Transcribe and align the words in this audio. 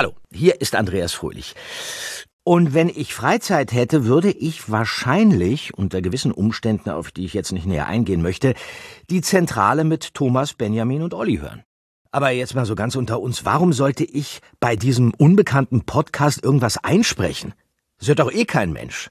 Hallo, 0.00 0.14
hier 0.32 0.62
ist 0.62 0.74
Andreas 0.76 1.12
Fröhlich. 1.12 1.54
Und 2.42 2.72
wenn 2.72 2.88
ich 2.88 3.12
Freizeit 3.12 3.70
hätte, 3.70 4.06
würde 4.06 4.30
ich 4.30 4.70
wahrscheinlich, 4.70 5.74
unter 5.74 6.00
gewissen 6.00 6.32
Umständen, 6.32 6.88
auf 6.88 7.10
die 7.10 7.26
ich 7.26 7.34
jetzt 7.34 7.52
nicht 7.52 7.66
näher 7.66 7.86
eingehen 7.86 8.22
möchte, 8.22 8.54
die 9.10 9.20
Zentrale 9.20 9.84
mit 9.84 10.14
Thomas, 10.14 10.54
Benjamin 10.54 11.02
und 11.02 11.12
Olli 11.12 11.36
hören. 11.36 11.64
Aber 12.12 12.30
jetzt 12.30 12.54
mal 12.54 12.64
so 12.64 12.74
ganz 12.74 12.96
unter 12.96 13.20
uns, 13.20 13.44
warum 13.44 13.74
sollte 13.74 14.04
ich 14.04 14.40
bei 14.58 14.74
diesem 14.74 15.12
unbekannten 15.12 15.84
Podcast 15.84 16.42
irgendwas 16.42 16.82
einsprechen? 16.82 17.52
Das 17.98 18.08
hört 18.08 18.20
doch 18.20 18.32
eh 18.32 18.46
kein 18.46 18.72
Mensch. 18.72 19.10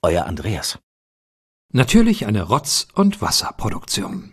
Euer 0.00 0.24
Andreas. 0.24 0.78
Natürlich 1.72 2.24
eine 2.24 2.44
Rotz- 2.44 2.88
und 2.94 3.20
Wasserproduktion. 3.20 4.32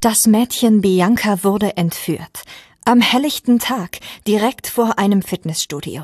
Das 0.00 0.26
Mädchen 0.26 0.82
Bianca 0.82 1.42
wurde 1.42 1.78
entführt. 1.78 2.44
Am 2.84 3.00
helllichten 3.00 3.58
Tag, 3.58 3.98
direkt 4.26 4.66
vor 4.66 4.98
einem 4.98 5.22
Fitnessstudio. 5.22 6.02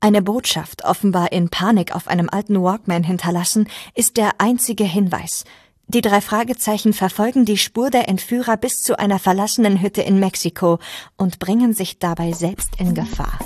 Eine 0.00 0.22
Botschaft, 0.22 0.84
offenbar 0.84 1.32
in 1.32 1.48
Panik 1.48 1.94
auf 1.94 2.08
einem 2.08 2.28
alten 2.30 2.62
Walkman 2.62 3.04
hinterlassen, 3.04 3.68
ist 3.94 4.16
der 4.16 4.32
einzige 4.38 4.84
Hinweis. 4.84 5.44
Die 5.86 6.00
drei 6.00 6.20
Fragezeichen 6.20 6.92
verfolgen 6.92 7.44
die 7.44 7.58
Spur 7.58 7.90
der 7.90 8.08
Entführer 8.08 8.56
bis 8.56 8.82
zu 8.82 8.98
einer 8.98 9.18
verlassenen 9.18 9.80
Hütte 9.80 10.02
in 10.02 10.18
Mexiko 10.18 10.78
und 11.16 11.38
bringen 11.38 11.74
sich 11.74 11.98
dabei 11.98 12.32
selbst 12.32 12.78
in 12.78 12.94
Gefahr. 12.94 13.38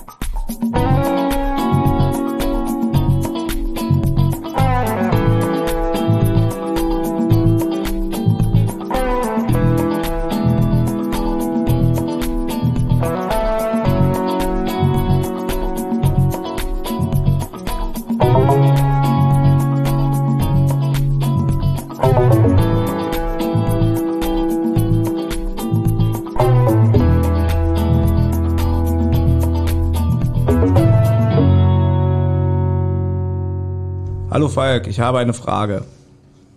Hallo 34.39 34.49
Falk, 34.49 34.87
ich 34.87 35.01
habe 35.01 35.19
eine 35.19 35.33
Frage. 35.35 35.83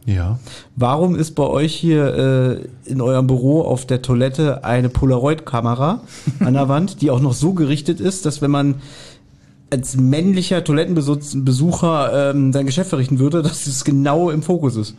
Ja. 0.05 0.37
Warum 0.75 1.15
ist 1.15 1.31
bei 1.31 1.47
euch 1.47 1.73
hier 1.73 2.61
äh, 2.85 2.87
in 2.87 3.01
eurem 3.01 3.25
Büro 3.25 3.63
auf 3.63 3.87
der 3.87 4.03
Toilette 4.03 4.63
eine 4.63 4.87
Polaroid-Kamera 4.87 6.03
an 6.41 6.53
der 6.53 6.69
Wand, 6.69 7.01
die 7.01 7.09
auch 7.09 7.19
noch 7.19 7.33
so 7.33 7.53
gerichtet 7.53 7.99
ist, 7.99 8.27
dass 8.27 8.39
wenn 8.39 8.51
man 8.51 8.75
als 9.71 9.97
männlicher 9.97 10.63
Toilettenbesucher 10.63 12.29
ähm, 12.29 12.53
sein 12.53 12.67
Geschäft 12.67 12.91
verrichten 12.91 13.17
würde, 13.17 13.41
dass 13.41 13.65
es 13.65 13.83
genau 13.83 14.29
im 14.29 14.43
Fokus 14.43 14.75
ist? 14.75 14.93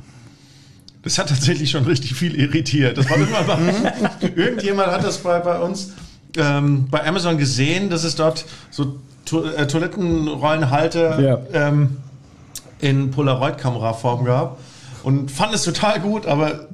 Das 1.04 1.18
hat 1.18 1.28
tatsächlich 1.28 1.70
schon 1.70 1.84
richtig 1.84 2.14
viel 2.14 2.34
irritiert. 2.34 2.98
Das 2.98 3.08
war 3.08 3.16
irgendwann 3.16 3.46
bei, 3.46 4.28
irgendjemand 4.34 4.90
hat 4.90 5.04
das 5.04 5.18
bei, 5.18 5.38
bei 5.38 5.60
uns 5.60 5.92
ähm, 6.36 6.88
bei 6.90 7.06
Amazon 7.06 7.38
gesehen, 7.38 7.90
dass 7.90 8.02
es 8.02 8.16
dort 8.16 8.44
so 8.72 8.96
to 9.24 9.44
äh, 9.44 9.68
Toilettenrollenhalter 9.68 11.20
Ja. 11.20 11.38
ähm, 11.52 11.98
in 12.82 13.10
Polaroid-Kameraform 13.10 14.24
gab 14.26 14.58
und 15.02 15.30
fand 15.30 15.54
es 15.54 15.62
total 15.64 15.98
gut, 16.00 16.26
aber 16.26 16.66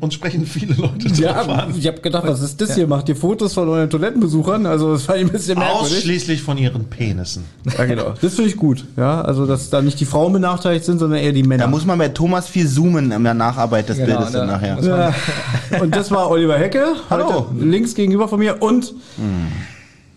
uns 0.00 0.14
sprechen 0.14 0.46
viele 0.46 0.74
Leute 0.74 1.08
drauf 1.08 1.18
Ja, 1.18 1.32
an. 1.42 1.74
ich 1.76 1.86
habe 1.86 2.00
gedacht, 2.00 2.24
was 2.26 2.40
ist 2.42 2.60
das 2.60 2.74
hier? 2.74 2.86
Macht 2.86 3.08
ihr 3.08 3.16
Fotos 3.16 3.54
von 3.54 3.68
euren 3.68 3.88
Toilettenbesuchern? 3.90 4.66
Also 4.66 4.92
das 4.92 5.02
ich 5.04 5.10
ein 5.10 5.28
bisschen 5.28 5.58
merkwürdig. 5.58 5.96
Ausschließlich 5.96 6.42
von 6.42 6.56
ihren 6.58 6.84
Penissen. 6.86 7.44
Ja, 7.76 7.84
genau. 7.86 8.14
Das 8.20 8.34
finde 8.34 8.50
ich 8.50 8.56
gut. 8.56 8.84
Ja, 8.96 9.22
also 9.22 9.46
dass 9.46 9.68
da 9.70 9.80
nicht 9.82 9.98
die 10.00 10.04
Frauen 10.04 10.32
benachteiligt 10.34 10.84
sind, 10.84 10.98
sondern 10.98 11.18
eher 11.20 11.32
die 11.32 11.42
Männer. 11.42 11.64
Da 11.64 11.70
muss 11.70 11.84
man 11.86 11.98
bei 11.98 12.08
Thomas 12.08 12.48
viel 12.48 12.68
zoomen 12.68 13.12
in 13.12 13.24
der 13.24 13.34
Nacharbeit 13.34 13.88
des 13.88 13.96
Genau, 13.98 14.16
Bildes 14.16 14.32
dann 14.32 14.46
da 14.48 14.54
nachher. 14.54 14.82
Ja. 14.82 15.80
Und 15.80 15.94
das 15.96 16.10
war 16.10 16.30
Oliver 16.30 16.58
Hecke, 16.58 16.84
Hallo. 17.10 17.46
heute 17.50 17.64
links 17.64 17.94
gegenüber 17.94 18.28
von 18.28 18.38
mir 18.38 18.62
und 18.62 18.94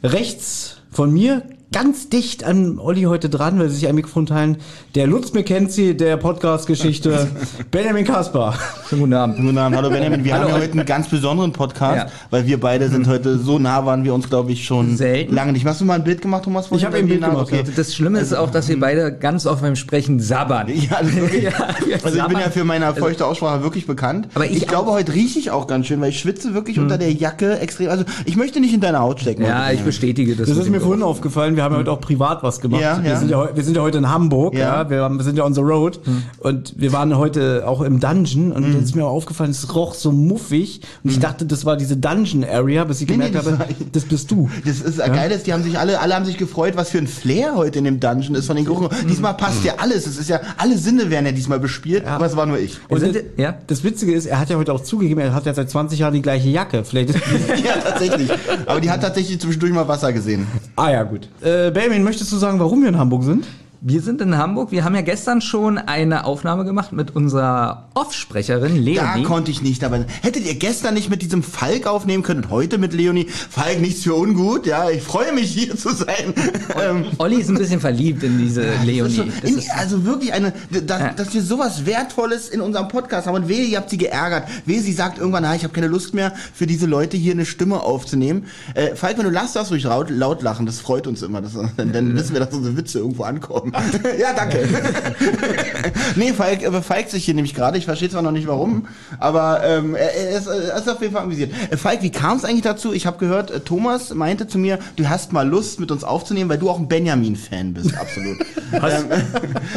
rechts 0.03 0.77
von 0.91 1.11
mir, 1.11 1.43
ganz 1.71 2.09
dicht 2.09 2.43
an 2.43 2.79
Olli 2.79 3.03
heute 3.03 3.29
dran, 3.29 3.59
weil 3.59 3.69
sie 3.69 3.75
sich 3.75 3.87
ein 3.87 3.93
Mikrofon 3.93 4.25
teilen, 4.25 4.57
der 4.95 5.05
Lutz 5.05 5.33
McKenzie 5.33 5.93
der 5.95 6.17
Podcast-Geschichte, 6.17 7.27
Benjamin 7.71 8.05
Kaspar. 8.05 8.55
Schönen 8.89 9.01
guten 9.01 9.13
Abend. 9.13 9.35
Guten 9.37 9.55
Abend, 9.59 9.77
hallo 9.77 9.91
Benjamin. 9.91 10.23
Wir 10.23 10.33
Hallo. 10.33 10.45
haben 10.45 10.49
ja 10.55 10.61
heute 10.63 10.71
einen 10.71 10.85
ganz 10.87 11.07
besonderen 11.09 11.51
Podcast, 11.51 12.07
Ja. 12.07 12.11
weil 12.31 12.47
wir 12.47 12.59
beide 12.59 12.89
sind 12.89 13.07
heute 13.07 13.37
so 13.37 13.59
nah 13.59 13.85
waren 13.85 14.03
wir 14.03 14.15
uns, 14.15 14.27
glaube 14.29 14.51
ich, 14.51 14.65
schon 14.65 14.97
Selten. 14.97 15.35
lange 15.35 15.51
nicht. 15.53 15.63
Hast 15.63 15.79
du 15.81 15.85
mal 15.85 15.93
ein 15.93 16.03
Bild 16.03 16.23
gemacht, 16.23 16.45
Thomas? 16.45 16.69
Ich 16.71 16.83
habe 16.83 16.97
ein 16.97 17.07
Bild 17.07 17.21
gemacht, 17.21 17.37
Okay. 17.51 17.63
Das 17.75 17.93
Schlimme 17.93 18.19
ist 18.19 18.33
auch, 18.33 18.49
dass 18.49 18.67
wir 18.67 18.79
beide 18.79 19.15
ganz 19.15 19.45
oft 19.45 19.61
beim 19.61 19.75
Sprechen 19.75 20.19
sabbern. 20.19 20.67
Ja, 20.89 20.97
ist 20.99 21.15
wirklich, 21.15 21.43
Ja, 21.49 21.51
also 21.51 21.85
ich 21.87 22.01
bin 22.01 22.13
sabbern. 22.13 22.41
ja 22.41 22.49
für 22.49 22.63
meine 22.63 22.95
feuchte 22.95 23.27
Aussprache 23.27 23.61
wirklich 23.61 23.85
bekannt. 23.85 24.27
Aber 24.33 24.45
ich 24.45 24.57
ich 24.57 24.67
glaube, 24.67 24.89
heute 24.91 25.13
rieche 25.13 25.37
ich 25.37 25.51
auch 25.51 25.67
ganz 25.67 25.85
schön, 25.85 26.01
weil 26.01 26.09
ich 26.09 26.19
schwitze 26.19 26.55
wirklich 26.55 26.79
unter 26.79 26.97
der 26.97 27.13
Jacke 27.13 27.59
extrem. 27.59 27.89
Also 27.89 28.05
ich 28.25 28.35
möchte 28.37 28.59
nicht 28.59 28.73
in 28.73 28.81
deine 28.81 28.99
Haut 29.01 29.19
stecken. 29.21 29.43
Ja, 29.43 29.71
ich 29.71 29.81
bestätige 29.81 30.35
das. 30.35 30.49
Das 30.49 30.57
ist 30.57 30.69
mir 30.69 30.81
vorhin 30.81 31.03
aufgefallen, 31.03 31.55
wir 31.59 31.65
haben 31.65 31.73
ja 31.73 31.79
heute 31.79 31.91
auch 31.91 31.99
privat 31.99 32.41
was 32.41 32.61
gemacht. 32.61 32.81
Ja, 32.81 33.03
wir, 33.03 33.09
ja. 33.11 33.19
Sind 33.19 33.29
ja, 33.29 33.49
wir 33.53 33.63
sind 33.63 33.75
ja 33.75 33.81
heute 33.81 33.97
in 33.97 34.09
Hamburg, 34.09 34.53
ja. 34.53 34.83
Ja. 34.83 34.89
wir, 34.89 35.03
haben, 35.03 35.17
wir 35.17 35.25
sind 35.25 35.37
ja 35.37 35.43
on 35.43 35.53
the 35.53 35.59
road 35.59 35.99
und 36.39 36.73
wir 36.77 36.93
waren 36.93 37.17
heute 37.17 37.67
auch 37.67 37.81
im 37.81 37.99
Dungeon 37.99 38.53
und 38.53 38.63
dann 38.63 38.81
ist 38.81 38.95
mir 38.95 39.05
auch 39.05 39.11
aufgefallen, 39.11 39.51
es 39.51 39.75
roch 39.75 39.93
so 39.93 40.11
muffig 40.13 40.81
und 41.03 41.11
ich 41.11 41.19
dachte, 41.19 41.45
das 41.45 41.65
war 41.65 41.75
diese 41.75 41.97
Dungeon 41.97 42.45
Area, 42.45 42.85
bis 42.85 43.01
ich 43.01 43.09
Nee, 43.09 43.15
gemerkt 43.15 43.33
nee, 43.33 43.41
das 43.41 43.59
habe, 43.59 43.75
das 43.91 44.03
bist 44.05 44.31
du. 44.31 44.49
Das 44.65 44.79
ist 44.79 44.99
ja. 44.99 45.07
geil, 45.07 45.31
ist, 45.31 45.47
die 45.47 45.53
haben 45.53 45.63
sich 45.63 45.77
alle, 45.77 45.99
alle 45.99 46.15
haben 46.15 46.25
sich 46.25 46.37
gefreut, 46.37 46.77
was 46.77 46.89
für 46.89 46.99
ein 46.99 47.07
Flair 47.07 47.55
heute 47.55 47.79
in 47.79 47.85
dem 47.85 47.99
Dungeon 47.99 48.35
ist 48.35 48.47
von 48.47 48.55
den 48.55 48.65
Geruchen. 48.65 48.87
Diesmal 49.09 49.33
passt 49.33 49.65
ja 49.65 49.73
alles. 49.79 50.07
Es 50.07 50.17
ist 50.17 50.29
ja, 50.29 50.39
alle 50.57 50.77
Sinne 50.77 51.09
werden 51.09 51.25
ja 51.25 51.31
diesmal 51.33 51.59
bespielt, 51.59 52.05
aber 52.05 52.25
es 52.25 52.35
war 52.37 52.45
nur 52.45 52.57
ich. 52.57 52.77
Und 52.87 52.99
sind 53.01 53.15
das, 53.15 53.23
ja? 53.35 53.57
das 53.67 53.83
Witzige 53.83 54.13
ist, 54.13 54.27
er 54.27 54.39
hat 54.39 54.49
ja 54.49 54.55
heute 54.55 54.73
auch 54.73 54.83
zugegeben, 54.83 55.19
er 55.19 55.33
hat 55.33 55.45
ja 55.45 55.53
seit 55.53 55.69
20 55.69 55.99
Jahren 55.99 56.13
die 56.13 56.21
gleiche 56.21 56.47
Jacke. 56.47 56.85
Vielleicht 56.85 57.09
ist, 57.09 57.19
ja, 57.65 57.73
tatsächlich. 57.83 58.29
Aber 58.65 58.79
die 58.79 58.89
hat 58.89 59.01
tatsächlich 59.01 59.39
zwischendurch 59.39 59.73
mal 59.73 59.87
Wasser 59.89 60.13
gesehen. 60.13 60.47
ah 60.75 60.91
ja, 60.91 61.03
gut. 61.03 61.27
Äh, 61.49 61.71
Benjamin, 61.71 62.03
möchtest 62.03 62.31
du 62.31 62.37
sagen, 62.37 62.59
warum 62.59 62.81
wir 62.81 62.89
in 62.89 62.97
Hamburg 62.97 63.23
sind? 63.23 63.45
Wir 63.81 64.01
sind 64.01 64.19
in 64.19 64.37
Hamburg. 64.37 64.71
Wir 64.73 64.83
haben 64.83 64.93
ja 64.93 64.99
gestern 65.01 65.39
schon 65.39 65.77
eine 65.77 66.25
Aufnahme 66.25 66.65
gemacht 66.65 66.91
mit 66.91 67.15
unserer 67.15 67.87
Off-Sprecherin 67.93 68.75
Da 68.75 69.13
Leonie. 69.13 69.23
konnte 69.23 69.51
ich 69.51 69.61
nicht, 69.61 69.85
aber 69.85 70.03
hättet 70.21 70.45
ihr 70.45 70.55
gestern 70.55 70.95
nicht 70.95 71.09
mit 71.09 71.21
diesem 71.21 71.43
Falk 71.43 71.87
aufnehmen 71.87 72.21
können 72.21 72.43
und 72.43 72.49
heute 72.49 72.77
mit 72.77 72.91
Leonie? 72.91 73.27
Falk, 73.29 73.79
nichts 73.79 74.03
für 74.03 74.15
ungut, 74.15 74.65
ja, 74.65 74.89
ich 74.89 75.01
freue 75.01 75.31
mich 75.31 75.51
hier 75.51 75.77
zu 75.77 75.93
sein. 75.93 76.33
Ähm, 76.77 77.05
Olli 77.19 77.37
ist 77.37 77.47
ein 77.47 77.57
bisschen 77.57 77.79
verliebt 77.79 78.21
in 78.23 78.37
diese 78.37 78.63
das 78.65 78.75
ist 78.81 78.85
Leonie. 78.85 79.31
Das 79.41 79.49
in, 79.49 79.61
also 79.77 80.03
wirklich 80.03 80.33
eine, 80.33 80.51
dass, 80.85 80.99
Ja. 80.99 81.13
dass 81.13 81.33
wir 81.33 81.41
sowas 81.41 81.85
Wertvolles 81.85 82.49
in 82.49 82.59
unserem 82.59 82.89
Podcast 82.89 83.27
haben 83.27 83.35
und 83.35 83.47
wehe, 83.47 83.63
ihr 83.63 83.77
habt 83.77 83.89
sie 83.91 83.97
geärgert. 83.97 84.43
Wehe, 84.65 84.81
sie 84.81 84.91
sagt 84.91 85.19
irgendwann, 85.19 85.43
na, 85.43 85.55
ich 85.55 85.63
habe 85.63 85.73
keine 85.73 85.87
Lust 85.87 86.13
mehr 86.13 86.33
für 86.53 86.67
diese 86.67 86.85
Leute 86.85 87.15
hier 87.15 87.31
eine 87.31 87.45
Stimme 87.45 87.81
aufzunehmen. 87.81 88.43
Äh, 88.73 88.97
Falk, 88.97 89.17
wenn 89.17 89.23
du 89.25 89.31
lachst, 89.31 89.55
darfst 89.55 89.71
du 89.71 89.75
ruhig 89.75 89.85
laut, 89.85 90.09
laut 90.09 90.41
lachen, 90.41 90.65
das 90.65 90.81
freut 90.81 91.07
uns 91.07 91.21
immer. 91.21 91.41
Das, 91.41 91.53
dann, 91.77 91.93
dann 91.93 92.13
wissen 92.15 92.33
wir, 92.33 92.41
dass 92.41 92.53
unsere 92.53 92.75
Witze 92.75 92.99
irgendwo 92.99 93.23
ankommen. 93.23 93.68
ja, 94.19 94.33
danke. 94.33 94.67
nee, 96.15 96.33
Falk 96.33 96.63
äh, 96.63 96.71
verfeigt 96.71 97.09
sich 97.09 97.25
hier 97.25 97.33
nämlich 97.33 97.53
gerade. 97.53 97.77
Ich 97.77 97.85
verstehe 97.85 98.09
zwar 98.09 98.21
noch 98.21 98.31
nicht 98.31 98.47
warum, 98.47 98.87
aber 99.19 99.63
ähm, 99.63 99.95
er, 99.95 100.13
er, 100.13 100.37
ist, 100.37 100.47
er 100.47 100.77
ist 100.77 100.89
auf 100.89 101.01
jeden 101.01 101.13
Fall 101.13 101.23
amüsiert. 101.23 101.51
Äh, 101.69 101.77
Falk, 101.77 102.01
wie 102.01 102.11
kam 102.11 102.37
es 102.37 102.45
eigentlich 102.45 102.63
dazu? 102.63 102.93
Ich 102.93 103.05
habe 103.05 103.17
gehört, 103.17 103.51
äh, 103.51 103.59
Thomas 103.59 104.13
meinte 104.13 104.47
zu 104.47 104.57
mir, 104.57 104.79
du 104.95 105.07
hast 105.07 105.33
mal 105.33 105.47
Lust, 105.47 105.79
mit 105.79 105.91
uns 105.91 106.03
aufzunehmen, 106.03 106.49
weil 106.49 106.57
du 106.57 106.69
auch 106.69 106.79
ein 106.79 106.87
Benjamin-Fan 106.87 107.73
bist, 107.73 107.97
absolut. 107.97 108.37
ähm, 108.73 109.11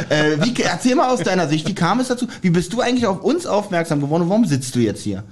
äh, 0.08 0.44
wie, 0.44 0.62
erzähl 0.62 0.94
mal 0.94 1.10
aus 1.10 1.20
deiner 1.20 1.48
Sicht, 1.48 1.68
wie 1.68 1.74
kam 1.74 2.00
es 2.00 2.08
dazu? 2.08 2.26
Wie 2.40 2.50
bist 2.50 2.72
du 2.72 2.80
eigentlich 2.80 3.06
auf 3.06 3.22
uns 3.22 3.46
aufmerksam 3.46 4.00
geworden 4.00 4.22
und 4.22 4.28
warum 4.28 4.44
sitzt 4.44 4.74
du 4.74 4.80
jetzt 4.80 5.02
hier? 5.02 5.24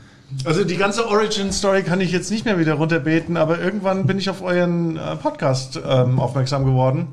Also 0.45 0.65
die 0.65 0.77
ganze 0.77 1.09
Origin-Story 1.09 1.83
kann 1.83 2.01
ich 2.01 2.13
jetzt 2.13 2.31
nicht 2.31 2.45
mehr 2.45 2.59
wieder 2.59 2.75
runterbeten, 2.75 3.37
aber 3.37 3.59
irgendwann 3.59 4.07
bin 4.07 4.19
ich 4.19 4.31
auf 4.31 4.43
euren 4.43 4.97
äh, 4.97 5.17
Podcast 5.17 5.81
ähm, 5.85 6.21
aufmerksam 6.21 6.65
geworden. 6.65 7.09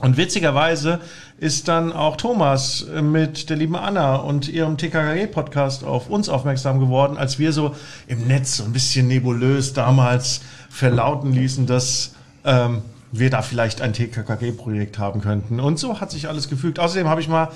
Und 0.00 0.16
witzigerweise 0.16 1.00
ist 1.38 1.68
dann 1.68 1.92
auch 1.92 2.16
Thomas 2.16 2.86
mit 3.02 3.50
der 3.50 3.56
lieben 3.56 3.76
Anna 3.76 4.16
und 4.16 4.48
ihrem 4.48 4.76
TKKG-Podcast 4.76 5.84
auf 5.84 6.08
uns 6.08 6.28
aufmerksam 6.28 6.80
geworden, 6.80 7.16
als 7.18 7.38
wir 7.38 7.52
so 7.52 7.74
im 8.06 8.26
Netz 8.26 8.56
so 8.56 8.64
ein 8.64 8.72
bisschen 8.72 9.08
nebulös 9.08 9.72
damals 9.72 10.40
verlauten 10.70 11.32
ließen, 11.32 11.66
dass 11.66 12.14
ähm, 12.44 12.82
wir 13.12 13.28
da 13.28 13.42
vielleicht 13.42 13.82
ein 13.82 13.92
TKKG-Projekt 13.92 14.98
haben 14.98 15.20
könnten. 15.20 15.60
Und 15.60 15.78
so 15.78 16.00
hat 16.00 16.10
sich 16.10 16.28
alles 16.28 16.48
gefügt. 16.48 16.78
Außerdem 16.78 17.08
habe 17.08 17.20
ich 17.20 17.28
mal 17.28 17.48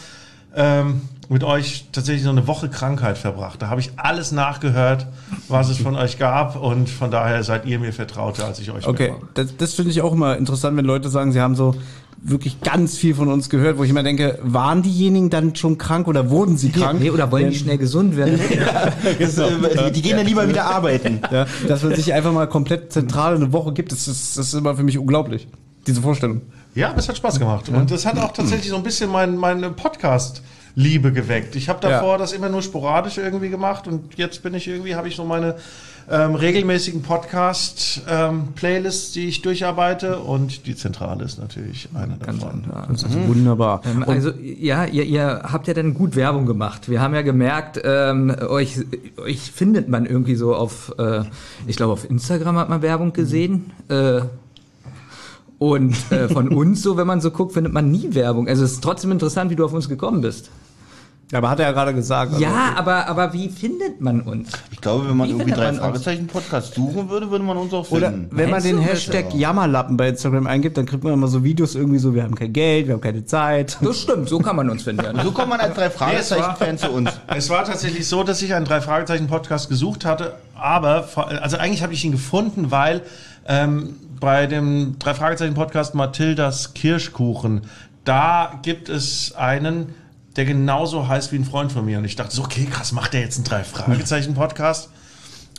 ähm, 0.55 1.03
mit 1.29 1.43
euch 1.45 1.87
tatsächlich 1.93 2.25
so 2.25 2.31
eine 2.31 2.47
Woche 2.47 2.69
Krankheit 2.69 3.19
verbracht. 3.19 3.63
Da 3.63 3.69
habe 3.69 3.81
ich 3.81 3.93
alles 3.97 4.33
nachgehört, 4.33 5.07
was 5.49 5.69
es 5.69 5.79
von 5.79 5.97
euch 5.97 6.19
gab 6.19 6.61
und 6.61 6.89
von 6.89 7.11
daher 7.11 7.43
seid 7.43 7.67
ihr 7.67 7.79
mir 7.79 7.93
vertrauter, 7.93 8.45
als 8.47 8.59
ich 8.61 8.71
euch 8.71 8.87
Okay, 8.87 9.11
war. 9.11 9.21
das, 9.35 9.57
das 9.57 9.75
finde 9.75 9.91
ich 9.91 10.03
auch 10.03 10.13
immer 10.13 10.37
interessant, 10.37 10.77
wenn 10.77 10.85
Leute 10.85 11.09
sagen, 11.09 11.33
sie 11.33 11.41
haben 11.41 11.57
so 11.57 11.75
wirklich 12.27 12.61
ganz 12.63 12.97
viel 12.97 13.15
von 13.15 13.29
uns 13.29 13.51
gehört, 13.51 13.77
wo 13.79 13.85
ich 13.85 13.91
immer 13.91 14.03
denke, 14.03 14.39
waren 14.43 14.83
diejenigen 14.83 15.29
dann 15.29 15.55
schon 15.57 15.77
krank 15.77 16.09
oder 16.09 16.31
wurden 16.31 16.57
sie 16.57 16.71
krank? 16.71 17.01
Nee, 17.01 17.11
oder 17.11 17.31
wollen 17.31 17.51
die 17.51 17.57
schnell 17.57 17.79
gesund 17.79 18.17
werden? 18.17 18.41
Das, 19.19 19.39
äh, 19.39 19.91
die 19.93 20.03
gehen 20.03 20.17
dann 20.17 20.27
lieber 20.27 20.49
wieder 20.49 20.65
arbeiten. 20.65 21.21
Ja, 21.31 21.47
dass 21.69 21.83
man 21.83 21.95
sich 21.95 22.13
einfach 22.13 22.33
mal 22.33 22.49
komplett 22.49 22.93
zentral 22.93 23.35
eine 23.37 23.53
Woche 23.53 23.73
gibt, 23.73 23.93
das 23.93 24.09
ist, 24.09 24.39
das 24.39 24.49
ist 24.49 24.55
immer 24.55 24.75
für 24.75 24.83
mich 24.83 24.99
unglaublich. 24.99 25.47
Diese 25.87 26.01
Vorstellung. 26.01 26.43
Ja, 26.75 26.93
das 26.93 27.09
hat 27.09 27.17
Spaß 27.17 27.39
gemacht. 27.39 27.69
Und 27.69 27.91
das 27.91 28.05
hat 28.07 28.19
auch 28.19 28.33
tatsächlich 28.33 28.71
so 28.71 28.77
ein 28.77 28.83
bisschen 28.83 29.11
mein, 29.11 29.37
meine 29.37 29.71
Podcast-Liebe 29.71 31.13
geweckt. 31.13 31.55
Ich 31.57 31.69
habe 31.69 31.81
davor 31.81 32.13
Ja. 32.13 32.19
das 32.19 32.33
immer 32.33 32.49
nur 32.49 32.63
sporadisch 32.63 33.19
irgendwie 33.19 33.49
gemacht 33.49 33.87
und 33.87 34.15
jetzt 34.17 34.43
bin 34.43 34.55
ich 34.55 34.67
irgendwie, 34.69 34.95
habe 34.97 35.09
ich 35.09 35.17
so 35.17 35.25
meine 35.25 35.57
ähm, 36.11 36.35
regelmäßigen 36.35 37.01
Podcast-Playlists, 37.03 39.13
die 39.13 39.27
ich 39.29 39.41
durcharbeite 39.43 40.19
und 40.19 40.67
die 40.67 40.77
Zentrale 40.77 41.25
ist 41.25 41.39
natürlich 41.39 41.89
eine 41.95 42.17
davon. 42.17 42.65
Das 42.91 43.03
ist 43.05 43.27
wunderbar. 43.27 43.81
Ähm, 43.87 44.05
Also 44.07 44.31
ja, 44.43 44.85
ihr, 44.85 45.05
ihr 45.05 45.43
habt 45.51 45.67
ja 45.67 45.73
dann 45.75 45.95
gut 45.95 46.15
Werbung 46.17 46.45
gemacht. 46.47 46.91
Wir 46.91 47.01
haben 47.01 47.15
ja 47.15 47.23
gemerkt, 47.23 47.81
ähm, 47.83 48.35
euch, 48.49 48.81
euch 49.17 49.41
findet 49.51 49.89
man 49.89 50.05
irgendwie 50.07 50.35
so 50.35 50.55
auf, 50.55 50.95
äh, 50.99 51.23
ich 51.67 51.77
glaube 51.77 51.93
auf 51.95 52.09
Instagram 52.11 52.59
hat 52.59 52.69
man 52.69 52.83
Werbung 52.83 53.13
gesehen. 53.13 53.71
Äh, 53.89 54.21
und 55.59 55.95
äh, 56.11 56.29
von 56.33 56.49
uns 56.49 56.83
so, 56.83 56.97
wenn 56.97 57.07
man 57.07 57.21
so 57.21 57.31
guckt, 57.31 57.53
findet 57.53 57.73
man 57.73 57.91
nie 57.91 58.15
Werbung. 58.15 58.49
Also 58.49 58.65
es 58.65 58.73
ist 58.73 58.85
trotzdem 58.85 59.13
interessant, 59.13 59.51
wie 59.51 59.57
du 59.57 59.65
auf 59.65 59.73
uns 59.73 59.89
gekommen 59.89 60.21
bist. 60.21 60.51
Aber 61.33 61.49
hat 61.49 61.59
er 61.59 61.67
ja 61.67 61.73
gerade 61.73 61.95
gesagt. 61.95 62.33
also- 62.35 62.45
Ja, 62.45 62.75
aber, 62.77 63.09
aber 63.09 63.33
wie 63.33 63.49
findet 63.49 64.01
man 64.01 64.21
uns? 64.21 64.51
Ich 64.71 64.81
glaube, 64.81 65.09
wenn 65.09 65.17
man 65.17 65.27
Wie 65.27 65.33
irgendwie 65.33 65.53
drei 65.53 65.65
man 65.65 65.71
uns? 65.77 65.79
Fragezeichen 65.81 66.27
Podcast 66.27 66.75
suchen 66.75 67.09
würde, 67.09 67.31
würde 67.31 67.45
man 67.45 67.57
uns 67.57 67.73
auch 67.73 67.91
Oder 67.91 68.11
finden. 68.11 68.29
wenn 68.31 68.45
man 68.45 68.51
Meinst 68.51 68.67
den 68.67 68.77
du? 68.77 68.83
Hashtag 68.83 69.35
Jammerlappen 69.35 69.97
bei 69.97 70.11
Instagram 70.11 70.47
eingibt, 70.47 70.77
dann 70.77 70.85
kriegt 70.85 71.03
man 71.03 71.15
immer 71.15 71.27
so 71.27 71.43
Videos 71.43 71.75
irgendwie 71.77 71.99
so, 71.99 72.15
wir 72.15 72.23
haben 72.25 72.35
kein 72.35 72.53
Geld, 72.53 72.87
wir 72.89 72.95
haben 72.95 73.01
keine 73.01 73.25
Zeit. 73.25 73.79
Das 73.81 74.03
stimmt, 74.03 74.29
so 74.29 74.39
kann 74.39 74.55
man 74.55 74.69
uns 74.69 74.83
finden. 74.83 75.03
so 75.25 75.33
kommt 75.33 75.49
man 75.49 75.61
als 75.61 75.75
drei 75.75 75.89
Fragezeichen-Fan 75.91 76.79
zu 76.79 76.91
uns. 76.91 77.11
Es 77.35 77.49
war 77.49 77.65
tatsächlich 77.65 78.07
so, 78.07 78.23
dass 78.23 78.41
ich 78.43 78.53
einen 78.55 78.67
Drei-Fragezeichen-Podcast 78.67 79.71
gesucht 79.71 80.05
hatte, 80.05 80.35
aber, 80.55 81.09
also 81.41 81.57
eigentlich 81.57 81.83
habe 81.83 81.95
ich 81.95 82.05
ihn 82.05 82.13
gefunden, 82.13 82.71
weil 82.71 83.01
ähm, 83.49 83.97
bei 84.25 84.47
dem 84.47 84.97
Drei-Fragezeichen-Podcast 84.99 85.95
Mathildas 85.95 86.75
Kirschkuchen, 86.75 87.63
da 88.05 88.59
gibt 88.63 88.89
es 88.89 89.35
einen, 89.35 89.95
der 90.37 90.45
genauso 90.45 91.09
heißt 91.09 91.33
wie 91.33 91.37
ein 91.37 91.45
Freund 91.45 91.73
von 91.73 91.85
mir. 91.85 91.99
Und 91.99 92.05
ich 92.05 92.17
dachte 92.17 92.35
so, 92.35 92.43
okay, 92.43 92.67
krass, 92.67 92.93
macht 92.93 93.13
der 93.13 93.21
jetzt 93.21 93.37
einen 93.37 93.45
Drei-Fragezeichen-Podcast? 93.45 94.91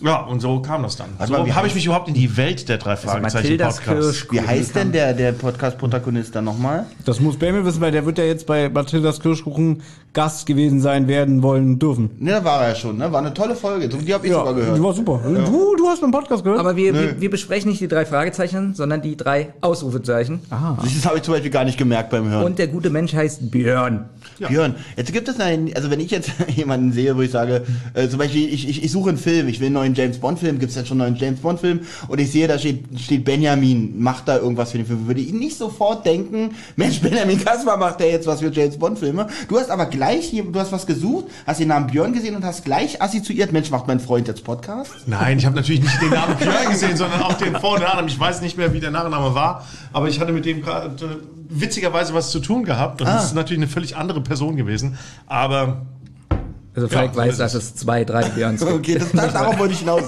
Ja, 0.01 0.21
und 0.25 0.41
so 0.41 0.59
kam 0.61 0.83
das 0.83 0.97
dann. 0.97 1.07
Warte 1.17 1.31
mal, 1.31 1.39
So 1.39 1.45
wie 1.45 1.53
habe 1.53 1.67
ich 1.67 1.75
mich 1.75 1.85
überhaupt 1.85 2.09
in 2.09 2.13
die 2.13 2.35
Welt 2.35 2.67
der 2.67 2.77
Mathildas 2.77 3.01
Drei-Fragezeichen-Podcasts. 3.01 3.81
Kirsch. 3.81 4.27
Wie 4.31 4.41
heißt 4.41 4.75
denn 4.75 4.91
der, 4.91 5.13
der 5.13 5.31
Podcast-Protagonist 5.31 6.35
dann 6.35 6.43
nochmal? 6.43 6.85
Das 7.05 7.21
muss 7.21 7.37
Bamel 7.37 7.63
wissen, 7.63 7.79
weil 7.79 7.91
der 7.91 8.05
wird 8.05 8.17
ja 8.17 8.25
jetzt 8.25 8.45
bei 8.45 8.67
Mathildas 8.67 9.21
Kirschkuchen 9.21 9.81
Gast 10.11 10.45
gewesen 10.45 10.81
sein, 10.81 11.07
werden, 11.07 11.43
wollen, 11.43 11.79
dürfen. 11.79 12.09
Ne, 12.19 12.31
da 12.31 12.43
war 12.43 12.63
er 12.63 12.69
ja 12.69 12.75
schon, 12.75 12.97
ne? 12.97 13.11
War 13.11 13.19
eine 13.19 13.33
tolle 13.33 13.55
Folge. 13.55 13.87
Die 13.87 14.13
habe 14.13 14.27
ich 14.27 14.33
sogar 14.33 14.53
gehört. 14.53 14.77
die 14.77 14.83
war 14.83 14.93
super. 14.93 15.21
Du, 15.23 15.75
du 15.77 15.87
hast 15.87 16.01
meinen 16.01 16.11
Podcast 16.11 16.43
gehört? 16.43 16.59
Aber 16.59 16.75
wir, 16.75 16.93
wir, 16.93 17.21
wir 17.21 17.29
besprechen 17.29 17.69
nicht 17.69 17.81
die 17.81 17.87
drei 17.87 18.05
Fragezeichen, 18.05 18.73
sondern 18.75 19.01
die 19.01 19.15
drei 19.15 19.53
Ausrufezeichen. 19.61 20.39
Das 20.49 21.05
habe 21.05 21.17
ich 21.17 21.23
zum 21.23 21.33
Beispiel 21.33 21.51
gar 21.51 21.63
nicht 21.65 21.77
gemerkt 21.77 22.09
beim 22.09 22.27
Hören. 22.29 22.45
Und 22.45 22.59
der 22.59 22.67
gute 22.67 22.89
Mensch 22.89 23.13
heißt 23.13 23.51
Björn. 23.51 24.09
Björn, 24.39 24.75
jetzt 24.97 25.13
gibt 25.13 25.27
es 25.27 25.39
einen, 25.39 25.73
also 25.75 25.89
wenn 25.89 25.99
ich 25.99 26.11
jetzt 26.11 26.31
jemanden 26.55 26.91
sehe, 26.91 27.15
wo 27.15 27.21
ich 27.21 27.31
sage, 27.31 27.63
äh, 27.93 28.07
zum 28.07 28.19
Beispiel, 28.19 28.53
ich, 28.53 28.67
ich, 28.67 28.83
ich 28.83 28.91
suche 28.91 29.09
einen 29.09 29.17
Film, 29.17 29.47
ich 29.47 29.59
will 29.59 29.67
einen 29.67 29.75
neuen 29.75 29.95
James 29.95 30.17
Bond 30.17 30.39
Film, 30.39 30.59
gibt 30.59 30.71
es 30.71 30.75
jetzt 30.75 30.87
schon 30.87 31.01
einen 31.01 31.13
neuen 31.13 31.21
James 31.21 31.39
Bond 31.39 31.59
Film 31.59 31.81
und 32.07 32.19
ich 32.19 32.31
sehe, 32.31 32.47
da 32.47 32.59
steht, 32.59 32.85
steht 32.99 33.25
Benjamin, 33.25 34.01
macht 34.01 34.27
da 34.27 34.37
irgendwas 34.37 34.71
für 34.71 34.77
den 34.77 34.87
Film, 34.87 35.07
würde 35.07 35.21
ich 35.21 35.33
nicht 35.33 35.57
sofort 35.57 36.05
denken, 36.05 36.51
Mensch, 36.75 36.99
Benjamin 37.01 37.43
Kaspar 37.43 37.77
macht 37.77 37.99
der 37.99 38.11
jetzt 38.11 38.27
was 38.27 38.41
für 38.41 38.51
James 38.51 38.77
Bond 38.77 38.99
Filme. 38.99 39.27
Du 39.47 39.57
hast 39.57 39.69
aber 39.69 39.85
gleich, 39.85 40.31
du 40.31 40.59
hast 40.59 40.71
was 40.71 40.85
gesucht, 40.85 41.25
hast 41.45 41.59
den 41.59 41.69
Namen 41.69 41.87
Björn 41.87 42.13
gesehen 42.13 42.35
und 42.35 42.43
hast 42.43 42.65
gleich 42.65 43.01
assoziiert, 43.01 43.51
Mensch, 43.51 43.69
macht 43.69 43.87
mein 43.87 43.99
Freund 43.99 44.27
jetzt 44.27 44.43
Podcast? 44.43 44.91
Nein, 45.05 45.37
ich 45.37 45.45
habe 45.45 45.55
natürlich 45.55 45.81
nicht 45.81 46.01
den 46.01 46.09
Namen 46.09 46.35
Björn 46.37 46.69
gesehen, 46.69 46.97
sondern 46.97 47.21
auch 47.21 47.33
den 47.33 47.55
Vor- 47.55 47.75
und 47.75 47.81
Nachnamen. 47.81 48.09
Ich 48.09 48.19
weiß 48.19 48.41
nicht 48.41 48.57
mehr, 48.57 48.73
wie 48.73 48.79
der 48.79 48.91
Nachname 48.91 49.33
war, 49.35 49.65
aber 49.93 50.09
ich 50.09 50.19
hatte 50.19 50.31
mit 50.31 50.45
dem 50.45 50.61
gerade 50.61 51.05
äh, 51.05 51.35
witzigerweise 51.49 52.13
was 52.13 52.31
zu 52.31 52.39
tun 52.39 52.63
gehabt. 52.63 53.01
Und 53.01 53.07
das 53.07 53.25
ist 53.25 53.35
natürlich 53.35 53.61
eine 53.61 53.67
völlig 53.67 53.95
andere 53.95 54.21
Person 54.25 54.57
gewesen. 54.57 54.97
Aber 55.27 55.85
Also 56.75 56.89
Falk 56.89 57.13
so 57.13 57.19
weiß, 57.19 57.31
ist 57.33 57.39
dass 57.39 57.53
es 57.53 57.75
zwei, 57.75 58.03
drei 58.03 58.27
Björns 58.29 58.59
gibt. 58.65 58.71
Okay, 58.73 58.97
das, 58.99 59.11
das 59.13 59.33
darauf 59.33 59.57
wollte 59.57 59.73
ich 59.73 59.79
hinaus. 59.79 60.03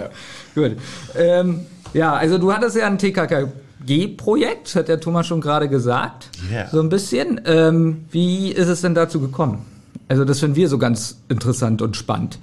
Gut. 0.54 0.76
Ähm, 1.14 1.60
ja, 1.92 2.14
also 2.14 2.38
du 2.38 2.52
hattest 2.52 2.76
ja 2.76 2.86
ein 2.86 2.98
TKKG-Projekt, 2.98 4.74
hat 4.74 4.88
der 4.88 5.00
Thomas 5.00 5.26
schon 5.26 5.40
gerade 5.40 5.68
gesagt. 5.68 6.30
Yeah. 6.50 6.68
So 6.70 6.80
ein 6.80 6.88
bisschen. 6.88 7.40
Ähm, 7.44 8.06
wie 8.10 8.50
ist 8.50 8.68
es 8.68 8.80
denn 8.80 8.94
dazu 8.94 9.20
gekommen? 9.20 9.66
Also 10.08 10.24
das 10.24 10.40
finden 10.40 10.56
wir 10.56 10.68
so 10.68 10.78
ganz 10.78 11.18
interessant 11.28 11.82
und 11.82 11.96
spannend. 11.96 12.38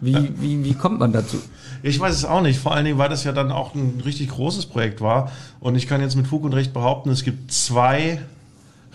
Wie, 0.00 0.32
wie, 0.40 0.64
wie 0.64 0.74
kommt 0.74 0.98
man 0.98 1.12
dazu? 1.12 1.36
ich 1.82 1.98
weiß 1.98 2.14
es 2.14 2.24
auch 2.24 2.42
nicht. 2.42 2.58
Vor 2.58 2.74
allen 2.74 2.84
Dingen, 2.84 2.98
weil 2.98 3.08
das 3.08 3.24
ja 3.24 3.32
dann 3.32 3.50
auch 3.50 3.74
ein 3.74 4.00
richtig 4.04 4.28
großes 4.30 4.66
Projekt 4.66 5.00
war. 5.00 5.30
Und 5.60 5.74
ich 5.74 5.86
kann 5.88 6.00
jetzt 6.00 6.16
mit 6.16 6.26
Fug 6.26 6.44
und 6.44 6.54
Recht 6.54 6.72
behaupten, 6.72 7.10
es 7.10 7.24
gibt 7.24 7.52
zwei 7.52 8.20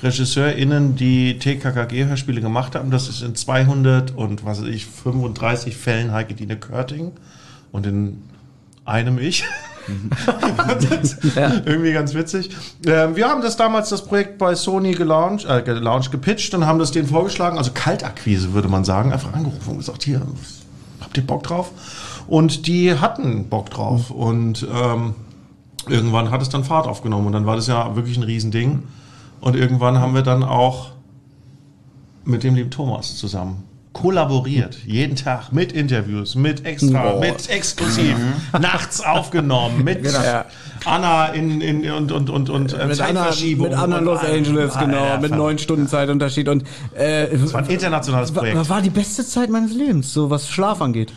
RegisseurInnen, 0.02 0.96
die 0.96 1.40
TKKG-Hörspiele 1.40 2.42
gemacht 2.42 2.76
haben. 2.76 2.92
Das 2.92 3.10
ist 3.10 3.22
in 3.22 3.36
200 3.36 4.16
und 4.16 4.46
was 4.46 4.62
weiß 4.62 4.68
ich, 4.68 4.86
35 4.86 5.76
Fällen 5.76 6.12
Heike 6.12 6.36
Dine 6.36 6.58
Körting 6.58 7.14
und 7.72 7.86
in 7.86 8.22
einem 8.86 9.18
ich. 9.18 9.44
Irgendwie 11.66 11.94
ganz 11.94 12.14
witzig. 12.14 12.50
Ähm, 12.86 13.16
wir 13.16 13.28
haben 13.28 13.42
das 13.42 13.56
damals, 13.56 13.90
das 13.90 14.06
Projekt 14.06 14.38
bei 14.38 14.54
Sony 14.54 14.92
gelauncht, 14.92 15.46
äh, 15.46 15.62
gelauncht, 15.62 16.12
gepitcht 16.12 16.54
und 16.54 16.66
haben 16.66 16.78
das 16.78 16.92
denen 16.92 17.08
vorgeschlagen, 17.08 17.58
also 17.58 17.72
Kaltakquise 17.74 18.54
würde 18.54 18.68
man 18.68 18.84
sagen, 18.84 19.14
einfach 19.14 19.34
angerufen 19.34 19.72
und 19.72 19.78
gesagt, 19.78 20.04
hier, 20.04 20.22
habt 21.00 21.18
ihr 21.18 21.26
Bock 21.26 21.44
drauf? 21.44 21.72
Und 22.28 22.68
die 22.68 23.00
hatten 23.00 23.48
Bock 23.48 23.70
drauf 23.70 24.12
und 24.12 24.68
ähm, 24.74 25.16
irgendwann 25.88 26.32
hat 26.32 26.42
es 26.42 26.50
dann 26.50 26.66
Fahrt 26.66 26.86
aufgenommen 26.86 27.28
und 27.28 27.34
dann 27.34 27.46
war 27.46 27.56
das 27.56 27.68
ja 27.68 27.96
wirklich 27.96 28.18
ein 28.18 28.24
Riesending. 28.24 28.84
Und 29.40 29.56
irgendwann 29.56 30.00
haben 30.00 30.16
wir 30.16 30.24
dann 30.24 30.44
auch 30.44 30.92
mit 32.26 32.44
dem 32.44 32.56
lieben 32.56 32.72
Thomas 32.72 33.18
zusammen 33.18 33.67
kollaboriert, 34.02 34.78
jeden 34.86 35.16
Tag 35.16 35.52
mit 35.52 35.72
Interviews, 35.72 36.36
mit 36.36 36.66
Extra, 36.66 37.16
Oh. 37.16 37.20
mit 37.20 37.50
Exklusiv, 37.50 38.16
nachts 38.60 39.02
aufgenommen, 39.02 39.84
mit 39.84 40.00
Anna 40.86 41.28
in, 41.30 41.60
in, 41.62 41.92
und, 41.92 42.12
und, 42.12 42.30
und, 42.30 42.50
und 42.52 42.74
äh, 42.74 42.86
mit 42.86 43.02
Anna, 43.02 43.30
mit 43.58 43.74
Anna 43.74 44.00
Los. 44.00 44.20
Angeles, 44.24 44.76
Ah, 44.76 44.86
genau, 44.86 45.06
ja, 45.06 45.18
mit 45.20 45.32
neun 45.32 45.58
Stunden 45.58 45.88
Zeitunterschied 45.88 46.48
und 46.48 46.64
äh, 46.96 47.28
Das 47.36 47.54
war 47.54 47.62
ein 47.64 47.70
internationales 47.70 48.34
war, 48.36 48.44
Projekt. 48.44 48.70
war 48.70 48.82
die 48.82 48.92
beste 48.92 49.26
Zeit 49.26 49.50
meines 49.50 49.74
Lebens, 49.74 50.14
so 50.14 50.30
was 50.30 50.48
Schlaf 50.48 50.82
angeht. 50.82 51.12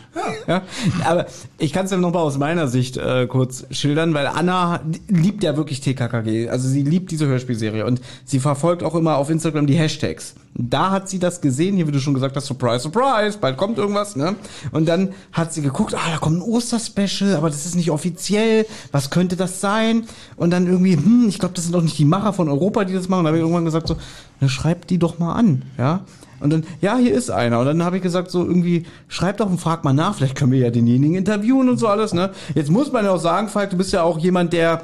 Ja. 0.47 0.63
Aber 1.05 1.27
ich 1.59 1.71
kann 1.73 1.85
es 1.85 1.91
ja 1.91 1.97
noch 1.97 2.11
mal 2.11 2.19
aus 2.21 2.37
meiner 2.39 2.67
Sicht 2.67 2.97
äh, 2.97 3.27
kurz 3.27 3.65
schildern, 3.69 4.13
weil 4.15 4.25
Anna 4.27 4.81
liebt 5.07 5.43
ja 5.43 5.55
wirklich 5.55 5.79
TKKG. 5.81 6.49
Also 6.49 6.67
sie 6.67 6.81
liebt 6.81 7.11
diese 7.11 7.27
Hörspielserie 7.27 7.85
und 7.85 8.01
sie 8.25 8.39
verfolgt 8.39 8.81
auch 8.81 8.95
immer 8.95 9.17
auf 9.17 9.29
Instagram 9.29 9.67
die 9.67 9.75
Hashtags. 9.75 10.33
Da 10.53 10.89
hat 10.91 11.07
sie 11.07 11.19
das 11.19 11.39
gesehen, 11.39 11.75
hier 11.77 11.87
wie 11.87 11.91
du 11.91 11.99
schon 11.99 12.13
gesagt 12.13 12.35
hast, 12.35 12.45
Surprise, 12.47 12.70
Surprise, 12.79 13.37
bald 13.39 13.57
kommt 13.57 13.77
irgendwas, 13.77 14.15
ne? 14.15 14.35
Und 14.71 14.87
dann 14.87 15.13
hat 15.33 15.53
sie 15.53 15.61
geguckt, 15.61 15.93
ah, 15.95 16.11
da 16.11 16.17
kommt 16.17 16.37
ein 16.37 16.41
Osterspecial, 16.41 17.35
aber 17.35 17.49
das 17.49 17.65
ist 17.65 17.75
nicht 17.75 17.91
offiziell, 17.91 18.65
was 18.91 19.09
könnte 19.09 19.35
das 19.35 19.61
sein? 19.61 20.03
Und 20.35 20.51
dann 20.51 20.67
irgendwie, 20.67 20.95
hm, 20.95 21.25
ich 21.27 21.39
glaube, 21.39 21.55
das 21.55 21.65
sind 21.65 21.73
doch 21.73 21.81
nicht 21.81 21.97
die 21.97 22.05
Macher 22.05 22.33
von 22.33 22.49
Europa, 22.49 22.83
die 22.83 22.93
das 22.93 23.09
machen. 23.09 23.23
Da 23.23 23.29
habe 23.29 23.37
ich 23.37 23.41
irgendwann 23.41 23.65
gesagt 23.65 23.87
so, 23.87 23.97
na, 24.39 24.49
schreibt 24.49 24.89
die 24.89 24.97
doch 24.97 25.19
mal 25.19 25.33
an, 25.33 25.63
ja? 25.77 26.01
Und 26.39 26.51
dann, 26.51 26.63
ja, 26.81 26.97
hier 26.97 27.13
ist 27.13 27.29
einer. 27.29 27.59
Und 27.59 27.67
dann 27.67 27.83
habe 27.83 27.97
ich 27.97 28.03
gesagt, 28.03 28.31
so 28.31 28.43
irgendwie, 28.43 28.85
schreib 29.07 29.37
doch 29.37 29.49
und 29.49 29.59
frag 29.59 29.83
mal 29.83 29.93
nach, 29.93 30.15
vielleicht 30.15 30.35
können 30.35 30.51
wir 30.51 30.59
ja 30.59 30.71
denjenigen 30.71 31.15
interviewen 31.15 31.69
und 31.69 31.77
so 31.77 31.87
alles, 31.87 32.13
ne? 32.13 32.31
Jetzt 32.55 32.71
muss 32.71 32.91
man 32.91 33.05
ja 33.05 33.11
auch 33.11 33.19
sagen, 33.19 33.47
Falk, 33.47 33.69
du 33.69 33.77
bist 33.77 33.93
ja 33.93 34.01
auch 34.01 34.17
jemand, 34.17 34.53
der 34.53 34.81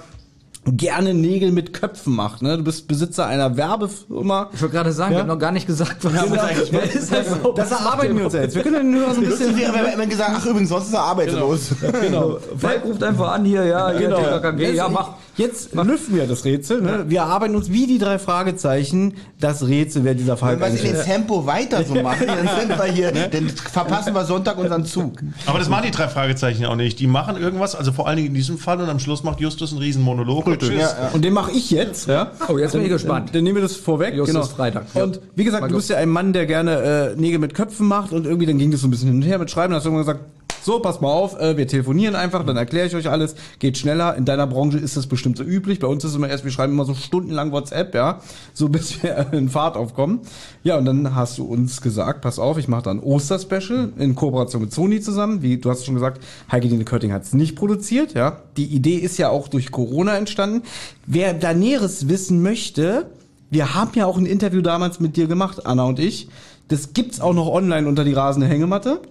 gerne 0.76 1.14
Nägel 1.14 1.52
mit 1.52 1.74
Köpfen 1.74 2.14
macht, 2.16 2.42
ne? 2.42 2.58
Du 2.58 2.64
bist 2.64 2.88
Besitzer 2.88 3.26
einer 3.26 3.56
Werbefirma. 3.58 4.50
Ich 4.54 4.62
wollte 4.62 4.76
gerade 4.76 4.92
sagen, 4.92 5.12
Ja? 5.14 5.18
wir 5.18 5.22
haben 5.22 5.28
noch 5.28 5.40
gar 5.40 5.52
nicht 5.52 5.68
gesagt, 5.68 5.98
was 6.04 6.12
Genau. 6.14 6.36
Wer 6.72 6.84
ist 6.94 7.12
das 7.12 7.28
überhaupt? 7.28 7.58
Das 7.58 7.72
erarbeiten 7.72 8.18
wir 8.18 8.26
uns 8.26 8.34
ja 8.34 8.42
jetzt. 8.42 8.56
Wir 8.56 8.64
können 8.64 8.92
den 8.92 8.96
Hörer 9.02 9.14
so 9.14 9.22
ein 9.22 9.30
Lustig 9.30 9.48
bisschen... 9.56 9.74
wäre, 9.74 9.86
wenn 9.86 9.98
man 9.98 10.10
gesagt, 10.10 10.32
ach 10.36 10.46
übrigens, 10.46 10.70
sonst 10.70 10.88
ist 10.88 10.94
er 10.94 11.02
arbeitslos. 11.02 11.70
Genau. 12.02 12.38
Falk 12.58 12.84
ruft 12.86 13.04
einfach 13.04 13.32
an 13.34 13.46
hier, 13.46 13.64
ja, 13.66 13.92
hier, 13.92 14.08
Genau. 14.10 14.18
TKKG, 14.18 14.62
ja, 14.76 14.86
Jetzt- 14.86 14.94
mach. 14.94 15.10
Jetzt 15.38 15.76
lüften 15.76 16.16
wir 16.16 16.26
das 16.26 16.46
Rätsel. 16.46 16.82
Ne? 16.82 17.06
Wir 17.10 17.24
arbeiten 17.24 17.56
uns 17.56 17.72
wie 17.72 17.86
die 17.86 18.00
drei 18.00 18.18
Fragezeichen 18.18 19.14
das 19.40 19.68
Rätsel, 19.68 20.04
wer 20.04 20.16
dieser 20.16 20.36
Fall 20.36 20.60
Wenn 20.60 20.74
wir 20.74 20.80
in 20.84 20.96
ist. 20.96 21.06
dem 21.06 21.06
Tempo 21.06 21.46
weiter 21.46 21.84
so 21.86 21.94
machen, 21.94 22.26
dann 22.28 22.50
sind 22.60 22.70
wir 22.76 22.86
hier, 22.86 23.12
dann 23.12 23.48
verpassen 23.50 24.16
wir 24.16 24.26
Sonntag 24.26 24.58
unseren 24.58 24.84
Zug. 24.86 25.20
Aber 25.46 25.60
das 25.60 25.70
machen 25.70 25.84
die 25.86 25.92
drei 25.92 26.08
Fragezeichen 26.08 26.64
ja 26.64 26.70
auch 26.70 26.76
nicht. 26.76 27.00
Die 27.00 27.06
machen 27.06 27.38
irgendwas, 27.38 27.76
also 27.76 27.92
vor 27.92 28.08
allen 28.08 28.18
Dingen 28.18 28.30
in 28.30 28.34
diesem 28.34 28.58
Fall 28.58 28.82
und 28.82 28.90
am 28.90 28.98
Schluss 28.98 29.24
macht 29.24 29.40
Justus 29.40 29.72
einen 29.74 29.80
riesen 29.82 30.02
Monolog. 30.02 30.57
Und 30.62 30.70
Tschüss. 30.70 30.96
Und 31.14 31.24
den 31.24 31.34
mache 31.34 31.52
ich 31.52 31.72
jetzt. 31.72 32.08
Ja? 32.08 32.32
Oh, 32.48 32.58
jetzt 32.58 32.74
bin 32.74 32.84
ich 32.84 32.90
gespannt. 32.90 33.30
Dann, 33.30 33.34
dann 33.34 33.44
nehmen 33.44 33.56
wir 33.56 33.62
das 33.64 33.76
vorweg. 33.76 34.14
Justus 34.16 34.34
genau. 34.34 34.46
Freitag. 34.46 34.86
Ja. 34.94 35.04
Und 35.04 35.22
wie 35.36 35.44
gesagt, 35.44 35.62
Mein 35.62 35.72
du 35.72 35.78
bist 35.78 35.90
ja 35.90 35.98
ein 35.98 36.10
Mann, 36.10 36.34
der 36.34 36.46
gerne 36.46 37.14
äh, 37.16 37.20
Nägel 37.20 37.40
mit 37.40 37.54
Köpfen 37.54 37.88
macht 37.88 38.12
und 38.12 38.26
irgendwie 38.26 38.46
dann 38.46 38.58
ging 38.58 38.72
das 38.72 38.82
so 38.82 38.88
ein 38.88 38.92
bisschen 38.92 39.08
hin 39.08 39.18
und 39.18 39.24
her 39.24 39.40
mit 39.40 39.50
Schreiben. 39.50 39.72
Dann 39.72 39.78
hast 39.78 39.86
du 39.86 39.90
irgendwann 39.90 40.16
gesagt, 40.16 40.37
so, 40.62 40.80
pass 40.80 41.02
mal 41.02 41.12
auf, 41.12 41.40
äh, 41.40 41.58
wir 41.58 41.68
telefonieren 41.68 42.16
einfach, 42.16 42.46
dann 42.46 42.58
erkläre 42.58 42.88
ich 42.88 42.96
euch 42.96 43.10
alles, 43.10 43.36
geht 43.60 43.78
schneller. 43.78 44.16
In 44.16 44.26
deiner 44.26 44.48
Branche 44.48 44.78
ist 44.78 44.98
das 44.98 45.08
bestimmt 45.08 45.38
so 45.38 45.44
üblich. 45.44 45.80
Bei 45.80 45.88
uns 45.88 46.04
ist 46.04 46.16
immer 46.16 46.30
erst, 46.30 46.44
wir 46.44 46.52
schreiben 46.52 46.74
immer 46.74 46.86
so 46.86 46.94
stundenlang 46.94 47.52
WhatsApp, 47.52 47.96
ja, 47.96 48.22
so 48.54 48.70
bis 48.70 49.02
wir 49.02 49.28
in 49.32 49.50
Fahrt 49.50 49.78
aufkommen. 49.78 50.22
Ja, 50.64 50.78
und 50.78 50.86
dann 50.86 51.16
hast 51.16 51.38
du 51.38 51.46
uns 51.46 51.82
gesagt, 51.82 52.22
pass 52.22 52.40
auf, 52.40 52.58
ich 52.58 52.68
mache 52.68 52.84
dann 52.84 53.00
Osterspecial 53.00 53.94
in 53.98 54.16
Kooperation 54.16 54.62
mit 54.62 54.74
Sony 54.74 55.02
zusammen. 55.02 55.42
Wie 55.42 55.58
du 55.58 55.70
hast 55.70 55.86
schon 55.86 55.96
gesagt, 55.96 56.22
Heike 56.52 56.68
Dine 56.68 56.86
Körting 56.86 57.12
hat 57.14 57.24
es 57.24 57.34
nicht 57.34 57.56
produziert, 57.56 58.14
ja. 58.14 58.42
Die 58.58 58.66
Idee 58.66 58.96
ist 58.96 59.18
ja 59.18 59.30
auch 59.30 59.48
durch 59.48 59.72
Corona 59.72 60.18
entstanden. 60.18 60.64
Wer 61.06 61.34
da 61.34 61.54
Näheres 61.54 62.10
wissen 62.10 62.42
möchte, 62.42 63.08
wir 63.50 63.76
haben 63.76 63.92
ja 63.96 64.06
auch 64.06 64.18
ein 64.18 64.26
Interview 64.26 64.62
damals 64.62 65.00
mit 65.00 65.16
dir 65.16 65.28
gemacht, 65.28 65.66
Anna 65.66 65.86
und 65.86 66.00
ich. 66.00 66.28
Das 66.68 66.94
gibt's 66.94 67.22
auch 67.22 67.34
noch 67.34 67.48
online 67.48 67.88
unter 67.88 68.04
die 68.04 68.14
rasende 68.14 68.48
Hängematte. 68.48 69.02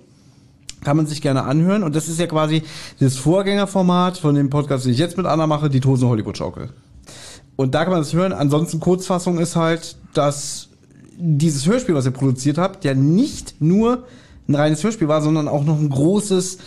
Kann 0.85 0.97
man 0.97 1.07
sich 1.07 1.21
gerne 1.21 1.45
anhören. 1.45 1.83
Und 1.83 1.97
das 1.97 2.09
ist 2.09 2.21
ja 2.21 2.27
quasi 2.27 2.63
das 3.01 3.17
Vorgängerformat 3.17 4.19
von 4.19 4.35
dem 4.35 4.51
Podcast, 4.51 4.85
den 4.85 4.93
ich 4.93 4.99
jetzt 4.99 5.17
mit 5.17 5.27
Anna 5.27 5.47
mache, 5.47 5.69
die 5.69 5.81
Tosen 5.81 6.09
Hollywood 6.09 6.39
Schaukel. 6.39 6.71
Und 7.57 7.75
da 7.75 7.85
kann 7.85 7.93
man 7.93 8.03
das 8.03 8.13
hören. 8.13 8.33
Ansonsten 8.33 8.81
Kurzfassung 8.81 9.39
ist 9.39 9.57
halt, 9.57 9.97
dass 10.15 10.69
dieses 11.19 11.67
Hörspiel, 11.67 11.95
was 11.95 12.05
ihr 12.05 12.11
produziert 12.11 12.59
habt, 12.59 12.85
ja 12.85 12.95
nicht 12.95 13.61
nur 13.61 14.05
ein 14.49 14.55
reines 14.55 14.85
Hörspiel 14.85 15.09
war, 15.09 15.23
sondern 15.23 15.49
auch 15.49 15.65
noch 15.65 15.79
ein 15.79 15.89
großes 15.89 16.59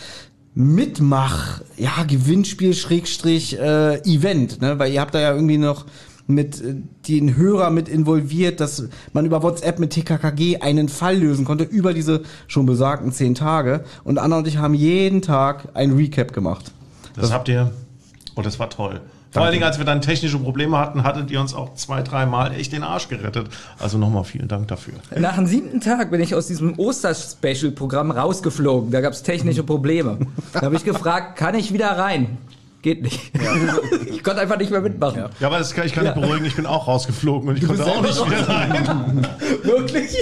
Mitmach, 0.55 1.61
ja, 1.77 2.03
Gewinnspiel, 2.07 2.73
Schrägstrich, 2.73 3.57
äh, 3.57 3.99
Event, 4.01 4.61
ne? 4.61 4.79
Weil 4.79 4.91
ihr 4.91 4.99
habt 4.99 5.13
da 5.13 5.19
ja 5.21 5.33
irgendwie 5.33 5.57
noch 5.57 5.85
mit 6.29 6.61
äh, 6.61 6.75
den 7.07 7.35
Hörer 7.35 7.71
mit 7.71 7.89
involviert, 7.89 8.59
dass 8.59 8.87
man 9.13 9.25
über 9.25 9.43
WhatsApp 9.43 9.79
mit 9.79 9.91
TKKG 9.91 10.57
einen 10.61 10.87
Fall 10.87 11.17
lösen 11.17 11.43
konnte 11.43 11.63
über 11.63 11.93
diese 11.93 12.21
schon 12.47 12.65
besagten 12.65 13.11
zehn 13.11 13.35
Tage. 13.35 13.83
Und 14.03 14.19
Anna 14.19 14.37
und 14.37 14.47
ich 14.47 14.57
haben 14.57 14.75
jeden 14.75 15.21
Tag 15.21 15.69
ein 15.73 15.91
Recap 15.91 16.31
gemacht. 16.31 16.71
Das, 17.15 17.33
habt 17.33 17.49
ihr. 17.49 17.71
Und 18.35 18.45
das 18.45 18.59
war 18.59 18.69
toll. 18.69 19.01
Vor 19.31 19.43
allen 19.43 19.51
Dingen, 19.51 19.63
als 19.63 19.77
wir 19.77 19.85
dann 19.85 20.01
technische 20.01 20.39
Probleme 20.39 20.77
hatten, 20.77 21.03
hattet 21.03 21.29
ihr 21.29 21.39
uns 21.39 21.53
auch 21.53 21.75
zwei, 21.75 22.01
dreimal 22.01 22.53
echt 22.53 22.73
den 22.73 22.83
Arsch 22.83 23.09
gerettet. 23.09 23.47
Also 23.77 23.99
nochmal 23.99 24.23
vielen 24.23 24.47
Dank 24.47 24.67
dafür. 24.69 24.95
Nach 25.15 25.35
dem 25.35 25.45
siebten 25.45 25.81
Tag 25.81 26.09
bin 26.09 26.19
ich 26.19 26.33
aus 26.33 26.47
diesem 26.47 26.79
Oster-Special-Programm 26.79 28.09
rausgeflogen. 28.09 28.89
Da 28.89 29.01
gab 29.01 29.13
es 29.13 29.21
technische 29.21 29.63
Probleme. 29.63 30.17
Da 30.53 30.61
habe 30.61 30.75
ich 30.75 30.83
gefragt, 30.83 31.37
kann 31.37 31.53
ich 31.53 31.73
wieder 31.73 31.95
rein? 31.97 32.39
Geht 32.81 33.01
nicht. 33.01 33.31
ich 34.09 34.23
konnte 34.23 34.41
einfach 34.41 34.57
nicht 34.57 34.71
mehr 34.71 34.79
mitmachen. 34.79 35.25
Ja, 35.39 35.47
aber 35.47 35.57
das 35.57 35.73
kann, 35.73 35.85
ich 35.85 35.93
kann 35.93 36.05
dich 36.05 36.13
beruhigen, 36.13 36.45
ich 36.45 36.55
bin 36.55 36.65
auch 36.65 36.87
rausgeflogen 36.87 37.49
und 37.49 37.57
ich 37.57 37.67
konnte 37.67 37.85
auch 37.85 38.01
nicht 38.01 38.25
wieder 38.25 38.47
rein. 38.47 39.27
Wirklich? 39.63 40.15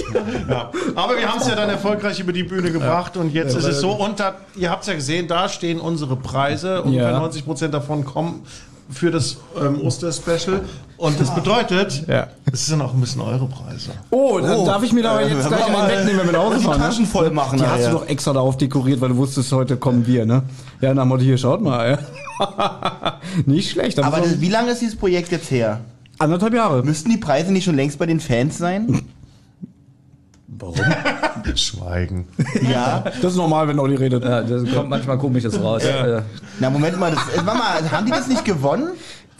Ja. 0.48 0.72
Aber 0.96 1.16
wir 1.16 1.28
haben 1.30 1.40
es 1.40 1.46
ja 1.46 1.54
dann 1.54 1.68
erfolgreich 1.68 2.18
über 2.18 2.32
die 2.32 2.42
Bühne 2.42 2.72
gebracht 2.72 3.16
und 3.16 3.32
jetzt 3.32 3.54
ist 3.54 3.64
es 3.64 3.80
so, 3.80 3.92
und 3.92 4.18
da, 4.18 4.34
ihr 4.56 4.70
habt 4.70 4.82
es 4.82 4.88
ja 4.88 4.94
gesehen, 4.94 5.28
da 5.28 5.48
stehen 5.48 5.80
unsere 5.80 6.16
Preise, 6.16 6.82
ungefähr 6.82 7.10
Ja. 7.12 7.18
90 7.20 7.44
Prozent 7.44 7.74
davon 7.74 8.04
kommen 8.04 8.44
für 8.90 9.10
das 9.10 9.36
ähm, 9.60 9.80
Oster-Special. 9.82 10.62
Und 10.96 11.20
das 11.20 11.32
bedeutet, 11.34 12.04
Ja. 12.08 12.26
es 12.52 12.66
sind 12.66 12.80
auch 12.80 12.92
ein 12.92 13.00
bisschen 13.00 13.20
eure 13.20 13.46
Preise. 13.46 13.90
Oh, 14.10 14.40
dann 14.40 14.58
Oh. 14.58 14.66
darf 14.66 14.82
ich 14.82 14.92
mir 14.92 15.02
da 15.02 15.20
Äh, 15.20 15.28
jetzt 15.28 15.46
gleich 15.46 15.68
mal, 15.70 15.82
einen 15.84 15.98
wegnehmen, 15.98 16.18
wenn 16.20 16.26
wir 16.26 16.32
nach 16.32 16.44
Hause 16.46 16.58
die 16.58 16.64
fahren. 16.64 16.80
Taschen 16.80 17.02
ne? 17.04 17.08
voll 17.08 17.30
machen 17.30 17.58
Die 17.58 17.64
hast 17.64 17.70
nachher. 17.82 17.90
du 17.90 17.98
doch 17.98 18.08
extra 18.08 18.32
darauf 18.32 18.56
dekoriert, 18.56 19.00
weil 19.00 19.10
du 19.10 19.16
wusstest, 19.16 19.52
heute 19.52 19.76
kommen 19.76 20.06
wir, 20.06 20.26
ne? 20.26 20.42
Ja, 20.80 20.92
nach 20.94 21.04
dem 21.04 21.08
Motto, 21.10 21.22
hier, 21.22 21.38
schaut 21.38 21.60
mal, 21.62 21.98
ja. 22.40 23.18
Nicht 23.46 23.70
schlecht. 23.70 23.98
Aber 23.98 24.08
Aber 24.16 24.20
das, 24.26 24.40
wie 24.40 24.48
lange 24.48 24.72
ist 24.72 24.80
dieses 24.80 24.96
Projekt 24.96 25.30
jetzt 25.30 25.50
her? 25.50 25.80
anderthalb 26.18 26.52
Jahre. 26.54 26.82
Müssten 26.82 27.10
die 27.10 27.16
Preise 27.16 27.52
nicht 27.52 27.64
schon 27.64 27.76
längst 27.76 27.96
bei 27.98 28.06
den 28.06 28.18
Fans 28.18 28.58
sein? 28.58 29.02
Schweigen. 31.54 32.26
ja. 32.70 33.04
Das 33.22 33.32
ist 33.32 33.36
normal, 33.38 33.68
wenn 33.68 33.78
Olli 33.78 33.96
redet. 33.96 34.24
Ja, 34.24 34.42
das 34.42 34.62
kommt 34.72 34.88
manchmal 34.90 35.18
komisches 35.18 35.60
raus. 35.60 35.82
Äh, 35.84 36.22
Na, 36.60 36.70
Moment 36.70 36.98
mal, 36.98 37.10
das, 37.12 37.20
äh, 37.40 37.46
warte 37.46 37.58
mal, 37.58 37.90
haben 37.90 38.06
die 38.06 38.12
das 38.12 38.26
nicht 38.28 38.44
gewonnen? 38.44 38.90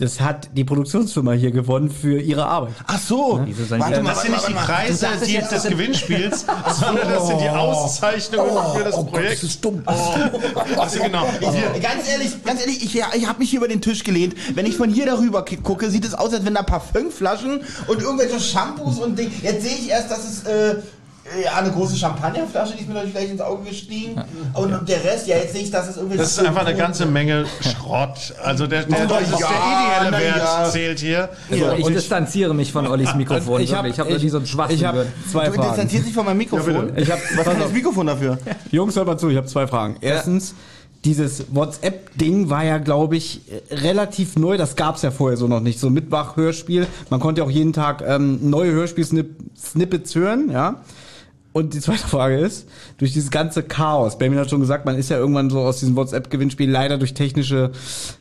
Das 0.00 0.20
hat 0.20 0.50
die 0.56 0.62
Produktionsfirma 0.62 1.32
hier 1.32 1.50
gewonnen 1.50 1.90
für 1.90 2.20
ihre 2.20 2.46
Arbeit. 2.46 2.72
Ach 2.86 3.00
so. 3.00 3.44
Sollen 3.68 3.80
Warte 3.80 4.00
mal, 4.00 4.10
Das 4.10 4.22
sind 4.22 4.30
nicht 4.30 4.48
die. 4.48 4.52
Preise 4.52 4.94
sagst 4.94 5.26
die, 5.26 5.32
jetzt, 5.32 5.50
des 5.50 5.62
das- 5.64 5.72
Gewinnspiels, 5.72 6.46
sondern 6.78 7.08
das 7.10 7.26
sind 7.26 7.40
die 7.40 7.48
Auszeichnungen 7.48 8.76
für 8.76 8.84
das 8.84 8.94
Projekt. 9.06 9.42
ist 9.42 9.64
dumm. 9.64 9.82
Also 10.76 11.00
genau. 11.02 11.26
Ich, 11.40 11.82
ganz 11.82 12.08
ehrlich, 12.08 12.44
ganz 12.44 12.60
ehrlich, 12.60 12.84
ich, 12.84 12.94
ich 13.16 13.26
habe 13.26 13.40
mich 13.40 13.50
hier 13.50 13.58
über 13.58 13.66
den 13.66 13.80
Tisch 13.80 14.04
gelehnt. 14.04 14.36
Wenn 14.54 14.66
ich 14.66 14.76
von 14.76 14.88
hier 14.88 15.06
darüber 15.06 15.44
gucke, 15.64 15.90
sieht 15.90 16.04
es 16.04 16.14
aus, 16.14 16.32
als 16.32 16.44
wenn 16.44 16.54
da 16.54 16.62
Parfümflaschen 16.62 17.62
und 17.88 18.00
irgendwelche 18.00 18.38
Shampoos 18.38 19.00
und 19.00 19.18
Ding. 19.18 19.32
Jetzt 19.42 19.64
sehe 19.64 19.74
ich 19.74 19.88
erst, 19.90 20.12
dass 20.12 20.24
es 20.30 20.44
äh, 20.44 20.76
ja, 21.44 21.54
eine 21.56 21.70
große 21.70 21.96
Champagnerflasche, 21.96 22.74
die 22.74 22.80
ist 22.80 22.88
mir 22.88 22.94
natürlich 22.94 23.14
gleich 23.14 23.30
ins 23.30 23.40
Auge 23.40 23.68
gestiegen. 23.68 24.20
Und 24.54 24.88
der 24.88 25.04
Rest, 25.04 25.26
ja, 25.26 25.36
jetzt 25.36 25.52
sehe 25.52 25.62
ich, 25.62 25.70
dass 25.70 25.88
es 25.88 25.96
irgendwelche. 25.96 26.22
Das 26.22 26.32
ist 26.32 26.38
einfach 26.46 26.66
eine 26.66 26.76
ganze 26.76 27.06
Menge 27.06 27.46
Schrott. 27.60 28.34
Also 28.42 28.66
der, 28.66 28.84
der, 28.84 29.04
ist 29.04 29.10
ja, 29.10 29.16
der 29.18 29.26
ideelle 29.26 30.10
na 30.10 30.18
Wert 30.18 30.36
ja. 30.38 30.70
zählt 30.70 30.98
hier. 31.00 31.28
also 31.50 31.72
ich 31.76 31.86
distanziere 31.86 32.54
mich 32.54 32.72
von 32.72 32.86
Ollis 32.86 33.14
Mikrofon. 33.14 33.60
ich 33.60 33.72
habe 33.74 33.88
noch 33.88 34.06
nie 34.06 34.28
so 34.28 34.38
einen 34.38 34.46
Schwachsinn 34.46 34.78
Ich 34.78 34.84
habe 34.84 34.98
gehört. 34.98 35.12
zwei 35.30 35.46
Du 35.46 35.52
Fragen. 35.54 35.68
distanzierst 35.68 36.06
dich 36.06 36.14
von 36.14 36.24
meinem 36.24 36.38
Mikrofon. 36.38 36.92
Ich 36.96 37.10
hab, 37.10 37.18
Was 37.36 37.44
kann 37.44 37.58
das 37.60 37.72
Mikrofon 37.72 38.06
dafür? 38.06 38.38
Jungs, 38.70 38.96
hört 38.96 39.06
mal 39.06 39.18
zu, 39.18 39.28
ich 39.28 39.36
habe 39.36 39.46
zwei 39.46 39.66
Fragen. 39.66 39.96
Erstens, 40.00 40.54
dieses 41.04 41.44
WhatsApp-Ding 41.54 42.50
war 42.50 42.64
ja, 42.64 42.78
glaube 42.78 43.16
ich, 43.16 43.40
relativ 43.70 44.36
neu. 44.36 44.56
Das 44.56 44.74
gab's 44.76 45.02
ja 45.02 45.10
vorher 45.10 45.36
so 45.36 45.46
noch 45.46 45.60
nicht. 45.60 45.78
So 45.78 45.90
Mitmach-Hörspiel. 45.90 46.86
Man 47.10 47.20
konnte 47.20 47.40
ja 47.40 47.46
auch 47.46 47.50
jeden 47.50 47.72
Tag 47.72 48.02
ähm, 48.06 48.50
neue 48.50 48.72
Hörspiel-Snippets 48.72 50.14
hören, 50.14 50.50
ja. 50.50 50.82
Und 51.58 51.74
die 51.74 51.80
zweite 51.80 51.98
Frage 52.06 52.38
ist, 52.38 52.68
durch 52.98 53.12
dieses 53.12 53.30
ganze 53.30 53.62
Chaos, 53.64 54.16
Benjamin 54.16 54.40
hat 54.40 54.50
schon 54.50 54.60
gesagt, 54.60 54.84
man 54.86 54.96
ist 54.96 55.10
ja 55.10 55.18
irgendwann 55.18 55.50
so 55.50 55.60
aus 55.60 55.80
diesem 55.80 55.96
WhatsApp-Gewinnspiel 55.96 56.70
leider 56.70 56.98
durch 56.98 57.14
technische 57.14 57.72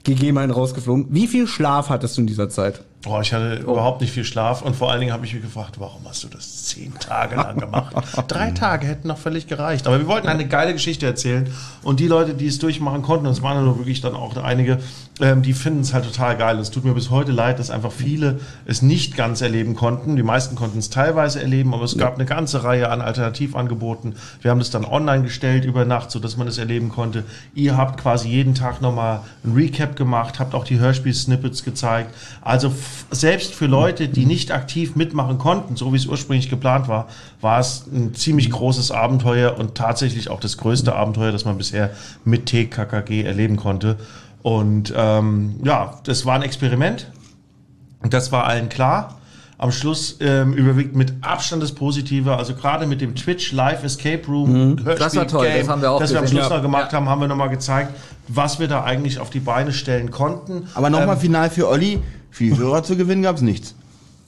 Gegebenheiten 0.03 0.51
rausgeflogen. 0.51 1.05
Wie 1.09 1.27
viel 1.27 1.47
Schlaf 1.47 1.89
hattest 1.89 2.17
du 2.17 2.21
in 2.21 2.27
dieser 2.27 2.49
Zeit? 2.49 2.81
Oh, 3.09 3.21
ich 3.21 3.31
hatte 3.31 3.55
überhaupt 3.55 4.01
nicht 4.01 4.11
viel 4.11 4.25
Schlaf 4.25 4.61
und 4.61 4.75
vor 4.75 4.91
allen 4.91 4.99
Dingen 4.99 5.13
habe 5.13 5.25
ich 5.25 5.33
mich 5.33 5.41
gefragt, 5.41 5.79
warum 5.79 6.01
hast 6.07 6.23
du 6.23 6.27
das 6.27 6.65
zehn 6.65 6.93
Tage 6.99 7.35
lang 7.37 7.57
gemacht? 7.57 7.95
Drei 8.27 8.51
Tage 8.51 8.85
hätten 8.85 9.07
noch 9.07 9.17
völlig 9.17 9.47
gereicht. 9.47 9.87
Aber 9.87 9.97
wir 9.97 10.07
wollten 10.07 10.27
eine 10.27 10.45
geile 10.45 10.73
Geschichte 10.73 11.05
erzählen 11.05 11.49
und 11.83 12.01
die 12.01 12.07
Leute, 12.07 12.33
die 12.33 12.47
es 12.47 12.59
durchmachen 12.59 13.03
konnten, 13.03 13.25
und 13.25 13.31
es 13.31 13.41
waren 13.41 13.63
nur 13.63 13.77
wirklich 13.77 14.01
dann 14.01 14.13
auch 14.13 14.35
einige, 14.35 14.79
ähm, 15.21 15.41
die 15.41 15.53
finden 15.53 15.81
es 15.81 15.93
halt 15.93 16.05
total 16.05 16.35
geil. 16.35 16.55
Und 16.55 16.61
es 16.61 16.71
tut 16.71 16.83
mir 16.83 16.93
bis 16.93 17.09
heute 17.09 17.31
leid, 17.31 17.59
dass 17.59 17.71
einfach 17.71 17.91
viele 17.91 18.39
es 18.65 18.81
nicht 18.81 19.15
ganz 19.15 19.41
erleben 19.41 19.75
konnten. 19.75 20.15
Die 20.15 20.23
meisten 20.23 20.55
konnten 20.55 20.79
es 20.79 20.89
teilweise 20.89 21.41
erleben, 21.41 21.73
aber 21.73 21.83
es 21.83 21.97
gab 21.97 22.15
eine 22.15 22.25
ganze 22.25 22.63
Reihe 22.63 22.89
an 22.89 23.01
Alternativangeboten. 23.01 24.15
Wir 24.41 24.51
haben 24.51 24.59
das 24.59 24.69
dann 24.69 24.85
online 24.85 25.23
gestellt 25.23 25.65
über 25.65 25.85
Nacht, 25.85 26.11
so 26.11 26.19
dass 26.19 26.35
man 26.35 26.47
es 26.47 26.57
erleben 26.57 26.89
konnte. 26.89 27.23
Ihr 27.55 27.77
habt 27.77 27.99
quasi 27.99 28.27
jeden 28.27 28.53
Tag 28.53 28.81
nochmal 28.81 29.21
ein 29.43 29.53
Recap 29.53 29.95
gemacht, 29.95 30.39
habt 30.39 30.53
auch 30.53 30.65
die 30.65 30.79
Hörspiel-Snippets 30.79 31.63
gezeigt. 31.63 32.13
Also 32.41 32.69
selbst 33.11 33.53
für 33.53 33.65
Leute, 33.67 34.07
die 34.07 34.25
nicht 34.25 34.51
aktiv 34.51 34.95
mitmachen 34.95 35.37
konnten, 35.37 35.75
so 35.75 35.91
wie 35.93 35.97
es 35.97 36.05
ursprünglich 36.05 36.49
geplant 36.49 36.87
war, 36.87 37.07
war 37.41 37.59
es 37.59 37.85
ein 37.91 38.13
ziemlich 38.13 38.49
großes 38.49 38.91
Abenteuer 38.91 39.57
und 39.57 39.75
tatsächlich 39.75 40.29
auch 40.29 40.39
das 40.39 40.57
größte 40.57 40.95
Abenteuer, 40.95 41.31
das 41.31 41.45
man 41.45 41.57
bisher 41.57 41.91
mit 42.25 42.45
TKKG 42.47 43.23
erleben 43.23 43.57
konnte. 43.57 43.97
Und 44.43 44.93
ähm, 44.95 45.55
ja, 45.63 45.99
das 46.03 46.25
war 46.25 46.35
ein 46.35 46.41
Experiment. 46.43 47.11
Und 48.01 48.13
das 48.13 48.31
war 48.31 48.45
allen 48.45 48.69
klar. 48.69 49.15
Am 49.59 49.71
Schluss 49.71 50.17
ähm, 50.21 50.53
überwiegt 50.53 50.95
mit 50.95 51.13
Abstand 51.21 51.63
das 51.63 51.71
Positive, 51.71 52.37
also 52.37 52.53
gerade 52.53 52.85
mit 52.85 53.01
dem 53.01 53.15
Twitch 53.15 53.51
Live 53.53 53.83
Escape 53.83 54.21
Room 54.27 54.77
Hörspiel 54.83 54.95
Das 54.99 55.15
war 55.15 55.27
toll, 55.27 55.47
das 55.57 55.67
haben 55.67 55.81
wir 55.81 55.89
auch 55.91 55.99
das 55.99 56.11
wir 56.11 56.19
am 56.19 56.25
gesehen. 56.25 56.37
Schluss 56.37 56.49
Ja. 56.51 56.57
noch 56.57 56.61
gemacht 56.61 56.93
haben, 56.93 57.09
haben 57.09 57.21
wir 57.21 57.27
nochmal 57.27 57.49
gezeigt, 57.49 57.91
was 58.27 58.59
wir 58.59 58.67
da 58.67 58.83
eigentlich 58.83 59.19
auf 59.19 59.31
die 59.31 59.39
Beine 59.39 59.73
stellen 59.73 60.11
konnten. 60.11 60.67
Aber 60.75 60.91
nochmal 60.91 61.15
Ähm, 61.15 61.21
final 61.21 61.49
für 61.49 61.67
Olli. 61.67 61.99
Viel 62.31 62.57
Hörer 62.57 62.83
zu 62.83 62.95
gewinnen 62.95 63.23
gab's 63.23 63.41
nichts. 63.41 63.75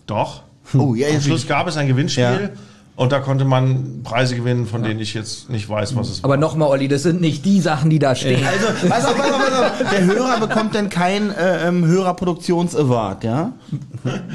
Doch. 0.07 0.43
Oh, 0.73 0.93
ja, 0.95 1.07
Am 1.07 1.13
jetzt 1.13 1.25
Schluss 1.25 1.47
gab 1.47 1.67
es 1.67 1.77
ein 1.77 1.87
Gewinnspiel 1.87 2.23
Ja. 2.23 2.49
und 2.95 3.11
da 3.11 3.19
konnte 3.19 3.45
man 3.45 4.01
Preise 4.03 4.35
gewinnen, 4.35 4.65
von 4.67 4.83
denen 4.83 4.99
ich 4.99 5.13
jetzt 5.13 5.49
nicht 5.49 5.67
weiß, 5.69 5.95
was 5.95 6.09
es 6.09 6.21
war. 6.23 6.29
Aber 6.29 6.37
nochmal, 6.37 6.69
Olli, 6.69 6.87
das 6.87 7.03
sind 7.03 7.21
nicht 7.21 7.43
die 7.45 7.59
Sachen, 7.59 7.89
die 7.89 7.99
da 7.99 8.13
stehen. 8.15 8.43
Also, 8.45 8.67
pass 8.87 9.05
auf, 9.05 9.17
pass 9.17 9.31
auf, 9.31 9.39
pass 9.39 9.81
auf. 9.83 9.89
Der 9.91 10.05
Hörer 10.05 10.39
bekommt 10.39 10.75
dann 10.75 10.89
keinen 10.89 11.31
äh, 11.31 11.67
ähm, 11.67 11.85
Hörerproduktions-Award, 11.85 13.23
ja? 13.23 13.53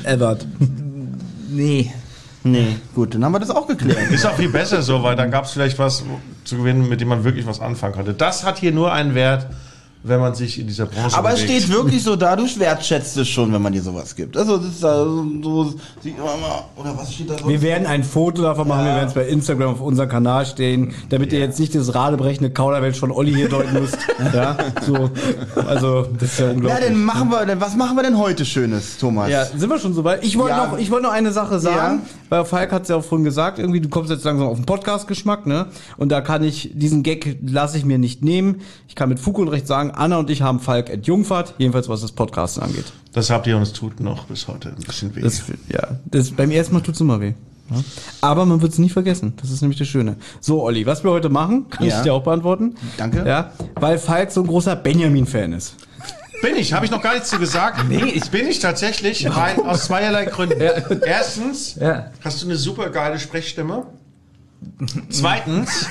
Edward. 0.04 0.47
Nee. 1.50 1.92
Nee, 2.47 2.76
gut, 2.94 3.14
dann 3.14 3.25
haben 3.25 3.33
wir 3.33 3.38
das 3.38 3.49
auch 3.50 3.66
geklärt. 3.66 4.11
Ist 4.11 4.26
auch 4.26 4.35
viel 4.35 4.50
besser 4.50 4.83
so, 4.83 5.02
weil 5.02 5.16
dann 5.16 5.30
gab 5.30 5.44
es 5.47 5.52
vielleicht 5.52 5.78
was 5.78 6.04
zu 6.44 6.59
gewinnen, 6.59 6.88
mit 6.90 7.00
dem 7.00 7.09
man 7.09 7.25
wirklich 7.25 7.47
was 7.47 7.59
anfangen 7.61 7.94
konnte. 7.94 8.12
Das 8.12 8.44
hat 8.44 8.59
hier 8.59 8.71
nur 8.73 8.92
einen 8.92 9.14
Wert, 9.14 9.47
wenn 10.04 10.20
man 10.20 10.34
sich 10.34 10.61
in 10.61 10.66
dieser 10.66 10.87
Branche 10.87 11.16
Aber 11.16 11.30
es 11.32 11.42
bewegt. 11.42 11.62
steht 11.62 11.73
wirklich 11.75 12.02
so 12.02 12.14
da, 12.25 12.37
du 12.37 12.44
wertschätzt 12.58 13.16
es 13.16 13.26
schon, 13.28 13.52
wenn 13.52 13.62
man 13.62 13.73
dir 13.73 13.82
sowas 13.82 14.14
gibt. 14.14 14.37
Also, 14.37 14.58
das 14.58 14.66
ist 14.68 14.84
da 14.84 15.02
so, 15.04 15.25
so 15.42 15.75
sieht 16.02 16.16
man 16.18 16.26
mal, 16.40 16.64
oder 16.76 16.96
was 16.96 17.12
steht 17.12 17.30
da 17.30 17.38
so? 17.38 17.49
Wir 17.49 17.61
werden 17.62 17.87
ein 17.87 18.04
Foto 18.04 18.42
davon 18.42 18.68
machen, 18.68 18.84
wir 18.84 18.94
werden 18.94 19.08
es 19.08 19.14
bei 19.14 19.26
Instagram 19.26 19.73
auf 19.75 19.80
unserem 19.80 20.08
Kanal 20.08 20.46
stehen, 20.46 20.94
damit 21.08 21.32
ihr 21.32 21.38
jetzt 21.40 21.58
nicht 21.58 21.75
das 21.75 21.94
radebrechende 21.94 22.50
Kauderwelsch 22.50 22.99
von 23.00 23.11
Olli 23.11 23.32
hier 23.34 23.49
deuten 23.49 23.73
müsst. 23.80 23.96
ja, 24.34 24.56
so, 24.87 25.11
also, 25.66 26.02
das 26.18 26.23
ist 26.32 26.38
ja 26.38 26.46
Ja, 26.46 26.52
unglaublich. 26.52 26.84
dann 26.88 27.04
machen 27.04 27.30
wir, 27.30 27.46
dann, 27.46 27.61
was 27.61 27.75
machen 27.76 27.96
wir 27.96 28.02
denn 28.02 28.18
heute 28.18 28.44
Schönes, 28.44 28.99
Thomas? 28.99 29.30
Ja, 29.30 29.44
sind 29.46 29.68
wir 29.70 29.78
schon 29.78 29.94
soweit? 29.94 30.23
Ich 30.25 30.38
wollte 30.38 30.56
Ja. 30.56 30.66
noch, 30.66 30.78
ich 30.78 30.90
wollte 30.90 31.06
noch 31.06 31.12
eine 31.12 31.32
Sache 31.32 31.58
sagen, 31.58 32.02
Ja. 32.04 32.08
weil 32.28 32.44
Falk 32.44 32.73
hat 32.73 32.82
es 32.82 32.88
ja 32.88 32.96
auch 32.96 33.04
vorhin 33.04 33.25
gesagt, 33.25 33.58
irgendwie, 33.58 33.80
du 33.80 33.88
kommst 33.88 34.11
jetzt 34.11 34.25
langsam 34.25 34.49
auf 34.49 34.56
den 34.58 34.66
Podcast-Geschmack, 34.66 35.46
ne? 35.46 35.66
Und 35.96 36.11
da 36.12 36.20
kann 36.20 36.42
ich, 36.44 36.70
diesen 36.75 37.02
Gag 37.02 37.38
lasse 37.46 37.78
ich 37.78 37.84
mir 37.84 37.99
nicht 37.99 38.23
nehmen. 38.23 38.61
Ich 38.88 38.94
kann 38.94 39.08
mit 39.08 39.18
Fug 39.18 39.38
und 39.38 39.49
Recht 39.49 39.66
sagen, 39.66 39.92
Anna 39.96 40.18
und 40.18 40.30
ich 40.30 40.42
haben 40.42 40.60
Falk 40.60 40.90
entjungfert, 40.90 41.54
jedenfalls 41.58 41.88
was 41.88 42.00
das 42.02 42.12
Podcasten 42.12 42.62
angeht. 42.62 42.86
Das 43.12 43.30
habt 43.30 43.46
ihr 43.46 43.56
und 43.56 43.62
es 43.62 43.72
tut 43.72 44.00
noch 44.00 44.24
bis 44.26 44.48
heute 44.48 44.70
ein 44.70 44.82
bisschen 44.84 45.14
weh. 45.14 45.20
Das, 45.22 45.42
ja, 45.68 45.88
das, 46.06 46.30
beim 46.32 46.50
ersten 46.50 46.74
Mal 46.74 46.80
tut's 46.80 47.00
immer 47.00 47.20
weh. 47.20 47.34
Ja. 47.70 47.76
Aber 48.20 48.44
man 48.44 48.60
wird 48.60 48.72
es 48.72 48.78
nie 48.78 48.90
vergessen. 48.90 49.32
Das 49.40 49.50
ist 49.50 49.62
nämlich 49.62 49.78
das 49.78 49.88
Schöne. 49.88 50.16
So, 50.40 50.62
Olli, 50.62 50.84
was 50.84 51.02
wir 51.02 51.10
heute 51.10 51.30
machen, 51.30 51.70
kann 51.70 51.86
Ja. 51.86 51.96
ich 51.96 52.02
dir 52.02 52.12
auch 52.12 52.22
beantworten. 52.22 52.74
Danke. 52.98 53.24
Ja, 53.26 53.52
weil 53.76 53.98
Falk 53.98 54.30
so 54.32 54.42
ein 54.42 54.46
großer 54.46 54.76
Benjamin-Fan 54.76 55.52
ist. 55.54 55.76
Bin 56.42 56.56
ich, 56.56 56.74
habe 56.74 56.84
ich 56.84 56.90
noch 56.90 57.00
gar 57.00 57.14
nichts 57.14 57.30
zu 57.30 57.38
gesagt. 57.38 57.88
Nee, 57.88 58.04
ich 58.04 58.30
bin 58.30 58.46
ich 58.46 58.58
tatsächlich 58.58 59.34
rein 59.34 59.64
aus 59.64 59.84
zweierlei 59.86 60.26
Gründen. 60.26 60.60
Erstens 61.06 61.76
Ja. 61.76 62.10
hast 62.22 62.42
du 62.42 62.46
eine 62.46 62.56
super 62.56 62.90
geile 62.90 63.18
Sprechstimme. 63.18 63.86
Zweitens 65.11 65.87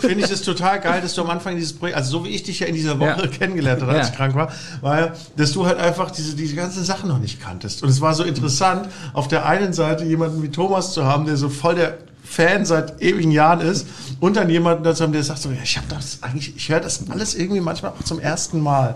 finde 0.00 0.24
ich 0.24 0.30
es 0.30 0.42
total 0.42 0.80
geil, 0.80 1.00
dass 1.00 1.14
du 1.14 1.22
am 1.22 1.30
Anfang 1.30 1.54
dieses 1.56 1.72
Projekt, 1.72 1.96
also 1.96 2.18
so 2.18 2.24
wie 2.24 2.28
ich 2.30 2.42
dich 2.42 2.60
ja 2.60 2.66
in 2.66 2.74
dieser 2.74 2.98
Woche 2.98 3.22
Ja. 3.22 3.26
kennengelernt 3.26 3.82
habe, 3.82 3.92
als 3.92 4.08
Ja. 4.08 4.12
ich 4.12 4.16
krank 4.16 4.34
war, 4.34 4.52
weil, 4.80 5.12
dass 5.36 5.52
du 5.52 5.66
halt 5.66 5.78
einfach 5.78 6.10
diese, 6.10 6.34
diese 6.36 6.54
ganzen 6.56 6.84
Sachen 6.84 7.08
noch 7.08 7.18
nicht 7.18 7.40
kanntest. 7.40 7.82
Und 7.82 7.88
es 7.88 8.00
war 8.00 8.14
so 8.14 8.24
interessant, 8.24 8.88
auf 9.12 9.28
der 9.28 9.46
einen 9.46 9.72
Seite 9.72 10.04
jemanden 10.04 10.42
wie 10.42 10.48
Thomas 10.50 10.92
zu 10.92 11.04
haben, 11.04 11.26
der 11.26 11.36
so 11.36 11.48
voll 11.48 11.74
der 11.76 11.98
Fan 12.34 12.64
seit 12.64 13.00
ewigen 13.00 13.30
Jahren 13.30 13.60
ist 13.60 13.86
und 14.20 14.36
dann 14.36 14.50
jemanden 14.50 14.84
dazu 14.84 15.04
haben, 15.04 15.12
der 15.12 15.22
sagt 15.22 15.40
so, 15.40 15.50
ja, 15.50 15.58
ich 15.62 15.76
habe 15.76 15.86
das 15.88 16.18
eigentlich, 16.22 16.54
ich 16.56 16.68
höre 16.68 16.80
das 16.80 17.00
alles 17.10 17.34
irgendwie 17.34 17.60
manchmal 17.60 17.92
auch 17.92 18.02
zum 18.04 18.18
ersten 18.18 18.60
Mal. 18.60 18.94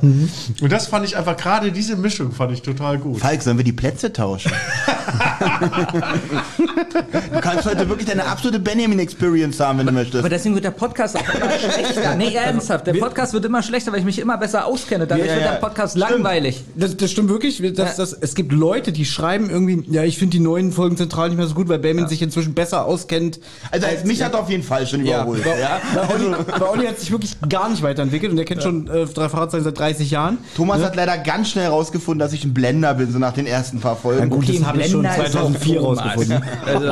Und 0.60 0.72
das 0.72 0.88
fand 0.88 1.06
ich 1.06 1.16
einfach, 1.16 1.36
gerade 1.36 1.70
diese 1.72 1.96
Mischung 1.96 2.32
fand 2.32 2.52
ich 2.52 2.62
total 2.62 2.98
gut. 2.98 3.20
Falk, 3.20 3.42
sollen 3.42 3.56
wir 3.56 3.64
die 3.64 3.72
Plätze 3.72 4.12
tauschen? 4.12 4.52
du 6.58 7.40
kannst 7.40 7.64
heute 7.66 7.88
wirklich 7.88 8.06
deine 8.08 8.26
absolute 8.26 8.58
Benjamin-Experience 8.58 9.60
haben, 9.60 9.78
wenn 9.78 9.86
du 9.86 9.92
möchtest. 9.92 10.18
Aber 10.18 10.28
deswegen 10.28 10.54
wird 10.54 10.64
der 10.64 10.70
Podcast 10.70 11.16
auch 11.16 11.34
immer 11.34 11.50
schlechter. 11.58 12.14
Nee, 12.16 12.34
ernsthaft. 12.34 12.86
Der 12.86 12.94
Podcast 12.94 13.32
wird 13.32 13.44
immer 13.44 13.62
schlechter, 13.62 13.92
weil 13.92 14.00
ich 14.00 14.04
mich 14.04 14.18
immer 14.18 14.36
besser 14.38 14.66
auskenne. 14.66 15.06
Dadurch 15.06 15.28
Ja, 15.28 15.34
wird 15.34 15.44
ja. 15.44 15.52
der 15.52 15.58
Podcast 15.58 15.96
Stimmt. 15.96 16.10
langweilig. 16.10 16.64
Das, 16.74 16.96
das 16.96 17.10
stimmt 17.10 17.28
wirklich. 17.28 17.62
Das, 17.74 17.96
das, 17.96 18.12
es 18.12 18.34
gibt 18.34 18.52
Leute, 18.52 18.92
die 18.92 19.04
schreiben 19.04 19.50
irgendwie, 19.50 19.84
ja, 19.90 20.02
ich 20.04 20.18
finde 20.18 20.36
die 20.36 20.42
neuen 20.42 20.72
Folgen 20.72 20.96
zentral 20.96 21.28
nicht 21.28 21.38
mehr 21.38 21.46
so 21.46 21.54
gut, 21.54 21.68
weil 21.68 21.78
Benjamin 21.78 22.08
sich 22.08 22.22
inzwischen 22.22 22.54
besser 22.54 22.84
auskennt. 22.84 23.27
Also 23.70 23.86
als 23.86 24.04
mich 24.04 24.22
hat 24.22 24.34
er 24.34 24.40
auf 24.40 24.50
jeden 24.50 24.62
Fall 24.62 24.86
schon 24.86 25.04
Ja, 25.04 25.22
überholt. 25.22 25.44
bei, 25.44 25.58
Ja. 25.60 25.80
bei, 25.94 26.14
Olli, 26.14 26.34
bei 26.58 26.68
Olli 26.68 26.86
hat 26.86 26.98
sich 26.98 27.10
wirklich 27.10 27.36
gar 27.48 27.68
nicht 27.68 27.82
weiterentwickelt 27.82 28.32
und 28.32 28.38
er 28.38 28.44
kennt 28.44 28.62
schon 28.62 28.88
äh, 28.88 29.06
drei 29.06 29.28
Fahrzeuge 29.28 29.64
seit 29.64 29.78
30 29.78 30.10
Jahren. 30.10 30.38
Thomas 30.56 30.82
hat 30.82 30.96
leider 30.96 31.18
ganz 31.18 31.50
schnell 31.50 31.64
herausgefunden, 31.64 32.18
dass 32.20 32.32
ich 32.32 32.44
ein 32.44 32.54
Blender 32.54 32.94
bin, 32.94 33.10
so 33.12 33.18
nach 33.18 33.32
den 33.32 33.46
ersten 33.46 33.80
paar 33.80 33.96
Folgen. 33.96 34.30
Gut, 34.30 34.48
das 34.48 34.64
habe 34.64 34.80
ich 34.80 34.90
schon 34.90 35.00
Blender 35.02 35.24
ist 35.26 35.36
auch 35.36 35.40
2004 35.52 35.80
Thomas. 35.80 35.98
rausgefunden. 36.04 36.42
Also, 36.66 36.86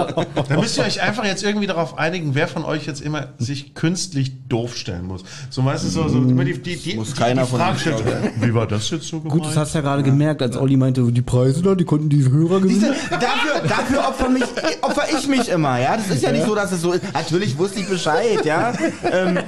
Da 0.49 0.57
müsst 0.61 0.78
ihr 0.78 0.85
euch 0.85 1.02
einfach 1.02 1.25
jetzt 1.25 1.43
irgendwie 1.43 1.66
darauf 1.66 1.99
einigen, 1.99 2.35
wer 2.35 2.49
von 2.49 2.64
euch 2.64 2.87
jetzt 2.87 3.00
immer 3.00 3.28
sich 3.38 3.75
künstlich 3.75 4.33
doof 4.49 4.76
stellen 4.76 5.05
muss. 5.07 5.23
So 5.50 5.62
meistens 5.62 5.93
so, 5.95 6.09
so 6.09 6.19
immer 6.19 6.45
die, 6.45 6.61
die, 6.61 6.76
die, 6.76 6.95
Muss 6.97 7.12
die, 7.12 7.19
keiner 7.21 7.43
die 7.43 7.49
von 7.50 7.61
Frage 7.61 7.78
stellt, 7.78 8.02
wie 8.40 8.55
war 8.55 8.66
das 8.66 8.88
jetzt 8.90 9.09
so 9.09 9.21
gemeint? 9.21 9.40
Gut, 9.40 9.47
das 9.50 9.57
hast 9.57 9.75
du 9.75 9.78
ja 9.78 9.83
gerade 9.83 10.02
gemerkt, 10.02 10.43
als 10.43 10.57
Olli 10.57 10.76
meinte, 10.76 11.02
die 11.12 11.23
Preise 11.23 11.62
da, 11.62 11.75
die 11.75 11.85
konnten 11.85 12.09
die 12.09 12.25
Hörer 12.28 12.61
gewinnen. 12.61 12.81
du, 12.81 13.16
dafür, 13.16 13.69
dafür 13.69 14.09
opfer, 14.09 14.28
mich, 14.28 14.45
opfer 14.83 15.02
ich 15.16 15.26
mich 15.28 15.49
immer, 15.49 15.78
ja. 15.78 15.97
Das 15.97 16.09
ist 16.11 16.15
ja 16.23 16.32
nicht 16.32 16.46
so, 16.46 16.54
dass 16.54 16.73
es 16.73 16.80
so 16.82 16.92
ist. 16.92 17.02
Natürlich 17.12 17.56
wusste 17.58 17.80
ich 17.80 17.88
Bescheid, 17.88 18.44
ja. 18.44 18.73
Ähm, 19.12 19.38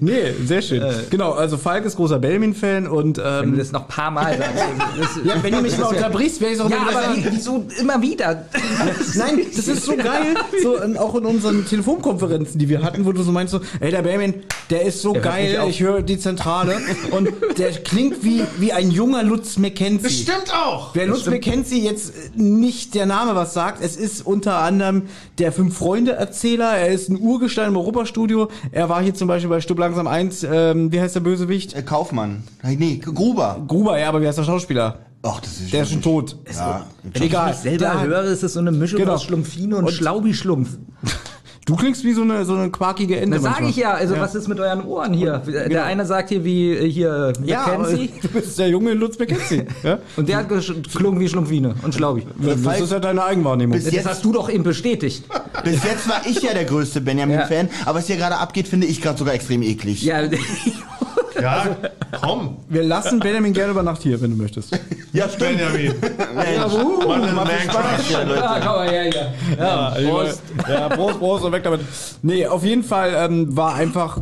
Nee, 0.00 0.32
sehr 0.44 0.62
schön. 0.62 0.82
Genau, 1.10 1.32
also 1.32 1.56
Falk 1.56 1.84
ist 1.84 1.96
großer 1.96 2.18
Benjamin-Fan 2.18 2.86
und 2.88 3.18
wenn 3.18 3.24
du 3.24 3.48
ähm, 3.52 3.58
das 3.58 3.72
noch 3.72 3.82
ein 3.82 3.88
paar 3.88 4.10
Mal 4.10 4.36
sagst. 4.36 4.52
Das, 4.98 5.08
ja, 5.24 5.42
wenn 5.42 5.52
du 5.52 5.60
mich 5.62 5.76
mal 5.78 5.86
unterbrichst, 5.86 6.40
wäre 6.40 6.52
ich 6.52 6.60
auch 6.60 6.68
ja, 6.68 6.76
immer 6.76 6.90
aber 7.06 7.16
wie- 7.16 7.26
wieso 7.30 7.64
immer 7.80 8.00
wieder? 8.02 8.44
Nein, 9.14 9.40
das 9.54 9.68
ist 9.68 9.84
so 9.84 9.96
geil. 9.96 10.34
So, 10.62 10.80
ähm, 10.82 10.96
auch 10.96 11.14
in 11.14 11.24
unseren 11.24 11.64
Telefonkonferenzen, 11.66 12.58
die 12.58 12.68
wir 12.68 12.82
hatten, 12.82 13.04
wo 13.06 13.12
du 13.12 13.22
so 13.22 13.32
meinst, 13.32 13.52
so, 13.52 13.60
ey, 13.80 13.90
der 13.90 14.02
Benjamin, 14.02 14.34
der 14.70 14.82
ist 14.82 15.00
so 15.02 15.12
Der 15.12 15.22
geil, 15.22 15.62
ich 15.68 15.80
höre 15.80 16.02
die 16.02 16.18
Zentrale 16.18 16.76
und 17.10 17.28
der 17.58 17.70
klingt 17.72 18.22
wie, 18.24 18.42
wie 18.58 18.72
ein 18.72 18.90
junger 18.90 19.22
Lutz 19.22 19.54
das 19.54 19.58
McKenzie. 19.58 20.10
stimmt 20.10 20.52
auch. 20.54 20.94
Wer 20.94 21.06
Lutz 21.06 21.26
McKenzie 21.26 21.82
jetzt 21.84 22.10
äh, 22.10 22.40
nicht 22.40 22.94
der 22.94 23.06
Name 23.06 23.34
was 23.34 23.54
sagt, 23.54 23.82
es 23.82 23.96
ist 23.96 24.24
unter 24.26 24.58
anderem 24.58 25.02
der 25.42 25.52
Fünf-Freunde-Erzähler, 25.52 26.76
er 26.76 26.88
ist 26.88 27.08
ein 27.08 27.18
Urgestein 27.20 27.68
im 27.68 27.76
Europastudio, 27.76 28.48
er 28.70 28.88
war 28.88 29.02
hier 29.02 29.12
zum 29.14 29.26
Beispiel 29.28 29.50
bei 29.50 29.60
Stück 29.60 29.78
Langsam 29.78 30.06
1, 30.06 30.44
ähm, 30.50 30.92
wie 30.92 31.00
heißt 31.00 31.14
der 31.16 31.20
Bösewicht? 31.20 31.74
äh, 31.74 31.82
Kaufmann. 31.82 32.44
Nee, 32.62 32.98
Gruber. 33.04 33.62
Gruber, 33.66 33.98
ja, 33.98 34.08
aber 34.08 34.22
wie 34.22 34.28
heißt 34.28 34.38
der 34.38 34.44
Schauspieler? 34.44 35.00
Ach, 35.24 35.40
das 35.40 35.60
ist 35.60 35.72
Der 35.72 35.82
ist 35.82 35.92
schon 35.92 36.02
tot. 36.02 36.36
Ja. 36.54 36.86
Wenn 37.02 37.22
Egal. 37.22 37.50
ich 37.50 37.54
mich 37.56 37.62
selber 37.62 37.84
Da- 37.84 38.02
höre, 38.02 38.22
ist 38.24 38.42
es 38.42 38.52
so 38.54 38.60
eine 38.60 38.72
Mischung 38.72 38.98
Genau. 39.00 39.14
aus 39.14 39.24
Schlumpfine 39.24 39.76
und, 39.76 39.84
Und- 39.86 39.92
Schlaubi-Schlumpf. 39.92 40.70
Du 41.64 41.76
klingst 41.76 42.02
wie 42.02 42.12
so 42.12 42.22
eine, 42.22 42.44
so 42.44 42.54
eine 42.54 42.70
quakige 42.70 43.20
Ente. 43.20 43.36
Das 43.36 43.42
sage 43.44 43.68
ich 43.68 43.76
ja. 43.76 43.92
Also 43.92 44.18
was 44.18 44.34
ist 44.34 44.48
mit 44.48 44.58
euren 44.58 44.84
Ohren 44.84 45.12
hier? 45.12 45.38
Der 45.46 45.84
eine 45.84 46.04
sagt 46.04 46.30
hier 46.30 46.44
wie 46.44 46.72
äh, 46.72 46.90
hier 46.90 47.32
Ja, 47.44 47.64
aber 47.66 47.78
Mackenzie 47.78 48.10
du 48.20 48.28
bist 48.28 48.58
der 48.58 48.68
junge 48.68 48.94
Lutz 48.94 49.18
McKenzie. 49.18 49.64
ja? 49.84 49.98
und 50.16 50.28
der 50.28 50.38
hat 50.38 50.48
geklungen 50.48 51.20
wie 51.20 51.28
Schlumpfine 51.28 51.74
und 51.82 51.94
Schlaubi. 51.94 52.26
Das 52.40 52.80
ist 52.80 52.90
ja 52.90 52.98
deine 52.98 53.22
Eigenwahrnehmung. 53.24 53.74
Bis 53.76 53.84
Das 53.84 53.94
jetzt- 53.94 54.08
hast 54.08 54.24
du 54.24 54.32
doch 54.32 54.50
eben 54.50 54.64
bestätigt. 54.64 55.24
Bis 55.64 55.84
jetzt 55.84 56.08
war 56.08 56.22
ich 56.26 56.42
ja 56.42 56.52
der 56.52 56.64
größte 56.64 57.00
Benjamin-Fan, 57.00 57.68
aber 57.84 57.98
was 57.98 58.06
hier 58.08 58.16
gerade 58.16 58.36
abgeht, 58.38 58.66
finde 58.66 58.88
ich 58.88 59.00
gerade 59.00 59.18
sogar 59.18 59.34
extrem 59.34 59.62
eklig. 59.62 60.02
Ja, 60.02 60.22
Ja, 61.40 61.76
komm. 62.20 62.56
Wir 62.68 62.82
lassen 62.82 63.18
Benjamin 63.20 63.52
gerne 63.52 63.72
über 63.72 63.82
Nacht 63.82 64.02
hier, 64.02 64.20
wenn 64.20 64.30
du 64.30 64.36
möchtest. 64.36 64.78
Ja, 65.12 65.28
stimmt. 65.28 65.58
Benjamin. 65.58 65.92
Mensch, 66.34 66.72
Mann, 67.06 67.34
macht 67.34 67.46
man 67.46 67.48
Spaß 67.70 68.02
hier, 68.06 68.24
Leute. 68.24 68.48
Ah, 68.48 68.60
komm 68.60 68.72
mal 68.76 68.88
her 68.90 69.04
hier. 69.04 69.34
Ja, 69.58 69.90
Prost. 69.90 70.42
Ja, 70.68 70.88
Prost, 70.88 71.18
Prost 71.18 71.44
und 71.44 71.52
weg 71.52 71.62
damit. 71.62 71.80
Nee, 72.22 72.46
auf 72.46 72.64
jeden 72.64 72.82
Fall 72.84 73.12
ähm, 73.16 73.56
war 73.56 73.74
einfach, 73.74 74.18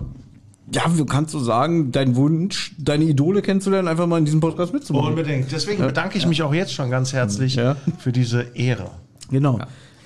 ja, 0.72 0.82
du 0.96 1.04
kannst 1.04 1.32
so 1.32 1.40
sagen, 1.40 1.92
dein 1.92 2.16
Wunsch, 2.16 2.74
deine 2.78 3.04
Idole 3.04 3.42
kennenzulernen, 3.42 3.88
einfach 3.88 4.06
mal 4.06 4.18
in 4.18 4.24
diesem 4.24 4.40
Podcast 4.40 4.72
mitzumachen. 4.72 5.08
Unbedingt. 5.10 5.50
Deswegen 5.52 5.84
bedanke 5.84 6.18
ich 6.18 6.26
mich 6.26 6.42
auch 6.42 6.54
jetzt 6.54 6.72
schon 6.72 6.90
ganz 6.90 7.12
herzlich 7.12 7.56
Ja. 7.56 7.76
für 7.98 8.12
diese 8.12 8.42
Ehre. 8.54 8.90
Genau. 9.30 9.58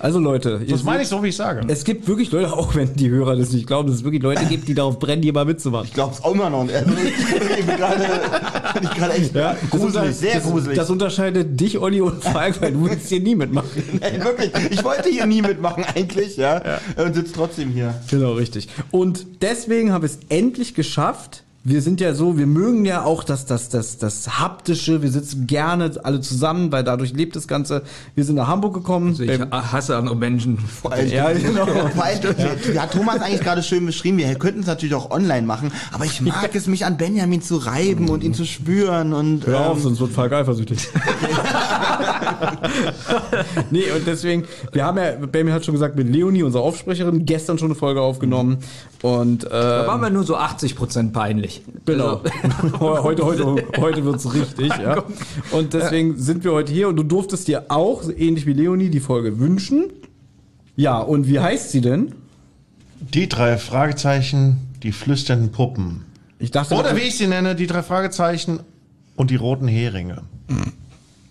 Also 0.05 0.19
Leute, 0.19 0.61
Das 0.69 0.83
meine 0.83 1.01
ich 1.01 1.07
so, 1.07 1.23
wie 1.23 1.29
ich 1.29 1.35
sage. 1.35 1.61
es 1.67 1.83
gibt 1.83 2.07
wirklich 2.07 2.31
Leute, 2.31 2.53
auch 2.53 2.75
wenn 2.75 2.93
die 2.93 3.09
Hörer 3.09 3.35
das 3.35 3.51
nicht 3.51 3.65
glauben, 3.65 3.87
dass 3.89 3.97
es 3.97 4.03
wirklich 4.03 4.21
Leute 4.21 4.45
gibt, 4.45 4.67
die 4.67 4.75
darauf 4.75 4.99
brennen, 4.99 5.23
hier 5.23 5.33
mal 5.33 5.45
mitzumachen. 5.45 5.87
Ich 5.87 5.93
glaub's 5.95 6.23
auch 6.23 6.35
immer 6.35 6.47
noch. 6.47 6.59
Also, 6.59 6.91
ich 7.57 7.65
bin 7.65 7.75
gerade 7.75 8.05
bin 8.75 8.83
ich 8.83 8.89
gerade 8.91 9.13
echt 9.13 9.33
Ja, 9.33 9.57
gruselig, 9.71 10.15
sehr 10.15 10.35
das, 10.35 10.43
gruselig. 10.43 10.77
Das 10.77 10.91
unterscheidet 10.91 11.59
dich, 11.59 11.79
Olli 11.79 12.01
und 12.01 12.23
Falk, 12.23 12.61
weil 12.61 12.73
du 12.73 12.87
willst 12.87 13.09
hier 13.09 13.19
nie 13.19 13.33
mitmachen. 13.33 13.67
Ey, 13.99 14.23
wirklich, 14.23 14.51
ich 14.69 14.83
wollte 14.83 15.09
hier 15.09 15.25
nie 15.25 15.41
mitmachen 15.41 15.83
eigentlich, 15.95 16.37
ja, 16.37 16.61
und 17.03 17.15
sitze 17.15 17.33
trotzdem 17.33 17.71
hier. 17.71 17.95
Genau, 18.07 18.33
richtig. 18.33 18.67
Und 18.91 19.25
deswegen 19.41 19.91
haben 19.91 20.03
wir 20.03 20.09
es 20.09 20.19
endlich 20.29 20.75
geschafft. 20.75 21.44
Wir 21.67 21.81
sind 21.81 21.99
ja 21.99 22.13
so, 22.13 22.37
wir 22.37 22.45
mögen 22.45 22.85
ja 22.85 23.03
auch 23.03 23.23
das, 23.23 23.47
das, 23.47 23.69
das, 23.69 23.97
das 23.97 24.39
Haptische. 24.39 25.01
Wir 25.01 25.09
sitzen 25.09 25.47
gerne 25.47 25.91
alle 26.03 26.21
zusammen, 26.21 26.71
weil 26.71 26.83
dadurch 26.83 27.11
lebt 27.11 27.35
das 27.35 27.47
Ganze. 27.47 27.81
Wir 28.13 28.23
sind 28.23 28.35
nach 28.35 28.47
Hamburg 28.47 28.75
gekommen. 28.75 29.17
Ich 29.19 29.27
Ähm, 29.27 29.47
hasse 29.49 29.97
andere 29.97 30.15
Menschen. 30.15 30.59
ja, 31.07 31.33
genau. 31.33 31.65
Vor 31.65 32.03
allem, 32.03 32.19
ja, 32.71 32.83
hat 32.83 32.91
Thomas 32.91 33.19
eigentlich 33.19 33.41
gerade 33.41 33.63
schön 33.63 33.83
beschrieben. 33.83 34.19
Wir 34.19 34.35
könnten 34.35 34.59
es 34.59 34.67
natürlich 34.67 34.93
auch 34.93 35.09
online 35.09 35.47
machen, 35.47 35.71
aber 35.91 36.05
ich 36.05 36.21
mag 36.21 36.53
es, 36.53 36.67
mich 36.67 36.85
an 36.85 36.97
Benjamin 36.97 37.41
zu 37.41 37.57
reiben 37.57 38.09
und 38.09 38.23
ihn 38.23 38.35
zu 38.35 38.45
spüren 38.45 39.13
und 39.13 39.47
Hör 39.47 39.71
auf, 39.71 39.77
ähm, 39.77 39.83
sonst 39.83 39.99
wird 40.01 40.11
Falk 40.11 40.33
eifersüchtig. 40.33 40.87
nee, 43.71 43.91
und 43.91 44.05
deswegen, 44.05 44.45
wir 44.71 44.85
haben 44.85 44.97
ja, 44.97 45.11
Benjamin 45.13 45.53
hat 45.53 45.65
schon 45.65 45.73
gesagt, 45.73 45.95
mit 45.95 46.07
Leonie, 46.09 46.43
unserer 46.43 46.63
Aufsprecherin, 46.63 47.25
gestern 47.25 47.57
schon 47.57 47.69
eine 47.69 47.75
Folge 47.75 48.01
aufgenommen. 48.01 48.57
Und 49.01 49.45
Da 49.45 49.83
äh, 49.83 49.87
waren 49.87 50.01
wir 50.01 50.09
nur 50.09 50.23
so 50.23 50.37
80% 50.37 51.11
peinlich. 51.11 51.54
Genau. 51.85 52.21
Also, 52.61 52.79
heute, 53.03 53.25
heute, 53.25 53.55
heute 53.77 54.05
wird's 54.05 54.33
richtig, 54.33 54.69
ja. 54.81 55.03
Und 55.51 55.73
deswegen 55.73 56.17
sind 56.17 56.43
wir 56.43 56.51
heute 56.51 56.71
hier 56.73 56.87
und 56.87 56.95
du 56.95 57.03
durftest 57.03 57.47
dir 57.47 57.65
auch, 57.69 58.03
ähnlich 58.17 58.45
wie 58.45 58.53
Leonie, 58.53 58.89
die 58.89 58.99
Folge 58.99 59.39
wünschen. 59.39 59.85
Ja, 60.75 60.99
und 60.99 61.27
wie 61.27 61.39
heißt 61.39 61.71
sie 61.71 61.81
denn? 61.81 62.13
Die 62.99 63.29
drei 63.29 63.57
Fragezeichen, 63.57 64.57
die 64.83 64.91
flüsternden 64.91 65.51
Puppen. 65.51 66.01
Ich 66.39 66.51
dachte, 66.51 66.75
Oder 66.75 66.95
wie 66.95 67.01
ich 67.01 67.17
sie 67.17 67.27
nenne, 67.27 67.55
die 67.55 67.67
drei 67.67 67.81
Fragezeichen 67.83 68.59
und 69.15 69.31
die 69.31 69.35
roten 69.37 69.67
Heringe. 69.67 70.23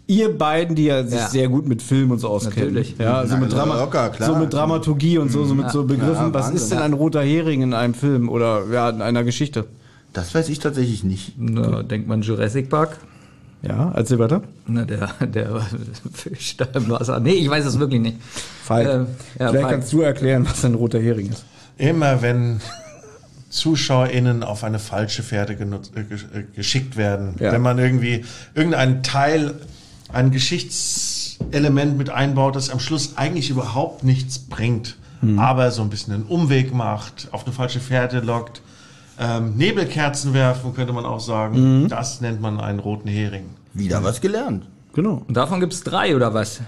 ihr 0.07 0.37
beiden, 0.37 0.77
die 0.77 0.85
ja 0.85 1.05
sich 1.05 1.19
Ja. 1.19 1.29
sehr 1.29 1.49
gut 1.49 1.67
mit 1.67 1.83
Film 1.83 2.11
und 2.11 2.19
so 2.19 2.29
auskennen. 2.29 2.75
Natürlich. 2.75 2.95
Ja, 2.99 3.27
so 3.27 3.35
Na, 3.35 3.41
mit, 3.41 3.53
Drama 3.53 3.79
locker, 3.81 4.11
klar. 4.11 4.31
so 4.33 4.37
mit 4.39 4.53
Dramaturgie 4.53 5.19
und 5.19 5.31
so, 5.31 5.45
so 5.45 5.55
mit 5.55 5.71
so 5.71 5.85
Begriffen. 5.85 6.15
Ja, 6.15 6.35
Was 6.35 6.47
Wahnsinn, 6.47 6.57
ist 6.57 6.71
denn 6.71 6.79
ja. 6.79 6.85
ein 6.85 6.93
roter 6.95 7.23
Hering 7.23 7.63
in 7.63 7.75
einem 7.75 7.95
Film 7.95 8.29
oder 8.29 8.65
ja, 8.73 8.89
in 8.91 9.03
einer 9.03 9.25
Geschichte? 9.25 9.67
Das 10.15 10.35
weiß 10.35 10.49
ich 10.49 10.59
tatsächlich 10.61 11.05
nicht. 11.05 11.35
Na, 11.37 11.83
denkt 11.83 12.09
man 12.09 12.23
Jurassic 12.23 12.71
Park. 12.71 12.97
Ja, 13.63 13.93
erzähl 13.95 14.19
weiter. 14.19 14.43
Na, 14.67 14.85
der, 14.85 15.09
der 15.27 15.61
Fisch 16.13 16.57
da 16.57 16.67
im 16.75 16.89
Wasser. 16.91 17.21
Nee, 17.21 17.33
ich 17.33 17.49
weiß 17.49 17.65
es 17.67 17.79
wirklich 17.79 18.01
nicht. 18.01 18.17
Falk, 18.63 18.87
Äh, 18.87 18.91
ja, 18.93 19.07
vielleicht 19.37 19.55
Falk. 19.55 19.69
kannst 19.71 19.93
du 19.93 20.01
erklären, 20.03 20.47
was 20.49 20.65
ein 20.65 20.75
roter 20.75 21.01
Hering 21.01 21.31
ist. 21.31 21.45
Immer 21.79 22.21
wenn 22.23 22.61
ZuschauerInnen 23.51 24.43
auf 24.43 24.65
eine 24.65 24.79
falsche 24.79 25.23
Fährte 25.23 25.57
genutzt, 25.57 25.93
äh, 25.97 26.01
äh, 26.01 26.45
geschickt 26.55 26.97
werden, 26.97 27.35
Ja. 27.39 27.53
wenn 27.53 27.63
man 27.63 27.79
irgendwie 27.79 28.25
irgendeinen 28.55 29.03
Teil, 29.03 29.55
einen 30.13 30.31
Geschichts 30.31 31.39
Element 31.51 31.97
mit 31.99 32.11
einbaut, 32.11 32.57
das 32.57 32.71
am 32.71 32.81
Schluss 32.81 33.17
eigentlich 33.17 33.51
überhaupt 33.51 34.05
nichts 34.05 34.39
bringt, 34.39 34.97
aber 35.39 35.71
so 35.71 35.81
ein 35.81 35.89
bisschen 35.89 36.13
einen 36.13 36.25
Umweg 36.25 36.75
macht, 36.75 37.29
auf 37.31 37.45
eine 37.47 37.55
falsche 37.55 37.81
Fährte 37.81 38.21
lockt. 38.21 38.61
Ähm, 39.19 39.57
Nebelkerzen 39.57 40.35
werfen, 40.35 40.75
könnte 40.75 40.93
man 40.93 41.05
auch 41.05 41.21
sagen. 41.21 41.87
Das 41.89 42.21
nennt 42.21 42.41
man 42.41 42.61
einen 42.61 42.81
roten 42.81 43.09
Hering. 43.09 43.45
Wieder 43.73 44.03
was 44.03 44.21
gelernt. 44.21 44.67
Genau. 44.93 45.23
Und 45.27 45.37
davon 45.37 45.61
gibt's 45.61 45.83
drei 45.83 46.15
oder 46.17 46.35
was? 46.35 46.61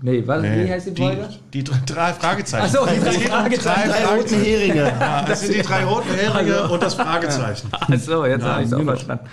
Nee, 0.00 0.22
was, 0.26 0.42
wie 0.44 0.70
heißt 0.70 0.86
die 0.88 0.94
die, 0.94 1.02
Folge? 1.02 1.28
die 1.52 1.64
drei- 1.64 1.80
drei 1.84 2.12
Fragezeichen. 2.12 2.66
Ach 2.68 2.72
so, 2.72 2.86
die 2.86 3.00
drei 3.00 3.10
Es 3.10 3.22
Fragezeichen. 3.24 3.88
Drei 3.90 4.16
roten 4.16 4.34
Heringe. 4.44 4.92
Ja, 5.00 5.22
das 5.26 5.40
sind 5.40 5.54
die 5.54 5.62
drei 5.62 5.84
roten 5.84 6.14
Heringe 6.14 6.68
und 6.68 6.80
das 6.82 6.94
Fragezeichen. 6.94 7.68
Achso, 7.72 8.24
jetzt 8.26 8.44
habe 8.44 8.62
ich 8.62 8.68
es 8.68 8.74
auch 8.74 8.82
verstanden. 8.84 9.24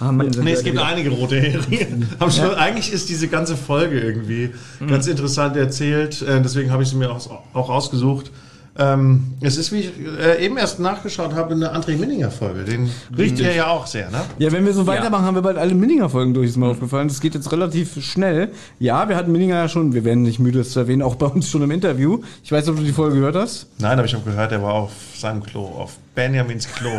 Ah, 0.00 0.10
Mann, 0.10 0.30
Nee, 0.42 0.52
es 0.52 0.64
gibt 0.64 0.78
einige 0.80 1.10
rote 1.10 1.40
Heringe. 1.40 2.06
Schluss- 2.18 2.40
Eigentlich 2.56 2.92
ist 2.92 3.08
diese 3.10 3.28
ganze 3.28 3.56
Folge 3.56 4.00
irgendwie 4.00 4.52
ganz 4.88 5.06
interessant 5.06 5.56
erzählt. 5.56 6.20
Äh, 6.22 6.40
deswegen 6.42 6.72
habe 6.72 6.82
ich 6.82 6.88
sie 6.88 6.96
mir 6.96 7.12
auch, 7.12 7.24
auch 7.54 7.70
ausgesucht. 7.70 8.32
Ähm, 8.78 9.34
es 9.42 9.58
ist, 9.58 9.70
wie 9.70 9.80
ich 9.80 9.92
äh, 10.18 10.44
eben 10.44 10.56
erst 10.56 10.80
nachgeschaut 10.80 11.34
habe, 11.34 11.54
eine 11.54 11.74
André 11.74 11.98
Minninger 11.98 12.30
Folge. 12.30 12.64
Den 12.64 12.90
riecht 13.16 13.38
ihr 13.38 13.54
ja 13.54 13.66
auch 13.66 13.86
sehr, 13.86 14.10
ne? 14.10 14.22
Ja, 14.38 14.50
wenn 14.50 14.64
wir 14.64 14.72
so 14.72 14.86
weitermachen, 14.86 15.26
haben 15.26 15.34
wir 15.34 15.42
bald 15.42 15.58
alle 15.58 15.74
Minninger-Folgen 15.74 16.32
durch, 16.32 16.50
ist 16.50 16.56
mir 16.56 16.68
aufgefallen. 16.68 17.08
Das 17.08 17.20
geht 17.20 17.34
jetzt 17.34 17.52
relativ 17.52 18.02
schnell. 18.02 18.50
Ja, 18.78 19.08
wir 19.10 19.16
hatten 19.16 19.30
Minninger 19.30 19.56
ja 19.56 19.68
schon, 19.68 19.92
wir 19.92 20.04
werden 20.04 20.22
nicht 20.22 20.38
müde, 20.38 20.60
es 20.60 20.70
zu 20.70 20.80
erwähnen, 20.80 21.02
auch 21.02 21.16
bei 21.16 21.26
uns 21.26 21.50
schon 21.50 21.60
im 21.62 21.70
Interview. 21.70 22.20
Ich 22.42 22.50
weiß 22.50 22.64
nicht, 22.64 22.72
ob 22.72 22.78
du 22.78 22.84
die 22.84 22.92
Folge 22.92 23.16
gehört 23.16 23.36
hast. 23.36 23.66
Nein, 23.78 23.98
aber 23.98 24.06
ich 24.06 24.14
habe 24.14 24.24
gehört, 24.24 24.52
er 24.52 24.62
war 24.62 24.72
auf 24.72 24.92
seinem 25.22 25.42
Klo, 25.42 25.64
auf 25.64 25.96
Benjamins 26.14 26.68
Klo, 26.68 26.90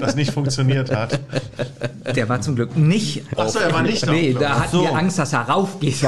das 0.00 0.16
nicht 0.16 0.32
funktioniert 0.32 0.94
hat. 0.94 1.20
Der 2.14 2.28
war 2.28 2.40
zum 2.40 2.56
Glück 2.56 2.76
nicht. 2.76 3.22
Achso, 3.36 3.58
er 3.58 3.72
war 3.74 3.82
nicht 3.82 4.06
Nee, 4.06 4.32
auf 4.34 4.40
da 4.40 4.60
hatten 4.60 4.80
wir 4.80 4.94
Angst, 4.94 5.18
dass 5.18 5.32
er 5.34 5.40
raufgeht. 5.40 6.02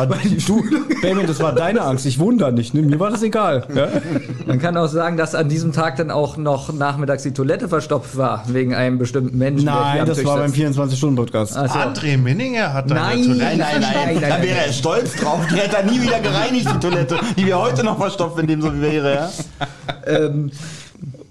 Du, 0.46 0.64
Benjamin, 1.02 1.26
das 1.26 1.40
war 1.40 1.54
deine 1.54 1.82
Angst. 1.82 2.06
Ich 2.06 2.18
wundere 2.18 2.52
nicht, 2.52 2.72
ne? 2.72 2.82
Mir 2.82 2.98
war 2.98 3.10
das 3.10 3.22
egal. 3.22 3.66
Ja? 3.74 3.88
Man 4.46 4.58
kann 4.58 4.76
auch 4.76 4.86
sagen, 4.86 5.16
dass 5.18 5.34
an 5.34 5.48
diesem 5.48 5.72
Tag 5.72 5.96
dann 5.96 6.10
auch 6.10 6.36
noch 6.38 6.72
nachmittags 6.72 7.24
die 7.24 7.32
Toilette 7.32 7.68
verstopft 7.68 8.16
war, 8.16 8.44
wegen 8.46 8.74
einem 8.74 8.98
bestimmten 8.98 9.36
Menschen. 9.36 9.66
Nein, 9.66 10.06
das 10.06 10.18
Tisch 10.18 10.26
war 10.26 10.38
beim 10.38 10.52
sitzt. 10.52 10.78
24-Stunden-Podcast. 10.78 11.56
Ach 11.56 11.70
so. 11.70 11.78
André 11.78 12.16
Minninger 12.16 12.72
hat 12.72 12.90
da 12.90 12.94
Nein. 12.94 13.18
eine 13.18 13.26
Toilette. 13.26 13.44
Nein, 13.44 13.58
nein, 13.58 13.80
nein. 13.80 13.92
Nein, 13.94 14.18
nein, 14.20 14.30
Da 14.30 14.42
wäre 14.42 14.66
er 14.66 14.72
stolz 14.72 15.16
drauf. 15.16 15.40
Die 15.50 15.56
hätte 15.56 15.76
er 15.76 15.84
nie 15.84 16.00
wieder 16.00 16.20
gereinigt, 16.20 16.68
die 16.72 16.78
Toilette. 16.78 17.18
Die 17.36 17.44
wir 17.44 17.58
heute 17.58 17.84
noch 17.84 17.98
verstopft, 17.98 18.36
wenn 18.38 18.46
dem 18.46 18.62
so 18.62 18.80
wäre, 18.80 19.14
ja? 19.14 19.30
Ähm, 20.06 20.50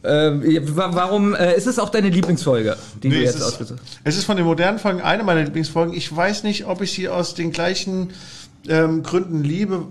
wa- 0.04 0.90
warum 0.94 1.34
äh, 1.36 1.56
ist 1.56 1.68
es 1.68 1.80
auch 1.80 1.90
deine 1.90 2.10
Lieblingsfolge, 2.10 2.78
die 3.04 3.10
du 3.10 3.16
Nee, 3.16 3.24
es, 3.24 3.34
jetzt 3.36 3.44
ausgesucht 3.44 3.80
es 4.04 4.18
ist 4.18 4.26
von 4.26 4.38
den 4.38 4.46
modernen 4.46 4.80
Folgen 4.80 5.02
eine 5.02 5.24
meiner 5.24 5.44
Lieblingsfolgen. 5.44 5.94
Ich 5.94 6.16
weiß 6.16 6.44
nicht, 6.44 6.66
ob 6.66 6.82
ich 6.82 6.92
sie 6.94 7.10
aus 7.10 7.34
den 7.36 7.52
gleichen 7.52 8.12
ähm, 8.68 9.04
Gründen 9.04 9.44
liebe, 9.44 9.86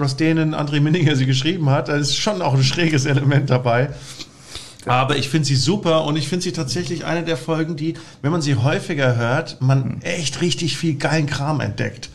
aus 0.00 0.16
denen 0.16 0.54
André 0.54 0.80
Minninger 0.80 1.16
sie 1.16 1.26
geschrieben 1.26 1.70
hat. 1.70 1.88
Da 1.88 1.96
ist 1.96 2.16
schon 2.16 2.42
auch 2.42 2.54
ein 2.54 2.64
schräges 2.64 3.04
Element 3.06 3.50
dabei. 3.50 3.90
Aber 4.86 5.16
ich 5.16 5.28
finde 5.28 5.46
sie 5.46 5.56
super 5.56 6.04
und 6.04 6.16
ich 6.16 6.26
finde 6.28 6.42
sie 6.42 6.52
tatsächlich 6.52 7.04
eine 7.04 7.22
der 7.22 7.36
Folgen, 7.36 7.76
die, 7.76 7.94
wenn 8.22 8.32
man 8.32 8.40
sie 8.40 8.54
häufiger 8.54 9.14
hört, 9.16 9.60
man 9.60 10.00
echt 10.00 10.40
richtig 10.40 10.78
viel 10.78 10.94
geilen 10.94 11.26
Kram 11.26 11.60
entdeckt. 11.60 12.08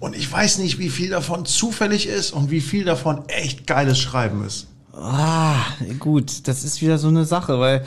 Und 0.00 0.16
ich 0.16 0.30
weiß 0.30 0.58
nicht, 0.58 0.78
wie 0.80 0.88
viel 0.88 1.10
davon 1.10 1.44
zufällig 1.46 2.08
ist 2.08 2.32
und 2.32 2.50
wie 2.50 2.60
viel 2.60 2.84
davon 2.84 3.28
echt 3.28 3.66
geiles 3.66 3.98
Schreiben 4.00 4.44
ist. 4.44 4.66
Ah, 4.92 5.62
gut, 5.98 6.48
das 6.48 6.64
ist 6.64 6.82
wieder 6.82 6.98
so 6.98 7.08
eine 7.08 7.24
Sache, 7.24 7.60
weil 7.60 7.84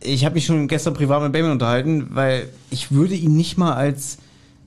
ich 0.00 0.24
habe 0.24 0.34
mich 0.34 0.44
schon 0.44 0.68
gestern 0.68 0.94
privat 0.94 1.22
mit 1.22 1.32
Benjamin 1.32 1.52
unterhalten, 1.52 2.08
weil 2.10 2.48
ich 2.70 2.92
würde 2.92 3.14
ihn 3.14 3.36
nicht 3.36 3.56
mal 3.56 3.72
als 3.72 4.18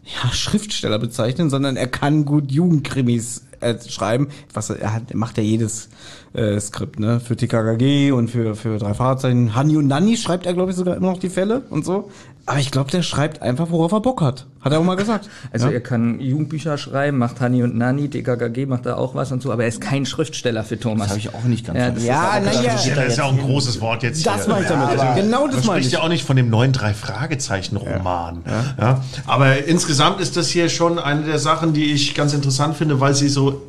ja, 0.03 0.31
Schriftsteller 0.31 0.99
bezeichnen, 0.99 1.49
sondern 1.49 1.75
er 1.75 1.87
kann 1.87 2.25
gut 2.25 2.51
Jugendkrimis 2.51 3.43
äh, 3.59 3.75
schreiben. 3.87 4.29
Was 4.53 4.69
er, 4.69 4.79
er 4.79 4.93
hat, 4.93 5.11
er 5.11 5.17
macht 5.17 5.37
ja 5.37 5.43
jedes 5.43 5.89
äh, 6.33 6.59
Skript, 6.59 6.99
ne? 6.99 7.19
Für 7.19 7.35
TKKG 7.35 8.11
und 8.11 8.29
für 8.29 8.55
für 8.55 8.77
drei 8.77 8.93
Fahrzeichen. 8.93 9.53
Hani 9.55 9.77
und 9.77 9.87
Nanni 9.87 10.17
schreibt 10.17 10.45
er, 10.45 10.53
glaube 10.53 10.71
ich, 10.71 10.77
sogar 10.77 10.95
immer 10.95 11.11
noch 11.11 11.19
die 11.19 11.29
Fälle 11.29 11.63
und 11.69 11.85
so. 11.85 12.09
Aber 12.49 12.59
ich 12.59 12.71
glaube, 12.71 12.89
der 12.89 13.03
schreibt 13.03 13.41
einfach, 13.41 13.69
worauf 13.71 13.91
er 13.91 13.99
Bock 13.99 14.21
hat. 14.21 14.45
Hat 14.61 14.71
er 14.71 14.79
auch 14.79 14.83
mal 14.83 14.95
gesagt. 14.95 15.29
Also 15.51 15.67
ja? 15.67 15.73
er 15.73 15.81
kann 15.81 16.19
Jugendbücher 16.21 16.77
schreiben, 16.77 17.17
macht 17.17 17.41
Hani 17.41 17.61
und 17.61 17.75
Nani, 17.77 18.07
DKKG 18.09 18.65
macht 18.65 18.85
da 18.85 18.95
auch 18.95 19.15
was 19.15 19.31
und 19.33 19.41
so, 19.41 19.51
aber 19.51 19.63
er 19.63 19.67
ist 19.69 19.81
kein 19.81 20.05
Schriftsteller 20.05 20.63
für 20.63 20.79
Thomas. 20.79 21.07
Das 21.07 21.09
habe 21.11 21.19
ich 21.19 21.33
auch 21.35 21.43
nicht 21.43 21.65
ganz 21.67 21.77
Ja, 21.77 21.91
verstanden. 21.91 22.05
ja, 22.07 22.41
Das 22.43 22.55
ist 22.55 22.63
ja. 22.63 22.73
das 22.73 22.85
da 22.95 23.01
Das 23.03 23.11
ist 23.11 23.17
ja 23.17 23.23
auch 23.25 23.31
ein 23.33 23.39
großes 23.39 23.81
Wort 23.81 24.03
jetzt 24.03 24.25
Das 24.25 24.45
hier. 24.45 24.53
meine 24.53 24.63
ich 24.63 24.69
damit. 24.69 24.99
aber- 24.99 25.15
genau 25.21 25.47
das 25.47 25.55
meine 25.65 25.65
spricht 25.81 25.87
ich. 25.87 25.93
ja 25.93 26.01
auch 26.01 26.07
nicht 26.09 26.23
von 26.25 26.35
dem 26.37 26.49
neuen 26.49 26.71
drei 26.71 26.93
Fragezeichen 26.93 27.75
Roman. 27.77 28.43
Ja. 28.79 29.01
Aber 29.25 29.65
insgesamt 29.65 30.21
ist 30.21 30.37
das 30.37 30.47
hier 30.49 30.69
schon 30.69 30.99
eine 30.99 31.23
der 31.23 31.39
Sachen, 31.39 31.73
die 31.73 31.91
ich 31.91 32.15
ganz 32.15 32.33
interessant 32.33 32.77
finde, 32.77 32.99
weil 33.01 33.13
sie 33.13 33.27
so 33.29 33.61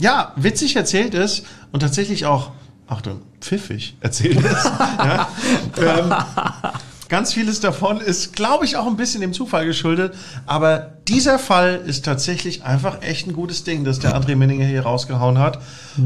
ja 0.00 0.32
witzig 0.36 0.74
erzählt 0.74 1.14
ist 1.14 1.46
und 1.70 1.80
tatsächlich 1.80 2.26
auch 2.26 2.50
Achtung 2.88 3.20
pfiffig 3.40 3.96
erzählt 4.00 4.36
ist. 4.44 4.64
ja. 4.98 5.28
ähm, 5.78 6.14
ganz 7.08 7.32
vieles 7.32 7.60
davon 7.60 8.00
ist, 8.00 8.34
glaube 8.34 8.64
ich, 8.64 8.76
auch 8.76 8.86
ein 8.86 8.96
bisschen 8.96 9.20
dem 9.20 9.32
Zufall 9.32 9.66
geschuldet. 9.66 10.14
Aber 10.46 10.92
dieser 11.08 11.38
Fall 11.38 11.82
ist 11.86 12.04
tatsächlich 12.04 12.64
einfach 12.64 13.02
echt 13.02 13.26
ein 13.26 13.32
gutes 13.32 13.64
Ding, 13.64 13.84
das 13.84 13.98
der 13.98 14.18
André 14.18 14.36
Minninger 14.36 14.64
hier 14.64 14.82
rausgehauen 14.82 15.38
hat. 15.38 15.58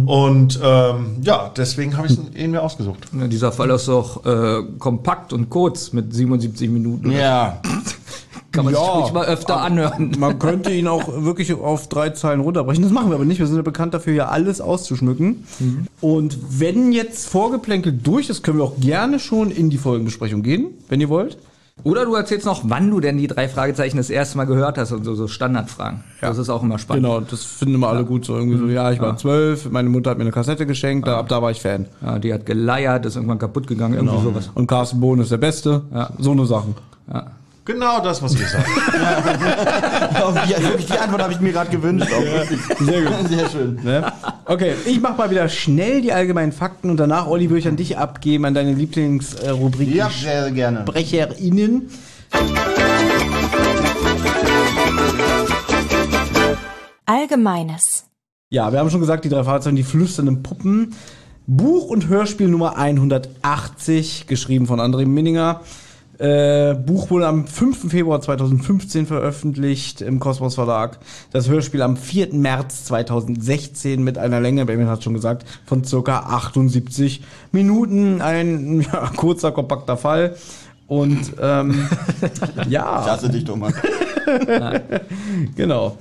Und 0.06 0.58
ähm, 0.62 1.16
ja, 1.22 1.50
deswegen 1.56 1.96
habe 1.96 2.08
ich 2.08 2.18
ihn 2.34 2.50
mir 2.50 2.62
ausgesucht. 2.62 3.06
Ja, 3.18 3.26
dieser 3.26 3.52
Fall 3.52 3.70
ist 3.70 3.88
doch 3.88 4.24
äh, 4.26 4.62
kompakt 4.78 5.32
und 5.32 5.50
kurz 5.50 5.92
mit 5.92 6.14
77 6.14 6.68
Minuten. 6.68 7.10
Ja. 7.10 7.60
Kann 8.52 8.64
man 8.64 8.74
sich 8.74 8.82
Ja, 8.82 8.90
ruhig 8.90 9.12
mal 9.12 9.26
öfter 9.26 9.60
anhören. 9.60 10.12
Man 10.18 10.38
könnte 10.38 10.72
ihn 10.72 10.88
auch 10.88 11.22
wirklich 11.22 11.52
auf 11.52 11.88
drei 11.88 12.10
Zeilen 12.10 12.40
runterbrechen. 12.40 12.82
Das 12.82 12.92
machen 12.92 13.10
wir 13.10 13.16
aber 13.16 13.26
nicht. 13.26 13.38
Wir 13.38 13.46
sind 13.46 13.56
ja 13.56 13.62
bekannt 13.62 13.92
dafür, 13.92 14.14
ja 14.14 14.28
alles 14.28 14.60
auszuschmücken. 14.62 15.44
Und 16.00 16.38
wenn 16.50 16.92
jetzt 16.92 17.28
Vorgeplänkel 17.28 17.92
durch 17.92 18.30
ist, 18.30 18.42
können 18.42 18.58
wir 18.58 18.64
auch 18.64 18.80
gerne 18.80 19.18
schon 19.18 19.50
in 19.50 19.68
die 19.68 19.76
Folgenbesprechung 19.78 20.42
gehen, 20.42 20.68
wenn 20.88 21.00
ihr 21.00 21.10
wollt. 21.10 21.36
Oder 21.84 22.04
du 22.04 22.14
erzählst 22.14 22.44
noch, 22.44 22.62
wann 22.64 22.90
du 22.90 22.98
denn 23.00 23.18
die 23.18 23.28
drei 23.28 23.48
Fragezeichen 23.48 23.98
das 23.98 24.10
erste 24.10 24.36
Mal 24.36 24.46
gehört 24.46 24.78
hast 24.78 24.90
und 24.90 25.04
so, 25.04 25.14
so 25.14 25.28
Standardfragen. 25.28 26.02
Das 26.20 26.36
ist 26.38 26.48
auch 26.48 26.62
immer 26.62 26.78
spannend. 26.78 27.04
Genau, 27.04 27.20
das 27.20 27.44
finden 27.44 27.76
immer 27.76 27.88
alle 27.88 28.04
gut. 28.04 28.24
So 28.24 28.34
irgendwie 28.34 28.58
so, 28.58 28.66
ja, 28.66 28.90
ich 28.90 29.00
war 29.00 29.16
zwölf, 29.16 29.70
meine 29.70 29.88
Mutter 29.88 30.10
hat 30.10 30.18
mir 30.18 30.24
eine 30.24 30.32
Kassette 30.32 30.66
geschenkt, 30.66 31.06
da, 31.06 31.18
ab 31.18 31.28
da 31.28 31.40
war 31.40 31.50
ich 31.52 31.60
Fan. 31.60 31.86
Ja, 32.02 32.18
die 32.18 32.34
hat 32.34 32.46
geleiert, 32.46 33.06
ist 33.06 33.14
irgendwann 33.14 33.38
kaputt 33.38 33.68
gegangen, 33.68 33.94
irgendwie 33.94 34.20
sowas. 34.22 34.50
Und 34.54 34.66
Carsten 34.66 34.98
Bohn 35.00 35.20
ist 35.20 35.30
der 35.30 35.36
Beste. 35.36 35.82
Ja. 35.94 36.10
So 36.18 36.32
eine 36.32 36.46
Sachen. 36.46 36.74
Genau 37.68 38.00
das, 38.00 38.22
was 38.22 38.32
sagt. 38.32 38.66
ja, 40.48 40.62
wirklich, 40.62 40.86
die 40.86 40.96
Antwort 40.96 41.22
habe 41.22 41.34
ich 41.34 41.40
mir 41.40 41.52
gerade 41.52 41.68
gewünscht. 41.70 42.08
Auch. 42.10 42.82
Sehr 42.82 43.02
gut. 43.02 43.12
Sehr 43.28 43.50
schön. 43.50 43.78
Ne? 43.84 44.10
Okay, 44.46 44.72
ich 44.86 44.98
mach 45.02 45.18
mal 45.18 45.30
wieder 45.30 45.50
schnell 45.50 46.00
die 46.00 46.10
allgemeinen 46.10 46.52
Fakten 46.52 46.88
und 46.88 46.96
danach, 46.96 47.26
Olli, 47.26 47.50
würde 47.50 47.58
ich 47.58 47.68
an 47.68 47.76
dich 47.76 47.98
abgeben, 47.98 48.46
an 48.46 48.54
deine 48.54 48.72
Lieblingsrubrik. 48.72 49.94
Ja, 49.94 50.08
sehr 50.08 50.50
gerne. 50.50 50.80
SprecherInnen. 50.88 51.90
Allgemeines. 57.04 58.06
Ja, 58.48 58.72
wir 58.72 58.78
haben 58.78 58.88
schon 58.88 59.00
gesagt, 59.00 59.26
die 59.26 59.28
drei 59.28 59.44
Fahrzeuge, 59.44 59.76
die 59.76 59.82
flüsternden 59.82 60.42
Puppen. 60.42 60.94
Buch 61.46 61.84
und 61.84 62.08
Hörspiel 62.08 62.48
Nummer 62.48 62.78
180, 62.78 64.26
geschrieben 64.26 64.66
von 64.66 64.80
André 64.80 65.04
Minninger. 65.04 65.60
Äh, 66.18 66.74
Buch 66.74 67.10
wurde 67.10 67.28
am 67.28 67.46
5. 67.46 67.90
Februar 67.90 68.20
2015 68.20 69.06
veröffentlicht 69.06 70.00
im 70.00 70.18
Kosmos 70.18 70.56
Verlag. 70.56 70.98
Das 71.30 71.48
Hörspiel 71.48 71.80
am 71.80 71.96
4. 71.96 72.34
März 72.34 72.84
2016 72.86 74.02
mit 74.02 74.18
einer 74.18 74.40
Länge, 74.40 74.66
Benjamin 74.66 74.90
hat 74.90 75.04
schon 75.04 75.14
gesagt, 75.14 75.46
von 75.64 75.84
circa 75.84 76.20
78 76.20 77.22
Minuten. 77.52 78.20
Ein 78.20 78.80
ja, 78.92 79.12
kurzer, 79.14 79.52
kompakter 79.52 79.96
Fall. 79.96 80.34
Und 80.88 81.34
ähm, 81.40 81.88
Ich 82.64 82.72
ja, 82.72 83.04
hasse 83.04 83.28
dich, 83.28 83.44
Thomas. 83.44 83.74
genau. 85.54 85.98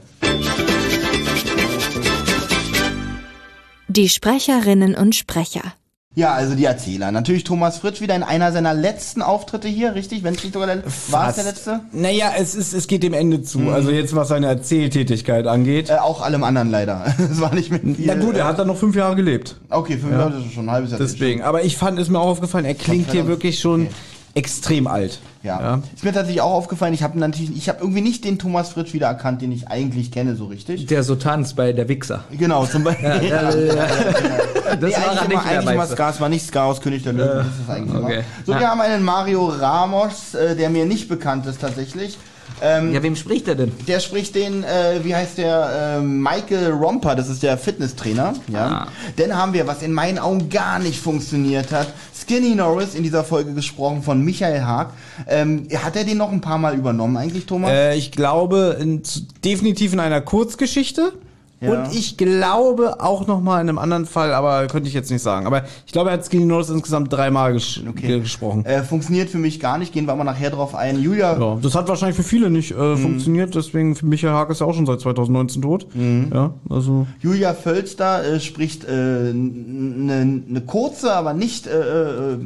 Die 3.87 4.09
Sprecherinnen 4.09 4.95
und 4.95 5.15
Sprecher. 5.15 5.73
Ja, 6.17 6.33
also 6.33 6.55
die 6.55 6.65
Erzähler. 6.65 7.11
Natürlich 7.11 7.43
Thomas 7.43 7.77
Fritsch 7.77 8.01
wieder 8.01 8.15
in 8.15 8.23
einer 8.23 8.51
seiner 8.51 8.73
letzten 8.73 9.21
Auftritte 9.21 9.67
hier, 9.67 9.93
richtig? 9.93 10.23
Wenn 10.23 10.33
es 10.33 10.43
nicht 10.43 10.53
sogar 10.53 10.65
der, 10.67 10.81
war 11.09 11.29
es 11.29 11.35
der 11.35 11.43
letzte? 11.43 11.81
Naja, 11.91 12.31
es, 12.35 12.55
ist, 12.55 12.73
es 12.73 12.87
geht 12.87 13.03
dem 13.03 13.13
Ende 13.13 13.43
zu. 13.43 13.69
Also 13.69 13.91
jetzt, 13.91 14.15
was 14.15 14.29
seine 14.29 14.47
Erzähltätigkeit 14.47 15.45
angeht. 15.45 15.91
Äh, 15.91 15.97
auch 15.97 16.23
allem 16.23 16.43
anderen 16.43 16.71
leider. 16.71 17.05
Es 17.31 17.39
war 17.39 17.53
nicht 17.53 17.69
mit 17.71 17.83
viel. 17.83 18.07
Na 18.07 18.15
gut, 18.15 18.35
er 18.35 18.45
hat 18.45 18.57
dann 18.57 18.65
noch 18.65 18.77
fünf 18.77 18.95
Jahre 18.95 19.15
gelebt. 19.15 19.57
Okay, 19.69 19.95
fünf 19.99 20.11
Jahre, 20.11 20.31
das 20.31 20.45
ist 20.45 20.53
schon 20.53 20.65
ein 20.65 20.71
halbes 20.71 20.89
Jahr. 20.89 20.99
Deswegen. 20.99 21.43
Aber 21.43 21.63
ich 21.63 21.77
fand, 21.77 21.99
ist 21.99 22.09
mir 22.09 22.19
auch 22.19 22.29
aufgefallen, 22.29 22.65
er 22.65 22.73
klingt 22.73 23.11
hier 23.11 23.27
wirklich 23.27 23.59
schon 23.59 23.81
Okay. 23.81 23.91
extrem 24.33 24.87
alt. 24.87 25.19
Ja. 25.47 25.59
Ja. 25.61 25.81
Ist 25.95 26.03
mir 26.03 26.13
tatsächlich 26.13 26.41
auch 26.41 26.51
aufgefallen, 26.53 26.93
ich 26.93 27.03
habe 27.03 27.17
natürlich, 27.17 27.55
ich 27.55 27.69
habe 27.69 27.79
irgendwie 27.81 28.01
nicht 28.01 28.23
den 28.25 28.37
Thomas 28.37 28.69
Fritsch 28.69 28.93
wiedererkannt, 28.93 29.41
den 29.41 29.51
ich 29.51 29.67
eigentlich 29.69 30.11
kenne, 30.11 30.35
so 30.35 30.45
richtig. 30.45 30.85
Der 30.87 31.03
so 31.03 31.15
tanzt 31.15 31.55
bei 31.55 31.73
der 31.73 31.87
Wichser. 31.89 32.25
Genau, 32.31 32.65
zum 32.65 32.83
Beispiel. 32.83 33.07
Ja, 33.27 33.43
Das 33.51 33.55
nee, 33.55 34.91
war 34.91 35.11
eigentlich 35.11 35.21
immer, 35.21 35.27
nicht 35.27 35.37
eigentlich 35.37 35.61
immer 35.61 35.71
mehr 35.73 35.87
Ska, 35.87 36.09
es 36.09 36.19
war 36.21 36.29
nicht 36.29 36.45
Ska 36.45 36.65
aus 36.65 36.81
König 36.81 37.03
der 37.03 37.13
Löwen, 37.13 37.37
das 37.37 37.59
ist 37.63 37.69
eigentlich 37.69 38.03
okay. 38.03 38.13
immer. 38.15 38.23
So, 38.45 38.59
wir 38.59 38.69
haben 38.69 38.81
einen 38.81 39.03
Mario 39.03 39.47
Ramos, 39.47 40.33
äh, 40.33 40.55
der 40.55 40.69
mir 40.69 40.85
nicht 40.85 41.07
bekannt 41.07 41.45
ist 41.45 41.61
tatsächlich. 41.61 42.17
Ähm, 42.61 42.93
Ja, 42.93 43.03
wem 43.03 43.15
spricht 43.15 43.47
er 43.47 43.55
denn? 43.55 43.71
Der 43.87 43.99
spricht 43.99 44.35
den, 44.35 44.63
äh, 44.63 44.99
wie 45.03 45.15
heißt 45.15 45.37
der, 45.37 45.97
äh, 45.99 46.01
Michael 46.01 46.71
Romper, 46.71 47.15
das 47.15 47.29
ist 47.29 47.43
der 47.43 47.57
Fitnesstrainer. 47.57 48.33
Ja. 48.47 48.67
Ah. 48.67 48.87
Dann 49.17 49.35
haben 49.37 49.53
wir, 49.53 49.67
was 49.67 49.81
in 49.83 49.93
meinen 49.93 50.17
Augen 50.17 50.49
gar 50.49 50.79
nicht 50.79 50.99
funktioniert 50.99 51.71
hat, 51.71 51.87
Skinny 52.27 52.55
Norris 52.55 52.93
in 52.93 53.03
dieser 53.03 53.23
Folge 53.23 53.53
gesprochen 53.53 54.03
von 54.03 54.21
Michael 54.21 54.61
Haag. 54.61 54.91
Ähm, 55.27 55.67
hat 55.73 55.95
er 55.95 56.03
den 56.03 56.17
noch 56.17 56.31
ein 56.31 56.41
paar 56.41 56.57
Mal 56.57 56.75
übernommen 56.75 57.15
eigentlich, 57.15 57.45
Thomas? 57.45 57.71
Äh, 57.71 57.95
ich 57.95 58.11
glaube, 58.11 58.77
in, 58.79 59.01
definitiv 59.45 59.93
in 59.93 60.01
einer 60.01 60.19
Kurzgeschichte. 60.19 61.13
Ja. 61.59 61.71
Und 61.85 61.95
ich 61.95 62.17
glaube 62.17 63.01
auch 63.01 63.25
noch 63.25 63.41
mal 63.41 63.59
in 63.61 63.67
einem 63.69 63.79
anderen 63.79 64.05
Fall, 64.05 64.31
aber 64.33 64.67
könnte 64.67 64.87
ich 64.87 64.93
jetzt 64.93 65.09
nicht 65.09 65.23
sagen. 65.23 65.47
Aber 65.47 65.63
ich 65.87 65.91
glaube, 65.91 66.11
er 66.11 66.13
hat 66.13 66.25
Skinny 66.25 66.45
Norris 66.45 66.69
insgesamt 66.69 67.11
dreimal 67.11 67.53
ges 67.53 67.81
Okay. 67.89 68.19
gesprochen. 68.19 68.63
Äh, 68.65 68.83
funktioniert 68.83 69.29
für 69.31 69.39
mich 69.39 69.59
gar 69.59 69.79
nicht, 69.79 69.91
gehen 69.91 70.05
wir 70.05 70.13
aber 70.13 70.23
nachher 70.23 70.51
drauf 70.51 70.75
ein. 70.75 70.99
Julia, 71.01 71.35
Ja, 71.39 71.57
das 71.59 71.73
hat 71.73 71.87
wahrscheinlich 71.87 72.15
für 72.15 72.23
viele 72.23 72.51
nicht 72.51 72.71
äh, 72.71 72.75
Mhm. 72.75 72.97
funktioniert, 72.97 73.55
deswegen 73.55 73.95
für 73.95 74.05
Michael 74.05 74.33
Haag 74.33 74.51
ist 74.51 74.61
ja 74.61 74.67
auch 74.67 74.75
schon 74.75 74.85
seit 74.85 74.99
2019 75.01 75.61
tot. 75.63 75.87
Mhm. 75.95 76.31
Ja, 76.31 76.53
also 76.69 77.07
Julia 77.21 77.55
Völster 77.55 78.23
äh, 78.23 78.39
spricht 78.39 78.87
eine 78.87 79.31
äh, 79.31 79.33
ne 79.33 80.61
kurze, 80.65 81.11
aber 81.13 81.33
nicht, 81.33 81.65
äh, 81.65 82.33
äh, 82.33 82.37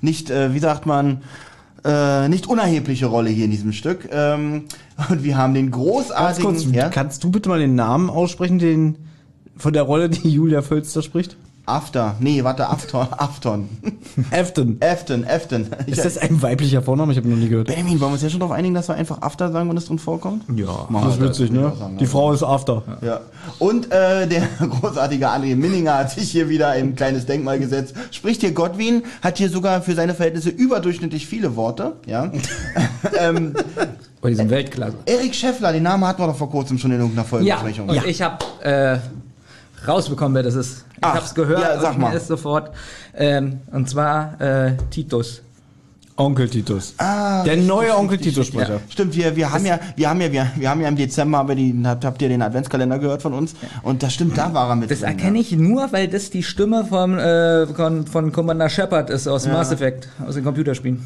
nicht 0.00 0.30
wie 0.30 0.58
sagt 0.60 0.86
man, 0.86 1.22
äh, 1.84 2.28
nicht 2.28 2.46
unerhebliche 2.46 3.06
Rolle 3.06 3.30
hier 3.30 3.44
in 3.44 3.50
diesem 3.50 3.72
Stück. 3.72 4.08
Ähm, 4.10 4.64
und 5.08 5.24
wir 5.24 5.36
haben 5.36 5.54
den 5.54 5.70
großartigen... 5.70 6.50
kurz, 6.50 6.64
ja? 6.72 6.88
kannst 6.88 7.24
du 7.24 7.30
bitte 7.30 7.48
mal 7.48 7.58
den 7.58 7.74
Namen 7.74 8.10
aussprechen, 8.10 8.58
den 8.58 8.96
von 9.56 9.72
der 9.72 9.82
Rolle, 9.82 10.08
die 10.08 10.30
Julia 10.30 10.62
Völster 10.62 11.02
spricht? 11.02 11.36
After. 11.64 12.16
Nee, 12.20 12.42
warte, 12.44 12.68
Afton. 12.68 13.06
Afton. 13.12 13.68
Afton. 14.30 14.78
Afton, 14.80 15.24
Afton. 15.26 15.66
Ich, 15.86 15.92
Ist 15.92 16.04
das 16.04 16.18
ein 16.18 16.42
weiblicher 16.42 16.82
Vorname? 16.82 17.12
Ich 17.12 17.18
habe 17.18 17.28
noch 17.28 17.36
nie 17.36 17.48
gehört. 17.48 17.68
Benjamin, 17.68 18.00
wollen 18.00 18.10
wir 18.10 18.14
uns 18.14 18.22
ja 18.22 18.30
schon 18.30 18.40
darauf 18.40 18.54
einigen, 18.56 18.74
dass 18.74 18.88
wir 18.88 18.94
einfach 18.96 19.22
After 19.22 19.52
sagen, 19.52 19.68
wenn 19.68 19.76
es 19.76 19.86
drin 19.86 19.98
vorkommt? 19.98 20.44
Ja. 20.56 20.86
Machen 20.88 21.06
Das 21.06 21.14
ist 21.18 21.22
witzig, 21.22 21.52
ne? 21.52 21.72
sagen, 21.78 21.98
Die. 21.98 22.06
Frau 22.06 22.32
ist 22.32 22.42
After. 22.42 22.82
Ja. 23.00 23.20
Und 23.58 23.92
äh, 23.92 24.26
der 24.26 24.42
großartige 24.58 25.28
André 25.28 25.54
Minninger 25.56 25.96
hat 25.98 26.10
sich 26.10 26.30
hier 26.30 26.48
wieder 26.48 26.70
ein 26.70 26.96
kleines 26.96 27.26
Denkmal 27.26 27.58
gesetzt. 27.58 27.94
Spricht 28.10 28.40
hier 28.40 28.52
Godwin, 28.52 29.02
hat 29.22 29.38
hier 29.38 29.48
sogar 29.48 29.82
für 29.82 29.94
seine 29.94 30.14
Verhältnisse 30.14 30.50
überdurchschnittlich 30.50 31.26
viele 31.26 31.54
Worte. 31.56 31.92
Ja. 32.06 32.32
ähm, 33.18 33.54
Bei 34.20 34.30
diesem 34.30 34.50
Weltklasse. 34.50 34.96
Erik 35.06 35.34
Scheffler, 35.34 35.72
den 35.72 35.84
Namen 35.84 36.04
hatten 36.06 36.20
wir 36.22 36.26
doch 36.26 36.36
vor 36.36 36.50
kurzem 36.50 36.78
schon 36.78 36.90
in 36.92 36.98
irgendeiner 36.98 37.22
Ja, 37.44 37.56
Folgebesprechung. 37.58 37.88
und 37.88 38.04
ich 38.06 38.20
habe 38.22 38.44
äh, 38.62 38.98
rausbekommen, 39.86 40.34
wer 40.34 40.42
das 40.42 40.54
ist. 40.54 40.84
Ich 40.96 40.98
Ach, 41.02 41.14
hab's 41.14 41.34
gehört 41.34 41.60
ja, 41.60 41.80
sag 41.80 41.98
mal. 41.98 42.14
ist 42.14 42.28
sofort. 42.28 42.70
Ähm, 43.14 43.60
und 43.72 43.88
zwar 43.88 44.40
äh, 44.40 44.76
Titus. 44.90 45.42
Onkel 46.16 46.48
Titus. 46.48 46.94
Ah, 46.98 47.42
der 47.42 47.56
neue 47.56 47.84
richtig, 47.86 47.94
Onkel 47.98 48.16
richtig, 48.18 48.34
Titus-Sprecher. 48.34 48.80
Stimmt, 48.90 49.16
wir, 49.16 49.34
wir 49.34 49.50
haben 49.50 49.64
ja, 49.64 49.80
wir 49.96 50.10
haben 50.10 50.20
ja, 50.20 50.30
wir, 50.30 50.50
wir 50.56 50.70
haben 50.70 50.80
ja 50.82 50.88
im 50.88 50.96
Dezember, 50.96 51.38
haben 51.38 51.48
wir 51.48 51.56
die, 51.56 51.74
habt, 51.84 52.04
habt 52.04 52.20
ihr 52.20 52.28
den 52.28 52.42
Adventskalender 52.42 52.98
gehört 52.98 53.22
von 53.22 53.32
uns? 53.32 53.54
Und 53.82 54.02
das 54.02 54.12
stimmt, 54.12 54.36
da 54.36 54.52
war 54.52 54.68
er 54.68 54.76
mit 54.76 54.90
Das 54.90 55.00
drin, 55.00 55.08
erkenne 55.08 55.38
ich 55.38 55.52
nur, 55.52 55.90
weil 55.92 56.08
das 56.08 56.28
die 56.30 56.42
Stimme 56.42 56.84
vom, 56.84 57.18
äh, 57.18 57.66
von, 57.66 58.06
von 58.06 58.30
Commander 58.30 58.68
Shepard 58.68 59.08
ist 59.08 59.26
aus 59.26 59.46
Ja. 59.46 59.52
Mass 59.54 59.72
Effect, 59.72 60.08
aus 60.26 60.34
den 60.34 60.44
Computerspielen. 60.44 61.02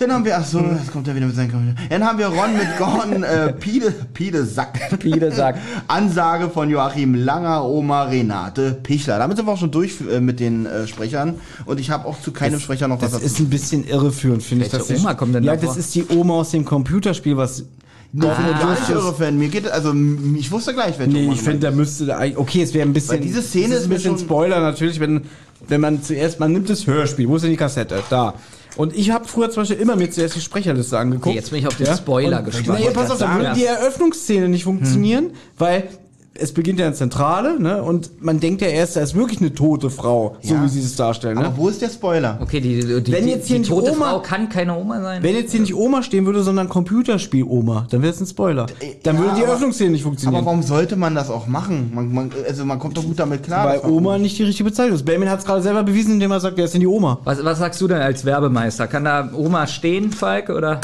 Dann 0.00 0.12
haben 0.12 0.24
wir, 0.24 0.38
ach 0.38 0.46
so, 0.46 0.60
jetzt 0.60 0.90
kommt 0.90 1.06
er 1.08 1.14
wieder 1.14 1.26
mit 1.26 1.36
seinem 1.36 1.50
Computer. 1.50 1.78
Dann 1.90 2.02
haben 2.02 2.18
wir 2.18 2.28
Ron 2.28 2.54
mit 2.54 2.78
Gordon 2.78 3.22
äh, 3.22 3.52
Pide, 3.52 3.92
Pide 4.14 4.46
Sack. 4.46 4.98
Pide 4.98 5.30
Sack. 5.30 5.58
Ansage 5.88 6.48
von 6.48 6.70
Joachim 6.70 7.14
Langer, 7.14 7.66
Oma 7.66 8.04
Renate 8.04 8.78
Pichler. 8.82 9.18
Damit 9.18 9.36
sind 9.36 9.44
wir 9.44 9.52
auch 9.52 9.58
schon 9.58 9.70
durch 9.70 9.96
äh, 10.10 10.20
mit 10.20 10.40
den 10.40 10.64
äh, 10.64 10.86
Sprechern. 10.86 11.34
Und 11.66 11.78
ich 11.80 11.90
habe 11.90 12.08
auch 12.08 12.18
zu 12.18 12.32
keinem 12.32 12.58
Sprecher 12.60 12.88
noch 12.88 13.02
was 13.02 13.10
Das 13.12 13.22
ist 13.22 13.40
ein 13.40 13.50
bisschen 13.50 13.86
irreführend, 13.86 14.42
finde 14.42 14.64
ich. 14.64 14.70
Dass 14.70 14.90
Oma 14.90 15.12
kommt 15.12 15.34
denn 15.34 15.44
Ja, 15.44 15.54
da 15.54 15.66
das 15.66 15.76
ist 15.76 15.94
die 15.94 16.06
Oma 16.08 16.32
aus 16.36 16.50
dem 16.52 16.64
Computerspiel, 16.64 17.36
was. 17.36 17.60
Ich 17.60 18.18
bin 18.18 18.26
Ah. 18.30 18.58
gar 18.58 18.70
nicht 18.70 18.88
irre 18.88 19.14
Fan. 19.14 19.36
Mir 19.36 19.48
geht, 19.48 19.70
also 19.70 19.94
ich 20.34 20.50
wusste 20.50 20.72
gleich, 20.72 20.94
wer 20.96 21.08
Nee, 21.08 21.30
ich 21.30 21.42
finde, 21.42 21.58
da 21.58 21.70
müsste 21.70 22.06
da 22.06 22.20
okay, 22.36 22.62
es 22.62 22.72
wäre 22.72 22.88
ein 22.88 22.94
bisschen. 22.94 23.18
Weil 23.18 23.20
diese 23.20 23.42
Szene 23.42 23.74
das 23.74 23.80
ist 23.82 23.86
ein 23.86 23.90
bisschen 23.90 24.18
Spoiler 24.18 24.60
natürlich, 24.60 24.98
wenn 24.98 25.26
wenn 25.68 25.82
man 25.82 26.02
zuerst 26.02 26.40
man 26.40 26.52
nimmt 26.52 26.70
das 26.70 26.86
Hörspiel, 26.86 27.28
wo 27.28 27.36
ist 27.36 27.42
denn 27.42 27.50
die 27.50 27.58
Kassette? 27.58 28.02
Da. 28.08 28.32
Und 28.80 28.96
ich 28.96 29.10
habe 29.10 29.26
früher 29.28 29.50
zum 29.50 29.60
Beispiel 29.64 29.76
immer 29.78 29.94
mir 29.94 30.10
zuerst 30.10 30.36
die 30.36 30.40
Sprecherliste 30.40 30.98
angeguckt. 30.98 31.26
Okay, 31.26 31.36
jetzt 31.36 31.50
bin 31.50 31.58
ich 31.58 31.66
auf 31.66 31.76
den 31.76 31.86
Spoiler 31.94 32.38
Und- 32.38 32.44
gespannt. 32.46 32.80
Nee, 32.80 32.88
pass 32.94 33.10
auf, 33.10 33.18
da 33.18 33.30
würde 33.34 33.44
Ja. 33.44 33.54
die 33.54 33.64
Eröffnungsszene 33.66 34.48
nicht 34.48 34.64
funktionieren, 34.64 35.32
weil 35.58 35.88
es 36.32 36.52
beginnt 36.52 36.78
ja 36.78 36.86
in 36.86 36.94
Zentrale, 36.94 37.60
ne? 37.60 37.82
Und 37.82 38.22
man 38.22 38.38
denkt 38.40 38.62
ja 38.62 38.68
erst, 38.68 38.96
da 38.96 39.00
ist 39.00 39.14
wirklich 39.14 39.40
eine 39.40 39.52
tote 39.52 39.90
Frau, 39.90 40.36
so 40.40 40.54
Ja. 40.54 40.64
wie 40.64 40.68
sie 40.68 40.80
es 40.80 40.94
darstellen, 40.96 41.36
Aber 41.36 41.48
ne? 41.48 41.54
wo 41.56 41.68
ist 41.68 41.82
der 41.82 41.88
Spoiler? 41.90 42.38
Okay, 42.40 42.60
die, 42.60 42.80
die, 42.80 43.02
die, 43.02 43.12
Wenn 43.12 43.24
die, 43.26 43.32
jetzt 43.32 43.48
hier 43.48 43.56
die 43.56 43.60
nicht 43.60 43.68
tote 43.70 43.92
Oma- 43.92 44.10
Frau 44.10 44.20
kann 44.20 44.48
keine 44.48 44.76
Oma 44.78 45.02
sein. 45.02 45.22
Wenn 45.22 45.34
jetzt 45.34 45.50
hier 45.50 45.60
nicht 45.60 45.74
Oma 45.74 46.02
stehen 46.02 46.24
würde, 46.26 46.42
sondern 46.42 46.68
Computerspiel-Oma, 46.68 47.86
dann 47.90 48.02
wäre 48.02 48.12
es 48.12 48.20
ein 48.20 48.26
Spoiler. 48.26 48.66
Dann 49.02 49.16
ja, 49.16 49.20
würde 49.22 49.34
die 49.34 49.40
aber- 49.42 49.48
Eröffnungsszene 49.50 49.90
nicht 49.90 50.02
Aber 50.02 50.10
funktionieren. 50.10 50.44
warum 50.44 50.62
sollte 50.62 50.96
man 50.96 51.14
das 51.14 51.30
auch 51.30 51.46
machen? 51.46 51.90
Man, 51.94 52.12
man, 52.14 52.30
also 52.46 52.64
man 52.64 52.78
kommt 52.78 52.96
doch 52.96 53.04
gut 53.04 53.18
damit 53.18 53.42
klar. 53.42 53.66
Weil 53.66 53.90
Oma 53.90 54.16
nicht 54.16 54.38
die 54.38 54.44
richtige 54.44 54.68
Bezeichnung 54.70 54.94
ist. 54.96 55.04
Benjamin 55.04 55.28
hat 55.30 55.40
es 55.40 55.44
gerade 55.44 55.62
selber 55.62 55.82
bewiesen, 55.82 56.12
indem 56.14 56.30
er 56.30 56.40
sagt, 56.40 56.56
wer 56.56 56.64
ist 56.64 56.72
denn 56.74 56.80
die 56.80 56.86
Oma? 56.86 57.18
was, 57.24 57.44
was 57.44 57.58
sagst 57.58 57.80
du 57.80 57.88
denn 57.88 58.00
als 58.00 58.24
Werbemeister? 58.24 58.86
Kann 58.86 59.04
da 59.04 59.30
Oma 59.34 59.66
stehen, 59.66 60.10
Falk? 60.12 60.48
Oder? 60.48 60.80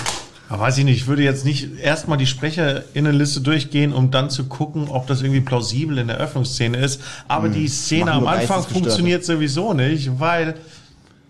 Aber 0.49 0.61
weiß 0.63 0.79
ich 0.79 0.85
nicht, 0.85 0.97
ich 0.99 1.07
würde 1.09 1.23
jetzt 1.25 1.45
nicht 1.45 1.81
erstmal 1.81 2.19
die 2.19 2.27
Sprecherinnenliste 2.27 3.41
durchgehen, 3.41 3.93
um 3.93 4.11
dann 4.11 4.31
zu 4.31 4.45
gucken, 4.45 4.89
ob 4.89 5.07
das 5.09 5.21
irgendwie 5.23 5.41
plausibel 5.41 5.99
in 5.99 6.07
der 6.07 6.19
Öffnungsszene 6.19 6.77
ist. 6.79 7.01
Aber 7.29 7.49
die 7.49 7.67
Szene 7.69 8.13
am 8.13 8.27
Anfang 8.27 8.63
funktioniert 8.63 9.25
sowieso 9.25 9.73
nicht, 9.73 10.21
weil 10.21 10.55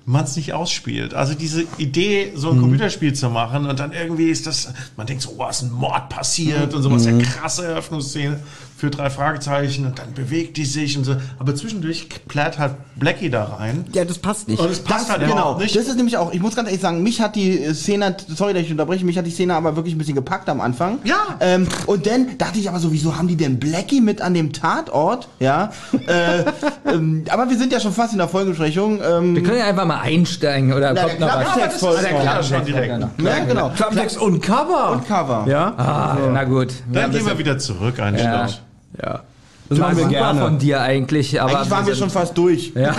man 0.09 0.23
es 0.25 0.37
nicht 0.37 0.53
ausspielt. 0.53 1.15
Also 1.15 1.35
diese 1.35 1.65
Idee, 1.79 2.31
so 2.37 2.53
Mhm. 2.53 2.59
ein 2.59 2.61
Computerspiel 2.61 3.13
zu 3.15 3.29
machen 3.29 3.67
und 3.67 3.81
dann 3.81 3.91
irgendwie 3.93 4.29
ist 4.31 4.47
das, 4.47 4.73
man 4.97 5.07
denkt 5.07 5.23
so, 5.23 5.35
oh, 5.39 5.49
ist 5.49 5.63
ein 5.63 5.73
Mord 5.73 6.09
passiert 6.11 6.75
und 6.75 6.83
sowas, 6.83 7.07
Mhm. 7.07 7.21
ja 7.21 7.27
krasse 7.27 7.67
Eröffnungsszene 7.67 8.39
für 8.77 8.91
drei 8.91 9.09
Fragezeichen 9.09 9.87
und 9.87 9.99
dann 9.99 10.12
bewegt 10.12 10.59
die 10.59 10.67
sich 10.67 10.99
und 10.99 11.05
so. 11.05 11.17
Aber 11.39 11.55
zwischendurch 11.55 12.09
plärt 12.29 12.59
halt 12.59 12.75
Blackie 12.97 13.31
da 13.31 13.45
rein. 13.45 13.87
Ja, 13.95 14.05
das 14.05 14.19
passt 14.19 14.49
nicht. 14.49 14.61
Und 14.61 14.71
es 14.71 14.81
passt 14.81 15.11
halt 15.11 15.23
genau, 15.27 15.57
nicht. 15.59 15.75
das 15.75 15.87
ist 15.87 15.97
nämlich 15.97 16.19
auch, 16.19 16.31
ich 16.33 16.41
muss 16.41 16.55
ganz 16.55 16.69
ehrlich 16.69 16.83
sagen, 16.83 17.03
mich 17.03 17.23
hat 17.23 17.37
die 17.37 17.73
Szene, 17.73 18.15
sorry, 18.29 18.53
dass 18.53 18.62
ich 18.65 18.71
unterbreche, 18.71 19.07
mich 19.07 19.17
hat 19.17 19.25
die 19.25 19.31
Szene 19.31 19.55
aber 19.55 19.77
wirklich 19.77 19.95
ein 19.95 19.99
bisschen 19.99 20.15
gepackt 20.15 20.51
am 20.51 20.61
Anfang. 20.61 20.99
Ja. 21.05 21.17
Ähm, 21.41 21.67
und 21.87 22.07
dann 22.07 22.37
dachte 22.37 22.59
ich 22.59 22.69
aber 22.69 22.79
so, 22.79 22.93
wieso 22.93 23.17
haben 23.17 23.29
die 23.29 23.37
denn 23.37 23.59
Blackie 23.59 24.03
mit 24.03 24.21
an 24.21 24.35
dem 24.35 24.53
Tatort? 24.53 25.29
Ja. 25.41 25.71
äh, 26.07 26.45
ähm, 26.93 27.25
aber 27.31 27.49
wir 27.49 27.57
sind 27.57 27.73
ja 27.73 27.81
schon 27.81 27.93
fast 27.93 28.12
in 28.12 28.19
der 28.19 28.29
Folgebesprechung. 28.29 29.01
Ähm, 29.03 29.35
Wir 29.37 29.43
können 29.43 29.59
ja 29.59 29.67
einfach 29.69 29.87
mal 29.87 30.01
einsteigen 30.01 30.75
oder 30.75 30.93
Na, 30.93 31.01
kommt 31.03 31.19
der 31.19 31.27
noch 31.29 31.35
was? 31.35 31.55
Das 31.57 31.75
ist 31.77 31.81
folgt 31.81 32.03
ja 32.03 32.37
noch. 32.37 32.43
schon 32.43 32.65
direkt. 32.67 32.89
ja, 33.23 33.45
genau. 33.47 33.71
Klappentext 33.71 34.19
und 34.19 34.43
Cover. 34.43 34.93
Und 34.93 35.09
Cover. 35.09 35.47
Ja? 35.49 35.73
Ah, 35.79 36.19
na 36.31 36.45
gut. 36.45 36.75
Dann 36.93 37.11
gehen 37.11 37.21
das 37.21 37.27
wir 37.33 37.39
wieder 37.39 37.59
zurück, 37.59 37.99
einen 38.01 38.19
Ja. 38.19 38.47
Schritt. 38.49 38.66
Ja. 39.03 39.23
Das 39.69 39.79
ja 39.79 39.85
machen 39.85 39.97
wir 39.97 40.05
super 40.05 40.17
gerne. 40.17 40.41
von 40.41 40.59
dir 40.59 40.81
eigentlich, 40.81 41.41
aber 41.41 41.59
Eigentlich 41.59 41.71
waren 41.71 41.87
wir 41.87 41.95
schon 41.97 42.11
fast 42.11 42.39
durch. 42.39 42.73
Ja, 42.77 42.95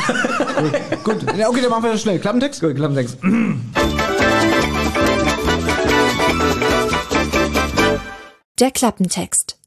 Gut, 1.03 1.17
ja, 1.37 1.47
okay, 1.47 1.61
dann 1.61 1.69
machen 1.69 1.83
wir 1.83 1.91
das 1.93 2.01
schnell. 2.01 2.19
Klappentext? 2.19 2.59
gut, 2.61 2.75
Klappentext. 2.75 3.17
Der 8.59 8.71
Klappentext. 8.71 9.57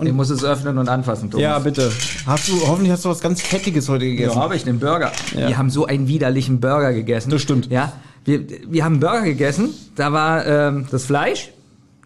Ich 0.00 0.12
muss 0.12 0.30
es 0.30 0.44
öffnen 0.44 0.78
und 0.78 0.88
anfassen, 0.88 1.30
Thomas. 1.30 1.42
Ja, 1.42 1.58
bitte. 1.58 1.90
Hast 2.24 2.48
du, 2.48 2.52
hoffentlich 2.66 2.92
hast 2.92 3.04
du 3.04 3.08
was 3.08 3.20
ganz 3.20 3.42
Fettiges 3.42 3.88
heute 3.88 4.04
Ja, 4.04 4.12
gegessen. 4.12 4.36
habe 4.40 4.54
ich 4.54 4.62
den 4.64 4.78
Burger. 4.78 5.10
Ja. 5.36 5.48
Wir 5.48 5.58
haben 5.58 5.70
so 5.70 5.86
einen 5.86 6.06
widerlichen 6.06 6.60
Burger 6.60 6.92
gegessen. 6.92 7.30
Das 7.30 7.42
stimmt. 7.42 7.70
Ja, 7.70 7.92
wir, 8.24 8.44
wir 8.70 8.84
haben 8.84 8.94
einen 8.94 9.00
Burger 9.00 9.22
gegessen. 9.22 9.70
Da 9.96 10.12
war 10.12 10.46
ähm, 10.46 10.86
das 10.90 11.04
Fleisch, 11.04 11.50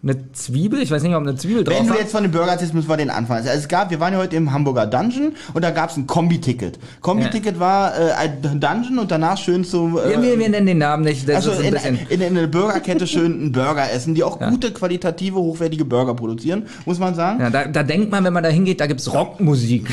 eine 0.03 0.31
Zwiebel. 0.33 0.81
Ich 0.81 0.91
weiß 0.91 1.01
nicht, 1.01 1.15
ob 1.15 1.21
eine 1.21 1.35
Zwiebel 1.35 1.63
drauf 1.63 1.77
Wenn 1.79 1.87
du 1.87 1.93
war. 1.93 1.99
jetzt 1.99 2.11
von 2.11 2.23
dem 2.23 2.31
Burger 2.33 2.51
erzählst, 2.51 2.73
müssen 2.73 2.89
wir 2.89 2.97
den 2.97 3.09
anfangen. 3.09 3.47
Also 3.47 3.57
es 3.57 3.69
gab, 3.69 3.89
wir 3.89 4.01
waren 4.01 4.11
ja 4.11 4.19
heute 4.19 4.35
im 4.35 4.51
Hamburger 4.51 4.85
Dungeon 4.85 5.31
und 5.53 5.63
da 5.63 5.71
gab 5.71 5.91
es 5.91 5.97
ein 5.97 6.07
Kombi-Ticket. 6.07 6.77
Kombi-Ticket 6.99 7.57
war 7.59 7.97
äh, 7.97 8.11
ein 8.11 8.59
Dungeon 8.59 8.99
und 8.99 9.11
danach 9.11 9.37
schön 9.37 9.63
zu. 9.63 9.97
Äh, 9.99 10.09
wir, 10.09 10.21
wir, 10.21 10.39
wir 10.39 10.49
nennen 10.49 10.65
den 10.67 10.79
Namen 10.79 11.03
nicht. 11.05 11.27
Das 11.29 11.47
also 11.47 11.51
ist 11.51 11.85
ein 11.85 11.95
in, 12.09 12.19
in, 12.19 12.21
in 12.21 12.37
einer 12.37 12.47
Burgerkette 12.47 13.07
schön 13.07 13.31
einen 13.39 13.51
Burger 13.53 13.89
essen, 13.91 14.13
die 14.13 14.23
auch 14.25 14.41
Ja. 14.41 14.49
gute, 14.49 14.71
qualitative, 14.71 15.37
hochwertige 15.37 15.85
Burger 15.85 16.13
produzieren, 16.15 16.65
muss 16.85 16.99
man 16.99 17.15
sagen. 17.15 17.39
Ja, 17.39 17.49
da, 17.49 17.65
da 17.65 17.83
denkt 17.83 18.11
man, 18.11 18.25
wenn 18.25 18.33
man 18.33 18.43
da 18.43 18.49
hingeht, 18.49 18.81
da 18.81 18.87
gibt's 18.87 19.13
Rockmusik. 19.13 19.89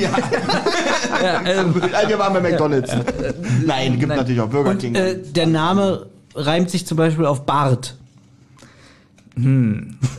ja. 0.00 0.10
ja, 1.22 1.40
ähm, 1.46 1.74
Also 1.92 2.08
wir 2.08 2.18
waren 2.18 2.32
bei 2.32 2.40
McDonalds. 2.40 2.90
Nein, 3.64 3.92
gibt 4.00 4.08
Nein. 4.08 4.18
natürlich 4.18 4.40
auch 4.40 4.48
Burger 4.48 4.70
Und 4.70 4.78
King. 4.80 4.96
äh, 4.96 5.16
der 5.18 5.46
Name 5.46 6.06
reimt 6.34 6.70
sich 6.70 6.86
zum 6.86 6.96
Beispiel 6.96 7.24
auf 7.26 7.46
Bart. 7.46 7.94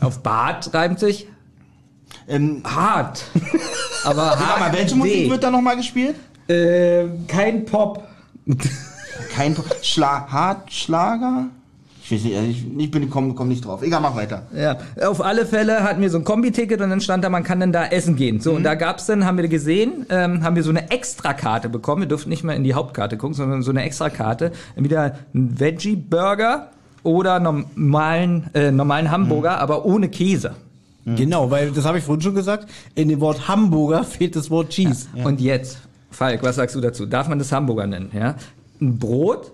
Auf 0.02 0.22
Bart 0.24 0.74
reimt 0.74 1.00
sich 1.00 1.28
ähm, 2.28 2.62
hart. 2.64 3.26
Aber 4.04 4.32
sag 4.32 4.40
mal, 4.40 4.60
hart. 4.60 4.74
welche 4.74 4.96
Musik 4.96 5.30
wird 5.30 5.44
da 5.44 5.52
nochmal 5.52 5.78
gespielt? 5.78 6.16
Äh, 6.48 7.06
kein 7.28 7.66
Pop. 7.66 8.08
Kein 9.34 9.56
Schla 9.82 10.28
Hart 10.30 10.72
Schlager? 10.72 11.48
Ich 12.04 12.12
weiß 12.12 12.24
nicht, 12.24 12.38
also 12.38 12.48
ich, 12.48 12.64
ich 12.78 12.92
bin 12.92 13.10
komm, 13.10 13.34
komm 13.34 13.48
nicht 13.48 13.66
drauf. 13.66 13.82
Egal, 13.82 14.00
mach 14.00 14.16
weiter. 14.16 14.44
Ja, 14.56 14.78
auf 15.08 15.26
alle 15.26 15.44
Fälle 15.44 15.82
hatten 15.82 16.02
wir 16.02 16.12
so 16.12 16.20
ein 16.20 16.24
Kombi-Ticket 16.24 16.80
und 16.80 16.92
dann 16.92 17.02
stand 17.02 17.24
da, 17.24 17.32
man 17.32 17.44
kann 17.44 17.60
dann 17.60 17.72
da 17.72 17.88
essen 17.88 18.16
gehen. 18.16 18.40
So, 18.40 18.54
und 18.54 18.62
da 18.62 18.76
gab's 18.76 19.08
dann, 19.08 19.26
haben 19.26 19.40
wir 19.40 19.48
gesehen, 19.48 20.06
ähm, 20.10 20.44
haben 20.44 20.56
wir 20.56 20.62
so 20.62 20.70
eine 20.70 20.92
Extrakarte 20.92 21.68
bekommen. 21.68 22.04
Wir 22.04 22.08
durften 22.08 22.30
nicht 22.30 22.44
mehr 22.44 22.56
in 22.56 22.64
die 22.64 22.76
Hauptkarte 22.76 23.18
gucken, 23.18 23.34
sondern 23.34 23.64
so 23.64 23.72
eine 23.72 23.82
Extrakarte. 23.84 24.52
Wieder 24.76 25.16
ein 25.34 25.60
Veggie-Burger 25.60 26.70
oder 27.06 27.40
normalen, 27.40 28.50
äh, 28.54 28.72
normalen 28.72 29.12
Hamburger, 29.12 29.60
aber 29.60 29.86
ohne 29.86 30.10
Käse. 30.10 30.56
Genau, 31.06 31.52
weil 31.52 31.70
das 31.70 31.86
habe 31.86 32.00
ich 32.00 32.04
vorhin 32.04 32.22
schon 32.22 32.34
gesagt. 32.34 32.68
In 32.96 33.10
dem 33.10 33.20
Wort 33.20 33.48
Hamburger 33.48 34.04
fehlt 34.04 34.36
das 34.36 34.50
Wort 34.50 34.70
Cheese. 34.70 35.06
Und 35.24 35.40
jetzt, 35.40 35.78
Falk, 36.10 36.42
was 36.42 36.56
sagst 36.56 36.76
du 36.76 36.82
dazu? 36.82 37.06
Darf 37.06 37.28
man 37.28 37.38
das 37.38 37.52
Hamburger 37.52 37.86
nennen? 37.86 38.10
Ja? 38.12 38.34
Ein 38.82 38.98
Brot, 38.98 39.52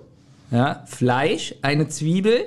ja, 0.49 0.83
Fleisch, 0.85 1.53
eine 1.61 1.89
Zwiebel, 1.89 2.45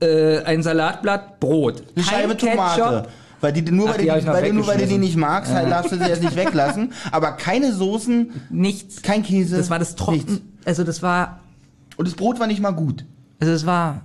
äh, 0.00 0.38
ein 0.44 0.62
Salatblatt, 0.62 1.40
Brot. 1.40 1.82
Eine 1.96 2.04
Scheibe 2.04 2.36
Tomate. 2.36 2.80
Ketchup. 2.80 3.08
Weil 3.40 3.52
die, 3.54 3.62
nur, 3.62 3.88
Ach, 3.88 3.94
weil, 3.94 3.98
die 3.98 4.20
die, 4.20 4.26
weil, 4.26 4.52
nur 4.52 4.66
weil 4.66 4.78
du 4.78 4.86
die 4.86 4.98
nicht 4.98 5.16
magst, 5.16 5.52
halt 5.52 5.70
darfst 5.70 5.90
du 5.92 5.96
sie 5.96 6.04
jetzt 6.04 6.22
nicht 6.22 6.36
weglassen. 6.36 6.92
Aber 7.10 7.32
keine 7.32 7.72
Soßen, 7.72 8.30
Nichts. 8.50 9.02
kein 9.02 9.22
Käse. 9.22 9.56
Das 9.56 9.70
war 9.70 9.78
das 9.78 9.90
nichts. 9.96 10.04
Trocken. 10.04 10.40
Also 10.64 10.84
das 10.84 11.02
war, 11.02 11.40
Und 11.96 12.06
das 12.06 12.14
Brot 12.14 12.38
war 12.38 12.46
nicht 12.46 12.60
mal 12.60 12.70
gut. 12.72 13.04
also 13.40 13.52
es 13.52 13.64
war 13.66 14.02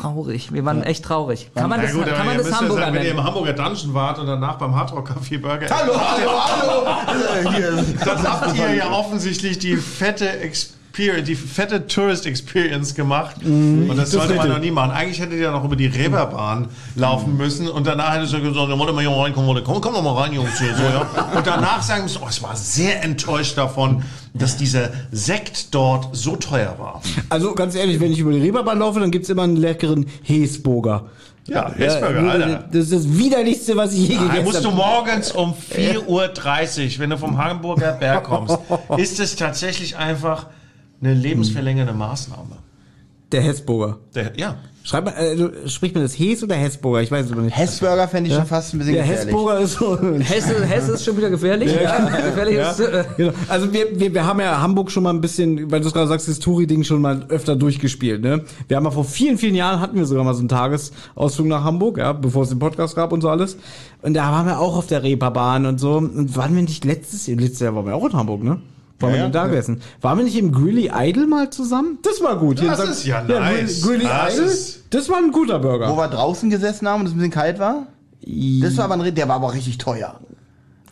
traurig. 0.00 0.52
Wir 0.52 0.64
waren 0.64 0.82
echt 0.82 1.04
traurig. 1.04 1.50
Kann 1.54 1.68
man 1.68 1.80
Na 1.80 1.86
das, 1.86 1.94
gut, 1.94 2.06
kann 2.06 2.26
man 2.26 2.36
das 2.36 2.48
ja 2.48 2.60
Hamburger 2.60 2.82
sagen, 2.82 2.94
wenn 2.96 3.04
ihr 3.04 3.10
im? 3.10 3.24
Hamburger 3.24 3.52
Dungeon 3.52 3.94
wart 3.94 4.18
und 4.18 4.26
danach 4.26 4.56
beim 4.56 4.74
Hardrock 4.74 5.10
Café 5.10 5.40
Burger 5.40 5.66
Hallo, 5.70 5.92
hallo, 5.98 6.30
hallo! 6.86 7.50
Hier. 7.56 7.84
Dann 8.04 8.22
habt 8.22 8.56
ihr 8.56 8.74
ja 8.74 8.90
offensichtlich 8.90 9.58
die 9.58 9.76
fette 9.76 10.28
Experience, 10.28 10.76
die 10.96 11.34
fette 11.34 11.86
Tourist 11.86 12.26
Experience 12.26 12.94
gemacht. 12.94 13.36
und 13.44 13.94
das, 13.96 14.10
sollte 14.10 14.34
man 14.34 14.48
noch 14.48 14.58
nie 14.58 14.70
machen. 14.70 14.90
Eigentlich 14.92 15.20
hättet 15.20 15.38
ihr 15.38 15.50
noch 15.50 15.64
über 15.64 15.76
die 15.76 15.86
Reeperbahn 15.86 16.68
laufen 16.94 17.36
müssen 17.36 17.68
und 17.68 17.86
danach 17.86 18.14
hättet 18.14 18.32
ihr 18.32 18.40
gesagt, 18.40 18.68
ja, 18.70 18.78
wollt 18.78 18.88
ihr 18.90 18.92
mal 18.94 19.00
hier 19.02 19.10
reinkommen, 19.10 19.46
wollt 19.48 19.58
ihr- 19.60 19.64
komm, 19.64 19.80
komm 19.80 19.94
doch 19.94 20.02
mal 20.02 20.14
rein, 20.14 20.32
Jungs. 20.32 20.58
Hier, 20.58 20.74
so, 20.74 20.82
ja. 20.82 21.06
Und 21.36 21.46
danach 21.46 21.82
sagen 21.82 22.04
müssen, 22.04 22.20
oh, 22.24 22.28
ich 22.30 22.42
war 22.42 22.56
sehr 22.56 23.02
enttäuscht 23.04 23.58
davon, 23.58 24.02
dass 24.34 24.56
dieser 24.56 24.90
Sekt 25.12 25.74
dort 25.74 26.16
so 26.16 26.36
teuer 26.36 26.74
war. 26.78 27.02
Also 27.28 27.54
ganz 27.54 27.74
ehrlich, 27.74 28.00
wenn 28.00 28.12
ich 28.12 28.18
über 28.18 28.32
die 28.32 28.40
Reeperbahn 28.40 28.78
laufe, 28.78 29.00
dann 29.00 29.10
gibt's 29.10 29.28
immer 29.28 29.42
einen 29.42 29.56
leckeren 29.56 30.06
Häsburger. 30.22 31.06
Ja, 31.48 31.70
Hesburger, 31.76 32.28
Alter. 32.28 32.64
Das 32.72 32.84
ist 32.90 32.92
das 32.92 33.16
widerlichste, 33.18 33.76
was 33.76 33.92
ich 33.92 34.08
je 34.08 34.16
Da 34.16 34.22
gegessen 34.22 34.44
musst 34.44 34.64
du 34.64 34.68
habe. 34.68 34.76
morgens 34.76 35.30
um 35.30 35.54
4.30 35.54 36.06
Uhr, 36.06 36.98
wenn 36.98 37.10
du 37.10 37.18
vom 37.18 37.38
Hamburger 37.38 37.92
Berg 37.92 38.24
kommst, 38.24 38.58
ist 38.96 39.20
es 39.20 39.36
tatsächlich 39.36 39.96
einfach 39.96 40.46
eine 41.00 41.14
lebensverlängernde 41.14 41.92
Maßnahme. 41.92 42.56
Der 43.32 43.42
Hessburger. 43.42 43.98
Der, 44.14 44.32
ja. 44.36 44.56
Schreib 44.84 45.04
mal, 45.04 45.14
äh, 45.14 45.68
spricht 45.68 45.96
man 45.96 46.04
das 46.04 46.16
Hes 46.16 46.44
oder 46.44 46.54
Hessburger? 46.54 47.02
Ich 47.02 47.10
weiß 47.10 47.26
es 47.26 47.32
aber 47.32 47.42
nicht. 47.42 47.56
Hessburger 47.56 48.06
fände 48.06 48.30
ich 48.30 48.36
schon 48.36 48.46
fast 48.46 48.72
ein 48.72 48.78
bisschen 48.78 48.94
Der 48.94 49.02
gefährlich. 49.02 49.34
Hessburger 49.34 49.58
ist 49.58 49.72
so. 49.72 49.98
Hesse, 50.20 50.64
Hesse 50.64 50.92
ist 50.92 51.04
schon 51.04 51.16
wieder 51.16 51.28
gefährlich. 51.28 51.74
Ja, 51.74 52.06
gefährlich 52.06 52.54
Ja, 52.54 52.70
ist, 52.70 52.78
äh, 52.78 53.04
genau. 53.16 53.32
Also 53.48 53.72
wir, 53.72 53.98
wir, 53.98 54.14
wir 54.14 54.24
haben 54.24 54.38
ja 54.38 54.60
Hamburg 54.62 54.92
schon 54.92 55.02
mal 55.02 55.10
ein 55.10 55.20
bisschen, 55.20 55.72
weil 55.72 55.80
du 55.80 55.88
es 55.88 55.92
gerade 55.92 56.06
sagst, 56.06 56.28
das 56.28 56.38
Touri-Ding 56.38 56.84
schon 56.84 57.02
mal 57.02 57.26
öfter 57.30 57.56
durchgespielt. 57.56 58.22
Ne? 58.22 58.44
Wir 58.68 58.76
haben 58.76 58.84
ja 58.84 58.92
vor 58.92 59.04
vielen, 59.04 59.38
vielen 59.38 59.56
Jahren 59.56 59.80
hatten 59.80 59.96
wir 59.96 60.06
sogar 60.06 60.22
mal 60.22 60.34
so 60.34 60.38
einen 60.40 60.48
Tagesausflug 60.48 61.48
nach 61.48 61.64
Hamburg, 61.64 61.98
ja, 61.98 62.12
bevor 62.12 62.44
es 62.44 62.50
den 62.50 62.60
Podcast 62.60 62.94
gab 62.94 63.10
und 63.10 63.22
so 63.22 63.28
alles. 63.28 63.56
Und 64.02 64.14
da 64.14 64.30
waren 64.30 64.46
wir 64.46 64.60
auch 64.60 64.76
auf 64.76 64.86
der 64.86 65.02
Reeperbahn 65.02 65.66
und 65.66 65.80
so. 65.80 65.96
Und 65.96 66.36
waren 66.36 66.54
wir 66.54 66.62
nicht 66.62 66.84
letztes 66.84 67.26
Jahr, 67.26 67.38
letztes 67.38 67.58
Jahr 67.58 67.74
waren 67.74 67.86
wir 67.86 67.96
auch 67.96 68.06
in 68.06 68.12
Hamburg, 68.12 68.44
ne? 68.44 68.60
Waren 68.98 69.10
wir 69.12 69.18
Ja, 69.18 69.22
denn 69.24 69.32
da 69.32 69.44
ja. 69.44 69.50
gewesen? 69.50 69.82
Waren 70.00 70.18
wir 70.18 70.24
nicht 70.24 70.38
im 70.38 70.52
Grilly 70.52 70.90
Idol 70.94 71.26
mal 71.26 71.50
zusammen? 71.50 71.98
Das 72.02 72.22
war 72.22 72.36
gut. 72.38 72.60
Hier 72.60 72.70
Das 72.70 72.80
in 72.80 72.86
St. 72.86 72.92
ist 72.92 73.06
ja 73.06 73.22
nice. 73.22 73.82
Grilly 73.82 74.04
Das 74.04 74.34
Idol, 74.34 74.46
ist- 74.46 74.84
das 74.90 75.08
war 75.10 75.18
ein 75.18 75.32
guter 75.32 75.58
Burger. 75.58 75.90
Wo 75.90 75.96
wir 75.96 76.08
draußen 76.08 76.48
gesessen 76.48 76.88
haben 76.88 77.00
und 77.00 77.06
es 77.08 77.12
ein 77.12 77.16
bisschen 77.16 77.30
kalt 77.32 77.58
war? 77.58 77.86
Das 78.62 78.76
war 78.78 78.86
aber 78.86 78.94
ein, 79.02 79.14
der 79.14 79.28
war 79.28 79.36
aber 79.36 79.52
richtig 79.52 79.78
teuer. 79.78 80.18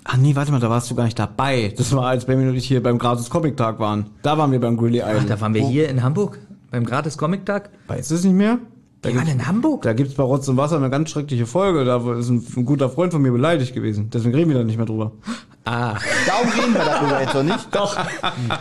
Ach 0.04 0.18
nee, 0.18 0.36
warte 0.36 0.52
mal, 0.52 0.60
da 0.60 0.68
warst 0.68 0.90
du 0.90 0.94
gar 0.94 1.04
nicht 1.04 1.18
dabei. 1.18 1.72
Das 1.76 1.90
war, 1.96 2.06
als 2.08 2.26
Benjamin 2.26 2.50
und 2.50 2.56
ich 2.56 2.66
hier 2.66 2.82
beim 2.82 2.98
Gratis 2.98 3.30
Comic 3.30 3.56
Tag 3.56 3.78
waren. 3.78 4.10
Da 4.22 4.36
waren 4.36 4.52
wir 4.52 4.60
beim 4.60 4.76
Grilly 4.76 4.98
Idol. 4.98 5.16
Ach, 5.20 5.24
da 5.24 5.40
waren 5.40 5.54
wir 5.54 5.66
hier 5.66 5.88
in 5.88 6.02
Hamburg 6.02 6.38
beim 6.70 6.84
Gratis 6.84 7.16
Comic 7.16 7.46
Tag. 7.46 7.70
Weißt 7.88 8.10
du 8.10 8.16
es 8.16 8.24
nicht 8.24 8.34
mehr? 8.34 8.58
Da 9.04 9.10
Wir 9.10 9.16
waren 9.16 9.26
gibt's, 9.26 9.40
in 9.42 9.46
Hamburg. 9.46 9.82
da 9.82 9.92
gibt's 9.92 10.14
bei 10.14 10.22
Rotz 10.22 10.48
und 10.48 10.56
Wasser 10.56 10.76
eine 10.76 10.88
ganz 10.90 11.10
schreckliche 11.10 11.44
Folge. 11.46 11.84
Da 11.84 11.96
ist 12.18 12.30
ein, 12.30 12.44
ein 12.56 12.64
guter 12.64 12.88
Freund 12.88 13.12
von 13.12 13.20
mir 13.22 13.30
beleidigt 13.32 13.74
gewesen. 13.74 14.08
Deswegen 14.12 14.34
reden 14.34 14.50
wir 14.50 14.56
da 14.58 14.64
nicht 14.64 14.76
mehr 14.78 14.86
drüber. 14.86 15.12
Ah, 15.66 15.94
Darum 16.26 16.48
reden 16.58 16.74
wir 16.74 16.84
darüber 16.84 17.20
jetzt 17.20 17.34
noch 17.34 17.42
nicht. 17.42 17.68
doch. 17.74 17.96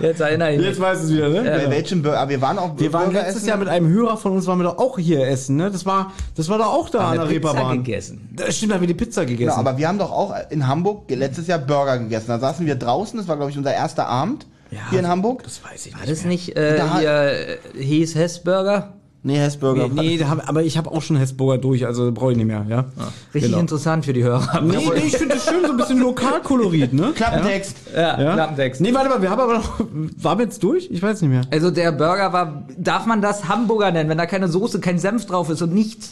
Jetzt 0.02 0.20
erinnere 0.22 0.52
ich 0.52 0.58
mich. 0.58 0.68
Jetzt 0.68 0.80
weiß 0.82 1.04
es 1.04 1.12
wieder, 1.14 1.30
ne? 1.30 1.44
Bei 1.44 1.70
welchem 1.72 2.02
Burger? 2.02 2.20
Aber 2.20 2.30
wir 2.30 2.42
waren 2.42 2.58
auch 2.60 2.78
Wir 2.78 2.92
waren 2.94 3.06
Burger 3.06 3.20
letztes 3.22 3.38
essen. 3.38 3.48
Jahr 3.50 3.58
mit 3.58 3.68
einem 3.70 3.88
Hörer 3.90 4.18
von 4.18 4.34
uns, 4.34 4.46
waren 4.48 4.60
wir 4.60 4.64
doch 4.66 4.78
auch 4.78 4.98
hier 5.00 5.28
essen, 5.28 5.56
ne? 5.58 5.72
Das 5.72 5.86
war, 5.86 6.12
das 6.36 6.48
war 6.50 6.58
doch 6.58 6.68
auch 6.74 6.90
da 6.90 7.00
an 7.12 7.18
der 7.20 7.30
wir 7.30 7.40
Pizza 7.40 7.52
Reeperbahn. 7.54 7.78
gegessen. 7.84 8.30
Das 8.36 8.56
stimmt, 8.58 8.72
da 8.72 8.76
haben 8.76 8.82
wir 8.82 8.88
die 8.88 8.94
Pizza 8.94 9.26
gegessen. 9.26 9.50
Genau, 9.58 9.70
aber 9.70 9.78
wir 9.78 9.88
haben 9.88 9.98
doch 10.00 10.12
auch 10.12 10.34
in 10.50 10.68
Hamburg 10.68 11.10
letztes 11.10 11.48
Jahr 11.48 11.60
Burger 11.60 12.00
gegessen. 12.00 12.26
Da 12.28 12.40
saßen 12.40 12.66
wir 12.66 12.76
draußen, 12.76 13.18
das 13.18 13.28
war 13.28 13.36
glaube 13.38 13.52
ich 13.52 13.58
unser 13.58 13.74
erster 13.74 14.08
Abend 14.08 14.46
hier 14.90 15.00
in 15.00 15.08
Hamburg. 15.08 15.44
das 15.44 15.62
weiß 15.64 15.86
ich 15.86 15.94
War 15.94 16.00
nicht. 16.02 16.12
das 16.12 16.26
nicht 16.26 16.56
äh, 16.58 16.78
Da- 16.78 16.98
hier 17.00 17.12
äh, 17.12 17.84
Hieß 17.84 18.16
Hessburger? 18.16 18.94
Nee, 19.26 19.38
Hessburger. 19.38 19.88
Nee, 19.88 20.18
nee 20.18 20.24
aber 20.24 20.64
ich 20.64 20.78
habe 20.78 20.92
auch 20.92 21.02
schon 21.02 21.16
Hessburger 21.16 21.58
durch, 21.58 21.86
also 21.86 22.12
brauche 22.12 22.32
ich 22.32 22.38
nicht 22.38 22.46
mehr, 22.46 22.66
ja. 22.68 22.86
Richtig 23.34 23.52
Genau. 23.52 23.62
interessant 23.62 24.04
für 24.06 24.12
die 24.12 24.22
Hörer. 24.24 24.62
Nee, 24.62 24.76
nee, 24.78 25.00
ich 25.08 25.16
finde 25.18 25.36
das 25.36 25.46
schön, 25.46 25.66
so 25.66 25.72
ein 25.72 25.78
bisschen 25.78 26.00
Lokalkolorit, 26.00 26.92
ne? 26.94 27.14
Klappentext. 27.16 27.78
Ja, 27.96 28.20
Ja? 28.22 28.34
Klappentext. 28.34 28.82
Nee, 28.82 28.94
warte 28.94 29.08
mal, 29.10 29.22
wir 29.22 29.30
haben 29.30 29.40
aber 29.40 29.54
noch. 29.60 29.80
Waren 30.18 30.38
wir 30.40 30.44
jetzt 30.46 30.62
durch? 30.62 30.90
Ich 30.92 31.02
weiß 31.02 31.22
nicht 31.22 31.32
mehr. 31.32 31.44
Also 31.52 31.72
der 31.72 31.94
Burger 31.94 32.34
war, 32.34 32.64
darf 32.78 33.06
man 33.06 33.22
das 33.22 33.48
Hamburger 33.48 33.92
nennen, 33.92 34.10
wenn 34.10 34.18
da 34.18 34.26
keine 34.26 34.50
Soße, 34.50 34.82
kein 34.82 35.00
Senf 35.00 35.26
drauf 35.26 35.50
ist 35.50 35.62
und 35.62 35.74
nichts? 35.74 36.12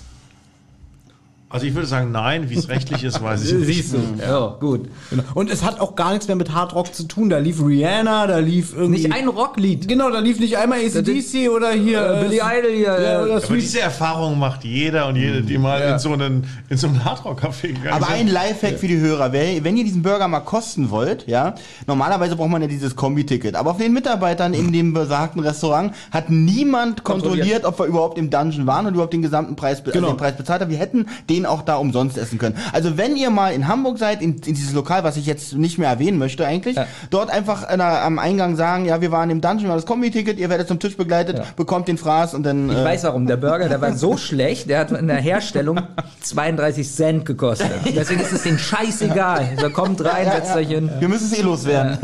Also 1.52 1.66
ich 1.66 1.74
würde 1.76 1.88
sagen, 1.88 2.12
nein, 2.12 2.50
wie 2.50 2.56
es 2.56 2.70
rechtlich 2.70 3.04
ist, 3.04 3.22
weiß 3.22 3.44
ich 3.46 3.54
nicht. 3.58 3.66
Siehst 3.68 3.94
du. 3.94 3.98
Ja, 4.22 4.56
gut. 4.60 4.90
Genau. 5.10 5.24
Und 5.34 5.50
es 5.50 5.64
hat 5.64 5.80
auch 5.80 5.96
gar 5.96 6.12
nichts 6.12 6.28
mehr 6.28 6.36
mit 6.38 6.54
Hard 6.54 6.74
Rock 6.76 6.94
zu 6.96 7.04
tun. 7.04 7.30
Da 7.30 7.40
lief 7.40 7.62
Rihanna, 7.62 8.28
da 8.28 8.38
lief 8.40 8.74
irgendwie. 8.76 9.02
Nicht 9.04 9.14
ein 9.14 9.28
Rocklied. 9.28 9.88
Genau, 9.88 10.10
da 10.10 10.20
lief 10.20 10.40
nicht 10.40 10.58
einmal 10.58 10.80
ACDC 10.80 11.50
oder 11.50 11.72
hier. 11.72 12.02
Äh, 12.02 12.24
Billy 12.24 12.38
Idol 12.38 12.72
hier, 12.72 13.02
Ja, 13.02 13.22
oder 13.24 13.36
Aber 13.38 13.56
diese 13.58 13.82
Erfahrung 13.82 14.40
macht 14.40 14.64
jeder 14.64 15.08
und 15.08 15.16
jede, 15.16 15.42
die 15.42 15.58
mal 15.58 15.80
in 15.82 16.00
so 16.00 16.14
einen, 16.14 16.46
in 16.70 16.78
so 16.78 16.88
einen 16.88 17.04
Hardrock-Café 17.04 17.68
gegangen 17.68 17.90
Aber 17.92 18.06
sind. 18.08 18.16
ein 18.16 18.28
Lifehack 18.28 18.80
für 18.80 18.88
die 18.88 19.00
Hörer, 19.00 19.34
wenn 19.34 19.78
ihr 19.78 19.84
diesen 19.84 20.02
Burger 20.04 20.28
mal 20.28 20.40
kosten 20.42 20.90
wollt, 20.90 21.28
ja, 21.28 21.56
normalerweise 21.88 22.36
braucht 22.36 22.50
man 22.50 22.62
ja 22.62 22.68
dieses 22.68 22.96
Kombi-Ticket, 22.96 23.56
aber 23.56 23.72
auf 23.72 23.78
den 23.78 23.94
Mitarbeitern 23.94 24.54
in 24.54 24.72
dem 24.72 24.94
besagten 24.94 25.42
Restaurant 25.42 25.94
hat 26.12 26.30
niemand 26.30 27.04
kontrolliert, 27.04 27.66
ob 27.66 27.80
wir 27.80 27.86
überhaupt 27.86 28.18
im 28.18 28.30
Dungeon 28.30 28.68
waren 28.68 28.86
und 28.86 28.94
überhaupt 28.94 29.14
den 29.14 29.22
gesamten 29.22 29.56
Preis, 29.56 29.84
Genau. 29.84 29.96
also 29.96 30.08
den 30.10 30.18
Preis 30.18 30.38
bezahlt 30.38 30.62
haben. 30.62 30.72
Wir 30.72 30.78
hätten 30.78 31.08
den 31.30 31.41
auch 31.46 31.62
da 31.62 31.76
umsonst 31.76 32.18
essen 32.18 32.38
können. 32.38 32.56
Also 32.74 32.98
wenn 32.98 33.16
ihr 33.16 33.30
mal 33.30 33.54
in 33.54 33.68
Hamburg 33.68 33.98
seid, 33.98 34.22
in, 34.22 34.36
in 34.36 34.54
dieses 34.54 34.74
Lokal, 34.74 35.04
was 35.04 35.18
ich 35.18 35.26
jetzt 35.26 35.54
nicht 35.56 35.78
mehr 35.78 35.90
erwähnen 35.90 36.18
möchte 36.18 36.46
eigentlich, 36.46 36.78
dort 37.10 37.30
einfach 37.30 37.68
an 37.68 37.80
der, 37.80 38.04
am 38.04 38.20
Eingang 38.20 38.56
sagen, 38.56 38.86
ja, 38.86 39.02
wir 39.02 39.12
waren 39.12 39.30
im 39.30 39.42
Dungeon, 39.42 39.64
wir 39.64 39.70
haben 39.70 39.78
das 39.78 39.86
Kombi-Ticket, 39.86 40.40
ihr 40.40 40.50
werdet 40.50 40.68
zum 40.68 40.80
Tisch 40.80 40.98
begleitet, 40.98 41.42
bekommt 41.56 41.88
den 41.88 41.98
Fraß 41.98 42.34
und 42.34 42.44
dann... 42.44 42.70
Ich 42.70 42.78
äh, 42.78 42.84
weiß 42.84 43.04
warum, 43.04 43.28
der 43.28 43.38
Burger, 43.38 43.70
der 43.70 43.82
war 43.82 43.94
so 43.94 44.18
schlecht, 44.32 44.70
der 44.70 44.80
hat 44.80 44.92
in 44.92 45.08
der 45.08 45.18
Herstellung 45.18 45.82
32 46.22 46.90
Cent 46.90 47.26
gekostet. 47.26 47.72
Deswegen 47.96 48.22
ist 48.22 48.32
es 48.32 48.44
denen 48.44 48.60
scheißegal. 48.60 49.58
So 49.60 49.70
kommt 49.70 50.04
rein, 50.04 50.26
ja, 50.26 50.34
setzt 50.36 50.56
euch 50.56 50.68
hin. 50.70 50.90
wir 51.00 51.08
müssen 51.08 51.26
es 51.32 51.38
eh 51.38 51.42
loswerden. 51.42 51.98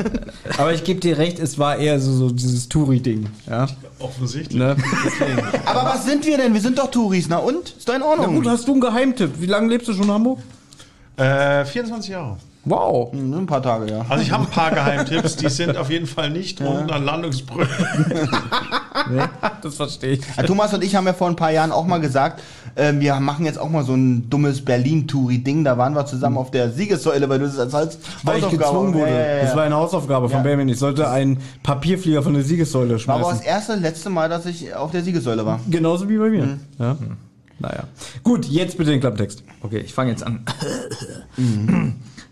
Aber 0.58 0.74
ich 0.74 0.84
gebe 0.84 1.00
dir 1.00 1.18
recht, 1.18 1.40
es 1.40 1.58
war 1.60 1.78
eher 1.78 2.00
so, 2.00 2.12
so 2.12 2.30
dieses 2.30 2.70
Touri-Ding. 2.70 3.28
Ja. 3.50 3.68
Offensichtlich. 4.00 4.58
Ne? 4.60 4.76
Aber 5.66 5.86
was 5.86 6.06
sind 6.06 6.26
wir 6.26 6.38
denn? 6.38 6.54
Wir 6.54 6.62
sind 6.62 6.78
doch 6.78 6.92
Touris, 6.92 7.28
na 7.30 7.38
und? 7.38 7.76
Ist 7.78 7.90
doch 7.90 7.96
in 7.96 8.02
Na 8.02 8.08
Ordnung. 8.08 8.36
gut, 8.36 8.48
hast 8.48 8.68
du 8.68 8.74
einen 8.74 8.82
Geheimtipp? 8.82 9.27
Wie 9.40 9.46
lange 9.46 9.68
lebst 9.70 9.88
du 9.88 9.94
schon 9.94 10.06
in 10.06 10.12
Hamburg? 10.12 10.40
Äh, 11.18 11.66
24 11.66 12.12
Jahre. 12.12 12.38
Wow. 12.66 13.14
Hm, 13.14 13.34
Ein 13.34 13.46
paar 13.46 13.62
Tage, 13.64 13.90
ja. 13.92 14.06
Also 14.10 14.22
ich 14.24 14.32
habe 14.32 14.44
ein 14.44 14.50
paar 14.50 14.72
Geheimtipps, 14.72 15.38
die 15.38 15.48
sind 15.50 15.78
auf 15.78 15.90
jeden 15.90 16.06
Fall 16.06 16.30
nicht 16.30 16.60
unten 16.60 16.90
an 16.92 17.04
Landungsbrücken. 17.06 17.68
Das 19.62 19.76
verstehe 19.76 20.14
ich. 20.14 20.22
Ja, 20.36 20.44
Thomas 20.44 20.74
und 20.74 20.84
ich 20.84 20.96
haben 20.96 21.06
ja 21.06 21.14
vor 21.14 21.28
ein 21.28 21.36
paar 21.36 21.52
Jahren 21.52 21.72
auch 21.72 21.86
mal 21.86 22.00
gesagt, 22.00 22.42
äh, 22.76 22.94
wir 22.98 23.16
machen 23.20 23.46
jetzt 23.46 23.58
auch 23.60 23.70
mal 23.70 23.84
so 23.86 23.94
ein 23.94 24.30
dummes 24.30 24.64
Berlin-Touri-Ding. 24.66 25.64
Da 25.64 25.78
waren 25.78 25.94
wir 25.96 26.06
zusammen 26.06 26.38
auf 26.38 26.52
der 26.52 26.72
Siegessäule, 26.72 27.30
weil 27.30 27.40
du 27.40 27.46
das 27.46 27.58
als, 27.60 27.74
als 27.74 28.00
Weil 28.24 28.40
ich 28.40 28.44
Hausaufgabe- 28.46 28.58
gezwungen 28.58 28.94
wurde. 28.96 29.12
Ja, 29.12 29.18
ja, 29.20 29.36
ja. 29.38 29.42
Das 29.44 29.56
war 29.56 29.64
eine 29.64 29.76
Hausaufgabe 29.76 30.28
von 30.30 30.38
Ja. 30.40 30.44
Benjamin. 30.44 30.70
Ich 30.70 30.80
sollte 30.80 31.10
einen 31.10 31.40
Papierflieger 31.64 32.22
von 32.24 32.34
der 32.34 32.44
Siegessäule 32.44 33.00
war 33.08 33.16
aber 33.16 33.24
das 33.30 33.38
schmeißen. 33.40 33.46
erste, 33.46 33.76
letzte 33.76 34.10
Mal, 34.10 34.30
dass 34.30 34.46
ich 34.46 34.74
auf 34.76 34.92
der 34.92 35.04
Siegessäule 35.04 35.46
war. 35.46 35.60
Genauso 35.70 36.10
wie 36.10 36.18
bei 36.18 36.30
mir. 36.30 36.58
Ja. 36.80 36.98
Naja. 37.60 37.88
Gut, 38.24 38.46
jetzt 38.46 38.78
bitte 38.78 38.92
den 38.92 39.00
Klapptext. 39.00 39.44
Okay, 39.62 39.80
ich 39.80 39.94
fange 39.94 40.12
jetzt 40.12 40.24
an. 40.24 40.46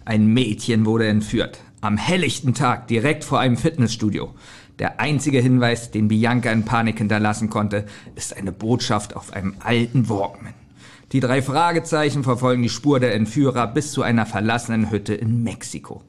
Ein 0.06 0.28
Mädchen 0.28 0.86
wurde 0.86 1.08
entführt. 1.08 1.60
Am 1.82 1.98
helllichten 1.98 2.54
Tag, 2.54 2.88
direkt 2.88 3.24
vor 3.24 3.40
einem 3.40 3.58
Fitnessstudio. 3.58 4.34
Der 4.80 5.00
einzige 5.00 5.40
Hinweis, 5.40 5.92
den 5.92 6.10
Bianca 6.10 6.52
in 6.52 6.66
Panik 6.66 6.98
hinterlassen 6.98 7.50
konnte, 7.50 7.86
ist 8.16 8.36
eine 8.36 8.52
Botschaft 8.52 9.16
auf 9.16 9.34
einem 9.34 9.56
alten 9.62 10.10
Walkman. 10.10 10.54
Die 11.12 11.20
drei 11.20 11.42
Fragezeichen 11.42 12.24
verfolgen 12.24 12.64
die 12.64 12.70
Spur 12.70 13.00
der 13.00 13.14
Entführer 13.16 13.68
bis 13.68 13.92
zu 13.92 14.02
einer 14.02 14.26
verlassenen 14.26 14.92
Hütte 14.92 15.14
in 15.14 15.44
Mexiko. 15.44 16.02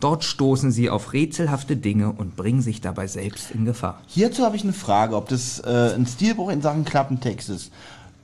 Dort 0.00 0.24
stoßen 0.24 0.70
sie 0.70 0.90
auf 0.90 1.12
rätselhafte 1.12 1.76
Dinge 1.76 2.12
und 2.12 2.36
bringen 2.36 2.62
sich 2.62 2.80
dabei 2.80 3.06
selbst 3.06 3.50
in 3.50 3.64
Gefahr. 3.64 4.00
Hierzu 4.06 4.44
habe 4.44 4.56
ich 4.56 4.62
eine 4.62 4.72
Frage, 4.72 5.16
ob 5.16 5.28
das 5.28 5.60
äh, 5.60 5.94
ein 5.94 6.06
Stilbruch 6.06 6.50
in 6.50 6.62
Sachen 6.62 6.84
Klappentext 6.84 7.50
ist. 7.50 7.72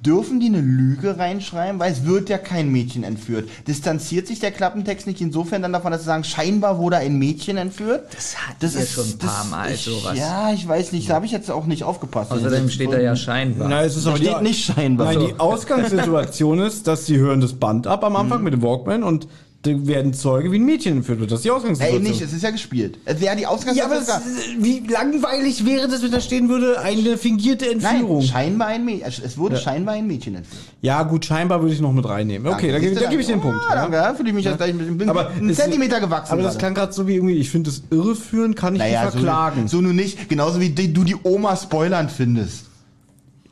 Dürfen 0.04 0.40
die 0.40 0.46
eine 0.46 0.62
Lüge 0.62 1.18
reinschreiben? 1.18 1.78
Weil 1.78 1.92
es 1.92 2.06
wird 2.06 2.30
ja 2.30 2.38
kein 2.38 2.70
Mädchen 2.70 3.04
entführt. 3.04 3.50
Distanziert 3.68 4.26
sich 4.26 4.40
der 4.40 4.50
Klappentext 4.50 5.06
nicht 5.06 5.20
insofern 5.20 5.60
dann 5.60 5.74
davon, 5.74 5.92
dass 5.92 6.00
sie 6.00 6.06
sagen, 6.06 6.24
scheinbar 6.24 6.78
wurde 6.78 6.96
ein 6.96 7.18
Mädchen 7.18 7.58
entführt? 7.58 8.06
Das 8.14 8.36
hatten 8.36 8.74
wir 8.74 8.86
schon 8.86 9.04
ein 9.06 9.18
paar 9.18 9.44
Mal, 9.46 9.72
ich, 9.72 9.82
sowas. 9.82 10.16
Ja, 10.16 10.52
ich 10.52 10.66
weiß 10.66 10.92
nicht, 10.92 11.10
da 11.10 11.14
habe 11.14 11.26
ich 11.26 11.32
jetzt 11.32 11.50
auch 11.50 11.66
nicht 11.66 11.84
aufgepasst. 11.84 12.32
Außerdem 12.32 12.70
steht 12.70 12.92
da 12.92 12.98
ja 12.98 13.14
scheinbar. 13.14 13.68
Na, 13.68 13.84
es 13.84 13.96
ist 13.96 14.06
Da 14.06 14.10
aber 14.10 14.18
steht 14.18 14.38
die, 14.38 14.42
nicht 14.42 14.64
scheinbar. 14.64 15.12
Nein, 15.12 15.26
die 15.26 15.38
Ausgangssituation 15.38 16.58
ist, 16.60 16.86
dass 16.86 17.04
sie 17.04 17.18
hören 17.18 17.42
das 17.42 17.52
Band 17.52 17.86
ab 17.86 18.02
am 18.02 18.16
Anfang 18.16 18.42
mit 18.42 18.54
dem 18.54 18.62
Walkman 18.62 19.02
und 19.02 19.28
da 19.62 19.86
werden 19.86 20.14
Zeuge 20.14 20.50
wie 20.52 20.56
ein 20.56 20.64
Mädchen 20.64 20.96
entführt 20.96 21.20
wird. 21.20 21.30
Das 21.30 21.40
ist 21.40 21.44
die 21.44 21.50
Ey, 21.50 21.54
Ausgangssituation. 21.54 22.02
nicht, 22.02 22.22
es 22.22 22.32
ist 22.32 22.42
ja 22.42 22.50
gespielt. 22.50 22.98
Es 23.04 23.20
wäre 23.20 23.36
die 23.36 23.42
ja, 23.42 23.48
aber 23.48 23.56
Ausgangssituation. 23.56 24.22
es, 24.56 24.64
wie 24.64 24.80
langweilig 24.88 25.66
wäre 25.66 25.86
das, 25.86 26.02
wenn 26.02 26.10
da 26.10 26.20
stehen 26.20 26.48
würde, 26.48 26.80
eine 26.80 27.18
fingierte 27.18 27.70
Entführung. 27.70 28.20
Nein, 28.20 28.26
scheinbar 28.26 28.68
ein 28.68 28.86
Mädchen. 28.86 29.24
Es 29.24 29.36
wurde 29.36 29.58
scheinbar 29.58 29.96
ein 29.96 30.06
Mädchen 30.06 30.36
entführt. 30.36 30.62
Ja, 30.80 31.02
gut, 31.02 31.26
scheinbar 31.26 31.60
würde 31.60 31.74
ich 31.74 31.80
noch 31.80 31.92
mit 31.92 32.08
reinnehmen. 32.08 32.50
Okay, 32.50 32.68
da, 32.68 32.78
Danke. 32.78 32.94
du, 32.94 33.00
da 33.00 33.10
gebe 33.10 33.20
ich 33.20 33.28
den. 33.28 33.42
Punkt. 33.42 33.60
Ah, 33.68 33.74
ja. 33.74 33.82
danke, 33.82 33.96
ja, 33.96 34.14
fühle 34.14 34.30
ich 34.30 34.34
mich 34.34 34.44
jetzt 34.46 34.56
gleich 34.56 34.72
mit 34.72 34.96
bin 34.96 35.10
Aber 35.10 35.28
einen 35.28 35.54
Zentimeter 35.54 36.00
gewachsen. 36.00 36.32
Aber 36.32 36.42
das 36.42 36.56
klang 36.56 36.72
gerade 36.72 36.94
so 36.94 37.06
wie 37.06 37.16
irgendwie, 37.16 37.34
ich 37.34 37.50
finde 37.50 37.70
das 37.70 37.82
irreführend, 37.90 38.56
kann 38.56 38.74
ich 38.74 38.78
naja, 38.78 39.04
nicht 39.04 39.12
verklagen. 39.12 39.68
So, 39.68 39.76
so 39.76 39.82
nun 39.82 39.96
nicht. 39.96 40.30
Genauso 40.30 40.60
wie 40.60 40.70
die, 40.70 40.92
du 40.92 41.04
die 41.04 41.16
Oma 41.22 41.54
spoilern 41.56 42.08
findest. 42.08 42.69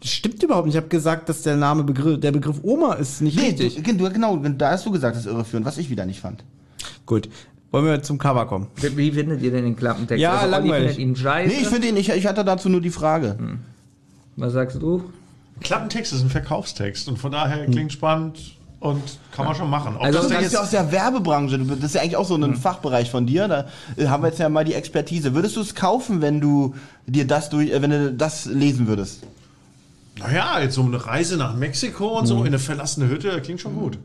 Das 0.01 0.11
stimmt 0.11 0.43
überhaupt 0.43 0.67
nicht. 0.67 0.75
Ich 0.75 0.81
habe 0.81 0.89
gesagt, 0.89 1.29
dass 1.29 1.43
der 1.43 1.57
Name 1.57 1.83
Begriff, 1.83 2.21
der 2.21 2.31
Begriff 2.33 2.61
Oma 2.63 2.95
ist 2.95 3.21
nicht 3.21 3.37
Nee, 3.37 3.49
richtig. 3.49 3.83
du, 3.83 3.95
du, 3.95 4.11
genau, 4.11 4.37
da 4.37 4.71
hast 4.71 4.87
du 4.87 4.91
gesagt, 4.93 5.17
das 5.17 5.27
ist 5.27 5.33
irreführend, 5.33 5.67
was 5.67 5.77
ich 5.79 5.91
wieder 5.91 6.07
nicht 6.07 6.21
fand. 6.21 6.45
Gut. 7.07 7.29
Wollen 7.71 7.85
wir 7.85 8.03
zum 8.03 8.17
Cover 8.17 8.47
kommen? 8.47 8.69
Wie, 8.77 9.13
findet 9.13 9.43
ihr 9.43 9.51
denn 9.51 9.65
den 9.65 9.77
Klappentext? 9.77 10.21
Ja, 10.23 10.41
Olli 10.43 10.51
langweilig. 10.51 10.97
findet 10.97 10.99
ihn 10.99 11.17
scheiße. 11.17 11.55
Nee, 11.55 11.61
ich 11.63 11.69
finde 11.69 11.89
ihn, 11.89 11.97
ich, 11.97 12.09
ich 12.09 12.27
hatte 12.27 12.45
dazu 12.45 12.69
nur 12.69 12.81
die 12.81 12.91
Frage. 12.91 13.37
Was 14.37 14.53
sagst 14.55 14.81
du? 14.81 15.05
Klappentext 15.61 16.13
ist 16.13 16.23
ein 16.23 16.31
Verkaufstext 16.31 17.09
und 17.09 17.19
von 17.19 17.33
daher 17.33 17.67
klingt 17.67 17.93
spannend 17.93 18.39
und 18.81 19.03
kann 19.33 19.45
man 19.45 19.55
schon 19.55 19.69
machen. 19.69 19.97
Ob 19.97 20.03
Also 20.05 20.21
das 20.21 20.29
denn 20.29 20.39
bist 20.39 20.53
ja 20.55 20.61
aus 20.61 20.71
der 20.71 20.91
Werbebranche, 20.93 21.59
das 21.59 21.79
ist 21.85 21.95
ja 21.97 22.03
eigentlich 22.03 22.17
auch 22.17 22.25
so 22.25 22.37
ein 22.37 22.55
Fachbereich 22.55 23.11
von 23.11 23.27
dir, 23.27 23.49
da 23.49 23.67
äh, 23.97 24.07
haben 24.07 24.23
wir 24.23 24.29
jetzt 24.29 24.39
ja 24.39 24.49
mal 24.49 24.65
die 24.65 24.75
Expertise. 24.75 25.35
Würdest 25.35 25.57
du 25.57 25.61
es 25.61 25.75
kaufen, 25.75 26.23
wenn 26.23 26.41
du 26.41 26.75
dir 27.07 27.27
das 27.27 27.51
durch, 27.51 27.71
äh, 27.71 27.83
wenn 27.83 27.91
du 27.91 28.13
das 28.15 28.47
lesen 28.47 28.87
würdest? 28.87 29.25
Naja, 30.19 30.61
jetzt 30.61 30.75
so 30.75 30.83
eine 30.83 31.05
Reise 31.07 31.37
nach 31.37 31.55
Mexiko 31.55 32.19
und 32.19 32.27
so 32.27 32.41
in 32.41 32.49
eine 32.49 32.59
verlassene 32.59 33.09
Hütte, 33.09 33.41
klingt 33.41 33.61
schon 33.61 33.75
gut. 33.77 33.99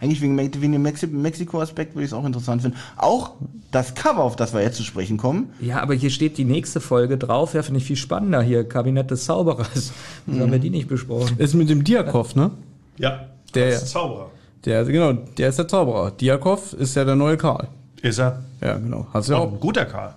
Eigentlich 0.00 0.20
wegen, 0.20 0.36
wegen 0.38 0.72
dem 0.72 0.82
Mexi 0.82 1.06
Mexiko-Aspekt 1.08 1.94
würde 1.94 2.04
ich 2.04 2.10
es 2.10 2.12
auch 2.12 2.24
interessant 2.24 2.62
finden. 2.62 2.76
Auch 2.96 3.32
das 3.72 3.94
Cover, 3.94 4.22
auf 4.22 4.36
das 4.36 4.52
wir 4.54 4.60
jetzt 4.62 4.76
zu 4.76 4.84
sprechen 4.84 5.16
kommen, 5.16 5.50
Ja, 5.60 5.80
aber 5.82 5.94
hier 5.94 6.10
steht 6.10 6.38
die 6.38 6.44
nächste 6.44 6.80
Folge 6.80 7.18
drauf. 7.18 7.54
Ja, 7.54 7.62
finde 7.62 7.78
ich 7.78 7.84
viel 7.86 7.96
spannender 7.96 8.40
hier. 8.42 8.68
Kabinett 8.68 9.10
des 9.10 9.24
Zauberers. 9.24 9.92
Wieso 10.26 10.42
haben 10.42 10.52
wir 10.52 10.58
die 10.60 10.70
nicht 10.70 10.88
besprochen? 10.88 11.36
Ist 11.38 11.54
mit 11.54 11.68
dem 11.68 11.82
Diakov, 11.82 12.36
ne? 12.36 12.50
Ja, 12.98 13.26
Der- 13.54 13.70
ist 13.70 13.88
Zauberer. 13.88 14.30
Der, 14.64 14.84
genau, 14.84 15.12
der 15.12 15.48
ist 15.48 15.58
der 15.58 15.66
Zauberer. 15.68 16.10
Diakov 16.12 16.74
ist 16.74 16.94
ja 16.94 17.04
der 17.04 17.14
neue 17.16 17.36
Karl. 17.36 17.68
Ist 18.02 18.18
er. 18.18 18.42
Ja, 18.60 18.76
genau. 18.76 19.06
Hast 19.12 19.28
du 19.28 19.32
ja 19.32 19.38
Auch 19.38 19.46
auch. 19.48 19.52
ein 19.52 19.60
guter 19.60 19.84
Karl. 19.86 20.14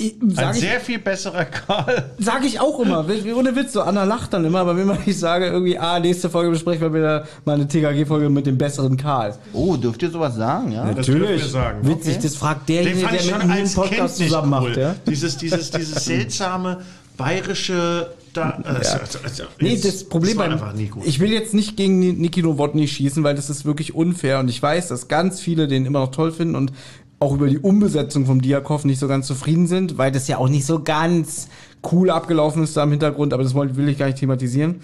Ich, 0.00 0.14
Ein 0.22 0.30
sag, 0.30 0.54
ich, 0.54 0.60
sehr 0.60 0.78
viel 0.80 1.00
besserer 1.00 1.44
Karl. 1.44 2.10
sag 2.18 2.44
ich 2.44 2.60
auch 2.60 2.78
immer. 2.78 3.04
Ohne 3.36 3.56
Witz, 3.56 3.72
so 3.72 3.82
Anna 3.82 4.04
lacht 4.04 4.32
dann 4.32 4.44
immer, 4.44 4.60
aber 4.60 4.76
wenn 4.76 4.86
man 4.86 4.98
nicht 5.04 5.18
sage, 5.18 5.46
irgendwie, 5.46 5.76
ah, 5.76 5.98
nächste 5.98 6.30
Folge 6.30 6.50
besprechen 6.52 6.82
wir 6.82 6.94
wieder 6.94 7.26
mal 7.44 7.56
eine 7.56 7.66
TKG-Folge 7.66 8.30
mit 8.30 8.46
dem 8.46 8.56
besseren 8.56 8.96
Karl. 8.96 9.34
oh, 9.52 9.76
dürft 9.76 10.00
ihr 10.02 10.10
sowas 10.10 10.36
sagen, 10.36 10.70
ja? 10.70 10.92
Das 10.92 11.06
dürfen 11.06 11.22
wir 11.28 11.38
sagen. 11.40 11.86
Witzig, 11.88 12.12
Okay. 12.14 12.22
das 12.22 12.36
fragt 12.36 12.68
Den 12.68 12.84
derjenige, 12.84 13.08
der 13.08 13.18
schon 13.18 13.38
mit 13.38 13.46
mir 13.48 13.52
einen 13.54 13.72
Podcast 13.74 13.98
Kind 13.98 14.18
nicht 14.20 14.28
zusammen 14.30 14.52
cool. 14.54 14.68
macht, 14.68 14.76
ja? 14.76 14.94
Dieses, 15.08 15.36
dieses, 15.36 15.70
dieses 15.72 16.04
seltsame 16.04 16.78
bayerische 17.16 18.10
da, 18.32 18.60
äh, 18.64 18.68
also, 18.68 19.18
also, 19.24 19.42
Nee, 19.60 19.74
es- 19.74 19.80
das 19.80 20.04
Problem 20.04 20.32
es 20.40 20.60
war 20.60 20.72
beim, 20.72 20.88
ich 21.04 21.18
will 21.18 21.32
jetzt 21.32 21.54
nicht 21.54 21.76
gegen 21.76 21.98
Ni- 21.98 22.12
Niki 22.12 22.42
Nowotny 22.42 22.86
schießen, 22.86 23.24
weil 23.24 23.34
das 23.34 23.50
ist 23.50 23.64
wirklich 23.64 23.94
unfair 23.94 24.38
und 24.38 24.48
ich 24.48 24.62
weiß, 24.62 24.88
dass 24.88 25.08
ganz 25.08 25.40
viele 25.40 25.66
den 25.66 25.86
immer 25.86 26.00
noch 26.00 26.10
toll 26.12 26.30
finden 26.30 26.54
und 26.54 26.72
auch 27.20 27.34
über 27.34 27.48
die 27.48 27.58
Umbesetzung 27.58 28.26
vom 28.26 28.40
Diakov 28.40 28.84
nicht 28.84 28.98
so 29.00 29.08
ganz 29.08 29.26
zufrieden 29.26 29.66
sind, 29.66 29.98
weil 29.98 30.12
das 30.12 30.28
ja 30.28 30.38
auch 30.38 30.48
nicht 30.48 30.64
so 30.66 30.82
ganz 30.82 31.48
cool 31.92 32.10
abgelaufen 32.10 32.62
ist 32.62 32.76
da 32.76 32.84
im 32.84 32.90
Hintergrund, 32.90 33.32
aber 33.32 33.42
das 33.42 33.54
wollte- 33.54 33.76
will 33.76 33.88
ich 33.88 33.98
gar 33.98 34.06
nicht 34.06 34.18
thematisieren. 34.18 34.76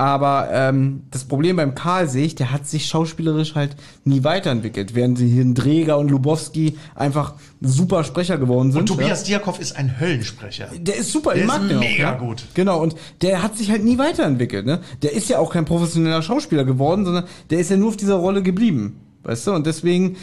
Aber 0.00 0.48
ähm, 0.52 1.02
das 1.10 1.24
Problem 1.24 1.56
beim 1.56 1.74
Karl 1.74 2.08
sehe 2.08 2.24
ich, 2.24 2.36
der 2.36 2.52
hat 2.52 2.68
sich 2.68 2.86
schauspielerisch 2.86 3.56
halt 3.56 3.74
nie 4.04 4.22
weiterentwickelt, 4.22 4.94
während 4.94 5.18
sie 5.18 5.26
hier 5.28 5.42
in 5.42 5.56
Dreger 5.56 5.98
und 5.98 6.08
Lubowski 6.08 6.78
einfach 6.94 7.34
super 7.60 8.04
Sprecher 8.04 8.38
geworden 8.38 8.70
sind. 8.70 8.82
und 8.82 8.90
ja. 8.90 8.94
Tobias 8.94 9.24
Diakov 9.24 9.58
ist 9.58 9.76
ein 9.76 9.98
Höllensprecher. 9.98 10.68
Der 10.78 10.96
ist 10.98 11.10
super, 11.10 11.30
Der 11.30 11.38
ich 11.38 11.42
ist 11.42 11.48
mag 11.48 11.68
den 11.68 11.80
mega 11.80 12.10
auch, 12.10 12.12
ja. 12.12 12.18
gut. 12.18 12.44
Genau, 12.54 12.80
und 12.80 12.94
der 13.22 13.42
hat 13.42 13.58
sich 13.58 13.72
halt 13.72 13.82
nie 13.82 13.98
weiterentwickelt, 13.98 14.66
ne? 14.66 14.80
Der 15.02 15.14
ist 15.14 15.28
ja 15.30 15.40
auch 15.40 15.52
kein 15.52 15.64
professioneller 15.64 16.22
Schauspieler 16.22 16.62
geworden, 16.64 17.04
sondern 17.04 17.24
der 17.50 17.58
ist 17.58 17.68
ja 17.70 17.76
nur 17.76 17.88
auf 17.88 17.96
dieser 17.96 18.14
Rolle 18.16 18.42
geblieben. 18.44 19.00
Weißt 19.24 19.48
du? 19.48 19.52
Und 19.52 19.66
deswegen 19.66 20.16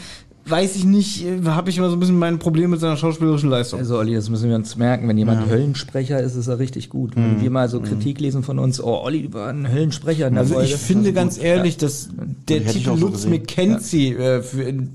weiß 0.48 0.76
ich 0.76 0.84
nicht, 0.84 1.24
habe 1.46 1.70
ich 1.70 1.78
immer 1.78 1.88
so 1.90 1.96
ein 1.96 2.00
bisschen 2.00 2.18
mein 2.18 2.38
Problem 2.38 2.70
mit 2.70 2.80
seiner 2.80 2.96
schauspielerischen 2.96 3.50
Leistung. 3.50 3.80
Also 3.80 3.98
Olli, 3.98 4.14
das 4.14 4.28
müssen 4.30 4.48
wir 4.48 4.56
uns 4.56 4.76
merken. 4.76 5.08
Wenn 5.08 5.18
jemand 5.18 5.48
Höllensprecher 5.50 6.20
ist, 6.20 6.34
ist 6.36 6.46
er 6.46 6.58
richtig 6.58 6.88
gut. 6.88 7.16
Wenn 7.16 7.40
wir 7.40 7.50
mal 7.50 7.68
so 7.68 7.80
Kritik 7.80 8.20
lesen 8.20 8.42
von 8.42 8.58
uns, 8.58 8.80
oh, 8.82 9.00
Olli 9.02 9.32
war 9.32 9.48
ein 9.48 9.70
Höllensprecher 9.70 10.28
in 10.28 10.34
der 10.34 10.42
Also 10.42 10.54
Folge. 10.54 10.68
ich 10.70 10.76
finde 10.76 11.12
ganz 11.12 11.38
ehrlich, 11.38 11.76
dass 11.76 12.08
der 12.48 12.60
Hätte 12.60 12.72
Titel 12.72 12.96
so 12.96 13.06
Lutz. 13.06 13.26
McKenzie 13.26 14.14
äh, 14.14 14.42
für 14.42 14.62
in, 14.62 14.90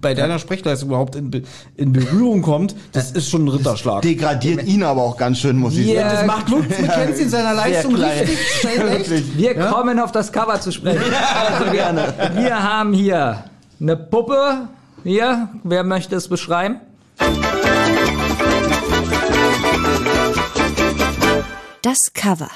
bei 0.00 0.14
deiner 0.14 0.38
Sprechleistung 0.40 0.88
überhaupt 0.88 1.14
in, 1.14 1.30
in 1.76 1.92
Berührung 1.92 2.42
kommt, 2.42 2.74
das 2.92 3.12
ist 3.12 3.28
schon 3.30 3.44
ein 3.44 3.48
Ritterschlag. 3.48 4.02
Degradiert 4.02 4.66
ihn 4.66 4.82
aber 4.82 5.02
auch 5.02 5.16
ganz 5.16 5.38
schön, 5.38 5.56
muss 5.58 5.76
ich 5.76 5.86
Ja, 5.86 6.10
sagen. 6.10 6.16
Das 6.16 6.26
macht 6.26 6.48
Lutz 6.48 6.64
McKenzie 6.80 7.22
in 7.24 7.28
seiner 7.28 7.54
Leistung 7.54 7.94
richtig 7.94 8.38
schlecht. 8.60 8.78
Wirklich. 9.10 9.36
Wir 9.38 9.54
kommen 9.54 10.00
auf 10.00 10.10
das 10.10 10.32
Cover 10.32 10.60
zu 10.60 10.72
sprechen. 10.72 11.02
Also 11.50 11.70
gerne. 11.70 12.14
Wir 12.36 12.62
haben 12.62 12.92
hier 12.92 13.44
eine 13.80 13.96
Puppe. 13.96 14.68
Hier, 15.04 15.48
wer 15.64 15.82
möchte 15.82 16.14
es 16.14 16.28
beschreiben? 16.28 16.80
Das 21.82 22.12
Cover. 22.12 22.48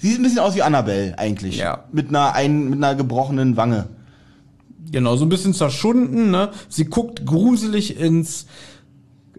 Sie 0.00 0.10
sieht 0.10 0.20
ein 0.20 0.22
bisschen 0.22 0.40
aus 0.40 0.54
wie 0.54 0.62
Annabelle 0.62 1.18
eigentlich. 1.18 1.56
Ja. 1.56 1.84
Mit 1.92 2.10
einer, 2.10 2.34
ein, 2.34 2.68
mit 2.68 2.84
einer 2.84 2.94
gebrochenen 2.94 3.56
Wange. 3.56 3.86
Genau, 4.92 5.16
so 5.16 5.24
ein 5.24 5.30
bisschen 5.30 5.54
zerschunden, 5.54 6.30
ne? 6.30 6.50
Sie 6.68 6.84
guckt 6.84 7.24
gruselig 7.24 7.98
ins 7.98 8.46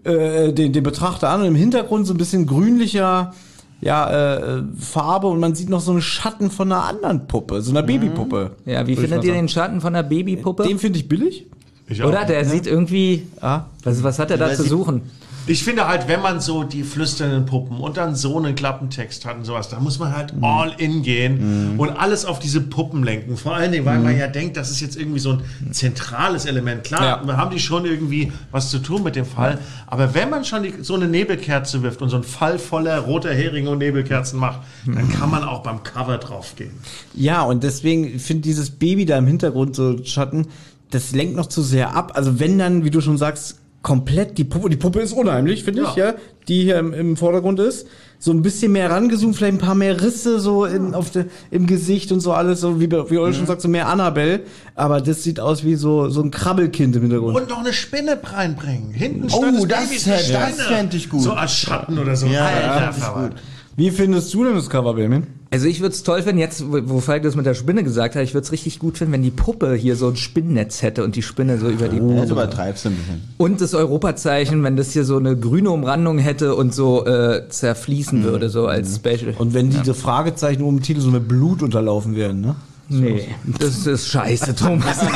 äh, 0.02 0.52
den, 0.52 0.72
den 0.72 0.82
Betrachter 0.82 1.30
an 1.30 1.42
und 1.42 1.46
im 1.46 1.54
Hintergrund 1.54 2.06
so 2.06 2.14
ein 2.14 2.18
bisschen 2.18 2.46
grünlicher 2.46 3.32
ja, 3.80 4.56
äh, 4.56 4.62
Farbe 4.76 5.28
und 5.28 5.38
man 5.38 5.54
sieht 5.54 5.68
noch 5.68 5.80
so 5.80 5.92
einen 5.92 6.02
Schatten 6.02 6.50
von 6.50 6.72
einer 6.72 6.84
anderen 6.84 7.28
Puppe, 7.28 7.62
so 7.62 7.70
einer 7.70 7.82
Babypuppe. 7.82 8.56
Ja, 8.64 8.86
wie 8.86 8.96
findet 8.96 9.22
ihr 9.22 9.30
sagen. 9.32 9.46
den 9.46 9.48
Schatten 9.48 9.80
von 9.80 9.92
der 9.92 10.02
Babypuppe? 10.02 10.64
Den 10.64 10.78
finde 10.78 10.98
ich 10.98 11.08
billig. 11.08 11.46
Ich 11.88 12.02
auch. 12.02 12.08
Oder? 12.08 12.24
Der 12.24 12.44
sieht 12.44 12.66
irgendwie. 12.66 13.26
Ah. 13.40 13.62
Was, 13.84 14.02
was 14.02 14.18
hat 14.18 14.30
er 14.30 14.38
da 14.38 14.52
zu 14.54 14.64
suchen? 14.64 15.02
Ich 15.48 15.62
finde 15.62 15.86
halt, 15.86 16.08
wenn 16.08 16.20
man 16.22 16.40
so 16.40 16.64
die 16.64 16.82
flüsternden 16.82 17.46
Puppen 17.46 17.78
und 17.78 17.96
dann 17.96 18.16
so 18.16 18.36
einen 18.36 18.56
Klappentext 18.56 19.24
hat 19.24 19.36
und 19.36 19.44
sowas, 19.44 19.68
da 19.68 19.78
muss 19.78 20.00
man 20.00 20.12
halt 20.12 20.34
all 20.42 20.72
in 20.78 21.04
gehen 21.04 21.76
und 21.78 21.90
alles 21.90 22.24
auf 22.24 22.40
diese 22.40 22.60
Puppen 22.62 23.04
lenken. 23.04 23.36
Vor 23.36 23.54
allen 23.54 23.70
Dingen, 23.70 23.84
weil 23.84 24.00
man 24.00 24.18
ja 24.18 24.26
denkt, 24.26 24.56
das 24.56 24.72
ist 24.72 24.80
jetzt 24.80 24.96
irgendwie 24.96 25.20
so 25.20 25.34
ein 25.34 25.72
zentrales 25.72 26.46
Element. 26.46 26.82
Klar, 26.82 27.04
Ja. 27.04 27.22
wir 27.24 27.36
haben 27.36 27.52
die 27.52 27.60
schon 27.60 27.84
irgendwie 27.84 28.32
was 28.50 28.70
zu 28.70 28.80
tun 28.80 29.04
mit 29.04 29.14
dem 29.14 29.24
Fall, 29.24 29.58
aber 29.86 30.14
wenn 30.14 30.30
man 30.30 30.44
schon 30.44 30.64
die, 30.64 30.74
so 30.82 30.94
eine 30.96 31.06
Nebelkerze 31.06 31.80
wirft 31.84 32.02
und 32.02 32.08
so 32.08 32.16
einen 32.16 32.24
Fall 32.24 32.58
voller 32.58 32.98
roter 32.98 33.32
Heringe 33.32 33.70
und 33.70 33.78
Nebelkerzen 33.78 34.40
macht, 34.40 34.62
dann 34.84 35.08
kann 35.12 35.30
man 35.30 35.44
auch 35.44 35.62
beim 35.62 35.84
Cover 35.84 36.18
draufgehen. 36.18 36.72
Ja, 37.14 37.42
und 37.42 37.62
deswegen 37.62 38.18
finde 38.18 38.42
dieses 38.42 38.70
Baby 38.70 39.04
da 39.06 39.16
im 39.16 39.28
Hintergrund 39.28 39.76
so 39.76 40.02
Schatten, 40.04 40.48
das 40.90 41.12
lenkt 41.12 41.36
noch 41.36 41.46
zu 41.46 41.62
sehr 41.62 41.94
ab. 41.94 42.12
Also 42.14 42.38
wenn 42.40 42.58
dann, 42.58 42.84
wie 42.84 42.90
du 42.90 43.00
schon 43.00 43.18
sagst, 43.18 43.60
komplett 43.82 44.36
die 44.36 44.42
Puppe, 44.44 44.68
die 44.68 44.76
Puppe 44.76 45.00
ist 45.00 45.12
unheimlich, 45.12 45.62
finde 45.62 45.82
ich, 45.82 45.94
ja, 45.94 46.14
die 46.48 46.64
hier 46.64 46.78
im, 46.78 46.92
im 46.92 47.16
Vordergrund 47.16 47.60
ist. 47.60 47.86
So 48.18 48.32
ein 48.32 48.42
bisschen 48.42 48.72
mehr 48.72 48.90
rangezoomt, 48.90 49.36
vielleicht 49.36 49.54
ein 49.54 49.58
paar 49.58 49.74
mehr 49.76 50.00
Risse 50.02 50.40
so 50.40 50.64
in, 50.64 50.94
auf 50.94 51.10
de, 51.10 51.26
im 51.52 51.66
Gesicht 51.68 52.10
und 52.10 52.18
so 52.20 52.32
alles, 52.32 52.62
so 52.62 52.80
wie, 52.80 52.90
wie 52.90 53.18
Olli 53.18 53.34
schon 53.34 53.46
sagt, 53.46 53.60
so 53.60 53.68
mehr 53.68 53.88
Annabelle. 53.88 54.40
Aber 54.74 55.00
das 55.00 55.22
sieht 55.22 55.38
aus 55.38 55.62
wie 55.64 55.76
so, 55.76 56.08
so 56.08 56.22
ein 56.22 56.30
Krabbelkind 56.32 56.96
im 56.96 57.02
Hintergrund. 57.02 57.36
Und 57.36 57.48
noch 57.48 57.60
eine 57.60 57.72
Spinne 57.72 58.18
reinbringen. 58.20 58.92
Hinten 58.92 59.28
Oh, 59.32 59.66
das 59.66 60.02
das 60.04 60.24
Spinne. 60.24 60.52
fänd 60.66 60.94
ich 60.94 61.08
gut. 61.10 61.22
So 61.22 61.32
als 61.34 61.52
Schatten 61.52 61.98
oder 61.98 62.16
so. 62.16 62.26
Ja, 62.26 62.46
Alter, 62.46 62.86
das 62.86 62.96
ist 62.98 63.12
gut. 63.12 63.32
Wie 63.78 63.90
findest 63.90 64.32
du 64.32 64.42
denn 64.44 64.54
das 64.54 64.70
Cover, 64.70 64.94
Benjamin? 64.94 65.26
Also 65.50 65.66
ich 65.66 65.80
würde 65.80 65.94
es 65.94 66.02
toll 66.02 66.22
finden, 66.22 66.38
jetzt, 66.38 66.64
wo 66.66 67.00
Falk 67.00 67.22
das 67.22 67.36
mit 67.36 67.44
der 67.44 67.52
Spinne 67.54 67.84
gesagt 67.84 68.14
hat, 68.16 68.22
ich 68.22 68.32
würde 68.32 68.44
es 68.46 68.52
richtig 68.52 68.78
gut 68.78 68.96
finden, 68.98 69.12
wenn 69.12 69.22
die 69.22 69.30
Puppe 69.30 69.74
hier 69.74 69.96
so 69.96 70.08
ein 70.08 70.16
Spinnennetz 70.16 70.80
hätte 70.82 71.04
und 71.04 71.14
die 71.14 71.22
Spinne 71.22 71.58
so 71.58 71.68
über 71.68 71.88
die 71.88 71.96
Jetzt 71.98 72.06
Puppe. 72.06 72.32
übertreibst 72.32 72.84
du 72.86 72.88
ein 72.88 72.96
bisschen. 72.96 73.22
Und 73.36 73.60
das 73.60 73.74
Europazeichen, 73.74 74.62
wenn 74.64 74.76
das 74.76 74.92
hier 74.92 75.04
so 75.04 75.18
eine 75.18 75.36
grüne 75.36 75.70
Umrandung 75.70 76.18
hätte 76.18 76.54
und 76.54 76.74
so 76.74 77.04
äh, 77.06 77.48
zerfließen 77.48 78.24
würde, 78.24 78.48
so 78.48 78.66
als 78.66 78.96
Special. 78.96 79.34
Und 79.38 79.52
wenn 79.54 79.68
diese 79.70 79.92
Fragezeichen 79.94 80.62
oben 80.62 80.78
im 80.78 80.82
Titel 80.82 81.00
so 81.00 81.10
mit 81.10 81.28
Blut 81.28 81.62
unterlaufen 81.62 82.16
werden, 82.16 82.40
ne? 82.40 82.56
nee, 82.88 83.28
das 83.58 83.86
ist 83.86 84.08
scheiße, 84.08 84.54
Thomas. 84.56 84.98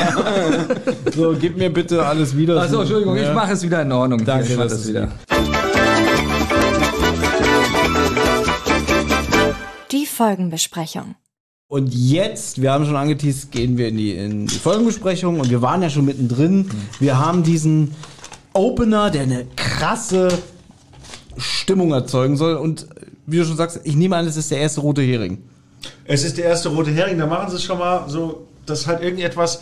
So, 1.15 1.35
gib 1.39 1.57
mir 1.57 1.71
bitte 1.73 2.05
alles 2.05 2.37
wieder. 2.37 2.61
Achso, 2.61 2.81
Entschuldigung, 2.81 3.15
Ja. 3.17 3.29
ich 3.29 3.33
mache 3.35 3.53
es 3.53 3.63
wieder 3.63 3.81
in 3.81 3.91
Ordnung. 3.91 4.23
Danke, 4.23 4.47
ich 4.47 4.57
mach 4.57 4.67
das 4.67 4.87
wieder. 4.87 5.09
Folgenbesprechung. 10.11 11.15
Und 11.67 11.93
jetzt, 11.93 12.61
wir 12.61 12.73
haben 12.73 12.85
schon 12.85 12.97
angeteased, 12.97 13.51
gehen 13.51 13.77
wir 13.77 13.87
in 13.87 13.97
die, 13.97 14.11
in 14.11 14.45
die 14.47 14.55
Folgenbesprechung 14.55 15.39
und 15.39 15.49
wir 15.49 15.61
waren 15.61 15.81
ja 15.81 15.89
schon 15.89 16.03
mittendrin. 16.03 16.69
Wir 16.99 17.17
haben 17.17 17.43
diesen 17.43 17.95
Opener, 18.53 19.09
der 19.09 19.21
eine 19.23 19.45
krasse 19.55 20.27
Stimmung 21.37 21.93
erzeugen 21.93 22.35
soll. 22.35 22.55
Und 22.55 22.87
wie 23.25 23.37
du 23.37 23.45
schon 23.45 23.55
sagst, 23.55 23.79
ich 23.85 23.95
nehme 23.95 24.17
an, 24.17 24.25
das 24.25 24.35
ist 24.35 24.51
der 24.51 24.59
erste 24.59 24.81
rote 24.81 25.01
Hering. 25.01 25.43
Es 26.03 26.25
ist 26.25 26.37
der 26.37 26.45
erste 26.45 26.69
rote 26.69 26.91
Hering, 26.91 27.17
da 27.17 27.25
machen 27.25 27.49
sie 27.49 27.55
es 27.55 27.63
schon 27.63 27.79
mal 27.79 28.09
so, 28.09 28.47
dass 28.65 28.85
halt 28.85 29.01
irgendetwas. 29.01 29.61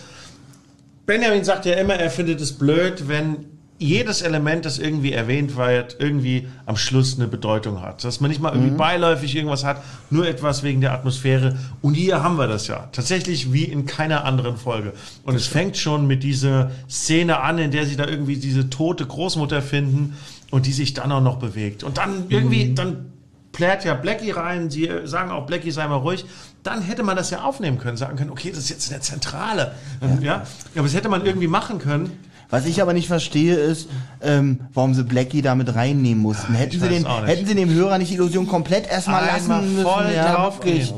Benjamin 1.06 1.44
sagt 1.44 1.68
ja 1.68 1.76
immer, 1.76 1.94
er 1.94 2.10
findet 2.10 2.42
es 2.42 2.54
blöd, 2.54 3.08
wenn 3.08 3.59
jedes 3.80 4.22
Element, 4.22 4.66
das 4.66 4.78
irgendwie 4.78 5.14
erwähnt 5.14 5.56
wird, 5.56 5.96
irgendwie 6.00 6.48
am 6.66 6.76
Schluss 6.76 7.18
eine 7.18 7.28
Bedeutung 7.28 7.82
hat. 7.82 8.04
Dass 8.04 8.20
man 8.20 8.30
nicht 8.30 8.42
mal 8.42 8.54
irgendwie 8.54 8.76
beiläufig 8.76 9.36
irgendwas 9.36 9.64
hat, 9.64 9.82
nur 10.10 10.28
etwas 10.28 10.64
wegen 10.64 10.82
der 10.82 10.92
Atmosphäre. 10.92 11.58
Und 11.82 11.94
hier 11.94 12.22
haben 12.22 12.38
wir 12.38 12.48
das 12.48 12.68
ja. 12.68 12.90
Tatsächlich 12.92 13.54
wie 13.54 13.64
in 13.64 13.86
keiner 13.86 14.26
anderen 14.26 14.58
Folge. 14.58 14.94
Und 15.24 15.36
es 15.36 15.48
fängt 15.48 15.78
schon 15.78 16.08
mit 16.08 16.24
dieser 16.24 16.72
Szene 16.90 17.40
an, 17.40 17.58
in 17.58 17.72
der 17.72 17.86
sie 17.86 17.96
da 17.96 18.06
irgendwie 18.06 18.36
diese 18.36 18.70
tote 18.70 19.06
Großmutter 19.06 19.62
finden 19.62 20.18
und 20.52 20.66
die 20.66 20.74
sich 20.74 20.94
dann 20.94 21.12
auch 21.14 21.22
noch 21.22 21.38
bewegt. 21.38 21.84
Und 21.84 21.98
dann 21.98 22.26
irgendwie, 22.28 22.74
dann 22.74 23.14
plärt 23.54 23.86
ja 23.86 23.94
Blackie 23.94 24.32
rein, 24.32 24.70
sie 24.70 24.90
sagen 25.06 25.32
auch, 25.32 25.46
Blackie 25.46 25.72
sei 25.72 25.88
mal 25.88 25.96
ruhig. 25.96 26.26
Dann 26.64 26.82
hätte 26.82 27.04
man 27.04 27.16
das 27.16 27.30
ja 27.30 27.44
aufnehmen 27.44 27.78
können, 27.78 27.96
sagen 27.96 28.18
können, 28.18 28.30
okay, 28.30 28.50
das 28.50 28.60
ist 28.60 28.70
jetzt 28.70 28.88
in 28.88 28.94
der 28.94 29.02
Zentrale. 29.02 29.76
Ja. 30.02 30.20
ja? 30.22 30.34
Aber 30.76 30.84
das 30.84 30.94
hätte 30.94 31.08
man 31.08 31.26
irgendwie 31.26 31.48
machen 31.48 31.80
können. 31.80 32.12
Was 32.50 32.66
ich 32.66 32.82
aber 32.82 32.94
nicht 32.94 33.08
verstehe, 33.08 33.56
ist, 33.56 33.90
ähm, 34.22 34.62
warum 34.74 34.96
sie 34.96 35.04
Blackie 35.04 35.44
da 35.44 35.54
mit 35.54 35.76
reinnehmen 35.76 36.22
mussten. 36.22 36.54
Hätten 36.54 36.76
ich 36.76 36.82
sie, 36.82 36.90
den, 36.90 37.06
hätten 37.26 37.46
sie 37.46 37.54
dem 37.54 37.70
Hörer 37.72 38.00
nicht 38.00 38.10
die 38.10 38.16
Illusion 38.16 38.48
komplett 38.48 38.90
erstmal 38.90 39.24
Einmal 39.24 39.58
lassen 39.58 39.74
müssen. 39.76 39.84
voll 39.86 40.12
ja. 40.14 40.52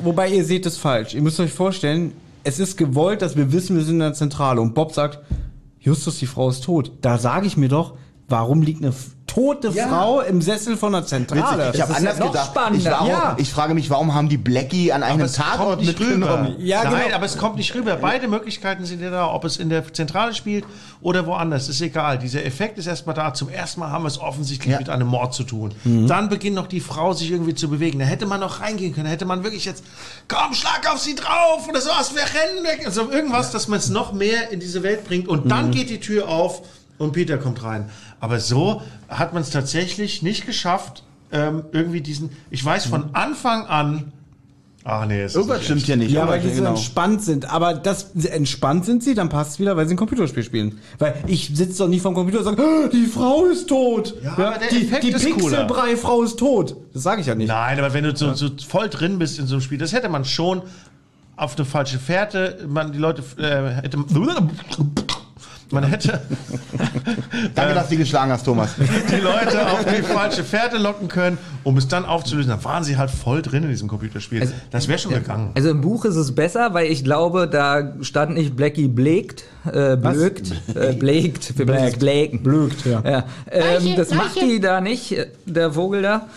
Wobei 0.04 0.30
ihr 0.30 0.46
seht 0.46 0.66
es 0.66 0.78
falsch. 0.78 1.14
Ihr 1.14 1.22
müsst 1.22 1.40
euch 1.42 1.52
vorstellen, 1.52 2.14
es 2.44 2.60
ist 2.60 2.78
gewollt, 2.78 3.22
dass 3.22 3.36
wir 3.36 3.52
wissen, 3.52 3.76
wir 3.76 3.84
sind 3.84 3.96
in 3.96 4.00
der 4.00 4.14
Zentrale. 4.14 4.62
Und 4.62 4.74
Bob 4.74 4.94
sagt, 4.94 5.20
Justus, 5.80 6.20
die 6.20 6.28
Frau 6.28 6.50
ist 6.50 6.64
tot. 6.64 6.92
Da 7.02 7.18
sage 7.18 7.48
ich 7.48 7.58
mir 7.58 7.68
doch, 7.68 7.96
warum 8.32 8.62
liegt 8.62 8.84
eine 8.84 8.94
tote 9.28 9.72
Frau 9.72 10.20
im 10.20 10.42
Sessel 10.42 10.76
von 10.76 10.92
der 10.92 11.06
Zentrale? 11.06 11.68
Witzig. 11.70 11.76
Ich 11.76 11.82
habe 11.82 11.92
ja 11.94 11.98
anders 12.00 12.20
noch 12.20 12.32
gedacht. 12.32 12.48
spannender. 12.48 12.78
Ich, 12.92 13.00
war, 13.00 13.08
Ja. 13.08 13.36
ich 13.38 13.50
frage 13.50 13.74
mich, 13.74 13.90
warum 13.90 14.14
haben 14.14 14.28
die 14.28 14.38
Blackie 14.38 14.92
an 14.92 15.04
einem 15.04 15.32
Tatort 15.32 15.80
nicht 15.80 15.98
rüber. 16.02 16.10
mitgenommen? 16.18 16.56
Ja, 16.60 16.84
Nein, 16.84 17.04
genau. 17.06 17.16
aber 17.16 17.26
es 17.26 17.38
kommt 17.38 17.56
nicht 17.56 17.74
rüber. 17.74 17.96
Beide 17.96 18.28
Möglichkeiten 18.28 18.84
sind 18.84 19.02
ja 19.02 19.10
da, 19.10 19.32
ob 19.32 19.46
es 19.46 19.56
in 19.56 19.70
der 19.70 19.94
Zentrale 19.94 20.34
spielt 20.34 20.66
oder 21.02 21.26
woanders. 21.28 21.70
Ist 21.70 21.80
egal. 21.80 22.18
Dieser 22.20 22.44
Effekt 22.44 22.78
ist 22.78 22.88
erstmal 22.88 23.16
da. 23.16 23.34
Zum 23.34 23.48
ersten 23.48 23.80
Mal 23.80 23.90
haben 23.92 24.04
wir 24.04 24.10
es 24.10 24.20
offensichtlich 24.20 24.74
Ja. 24.74 24.80
mit 24.80 24.90
einem 24.90 25.08
Mord 25.08 25.34
zu 25.34 25.44
tun. 25.44 25.74
Mhm. 25.86 26.08
Dann 26.08 26.28
beginnt 26.28 26.56
noch 26.58 26.68
die 26.68 26.82
Frau 26.82 27.14
sich 27.14 27.32
irgendwie 27.32 27.56
zu 27.56 27.70
bewegen. 27.70 28.00
Da 28.00 28.06
hätte 28.06 28.26
man 28.26 28.42
noch 28.42 28.60
reingehen 28.60 28.94
können. 28.94 29.06
Da 29.06 29.12
hätte 29.12 29.26
man 29.26 29.44
wirklich 29.46 29.64
jetzt, 29.64 29.84
komm, 30.28 30.54
schlag 30.54 30.92
auf 30.92 31.00
sie 31.00 31.16
drauf 31.16 31.70
oder 31.70 31.80
sowas, 31.80 32.14
wir 32.14 32.22
rennen 32.24 32.66
weg. 32.66 32.86
Also 32.86 33.10
irgendwas, 33.10 33.52
dass 33.52 33.70
man 33.70 33.80
es 33.80 33.88
noch 33.90 34.12
mehr 34.12 34.52
in 34.52 34.60
diese 34.60 34.84
Welt 34.84 35.06
bringt. 35.06 35.30
Und 35.30 35.50
dann 35.50 35.68
Mhm. 35.68 35.72
geht 35.72 35.90
die 35.90 36.02
Tür 36.02 36.28
auf 36.28 36.62
und 37.02 37.14
Peter 37.14 37.38
kommt 37.38 37.64
rein. 37.64 37.90
Aber 38.20 38.40
so 38.40 38.82
hat 39.10 39.34
man 39.34 39.42
es 39.42 39.50
tatsächlich 39.50 40.22
nicht 40.22 40.46
geschafft, 40.46 41.04
ähm, 41.32 41.64
irgendwie 41.72 42.02
diesen, 42.02 42.30
ich 42.50 42.64
weiß 42.64 42.86
von 42.86 43.14
Anfang 43.14 43.66
an, 43.66 44.12
ach 44.84 45.06
nee, 45.06 45.22
es 45.22 45.36
Irgendwas 45.36 45.60
nicht 45.60 45.66
stimmt 45.66 45.88
ja 45.88 45.96
nicht. 45.96 46.12
Ja, 46.12 46.28
weil 46.28 46.42
die 46.42 46.50
so 46.50 46.56
genau. 46.56 46.72
entspannt 46.72 47.24
sind. 47.24 47.52
Aber 47.52 47.74
das 47.74 48.14
entspannt 48.16 48.86
sind 48.86 49.04
sie, 49.04 49.16
dann 49.16 49.30
passt 49.30 49.52
es 49.52 49.60
wieder, 49.60 49.78
weil 49.78 49.88
sie 49.88 49.94
ein 49.94 49.98
Computerspiel 49.98 50.44
spielen. 50.44 50.80
Weil 51.00 51.16
ich 51.28 51.52
sitze 51.54 51.80
doch 51.80 51.88
nicht 51.88 52.02
vorm 52.02 52.16
Computer 52.16 52.40
und 52.40 52.46
sage, 52.46 52.62
"Ah, 52.62 52.88
die 52.88 53.06
Frau 53.06 53.46
ist 53.46 53.68
tot. 53.68 54.16
Ja, 54.24 54.34
aber 54.34 54.58
der 54.58 54.70
die 54.70 54.84
Effekt 54.84 55.04
die 55.04 55.10
ist 55.10 55.24
cooler. 55.24 55.66
Pixelbrei-Frau 55.66 56.24
ist 56.24 56.38
tot. 56.38 56.76
Das 56.94 57.04
sage 57.04 57.22
ich 57.22 57.28
ja 57.28 57.36
nicht. 57.36 57.48
Nein, 57.48 57.80
aber 57.80 57.94
wenn 57.94 58.04
du 58.04 58.16
so, 58.16 58.34
so 58.34 58.50
voll 58.68 58.90
drin 58.90 59.20
bist 59.20 59.40
in 59.40 59.48
so 59.48 59.56
einem 59.56 59.62
Spiel, 59.62 59.78
das 59.78 59.94
hätte 59.94 60.10
man 60.10 60.26
schon 60.26 60.64
auf 61.38 61.56
eine 61.56 61.66
falsche 61.66 61.98
Fährte, 61.98 62.66
man 62.68 62.92
die 62.92 63.00
Leute 63.00 63.24
äh, 63.38 63.82
hätte 63.82 63.98
man 65.72 65.84
hätte 65.84 66.22
Danke, 67.56 67.74
dass 67.74 67.90
du 67.90 67.98
geschlagen 67.98 68.32
hast, 68.32 68.44
Thomas. 68.46 68.72
die 68.78 69.16
Leute 69.22 69.72
auf 69.72 69.86
die 69.86 70.02
falsche 70.02 70.44
Fährte 70.44 70.78
locken 70.78 71.08
können, 71.08 71.38
um 71.64 71.78
es 71.78 71.88
dann 71.88 72.06
aufzulösen. 72.06 72.50
Dann 72.50 72.64
waren 72.64 72.84
sie 72.84 72.98
halt 72.98 73.10
voll 73.12 73.42
drin 73.42 73.64
in 73.64 73.70
diesem 73.70 73.88
Computerspiel. 73.88 74.42
Also- 74.42 74.54
das 74.70 74.88
wäre 74.88 75.00
schon 75.00 75.14
gegangen. 75.14 75.52
Also 75.56 75.70
im 75.70 75.82
Buch 75.82 76.06
ist 76.06 76.16
es 76.16 76.34
besser, 76.34 76.74
weil 76.74 76.88
ich 76.92 77.04
glaube, 77.04 77.48
da 77.48 77.94
stand 78.02 78.34
nicht 78.36 78.56
Blackie 78.56 78.88
blägt, 78.88 79.44
äh, 79.72 79.96
blökt, 79.96 80.52
äh, 80.76 80.94
blägt, 80.94 81.50
ist 81.52 81.60
es 81.60 81.98
blägen. 81.98 82.44
Blökt, 82.44 82.86
ja. 82.86 83.02
Ja, 83.06 83.24
ähm, 83.50 83.84
Leiche, 83.86 83.96
das 83.96 84.14
macht 84.14 84.42
die 84.42 84.60
da 84.60 84.82
nicht, 84.82 85.12
äh, 85.14 85.28
der 85.46 85.74
Vogel 85.74 86.02
da. 86.02 86.28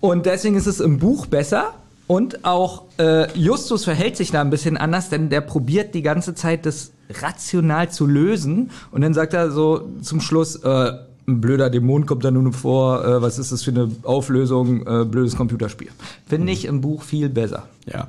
Und 0.00 0.26
deswegen 0.26 0.56
ist 0.56 0.66
es 0.66 0.80
im 0.80 0.98
Buch 0.98 1.26
besser. 1.26 1.72
Und 2.08 2.44
auch 2.46 2.84
äh, 2.98 3.30
Justus 3.38 3.84
verhält 3.84 4.16
sich 4.16 4.30
da 4.32 4.40
ein 4.40 4.50
bisschen 4.50 4.76
anders, 4.76 5.10
denn 5.10 5.28
der 5.28 5.42
probiert 5.42 5.94
die 5.94 6.02
ganze 6.02 6.34
Zeit, 6.34 6.66
das 6.66 6.90
rational 7.22 7.90
zu 7.90 8.06
lösen. 8.06 8.70
Und 8.90 9.02
dann 9.02 9.14
sagt 9.14 9.34
er 9.34 9.50
so 9.50 9.88
zum 10.00 10.20
Schluss, 10.20 10.56
äh, 10.56 10.92
ein 11.28 11.40
blöder 11.42 11.68
Dämon 11.68 12.06
kommt 12.06 12.24
da 12.24 12.30
nur 12.30 12.50
vor, 12.54 13.04
äh, 13.04 13.22
was 13.22 13.38
ist 13.38 13.52
das 13.52 13.62
für 13.62 13.72
eine 13.72 13.90
Auflösung, 14.04 14.86
äh, 14.86 15.04
blödes 15.04 15.36
Computerspiel. 15.36 15.88
Finde 16.26 16.50
ich 16.50 16.64
im 16.64 16.80
Buch 16.80 17.02
viel 17.02 17.28
besser. 17.28 17.64
Ja. 17.84 18.08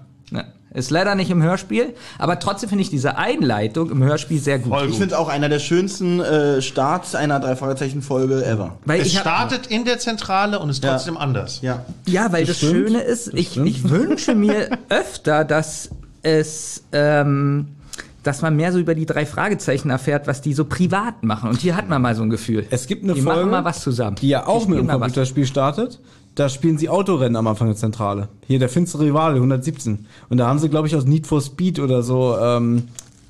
Ist 0.74 0.92
leider 0.92 1.16
nicht 1.16 1.32
im 1.32 1.42
Hörspiel, 1.42 1.96
aber 2.20 2.38
trotzdem 2.38 2.70
finde 2.70 2.84
ich 2.84 2.92
diese 2.92 3.18
Einleitung 3.18 3.90
im 3.90 4.04
Hörspiel 4.04 4.40
sehr 4.40 4.60
gut. 4.60 4.72
Ich 4.88 4.92
finde 4.98 5.08
es 5.08 5.14
auch 5.14 5.28
einer 5.28 5.50
der 5.50 5.58
schönsten 5.58 6.20
äh, 6.20 6.62
Starts 6.62 7.16
einer 7.16 7.40
Drei-Fragezeichen-Folge 7.40 8.46
ever. 8.46 8.78
Weil 8.86 9.02
Es 9.02 9.08
ich 9.08 9.16
hab, 9.16 9.22
startet 9.24 9.68
in 9.68 9.84
der 9.86 9.98
Zentrale 9.98 10.60
und 10.60 10.70
ist 10.70 10.84
Ja. 10.84 10.92
trotzdem 10.92 11.18
anders. 11.18 11.60
Ja. 11.64 11.86
ja, 12.06 12.32
weil 12.32 12.46
das, 12.46 12.58
stimmt. 12.58 12.72
Schöne 12.74 13.00
ist, 13.02 13.34
ich, 13.34 13.58
ich 13.58 13.90
wünsche 13.90 14.36
mir 14.36 14.70
öfter, 14.90 15.44
dass 15.44 15.90
es, 16.22 16.84
ähm, 16.92 17.70
dass 18.22 18.42
man 18.44 18.56
mehr 18.56 18.72
so 18.72 18.78
über 18.78 18.94
die 18.94 19.08
drei 19.08 19.26
Fragezeichen 19.26 19.90
erfährt, 19.90 20.28
was 20.28 20.42
die 20.42 20.54
so 20.54 20.66
privat 20.66 21.24
machen. 21.24 21.50
Und 21.50 21.62
hier 21.62 21.76
hat 21.76 21.90
man 21.90 22.02
mal 22.02 22.14
so 22.16 22.22
ein 22.22 22.30
Gefühl. 22.30 22.68
Es 22.70 22.86
gibt 22.86 23.04
eine 23.04 23.14
die 23.14 23.22
Folge, 23.22 23.40
machen 23.40 23.52
mal 23.52 23.64
was 23.66 23.82
zusammen. 23.82 24.18
die 24.18 24.30
ja 24.30 24.46
auch 24.46 24.68
mit 24.68 24.78
einem. 24.78 24.90
Computerspiel 24.90 25.46
startet. 25.48 26.00
Da 26.40 26.48
spielen 26.48 26.78
sie 26.78 26.88
Autorennen 26.88 27.36
am 27.36 27.48
Anfang 27.48 27.68
der 27.68 27.76
Zentrale. 27.76 28.30
Hier 28.48 28.60
der 28.60 28.70
finstere 28.70 29.04
Rivale 29.04 29.36
117. 29.36 30.06
Und 30.30 30.38
da 30.38 30.48
haben 30.48 30.58
sie, 30.58 30.70
glaube 30.70 30.88
ich, 30.88 30.96
aus 30.96 31.04
Need 31.04 31.28
for 31.28 31.42
Speed 31.42 31.80
oder 31.80 32.02
so 32.02 32.38
ähm, 32.40 32.84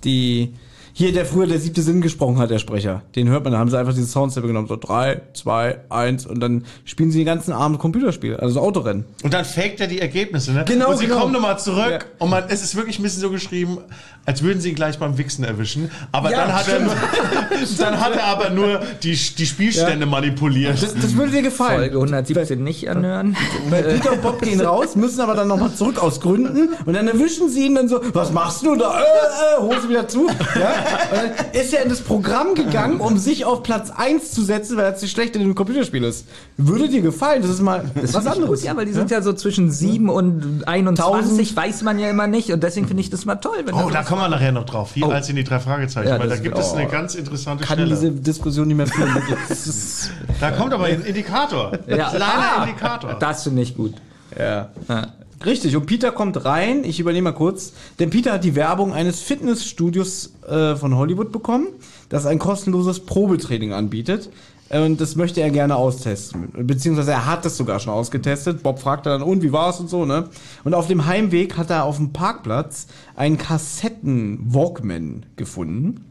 die. 0.03 0.53
Hier, 0.99 1.13
der 1.13 1.25
früher 1.25 1.47
der 1.47 1.59
siebte 1.59 1.81
Sinn 1.81 2.01
gesprochen 2.01 2.39
hat, 2.39 2.49
der 2.49 2.59
Sprecher. 2.59 3.03
Den 3.15 3.29
hört 3.29 3.45
man, 3.45 3.53
da 3.53 3.59
haben 3.59 3.69
sie 3.69 3.79
einfach 3.79 3.93
diese 3.93 4.05
Soundstep 4.07 4.43
genommen. 4.45 4.67
So 4.67 4.75
drei, 4.75 5.21
zwei, 5.33 5.77
eins 5.89 6.25
und 6.25 6.41
dann 6.41 6.65
spielen 6.83 7.09
sie 7.09 7.19
den 7.19 7.25
ganzen 7.25 7.53
Abend 7.53 7.79
Computerspiel, 7.79 8.35
also 8.35 8.55
so 8.55 8.59
Autorennen. 8.59 9.05
Und 9.23 9.33
dann 9.33 9.45
faked 9.45 9.79
er 9.79 9.87
die 9.87 10.01
Ergebnisse, 10.01 10.51
ne? 10.51 10.65
Genau, 10.67 10.89
Und 10.89 10.97
sie 10.97 11.05
genau. 11.05 11.21
kommen 11.21 11.31
nochmal 11.31 11.57
zurück 11.57 11.89
Ja. 11.89 11.99
und 12.17 12.29
man, 12.29 12.43
es 12.49 12.61
ist 12.61 12.75
wirklich 12.75 12.99
ein 12.99 13.03
bisschen 13.03 13.21
so 13.21 13.29
geschrieben, 13.29 13.77
als 14.25 14.43
würden 14.43 14.59
sie 14.59 14.71
ihn 14.71 14.75
gleich 14.75 14.99
beim 14.99 15.17
Wichsen 15.17 15.45
erwischen. 15.45 15.89
Aber 16.11 16.31
Ja, 16.31 16.39
dann, 16.45 16.53
hat 16.53 16.67
er 16.67 16.81
nur, 16.81 16.93
dann 17.79 18.01
hat 18.01 18.17
er 18.17 18.25
aber 18.25 18.49
nur 18.49 18.81
die, 19.01 19.11
die 19.37 19.45
Spielstände 19.45 20.05
manipuliert. 20.05 20.83
Das, 20.83 20.95
das 20.95 21.15
würde 21.15 21.31
dir 21.31 21.43
gefallen. 21.43 21.79
Folge 21.79 21.95
117 21.95 22.61
nicht 22.61 22.89
anhören. 22.89 23.37
Weil 23.69 23.83
Peter 23.83 24.11
und 24.11 24.21
Bob 24.21 24.41
gehen 24.41 24.59
raus, 24.59 24.97
müssen 24.97 25.21
aber 25.21 25.35
dann 25.35 25.47
nochmal 25.47 25.73
zurück 25.73 26.03
aus 26.03 26.19
Gründen 26.19 26.71
und 26.85 26.93
dann 26.93 27.07
erwischen 27.07 27.47
sie 27.47 27.67
ihn 27.67 27.75
dann 27.75 27.87
so, 27.87 28.01
was 28.11 28.33
machst 28.33 28.65
du 28.65 28.75
da? 28.75 28.99
Äh, 28.99 29.03
äh, 29.03 29.61
Hose 29.61 29.87
wieder 29.87 30.05
zu. 30.05 30.27
Ja? 30.59 30.73
Dann 31.11 31.31
ist 31.53 31.73
er 31.73 31.83
in 31.83 31.89
das 31.89 32.01
Programm 32.01 32.55
gegangen, 32.55 32.99
um 32.99 33.17
sich 33.17 33.45
auf 33.45 33.63
Platz 33.63 33.89
1 33.89 34.31
zu 34.31 34.43
setzen, 34.43 34.77
weil 34.77 34.85
er 34.85 34.95
zu 34.95 35.07
schlecht 35.07 35.35
in 35.35 35.41
dem 35.41 35.55
Computerspiel 35.55 36.03
ist. 36.03 36.25
Würde 36.57 36.87
dir 36.89 37.01
gefallen, 37.01 37.41
das 37.41 37.51
ist 37.51 37.61
mal 37.61 37.83
was 37.95 38.11
Finde 38.11 38.19
ich 38.19 38.27
anderes. 38.33 38.59
Gut, 38.61 38.67
ja, 38.67 38.75
weil 38.77 38.85
die 38.85 38.93
sind 38.93 39.11
ja 39.11 39.21
so 39.21 39.33
zwischen 39.33 39.71
7 39.71 40.09
und 40.09 40.67
21, 40.67 41.55
weiß 41.55 41.81
man 41.83 41.99
ja 41.99 42.09
immer 42.09 42.27
nicht. 42.27 42.51
Und 42.51 42.63
deswegen 42.63 42.87
finde 42.87 43.01
ich 43.01 43.09
das 43.09 43.25
mal 43.25 43.35
toll. 43.35 43.57
Wenn 43.65 43.73
Oh, 43.73 43.83
das 43.89 43.93
da 43.93 44.03
kommen 44.03 44.21
wir 44.21 44.29
nachher 44.29 44.51
noch 44.51 44.65
drauf. 44.65 44.91
Hier 44.93 45.07
Oh. 45.07 45.11
als 45.11 45.29
in 45.29 45.35
die 45.35 45.43
drei 45.43 45.59
Fragezeichen, 45.59 46.07
Ja, 46.09 46.19
weil 46.19 46.27
da 46.27 46.35
das- 46.35 46.43
gibt 46.43 46.57
es 46.57 46.71
oh. 46.71 46.75
eine 46.75 46.87
ganz 46.87 47.15
interessante 47.15 47.63
kann 47.65 47.77
Stelle. 47.77 47.89
diese 47.95 48.11
Diskussion 48.11 48.67
nicht 48.67 48.77
mehr 48.77 48.87
führen. 48.87 49.09
Das 49.49 49.67
ist, 49.67 50.11
da 50.39 50.51
kommt 50.51 50.73
aber 50.73 50.85
ein 50.85 51.01
Indikator. 51.01 51.71
Ja. 51.87 52.09
Kleiner 52.09 52.25
Ah, 52.57 52.63
Indikator. 52.65 53.13
Das 53.19 53.43
finde 53.43 53.61
ich 53.61 53.75
gut. 53.75 53.93
ja. 54.37 54.69
Ja. 54.87 55.07
Richtig, 55.45 55.75
und 55.75 55.85
Peter 55.85 56.11
kommt 56.11 56.43
rein, 56.43 56.83
ich 56.83 56.99
übernehme 56.99 57.31
mal 57.31 57.37
kurz, 57.37 57.71
denn 57.97 58.09
Peter 58.09 58.33
hat 58.33 58.43
die 58.43 58.55
Werbung 58.55 58.91
eines 58.93 59.21
Fitnessstudios 59.21 60.33
äh, 60.47 60.75
von 60.75 60.95
Hollywood 60.95 61.31
bekommen, 61.31 61.67
das 62.09 62.25
ein 62.25 62.39
kostenloses 62.39 62.99
Probetraining 63.01 63.71
anbietet. 63.71 64.29
Äh, 64.67 64.81
Und 64.81 64.99
das 64.99 65.15
möchte 65.15 65.41
er 65.41 65.49
gerne 65.49 65.77
austesten. 65.77 66.49
Beziehungsweise 66.67 67.11
er 67.11 67.25
hat 67.25 67.45
das 67.45 67.55
sogar 67.57 67.79
schon 67.79 67.93
ausgetestet. 67.93 68.63
Bob 68.63 68.79
fragt 68.79 69.05
dann, 69.05 69.21
und 69.21 69.41
wie 69.41 69.51
war's 69.51 69.79
und 69.79 69.89
so, 69.89 70.05
ne? 70.05 70.29
Und 70.63 70.73
auf 70.73 70.87
dem 70.87 71.05
Heimweg 71.05 71.57
hat 71.57 71.69
er 71.69 71.85
auf 71.85 71.97
dem 71.97 72.11
Parkplatz 72.11 72.87
einen 73.15 73.37
Kassetten-Walkman 73.37 75.25
gefunden. 75.37 76.05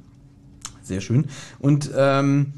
Sehr 0.83 1.03
schön. 1.03 1.27
Und 1.59 1.91
ähm, 1.95 2.55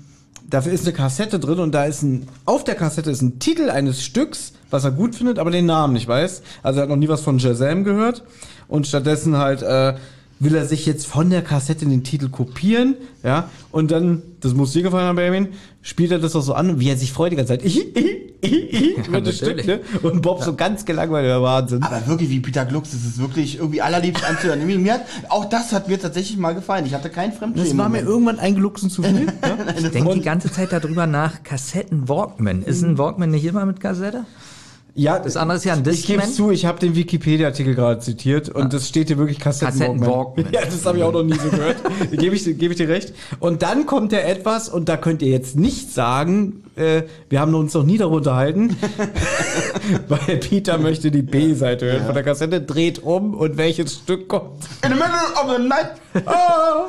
dafür 0.48 0.72
ist 0.72 0.86
eine 0.86 0.92
Kassette 0.92 1.40
drin 1.40 1.58
und 1.58 1.72
da 1.72 1.84
ist 1.84 2.02
ein, 2.02 2.28
auf 2.44 2.62
der 2.62 2.76
Kassette 2.76 3.10
ist 3.10 3.22
ein 3.22 3.40
Titel 3.40 3.70
eines 3.70 4.04
Stücks, 4.04 4.52
was 4.70 4.84
er 4.84 4.90
gut 4.90 5.14
findet, 5.14 5.38
aber 5.38 5.50
den 5.50 5.66
Namen 5.66 5.94
nicht 5.94 6.08
weiß. 6.08 6.42
Also 6.62 6.80
er 6.80 6.82
hat 6.82 6.88
noch 6.88 6.96
nie 6.96 7.08
was 7.08 7.20
von 7.20 7.38
Shazam 7.40 7.84
gehört 7.84 8.22
und 8.68 8.86
stattdessen 8.86 9.36
halt 9.36 9.62
äh, 9.62 9.94
will 10.40 10.54
er 10.54 10.64
sich 10.64 10.86
jetzt 10.86 11.06
von 11.06 11.30
der 11.30 11.42
Kassette 11.42 11.84
den 11.84 12.02
Titel 12.02 12.30
kopieren, 12.30 12.96
ja, 13.22 13.50
und 13.70 13.90
dann, 13.90 14.22
das 14.40 14.54
muss 14.54 14.72
dir 14.72 14.82
gefallen 14.82 15.06
haben, 15.06 15.16
Benjamin, 15.16 15.48
spielt 15.82 16.10
er 16.10 16.18
das 16.18 16.34
auch 16.34 16.42
so 16.42 16.54
an, 16.54 16.80
wie 16.80 16.88
er 16.88 16.96
sich 16.96 17.12
freut 17.12 17.32
die 17.32 17.36
ganze 17.36 17.58
Zeit. 17.58 17.64
mit 19.10 19.26
dem 19.26 19.32
Stück, 19.32 19.66
ne? 19.66 19.80
Und 20.02 20.22
Bob 20.22 20.42
so 20.42 20.54
ganz 20.54 20.86
gelangweilt, 20.86 21.26
der 21.26 21.42
Wahnsinn. 21.42 21.82
Aber 21.82 22.06
wirklich, 22.06 22.30
wie 22.30 22.40
Peter 22.40 22.64
Glux, 22.64 22.90
das 22.90 23.04
ist 23.04 23.18
wirklich 23.18 23.58
irgendwie 23.58 23.82
allerliebst 23.82 24.24
anzuhören. 24.24 24.66
Mir 24.82 24.94
hat, 24.94 25.02
auch 25.28 25.44
das 25.44 25.72
hat 25.72 25.88
mir 25.88 26.00
tatsächlich 26.00 26.38
mal 26.38 26.54
gefallen. 26.54 26.86
Ich 26.86 26.94
hatte 26.94 27.10
kein 27.10 27.32
Fremdschämen. 27.32 27.68
Das 27.68 27.76
war 27.76 27.88
mir 27.88 28.00
irgendwann 28.00 28.38
ein 28.38 28.54
Glucksen 28.54 28.88
zu 28.88 29.02
viel. 29.02 29.26
ja? 29.42 29.58
Ich 29.76 29.90
denke 29.90 30.14
die 30.14 30.22
ganze 30.22 30.50
Zeit 30.50 30.72
darüber 30.72 31.06
nach, 31.06 31.42
Kassetten 31.42 32.08
Walkman. 32.08 32.62
Ist 32.62 32.82
ein 32.82 32.96
Walkman 32.96 33.30
nicht 33.30 33.44
immer 33.44 33.66
mit 33.66 33.80
Kassette? 33.80 34.24
Ja, 34.94 35.18
Das 35.18 35.36
andere 35.36 35.58
ist 35.58 35.64
ja 35.64 35.74
ein 35.74 35.80
ich 35.88 36.06
gebe 36.06 36.20
Discman. 36.20 36.32
zu, 36.32 36.50
ich 36.50 36.66
habe 36.66 36.78
den 36.78 36.94
Wikipedia-Artikel 36.96 37.74
gerade 37.74 38.00
zitiert 38.00 38.48
und 38.48 38.72
das 38.72 38.88
steht 38.88 39.08
hier 39.08 39.18
wirklich 39.18 39.38
Kassetten, 39.38 40.00
Kassetten. 40.00 40.46
Ja, 40.52 40.60
das 40.64 40.84
habe 40.84 40.98
ich 40.98 41.04
auch 41.04 41.12
noch 41.12 41.22
nie 41.22 41.34
so 41.38 41.48
gehört. 41.48 41.76
gebe 42.10 42.34
ich, 42.34 42.44
gebe 42.44 42.72
ich 42.72 42.76
dir 42.76 42.88
recht. 42.88 43.14
Und 43.38 43.62
dann 43.62 43.86
kommt 43.86 44.12
ja 44.12 44.18
etwas 44.20 44.68
und 44.68 44.88
da 44.88 44.96
könnt 44.96 45.22
ihr 45.22 45.30
jetzt 45.30 45.56
nicht 45.56 45.92
sagen, 45.92 46.64
äh, 46.76 47.02
wir 47.28 47.40
haben 47.40 47.54
uns 47.54 47.74
noch 47.74 47.84
nie 47.84 47.98
darüber 47.98 48.16
unterhalten, 48.16 48.76
weil 50.08 50.36
Peter 50.38 50.78
möchte 50.78 51.10
die 51.10 51.22
B-Seite 51.22 51.86
hören 51.92 52.04
von 52.06 52.14
der 52.14 52.24
Kassette, 52.24 52.60
dreht 52.60 53.00
um 53.02 53.34
und 53.34 53.56
welches 53.56 53.94
Stück 53.94 54.28
kommt. 54.28 54.64
In 54.84 54.90
the 54.90 54.94
middle 54.94 55.06
of 55.42 55.56
the 55.56 55.62
night. 55.62 56.26
Ah! 56.26 56.88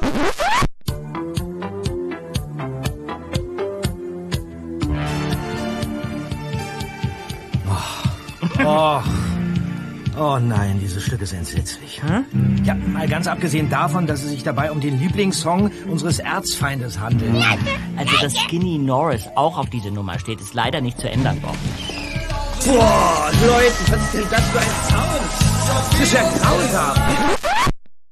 Oh. 8.74 9.02
oh 10.18 10.40
nein, 10.40 10.80
dieses 10.80 11.04
Stück 11.04 11.22
ist 11.22 11.34
entsetzlich. 11.34 12.02
Ja, 12.64 12.74
mal 12.74 13.06
ganz 13.06 13.28
abgesehen 13.28 13.70
davon, 13.70 14.08
dass 14.08 14.24
es 14.24 14.30
sich 14.32 14.44
dabei 14.44 14.72
um 14.72 14.80
den 14.80 14.98
Lieblingssong 14.98 15.72
unseres 15.90 16.20
Erzfeindes 16.20 16.98
handelt. 16.98 17.36
Also, 17.98 18.16
dass 18.22 18.38
Skinny 18.38 18.78
Norris 18.78 19.28
auch 19.36 19.58
auf 19.58 19.70
diese 19.70 19.92
Nummer 19.92 20.18
steht, 20.20 20.40
ist 20.40 20.54
leider 20.54 20.80
nicht 20.80 21.00
zu 21.00 21.10
ändern 21.10 21.44
worden. 21.44 21.60
Boah, 22.66 23.30
Leute, 23.46 23.74
was 23.90 24.04
ist 24.04 24.14
denn 24.14 24.24
das 24.30 24.48
für 24.50 24.60
ein 24.60 24.66
Sound? 24.88 25.92
Das 25.92 26.00
ist 26.00 26.14
ja 26.14 26.22
grausam. 26.22 27.41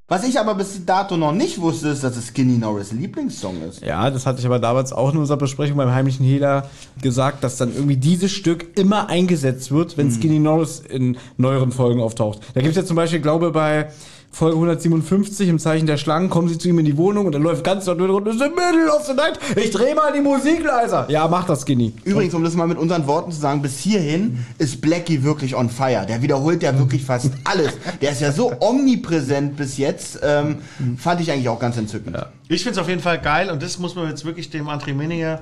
Was 0.09 0.23
ich 0.23 0.39
aber 0.39 0.55
bis 0.55 0.83
dato 0.85 1.17
noch 1.17 1.31
nicht 1.31 1.61
wusste, 1.61 1.89
ist, 1.89 2.03
dass 2.03 2.17
es 2.17 2.29
Skinny 2.29 2.57
Norris 2.57 2.91
Lieblingssong 2.91 3.61
ist. 3.61 3.81
Ja, 3.81 4.09
das 4.09 4.25
hatte 4.25 4.39
ich 4.39 4.45
aber 4.47 4.57
damals 4.57 4.91
auch 4.91 5.13
in 5.13 5.19
unserer 5.19 5.37
Besprechung 5.37 5.77
beim 5.77 5.91
heimlichen 5.91 6.25
Hehler 6.25 6.67
gesagt, 6.99 7.43
dass 7.43 7.57
dann 7.57 7.71
irgendwie 7.75 7.95
dieses 7.95 8.31
Stück 8.31 8.75
immer 8.75 9.07
eingesetzt 9.07 9.71
wird, 9.71 9.97
wenn 9.97 10.11
Skinny 10.11 10.39
Norris 10.39 10.79
in 10.79 11.17
neueren 11.37 11.71
Folgen 11.71 12.01
auftaucht. 12.01 12.39
Da 12.55 12.61
gibt 12.61 12.71
es 12.71 12.77
ja 12.77 12.85
zum 12.85 12.95
Beispiel, 12.95 13.19
glaube 13.19 13.51
bei 13.51 13.91
Folge 14.31 14.55
157 14.55 15.49
im 15.49 15.59
Zeichen 15.59 15.87
der 15.87 15.97
Schlangen, 15.97 16.29
kommen 16.29 16.47
sie 16.47 16.57
zu 16.57 16.69
ihm 16.69 16.79
in 16.79 16.85
die 16.85 16.97
Wohnung 16.97 17.25
und 17.25 17.33
dann 17.33 17.41
läuft 17.41 17.63
ganz 17.63 17.85
dort 17.85 17.99
runter, 17.99 18.31
the 18.31 18.39
middle 18.39 18.89
of 18.95 19.05
the 19.05 19.13
night, 19.13 19.39
ich 19.55 19.71
dreh 19.71 19.93
mal 19.95 20.13
die 20.13 20.21
Musik 20.21 20.63
leiser. 20.63 21.07
Ja, 21.09 21.27
mach 21.27 21.45
das, 21.45 21.63
Skinny. 21.63 21.93
Übrigens, 22.03 22.33
um 22.33 22.43
das 22.43 22.53
mal 22.55 22.67
mit 22.67 22.77
unseren 22.77 23.07
Worten 23.07 23.31
zu 23.31 23.39
sagen, 23.39 23.61
bis 23.61 23.79
hierhin 23.79 24.45
ist 24.57 24.81
Blackie 24.81 25.23
wirklich 25.23 25.55
on 25.55 25.69
fire. 25.69 26.05
Der 26.07 26.21
wiederholt 26.21 26.63
ja 26.63 26.77
wirklich 26.77 27.03
fast 27.03 27.31
alles. 27.43 27.73
Der 28.01 28.11
ist 28.11 28.21
ja 28.21 28.31
so 28.31 28.53
omnipräsent 28.59 29.57
bis 29.57 29.77
jetzt. 29.77 30.19
Ähm, 30.23 30.59
fand 30.97 31.21
ich 31.21 31.31
eigentlich 31.31 31.49
auch 31.49 31.59
ganz 31.59 31.77
entzückend. 31.77 32.17
Ich 32.47 32.63
finde 32.63 32.79
es 32.79 32.81
auf 32.81 32.89
jeden 32.89 33.01
Fall 33.01 33.19
geil 33.19 33.49
und 33.49 33.61
das 33.61 33.79
muss 33.79 33.95
man 33.95 34.07
jetzt 34.09 34.25
wirklich 34.25 34.49
dem 34.49 34.67
André 34.67 34.93
Menninger 34.93 35.41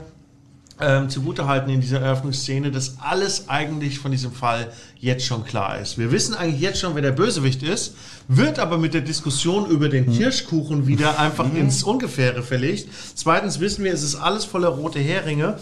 ähm, 0.79 1.09
zugutehalten 1.09 1.71
in 1.71 1.81
dieser 1.81 2.01
Eröffnungsszene, 2.01 2.71
dass 2.71 2.97
alles 2.99 3.49
eigentlich 3.49 3.99
von 3.99 4.11
diesem 4.11 4.31
Fall 4.31 4.71
jetzt 4.99 5.25
schon 5.25 5.43
klar 5.43 5.79
ist. 5.79 5.97
Wir 5.97 6.11
wissen 6.11 6.35
eigentlich 6.35 6.61
jetzt 6.61 6.79
schon, 6.79 6.95
wer 6.95 7.01
der 7.01 7.11
Bösewicht 7.11 7.63
ist, 7.63 7.95
wird 8.27 8.59
aber 8.59 8.77
mit 8.77 8.93
der 8.93 9.01
Diskussion 9.01 9.67
über 9.67 9.89
den 9.89 10.11
Kirschkuchen 10.11 10.87
wieder 10.87 11.19
einfach 11.19 11.51
ins 11.53 11.83
Ungefähre 11.83 12.43
verlegt. 12.43 12.87
Zweitens 13.15 13.59
wissen 13.59 13.83
wir, 13.83 13.93
es 13.93 14.03
ist 14.03 14.15
alles 14.15 14.45
voller 14.45 14.69
rote 14.69 14.99
Heringe. 14.99 15.57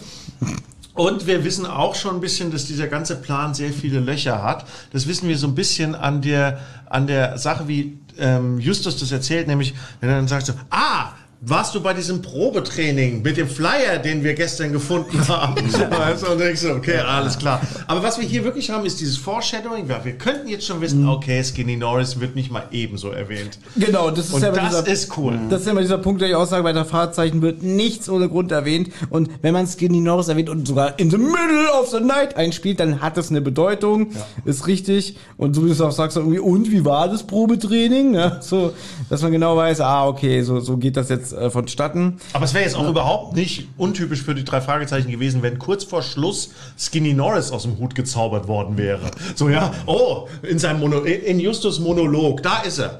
Und 0.94 1.26
wir 1.26 1.44
wissen 1.44 1.66
auch 1.66 1.94
schon 1.94 2.14
ein 2.14 2.20
bisschen, 2.22 2.50
dass 2.50 2.64
dieser 2.64 2.86
ganze 2.86 3.16
Plan 3.16 3.52
sehr 3.52 3.70
viele 3.70 4.00
Löcher 4.00 4.42
hat. 4.42 4.64
Das 4.92 5.06
wissen 5.06 5.28
wir 5.28 5.36
so 5.36 5.46
ein 5.46 5.54
bisschen 5.54 5.94
an 5.94 6.22
der, 6.22 6.58
an 6.88 7.06
der 7.06 7.36
Sache, 7.36 7.68
wie 7.68 7.98
ähm, 8.18 8.58
Justus 8.58 8.98
das 8.98 9.12
erzählt, 9.12 9.46
nämlich 9.46 9.74
wenn 10.00 10.08
er 10.08 10.16
dann 10.16 10.28
sagt 10.28 10.46
so, 10.46 10.54
ah, 10.70 11.12
warst 11.40 11.74
du 11.74 11.80
bei 11.80 11.92
diesem 11.92 12.22
Probetraining 12.22 13.22
mit 13.22 13.36
dem 13.36 13.46
Flyer, 13.48 13.98
den 13.98 14.24
wir 14.24 14.34
gestern 14.34 14.72
gefunden 14.72 15.16
haben? 15.28 15.56
und 15.56 16.38
denkst 16.40 16.62
du, 16.62 16.70
okay, 16.72 16.98
alles 16.98 17.38
klar. 17.38 17.60
Aber 17.86 18.02
was 18.02 18.18
wir 18.18 18.26
hier 18.26 18.44
wirklich 18.44 18.70
haben, 18.70 18.86
ist 18.86 19.00
dieses 19.00 19.16
Foreshadowing. 19.16 19.88
Ja, 19.88 20.04
wir 20.04 20.12
könnten 20.12 20.48
jetzt 20.48 20.66
schon 20.66 20.80
wissen, 20.80 21.06
okay, 21.08 21.42
Skinny 21.44 21.76
Norris 21.76 22.20
wird 22.20 22.34
nicht 22.36 22.50
mal 22.50 22.64
ebenso 22.72 23.10
erwähnt. 23.10 23.58
Genau, 23.76 24.10
das 24.10 24.28
ist 24.28 24.34
Und 24.34 24.42
ja 24.42 24.50
das 24.50 24.68
dieser, 24.68 24.86
ist 24.88 25.16
cool. 25.18 25.38
Das 25.50 25.60
ist 25.60 25.66
ja 25.66 25.72
immer 25.72 25.82
dieser 25.82 25.98
Punkt, 25.98 26.20
der 26.20 26.28
ich 26.28 26.34
auch 26.34 26.46
sage, 26.46 26.62
bei 26.62 26.72
der 26.72 26.84
Fahrzeichen 26.84 27.42
wird 27.42 27.62
nichts 27.62 28.08
ohne 28.08 28.28
Grund 28.28 28.50
erwähnt. 28.50 28.90
Und 29.10 29.30
wenn 29.42 29.52
man 29.52 29.66
Skinny 29.66 30.00
Norris 30.00 30.28
erwähnt 30.28 30.48
und 30.48 30.66
sogar 30.66 30.98
in 30.98 31.10
the 31.10 31.18
middle 31.18 31.70
of 31.78 31.88
the 31.90 32.00
night 32.00 32.36
einspielt, 32.36 32.80
dann 32.80 33.02
hat 33.02 33.16
das 33.16 33.30
eine 33.30 33.40
Bedeutung. 33.40 34.12
Ist 34.44 34.66
richtig. 34.66 35.16
Und 35.36 35.54
so 35.54 35.62
wie 35.62 35.66
du 35.66 35.72
es 35.72 35.80
auch 35.80 35.92
sagst, 35.92 36.16
irgendwie, 36.16 36.38
und 36.38 36.70
wie 36.70 36.84
war 36.84 37.08
das 37.08 37.24
Probetraining? 37.24 38.14
Ja, 38.14 38.40
so, 38.40 38.72
dass 39.10 39.22
man 39.22 39.32
genau 39.32 39.56
weiß, 39.56 39.80
ah, 39.80 40.06
okay, 40.06 40.42
so, 40.42 40.60
so 40.60 40.76
geht 40.76 40.96
das 40.96 41.08
jetzt 41.08 41.25
äh, 41.32 41.50
vonstatten. 41.50 42.18
Aber 42.32 42.44
es 42.44 42.54
wäre 42.54 42.64
jetzt 42.64 42.76
auch 42.76 42.88
überhaupt 42.88 43.36
nicht 43.36 43.68
untypisch 43.76 44.22
für 44.22 44.34
die 44.34 44.44
drei 44.44 44.60
Fragezeichen 44.60 45.10
gewesen, 45.10 45.42
wenn 45.42 45.58
kurz 45.58 45.84
vor 45.84 46.02
Schluss 46.02 46.50
Skinny 46.78 47.14
Norris 47.14 47.50
aus 47.52 47.62
dem 47.64 47.78
Hut 47.78 47.94
gezaubert 47.94 48.48
worden 48.48 48.76
wäre. 48.76 49.00
So, 49.34 49.48
ja, 49.48 49.72
oh, 49.86 50.28
in 50.42 50.58
seinem 50.58 50.80
Mono, 50.80 51.00
in 51.00 51.40
Justus 51.40 51.78
Monolog, 51.80 52.42
da 52.42 52.58
ist 52.62 52.78
er. 52.78 52.98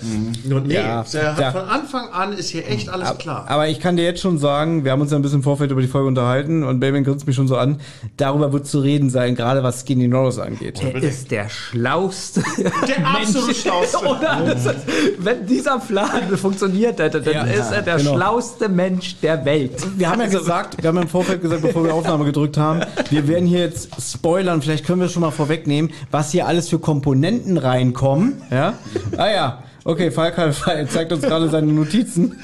Und 0.50 0.66
nee, 0.68 0.74
Ja, 0.74 1.04
hat 1.04 1.12
ja. 1.38 1.52
von 1.52 1.62
Anfang 1.68 2.08
an 2.10 2.32
ist 2.32 2.50
hier 2.50 2.68
echt 2.68 2.88
alles 2.88 3.16
klar. 3.18 3.44
Aber 3.48 3.68
ich 3.68 3.80
kann 3.80 3.96
dir 3.96 4.04
jetzt 4.04 4.20
schon 4.20 4.38
sagen, 4.38 4.84
wir 4.84 4.92
haben 4.92 5.00
uns 5.00 5.10
ja 5.10 5.16
ein 5.18 5.22
bisschen 5.22 5.38
im 5.38 5.42
Vorfeld 5.42 5.70
über 5.70 5.80
die 5.82 5.88
Folge 5.88 6.08
unterhalten 6.08 6.62
und 6.62 6.80
Baby 6.80 7.02
grinst 7.02 7.26
mich 7.26 7.36
schon 7.36 7.48
so 7.48 7.56
an. 7.56 7.80
Darüber 8.16 8.52
wird 8.52 8.66
zu 8.66 8.80
reden 8.80 9.10
sein, 9.10 9.34
gerade 9.34 9.62
was 9.62 9.80
Skinny 9.82 10.08
Norris 10.08 10.38
angeht. 10.38 10.82
Er 10.82 10.94
ist 11.02 11.30
der 11.30 11.48
schlauste. 11.48 12.42
Der 12.56 13.06
absolut 13.06 13.56
schlauste. 13.56 13.98
Oder? 14.06 14.42
Das 14.46 14.66
ist- 14.66 14.76
Wenn 15.18 15.46
dieser 15.46 15.78
Plan 15.78 16.36
funktioniert 16.36 16.98
hätte, 16.98 17.20
dann 17.20 17.34
Ja, 17.34 17.42
ist 17.44 17.70
er 17.72 17.82
der 17.82 17.96
genau. 17.96 18.15
Schlauste 18.16 18.68
Mensch 18.68 19.16
der 19.20 19.44
Welt. 19.44 19.72
Wir 19.96 20.10
haben 20.10 20.20
ja 20.20 20.26
Also, 20.26 20.38
gesagt, 20.38 20.82
wir 20.82 20.88
haben 20.88 20.96
ja 20.96 21.02
im 21.02 21.08
Vorfeld 21.08 21.42
gesagt, 21.42 21.62
bevor 21.62 21.84
wir 21.84 21.94
Aufnahme 21.94 22.24
gedrückt 22.24 22.56
haben, 22.58 22.80
wir 23.10 23.28
werden 23.28 23.46
hier 23.46 23.60
jetzt 23.60 23.88
spoilern, 24.00 24.60
vielleicht 24.62 24.84
können 24.86 25.00
wir 25.00 25.08
schon 25.08 25.22
mal 25.22 25.30
vorwegnehmen, 25.30 25.90
was 26.10 26.30
hier 26.30 26.46
alles 26.46 26.68
für 26.68 26.78
Komponenten 26.78 27.58
reinkommen. 27.58 28.42
Ja? 28.50 28.74
Ah 29.16 29.28
ja, 29.30 29.62
okay, 29.84 30.10
Falk 30.10 30.34
zeigt 30.90 31.12
uns 31.12 31.22
gerade 31.22 31.48
seine 31.48 31.72
Notizen. 31.72 32.38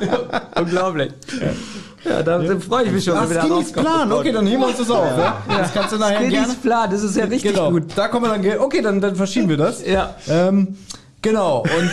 Unglaublich. 0.60 1.12
Ja, 2.04 2.22
da 2.22 2.40
freue 2.60 2.84
ich 2.84 2.92
mich 2.92 3.04
schon. 3.04 3.14
Ach, 3.16 3.26
Skinnys. 3.26 3.72
Plan, 3.72 4.12
okay, 4.12 4.30
dann 4.32 4.46
heben 4.46 4.60
wir 4.60 4.68
uns 4.68 4.76
das 4.76 4.90
auf. 4.90 5.06
Ja. 5.16 5.42
Das 5.48 5.72
kannst 5.72 5.92
du 5.94 5.96
nachher 5.96 6.18
gerne. 6.28 6.36
Skinnys 6.36 6.54
Plan, 6.56 6.90
das 6.90 7.02
ist 7.02 7.16
ja 7.16 7.24
richtig 7.24 7.52
Genau, 7.54 7.70
gut. 7.70 7.84
da 7.96 8.08
kommen 8.08 8.26
wir 8.26 8.36
dann, 8.52 8.60
okay, 8.60 8.82
dann, 8.82 9.00
dann 9.00 9.16
verschieben 9.16 9.48
wir 9.48 9.56
das. 9.56 9.84
Ja. 9.86 10.14
Ähm, 10.28 10.76
genau, 11.24 11.62
und 11.62 11.90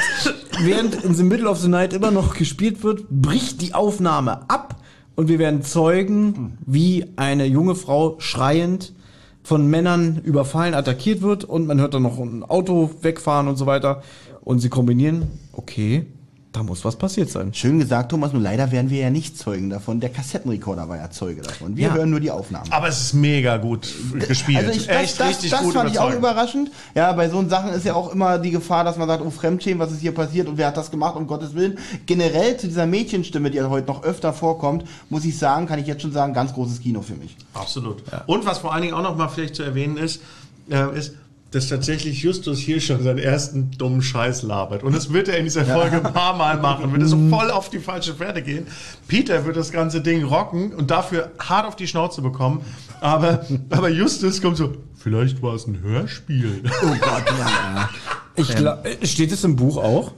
während 0.64 1.04
in 1.04 1.16
The 1.16 1.24
Middle 1.24 1.50
of 1.50 1.58
the 1.58 1.68
Night 1.68 1.94
immer 1.94 2.12
noch 2.12 2.36
gespielt 2.36 2.84
wird, 2.84 3.10
bricht 3.10 3.62
die 3.62 3.74
Aufnahme 3.74 4.48
ab 4.50 4.76
und 5.16 5.28
wir 5.28 5.40
werden 5.40 5.64
zeugen, 5.64 6.58
wie 6.66 7.06
eine 7.16 7.46
junge 7.46 7.74
Frau 7.74 8.16
schreiend 8.20 8.94
von 9.42 9.68
Männern 9.68 10.22
überfallen, 10.24 10.76
attackiert 10.76 11.22
wird 11.22 11.46
und 11.46 11.66
man 11.66 11.80
hört 11.80 11.96
dann 11.96 12.04
noch 12.04 12.20
ein 12.20 12.44
Auto 12.44 12.92
wegfahren 13.02 13.48
und 13.48 13.56
so 13.56 13.66
weiter. 13.66 14.04
Und 14.44 14.60
sie 14.60 14.70
kombinieren, 14.70 15.28
okay, 15.54 16.06
da 16.54 16.64
muss 16.64 16.84
was 16.84 16.98
passiert 16.98 17.30
sein. 17.30 17.54
Schön 17.54 17.80
gesagt, 17.80 18.12
Thomas, 18.12 18.34
nur 18.34 18.42
leider 18.42 18.72
werden 18.74 18.90
wir 18.90 19.00
ja 19.00 19.10
nicht 19.10 19.38
Zeugen 19.38 19.70
davon. 19.70 20.02
Der 20.02 20.10
Kassettenrekorder 20.10 20.90
war 20.90 20.98
ja 20.98 21.10
Zeuge 21.10 21.42
davon. 21.42 21.78
Wir 21.78 21.88
Ja. 21.88 21.94
hören 21.94 22.10
nur 22.10 22.20
die 22.20 22.30
Aufnahmen. 22.30 22.70
Aber 22.72 22.90
es 22.90 23.00
ist 23.02 23.14
mega 23.14 23.56
gut 23.56 23.88
gespielt. 24.28 24.58
Also 24.58 24.72
ich, 24.72 24.88
das, 24.88 24.98
echt 24.98 25.20
das, 25.20 25.30
richtig 25.30 25.52
das 25.52 25.62
gut 25.62 25.74
fand 25.74 25.92
ich 25.92 26.00
auch 26.00 26.14
überraschend. 26.14 26.70
Ja, 26.94 27.14
bei 27.14 27.30
so 27.30 27.48
Sachen 27.48 27.72
ist 27.72 27.86
ja 27.86 27.94
auch 27.94 28.12
immer 28.12 28.38
die 28.38 28.52
Gefahr, 28.52 28.84
dass 28.84 28.98
man 28.98 29.08
sagt, 29.08 29.24
oh 29.24 29.30
Fremdschämen, 29.30 29.80
was 29.80 29.94
ist 29.94 30.02
hier 30.02 30.14
passiert 30.14 30.50
und 30.50 30.58
wer 30.58 30.68
hat 30.68 30.76
das 30.76 30.92
gemacht, 30.92 31.16
um 31.16 31.26
Gottes 31.26 31.56
Willen. 31.56 31.78
Generell 32.06 32.58
zu 32.58 32.68
dieser 32.68 32.86
Mädchenstimme, 32.86 33.50
die 33.50 33.58
ja 33.58 33.70
heute 33.70 33.88
noch 33.88 34.04
öfter 34.04 34.34
vorkommt, 34.34 34.84
muss 35.10 35.24
ich 35.24 35.38
sagen, 35.38 35.68
kann 35.68 35.80
ich 35.80 35.88
jetzt 35.88 36.02
schon 36.02 36.12
sagen, 36.12 36.34
ganz 36.34 36.54
großes 36.54 36.82
Kino 36.82 37.02
für 37.02 37.16
mich. 37.16 37.38
Absolut. 37.54 38.04
Und 38.28 38.46
was 38.46 38.58
vor 38.58 38.74
allen 38.74 38.82
Dingen 38.82 38.94
auch 38.94 39.04
noch 39.04 39.16
mal 39.16 39.30
vielleicht 39.30 39.56
zu 39.56 39.64
erwähnen 39.64 39.96
ist, 39.96 40.22
äh, 40.70 40.98
ist, 40.98 41.14
dass 41.52 41.68
tatsächlich 41.68 42.22
Justus 42.24 42.60
hier 42.60 42.80
schon 42.80 43.04
seinen 43.04 43.20
ersten 43.20 43.72
dummen 43.78 44.02
Scheiß 44.02 44.42
labert. 44.44 44.84
Und 44.84 44.96
das 44.96 45.12
wird 45.12 45.28
er 45.28 45.38
in 45.38 45.44
dieser 45.44 45.66
Folge 45.66 45.98
ein 45.98 46.14
paar 46.14 46.36
Mal 46.36 46.58
machen. 46.58 46.92
Wird 46.92 47.02
er 47.02 47.08
so 47.10 47.18
voll 47.30 47.52
auf 47.52 47.70
die 47.70 47.80
falsche 47.80 48.14
Pferde 48.14 48.42
gehen. 48.42 48.68
Peter 49.08 49.46
wird 49.46 49.58
das 49.58 49.72
ganze 49.72 50.00
Ding 50.02 50.24
rocken 50.24 50.74
und 50.74 50.92
dafür 50.92 51.32
hart 51.40 51.66
auf 51.68 51.76
die 51.76 51.88
Schnauze 51.88 52.22
bekommen. 52.22 52.62
Aber, 53.02 53.46
aber 53.70 53.90
Justus 53.90 54.42
kommt 54.42 54.56
so, 54.58 54.74
vielleicht 54.96 55.42
war 55.42 55.54
es 55.56 55.68
ein 55.68 55.82
Hörspiel. 55.82 56.64
Oh 56.84 56.88
Gott, 57.02 57.24
ja. 57.38 57.90
Ich 58.36 58.56
glaub, 58.56 58.86
äh, 58.86 59.06
steht 59.06 59.32
es 59.34 59.44
im 59.44 59.58
Buch 59.58 59.76
auch? 59.78 60.14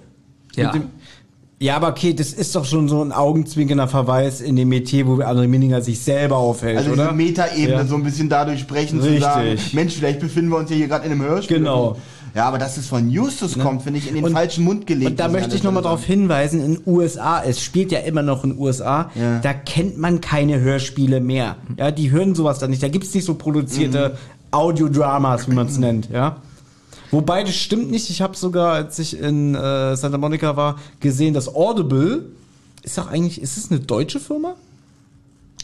Ja. 0.55 0.71
Mit 0.71 0.84
dem- 0.84 0.89
ja, 1.64 1.76
aber 1.78 1.88
okay, 1.89 2.14
das 2.14 2.34
ist 2.34 2.53
doch 2.55 2.66
schon 2.66 2.89
so 2.89 3.01
ein 3.03 3.11
augenzwinkender 3.11 3.88
Verweis 3.88 4.41
in 4.41 4.55
dem 4.55 4.68
Metier, 4.70 5.07
wo 5.07 5.16
André 5.22 5.47
Minninger 5.47 5.82
sich 5.82 5.99
selber 6.01 6.38
aufhält, 6.38 6.78
Also 6.78 6.91
oder? 6.91 7.03
diese 7.05 7.16
Metaebene 7.16 7.70
Ja. 7.78 7.86
so 7.86 7.95
ein 7.95 8.03
bisschen 8.03 8.28
dadurch 8.28 8.59
sprechen 8.59 8.99
zu 8.99 9.05
Richtig. 9.07 9.24
sagen, 9.24 9.57
Mensch, 9.74 9.93
vielleicht 9.95 10.20
befinden 10.20 10.49
wir 10.51 10.57
uns 10.57 10.70
ja 10.70 10.76
hier 10.76 10.88
gerade 10.88 11.05
in 11.05 11.11
einem 11.14 11.22
Hörspiel. 11.22 11.59
Genau. 11.59 11.95
Ja, 12.36 12.45
aber 12.47 12.57
dass 12.57 12.78
es 12.78 12.88
von 12.88 13.09
Justus 13.11 13.59
kommt, 13.59 13.84
finde 13.84 13.99
ich 13.99 14.07
in 14.09 14.16
den 14.16 14.24
Und- 14.26 14.34
falschen 14.34 14.64
Mund 14.64 14.88
gelegt. 14.88 15.11
Und 15.11 15.20
da 15.20 15.28
möchte 15.28 15.55
ich 15.55 15.61
nochmal 15.64 15.84
darauf 15.84 16.03
hinweisen, 16.03 16.66
in 16.66 16.80
USA, 16.86 17.41
es 17.43 17.61
spielt 17.61 17.91
ja 17.91 17.99
immer 17.99 18.24
noch 18.24 18.43
in 18.43 18.57
USA, 18.57 19.11
Ja. 19.14 19.39
da 19.39 19.53
kennt 19.53 19.97
man 19.99 20.20
keine 20.20 20.59
Hörspiele 20.59 21.22
mehr. 21.22 21.57
Ja, 21.78 21.91
die 21.91 22.09
hören 22.09 22.34
sowas 22.36 22.57
da 22.59 22.68
nicht. 22.68 22.82
Da 22.82 22.88
gibt's 22.88 23.14
nicht 23.14 23.26
so 23.26 23.36
produzierte 23.36 24.18
Audiodramas, 24.49 25.47
wie 25.49 25.53
man 25.53 25.68
es 25.68 25.78
nennt, 25.78 26.09
ja. 26.11 26.38
Wobei, 27.14 27.43
das 27.43 27.55
stimmt 27.55 27.91
nicht. 27.91 28.09
Ich 28.09 28.22
habe 28.22 28.36
sogar, 28.36 28.74
als 28.74 28.97
ich 28.99 29.18
in 29.20 29.53
äh, 29.55 29.95
Santa 29.95 30.18
Monica 30.18 30.55
war, 30.57 30.78
gesehen, 30.99 31.34
dass 31.34 31.47
Audible 31.53 32.26
ist 32.82 32.97
doch 32.97 33.07
eigentlich, 33.07 33.39
ist 33.41 33.55
es 33.55 33.72
eine 33.72 33.80
deutsche 33.80 34.20
Firma? 34.20 34.55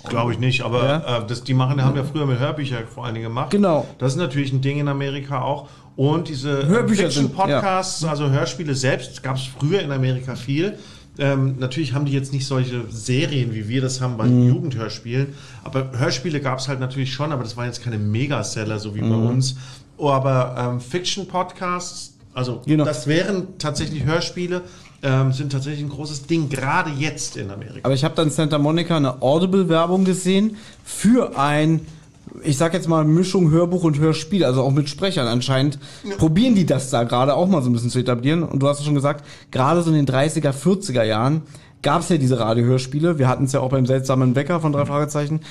Glaube 0.08 0.32
ich 0.32 0.39
nicht, 0.39 0.62
aber 0.62 0.86
Ja. 0.86 1.18
äh, 1.18 1.28
das, 1.28 1.43
die 1.43 1.54
machen, 1.54 1.84
haben 1.84 1.97
ja 1.97 2.04
früher 2.06 2.26
mit 2.26 2.39
Hörbücher 2.39 2.78
vor 2.88 3.04
allen 3.06 3.16
Dingen 3.16 3.26
gemacht. 3.28 3.50
Genau. 3.50 3.86
Das 3.97 4.14
ist 4.14 4.18
natürlich 4.18 4.54
ein 4.54 4.62
Ding 4.62 4.80
in 4.80 4.88
Amerika 4.88 5.41
auch. 5.41 5.68
Und 5.97 6.30
diese 6.30 6.66
Hörbücher 6.68 7.12
sind- 7.12 7.32
Fiction-Podcasts, 7.32 8.06
also 8.06 8.30
Hörspiele 8.30 8.74
selbst, 8.76 9.22
gab 9.24 9.36
es 9.36 9.43
früher 9.60 9.82
in 9.82 9.91
Amerika 9.91 10.36
viel. 10.36 10.78
Ähm, 11.18 11.56
natürlich 11.60 11.91
haben 11.93 12.06
die 12.06 12.14
jetzt 12.14 12.32
nicht 12.32 12.47
solche 12.47 12.84
Serien, 12.89 13.54
wie 13.54 13.68
wir 13.68 13.82
das 13.82 14.00
haben 14.00 14.16
bei 14.16 14.26
Mhm. 14.28 14.47
Jugendhörspielen. 14.47 15.34
Aber 15.66 15.89
Hörspiele 15.97 16.39
gab 16.39 16.60
es 16.60 16.70
halt 16.70 16.80
natürlich 16.80 17.12
schon, 17.12 17.34
aber 17.34 17.43
das 17.43 17.58
waren 17.58 17.66
jetzt 17.66 17.84
keine 17.84 17.97
Megaseller, 17.97 18.80
so 18.80 18.95
wie 18.95 19.02
Mhm. 19.02 19.10
bei 19.10 19.16
uns. 19.18 19.56
Oh, 20.00 20.10
aber 20.10 20.56
ähm, 20.58 20.80
Fiction-Podcasts, 20.80 22.14
also 22.34 22.62
Genau. 22.66 22.86
das 22.86 23.06
wären 23.06 23.60
tatsächlich 23.60 24.06
Hörspiele, 24.06 24.62
ähm, 25.04 25.32
sind 25.34 25.52
tatsächlich 25.52 25.84
ein 25.84 25.89
großes 25.89 26.26
Ding, 26.26 26.50
gerade 26.50 26.89
jetzt 26.91 27.38
in 27.38 27.52
Amerika. 27.52 27.82
Aber 27.84 27.93
ich 27.93 28.04
habe 28.04 28.16
dann 28.16 28.28
in 28.28 28.34
Santa 28.34 28.58
Monica 28.58 28.97
eine 28.97 29.22
Audible-Werbung 29.22 30.06
gesehen 30.06 30.56
für 30.84 31.38
ein, 31.38 31.82
ich 32.43 32.58
sag 32.58 32.74
jetzt 32.74 32.88
mal, 32.88 33.04
Mischung 33.04 33.52
Hörbuch 33.52 33.84
und 33.84 34.00
Hörspiel, 34.00 34.43
also 34.45 34.62
auch 34.64 34.72
mit 34.72 34.88
Sprechern 34.89 35.28
anscheinend. 35.28 35.80
Probieren 36.18 36.56
die 36.56 36.66
das 36.66 36.89
da 36.89 37.04
gerade 37.04 37.36
auch 37.36 37.47
mal 37.47 37.62
so 37.62 37.70
ein 37.70 37.74
bisschen 37.74 37.89
zu 37.89 38.00
etablieren. 38.00 38.43
Und 38.43 38.62
du 38.62 38.68
hast 38.68 38.80
ja 38.80 38.86
schon 38.86 38.95
gesagt, 38.95 39.26
gerade 39.52 39.82
so 39.84 39.89
in 39.91 39.95
den 39.97 40.08
30er, 40.08 40.52
40er 40.54 41.04
Jahren 41.04 41.41
gab 41.82 42.02
es 42.02 42.10
ja 42.10 42.18
diese 42.18 42.39
Radiohörspiele. 42.39 43.20
Wir 43.20 43.28
hatten 43.28 43.45
es 43.45 43.52
ja 43.54 43.60
auch 43.60 43.70
beim 43.70 43.86
seltsamen 43.86 44.36
Wecker 44.36 44.60
von 44.62 44.72
drei 44.72 44.86
Fragezeichen. 44.86 45.41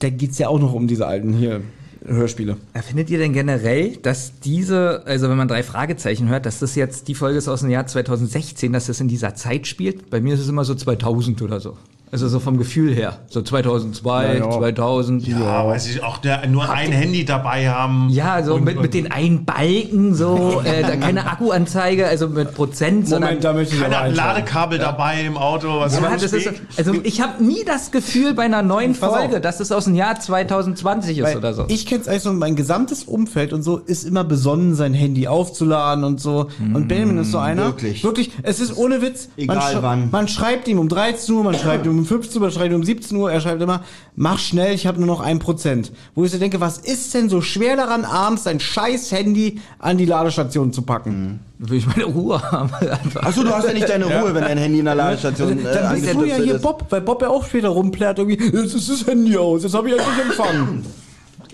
Da 0.00 0.10
geht's 0.10 0.38
ja 0.38 0.48
auch 0.48 0.58
noch 0.60 0.72
um 0.74 0.86
diese 0.88 1.06
alten 1.06 1.32
hier 1.32 1.62
Hörspiele. 2.06 2.56
Ja, 2.74 2.82
Findet 2.82 3.10
ihr 3.10 3.18
denn 3.18 3.32
generell, 3.32 3.96
dass 3.96 4.38
diese, 4.40 5.02
also 5.06 5.28
wenn 5.28 5.36
man 5.36 5.48
drei 5.48 5.62
Fragezeichen 5.62 6.28
hört, 6.28 6.46
dass 6.46 6.58
das 6.60 6.74
jetzt, 6.74 7.08
die 7.08 7.14
Folge 7.14 7.38
ist 7.38 7.48
aus 7.48 7.60
dem 7.60 7.70
Jahr 7.70 7.86
2016, 7.86 8.72
dass 8.72 8.86
das 8.86 9.00
in 9.00 9.08
dieser 9.08 9.34
Zeit 9.34 9.66
spielt? 9.66 10.10
Bei 10.10 10.20
mir 10.20 10.34
ist 10.34 10.40
es 10.40 10.48
immer 10.48 10.64
so 10.64 10.74
2000 10.74 11.42
oder 11.42 11.60
so. 11.60 11.76
Also 12.16 12.28
so 12.28 12.40
vom 12.40 12.56
Gefühl 12.56 12.94
her. 12.94 13.18
So 13.28 13.42
2002, 13.42 14.24
Ja, 14.26 14.34
ja. 14.36 14.50
2000. 14.50 15.28
Ja, 15.28 15.66
weiß 15.66 15.86
ich, 15.88 16.02
auch 16.02 16.16
der, 16.16 16.46
nur 16.46 16.70
ein 16.70 16.90
Handy 16.90 17.26
dabei 17.26 17.68
haben. 17.68 18.08
Ja, 18.08 18.42
so 18.42 18.54
Und- 18.54 18.64
mit, 18.64 18.76
und- 18.76 18.84
mit 18.84 18.94
den 18.94 19.12
einen 19.12 19.44
Balken, 19.44 20.14
so, 20.14 20.62
äh, 20.64 20.80
da 20.80 20.96
keine 20.96 21.26
Akkuanzeige, 21.30 22.06
also 22.06 22.28
mit 22.28 22.54
Prozent, 22.54 23.06
sondern. 23.06 23.38
da 23.40 23.52
möchte 23.52 23.76
ich 23.76 23.84
einschalten. 23.84 24.16
Ladekabel 24.16 24.78
dabei 24.78 25.20
im 25.26 25.36
Auto. 25.36 25.78
Was 25.78 26.00
Ja, 26.00 26.16
das 26.16 26.32
ist, 26.32 26.48
also 26.78 26.94
ich 27.02 27.20
habe 27.20 27.44
nie 27.44 27.64
das 27.66 27.90
Gefühl 27.90 28.32
bei 28.32 28.44
einer 28.44 28.62
neuen. 28.62 28.94
Folge, 28.94 29.42
dass 29.42 29.60
es 29.60 29.70
aus 29.70 29.84
dem 29.84 29.94
Jahr 29.94 30.18
2020 30.18 31.18
ist 31.18 31.24
Weil 31.24 31.36
oder 31.36 31.52
so. 31.52 31.66
Ich 31.68 31.84
kenne 31.84 32.00
es 32.00 32.08
eigentlich 32.08 32.22
so, 32.22 32.32
mein 32.32 32.56
gesamtes 32.56 33.04
Umfeld 33.04 33.52
und 33.52 33.62
so 33.62 33.76
ist 33.76 34.04
immer 34.04 34.24
besonnen, 34.24 34.74
sein 34.74 34.94
Handy 34.94 35.28
aufzuladen 35.28 36.02
und 36.02 36.18
so. 36.18 36.46
Und 36.72 36.88
Benjamin 36.88 37.18
ist 37.18 37.30
so 37.32 37.36
einer. 37.38 37.66
Wirklich? 37.66 38.02
Wirklich, 38.02 38.30
es 38.42 38.58
ist 38.60 38.74
ohne 38.74 39.02
Witz. 39.02 39.28
Egal 39.36 39.74
man, 39.74 39.82
wann. 39.82 40.08
man 40.10 40.28
schreibt 40.28 40.66
ihm 40.68 40.78
um 40.78 40.88
13 40.88 41.34
Uhr, 41.34 41.44
man 41.44 41.54
schreibt 41.54 41.84
ihm 41.84 41.98
um 41.98 42.05
15 42.06 42.40
Uhr, 42.40 42.50
schreibt 42.50 42.74
um 42.74 42.82
17 42.82 43.16
Uhr, 43.16 43.30
er 43.30 43.40
schreibt 43.40 43.60
immer, 43.60 43.82
mach 44.14 44.38
schnell, 44.38 44.74
ich 44.74 44.86
habe 44.86 44.98
nur 44.98 45.06
noch 45.06 45.20
ein 45.20 45.38
Prozent. 45.38 45.92
Wo 46.14 46.24
ich 46.24 46.32
so 46.32 46.38
denke, 46.38 46.60
was 46.60 46.78
ist 46.78 47.12
denn 47.14 47.28
so 47.28 47.40
schwer 47.40 47.76
daran, 47.76 48.04
abends 48.04 48.44
sein 48.44 48.60
scheiß 48.60 49.12
Handy 49.12 49.60
an 49.78 49.98
die 49.98 50.06
Ladestation 50.06 50.72
zu 50.72 50.82
packen? 50.82 51.40
Will 51.58 51.78
ich 51.78 51.86
meine 51.86 52.04
Ruhe 52.04 52.40
haben. 52.40 52.70
Einfach. 52.80 53.22
Achso, 53.22 53.42
du 53.42 53.50
hast 53.50 53.66
ja 53.66 53.72
nicht 53.72 53.88
deine 53.88 54.06
Ruhe, 54.06 54.34
wenn 54.34 54.44
dein 54.44 54.58
Handy 54.58 54.78
in 54.78 54.84
der 54.84 54.94
Ladestation 54.94 55.58
äh, 55.58 55.62
Dann 55.62 56.00
bist 56.00 56.14
du 56.14 56.24
ja 56.24 56.36
hier 56.36 56.56
ist. 56.56 56.62
Bob, 56.62 56.86
weil 56.90 57.00
Bob 57.00 57.22
ja 57.22 57.28
auch 57.28 57.44
später 57.44 57.68
rumplärt 57.68 58.18
irgendwie, 58.18 58.42
jetzt 58.44 58.74
ist 58.74 58.90
das 58.90 59.06
Handy 59.06 59.36
aus, 59.36 59.62
jetzt 59.62 59.74
habe 59.74 59.88
ich 59.88 59.94
eigentlich 59.94 60.26
empfangen. 60.26 60.84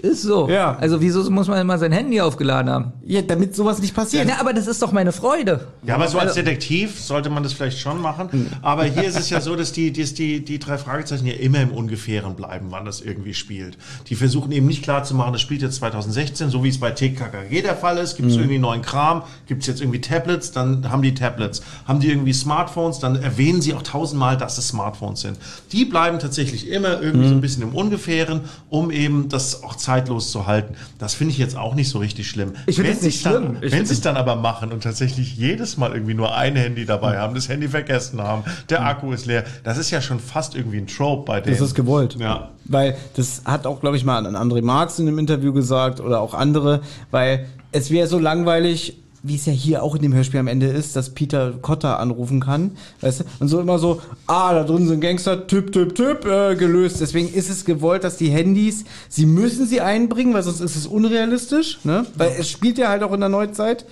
Ist 0.03 0.23
so. 0.23 0.49
Ja. 0.49 0.77
Also 0.81 1.01
wieso 1.01 1.29
muss 1.31 1.47
man 1.49 1.61
immer 1.61 1.79
sein 1.79 1.93
Handy 1.93 2.21
aufgeladen 2.21 2.71
haben? 2.71 2.93
ja, 3.05 3.23
damit 3.23 3.55
sowas 3.55 3.81
nicht 3.81 3.95
passiert. 3.95 4.29
Ja, 4.29 4.41
aber 4.41 4.53
das 4.53 4.67
ist 4.67 4.81
doch 4.83 4.91
meine 4.93 5.13
Freude. 5.13 5.69
Ja, 5.87 5.95
aber 5.97 6.09
so 6.09 6.19
als 6.19 6.31
Also- 6.31 6.43
Detektiv 6.43 7.01
sollte 7.01 7.31
man 7.31 7.43
das 7.43 7.53
vielleicht 7.53 7.79
schon 7.79 8.01
machen. 8.01 8.51
Aber 8.63 8.85
hier 8.85 9.05
ist 9.05 9.19
es 9.19 9.31
ja 9.31 9.41
so, 9.41 9.55
dass 9.55 9.73
die, 9.73 9.93
dass 9.93 10.15
die, 10.15 10.45
die 10.45 10.59
drei 10.59 10.77
Fragezeichen 10.79 11.27
ja 11.27 11.35
immer 11.35 11.61
im 11.61 11.71
Ungefähren 11.73 12.35
bleiben, 12.35 12.67
wann 12.71 12.85
das 12.85 13.01
irgendwie 13.01 13.35
spielt. 13.35 13.77
Die 14.09 14.15
versuchen 14.15 14.51
eben 14.53 14.67
nicht 14.67 14.83
klar 14.83 15.05
zu 15.05 15.15
machen, 15.15 15.33
das 15.33 15.41
spielt 15.43 15.63
jetzt 15.63 15.77
2016, 15.77 16.51
so 16.51 16.65
wie 16.65 16.69
es 16.69 16.79
bei 16.81 16.91
TKKG 16.91 17.63
der 17.63 17.77
Fall 17.77 17.99
ist. 17.99 18.17
Gibt 18.17 18.31
es 18.31 18.37
irgendwie 18.37 18.59
neuen 18.59 18.83
Kram? 18.83 19.23
Gibt 19.47 19.63
es 19.63 19.67
jetzt 19.69 19.81
irgendwie 19.81 20.01
Tablets? 20.01 20.53
Dann 20.53 20.91
haben 20.91 21.03
die 21.03 21.15
Tablets. 21.15 21.63
Haben 21.87 22.01
die 22.01 22.09
irgendwie 22.09 22.33
Smartphones? 22.33 22.99
Dann 22.99 23.17
erwähnen 23.17 23.61
sie 23.63 23.75
auch 23.75 23.83
tausendmal, 23.83 24.37
dass 24.37 24.59
es 24.59 24.69
Smartphones 24.69 25.21
sind. 25.21 25.39
Die 25.73 25.85
bleiben 25.85 26.19
tatsächlich 26.19 26.69
immer 26.69 27.01
irgendwie 27.01 27.29
so 27.29 27.35
ein 27.35 27.41
bisschen 27.41 27.63
im 27.63 27.75
Ungefähren, 27.75 28.41
um 28.71 28.91
eben 28.91 29.29
das 29.29 29.63
auch 29.63 29.77
zeitlos 29.93 30.31
zu 30.31 30.47
halten. 30.47 30.75
Das 30.99 31.13
finde 31.15 31.33
ich 31.33 31.39
jetzt 31.39 31.57
auch 31.57 31.75
nicht 31.75 31.91
so 31.91 31.99
richtig 31.99 32.27
schlimm. 32.29 32.53
Ich 32.67 32.77
finde 32.77 32.91
Wenn 32.91 32.97
das 32.97 33.05
nicht 33.05 33.27
dann- 33.27 33.33
schlimm. 33.43 33.57
Ich 33.61 33.73
Wenn 33.73 33.85
sie 33.87 33.93
es 33.93 34.01
dann 34.01 34.17
aber 34.17 34.37
machen 34.37 34.73
und 34.73 34.83
tatsächlich 34.83 35.37
jedes 35.37 35.77
Mal 35.77 35.93
irgendwie 35.93 36.15
nur 36.15 36.35
ein 36.35 36.57
Handy 36.57 36.87
dabei 36.87 37.19
haben, 37.19 37.35
das 37.35 37.49
Handy 37.49 37.69
vergessen 37.69 38.21
haben, 38.23 38.45
der 38.71 38.85
Akku 38.87 39.13
ist 39.13 39.27
leer, 39.27 39.45
das 39.65 39.77
ist 39.77 39.91
ja 39.91 40.01
schon 40.01 40.19
fast 40.19 40.55
irgendwie 40.55 40.79
ein 40.79 40.87
Trope 40.87 41.25
bei 41.27 41.41
denen. 41.43 41.55
Das 41.57 41.67
ist 41.67 41.75
gewollt. 41.75 42.17
Ja. 42.19 42.51
Weil 42.65 42.97
das 43.17 43.43
hat 43.45 43.67
auch, 43.67 43.81
glaube 43.81 43.97
ich, 43.99 44.05
mal 44.05 44.25
an 44.27 44.35
André 44.37 44.63
Marx 44.63 44.99
in 44.99 45.09
einem 45.09 45.19
Interview 45.19 45.53
gesagt 45.53 46.01
oder 46.01 46.21
auch 46.21 46.33
andere, 46.33 46.81
weil 47.11 47.47
es 47.73 47.91
wäre 47.91 48.07
so 48.07 48.19
langweilig, 48.19 49.02
wie 49.23 49.37
es 49.37 49.47
ja 49.47 49.53
hier 49.53 49.83
auch 49.83 49.95
in 49.95 50.03
dem 50.03 50.15
Hörspiel 50.15 50.41
am 50.41 50.49
Ende 50.49 50.67
ist, 50.67 50.97
dass 50.97 51.11
Peter 51.11 51.53
Cotter 51.63 52.01
anrufen 52.01 52.41
kann, 52.41 52.73
weißt 53.01 53.21
du, 53.21 53.25
und 53.41 53.49
so 53.49 53.61
immer 53.61 53.79
so, 53.79 54.01
ah, 54.27 54.53
da 54.53 54.65
drin 54.65 54.89
sind 54.89 55.01
Gangster, 55.01 55.47
Typ, 55.47 55.73
Typ, 55.73 55.95
Typ, 55.95 56.27
äh, 56.27 56.57
gelöst. 56.57 57.01
Deswegen 57.01 57.33
ist 57.33 57.49
es 57.49 57.65
gewollt, 57.65 58.05
dass 58.05 58.17
die 58.17 58.31
Handys, 58.31 58.85
sie 59.09 59.27
müssen 59.27 59.67
sie 59.67 59.81
einbringen, 59.81 60.35
weil 60.35 60.43
sonst 60.43 60.61
ist 60.61 60.77
es 60.77 60.87
unrealistisch, 60.87 61.79
ne? 61.85 62.05
Weil 62.17 62.33
es 62.39 62.51
spielt 62.51 62.79
ja 62.79 62.89
halt 62.89 63.03
auch 63.03 63.13
in 63.13 63.21
der 63.21 63.29
Neuzeit. 63.29 63.85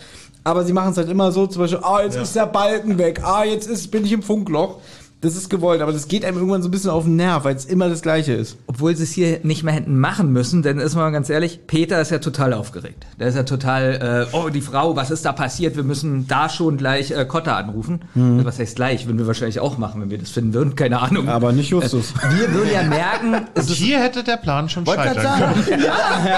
Aber 0.43 0.65
sie 0.65 0.73
machen 0.73 0.93
es 0.93 0.97
halt 0.97 1.11
immer 1.11 1.33
so, 1.33 1.47
zum 1.47 1.63
Beispiel, 1.63 1.81
ah, 1.83 2.03
jetzt 2.03 2.17
ist 2.17 2.35
der 2.35 2.47
Balken 2.47 2.97
weg, 2.97 3.21
ah, 3.23 3.45
jetzt 3.45 3.69
ist, 3.69 3.91
bin 3.91 4.05
ich 4.05 4.13
im 4.13 4.23
Funkloch. 4.23 4.79
Das 5.23 5.37
ist 5.37 5.51
gewollt, 5.51 5.83
aber 5.83 5.93
das 5.93 6.09
geht 6.09 6.25
einem 6.25 6.39
irgendwann 6.39 6.63
so 6.63 6.69
ein 6.69 6.71
bisschen 6.71 6.89
auf 6.91 7.05
den 7.05 7.17
Nerv, 7.17 7.45
weil 7.45 7.55
es 7.55 7.67
immer 7.67 7.91
das 7.91 8.01
Gleiche 8.01 8.33
ist. 8.33 8.57
Obwohl 8.67 8.97
sie 8.97 9.03
es 9.03 9.13
hier 9.13 9.41
nicht 9.43 9.63
mehr 9.63 9.75
hätten 9.75 9.99
machen 9.99 10.33
müssen, 10.33 10.63
denn 10.63 10.79
ist 10.79 10.95
mal 10.95 11.11
ganz 11.11 11.29
ehrlich, 11.29 11.67
Peter 11.67 12.01
ist 12.01 12.11
ja 12.11 12.21
total 12.21 12.55
aufgeregt. 12.55 13.05
Der 13.19 13.29
ist 13.29 13.35
ja 13.35 13.43
total, 13.43 14.27
äh, 14.33 14.35
oh, 14.35 14.49
die 14.49 14.63
Frau, 14.63 14.97
was 14.97 15.11
ist 15.11 15.27
da 15.27 15.33
passiert? 15.33 15.77
Wir 15.77 15.83
müssen 15.83 16.27
da 16.27 16.49
schon 16.49 16.79
gleich 16.79 17.11
äh, 17.11 17.27
Kotta 17.27 17.57
anrufen. 17.59 18.01
Mhm. 18.15 18.47
Was 18.47 18.59
heißt 18.59 18.77
gleich? 18.77 19.07
Würden 19.07 19.19
wir 19.19 19.27
wahrscheinlich 19.27 19.61
auch 19.61 19.77
machen, 19.77 20.01
wenn 20.01 20.09
wir 20.11 20.17
das 20.17 20.31
finden 20.31 20.55
würden. 20.55 20.75
Keine 20.75 21.01
Ahnung. 21.01 21.29
Aber 21.29 21.53
nicht 21.53 21.69
Justus. 21.69 22.15
wir 22.39 22.55
würden 22.55 22.71
ja 22.73 22.83
merken, 22.83 23.47
es 23.55 23.69
ist 23.69 23.77
hier 23.77 24.01
hätte 24.01 24.25
der 24.25 24.39
Plan 24.39 24.71
schon 24.71 24.87
scheitern 24.87 25.17
können. 25.17 25.23
sagen. 25.23 25.65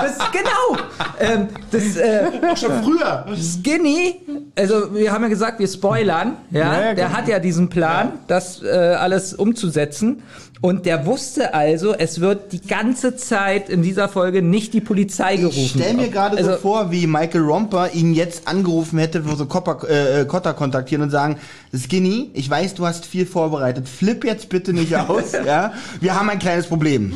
das, 0.03 0.19
genau. 0.33 0.83
Ähm, 1.21 1.49
das, 1.71 1.97
äh, 1.97 2.57
Schon 2.57 2.83
früher. 2.83 3.27
Skinny, 3.37 4.17
also 4.59 4.93
wir 4.93 5.13
haben 5.13 5.23
ja 5.23 5.29
gesagt, 5.29 5.61
wir 5.61 5.69
spoilern, 5.69 6.33
ja, 6.51 6.61
Ja, 6.61 6.73
ja, 6.73 6.95
der 6.95 7.07
genau. 7.07 7.17
hat 7.17 7.29
ja 7.29 7.39
diesen 7.39 7.69
Plan, 7.69 8.13
das 8.27 8.61
äh, 8.63 8.72
alles 8.77 9.35
umzusetzen 9.35 10.23
und 10.61 10.87
der 10.87 11.07
wusste 11.07 11.55
also, 11.55 11.93
es 11.95 12.21
wird 12.21 12.53
die 12.53 12.61
ganze 12.61 13.17
Zeit 13.17 13.69
in 13.69 13.83
dieser 13.83 14.09
Folge 14.09 14.43
nicht 14.43 14.75
die 14.75 14.81
Polizei 14.81 15.37
gerufen. 15.37 15.59
Ich 15.59 15.71
stell 15.73 15.95
mir 15.95 16.09
gerade 16.09 16.43
so 16.43 16.51
Also- 16.51 16.61
vor, 16.63 16.91
wie 16.93 17.07
Michael 17.09 17.43
Romper 17.43 17.91
ihn 17.95 18.15
jetzt 18.15 18.47
angerufen 18.47 18.99
hätte, 18.99 19.29
wo 19.29 19.35
so 19.35 19.47
Copper, 19.47 19.89
äh, 19.91 20.25
Cotter 20.25 20.55
kontaktieren 20.55 21.03
und 21.03 21.11
sagen, 21.11 21.37
Skinny, 21.77 22.31
ich 22.35 22.49
weiß, 22.49 22.75
du 22.75 22.87
hast 22.87 23.07
viel 23.07 23.27
vorbereitet, 23.27 23.89
flipp 23.89 24.25
jetzt 24.25 24.49
bitte 24.51 24.73
nicht 24.73 24.95
aus, 24.97 25.33
ja? 25.47 25.73
Wir 26.01 26.15
haben 26.19 26.31
ein 26.31 26.39
kleines 26.39 26.67
Problem. 26.69 27.13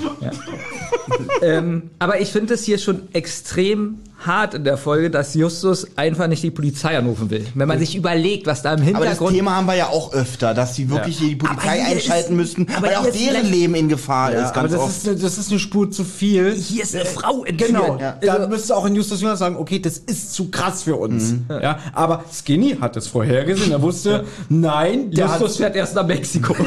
ähm, 1.43 1.91
aber 1.99 2.21
ich 2.21 2.31
finde 2.33 2.55
es 2.55 2.65
hier 2.65 2.79
schon 2.79 3.03
extrem 3.13 3.99
hart 4.27 4.55
in 4.55 4.65
der 4.65 4.77
Folge, 4.77 5.11
dass 5.11 5.35
Justus 5.35 5.87
einfach 5.97 6.27
nicht 6.27 6.43
die 6.43 6.51
Polizei 6.51 6.97
anrufen 6.99 7.31
will. 7.31 7.47
Wenn 7.55 7.69
man 7.69 7.79
sich 7.79 7.95
überlegt, 7.97 8.47
was 8.47 8.63
da 8.63 8.75
im 8.75 8.81
Aber 8.81 8.89
das 8.91 8.99
Hintergrund 8.99 9.35
Thema 9.37 9.57
haben 9.57 9.67
wir 9.67 9.75
ja 9.77 9.87
auch 9.87 10.13
öfter, 10.13 10.53
dass 10.55 10.75
sie 10.75 10.91
wirklich 10.91 11.19
die 11.19 11.37
Polizei 11.37 11.81
Aber 11.83 11.91
einschalten 11.93 12.33
ist- 12.33 12.37
müssten, 12.37 12.67
aber 12.77 12.89
weil 12.89 12.97
auch 12.97 13.07
deren 13.11 13.51
Leben 13.51 13.75
in 13.75 13.89
Gefahr 13.89 14.33
Ja, 14.33 14.41
ist, 14.43 14.51
aber 14.51 14.61
ganz 14.63 14.73
das 14.73 14.81
oft. 14.81 14.91
ist, 14.97 15.09
eine, 15.09 15.17
das 15.19 15.39
ist 15.39 15.51
eine 15.51 15.59
Spur 15.61 15.91
zu 15.91 16.05
viel. 16.05 16.53
hier 16.55 16.83
ist 16.83 16.95
eine 16.95 17.05
Frau 17.05 17.45
entführt. 17.45 17.71
Genau, 17.71 17.99
Ja. 18.01 18.17
da 18.21 18.33
Also- 18.35 18.49
müsste 18.49 18.77
auch 18.77 18.85
in 18.87 18.95
Justus 18.95 19.21
Jonas 19.21 19.39
sagen, 19.39 19.57
okay, 19.57 19.79
das 19.79 19.99
ist 19.99 20.35
zu 20.35 20.51
krass 20.51 20.83
für 20.83 20.97
uns. 20.97 21.35
Ja, 21.49 21.79
aber 21.93 22.25
Skinny 22.33 22.77
hat 22.81 22.97
es 22.97 23.07
vorhergesehen, 23.07 23.71
er 23.73 23.83
wusste, 23.83 24.25
nein, 24.49 25.11
der 25.11 25.27
Justus 25.27 25.57
fährt 25.59 25.77
erst 25.77 25.95
nach 25.95 26.07
Mexiko. 26.07 26.55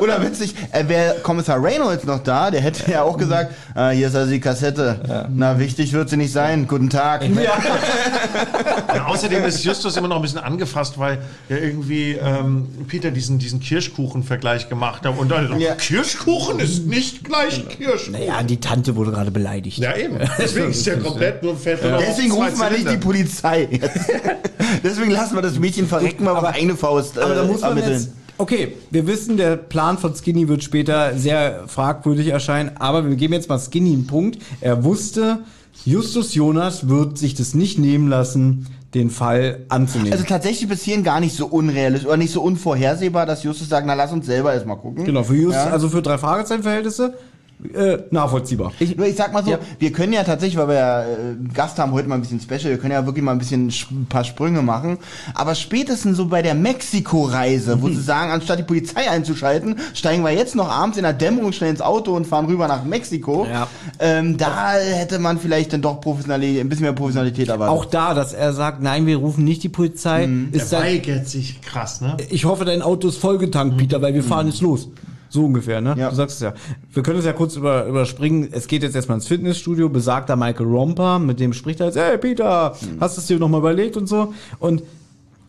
Oder 0.00 0.22
witzig, 0.22 0.54
äh, 0.72 0.86
wäre 0.88 1.16
Kommissar 1.22 1.62
Reynolds 1.62 2.04
noch 2.04 2.22
da, 2.22 2.50
der 2.50 2.60
hätte 2.60 2.90
ja 2.90 3.02
auch 3.02 3.16
gesagt, 3.16 3.52
ah, 3.74 3.90
hier 3.90 4.08
ist 4.08 4.14
also 4.16 4.30
die 4.30 4.40
Kassette. 4.40 5.26
Na, 5.38 5.60
wichtig 5.60 5.92
wird 5.92 6.10
sie 6.10 6.16
nicht 6.16 6.32
sein. 6.32 6.66
Guten 6.66 6.90
Tag. 6.90 7.22
Ja, 8.94 9.06
außerdem 9.06 9.44
ist 9.44 9.64
Justus 9.64 9.96
immer 9.96 10.08
noch 10.08 10.16
ein 10.16 10.22
bisschen 10.22 10.38
angefasst, 10.38 10.98
weil 10.98 11.18
ja 11.48 11.56
irgendwie 11.56 12.14
ähm, 12.14 12.66
Peter 12.88 13.10
diesen, 13.10 13.38
diesen 13.38 13.60
Kirschkuchen-Vergleich 13.60 14.68
gemacht 14.68 15.04
hat. 15.04 15.16
Und 15.16 15.30
dann, 15.30 15.60
Ja. 15.60 15.74
Kirschkuchen 15.74 16.58
ist 16.58 16.86
nicht 16.86 17.22
gleich 17.22 17.68
Kirschkuchen. 17.68 18.12
Naja, 18.18 18.42
die 18.42 18.58
Tante 18.58 18.96
wurde 18.96 19.12
gerade 19.12 19.30
beleidigt. 19.30 19.78
Ja, 19.78 19.94
eben. 19.96 20.18
Deswegen 20.38 20.70
ist 20.70 20.86
der 20.86 20.98
komplett 20.98 21.42
nur 21.42 21.54
nur 21.54 21.92
noch 21.92 22.00
Deswegen 22.00 22.32
rufen 22.32 22.58
wir 22.58 22.70
nicht 22.70 22.90
die. 22.90 22.96
Polizei. 22.96 23.68
Deswegen 24.82 25.10
lassen 25.10 25.34
wir 25.36 25.42
das 25.42 25.58
Mädchen 25.58 25.86
verrecken, 25.86 26.24
mal 26.24 26.34
auf 26.36 26.44
eigene 26.44 26.76
Faust 26.76 27.16
äh, 27.16 27.20
Aber 27.20 27.34
da 27.34 27.44
muss 27.44 27.60
man 27.60 27.70
ermitteln. 27.70 27.92
jetzt. 27.92 28.10
Okay, 28.38 28.76
wir 28.90 29.06
wissen, 29.08 29.36
der 29.36 29.56
Plan 29.56 29.98
von 29.98 30.14
Skinny 30.14 30.48
wird 30.48 30.62
später 30.62 31.16
sehr 31.18 31.64
fragwürdig 31.66 32.28
erscheinen, 32.28 32.70
aber 32.78 33.08
wir 33.08 33.16
geben 33.16 33.32
jetzt 33.34 33.48
mal 33.48 33.58
Skinny 33.58 33.92
einen 33.92 34.06
Punkt. 34.06 34.38
Er 34.60 34.84
wusste, 34.84 35.40
Justus 35.84 36.34
Jonas 36.34 36.88
wird 36.88 37.18
sich 37.18 37.34
das 37.34 37.54
nicht 37.54 37.78
nehmen 37.78 38.08
lassen, 38.08 38.66
den 38.94 39.10
Fall 39.10 39.64
anzunehmen. 39.68 40.12
Also 40.12 40.24
tatsächlich 40.24 40.68
bis 40.68 40.82
hierhin 40.82 41.04
gar 41.04 41.20
nicht 41.20 41.34
so 41.36 41.46
unrealistisch 41.46 42.06
oder 42.06 42.16
nicht 42.16 42.32
so 42.32 42.40
unvorhersehbar, 42.40 43.26
dass 43.26 43.42
Justus 43.42 43.68
sagt, 43.68 43.86
na 43.86 43.94
lass 43.94 44.12
uns 44.12 44.24
selber 44.26 44.54
erstmal 44.54 44.78
gucken. 44.78 45.04
genau, 45.04 45.24
für 45.24 45.34
Justus, 45.34 45.54
Ja. 45.64 45.70
also 45.70 45.88
für 45.88 46.00
drei 46.00 46.16
Fragezeichen-Verhältnisse, 46.16 47.14
äh, 47.74 47.98
nachvollziehbar. 48.12 48.72
Ich, 48.78 48.96
nur 48.96 49.06
ich 49.06 49.16
sag 49.16 49.32
mal 49.32 49.44
so, 49.44 49.50
Ja. 49.50 49.58
wir 49.80 49.90
können 49.92 50.12
ja 50.12 50.22
tatsächlich, 50.22 50.56
weil 50.58 50.68
wir 50.68 50.74
ja 50.74 51.02
äh, 51.02 51.06
Gast 51.52 51.78
haben, 51.78 51.92
heute 51.92 52.08
mal 52.08 52.14
ein 52.14 52.20
bisschen 52.20 52.40
Special, 52.40 52.70
wir 52.70 52.78
können 52.78 52.92
ja 52.92 53.04
wirklich 53.04 53.24
mal 53.24 53.32
ein 53.32 53.38
bisschen 53.38 53.70
sch- 53.70 53.90
ein 53.90 54.06
paar 54.08 54.22
Sprünge 54.24 54.62
machen. 54.62 54.98
Aber 55.34 55.54
spätestens 55.56 56.16
so 56.16 56.26
bei 56.26 56.40
der 56.42 56.54
Mexiko-Reise, 56.54 57.76
Mhm. 57.76 57.82
wo 57.82 57.88
sie 57.88 58.00
sagen, 58.00 58.30
anstatt 58.30 58.58
die 58.58 58.62
Polizei 58.64 59.10
einzuschalten, 59.10 59.76
steigen 59.94 60.22
wir 60.22 60.30
jetzt 60.30 60.54
noch 60.54 60.68
abends 60.70 60.96
in 60.98 61.02
der 61.02 61.12
Dämmerung 61.12 61.52
schnell 61.52 61.70
ins 61.70 61.80
Auto 61.80 62.14
und 62.14 62.26
fahren 62.26 62.46
rüber 62.46 62.68
nach 62.68 62.84
Mexiko. 62.84 63.46
Ja. 63.50 63.66
Ähm, 63.98 64.36
da 64.36 64.72
hätte 64.74 65.18
man 65.18 65.38
vielleicht 65.38 65.72
dann 65.72 65.82
doch 65.82 66.00
Professionalität, 66.00 66.60
ein 66.60 66.68
bisschen 66.68 66.84
mehr 66.84 66.92
Professionalität 66.92 67.48
erwartet. 67.48 67.76
Auch 67.76 67.84
da, 67.84 68.14
dass 68.14 68.32
er 68.32 68.52
sagt, 68.52 68.82
nein, 68.82 69.06
wir 69.06 69.16
rufen 69.16 69.44
nicht 69.44 69.62
die 69.62 69.68
Polizei, 69.68 70.28
ist 70.52 70.70
Der 70.72 70.80
dann, 70.80 70.88
weigert 70.88 71.28
sich 71.28 71.60
krass, 71.60 72.00
ne? 72.00 72.16
ich 72.30 72.44
hoffe, 72.44 72.64
dein 72.64 72.82
Auto 72.82 73.08
ist 73.08 73.18
vollgetankt, 73.18 73.76
Peter, 73.78 74.00
weil 74.00 74.14
wir 74.14 74.22
fahren 74.22 74.46
jetzt 74.46 74.60
los. 74.60 74.88
So 75.28 75.44
ungefähr, 75.44 75.80
ne? 75.80 75.94
Ja. 75.98 76.10
Du 76.10 76.16
sagst 76.16 76.36
es 76.36 76.42
ja. 76.42 76.54
Wir 76.92 77.02
können 77.02 77.18
es 77.18 77.24
ja 77.24 77.32
kurz 77.32 77.56
über, 77.56 77.86
überspringen. 77.86 78.48
Es 78.50 78.66
geht 78.66 78.82
jetzt 78.82 78.96
erstmal 78.96 79.18
ins 79.18 79.26
Fitnessstudio, 79.26 79.88
besagter 79.88 80.36
Michael 80.36 80.66
Romper, 80.66 81.18
mit 81.18 81.40
dem 81.40 81.52
spricht 81.52 81.80
er 81.80 81.86
jetzt, 81.86 81.98
hey 81.98 82.18
Peter, 82.18 82.74
hast 83.00 83.16
du 83.16 83.20
es 83.20 83.26
dir 83.26 83.38
nochmal 83.38 83.60
überlegt 83.60 83.96
und 83.96 84.06
so? 84.06 84.32
Und 84.58 84.82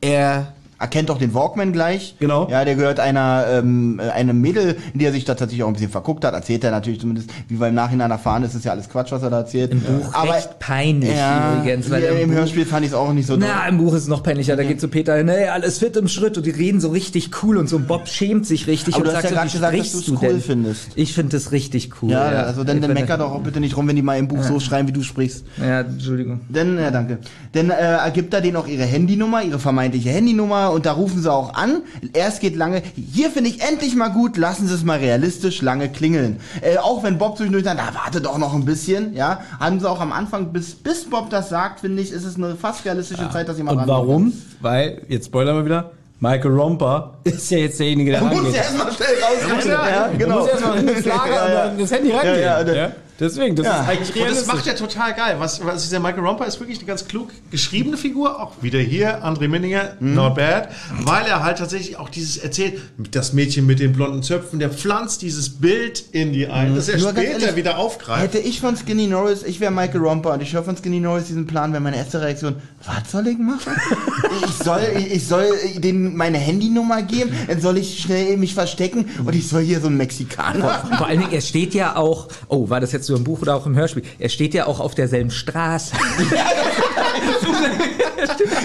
er 0.02 0.54
erkennt 0.80 1.10
doch 1.10 1.18
den 1.18 1.34
Walkman 1.34 1.74
gleich. 1.74 2.16
Genau. 2.20 2.48
Ja, 2.50 2.64
der 2.66 2.76
gehört 2.76 3.00
einer 3.00 3.46
ähm, 3.52 4.00
äh, 4.00 4.10
einem 4.10 4.40
Mädel, 4.42 4.78
in 4.94 5.00
die 5.00 5.06
er 5.06 5.12
sich 5.12 5.26
da 5.26 5.36
tatsächlich 5.36 5.64
auch 5.64 5.68
ein 5.68 5.74
bisschen 5.74 5.92
verguckt 5.92 6.24
hat. 6.26 6.34
Erzählt 6.34 6.64
er 6.64 6.72
natürlich 6.72 7.00
zumindest, 7.02 7.30
wie 7.48 7.60
wir 7.60 7.68
im 7.68 7.76
Nachhinein 7.76 8.12
erfahren, 8.12 8.42
das 8.44 8.56
ist 8.56 8.66
ja 8.66 8.72
alles 8.72 8.90
Quatsch, 8.90 9.12
was 9.12 9.22
er 9.24 9.30
da 9.30 9.40
erzählt. 9.40 9.72
Im 9.72 9.82
Buch 9.82 10.14
recht 10.24 10.60
peinlich 10.60 11.12
übrigens, 11.12 11.90
weil 11.90 12.04
ja, 12.04 12.10
im 12.12 12.18
im 12.20 12.30
Buch- 12.30 12.38
Hörspiel 12.38 12.66
fand 12.66 12.86
ich 12.86 12.92
es 12.92 12.98
auch 12.98 13.12
nicht 13.14 13.26
so 13.28 13.36
Na, 13.38 13.68
im 13.68 13.78
Buch 13.78 13.94
ist 13.94 14.04
es 14.04 14.08
noch 14.08 14.24
peinlicher. 14.24 14.56
Da 14.56 14.64
geht 14.64 14.80
zu 14.80 14.88
Peter 14.88 15.16
hin, 15.18 15.28
hey, 15.28 15.48
alles 15.50 15.80
fit 15.80 15.96
im 15.98 16.08
Schritt 16.08 16.38
und 16.38 16.46
die 16.46 16.52
reden 16.52 16.80
so 16.80 16.90
richtig 16.90 17.32
cool 17.44 17.58
und 17.58 17.68
so. 17.68 17.76
Und 17.76 17.88
Bob 17.88 18.08
schämt 18.08 18.46
sich 18.46 18.68
richtig 18.68 18.96
Aber 18.96 19.04
und 19.04 19.10
du 19.12 19.16
hast 19.16 19.24
sagt 19.24 19.36
ja 19.36 19.46
so, 19.48 19.52
gesagt, 19.58 19.80
dass 19.80 20.06
du 20.06 20.14
cool 20.14 20.20
denn? 20.22 20.42
findest. 20.42 20.88
Ich 20.96 21.14
finde 21.14 21.32
das 21.38 21.52
richtig 21.52 21.92
cool. 22.02 22.12
Ja, 22.12 22.22
also 22.44 22.64
dann, 22.64 22.82
dann 22.82 22.94
mecker 22.94 23.18
doch 23.18 23.32
auch 23.32 23.42
bitte 23.42 23.60
nicht 23.60 23.76
rum, 23.76 23.88
wenn 23.88 23.96
die 23.96 24.02
mal 24.02 24.18
im 24.18 24.28
Buch 24.28 24.44
so 24.44 24.60
schreiben, 24.60 24.88
wie 24.88 24.94
du 24.94 25.04
sprichst. 25.04 25.46
Ja, 25.58 25.82
Entschuldigung. 25.82 26.42
Denn, 26.50 26.78
ja, 26.78 26.92
danke. 26.92 27.18
Denn 27.54 27.70
äh, 27.70 27.74
ergibt 27.74 28.34
er 28.34 28.42
denen 28.42 28.58
auch 28.58 28.68
ihre 28.68 28.84
Handynummer, 28.84 29.44
ihre 29.44 29.60
vermeintliche 29.60 30.10
Handynummer 30.10 30.69
und 30.72 30.86
da 30.86 30.94
rufen 30.94 31.22
sie 31.22 31.32
auch 31.32 31.54
an. 31.54 31.82
Erst 32.14 32.42
geht 32.42 32.56
lange, 32.56 32.82
hier 32.96 33.30
finde 33.30 33.50
ich 33.50 33.62
endlich 33.62 33.96
mal 33.96 34.10
gut, 34.10 34.38
lassen 34.38 34.68
Sie 34.68 34.74
es 34.74 34.84
mal 34.84 34.98
realistisch 35.00 35.62
lange 35.62 35.90
klingeln. 35.90 36.40
Äh, 36.62 36.78
auch 36.78 37.04
wenn 37.04 37.18
Bob 37.18 37.38
zwischendurch 37.38 37.64
sagt, 37.66 37.80
na 37.84 37.94
warte 38.00 38.22
doch 38.22 38.38
noch 38.38 38.54
ein 38.54 38.66
bisschen, 38.66 39.14
ja, 39.16 39.42
haben 39.60 39.80
sie 39.80 39.90
auch 39.90 40.00
am 40.02 40.12
Anfang, 40.12 40.52
bis, 40.54 40.76
bis 40.76 41.06
Bob 41.10 41.30
das 41.30 41.50
sagt, 41.50 41.82
finde 41.82 42.02
ich, 42.02 42.12
ist 42.12 42.26
es 42.26 42.36
eine 42.36 42.56
fast 42.56 42.86
realistische 42.86 43.30
Zeit, 43.30 43.48
dass 43.50 43.58
jemand 43.58 43.80
Und 43.82 43.88
warum? 43.88 44.34
Weil, 44.62 45.02
jetzt 45.08 45.28
spoilern 45.28 45.56
wir 45.58 45.66
wieder, 45.66 45.92
Michael 46.22 46.52
Romper 46.52 47.14
ist 47.24 47.50
ja 47.50 47.60
jetzt 47.60 47.80
derjenige, 47.80 48.12
der 48.12 48.20
Du 48.20 48.26
musst 48.26 48.38
rangeht. 48.40 48.56
ja 48.56 48.62
erstmal 48.64 48.92
schnell 48.92 49.08
rausfinden. 49.24 49.72
Ja, 49.72 49.90
Ja, 49.90 50.08
Du 50.10 50.18
genau. 50.18 50.40
musst 50.40 50.50
erstmal 50.52 50.78
ins 50.90 51.06
Lager 51.06 51.30
Ja, 51.34 51.46
und 51.70 51.78
ja. 51.78 51.82
das 51.84 51.92
Handy 51.92 52.12
rangehen. 52.12 52.40
Ja, 52.42 52.62
Ja, 52.62 52.74
ja, 52.76 52.92
Deswegen, 53.20 53.56
das 53.56 53.66
Ja. 53.66 53.82
ist 53.82 53.88
eigentlich 53.90 54.00
Und 54.10 54.16
das 54.16 54.16
realistisch. 54.24 54.48
macht 54.54 54.68
er 54.68 54.76
total 54.76 55.14
geil. 55.14 55.36
Was, 55.40 55.64
was 55.66 55.84
dieser 55.84 56.00
Michael 56.00 56.26
Romper 56.26 56.46
ist 56.46 56.60
wirklich 56.60 56.78
eine 56.78 56.88
ganz 56.88 57.08
klug 57.08 57.30
geschriebene 57.52 57.98
Figur. 57.98 58.42
Auch 58.42 58.54
wieder 58.62 58.80
hier, 58.80 59.24
André 59.26 59.48
Minninger, 59.48 59.96
not 60.00 60.36
bad. 60.36 60.70
Weil 61.02 61.26
er 61.26 61.44
halt 61.44 61.58
tatsächlich 61.58 61.98
auch 61.98 62.10
dieses 62.10 62.38
erzählt, 62.38 62.80
das 63.12 63.34
Mädchen 63.34 63.66
mit 63.66 63.80
den 63.80 63.92
blonden 63.94 64.24
Zöpfen, 64.24 64.60
der 64.60 64.70
pflanzt 64.70 65.22
dieses 65.22 65.50
Bild 65.50 66.04
in 66.12 66.32
die 66.34 66.48
ein, 66.48 66.76
das 66.76 66.88
er 66.88 66.98
Nur 67.00 67.10
später 67.10 67.32
ehrlich, 67.32 67.56
wieder 67.56 67.78
aufgreift. 67.78 68.22
Hätte 68.36 68.38
ich 68.40 68.62
von 68.62 68.78
Skinny 68.78 69.08
Norris, 69.08 69.44
ich 69.44 69.60
wäre 69.60 69.72
Michael 69.72 70.02
Romper 70.02 70.34
und 70.34 70.42
ich 70.42 70.54
höre 70.54 70.64
von 70.64 70.78
Skinny 70.78 71.00
Norris 71.00 71.26
diesen 71.26 71.46
Plan, 71.46 71.72
wäre 71.74 71.82
meine 71.82 71.98
erste 71.98 72.22
Reaktion, 72.22 72.56
was 72.86 73.12
soll 73.12 73.28
ich 73.28 73.38
machen? 73.38 73.74
ich 74.46 74.54
soll, 74.64 74.82
ich, 75.12 75.28
soll 75.28 75.46
denen 75.76 76.16
meine 76.16 76.38
Handynummer 76.38 77.02
geben, 77.02 77.32
dann 77.48 77.60
soll 77.60 77.78
ich 77.78 78.00
schnell 78.00 78.38
mich 78.38 78.54
verstecken 78.54 79.10
und 79.26 79.36
ich 79.36 79.48
soll 79.50 79.64
hier 79.64 79.82
so 79.82 79.88
einen 79.88 79.98
Mexikaner. 79.98 80.88
Vor 80.98 81.08
allen 81.08 81.20
Dingen, 81.20 81.34
er 81.34 81.42
steht 81.42 81.74
ja 81.74 81.96
auch, 81.96 82.28
oh, 82.48 82.70
war 82.70 82.80
das 82.80 82.92
jetzt 82.94 83.09
so 83.10 83.16
im 83.18 83.24
Buch 83.24 83.42
oder 83.42 83.56
auch 83.56 83.66
im 83.66 83.76
Hörspiel? 83.76 84.04
Er 84.20 84.30
steht 84.30 84.54
ja 84.54 84.66
auch 84.68 84.80
auf 84.80 84.96
derselben 84.96 85.32
Straße. 85.32 85.94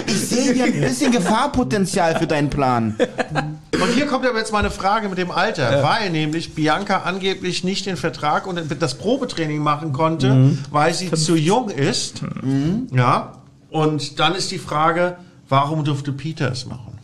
Ich 0.07 0.19
sehe 0.29 0.53
hier 0.53 0.65
ein 0.65 0.79
bisschen 0.81 1.11
Gefahrpotenzial 1.11 2.17
für 2.19 2.27
deinen 2.27 2.49
Plan. 2.49 2.95
Und 3.73 3.89
hier 3.93 4.05
kommt 4.05 4.25
aber 4.25 4.37
jetzt 4.37 4.51
meine 4.51 4.69
Frage 4.71 5.09
mit 5.09 5.17
dem 5.17 5.31
Alter, 5.31 5.83
weil 5.83 6.09
nämlich 6.11 6.53
Bianca 6.55 6.99
angeblich 7.03 7.63
nicht 7.63 7.85
den 7.85 7.97
Vertrag 7.97 8.47
und 8.47 8.61
das 8.79 8.95
Probetraining 8.95 9.59
machen 9.59 9.91
konnte, 9.93 10.29
Mhm. 10.33 10.59
weil 10.71 10.93
sie 10.93 11.11
zu 11.11 11.35
jung 11.35 11.69
ist. 11.69 12.21
Ja. 12.93 13.33
Und 13.69 14.19
dann 14.19 14.35
ist 14.35 14.51
die 14.51 14.59
Frage, 14.59 15.17
warum 15.49 15.83
durfte 15.83 16.11
Peter 16.11 16.51
es 16.51 16.65
machen? 16.65 16.94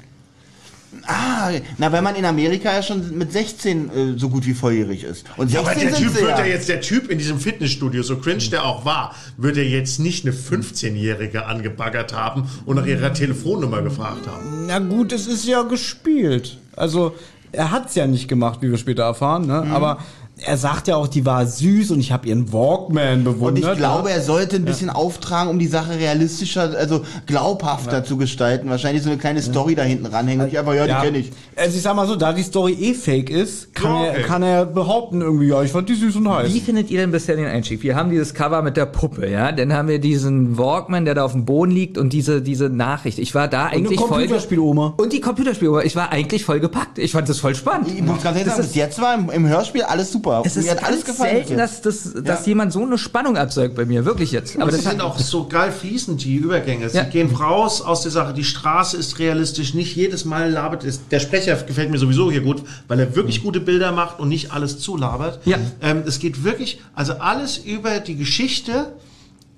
Ah, 1.08 1.52
na, 1.78 1.92
weil 1.92 2.02
man 2.02 2.16
in 2.16 2.26
Amerika 2.26 2.74
ja 2.74 2.84
schon 2.84 3.18
mit 3.18 3.32
16 3.32 3.90
äh, 3.90 4.20
so 4.20 4.30
gut 4.30 4.46
wie 4.46 4.54
volljährig 4.54 5.04
ist. 5.04 5.26
Und 5.38 5.50
16 5.50 5.68
Aber 5.68 5.80
der 5.80 5.94
sind 5.94 6.04
Typ 6.04 6.14
sie 6.14 6.22
wird 6.22 6.38
ja. 6.38 6.40
ja 6.40 6.46
jetzt, 6.46 6.70
der 6.70 6.82
Typ 6.82 7.10
in 7.10 7.18
diesem 7.18 7.40
Fitnessstudio, 7.40 8.04
so 8.04 8.18
cringe 8.18 8.50
der 8.52 8.66
auch 8.66 8.86
war, 8.86 9.16
wird 9.38 9.58
er 9.58 9.68
jetzt 9.68 10.00
nicht 10.00 10.26
eine 10.26 10.34
15-Jährige 10.34 11.46
angebaggert 11.46 12.14
haben 12.14 12.50
und 12.66 12.76
nach 12.76 12.86
ihrer 12.86 13.14
Telefonnummer 13.14 13.82
gefragt 13.82 14.28
haben. 14.28 14.66
Na 14.68 14.80
gut, 14.80 15.12
es 15.12 15.28
ist 15.28 15.46
ja 15.46 15.64
gespielt. 15.64 16.58
Also, 16.76 17.16
er 17.52 17.72
hat's 17.72 17.96
ja 17.96 18.08
nicht 18.08 18.28
gemacht, 18.28 18.62
wie 18.62 18.72
wir 18.72 18.78
später 18.78 19.04
erfahren, 19.04 19.46
ne? 19.46 19.64
Mhm. 19.66 19.72
Aber 19.72 20.00
er 20.44 20.58
sagt 20.58 20.88
ja 20.88 20.96
auch, 20.96 21.08
die 21.08 21.26
war 21.26 21.46
süß 21.46 21.92
und 21.92 22.00
ich 22.00 22.12
habe 22.12 22.28
ihren 22.28 22.52
Walkman 22.52 23.20
Und 23.20 23.24
bewundert. 23.26 23.74
ich 23.74 23.78
glaube, 23.78 24.10
er 24.12 24.22
sollte 24.22 24.56
ein 24.56 24.66
bisschen 24.66 24.90
auftragen, 24.90 25.50
um 25.50 25.60
die 25.60 25.68
Sache 25.68 25.98
realistischer, 26.00 26.74
also 26.78 27.02
glaubhafter 27.28 28.04
zu 28.04 28.18
gestalten. 28.18 28.70
Wahrscheinlich 28.70 29.04
so 29.04 29.10
eine 29.10 29.18
kleine 29.20 29.42
Story 29.42 29.76
da 29.76 29.84
hinten 29.84 30.06
ranhängen. 30.06 30.42
Und 30.42 30.48
ich 30.52 30.58
einfach, 30.60 30.74
ja, 30.74 30.86
die 30.88 31.06
kenne 31.06 31.18
ich. 31.20 31.32
Also 31.56 31.76
ich 31.78 31.82
sag 31.84 31.96
mal 31.96 32.08
so, 32.08 32.16
da 32.16 32.34
die 32.34 32.44
Story 32.44 32.74
eh 32.74 32.94
fake 32.94 33.30
ist, 33.30 33.74
kann, 33.76 33.94
Ja, 33.96 34.04
er, 34.06 34.12
okay. 34.14 34.22
kann 34.24 34.44
er 34.44 34.66
behaupten 34.66 35.22
irgendwie, 35.22 35.48
ja, 35.48 35.62
ich 35.62 35.72
fand 35.72 35.90
die 35.90 35.96
süß 35.96 36.16
und 36.16 36.30
heiß. 36.30 36.54
Wie 36.54 36.60
findet 36.60 36.90
ihr 36.90 37.00
denn 37.02 37.12
bisher 37.12 37.36
den 37.36 37.46
Einstieg? 37.48 37.84
Wir 37.84 37.96
haben 37.96 38.10
dieses 38.10 38.34
Cover 38.34 38.62
mit 38.62 38.78
der 38.78 38.86
Puppe, 38.88 39.30
ja? 39.30 39.52
Dann 39.52 39.74
haben 39.74 39.88
wir 39.88 40.00
diesen 40.00 40.58
Walkman, 40.58 41.06
der 41.06 41.16
da 41.16 41.24
auf 41.26 41.34
dem 41.34 41.46
Boden 41.46 41.72
liegt 41.72 41.98
und 41.98 42.14
diese, 42.14 42.42
diese 42.42 42.70
Nachricht. 42.70 43.20
Ich 43.20 43.36
war 43.36 43.48
da 43.48 43.66
eigentlich 43.68 44.00
voll... 44.00 44.10
Computerspieloma. 44.10 44.94
Und 44.98 45.14
die 45.14 45.22
Computerspieloma. 45.22 45.82
Ich 45.84 45.96
war 45.96 46.12
eigentlich 46.12 46.46
voll 46.46 46.60
gepackt. 46.60 46.98
Ich 46.98 47.12
fand 47.12 47.30
das 47.30 47.40
voll 47.40 47.56
spannend. 47.56 47.90
Ich 47.90 48.02
muss 48.02 48.24
ganz 48.24 48.38
ehrlich 48.38 48.44
Das 48.46 48.54
sagen, 48.56 48.62
ist- 48.62 48.68
bis 48.74 48.76
jetzt 48.76 49.02
war 49.02 49.16
im, 49.16 49.30
im 49.30 49.48
Hörspiel 49.48 49.84
alles 49.84 50.12
super. 50.12 50.31
Es 50.46 50.58
ist 50.58 50.66
Mir 50.66 50.72
hat 50.72 50.84
alles 50.84 51.04
gefallen. 51.06 51.36
selten, 51.38 51.58
dass, 51.58 51.82
dass, 51.82 52.14
dass 52.24 52.46
jemand 52.46 52.72
so 52.74 52.84
eine 52.84 52.98
Spannung 52.98 53.36
erzeugt 53.36 53.76
bei 53.76 53.86
mir. 53.86 54.06
Wirklich 54.06 54.32
jetzt. 54.32 54.56
Aber 54.60 54.72
das 54.72 54.82
sie 54.82 54.90
sind 54.90 55.02
auch 55.02 55.18
so 55.20 55.48
geil 55.48 55.72
fließend, 55.72 56.24
die 56.24 56.36
Übergänge. 56.36 56.90
Sie 56.90 56.98
Ja. 56.98 57.04
gehen 57.04 57.34
raus 57.36 57.82
aus 57.82 58.02
der 58.04 58.12
Sache, 58.12 58.34
die 58.34 58.44
Straße 58.44 58.96
ist 58.98 59.20
realistisch, 59.20 59.74
nicht 59.74 59.96
jedes 59.96 60.26
Mal 60.26 60.50
labert 60.52 60.84
es. 60.84 61.08
Der 61.10 61.20
Sprecher 61.20 61.56
gefällt 61.56 61.92
mir 61.92 61.98
sowieso 61.98 62.32
hier 62.32 62.42
gut, 62.42 62.64
weil 62.88 63.00
er 63.00 63.16
wirklich 63.16 63.44
gute 63.44 63.60
Bilder 63.60 63.92
macht 63.92 64.20
und 64.20 64.30
nicht 64.30 64.52
alles 64.54 64.80
zulabert. 64.80 65.40
Ja. 65.46 65.58
Ähm, 65.82 66.04
es 66.08 66.20
geht 66.20 66.44
wirklich, 66.44 66.80
also 66.96 67.14
alles 67.20 67.58
über 67.58 68.00
die 68.00 68.16
Geschichte, 68.16 68.94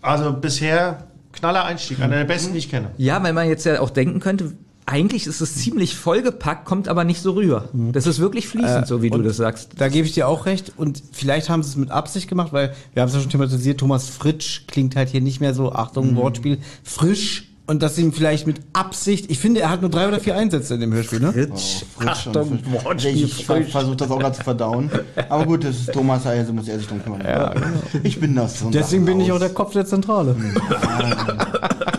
also 0.01 0.34
bisher 0.34 1.07
knaller 1.32 1.65
Einstieg, 1.65 1.99
einer 1.99 2.17
der 2.17 2.26
besten, 2.26 2.53
die 2.53 2.59
ich 2.59 2.69
kenne. 2.69 2.91
ja, 2.97 3.21
weil 3.24 3.34
man 3.34 3.47
jetzt 3.47 3.65
ja 3.65 3.80
auch 3.80 3.89
denken 3.89 4.19
könnte, 4.19 4.53
eigentlich 4.86 5.28
ist 5.28 5.42
es 5.42 5.56
ziemlich 5.56 5.96
vollgepackt, 5.96 6.66
kommt 6.66 6.88
aber 6.88 7.04
nicht 7.04 7.22
so 7.22 7.32
rüber. 7.32 7.70
Das 7.92 8.08
ist 8.08 8.20
wirklich 8.20 8.48
fließend, 8.48 8.88
so 8.88 9.02
wie 9.02 9.10
du 9.10 9.22
das 9.22 9.38
sagst. 9.38 9.72
Da 9.78 9.88
gebe 9.88 10.06
ich 10.08 10.14
dir 10.14 10.28
auch 10.28 10.46
recht. 10.46 10.74
Und 10.78 11.02
vielleicht 11.12 11.50
haben 11.50 11.64
sie 11.64 11.70
es 11.70 11.76
mit 11.76 11.92
Absicht 11.92 12.28
gemacht, 12.28 12.52
weil 12.54 12.74
wir 12.94 13.02
haben 13.02 13.10
es 13.10 13.16
ja 13.16 13.22
schon 13.22 13.30
thematisiert, 13.30 13.80
Thomas 13.80 14.10
Fritsch 14.10 14.68
klingt 14.68 14.96
halt 14.96 15.10
hier 15.10 15.22
nicht 15.22 15.40
mehr 15.40 15.54
so, 15.54 15.72
Achtung, 15.72 16.16
Wortspiel, 16.16 16.60
frisch. 16.84 17.50
Und 17.66 17.82
dass 17.82 17.98
ihm 17.98 18.12
vielleicht 18.12 18.46
mit 18.46 18.60
Absicht, 18.74 19.32
ich 19.32 19.40
finde, 19.40 19.62
er 19.62 19.70
hat 19.70 19.80
nur 19.80 19.90
drei 19.90 20.10
oder 20.10 20.20
vier 20.20 20.36
Einsätze 20.36 20.74
in 20.74 20.82
dem 20.82 20.94
Hörspiel, 20.94 21.22
ne? 21.22 21.32
Fritsch 21.32 21.84
und 22.28 22.62
Fritsch. 22.84 23.06
Ich, 23.06 23.24
ich 23.24 23.46
ver 23.46 23.62
versuche 23.62 23.96
das 23.96 24.12
auch 24.12 24.20
gerade 24.20 24.36
zu 24.36 24.44
verdauen. 24.44 24.92
Aber 25.30 25.46
gut, 25.46 25.64
das 25.64 25.78
ist 25.78 25.94
Thomas, 25.94 26.26
also 26.26 26.52
muss 26.52 26.68
er 26.68 26.78
sich 26.78 26.88
drum 26.88 27.02
kümmern. 27.02 27.24
Ich 28.04 28.20
bin 28.20 28.36
das. 28.36 28.60
So 28.60 28.70
Deswegen 28.70 29.06
bin 29.06 29.22
ich 29.22 29.32
auch 29.32 29.40
der 29.40 29.52
Kopf 29.52 29.72
der 29.72 29.86
Zentrale. 29.86 30.36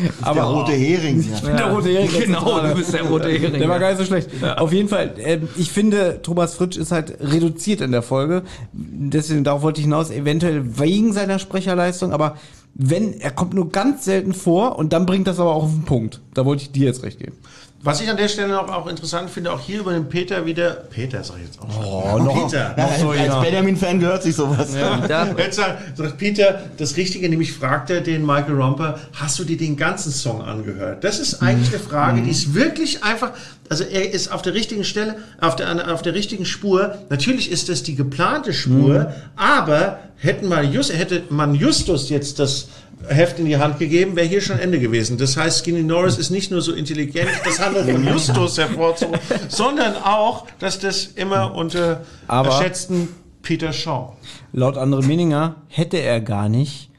Aber 0.22 0.34
Der 0.34 0.44
rote 0.44 0.72
Hering. 0.72 1.24
Ja. 1.42 1.56
der 1.56 1.70
rote 1.70 1.88
Hering. 1.88 2.20
Genau, 2.20 2.60
du 2.60 2.74
bist 2.74 2.92
der 2.92 3.02
rote 3.02 3.28
Hering. 3.28 3.52
Der 3.52 3.68
war 3.68 3.76
ja. 3.76 3.80
gar 3.80 3.88
nicht 3.90 3.98
so 3.98 4.04
schlecht. 4.04 4.30
Auf 4.56 4.72
jeden 4.72 4.88
Fall, 4.88 5.14
ähm, 5.18 5.48
ich 5.56 5.70
finde, 5.70 6.20
Thomas 6.22 6.54
Fritsch 6.54 6.76
ist 6.76 6.92
halt 6.92 7.16
reduziert 7.20 7.80
in 7.80 7.92
der 7.92 8.02
Folge. 8.02 8.42
Deswegen, 8.72 9.44
darauf 9.44 9.62
wollte 9.62 9.80
ich 9.80 9.84
hinaus, 9.84 10.10
eventuell 10.10 10.78
wegen 10.78 11.12
seiner 11.12 11.38
Sprecherleistung, 11.38 12.12
aber 12.12 12.36
wenn, 12.74 13.20
er 13.20 13.30
kommt 13.30 13.54
nur 13.54 13.70
ganz 13.70 14.04
selten 14.04 14.32
vor 14.32 14.78
und 14.78 14.92
dann 14.92 15.06
bringt 15.06 15.26
das 15.26 15.40
aber 15.40 15.54
auch 15.54 15.64
auf 15.64 15.72
den 15.72 15.84
Punkt. 15.84 16.20
Da 16.34 16.44
wollte 16.44 16.62
ich 16.62 16.72
dir 16.72 16.86
jetzt 16.86 17.02
recht 17.02 17.18
geben. 17.18 17.36
Was 17.82 18.02
ich 18.02 18.10
an 18.10 18.18
der 18.18 18.28
Stelle 18.28 18.48
noch 18.48 18.68
auch 18.68 18.86
interessant 18.88 19.30
finde, 19.30 19.50
auch 19.50 19.60
hier 19.60 19.80
über 19.80 19.94
den 19.94 20.06
Peter 20.06 20.44
wieder. 20.44 20.70
Peter 20.90 21.24
sag 21.24 21.38
ich 21.38 21.44
jetzt 21.44 21.58
auch. 21.62 22.14
Oh, 22.14 22.18
noch, 22.18 22.44
Peter. 22.44 22.74
Ja, 22.76 22.98
so 22.98 23.08
als. 23.08 23.40
Benjamin-Fan 23.40 24.00
gehört 24.00 24.22
sich 24.22 24.36
sowas. 24.36 24.68
Da, 25.08 25.34
Jetzt 25.38 25.56
sagt, 25.56 25.96
sagt 25.96 26.18
Peter 26.18 26.64
das 26.76 26.98
Richtige, 26.98 27.26
nämlich 27.30 27.54
fragt 27.54 27.88
er 27.88 28.02
den 28.02 28.26
Michael 28.26 28.60
Romper, 28.60 28.98
hast 29.14 29.38
du 29.38 29.44
dir 29.44 29.56
den 29.56 29.78
ganzen 29.78 30.12
Song 30.12 30.42
angehört? 30.42 31.04
Das 31.04 31.18
ist 31.18 31.40
eigentlich 31.40 31.70
eine 31.70 31.78
Frage, 31.78 32.20
die 32.20 32.30
ist 32.30 32.52
wirklich 32.52 33.02
einfach, 33.02 33.32
also 33.70 33.84
er 33.84 34.12
ist 34.12 34.30
auf 34.30 34.42
der 34.42 34.52
richtigen 34.52 34.84
Stelle, 34.84 35.16
auf 35.40 35.56
der, 35.56 35.90
auf 35.90 36.02
der 36.02 36.12
richtigen 36.12 36.44
Spur. 36.44 36.98
Natürlich 37.08 37.50
ist 37.50 37.70
das 37.70 37.82
die 37.82 37.94
geplante 37.94 38.52
Spur, 38.52 39.14
aber 39.36 40.00
hätten 40.16 40.48
mal 40.48 40.66
Just, 40.66 40.92
hätte 40.92 41.22
man 41.30 41.54
Justus 41.54 42.10
jetzt 42.10 42.38
das 42.40 42.68
Heft 43.08 43.38
in 43.38 43.46
die 43.46 43.56
Hand 43.56 43.78
gegeben, 43.78 44.14
wäre 44.16 44.26
hier 44.26 44.40
schon 44.40 44.58
Ende 44.58 44.78
gewesen. 44.78 45.16
Das 45.18 45.36
heißt, 45.36 45.60
Skinny 45.64 45.82
Norris 45.82 46.18
ist 46.18 46.30
nicht 46.30 46.50
nur 46.50 46.60
so 46.62 46.72
intelligent, 46.72 47.28
das 47.44 47.58
handelt 47.58 47.90
von 47.90 48.06
Justus 48.06 48.58
hervorzuholen, 48.58 49.20
sondern 49.48 49.94
auch, 49.96 50.46
dass 50.58 50.78
das 50.78 51.06
immer 51.06 51.54
unter 51.54 52.02
Aber- 52.28 52.50
erschätzten 52.50 53.08
Peter 53.42 53.72
Shaw. 53.72 54.12
Laut 54.52 54.76
Andre 54.76 55.02
Meninger 55.02 55.56
hätte 55.68 55.96
er 55.96 56.20
gar 56.20 56.48
nicht 56.48 56.90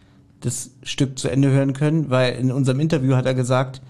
das 0.42 0.72
Stück 0.82 1.20
zu 1.20 1.30
Ende 1.30 1.52
hören 1.52 1.74
können, 1.74 2.10
weil 2.10 2.34
in 2.34 2.52
unserem 2.52 2.80
Interview 2.80 3.16
hat 3.16 3.28
er 3.28 3.36
gesagt, 3.36 3.82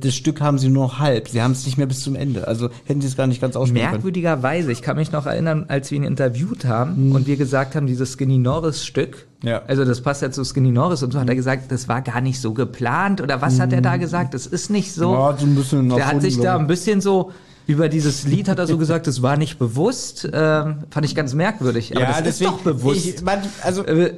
das 0.00 0.14
Stück 0.14 0.40
haben 0.40 0.58
sie 0.58 0.68
nur 0.68 0.84
noch 0.84 0.98
halb. 0.98 1.28
Sie 1.28 1.42
haben 1.42 1.52
es 1.52 1.66
nicht 1.66 1.76
mehr 1.78 1.86
bis 1.86 2.00
zum 2.00 2.14
Ende. 2.16 2.48
Also 2.48 2.70
hätten 2.84 3.00
sie 3.00 3.06
es 3.08 3.16
gar 3.16 3.26
nicht 3.26 3.40
ganz 3.40 3.56
ausspielen 3.56 3.90
merkwürdigerweise, 3.90 4.72
ich 4.72 4.82
kann 4.82 4.96
mich 4.96 5.12
noch 5.12 5.26
erinnern, 5.26 5.66
als 5.68 5.90
wir 5.90 5.96
ihn 5.96 6.04
interviewt 6.04 6.64
haben 6.64 7.12
und 7.12 7.26
wir 7.26 7.36
gesagt 7.36 7.74
haben, 7.74 7.86
dieses 7.86 8.12
Skinny 8.12 8.38
Norris 8.38 8.84
Stück, 8.84 9.26
Ja. 9.42 9.62
also 9.66 9.84
das 9.84 10.00
passt 10.00 10.22
ja 10.22 10.30
zu 10.30 10.44
Skinny 10.44 10.70
Norris 10.70 11.02
und 11.02 11.12
so 11.12 11.20
hat 11.20 11.28
er 11.28 11.34
gesagt, 11.34 11.70
das 11.70 11.88
war 11.88 12.00
gar 12.02 12.20
nicht 12.20 12.40
so 12.40 12.54
geplant 12.54 13.20
oder 13.20 13.42
was 13.42 13.60
hat 13.60 13.72
er 13.72 13.80
da 13.82 13.96
gesagt? 13.96 14.34
Das 14.34 14.46
ist 14.46 14.70
nicht 14.70 14.92
so. 14.94 15.12
Ja, 15.12 15.36
so 15.36 15.44
ein 15.46 15.54
bisschen 15.54 15.88
Der 15.90 16.06
hat 16.06 16.22
sich 16.22 16.38
da 16.40 16.56
ein 16.56 16.66
bisschen 16.66 17.00
so 17.00 17.32
über 17.66 17.88
dieses 17.88 18.24
Lied 18.26 18.48
hat 18.50 18.58
er 18.58 18.66
so 18.66 18.76
gesagt, 18.76 19.06
das 19.06 19.22
war 19.22 19.38
nicht 19.38 19.58
bewusst. 19.58 20.28
Ähm, 20.32 20.84
fand 20.90 21.06
ich 21.06 21.14
ganz 21.14 21.32
merkwürdig. 21.32 21.96
Aber 21.96 22.04
das 22.22 22.40
ist 22.40 22.44
doch 22.44 22.58
bewusst. 22.60 23.06
Ich, 23.06 23.22
man, 23.22 23.38
also 23.62 23.84
Äh, 23.86 24.12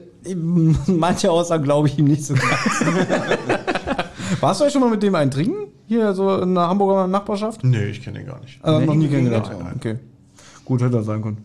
manche 0.87 1.31
Aussagen 1.31 1.63
glaube 1.63 1.87
ich 1.87 1.97
ihm 1.97 2.07
nicht 2.07 2.25
so 2.25 2.35
ganz. 2.35 2.45
Warst 4.41 4.61
du 4.61 4.65
euch 4.65 4.73
schon 4.73 4.81
mal 4.83 4.91
mit 4.91 5.03
dem 5.03 5.15
einen 5.15 5.31
trinken? 5.31 5.69
Hier 5.87 6.15
so 6.15 6.39
in 6.39 6.55
der 6.55 6.69
Hamburger 6.69 7.07
Nachbarschaft? 7.07 7.63
Nee, 7.65 7.87
ich 7.87 8.03
kenne 8.03 8.21
ihn 8.21 8.27
gar 8.27 8.41
nicht. 8.41 8.59
Äh, 8.65 8.85
noch 8.85 8.95
nie 8.95 9.09
kennengelernt. 9.09 9.47
Nein, 9.51 9.59
nein. 9.65 9.73
Okay. 9.77 9.97
Gut, 10.65 10.83
hätte 10.83 10.97
er 10.97 11.05
sein 11.05 11.23
können. 11.23 11.45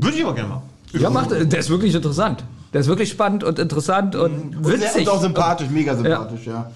Würde 0.00 0.16
ich 0.16 0.24
aber 0.24 0.34
gerne 0.34 0.48
mal. 0.48 0.62
ja, 0.92 1.10
macht, 1.10 1.30
der 1.30 1.58
ist 1.58 1.68
wirklich 1.68 1.94
interessant. 1.94 2.42
Der 2.72 2.80
ist 2.80 2.86
wirklich 2.86 3.10
spannend 3.10 3.44
und 3.44 3.58
interessant 3.58 4.14
und 4.16 4.56
Und 4.56 4.66
witzig. 4.66 5.02
Und 5.06 5.08
auch 5.08 5.20
sympathisch, 5.20 5.68
mega 5.70 5.94
sympathisch, 5.94 6.46
ja. 6.46 6.70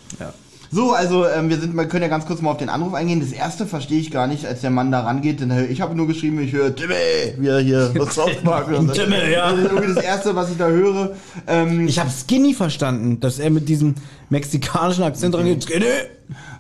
So, 0.70 0.92
also 0.92 1.24
ähm, 1.28 1.50
wir 1.50 1.58
sind, 1.58 1.76
wir 1.76 1.86
können 1.86 2.02
ja 2.02 2.08
ganz 2.08 2.26
kurz 2.26 2.42
mal 2.42 2.50
auf 2.50 2.56
den 2.56 2.68
Anruf 2.68 2.94
eingehen. 2.94 3.20
Das 3.20 3.30
erste 3.30 3.64
verstehe 3.64 4.00
ich 4.00 4.10
gar 4.10 4.26
nicht, 4.26 4.44
als 4.44 4.60
der 4.62 4.70
Mann 4.70 4.90
da 4.90 5.00
rangeht. 5.02 5.40
Denn 5.40 5.52
äh, 5.52 5.66
ich 5.66 5.80
habe 5.80 5.94
nur 5.94 6.08
geschrieben, 6.08 6.40
ich 6.40 6.52
höre 6.52 6.74
Timmy, 6.74 6.94
wie 7.38 7.46
er 7.46 7.60
hier 7.60 7.94
Park 8.42 8.66
hört. 8.70 8.92
Timmy, 8.92 9.14
ja. 9.32 9.52
Das 9.52 9.60
ist 9.60 9.70
irgendwie 9.70 9.94
das 9.94 10.02
erste, 10.04 10.34
was 10.34 10.50
ich 10.50 10.56
da 10.58 10.66
höre. 10.66 11.12
Ähm, 11.46 11.86
Ich 11.86 12.00
habe 12.00 12.10
Skinny 12.10 12.54
verstanden, 12.54 13.20
dass 13.20 13.38
er 13.38 13.50
mit 13.50 13.68
diesem 13.68 13.94
mexikanischen 14.34 15.04
Akzent 15.04 15.34
rangeht. 15.34 15.62
Skinny! 15.62 15.86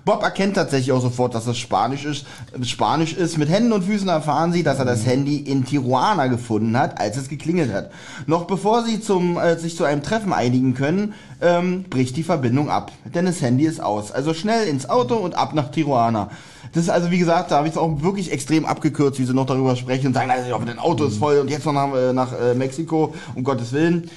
Bob 0.04 0.22
erkennt 0.22 0.54
tatsächlich 0.54 0.92
auch 0.92 1.00
sofort, 1.00 1.34
dass 1.34 1.46
das 1.46 1.56
Spanisch 1.56 2.04
ist. 2.04 2.26
Spanisch 2.62 3.14
ist. 3.14 3.38
Mit 3.38 3.48
Händen 3.48 3.72
und 3.72 3.84
Füßen 3.84 4.08
erfahren 4.08 4.52
sie, 4.52 4.62
dass 4.62 4.78
er 4.78 4.84
das 4.84 5.06
Handy 5.06 5.38
in 5.38 5.64
Tijuana 5.64 6.26
gefunden 6.26 6.78
hat, 6.78 7.00
als 7.00 7.16
es 7.16 7.28
geklingelt 7.28 7.72
hat. 7.72 7.90
Noch 8.26 8.46
bevor 8.46 8.84
sie 8.84 9.00
zum, 9.00 9.38
äh, 9.38 9.58
sich 9.58 9.76
zu 9.76 9.84
einem 9.84 10.02
Treffen 10.02 10.34
einigen 10.34 10.74
können, 10.74 11.14
ähm, 11.40 11.84
bricht 11.84 12.16
die 12.16 12.22
Verbindung 12.22 12.68
ab. 12.70 12.92
Denn 13.14 13.24
das 13.24 13.40
Handy 13.40 13.64
ist 13.64 13.82
aus. 13.82 14.12
Also 14.12 14.34
schnell 14.34 14.68
ins 14.68 14.88
Auto 14.88 15.16
und 15.16 15.34
ab 15.34 15.54
nach 15.54 15.70
Tijuana. 15.70 16.30
Das 16.74 16.82
ist 16.82 16.90
also, 16.90 17.10
wie 17.10 17.18
gesagt, 17.18 17.50
da 17.50 17.56
habe 17.56 17.68
ich 17.68 17.74
es 17.74 17.78
auch 17.78 18.02
wirklich 18.02 18.30
extrem 18.30 18.66
abgekürzt, 18.66 19.18
wie 19.18 19.24
sie 19.24 19.32
noch 19.32 19.46
darüber 19.46 19.74
sprechen 19.74 20.08
und 20.08 20.14
sagen, 20.14 20.30
also, 20.30 20.50
ja, 20.50 20.58
dein 20.58 20.78
Auto 20.78 21.06
ist 21.06 21.18
voll 21.18 21.38
und 21.38 21.48
jetzt 21.48 21.64
noch 21.64 21.72
nach, 21.72 21.94
äh, 21.94 22.12
nach 22.12 22.32
äh, 22.32 22.54
Mexiko, 22.54 23.14
um 23.34 23.42
Gottes 23.42 23.72
Willen. 23.72 24.10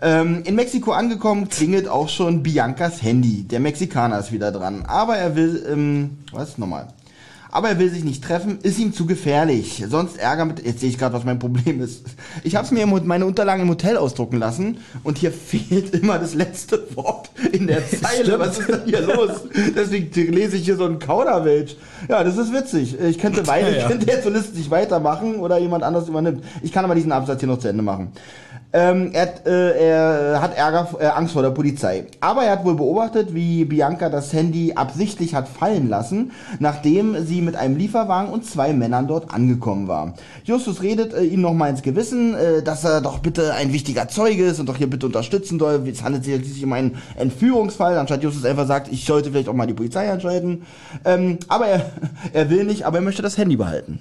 Ähm, 0.00 0.42
in 0.44 0.54
Mexiko 0.54 0.92
angekommen, 0.92 1.48
klingelt 1.48 1.88
auch 1.88 2.08
schon 2.08 2.42
Biancas 2.42 3.02
Handy. 3.02 3.44
Der 3.44 3.60
Mexikaner 3.60 4.18
ist 4.18 4.32
wieder 4.32 4.52
dran. 4.52 4.84
Aber 4.86 5.16
er 5.16 5.34
will, 5.34 5.66
ähm, 5.68 6.18
was? 6.32 6.58
Nochmal. 6.58 6.88
Aber 7.50 7.70
er 7.70 7.78
will 7.78 7.90
sich 7.90 8.04
nicht 8.04 8.22
treffen, 8.22 8.58
ist 8.62 8.78
ihm 8.78 8.92
zu 8.92 9.06
gefährlich. 9.06 9.82
Sonst 9.88 10.18
Ärger 10.18 10.44
mit. 10.44 10.64
Jetzt 10.64 10.80
sehe 10.80 10.90
ich 10.90 10.98
gerade, 10.98 11.14
was 11.14 11.24
mein 11.24 11.38
Problem 11.38 11.80
ist. 11.80 12.04
Ich 12.44 12.56
habe 12.56 12.66
es 12.66 12.70
mir 12.70 12.82
im, 12.82 13.06
meine 13.06 13.24
Unterlagen 13.24 13.62
im 13.62 13.70
Hotel 13.70 13.96
ausdrucken 13.96 14.38
lassen 14.38 14.78
und 15.02 15.18
hier 15.18 15.32
fehlt 15.48 15.94
immer 15.94 16.18
das 16.18 16.34
letzte 16.34 16.94
Wort 16.94 17.30
in 17.52 17.66
der 17.66 17.82
Zeile. 17.90 18.38
Was 18.38 18.58
ist 18.58 18.68
denn 18.68 18.82
hier 18.84 19.00
los? 19.00 19.30
Deswegen 19.74 20.32
lese 20.32 20.56
ich 20.56 20.64
hier 20.66 20.76
so 20.76 20.84
einen 20.84 20.98
Kauderwelsch. 20.98 21.76
Ja, 22.08 22.22
das 22.22 22.36
ist 22.36 22.52
witzig. 22.52 23.00
Ich 23.00 23.18
könnte 23.18 23.46
weiter, 23.46 23.76
ich 23.76 23.86
könnte 23.86 24.06
jetzt 24.06 24.24
so 24.24 24.30
listig 24.30 24.70
weitermachen 24.70 25.36
oder 25.36 25.58
jemand 25.58 25.84
anders 25.84 26.06
übernimmt. 26.06 26.44
Ich 26.62 26.72
kann 26.72 26.84
aber 26.84 26.94
diesen 26.94 27.12
Absatz 27.12 27.40
hier 27.40 27.48
noch 27.48 27.58
zu 27.58 27.68
Ende 27.68 27.82
machen. 27.82 28.12
Ähm, 28.70 29.12
er, 29.14 29.22
hat, 29.22 29.46
äh, 29.46 29.88
er 29.88 30.42
hat 30.42 30.54
Ärger, 30.54 30.88
äh, 31.00 31.06
Angst 31.06 31.32
vor 31.32 31.40
der 31.40 31.50
Polizei. 31.50 32.04
Aber 32.20 32.42
er 32.44 32.52
hat 32.52 32.66
wohl 32.66 32.74
beobachtet, 32.74 33.34
wie 33.34 33.64
Bianca 33.64 34.10
das 34.10 34.30
Handy 34.34 34.74
absichtlich 34.74 35.34
hat 35.34 35.48
fallen 35.48 35.88
lassen, 35.88 36.32
nachdem 36.58 37.24
sie 37.24 37.40
mit 37.40 37.56
einem 37.56 37.76
Lieferwagen 37.76 38.30
und 38.30 38.44
zwei 38.44 38.74
Männern 38.74 39.08
dort 39.08 39.32
angekommen 39.32 39.88
war. 39.88 40.12
Justus 40.44 40.82
redet 40.82 41.14
äh, 41.14 41.22
ihm 41.22 41.40
nochmal 41.40 41.70
ins 41.70 41.80
Gewissen, 41.80 42.34
äh, 42.34 42.62
dass 42.62 42.84
er 42.84 43.00
doch 43.00 43.20
bitte 43.20 43.54
ein 43.54 43.72
wichtiger 43.72 44.08
Zeuge 44.08 44.44
ist 44.44 44.60
und 44.60 44.68
doch 44.68 44.76
hier 44.76 44.90
bitte 44.90 45.06
unterstützen 45.06 45.58
soll. 45.58 45.88
Es 45.88 46.02
handelt 46.02 46.24
sich 46.24 46.34
schließlich 46.34 46.64
um 46.64 46.72
einen 46.74 46.98
Entführungsfall, 47.16 47.96
anstatt 47.96 48.22
Justus 48.22 48.44
einfach 48.44 48.66
sagt, 48.66 48.92
ich 48.92 49.06
sollte 49.06 49.30
vielleicht 49.30 49.48
auch 49.48 49.54
mal 49.54 49.66
die 49.66 49.74
Polizei 49.74 50.12
einschalten. 50.12 50.66
Ähm, 51.06 51.38
aber 51.48 51.68
er, 51.68 51.90
er 52.34 52.50
will 52.50 52.64
nicht, 52.64 52.84
aber 52.84 52.98
er 52.98 53.02
möchte 53.02 53.22
das 53.22 53.38
Handy 53.38 53.56
behalten. 53.56 53.98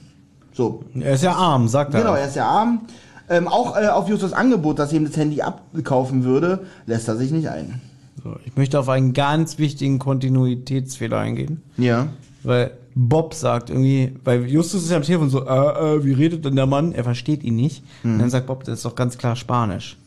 So, 0.54 0.84
Er 1.00 1.14
ist 1.14 1.24
ja 1.24 1.34
arm, 1.34 1.68
sagt 1.68 1.94
er. 1.94 2.02
Genau, 2.02 2.16
er 2.16 2.28
ist 2.28 2.36
ja 2.36 2.48
arm. 2.48 2.82
Ähm, 3.30 3.48
auch 3.48 3.76
äh, 3.76 3.88
auf 3.88 4.08
Justus 4.08 4.34
Angebot, 4.34 4.80
dass 4.80 4.92
er 4.92 4.98
ihm 4.98 5.06
das 5.06 5.18
Handy 5.18 5.42
abkaufen 5.42 6.24
würde, 6.24 6.66
lässt 6.86 7.08
er 7.08 7.18
sich 7.18 7.32
nicht 7.32 7.50
ein. 7.50 7.82
So, 8.24 8.36
ich 8.46 8.56
möchte 8.56 8.80
auf 8.80 8.90
einen 8.90 9.14
ganz 9.14 9.58
wichtigen 9.58 10.00
Kontinuitätsfehler 10.00 11.20
eingehen. 11.20 11.62
Ja. 11.78 12.08
Weil 12.44 12.72
Bob 12.96 13.34
sagt 13.34 13.70
irgendwie, 13.70 14.16
weil 14.24 14.46
Justus 14.46 14.84
ist 14.84 14.92
ja 14.92 14.98
am 14.98 15.04
Telefon 15.04 15.30
so, 15.30 15.46
äh, 15.46 15.96
äh, 15.98 16.06
wie 16.06 16.14
redet 16.14 16.46
denn 16.46 16.56
der 16.56 16.66
Mann? 16.66 16.94
Er 16.94 17.04
versteht 17.04 17.44
ihn 17.44 17.56
nicht. 17.56 17.84
Und 18.04 18.20
dann 18.20 18.30
sagt 18.30 18.48
Bob, 18.48 18.64
das 18.64 18.80
ist 18.80 18.86
doch 18.86 18.96
ganz 18.96 19.18
klar 19.18 19.36
Spanisch. 19.36 19.98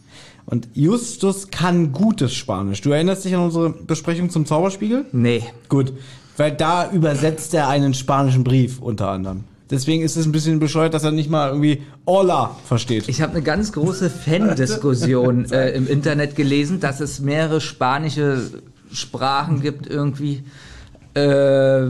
Und 0.46 0.68
Justus 0.74 1.50
kann 1.50 1.92
gutes 1.92 2.34
Spanisch. 2.34 2.80
Du 2.80 2.90
erinnerst 2.90 3.24
dich 3.24 3.34
an 3.34 3.42
unsere 3.42 3.70
Besprechung 3.70 4.30
zum 4.30 4.46
Zauberspiegel? 4.46 5.06
nee. 5.12 5.42
Gut. 5.68 5.92
Weil 6.36 6.52
da 6.52 6.90
übersetzt 6.90 7.52
er 7.52 7.68
einen 7.68 7.92
spanischen 7.92 8.44
Brief 8.44 8.80
unter 8.80 9.10
anderem. 9.10 9.44
Deswegen 9.70 10.02
ist 10.02 10.16
es 10.16 10.26
ein 10.26 10.32
bisschen 10.32 10.58
bescheuert, 10.58 10.94
dass 10.94 11.04
er 11.04 11.12
nicht 11.12 11.30
mal 11.30 11.48
irgendwie 11.48 11.82
Hola 12.06 12.56
versteht. 12.66 13.08
Ich 13.08 13.22
habe 13.22 13.32
eine 13.32 13.42
ganz 13.42 13.72
große 13.72 14.10
Fan-Diskussion 14.10 15.44
äh, 15.52 15.70
im 15.70 15.86
Internet 15.86 16.34
gelesen, 16.34 16.80
dass 16.80 17.00
es 17.00 17.20
mehrere 17.20 17.60
spanische 17.60 18.50
Sprachen 18.92 19.60
gibt 19.60 19.86
irgendwie. 19.86 20.42
Äh, 21.14 21.86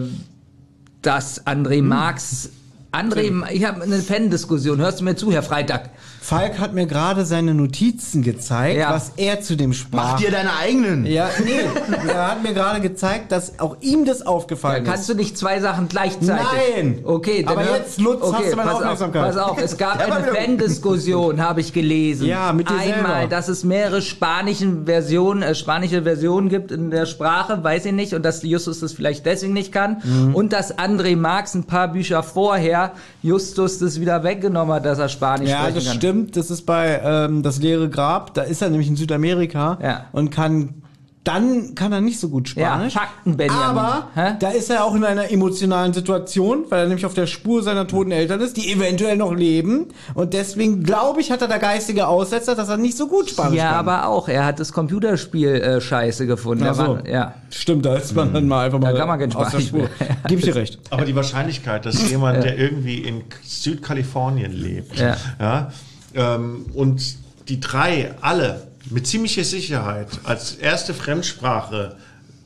dass 1.02 1.46
André 1.46 1.82
Marx. 1.82 2.50
André, 2.92 3.32
ich 3.50 3.64
habe 3.64 3.82
eine 3.82 4.00
Fan-Diskussion. 4.00 4.78
Hörst 4.78 5.00
du 5.00 5.04
mir 5.04 5.16
zu, 5.16 5.32
Herr 5.32 5.42
Freitag? 5.42 5.90
Falk 6.22 6.58
hat 6.58 6.74
mir 6.74 6.86
gerade 6.86 7.24
seine 7.24 7.54
Notizen 7.54 8.22
gezeigt, 8.22 8.78
Ja. 8.78 8.90
was 8.92 9.12
er 9.16 9.40
zu 9.40 9.56
dem 9.56 9.72
sprach. 9.72 10.12
Mach 10.12 10.20
dir 10.20 10.30
deine 10.30 10.50
eigenen. 10.56 11.06
Ja, 11.06 11.28
nee, 11.42 11.60
er 12.08 12.30
hat 12.32 12.42
mir 12.42 12.52
gerade 12.52 12.80
gezeigt, 12.80 13.32
dass 13.32 13.58
auch 13.58 13.76
ihm 13.80 14.04
das 14.04 14.24
aufgefallen 14.26 14.84
Kannst 14.84 15.02
ist. 15.02 15.08
du 15.08 15.14
nicht 15.14 15.38
zwei 15.38 15.60
Sachen 15.60 15.88
gleichzeitig? 15.88 16.46
Nein! 16.76 16.98
Okay, 17.04 17.42
dann 17.42 17.56
Aber 17.56 17.64
hör- 17.66 17.76
jetzt, 17.78 17.98
Lutz, 18.00 18.20
hast 18.22 18.52
du 18.52 18.56
meine 18.56 18.68
pass 18.70 18.74
Aufmerksamkeit. 18.80 19.22
Auf, 19.22 19.34
pass 19.34 19.38
auf, 19.50 19.62
es 19.62 19.76
gab 19.78 19.98
eine 19.98 20.24
Fan-Diskussion, 20.34 21.40
habe 21.40 21.60
ich 21.62 21.72
gelesen. 21.72 22.26
Ja, 22.26 22.52
mit 22.52 22.68
dir 22.68 22.74
Einmal, 22.74 23.12
selber. 23.20 23.26
dass 23.28 23.48
es 23.48 23.64
mehrere 23.64 24.02
spanischen 24.02 24.84
Versionen, 24.86 25.42
äh, 25.42 25.54
spanische 25.54 26.02
Versionen 26.02 26.48
gibt 26.48 26.70
in 26.70 26.90
der 26.90 27.06
Sprache, 27.06 27.64
weiß 27.64 27.86
ich 27.86 27.92
nicht, 27.92 28.12
und 28.14 28.24
dass 28.24 28.42
Justus 28.42 28.80
das 28.80 28.92
vielleicht 28.92 29.24
deswegen 29.26 29.54
nicht 29.54 29.72
kann. 29.72 30.02
Mhm. 30.04 30.34
Und 30.34 30.52
dass 30.52 30.76
André 30.78 31.16
Marx 31.16 31.54
ein 31.54 31.64
paar 31.64 31.88
Bücher 31.88 32.22
vorher 32.22 32.92
Justus 33.22 33.78
das 33.78 34.00
wieder 34.00 34.22
weggenommen 34.22 34.74
hat, 34.74 34.84
dass 34.84 34.98
er 34.98 35.08
Spanisch 35.08 35.48
Ja, 35.48 35.60
sprechen 35.60 35.74
das 35.76 35.84
kann. 35.86 35.94
stimmt. 35.96 36.09
Das 36.32 36.50
ist 36.50 36.62
bei 36.66 37.00
ähm, 37.04 37.42
Das 37.42 37.58
leere 37.60 37.88
Grab. 37.88 38.34
Da 38.34 38.42
ist 38.42 38.62
er 38.62 38.70
nämlich 38.70 38.88
in 38.88 38.96
Südamerika 38.96 39.78
Ja. 39.82 40.04
und 40.12 40.30
kann 40.30 40.74
dann 41.22 41.74
kann 41.74 41.92
er 41.92 42.00
nicht 42.00 42.18
so 42.18 42.30
gut 42.30 42.48
Spanisch. 42.48 42.94
Ja, 42.94 43.00
Fakten, 43.02 43.36
Benjamin. 43.36 43.62
Aber 43.78 44.08
Hä? 44.14 44.36
da 44.40 44.48
ist 44.48 44.70
er 44.70 44.84
auch 44.86 44.94
in 44.94 45.04
einer 45.04 45.30
emotionalen 45.30 45.92
Situation, 45.92 46.64
weil 46.70 46.80
er 46.80 46.86
nämlich 46.86 47.04
auf 47.04 47.12
der 47.12 47.26
Spur 47.26 47.62
seiner 47.62 47.86
toten 47.86 48.10
Eltern 48.10 48.40
ist, 48.40 48.56
die 48.56 48.72
eventuell 48.72 49.18
noch 49.18 49.34
leben. 49.34 49.88
Und 50.14 50.32
deswegen, 50.32 50.82
glaube 50.82 51.20
ich, 51.20 51.30
hat 51.30 51.42
er 51.42 51.48
da 51.48 51.58
geistige 51.58 52.06
Aussetzer, 52.08 52.54
dass 52.54 52.70
er 52.70 52.78
nicht 52.78 52.96
so 52.96 53.06
gut 53.06 53.28
Spanisch 53.28 53.58
Ja, 53.58 53.72
kann. 53.72 53.86
aber 53.86 54.06
auch. 54.08 54.28
Er 54.30 54.46
hat 54.46 54.60
das 54.60 54.72
Computerspiel 54.72 55.56
äh, 55.56 55.80
scheiße 55.82 56.26
gefunden. 56.26 56.64
Ach 56.66 56.74
so. 56.74 56.82
Mann- 56.94 57.04
ja. 57.04 57.34
Stimmt, 57.50 57.84
da 57.84 57.96
ist 57.96 58.16
man 58.16 58.32
dann 58.32 58.48
mal 58.48 58.64
einfach 58.64 58.78
mal 58.80 58.94
kann 58.96 59.06
man 59.06 59.18
kein 59.18 59.30
aus 59.34 59.50
der 59.50 59.60
Spanisch 59.60 59.68
Spur. 59.68 60.08
Gib 60.26 60.38
ich 60.38 60.44
dir 60.46 60.54
recht. 60.54 60.78
Aber 60.88 61.04
die 61.04 61.14
Wahrscheinlichkeit, 61.14 61.84
dass 61.84 62.08
jemand, 62.10 62.44
der 62.44 62.56
irgendwie 62.58 62.96
in 62.96 63.24
Südkalifornien 63.44 64.52
lebt, 64.52 64.98
Ja. 64.98 65.16
ja, 65.38 65.70
ähm, 66.14 66.66
und 66.74 67.16
die 67.48 67.60
drei 67.60 68.14
alle 68.20 68.68
mit 68.90 69.06
ziemlicher 69.06 69.44
Sicherheit 69.44 70.08
als 70.24 70.54
erste 70.54 70.94
Fremdsprache 70.94 71.96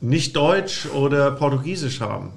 nicht 0.01 0.37
Deutsch 0.37 0.87
oder 0.87 1.31
Portugiesisch 1.33 2.01
haben, 2.01 2.33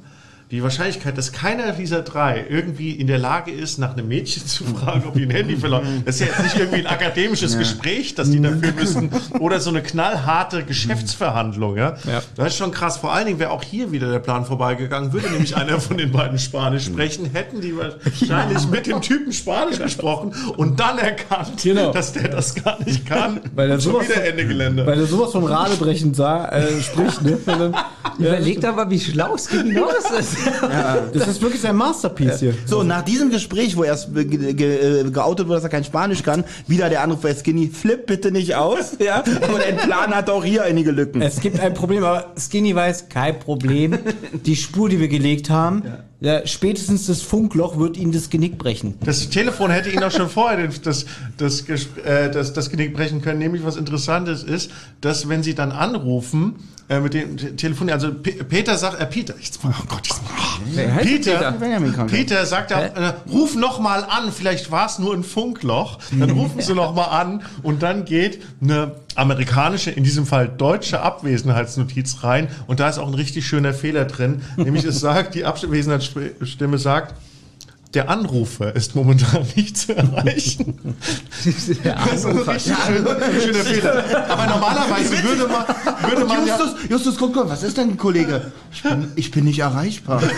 die 0.50 0.64
Wahrscheinlichkeit, 0.64 1.18
dass 1.18 1.34
keiner 1.34 1.74
dieser 1.74 2.04
drei 2.04 2.46
irgendwie 2.50 2.92
in 2.92 3.08
der 3.08 3.18
Lage 3.18 3.52
ist, 3.52 3.80
nach 3.80 3.94
einem 3.94 4.08
Mädchen 4.08 4.46
zu 4.46 4.64
fragen, 4.64 5.04
ob 5.06 5.14
die 5.16 5.24
ein 5.24 5.30
Handy 5.30 5.58
verloren 5.58 6.04
Das 6.06 6.16
ist 6.16 6.22
ja 6.22 6.28
jetzt 6.28 6.42
nicht 6.44 6.58
irgendwie 6.58 6.80
ein 6.80 6.88
akademisches 6.88 7.58
Gespräch, 7.58 8.16
das 8.16 8.30
die 8.32 8.42
dafür 8.42 8.72
müssen, 8.72 9.10
oder 9.40 9.60
so 9.60 9.70
eine 9.70 9.82
knallharte 9.82 10.64
Geschäftsverhandlung. 10.64 11.76
Ja? 11.76 11.98
Ja. 12.10 12.22
Das 12.36 12.48
ist 12.54 12.58
schon 12.58 12.72
krass. 12.72 12.98
Vor 12.98 13.12
allen 13.14 13.26
Dingen 13.26 13.40
wäre 13.40 13.52
auch 13.52 13.64
hier 13.64 13.92
wieder 13.92 14.10
der 14.10 14.20
Plan 14.20 14.46
vorbeigegangen, 14.46 15.12
würde 15.12 15.30
nämlich 15.30 15.56
einer 15.58 15.82
von 15.82 15.98
den 15.98 16.12
beiden 16.14 16.40
Spanisch 16.40 16.86
sprechen, 16.86 17.30
hätten 17.34 17.60
die 17.60 17.74
wahrscheinlich 17.78 18.68
mit 18.70 18.88
dem 18.88 19.02
Typen 19.02 19.34
Spanisch 19.34 19.80
gesprochen 19.80 20.34
und 20.56 20.80
dann 20.80 20.98
erkannt, 20.98 21.62
Genau. 21.62 21.92
dass 21.92 22.14
der 22.14 22.30
das 22.30 22.56
gar 22.56 22.82
nicht 22.84 23.06
kann. 23.06 23.42
Weil 23.54 23.70
er 23.70 23.80
sowas 23.80 24.08
wieder 24.08 24.24
Ende 24.24 24.48
Gelände. 24.48 24.86
Weil 24.86 25.00
er 25.00 25.08
sowas 25.08 25.34
vom 25.34 25.44
Radebrechen 25.44 26.14
sah, 26.14 26.48
äh, 26.50 26.82
spricht, 26.82 27.22
ne? 27.22 27.38
Dann, 27.46 27.74
ja, 28.20 28.30
Überlegt 28.30 28.64
aber, 28.66 28.90
wie 28.90 29.00
schlau 29.00 29.36
Skinny 29.38 29.74
Norris 29.74 30.10
ist. 30.18 30.37
das 31.14 31.28
ist 31.28 31.42
wirklich 31.42 31.62
sein 31.62 31.76
Masterpiece 31.76 32.40
hier. 32.40 32.54
So, 32.66 32.84
nach 32.84 33.04
diesem 33.04 33.30
Gespräch, 33.30 33.76
wo 33.76 33.84
erst 33.84 34.14
ge 34.14 34.54
ge 34.54 35.02
äh, 35.02 35.12
geoutet 35.12 35.48
wurde, 35.48 35.56
dass 35.56 35.64
er 35.64 35.70
kein 35.70 35.84
Spanisch 35.84 36.24
kann, 36.24 36.44
wieder 36.68 36.90
der 36.90 37.02
Anruf 37.02 37.22
bei 37.22 37.34
Skinny, 37.34 37.68
flipp 37.70 38.08
bitte 38.08 38.32
nicht 38.32 38.56
aus, 38.56 38.98
ja? 39.00 39.24
Aber 39.42 39.60
der 39.60 39.74
Plan 39.74 40.16
hat 40.16 40.30
auch 40.30 40.44
hier 40.44 40.64
einige 40.64 40.92
Lücken. 40.92 41.22
Es 41.22 41.40
gibt 41.40 41.60
ein 41.60 41.74
Problem, 41.74 42.04
aber 42.04 42.34
Skinny 42.38 42.76
weiß, 42.76 43.10
kein 43.10 43.40
Problem. 43.40 43.98
Die 44.46 44.56
Spur, 44.56 44.90
die 44.90 45.00
wir 45.00 45.08
gelegt 45.08 45.50
haben, 45.50 45.84
ja. 46.20 46.46
spätestens 46.46 47.08
das 47.08 47.22
Funkloch 47.22 47.78
wird 47.78 47.98
ihnen 47.98 48.12
das 48.12 48.30
Genick 48.30 48.58
brechen. 48.58 48.96
Das 49.04 49.30
Telefon 49.30 49.72
hätte 49.72 49.90
ihn 49.90 50.04
auch 50.04 50.12
schon 50.12 50.30
vorher 50.30 50.68
das, 50.84 51.06
das, 51.38 51.62
äh, 52.04 52.32
das, 52.32 52.54
das 52.54 52.70
Genick 52.70 52.94
brechen 52.94 53.22
können. 53.22 53.40
Nämlich 53.40 53.64
was 53.64 53.76
Interessantes 53.76 54.44
ist, 54.44 54.72
dass 55.02 55.30
wenn 55.30 55.44
sie 55.44 55.56
dann 55.56 55.72
anrufen, 55.72 56.56
äh, 56.90 57.00
mit 57.00 57.14
dem 57.14 57.36
Te- 57.38 57.56
Telefon, 57.56 57.90
also 57.90 58.14
P 58.14 58.32
Peter 58.44 58.78
sagt, 58.78 59.00
äh, 59.02 59.06
Peter, 59.06 59.36
jetzt, 59.40 59.60
oh 59.64 59.70
Gott, 59.88 60.08
jetzt, 60.08 60.22
heißt 60.94 61.08
Peter, 61.08 61.52
Kranke. 61.94 62.06
Peter 62.16 62.46
sagt 62.46 62.72
auch, 62.74 62.80
äh, 62.80 63.14
ruf 63.30 63.56
noch 63.56 63.80
mal 63.80 64.04
an, 64.04 64.32
vielleicht 64.32 64.72
war 64.72 64.86
es 64.86 64.98
nur 65.00 65.14
ein 65.14 65.24
Funkloch. 65.24 66.00
Dann 66.18 66.30
rufen 66.32 66.62
sie 66.62 66.74
noch 66.74 66.94
mal 66.96 67.06
an 67.06 67.44
und 67.64 67.84
dann 67.84 68.06
geht 68.06 68.42
eine 68.62 68.96
amerikanische, 69.16 69.92
in 69.92 70.04
diesem 70.04 70.26
Fall 70.26 70.48
deutsche 70.48 71.02
Abwesenheitsnotiz 71.02 72.24
rein. 72.24 72.48
Und 72.68 72.80
da 72.80 72.90
ist 72.90 72.98
auch 73.00 73.08
ein 73.08 73.14
richtig 73.14 73.46
schöner 73.48 73.74
Fehler 73.74 74.06
drin, 74.06 74.42
nämlich 74.56 74.84
es 74.86 75.00
sagt, 75.00 75.36
die 75.36 75.46
Abwesenheitsstimme 75.46 76.78
sagt, 76.78 77.16
der 77.94 78.10
Anrufer 78.10 78.76
ist 78.76 78.96
momentan 78.96 79.46
nicht 79.56 79.78
zu 79.78 79.96
erreichen. 79.96 80.78
Der 81.84 81.96
Das 81.96 82.14
ist 82.14 82.26
ein 82.26 82.32
Anrufer. 82.32 82.54
richtig 82.54 82.76
schöner, 82.86 83.18
schöner 83.42 83.64
Fehler. 83.64 84.30
Aber 84.30 84.48
normalerweise 84.48 85.24
würde 85.24 85.48
man, 85.48 85.66
würde 86.10 86.26
man 86.26 86.46
ja, 86.46 86.58
Justus, 86.58 86.90
Justus, 86.90 87.18
guck 87.18 87.36
mal, 87.36 87.50
was 87.50 87.64
ist 87.64 87.78
denn, 87.78 87.98
Kollege? 87.98 88.52
Ich 88.72 88.84
bin, 88.84 89.12
ich 89.16 89.32
bin 89.32 89.46
nicht 89.46 89.60
erreichbar. 89.60 90.22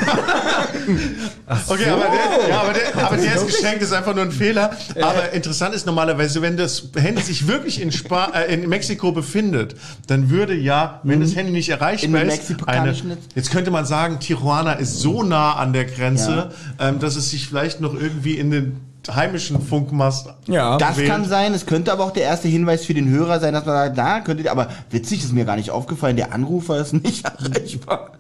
Okay, 1.68 1.90
aber 1.90 2.06
der, 2.06 2.50
ja, 2.50 2.62
aber 2.62 2.74
der, 2.74 2.96
aber 3.06 3.18
der 3.18 3.36
ist 3.36 3.46
geschenkt, 3.48 3.82
ist 3.82 3.92
einfach 3.92 4.14
nur 4.14 4.24
ein 4.24 4.32
Fehler. 4.32 4.72
Aber 5.02 5.34
interessant 5.34 5.74
ist 5.74 5.86
normalerweise, 5.86 6.42
wenn 6.42 6.58
das 6.58 6.90
Handy 6.96 7.22
sich 7.22 7.48
wirklich 7.48 7.82
in, 7.82 7.92
Spa 7.92 8.32
äh, 8.36 8.54
in 8.54 8.68
Mexiko 8.70 9.12
befindet, 9.12 9.76
dann 10.08 10.30
würde 10.30 10.54
ja, 10.56 11.00
wenn 11.04 11.22
das 11.22 11.36
Handy 11.36 11.52
nicht 11.52 11.70
erreichbar 11.70 12.24
ist, 12.24 12.56
eine, 12.68 12.96
jetzt 13.36 13.52
könnte 13.52 13.72
man 13.72 13.86
sagen, 13.86 14.20
Tijuana 14.20 14.74
ist 14.74 15.00
so 15.00 15.24
nah 15.24 15.54
an 15.54 15.74
der 15.74 15.86
Grenze, 15.86 16.52
ähm, 16.80 17.00
dass 17.00 17.16
es 17.16 17.32
sich 17.32 17.39
vielleicht 17.48 17.82
noch 17.82 17.94
irgendwie 17.94 18.34
in 18.38 18.52
den 18.52 18.78
heimischen 19.10 19.60
Funkmast 19.62 20.28
Ja. 20.48 20.78
Das 20.78 20.98
wählt. 20.98 21.08
kann 21.10 21.26
sein. 21.26 21.54
Es 21.54 21.66
könnte 21.66 21.92
aber 21.94 22.04
auch 22.04 22.12
der 22.12 22.24
erste 22.24 22.48
Hinweis 22.48 22.86
für 22.86 22.94
den 22.94 23.10
Hörer 23.10 23.40
sein, 23.40 23.54
dass 23.54 23.66
man 23.66 23.74
sagt, 23.74 23.98
da 23.98 24.20
könntet 24.20 24.46
ihr, 24.46 24.52
aber 24.52 24.68
witzig 24.92 25.24
ist 25.24 25.34
mir 25.34 25.46
gar 25.46 25.56
nicht 25.56 25.72
aufgefallen, 25.72 26.16
der 26.18 26.34
Anrufer 26.34 26.80
ist 26.80 26.94
nicht 26.94 27.26
erreichbar. 27.50 28.12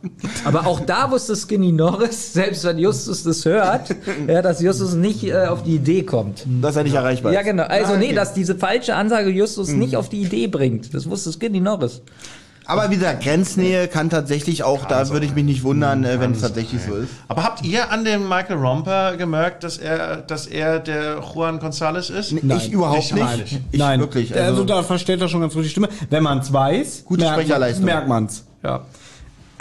Aber 0.45 0.65
auch 0.65 0.80
da 0.80 1.11
wusste 1.11 1.36
Skinny 1.36 1.72
Norris, 1.74 2.34
selbst 2.34 2.63
wenn 2.63 2.80
Justus 2.80 3.24
das 3.24 3.45
hört, 3.45 3.93
ja, 4.28 4.41
dass 4.41 4.61
Justus 4.61 4.93
nicht 4.95 5.24
äh, 5.26 5.45
auf 5.47 5.61
die 5.63 5.76
Idee 5.76 6.03
kommt. 6.03 6.45
Dass 6.61 6.76
er 6.78 6.84
nicht 6.84 6.95
erreichbar 6.95 7.34
ist. 7.34 7.36
Ja, 7.36 7.43
genau. 7.43 7.63
Also, 7.63 7.93
Ah, 7.93 7.97
nee, 7.97 8.05
okay. 8.07 8.15
dass 8.15 8.34
diese 8.34 8.55
falsche 8.55 8.95
Ansage 8.95 9.30
Justus 9.30 9.70
nicht 9.70 9.95
auf 9.97 10.09
die 10.09 10.22
Idee 10.22 10.47
bringt. 10.47 10.93
Das 10.93 11.07
wusste 11.09 11.32
Skinny 11.34 11.59
Norris. 11.59 12.01
Aber 12.70 12.89
wie 12.91 12.95
gesagt, 12.95 13.24
Grenznähe 13.24 13.88
kann 13.88 14.09
tatsächlich 14.09 14.63
auch, 14.63 14.86
da 14.86 15.09
würde 15.09 15.26
ich 15.26 15.34
mich 15.34 15.43
nicht 15.43 15.63
wundern, 15.63 16.03
äh, 16.03 16.20
wenn 16.20 16.34
es 16.34 16.41
tatsächlich 16.41 16.82
so 16.88 16.95
ist. 16.95 17.09
Aber 17.28 17.43
habt 17.43 17.65
ihr 17.65 17.91
an 17.91 18.05
dem 18.05 18.30
Michael 18.30 18.57
Romper 18.57 19.17
gemerkt, 19.17 19.63
dass 19.63 19.78
er, 19.78 20.17
dass 20.17 20.45
er 20.45 20.80
der 20.80 21.20
Juan 21.34 21.59
González 21.59 22.11
ist? 22.11 22.32
Ich 22.32 22.72
überhaupt 22.72 22.97
Nicht 22.99 23.13
nicht. 23.15 23.24
eigentlich. 23.26 23.59
Ich 23.72 23.80
Nein, 23.80 23.99
wirklich. 23.99 24.34
Also, 24.36 24.45
Also, 24.51 24.63
da 24.65 24.84
verstellt 24.84 25.20
er 25.22 25.28
schon 25.30 25.41
ganz 25.41 25.53
gut 25.55 25.63
die 25.65 25.70
Stimme. 25.70 25.89
Wenn 26.11 26.22
man 26.24 26.39
es 26.39 26.53
weiß, 26.53 27.03
Gute 27.05 27.22
merkt, 27.24 27.39
Sprecherleistung. 27.41 27.86
merkt 27.86 28.07
man's. 28.07 28.43
Ja. 28.63 28.82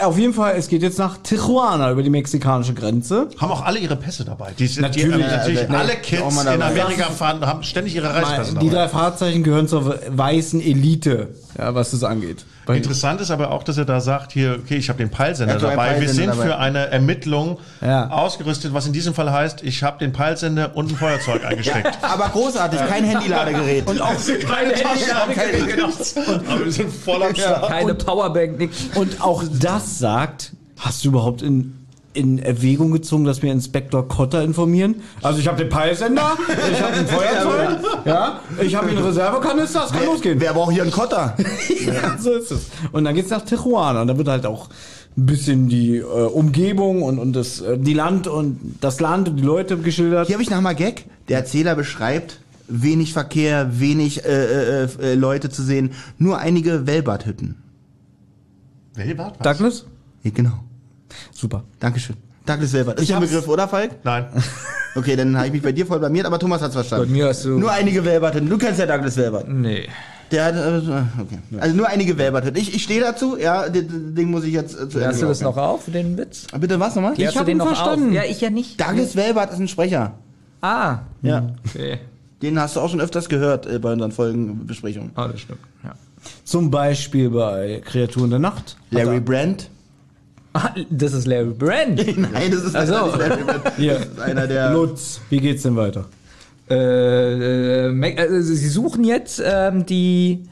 Auf 0.01 0.17
jeden 0.17 0.33
Fall, 0.33 0.55
es 0.55 0.69
geht 0.69 0.81
jetzt 0.81 0.97
nach 0.97 1.17
Tijuana 1.17 1.91
über 1.91 2.01
die 2.03 2.09
mexikanische 2.09 2.73
Grenze. 2.73 3.27
Haben 3.37 3.51
auch 3.51 3.65
alle 3.65 3.79
ihre 3.79 3.97
Pässe 3.97 4.23
dabei. 4.23 4.51
Die 4.57 4.65
sind 4.65 4.83
Natürlich. 4.83 5.13
Die, 5.17 5.21
natürlich 5.23 5.59
Also, 5.61 5.73
alle 5.75 5.95
Kids 5.97 6.41
in. 6.41 6.61
Amerika 6.61 7.05
fahren, 7.09 7.45
haben 7.45 7.63
ständig 7.63 7.95
ihre 7.95 8.13
Reisepässe 8.13 8.51
Die 8.61 8.69
dabei. 8.69 8.83
drei 8.83 8.87
Fahrzeichen 8.87 9.43
gehören 9.43 9.67
zur 9.67 9.99
weißen 10.07 10.61
Elite, 10.61 11.29
ja, 11.57 11.75
was 11.75 11.91
das 11.91 12.05
angeht. 12.05 12.45
Weil- 12.69 12.77
Interessant 12.77 13.19
ist 13.19 13.31
aber 13.31 13.51
auch, 13.51 13.63
dass 13.63 13.77
er 13.77 13.85
da 13.85 13.99
sagt, 13.99 14.31
hier, 14.31 14.59
okay, 14.63 14.75
ich 14.77 14.89
habe 14.89 14.97
den 14.99 15.09
Peilsender 15.09 15.55
Er 15.55 15.59
einen 15.59 15.69
dabei. 15.71 15.89
Wir 15.91 15.97
Peilsender 16.05 16.13
sind 16.13 16.27
dabei. 16.39 16.43
für 16.49 16.57
eine 16.59 16.87
Ermittlung 16.91 17.57
Ja. 17.81 18.09
ausgerüstet, 18.11 18.73
was 18.73 18.85
in 18.85 18.93
diesem 18.93 19.13
Fall 19.15 19.31
heißt, 19.31 19.63
ich 19.63 19.81
habe 19.83 19.97
den 19.97 20.11
Peilsender 20.13 20.75
und 20.75 20.91
ein 20.91 20.95
Feuerzeug 20.95 21.43
eingesteckt. 21.47 21.97
aber 22.03 22.29
großartig, 22.29 22.79
kein 22.87 23.03
Handyladegerät. 23.05 23.87
Und 23.87 23.99
auch 24.01 24.13
Keine 24.47 24.73
Taschenlampe, 24.73 25.85
nichts. 25.87 26.15
Aber 26.15 26.65
wir 26.65 26.71
sind 26.71 26.93
voll 26.93 27.23
am 27.23 27.33
Start. 27.35 27.67
Keine 27.69 27.95
Powerbank, 27.95 28.59
nix. 28.59 28.77
Und 28.95 29.19
auch 29.21 29.43
das 29.59 29.97
sagt, 29.99 30.51
hast 30.77 31.03
du 31.03 31.09
überhaupt 31.09 31.41
in, 31.41 31.78
in 32.13 32.39
Erwägung 32.39 32.91
gezogen, 32.91 33.23
dass 33.23 33.41
wir 33.41 33.51
Inspektor 33.51 34.07
Kotter 34.07 34.43
informieren? 34.43 34.95
Also 35.21 35.39
ich 35.39 35.47
habe 35.47 35.57
den 35.57 35.69
Peilsender, 35.69 36.37
ich 36.71 36.81
habe 36.81 36.93
ein 36.93 37.07
Feuerzeug, 37.07 37.79
ja, 38.05 38.39
ich 38.61 38.75
habe 38.75 38.89
einen 38.89 38.97
Reservekanister, 38.97 39.85
es 39.85 39.91
kann 39.91 40.05
losgehen. 40.05 40.39
wer 40.39 40.53
braucht 40.53 40.73
hier 40.73 40.83
einen 40.83 40.91
Kotter? 40.91 41.35
Ja, 41.85 42.17
so 42.19 42.33
ist 42.33 42.51
es. 42.51 42.67
Und 42.91 43.05
dann 43.05 43.15
geht's 43.15 43.29
nach 43.29 43.43
Tijuana 43.43 44.01
und 44.01 44.07
da 44.07 44.17
wird 44.17 44.27
halt 44.27 44.45
auch 44.45 44.69
ein 45.17 45.25
bisschen 45.25 45.69
die 45.69 45.97
äh, 45.97 46.03
Umgebung 46.03 47.03
und, 47.03 47.19
und 47.19 47.33
das, 47.33 47.61
äh, 47.61 47.77
die 47.77 47.93
Land 47.93 48.27
und 48.27 48.77
das 48.81 48.99
Land 48.99 49.29
und 49.29 49.37
die 49.37 49.43
Leute 49.43 49.77
geschildert. 49.77 50.27
Hier 50.27 50.35
habe 50.35 50.43
ich 50.43 50.49
nochmal 50.49 50.75
Gag. 50.75 51.05
Der 51.29 51.37
Erzähler 51.39 51.75
beschreibt 51.75 52.39
wenig 52.69 53.13
Verkehr, 53.13 53.79
wenig 53.79 54.23
äh, 54.25 54.83
äh, 54.83 54.89
äh, 55.01 55.15
Leute 55.15 55.49
zu 55.49 55.63
sehen, 55.63 55.91
nur 56.17 56.37
einige 56.37 56.87
Wellbadhütten. 56.87 57.55
Was? 58.95 59.37
Douglas? 59.41 59.85
Ja, 60.23 60.31
genau. 60.33 60.63
Super. 61.33 61.63
Dankeschön. 61.79 62.15
Douglas 62.45 62.73
Wellbad. 62.73 62.99
Ist 62.99 63.09
der 63.09 63.17
hab's- 63.17 63.27
Begriff, 63.29 63.47
oder 63.47 63.67
Falk? 63.67 63.91
Nein. 64.03 64.25
Okay, 64.95 65.15
dann 65.15 65.37
habe 65.37 65.45
ich 65.45 65.53
mich 65.53 65.61
bei 65.61 65.71
dir 65.71 65.85
voll 65.85 65.99
blamiert, 65.99 66.25
aber 66.25 66.39
Thomas 66.39 66.63
hat's 66.63 66.73
verstanden. 66.73 67.05
Bei 67.05 67.11
mir 67.11 67.27
hast 67.27 67.45
du- 67.45 67.59
Nur 67.59 67.71
einige 67.71 68.03
Wellbadhütten. 68.03 68.49
Du 68.49 68.57
kennst 68.57 68.79
ja 68.79 68.87
Douglas 68.87 69.15
Wellbad. 69.17 69.47
Nee. 69.47 69.87
Der 70.31 70.45
hat, 70.45 70.55
äh, 70.55 70.77
okay. 71.21 71.37
Also 71.59 71.75
nur 71.75 71.87
einige 71.87 72.17
Wellbadhütten. 72.17 72.59
Ich, 72.59 72.73
ich 72.73 72.83
stehe 72.83 72.99
dazu, 72.99 73.37
ja, 73.37 73.69
das 73.69 73.83
Ding 73.87 74.31
muss 74.31 74.43
ich 74.45 74.53
jetzt 74.53 74.73
äh, 74.79 74.89
zu 74.89 75.05
Hast 75.05 75.21
du 75.21 75.27
das 75.27 75.41
noch 75.41 75.57
auf, 75.57 75.85
den 75.85 76.17
Witz? 76.17 76.47
Bitte 76.59 76.79
was 76.79 76.95
nochmal? 76.95 77.13
Klärst 77.13 77.35
du 77.35 77.39
hab 77.39 77.45
den 77.45 77.53
ihn 77.53 77.57
noch 77.59 77.67
verstanden. 77.67 78.09
Auf? 78.09 78.13
Ja, 78.15 78.23
ich 78.23 78.41
ja 78.41 78.49
nicht. 78.49 78.81
Douglas 78.81 79.15
Wellbad 79.15 79.51
ist 79.53 79.59
ein 79.59 79.67
Sprecher. 79.67 80.13
Ah. 80.61 80.99
Ja. 81.21 81.49
Okay. 81.67 81.99
Den 82.41 82.59
hast 82.59 82.75
du 82.75 82.79
auch 82.79 82.89
schon 82.89 82.99
öfters 82.99 83.29
gehört 83.29 83.67
äh, 83.67 83.77
bei 83.77 83.93
unseren 83.93 84.11
Folgenbesprechungen. 84.11 85.11
Ah, 85.15 85.27
das 85.27 85.41
stimmt. 85.41 85.59
Ja. 85.83 85.93
Zum 86.45 86.71
Beispiel 86.71 87.29
bei 87.29 87.81
Kreaturen 87.85 88.31
der 88.31 88.39
Nacht. 88.39 88.75
Larry 88.89 89.19
Brandt. 89.19 89.69
Ah, 90.53 90.71
das 90.89 91.13
ist 91.13 91.27
Larry 91.27 91.51
Brand. 91.51 91.97
Nein, 92.17 92.51
das 92.51 92.63
ist 92.63 92.75
Ach 92.75 92.85
so. 92.87 93.05
nicht 93.07 93.17
Larry 93.19 93.43
Brandt. 93.43 93.71
Hier. 93.77 93.93
Das 93.99 94.07
ist 94.07 94.19
einer 94.19 94.47
der. 94.47 94.71
Lutz, 94.73 95.21
wie 95.29 95.39
geht's 95.39 95.63
denn 95.63 95.75
weiter? 95.75 96.05
äh, 96.69 97.87
äh, 97.89 98.17
also 98.19 98.41
sie 98.53 98.67
suchen 98.69 99.03
jetzt 99.03 99.41
ähm, 99.45 99.85
die 99.85 100.43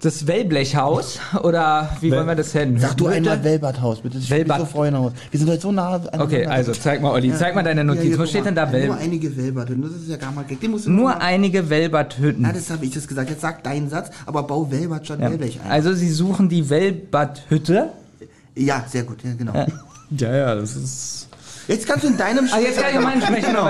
das 0.00 0.26
Wellblechhaus 0.26 1.18
oder 1.42 1.88
wie 2.02 2.10
wollen 2.12 2.26
wir 2.26 2.34
das 2.34 2.52
nennen? 2.52 2.78
Sag 2.78 2.94
du 2.98 3.06
Hütte? 3.06 3.16
einmal 3.16 3.42
Welberthaus, 3.42 4.00
bitte. 4.00 4.18
Ich 4.18 4.28
Welbert. 4.30 4.58
so 4.60 4.66
freuen 4.66 4.94
aus. 4.96 5.12
Wir 5.30 5.40
sind 5.40 5.48
heute 5.48 5.62
so 5.62 5.72
nah 5.72 5.94
aneinander. 5.94 6.20
Okay, 6.24 6.44
also 6.44 6.72
zeig 6.72 7.00
mal, 7.00 7.10
Olli, 7.12 7.32
zeig 7.34 7.54
mal 7.54 7.62
deine 7.62 7.84
Notiz. 7.84 8.12
Wo 8.12 8.18
guck 8.18 8.28
steht 8.28 8.44
denn 8.44 8.54
da 8.54 8.66
Nur 8.66 8.72
Well? 8.74 8.92
einige 9.00 9.34
Welberthütten, 9.34 9.82
das 9.82 9.92
ist 9.92 10.10
ja 10.10 10.16
gar 10.18 10.30
mal 10.32 10.44
Gag. 10.44 10.60
Den 10.60 10.72
musst 10.72 10.84
du 10.86 10.90
Nur 10.90 11.10
mal- 11.10 11.18
einige 11.20 11.70
Welberthütten. 11.70 12.42
Na, 12.42 12.52
das 12.52 12.68
habe 12.70 12.84
ich 12.84 12.90
das 12.92 13.08
gesagt. 13.08 13.30
Jetzt 13.30 13.40
sag 13.40 13.62
deinen 13.64 13.88
Satz, 13.88 14.10
aber 14.26 14.42
bau 14.42 14.70
Welbert 14.70 15.06
statt 15.06 15.20
Wellblech 15.20 15.60
ein. 15.64 15.70
Also 15.70 15.94
sie 15.94 16.10
suchen 16.10 16.50
die 16.50 16.68
Wellbadhütte. 16.68 17.88
Ja, 18.56 18.84
sehr 18.88 19.02
gut, 19.04 19.18
ja, 19.24 19.30
genau. 19.36 19.52
Ja, 20.16 20.34
ja, 20.34 20.54
das 20.54 20.76
ist. 20.76 21.28
Jetzt 21.66 21.86
kannst 21.86 22.04
du 22.04 22.08
in 22.08 22.16
deinem 22.18 22.46
Ah, 22.52 22.58
jetzt 22.58 22.78
kann 22.78 22.94
ich 22.94 23.00
meinen 23.00 23.22
sprechen. 23.22 23.46
Genau. 23.54 23.66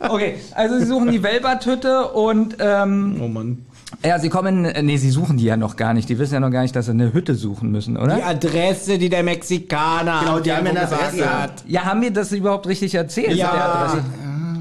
Okay, 0.00 0.34
also 0.54 0.78
sie 0.78 0.84
suchen 0.84 1.10
die 1.10 1.22
Wellbadhütte 1.22 2.08
und 2.08 2.56
ähm, 2.60 3.18
Oh 3.22 3.28
Mann. 3.28 3.64
ja, 4.04 4.18
sie 4.18 4.28
kommen, 4.28 4.66
äh, 4.66 4.82
nee, 4.82 4.98
sie 4.98 5.08
suchen 5.10 5.38
die 5.38 5.44
ja 5.44 5.56
noch 5.56 5.76
gar 5.76 5.94
nicht. 5.94 6.10
Die 6.10 6.18
wissen 6.18 6.34
ja 6.34 6.40
noch 6.40 6.50
gar 6.50 6.60
nicht, 6.60 6.76
dass 6.76 6.84
sie 6.86 6.90
eine 6.92 7.14
Hütte 7.14 7.34
suchen 7.34 7.70
müssen, 7.70 7.96
oder? 7.96 8.16
Die 8.16 8.22
Adresse, 8.22 8.98
die 8.98 9.08
der 9.08 9.22
Mexikaner 9.22 10.20
Genau, 10.20 10.40
die 10.40 10.52
haben 10.52 10.66
ja 10.66 10.72
eine 10.72 10.82
Adresse. 10.82 11.42
hat. 11.42 11.52
Ja, 11.66 11.86
haben 11.86 12.02
wir 12.02 12.10
das 12.12 12.32
überhaupt 12.32 12.66
richtig 12.66 12.94
erzählt? 12.94 13.32
Ja. 13.32 13.96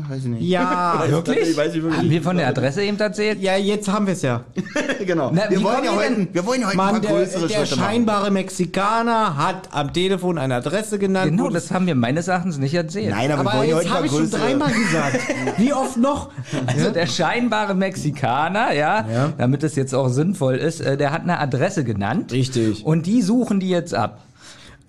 Der? 0.07 0.15
Weiß 0.15 0.23
ich 0.23 0.29
nicht. 0.29 0.41
Ja, 0.43 1.03
Wirklich? 1.09 1.49
Ich 1.49 1.57
weiß 1.57 1.73
nicht 1.73 1.83
wirklich. 1.83 1.99
Haben 1.99 2.09
wir 2.09 2.21
von 2.21 2.37
der 2.37 2.47
Adresse 2.47 2.83
eben 2.83 2.99
erzählt? 2.99 3.41
ja, 3.41 3.55
jetzt 3.57 3.87
haben 3.91 4.05
wir 4.07 4.13
es 4.13 4.21
ja. 4.21 4.43
genau. 5.05 5.31
Na, 5.33 5.49
wir, 5.49 5.61
wollen 5.63 5.83
ja 5.83 5.91
wir 5.91 5.95
heute, 5.95 6.27
wir 6.31 6.45
wollen 6.45 6.61
ja 6.61 6.67
heute 6.67 6.77
Mann, 6.77 6.95
ein 6.95 7.01
paar 7.01 7.11
der, 7.11 7.19
größere 7.19 7.47
der 7.47 7.55
Schritte 7.65 7.75
machen. 7.75 7.89
scheinbare 7.89 8.31
Mexikaner 8.31 9.37
hat 9.37 9.69
am 9.73 9.93
Telefon 9.93 10.37
eine 10.37 10.55
Adresse 10.55 10.99
genannt. 10.99 11.31
Genau, 11.31 11.49
das 11.49 11.71
haben 11.71 11.87
wir 11.87 11.95
meines 11.95 12.27
Erachtens 12.27 12.57
nicht 12.57 12.73
erzählt. 12.73 13.09
Nein, 13.11 13.31
aber, 13.31 13.43
wir 13.43 13.49
Aber 13.49 13.59
wollen 13.59 13.69
ja 13.69 13.75
heute 13.75 13.85
jetzt 13.87 13.87
ein 13.87 13.89
paar 13.89 13.97
habe 13.97 14.07
ich 14.07 14.11
schon 14.11 14.29
dreimal 14.29 14.71
gesagt. 14.73 15.19
Wie 15.57 15.73
oft 15.73 15.97
noch? 15.97 16.29
Also 16.65 16.91
der 16.91 17.07
scheinbare 17.07 17.75
Mexikaner, 17.75 18.73
ja, 18.73 19.05
Ja. 19.09 19.33
damit 19.37 19.63
es 19.63 19.75
jetzt 19.75 19.93
auch 19.93 20.09
sinnvoll 20.09 20.55
ist, 20.55 20.81
äh, 20.81 20.97
der 20.97 21.11
hat 21.11 21.21
eine 21.23 21.39
Adresse 21.39 21.83
genannt. 21.83 22.31
Richtig. 22.31 22.85
Und 22.85 23.05
die 23.05 23.21
suchen 23.21 23.59
die 23.59 23.69
jetzt 23.69 23.93
ab. 23.93 24.21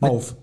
Auf. 0.00 0.36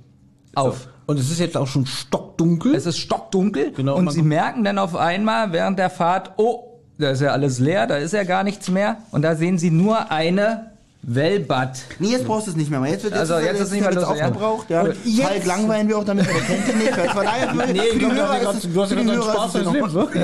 Auf. 0.53 0.87
Und 1.07 1.19
es 1.19 1.29
ist 1.29 1.39
jetzt 1.39 1.55
auch 1.57 1.67
schon 1.67 1.85
stockdunkel. 1.85 2.73
Es 2.75 2.85
ist 2.85 2.97
stockdunkel 2.97 3.71
Genau, 3.73 3.95
und 3.97 4.11
sie 4.11 4.21
merken 4.23 4.63
dann 4.63 4.77
auf 4.79 4.95
einmal 4.95 5.51
während 5.51 5.77
der 5.79 5.89
Fahrt, 5.89 6.31
oh, 6.37 6.63
da 6.97 7.11
ist 7.11 7.21
ja 7.21 7.29
alles 7.31 7.59
leer, 7.59 7.85
da 7.87 7.97
ist 7.97 8.13
ja 8.13 8.23
gar 8.23 8.43
nichts 8.43 8.69
mehr. 8.69 8.97
Und 9.11 9.21
da 9.21 9.35
sehen 9.35 9.57
sie 9.57 9.69
nur 9.69 10.11
eine 10.11 10.71
Wellbad. 11.07 11.77
Nee, 11.99 12.07
jetzt 12.07 12.25
brauchst 12.25 12.47
du 12.47 12.51
es 12.51 12.57
nicht 12.57 12.71
mehr. 12.71 12.83
Jetzt 12.87 13.03
wird 13.03 13.13
Also, 13.13 13.37
jetzt 13.37 13.59
ist 13.61 13.71
nicht 13.71 13.81
mehr 13.81 13.93
ja. 13.93 14.07
aufgebraucht. 14.07 14.69
Ja. 14.71 14.81
Und 14.81 14.95
jetzt 15.05 15.21
Falk 15.27 15.45
langweilen 15.45 15.87
wir 15.87 15.97
auch 15.99 16.03
damit, 16.03 16.25
der 16.25 16.33
kennt 16.33 16.67
ihn 16.67 16.77
nicht. 16.79 16.93
Von 16.95 17.23
daher, 17.25 17.49
für, 17.49 17.73
Nee, 17.73 17.79
für 17.79 17.83
ich 17.85 17.99
die 17.99 18.05
Hörer 18.11 18.39
du 18.39 18.47
hast 18.47 18.57
ist 18.57 18.65
es- 18.65 18.73
du 18.73 18.81
hast 18.81 18.93
für 18.93 18.99
ja 19.01 19.13
Hörer 19.13 19.33
Spaß 19.33 19.45
ist 19.47 19.55
es 19.55 19.61
des 19.61 19.67
in 19.67 19.73
Lebens, 19.73 19.95
Ordnung. 19.95 20.23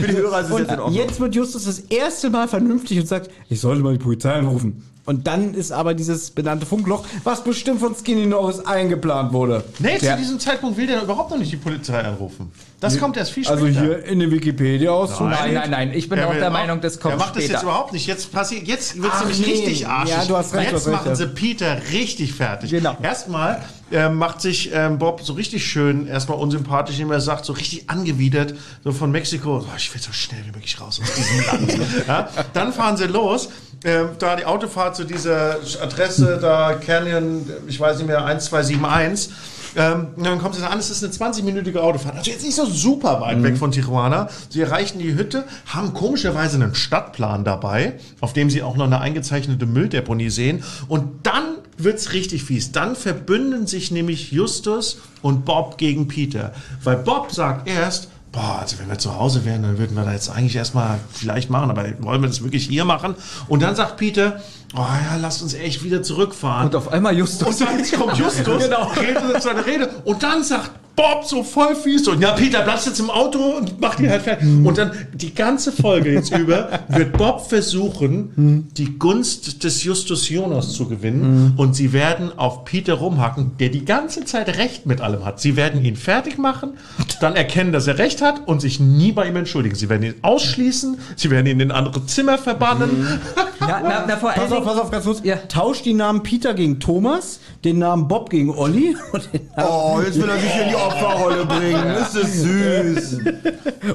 Für 0.00 0.06
die 0.08 0.16
Hörer 0.16 0.40
ist 0.40 0.50
es 0.50 0.58
jetzt 0.58 0.68
in 0.68 0.74
Und 0.74 0.80
Ordnung. 0.80 0.92
jetzt 1.02 1.20
wird 1.20 1.34
Justus 1.34 1.64
das 1.64 1.78
erste 1.78 2.28
Mal 2.30 2.48
vernünftig 2.48 3.00
und 3.00 3.06
sagt, 3.08 3.30
ich 3.48 3.60
sollte 3.60 3.82
mal 3.82 3.92
die 3.96 4.04
Polizei 4.04 4.32
anrufen. 4.34 4.84
Und 5.08 5.26
dann 5.26 5.54
ist 5.54 5.72
aber 5.72 5.94
dieses 5.94 6.30
benannte 6.32 6.66
Funkloch, 6.66 7.02
was 7.24 7.42
bestimmt 7.42 7.80
von 7.80 7.94
Skinny 7.94 8.26
Norris 8.26 8.60
eingeplant 8.60 9.32
wurde. 9.32 9.64
Nee, 9.78 9.96
Ja. 10.02 10.12
zu 10.12 10.18
diesem 10.18 10.38
Zeitpunkt 10.38 10.76
will 10.76 10.86
der 10.86 11.02
überhaupt 11.02 11.30
noch 11.30 11.38
nicht 11.38 11.50
die 11.50 11.56
Polizei 11.56 11.98
anrufen. 12.00 12.52
Das 12.78 12.98
kommt 12.98 13.16
erst 13.16 13.32
viel 13.32 13.42
später. 13.42 13.62
Also 13.62 13.80
hier 13.80 14.04
in 14.04 14.20
der 14.20 14.30
Wikipedia 14.30 14.90
aus. 14.90 15.18
Nein, 15.18 15.54
nein, 15.54 15.70
nein, 15.70 15.92
ich 15.94 16.10
bin 16.10 16.18
Er 16.18 16.28
auch 16.28 16.34
der 16.34 16.50
Meinung, 16.50 16.82
das 16.82 17.00
kommt 17.00 17.14
Er 17.14 17.18
macht 17.18 17.34
das 17.34 17.42
später. 17.44 17.54
jetzt 17.54 17.62
überhaupt 17.62 17.94
nicht. 17.94 18.06
Jetzt 18.06 18.30
passiert, 18.30 18.68
jetzt 18.68 19.02
wird 19.02 19.10
es 19.12 19.20
nämlich 19.20 19.40
nee. 19.40 19.46
richtig 19.46 19.86
arschig. 19.88 20.14
Ja, 20.14 20.24
du 20.26 20.36
hast 20.36 20.54
recht, 20.54 20.72
Jetzt 20.72 20.72
du 20.72 20.76
hast 20.76 20.86
recht, 20.86 20.96
machen 20.96 21.08
ja. 21.08 21.16
sie 21.16 21.26
Peter 21.26 21.78
richtig 21.90 22.34
fertig. 22.34 22.70
Genau. 22.70 22.94
Erstmal 23.02 23.62
ähm, 23.90 24.16
macht 24.16 24.42
sich 24.42 24.70
ähm, 24.74 24.98
Bob 24.98 25.22
so 25.22 25.32
richtig 25.32 25.66
schön, 25.66 26.06
erstmal 26.06 26.38
unsympathisch, 26.38 26.96
indem 26.96 27.12
er 27.12 27.20
sagt, 27.20 27.46
so 27.46 27.54
richtig 27.54 27.88
angewidert, 27.88 28.54
so 28.84 28.92
von 28.92 29.10
Mexiko, 29.10 29.58
oh, 29.58 29.76
ich 29.76 29.92
will 29.94 30.00
so 30.02 30.12
schnell 30.12 30.42
wie 30.44 30.52
möglich 30.52 30.78
raus 30.80 31.00
aus 31.02 31.14
diesem 31.14 31.46
Land. 31.46 31.78
ja? 32.06 32.28
Dann 32.52 32.72
fahren 32.74 32.96
sie 32.96 33.06
los. 33.06 33.48
Ähm, 33.84 34.08
da 34.18 34.34
die 34.34 34.44
Autofahrt 34.44 34.96
zu 34.96 35.04
dieser 35.04 35.56
Adresse, 35.80 36.38
da 36.40 36.74
Canyon, 36.74 37.48
ich 37.68 37.78
weiß 37.78 37.98
nicht 37.98 38.06
mehr, 38.06 38.24
1271. 38.24 39.32
Ähm, 39.76 40.08
dann 40.16 40.38
kommen 40.40 40.54
sie 40.54 40.68
an, 40.68 40.78
es 40.78 40.90
ist 40.90 41.04
eine 41.04 41.32
20-minütige 41.32 41.78
Autofahrt. 41.78 42.16
Also 42.16 42.30
jetzt 42.30 42.44
nicht 42.44 42.56
so 42.56 42.64
super 42.66 43.20
weit 43.20 43.42
weg 43.42 43.56
von 43.56 43.70
Tijuana. 43.70 44.28
Sie 44.48 44.60
erreichen 44.60 44.98
die 44.98 45.14
Hütte, 45.14 45.44
haben 45.66 45.94
komischerweise 45.94 46.56
einen 46.56 46.74
Stadtplan 46.74 47.44
dabei, 47.44 47.94
auf 48.20 48.32
dem 48.32 48.50
sie 48.50 48.62
auch 48.62 48.76
noch 48.76 48.86
eine 48.86 49.00
eingezeichnete 49.00 49.66
Mülldeponie 49.66 50.30
sehen. 50.30 50.64
Und 50.88 51.26
dann 51.26 51.58
wird's 51.76 52.12
richtig 52.12 52.44
fies. 52.44 52.72
Dann 52.72 52.96
verbünden 52.96 53.66
sich 53.66 53.90
nämlich 53.90 54.32
Justus 54.32 54.98
und 55.22 55.44
Bob 55.44 55.78
gegen 55.78 56.08
Peter. 56.08 56.52
Weil 56.82 56.96
Bob 56.96 57.30
sagt 57.30 57.68
erst, 57.68 58.08
Boah, 58.32 58.58
also 58.60 58.78
wenn 58.78 58.88
wir 58.88 58.98
zu 58.98 59.18
Hause 59.18 59.44
wären, 59.46 59.62
dann 59.62 59.78
würden 59.78 59.96
wir 59.96 60.04
da 60.04 60.12
jetzt 60.12 60.28
eigentlich 60.30 60.54
erstmal 60.54 60.98
vielleicht 61.12 61.48
machen, 61.48 61.70
aber 61.70 61.84
wollen 62.00 62.20
wir 62.20 62.28
das 62.28 62.42
wirklich 62.42 62.66
hier 62.66 62.84
machen? 62.84 63.14
Und 63.48 63.62
dann 63.62 63.74
sagt 63.74 63.96
Peter, 63.96 64.40
oh 64.74 64.78
ja, 64.80 65.16
lasst 65.18 65.40
uns 65.42 65.54
echt 65.54 65.82
wieder 65.82 66.02
zurückfahren. 66.02 66.66
Und 66.66 66.76
auf 66.76 66.92
einmal 66.92 67.16
Justus. 67.16 67.60
Und 67.60 67.60
dann 67.62 68.00
kommt 68.00 68.18
Justus, 68.18 68.64
Genau. 68.64 68.92
redet 69.00 69.42
seine 69.42 69.64
Rede 69.64 69.88
und 70.04 70.22
dann 70.22 70.44
sagt 70.44 70.70
Bob 70.98 71.24
so 71.24 71.44
voll 71.44 71.76
fies 71.76 72.04
so, 72.04 72.12
ja 72.14 72.32
Peter, 72.32 72.62
bleibst 72.62 72.86
jetzt 72.86 72.98
im 72.98 73.08
Auto 73.08 73.38
und 73.38 73.80
mach 73.80 73.94
die 73.94 74.10
halt 74.10 74.22
fertig. 74.22 74.48
Und 74.64 74.76
dann 74.76 74.90
die 75.14 75.32
ganze 75.32 75.70
Folge 75.70 76.12
jetzt 76.12 76.36
über 76.36 76.80
wird 76.88 77.16
Bob 77.16 77.48
versuchen, 77.48 78.68
die 78.76 78.98
Gunst 78.98 79.62
des 79.62 79.84
Justus 79.84 80.28
Jonas 80.28 80.72
zu 80.72 80.88
gewinnen 80.88 81.54
und 81.56 81.76
sie 81.76 81.92
werden 81.92 82.36
auf 82.36 82.64
Peter 82.64 82.94
rumhacken, 82.94 83.52
der 83.60 83.68
die 83.68 83.84
ganze 83.84 84.24
Zeit 84.24 84.58
Recht 84.58 84.86
mit 84.86 85.00
allem 85.00 85.24
hat. 85.24 85.40
Sie 85.40 85.54
werden 85.54 85.84
ihn 85.84 85.94
fertig 85.94 86.36
machen, 86.36 86.72
dann 87.20 87.36
erkennen, 87.36 87.70
dass 87.70 87.86
er 87.86 87.98
Recht 87.98 88.20
hat 88.20 88.48
und 88.48 88.60
sich 88.60 88.80
nie 88.80 89.12
bei 89.12 89.28
ihm 89.28 89.36
entschuldigen. 89.36 89.76
Sie 89.76 89.88
werden 89.88 90.02
ihn 90.02 90.14
ausschließen, 90.22 90.98
sie 91.14 91.30
werden 91.30 91.46
ihn 91.46 91.60
in 91.60 91.70
ein 91.70 91.76
anderes 91.76 92.06
Zimmer 92.06 92.38
verbannen. 92.38 93.20
Ja, 93.60 93.80
na, 93.82 94.04
na, 94.06 94.16
vor 94.16 94.30
Pass 94.30 94.52
auf, 94.52 94.64
pass 94.64 94.78
auf, 94.78 94.90
ganz 94.90 95.04
kurz. 95.04 95.20
Ja. 95.24 95.36
Tausch 95.48 95.82
die 95.82 95.92
Namen 95.92 96.22
Peter 96.22 96.54
gegen 96.54 96.78
Thomas, 96.78 97.40
den 97.64 97.80
Namen 97.80 98.06
Bob 98.08 98.30
gegen 98.30 98.50
Olli 98.50 98.96
und, 99.12 99.28
den 99.32 99.48
Namen, 99.56 99.68
Oh, 99.68 100.00
jetzt 100.00 100.18
will 100.20 100.28
er 100.28 100.38
sich 100.38 100.50
hier 100.52 100.62
in 100.62 100.68
die 100.70 100.76
Opferrolle 100.88 101.44
bringen. 101.46 101.86
Ist 102.00 102.14
das 102.16 102.32
süß. 102.34 103.18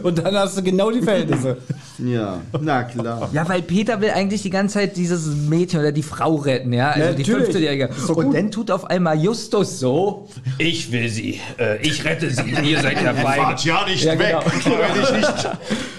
und 0.04 0.18
dann 0.20 0.36
hast 0.36 0.58
du 0.58 0.64
genau 0.64 0.92
die 0.92 1.02
Verhältnisse. 1.02 1.58
Ja, 2.00 2.40
na 2.60 2.84
klar. 2.84 3.30
Ja, 3.32 3.48
weil 3.48 3.62
Peter 3.62 4.02
will 4.02 4.10
eigentlich 4.10 4.42
die 4.42 4.50
ganze 4.50 4.76
Zeit 4.76 4.98
dieses 4.98 5.28
Mädchen 5.28 5.80
oder 5.80 5.92
die 5.92 6.02
Frau 6.04 6.36
retten, 6.36 6.74
ja, 6.74 6.90
also 6.90 7.00
Ja, 7.10 7.14
die 7.14 7.22
natürlich. 7.22 7.56
15-Jährige. 7.56 7.90
Ist 7.96 8.10
doch 8.10 8.16
Und 8.16 8.26
gut. 8.26 8.36
dann 8.36 8.52
tut 8.52 8.72
auf 8.72 8.86
einmal 8.90 9.20
Justus 9.20 9.80
so, 9.80 10.28
ich 10.58 10.92
will 10.92 11.08
sie, 11.08 11.40
äh, 11.60 11.80
ich 11.86 12.04
rette 12.04 12.32
sie, 12.32 12.50
ihr 12.64 12.82
seid 12.82 13.02
ja 13.02 13.14
Fahrt 13.14 13.64
ja 13.64 13.86
nicht 13.86 14.04
Ja, 14.04 14.18
weg, 14.18 14.36
genau. 14.64 14.76
wenn 14.80 15.04
ich 15.04 15.12
nicht 15.12 15.50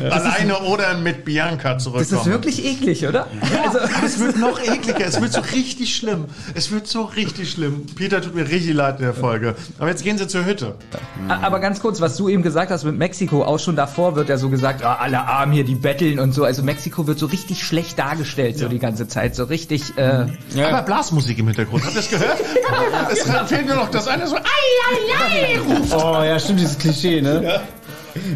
alleine 0.12 0.58
oder 0.64 0.98
mit 0.98 1.24
Bianca 1.24 1.78
zurückkomme. 1.78 2.10
Das 2.10 2.26
ist 2.26 2.32
wirklich 2.32 2.64
eklig, 2.64 3.06
oder? 3.06 3.28
Also, 3.64 3.78
Es 4.04 4.18
wird 4.18 4.36
noch 4.36 4.60
ekliger, 4.60 5.06
es 5.06 5.20
wird 5.20 5.32
so 5.32 5.40
richtig 5.54 5.94
schlimm. 5.94 6.24
Es 6.54 6.70
wird 6.72 6.86
so 6.88 7.02
richtig 7.04 7.50
schlimm. 7.52 7.86
Peter 7.94 8.20
tut 8.20 8.34
mir 8.34 8.48
richtig 8.48 8.74
leid 8.74 8.96
in 8.98 9.04
der 9.04 9.14
Folge. 9.14 9.54
Aber 9.78 9.88
jetzt 9.90 10.02
gehen 10.02 10.18
sie 10.18 10.26
zur 10.26 10.44
Hütte. 10.44 10.74
Aber 11.28 11.60
ganz 11.60 11.80
kurz, 11.80 12.00
was 12.00 12.16
du 12.16 12.28
eben 12.28 12.42
gesagt 12.42 12.70
hast 12.70 12.84
mit 12.84 12.96
Mexiko, 12.96 13.42
auch 13.42 13.58
schon 13.58 13.76
davor 13.76 14.16
wird 14.16 14.28
ja 14.28 14.36
so 14.36 14.48
gesagt, 14.50 14.84
ah, 14.84 14.96
alle 15.00 15.26
Armen 15.26 15.52
hier, 15.52 15.64
die 15.64 15.74
betteln 15.74 16.18
und 16.18 16.32
so. 16.32 16.44
Also 16.44 16.62
Mexiko 16.62 17.06
wird 17.06 17.18
so 17.18 17.26
richtig 17.26 17.64
schlecht 17.64 17.98
dargestellt, 17.98 18.58
so 18.58 18.68
die 18.68 18.78
ganze 18.78 19.08
Zeit. 19.08 19.34
So 19.34 19.44
richtig, 19.44 19.96
äh, 19.96 20.26
Aber 20.62 20.82
Blasmusik 20.82 21.38
im 21.38 21.46
Hintergrund, 21.48 21.84
habt 21.84 21.94
ihr 21.94 22.00
das 22.00 22.10
gehört? 22.10 22.38
es 23.12 23.48
fehlt 23.48 23.66
nur 23.66 23.76
noch 23.76 23.90
das 23.90 24.08
eine 24.08 24.26
so, 24.26 24.36
ei, 24.36 24.40
ei, 24.40 25.56
ei, 25.56 25.58
ruft. 25.58 25.94
Oh 25.94 26.22
ja, 26.22 26.38
stimmt, 26.38 26.60
dieses 26.60 26.78
Klischee, 26.78 27.20
ne? 27.20 27.60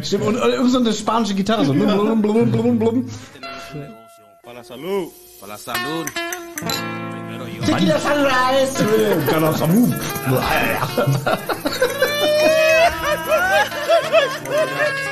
Stimmt, 0.03 0.25
und, 0.25 0.37
und 0.37 0.51
irgend 0.51 0.70
so 0.70 0.79
eine 0.79 0.93
spanische 0.93 1.35
Gitarre, 1.35 1.65
so. 1.65 1.73
Blum, 1.73 2.23
blum, 2.23 2.51
blum, 2.51 2.79
blum. 2.79 3.11
Para 4.43 4.65
salud. 4.65 5.12
Salud. 5.57 6.07
Tequila 7.65 7.99
Sunrise! 7.99 8.75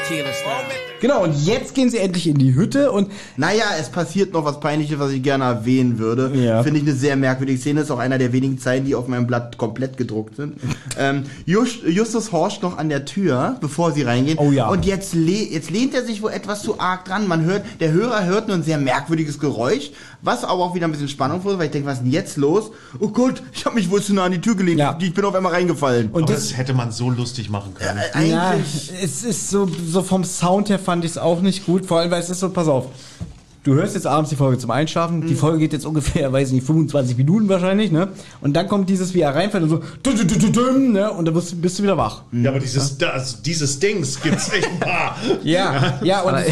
Tequila 0.07 0.33
style. 0.33 0.96
Genau, 1.01 1.25
und 1.25 1.35
jetzt 1.45 1.75
gehen 1.75 1.91
sie 1.91 1.99
endlich 1.99 2.27
in 2.27 2.39
die 2.39 2.55
Hütte 2.55 2.91
und 2.91 3.11
Naja, 3.37 3.65
es 3.79 3.91
passiert 3.91 4.33
noch 4.33 4.45
was 4.45 4.61
Peinliches, 4.61 4.99
was 4.99 5.13
ich 5.13 5.23
gerne 5.23 5.45
erwähnen 5.45 5.99
würde. 5.99 6.33
Ja. 6.35 6.63
Finde 6.63 6.81
ich 6.81 6.87
eine 6.87 6.95
sehr 6.95 7.17
merkwürdige 7.17 7.59
Szene. 7.59 7.83
Ist 7.83 7.91
auch 7.91 7.99
einer 7.99 8.19
der 8.19 8.33
wenigen 8.33 8.59
Zeilen, 8.59 8.85
die 8.85 8.95
auf 8.95 9.07
meinem 9.09 9.27
Blatt 9.27 9.59
komplett 9.59 9.97
gedruckt 9.97 10.37
sind. 10.37 10.59
ähm, 10.99 11.25
Just, 11.45 11.83
Justus 11.83 12.33
horcht 12.33 12.63
noch 12.63 12.79
an 12.79 12.89
der 12.89 13.05
Tür, 13.05 13.57
bevor 13.61 13.93
sie 13.93 14.03
reingehen. 14.03 14.39
Oh 14.39 14.51
ja. 14.51 14.69
Und 14.69 14.87
jetzt, 14.87 15.15
le 15.15 15.33
jetzt 15.51 15.71
lehnt 15.71 15.95
er 15.95 16.05
sich 16.05 16.23
wohl 16.23 16.33
etwas 16.33 16.63
zu 16.63 16.81
arg 16.81 17.05
dran. 17.05 17.29
Man 17.29 17.45
hört, 17.45 17.65
der 17.81 17.93
Hörer 17.93 18.25
hört 18.25 18.49
nur 18.49 18.57
ein 18.57 18.63
sehr 18.63 18.79
merkwürdiges 18.79 19.39
Geräusch, 19.39 19.91
was 20.23 20.45
aber 20.45 20.65
auch 20.65 20.75
wieder 20.75 20.87
ein 20.87 20.93
bisschen 20.93 21.09
Spannung 21.09 21.43
vor, 21.43 21.59
weil 21.59 21.67
ich 21.67 21.73
denke, 21.73 21.89
was 21.89 21.99
ist 21.99 22.05
denn 22.05 22.13
jetzt 22.13 22.37
los? 22.37 22.71
Oh 23.01 23.09
Gott, 23.09 23.43
ich 23.53 23.65
habe 23.67 23.75
mich 23.75 23.91
wohl 23.91 24.03
zu 24.03 24.15
nah 24.15 24.25
an 24.25 24.33
die 24.33 24.41
Tür 24.41 24.55
gelehnt. 24.55 24.79
Ja. 24.79 24.97
Ich 25.01 25.13
bin 25.13 25.25
auf 25.25 25.35
einmal 25.35 25.53
reingefallen. 25.53 26.11
Und 26.11 26.25
Aber 26.25 26.33
das, 26.33 26.49
das 26.49 26.57
hätte 26.57 26.75
man 26.75 26.91
so 26.91 27.11
lustig 27.11 27.51
machen 27.51 27.75
können. 27.75 28.01
Eigentlich. 28.13 28.31
ja, 28.31 28.55
es 29.03 29.25
ist 29.25 29.51
so, 29.51 29.69
so 29.87 30.03
vom 30.03 30.25
Sound 30.25 30.69
her 30.69 30.79
fand 30.87 31.05
ich 31.05 31.11
es 31.11 31.19
auch 31.19 31.43
nicht 31.43 31.67
gut, 31.67 31.85
vor 31.85 31.99
allem, 31.99 32.11
weil 32.11 32.21
es 32.21 32.31
ist 32.31 32.41
so, 32.41 32.49
pass 32.49 32.69
auf. 32.69 32.87
Du 33.67 33.75
hörst 33.75 33.95
jetzt 33.97 34.07
abends 34.07 34.31
die 34.31 34.37
Folge 34.37 34.59
zum 34.59 34.71
Einschlafen. 34.71 35.27
Die 35.27 35.35
Folge 35.35 35.59
geht 35.59 35.73
jetzt 35.73 35.85
ungefähr, 35.87 36.33
weiß 36.33 36.49
ich 36.49 36.55
nicht, 36.55 36.67
25 36.67 37.17
Minuten 37.17 37.49
wahrscheinlich, 37.49 37.91
ne? 37.91 38.09
Und 38.41 38.55
dann 38.55 38.69
kommt 38.69 38.89
dieses, 38.89 39.13
wie 39.13 39.21
er 39.23 39.35
reinfällt 39.35 39.65
und 39.65 39.71
so, 39.71 39.77
dü- 40.05 40.15
dü- 40.17 40.25
dü- 40.25 40.39
dü- 40.41 40.53
düm, 40.53 40.93
ne? 40.93 41.11
Und 41.11 41.25
dann 41.25 41.35
bist, 41.35 41.51
du- 41.51 41.57
bist 41.57 41.79
du 41.79 41.83
wieder 41.83 41.97
wach. 41.99 42.23
Ja, 42.31 42.51
aber 42.51 42.61
dieses, 42.61 42.97
das, 42.97 43.43
dieses 43.43 43.81
Dings 43.81 44.23
gibt's 44.23 44.53
echt 44.53 44.69
ein 44.69 44.79
paar. 44.79 45.17
Ja, 45.43 45.99
ja, 46.05 46.21
und 46.23 46.35
Aber- 46.35 46.45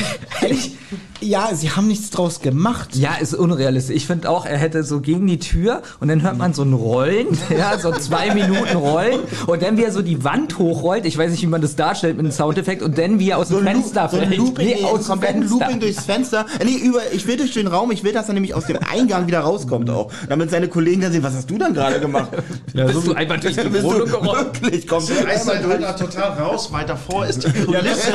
ehrlich, 0.42 0.72
Ja, 1.20 1.54
sie 1.54 1.70
haben 1.70 1.86
nichts 1.88 2.10
draus 2.10 2.40
gemacht. 2.40 2.96
Ja, 2.96 3.14
ist 3.14 3.32
unrealistisch. 3.34 3.96
Ich 3.96 4.06
finde 4.06 4.28
auch, 4.28 4.44
er 4.44 4.58
hätte 4.58 4.82
so 4.84 5.00
gegen 5.00 5.26
die 5.26 5.38
Tür 5.38 5.80
und 6.00 6.08
dann 6.08 6.20
hört 6.22 6.36
man 6.36 6.52
so 6.52 6.62
ein 6.62 6.74
Rollen, 6.74 7.28
ja, 7.56 7.78
so 7.78 7.92
zwei 7.92 8.34
Minuten 8.34 8.76
Rollen 8.76 9.20
und 9.46 9.62
dann 9.62 9.78
wie 9.78 9.84
er 9.84 9.92
so 9.92 10.02
die 10.02 10.22
Wand 10.24 10.58
hochrollt, 10.58 11.06
ich 11.06 11.16
weiß 11.16 11.30
nicht, 11.30 11.42
wie 11.42 11.46
man 11.46 11.62
das 11.62 11.76
darstellt 11.76 12.16
mit 12.16 12.26
einem 12.26 12.32
Soundeffekt 12.32 12.82
und 12.82 12.98
dann 12.98 13.18
wie 13.20 13.30
er 13.30 13.38
aus 13.38 13.48
dem 13.48 13.58
ein 13.66 13.76
Fenster 13.76 14.08
so 14.10 14.18
ein 14.18 14.26
fällt. 14.28 14.36
Looping, 14.38 14.66
Nee, 14.66 14.84
aus 14.84 15.06
dem 15.06 15.20
Fenster. 15.20 15.48
Looping 15.58 15.80
durchs 15.80 16.04
Fenster. 16.04 16.46
Nee, 16.62 16.76
über, 16.76 17.00
ich 17.12 17.26
will 17.26 17.36
durch 17.36 17.52
den 17.52 17.66
Raum, 17.66 17.90
ich 17.90 18.04
will, 18.04 18.12
dass 18.12 18.28
er 18.28 18.34
nämlich 18.34 18.54
aus 18.54 18.66
dem 18.66 18.78
Eingang 18.78 19.26
wieder 19.26 19.40
rauskommt 19.40 19.90
auch. 19.90 20.10
Damit 20.28 20.50
seine 20.50 20.68
Kollegen 20.68 21.00
dann 21.00 21.12
sehen, 21.12 21.22
was 21.22 21.34
hast 21.34 21.50
du 21.50 21.58
dann 21.58 21.74
gerade 21.74 22.00
gemacht? 22.00 22.30
Ja, 22.72 22.86
Bist 22.86 23.06
du 23.06 23.12
einfach 23.14 23.38
durch 23.40 23.56
die 23.56 23.82
Wohnung 23.82 24.08
gerollt? 24.08 24.62
wirklich, 24.62 24.86
kommst 24.86 25.10
du 25.10 25.14
einmal 25.26 25.58
durch. 25.62 25.80
da 25.80 25.92
total 25.92 26.32
raus, 26.38 26.72
weiter 26.72 26.96
vor 26.96 27.26
ist 27.26 27.44
die 27.44 27.50
Kulisse. 27.52 28.12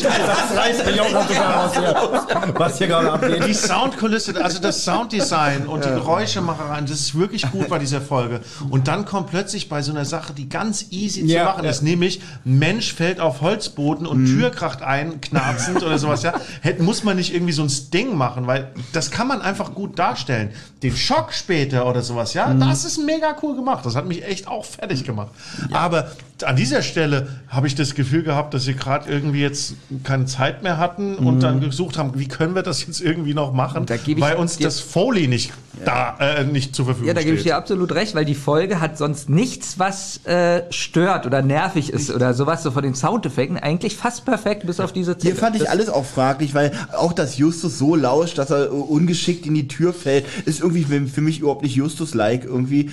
Das 0.00 0.56
reißt 0.58 0.86
mich 0.86 1.00
auch 1.00 1.10
noch 1.12 1.26
total 1.26 1.52
raus, 1.52 1.72
ja. 1.76 2.54
was 2.54 2.78
hier 2.78 2.86
gerade 2.88 3.12
abgeht. 3.12 3.46
Die 3.46 3.54
Soundkulisse, 3.54 4.42
also 4.42 4.60
das 4.60 4.84
Sounddesign 4.84 5.66
und 5.66 5.84
die 5.84 5.88
Geräuschemachereien, 5.88 6.86
das 6.86 7.00
ist 7.00 7.18
wirklich 7.18 7.50
gut 7.50 7.68
bei 7.68 7.78
dieser 7.78 8.00
Folge. 8.00 8.40
Und 8.70 8.88
dann 8.88 9.04
kommt 9.04 9.30
plötzlich 9.30 9.68
bei 9.68 9.82
so 9.82 9.92
einer 9.92 10.04
Sache, 10.04 10.32
die 10.32 10.48
ganz 10.48 10.86
easy 10.90 11.24
Ja, 11.26 11.40
zu 11.40 11.44
machen 11.50 11.64
ja. 11.64 11.70
ist, 11.70 11.82
nämlich 11.82 12.20
Mensch 12.44 12.94
fällt 12.94 13.20
auf 13.20 13.40
Holzboden 13.40 14.06
und 14.06 14.26
Tür 14.26 14.50
kracht 14.50 14.82
ein, 14.82 15.20
knarzend 15.20 15.82
oder 15.82 15.98
sowas, 15.98 16.22
ja. 16.22 16.34
Hätte, 16.60 16.82
muss 16.82 17.04
man 17.04 17.16
nicht 17.16 17.34
irgendwie 17.34 17.52
so 17.52 17.62
ein 17.62 17.70
Sting 17.70 18.16
machen, 18.16 18.31
weil 18.46 18.72
das 18.92 19.10
kann 19.10 19.28
man 19.28 19.42
einfach 19.42 19.74
gut 19.74 19.98
darstellen. 19.98 20.50
Den 20.82 20.96
Schock 20.96 21.32
später 21.32 21.86
oder 21.86 22.02
sowas, 22.02 22.34
ja, 22.34 22.52
das 22.54 22.84
ist 22.84 22.98
mega 22.98 23.36
cool 23.42 23.54
gemacht. 23.54 23.86
Das 23.86 23.94
hat 23.94 24.06
mich 24.06 24.24
echt 24.24 24.48
auch 24.48 24.64
fertig 24.64 25.04
gemacht. 25.04 25.30
Aber 25.72 26.10
an 26.44 26.56
dieser 26.56 26.82
Stelle 26.82 27.28
habe 27.48 27.66
ich 27.66 27.74
das 27.74 27.94
Gefühl 27.94 28.22
gehabt, 28.22 28.54
dass 28.54 28.64
sie 28.64 28.74
gerade 28.74 29.10
irgendwie 29.10 29.40
jetzt 29.40 29.74
keine 30.04 30.24
Zeit 30.26 30.62
mehr 30.62 30.78
hatten 30.78 31.16
und 31.16 31.40
dann 31.40 31.60
gesucht 31.60 31.98
haben, 31.98 32.18
wie 32.18 32.28
können 32.28 32.54
wir 32.54 32.62
das 32.62 32.86
jetzt 32.86 33.00
irgendwie 33.00 33.34
noch 33.34 33.52
machen, 33.52 33.86
Da 33.86 33.96
gebe 33.96 34.20
ich 34.20 34.26
weil 34.26 34.36
uns 34.36 34.58
das 34.58 34.80
Foley 34.80 35.28
nicht 35.28 35.52
da 35.84 36.16
äh, 36.20 36.44
nicht 36.44 36.74
zur 36.74 36.84
Verfügung 36.84 37.08
Ja, 37.08 37.14
da 37.14 37.22
gebe 37.22 37.34
ich 37.34 37.40
steht. 37.40 37.52
dir 37.52 37.56
absolut 37.56 37.92
recht, 37.92 38.14
weil 38.14 38.24
die 38.24 38.34
Folge 38.34 38.80
hat 38.80 38.98
sonst 38.98 39.28
nichts, 39.28 39.78
was 39.78 40.24
äh, 40.26 40.62
stört 40.70 41.26
oder 41.26 41.42
nervig 41.42 41.90
ist 41.90 42.10
oder 42.10 42.34
sowas, 42.34 42.62
so 42.62 42.70
von 42.70 42.82
den 42.82 42.94
Soundeffekten. 42.94 43.56
Eigentlich 43.58 43.96
fast 43.96 44.24
perfekt, 44.24 44.66
bis 44.66 44.80
auf 44.80 44.92
diese 44.92 45.16
Hier 45.20 45.36
fand 45.36 45.56
ich 45.56 45.68
alles 45.70 45.88
auch 45.88 46.04
fraglich, 46.04 46.54
weil 46.54 46.72
auch, 46.96 47.12
dass 47.12 47.36
Justus 47.38 47.78
so 47.78 47.96
lauscht, 48.22 48.38
dass 48.38 48.50
er 48.50 48.72
ungeschickt 48.72 49.46
in 49.46 49.54
die 49.54 49.68
Tür 49.68 49.92
fällt, 49.92 50.24
ist 50.46 50.60
irgendwie 50.60 50.84
für, 50.84 51.20
mich 51.20 51.40
überhaupt 51.40 51.62
nicht 51.62 51.74
Justus-like. 51.74 52.44
Irgendwie 52.44 52.90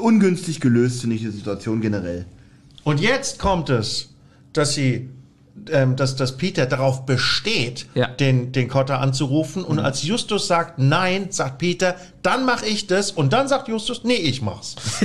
ungünstig 0.00 0.60
gelöst, 0.60 1.00
finde 1.00 1.16
ich 1.16 1.22
die 1.22 1.30
Situation 1.30 1.80
generell. 1.80 2.26
Und 2.84 3.00
jetzt 3.00 3.38
kommt 3.38 3.70
es, 3.70 4.10
dass 4.52 4.74
sie, 4.74 5.08
ähm, 5.70 5.96
dass, 5.96 6.16
dass 6.16 6.36
Peter 6.36 6.66
darauf 6.66 7.06
besteht, 7.06 7.86
Ja. 7.94 8.06
den, 8.08 8.52
den 8.52 8.68
Kotter 8.68 9.00
anzurufen. 9.00 9.64
Und 9.64 9.78
als 9.78 10.02
Justus 10.02 10.46
sagt 10.48 10.78
Nein, 10.78 11.26
sagt 11.30 11.58
Peter, 11.58 11.94
dann 12.22 12.44
mache 12.44 12.66
ich 12.66 12.86
das. 12.86 13.10
Und 13.12 13.32
dann 13.32 13.48
sagt 13.48 13.68
Justus, 13.68 14.02
nee, 14.04 14.14
ich 14.14 14.42
mach's. 14.42 14.76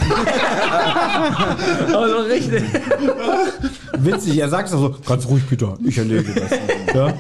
Also 1.94 2.18
richtig. 2.28 2.64
Witzig, 3.98 4.38
er 4.40 4.50
sagt 4.50 4.70
es 4.70 4.72
so, 4.72 4.96
ganz 5.06 5.26
ruhig, 5.28 5.44
Peter, 5.50 5.78
ich 5.86 5.98
erlege 5.98 6.34
das. 6.34 6.52
Ja? 6.96 7.14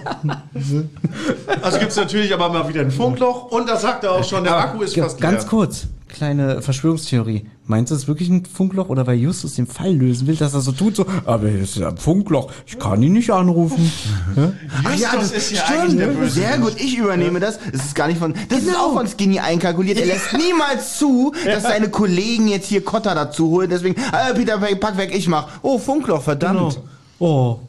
Also 1.62 1.80
gibt's 1.80 1.96
natürlich 1.96 2.34
aber 2.34 2.50
mal 2.50 2.68
wieder 2.70 2.82
ein 2.82 2.92
Funkloch. 2.92 3.46
Und 3.52 3.68
da 3.70 3.78
sagt 3.78 4.04
er 4.04 4.12
auch 4.14 4.24
schon, 4.24 4.44
der 4.44 4.56
Akku 4.58 4.82
ist 4.84 4.96
fast 4.98 5.20
Ganz 5.20 5.42
leer. 5.44 5.50
kurz, 5.50 5.88
kleine 6.08 6.62
Verschwörungstheorie. 6.62 7.46
Meinst 7.66 7.92
du, 7.92 7.96
es 7.96 8.04
ist 8.04 8.08
wirklich 8.08 8.30
ein 8.30 8.46
Funkloch 8.46 8.90
oder 8.90 9.06
weil 9.08 9.18
Justus 9.18 9.56
den 9.56 9.68
Fall 9.68 9.94
lösen 9.94 10.26
will, 10.28 10.36
dass 10.36 10.54
er 10.54 10.62
so 10.62 10.72
tut, 10.72 10.96
so, 10.96 11.06
aber 11.26 11.50
es 11.50 11.72
ist 11.72 11.78
ja 11.78 11.90
ein 11.90 11.98
Funkloch, 11.98 12.52
ich 12.66 12.80
kann 12.80 13.04
ihn 13.04 13.14
nicht 13.14 13.32
anrufen. 13.32 13.92
Ja? 14.36 15.14
Justus 15.14 15.32
ist 15.32 15.52
ja 15.52 15.66
eigentlich 15.66 15.98
der 15.98 16.08
Böse. 16.08 16.32
Sehr 16.40 16.58
gut, 16.60 16.76
ich 16.78 16.98
übernehme 16.98 17.40
das. 17.40 17.60
Es 17.72 17.86
ist 17.86 17.96
gar 17.96 18.08
nicht 18.08 18.20
von. 18.20 18.34
Das 18.50 18.60
ist 18.60 18.76
auch 18.76 18.94
von 18.94 19.08
Skinny 19.08 19.40
einkalkuliert. 19.40 20.00
Er 20.00 20.06
lässt 20.06 20.34
niemals 20.34 20.98
zu, 20.98 21.34
dass 21.44 21.64
seine 21.64 21.90
Kollegen 21.90 22.48
jetzt 22.48 22.68
hier 22.68 22.84
Kotter 22.84 23.16
dazu 23.16 23.50
holen. 23.50 23.70
Deswegen, 23.70 23.96
äh, 23.96 24.34
Peter, 24.36 24.58
pack 24.58 24.98
weg, 24.98 25.12
ich 25.14 25.28
mach. 25.28 25.48
Oh, 25.64 25.80
Funkloch, 25.80 26.22
verdammt. 26.22 26.80
Oh, 27.20 27.60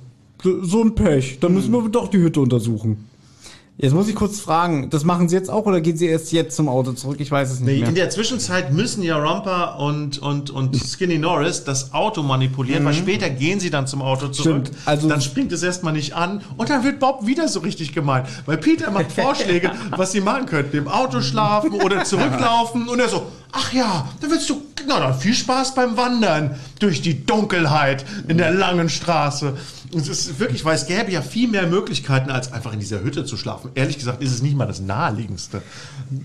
so, 0.43 0.65
so 0.65 0.82
ein 0.82 0.94
Pech. 0.94 1.39
Dann 1.40 1.55
müssen 1.55 1.73
wir 1.73 1.89
doch 1.89 2.09
die 2.09 2.19
Hütte 2.19 2.40
untersuchen. 2.40 3.07
Jetzt 3.80 3.92
muss 3.94 4.09
ich 4.09 4.16
kurz 4.16 4.40
fragen, 4.40 4.90
das 4.90 5.05
machen 5.05 5.28
Sie 5.28 5.36
jetzt 5.36 5.48
auch 5.48 5.64
oder 5.64 5.80
gehen 5.80 5.96
Sie 5.96 6.06
erst 6.06 6.32
jetzt 6.32 6.56
zum 6.56 6.68
Auto 6.68 6.90
zurück? 6.94 7.18
Ich 7.20 7.30
weiß 7.30 7.48
es 7.48 7.60
nicht 7.60 7.68
Nee, 7.72 7.78
mehr. 7.78 7.88
in 7.90 7.94
der 7.94 8.10
Zwischenzeit 8.10 8.72
müssen 8.72 9.05
ja 9.05 9.16
Romper 9.16 9.78
und, 9.78 10.18
und, 10.18 10.50
und 10.50 10.76
Skinny 10.84 11.16
Norris 11.16 11.62
das 11.62 11.94
Auto 11.94 12.24
manipulieren, 12.24 12.84
weil 12.84 12.94
später 12.94 13.30
gehen 13.30 13.60
sie 13.60 13.70
dann 13.70 13.86
zum 13.86 14.02
Auto 14.02 14.26
zurück. 14.28 14.66
Stimmt, 14.66 14.72
also- 14.84 15.09
dann 15.09 15.20
springt 15.20 15.52
es 15.52 15.62
erstmal 15.62 15.92
nicht 15.92 16.12
an 16.14 16.40
und 16.56 16.68
dann 16.70 16.82
wird 16.82 16.98
Bob 16.98 17.24
wieder 17.24 17.46
so 17.46 17.60
richtig 17.60 17.94
gemein, 17.94 18.24
weil 18.46 18.56
Peter 18.59 18.90
macht 18.90 19.12
Vorschläge, 19.12 19.70
was 19.96 20.10
sie 20.10 20.22
machen 20.22 20.46
könnten. 20.46 20.76
Im 20.76 20.88
Auto 20.88 21.20
schlafen 21.20 21.70
oder 21.80 22.02
zurücklaufen 22.02 22.88
und 22.88 22.98
er 22.98 23.09
so, 23.09 23.26
ach 23.52 23.72
ja, 23.72 24.09
dann 24.20 24.30
willst 24.32 24.50
du, 24.50 24.60
na 24.88 24.98
dann 24.98 25.14
viel 25.14 25.34
Spaß 25.34 25.76
beim 25.76 25.96
Wandern 25.96 26.56
durch 26.80 27.00
die 27.00 27.24
Dunkelheit 27.24 28.05
in 28.26 28.38
der 28.38 28.50
langen 28.50 28.88
Straße. 28.88 29.56
Und 29.93 30.02
es 30.02 30.09
ist 30.09 30.39
wirklich, 30.39 30.65
weil 30.65 30.74
es 30.74 30.86
gäbe 30.86 31.10
ja 31.10 31.23
viel 31.23 31.48
mehr 31.48 31.66
Möglichkeiten, 31.66 32.31
als 32.31 32.52
einfach 32.52 32.73
in 32.73 32.81
dieser 32.81 33.02
Hütte 33.02 33.24
zu 33.24 33.36
schlafen. 33.36 33.70
Ehrlich 33.74 33.98
gesagt 33.98 34.23
ist 34.23 34.32
es 34.32 34.43
nicht 34.43 34.56
mal 34.56 34.66
das 34.66 34.81
naheliegendste. 34.81 35.62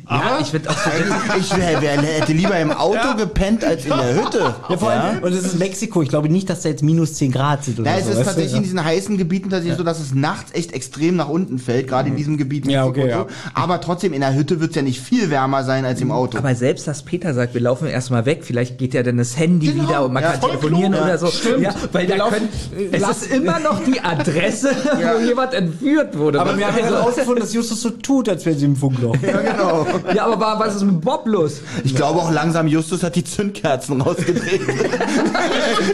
Ja, 0.09 0.39
ich 0.41 0.47
auch 0.67 0.75
so 0.77 1.37
Ich 1.39 1.57
wär, 1.57 1.81
wär, 1.81 2.01
hätte 2.01 2.33
lieber 2.33 2.57
im 2.59 2.71
Auto 2.71 3.15
gepennt 3.17 3.63
als 3.63 3.83
in 3.85 3.89
der 3.91 4.15
Hütte. 4.15 4.55
Ja, 4.69 4.77
vor 4.77 4.89
allem, 4.89 5.23
und 5.23 5.31
es 5.33 5.45
ist 5.45 5.59
Mexiko. 5.59 6.01
Ich 6.01 6.09
glaube 6.09 6.29
nicht, 6.29 6.49
dass 6.49 6.61
da 6.61 6.69
jetzt 6.69 6.83
minus 6.83 7.13
10 7.15 7.31
Grad 7.31 7.63
sind 7.63 7.79
oder 7.79 7.91
Ja, 7.91 7.97
es 7.97 8.05
so. 8.05 8.11
ist 8.11 8.17
weißt 8.17 8.21
du? 8.21 8.29
tatsächlich 8.31 8.55
in 8.57 8.63
diesen 8.63 8.83
heißen 8.83 9.17
Gebieten 9.17 9.49
tatsächlich 9.49 9.77
so, 9.77 9.83
dass 9.83 9.99
es 9.99 10.13
nachts 10.13 10.51
echt 10.53 10.73
extrem 10.73 11.15
nach 11.15 11.29
unten 11.29 11.59
fällt, 11.59 11.87
gerade 11.87 12.09
in 12.09 12.15
diesem 12.15 12.37
Gebiet. 12.37 12.67
Ja, 12.67 12.85
Mexiko 12.85 13.05
okay, 13.07 13.13
und 13.15 13.29
so. 13.29 13.35
Aber 13.53 13.81
trotzdem, 13.81 14.13
in 14.13 14.21
der 14.21 14.33
Hütte 14.35 14.59
wird 14.59 14.71
es 14.71 14.75
ja 14.75 14.81
nicht 14.81 14.99
viel 15.01 15.29
wärmer 15.29 15.63
sein 15.63 15.85
als 15.85 16.01
im 16.01 16.11
Auto. 16.11 16.37
Aber 16.37 16.53
selbst, 16.55 16.87
dass 16.87 17.03
Peter 17.03 17.33
sagt, 17.33 17.53
wir 17.53 17.61
laufen 17.61 17.87
erstmal 17.87 18.25
weg, 18.25 18.43
vielleicht 18.43 18.77
geht 18.77 18.93
ja 18.93 19.03
dann 19.03 19.17
das 19.17 19.37
Handy 19.37 19.67
Genau, 19.67 19.83
wieder 19.87 20.05
und 20.05 20.13
man 20.13 20.23
ja, 20.23 20.31
kann 20.31 20.41
telefonieren 20.41 20.91
klug, 20.93 21.03
oder 21.05 21.17
so. 21.17 21.27
stimmt. 21.27 21.61
Ja, 21.61 21.73
weil 21.91 22.07
Wir 22.07 22.15
da 22.17 22.23
laufen- 22.25 22.33
können, 22.35 22.89
es 22.93 23.09
ist 23.09 23.31
immer 23.31 23.52
noch 23.59 23.83
die 23.83 23.99
Adresse, 24.01 24.69
wo 25.15 25.19
jemand 25.25 25.53
entführt 25.53 26.17
wurde. 26.17 26.39
Aber 26.41 26.57
wir 26.57 26.67
haben 26.67 26.77
ja 26.77 26.83
also- 26.85 26.95
herausgefunden, 26.97 27.41
dass 27.43 27.53
Justus 27.53 27.81
so 27.81 27.89
tut, 27.91 28.29
als 28.29 28.45
wäre 28.45 28.55
sie 28.55 28.65
im 28.65 28.75
Funkloch. 28.75 29.15
ja, 29.21 29.37
genau. 29.37 29.85
ja, 30.13 30.25
aber 30.25 30.39
wa- 30.39 30.59
was 30.59 30.75
ist 30.75 30.83
mit 30.83 31.01
Bob 31.01 31.27
los? 31.27 31.61
Ich 31.83 31.95
glaube 31.95 32.19
auch 32.19 32.31
langsam, 32.31 32.67
Justus 32.67 33.03
hat 33.03 33.15
die 33.15 33.23
Zündkerzen 33.23 34.01
rausgedreht. 34.01 34.61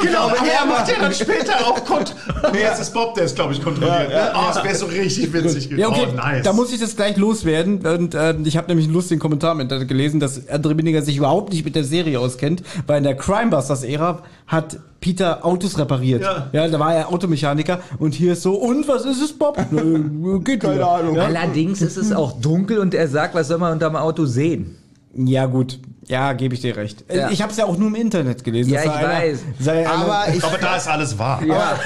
Genau, 0.01 0.27
aber 0.29 0.35
er 0.37 0.65
macht 0.65 0.87
ja 0.89 0.95
dann 0.99 1.13
später 1.13 1.53
auch 1.65 1.83
Kont 1.85 2.15
Nee, 2.53 2.59
jetzt 2.61 2.79
ist 2.81 2.93
Bob, 2.93 3.15
der 3.15 3.25
es, 3.25 3.35
glaube 3.35 3.53
ich, 3.53 3.61
kontrolliert. 3.63 4.09
ne? 4.09 4.31
Oh, 4.35 4.49
es 4.51 4.63
wäre 4.63 4.75
so 4.75 4.85
richtig 4.85 5.31
witzig 5.33 5.69
Ja, 5.71 5.87
okay, 5.89 6.07
Oh, 6.11 6.15
nice. 6.15 6.43
da 6.43 6.53
muss 6.53 6.71
ich 6.71 6.79
das 6.79 6.95
gleich 6.95 7.17
loswerden. 7.17 7.85
Und 7.85 8.13
äh, 8.15 8.35
ich 8.43 8.57
habe 8.57 8.67
nämlich 8.67 8.85
einen 8.85 8.93
lustigen 8.93 9.19
Kommentar 9.19 9.55
mit 9.55 9.71
äh, 9.71 9.85
gelesen, 9.85 10.19
dass 10.19 10.47
André 10.47 10.73
Binninger 10.73 11.01
sich 11.01 11.17
überhaupt 11.17 11.51
nicht 11.53 11.65
mit 11.65 11.75
der 11.75 11.83
Serie 11.83 12.19
auskennt, 12.19 12.63
weil 12.87 12.97
in 12.99 13.03
der 13.03 13.15
Crimebusters-Ära 13.15 14.19
hat 14.47 14.77
Peter 14.99 15.45
Autos 15.45 15.77
repariert. 15.77 16.23
Ja. 16.51 16.67
da 16.67 16.79
war 16.79 16.93
er 16.93 17.09
Automechaniker 17.09 17.79
und 17.99 18.13
hier 18.13 18.33
ist 18.33 18.43
so, 18.43 18.53
und 18.55 18.87
was 18.87 19.05
ist 19.05 19.21
es, 19.21 19.33
Bob? 19.33 19.57
Na, 19.71 19.81
Geht 20.39 20.61
Keine 20.61 20.75
wieder. 20.75 20.89
Ahnung. 20.91 21.15
Ja? 21.15 21.23
Allerdings 21.25 21.81
ist 21.81 21.97
es 21.97 22.11
auch 22.11 22.33
dunkel 22.39 22.79
und 22.79 22.93
er 22.93 23.07
sagt, 23.07 23.35
was 23.35 23.47
soll 23.47 23.57
man 23.59 23.73
unterm 23.73 23.95
Auto 23.95 24.25
sehen? 24.25 24.75
ja, 25.15 25.45
gut. 25.47 25.79
Ja, 26.09 26.33
gebe 26.33 26.55
ich 26.55 26.61
dir 26.61 26.75
recht. 26.75 27.05
Äh, 27.07 27.17
Ja. 27.19 27.29
Ich 27.29 27.39
habe 27.43 27.51
es 27.51 27.57
ja 27.59 27.65
auch 27.65 27.77
nur 27.77 27.87
im 27.87 27.93
Internet 27.95 28.43
gelesen. 28.43 28.73
Ja, 28.73 28.81
ich 28.83 28.89
einer- 28.89 29.07
weiß. 29.09 29.39
Aber 29.87 30.25
ich, 30.33 30.43
aber 30.43 30.57
da 30.57 30.75
ist 30.75 30.87
alles 30.87 31.19
wahr. 31.19 31.41
Ja, 31.45 31.55
aber 31.55 31.79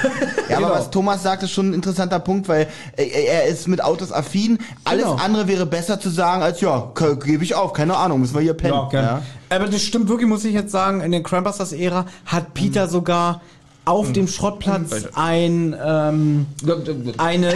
Genau. 0.48 0.70
was 0.70 0.90
Thomas 0.90 1.22
sagt, 1.22 1.42
ist 1.42 1.50
schon 1.50 1.70
ein 1.70 1.74
interessanter 1.74 2.18
Punkt, 2.20 2.48
weil 2.48 2.66
äh, 2.96 3.04
er 3.04 3.44
ist 3.44 3.68
mit 3.68 3.84
Autos 3.84 4.10
affin. 4.12 4.58
Alles 4.84 5.04
Genau. 5.04 5.16
andere 5.16 5.46
wäre 5.46 5.66
besser 5.66 6.00
zu 6.00 6.08
sagen, 6.08 6.42
als 6.42 6.62
ja, 6.62 6.90
gebe 7.22 7.44
ich 7.44 7.54
auf, 7.54 7.74
keine 7.74 7.96
Ahnung, 7.98 8.20
müssen 8.20 8.34
wir 8.34 8.40
hier 8.40 8.54
pennen. 8.54 8.72
Ja, 8.74 8.88
gern. 8.88 9.22
Aber 9.50 9.66
das 9.66 9.82
stimmt 9.82 10.08
wirklich, 10.08 10.26
muss 10.28 10.44
ich 10.46 10.54
jetzt 10.54 10.72
sagen, 10.72 11.02
in 11.02 11.12
der 11.12 11.22
Crimebusters-Ära 11.22 12.06
hat 12.24 12.54
Peter 12.54 12.88
sogar 12.88 13.42
auf 13.86 14.12
dem 14.12 14.26
Schrottplatz 14.28 15.08
ein, 15.14 15.76
ähm, 15.84 16.46
eine, 17.18 17.52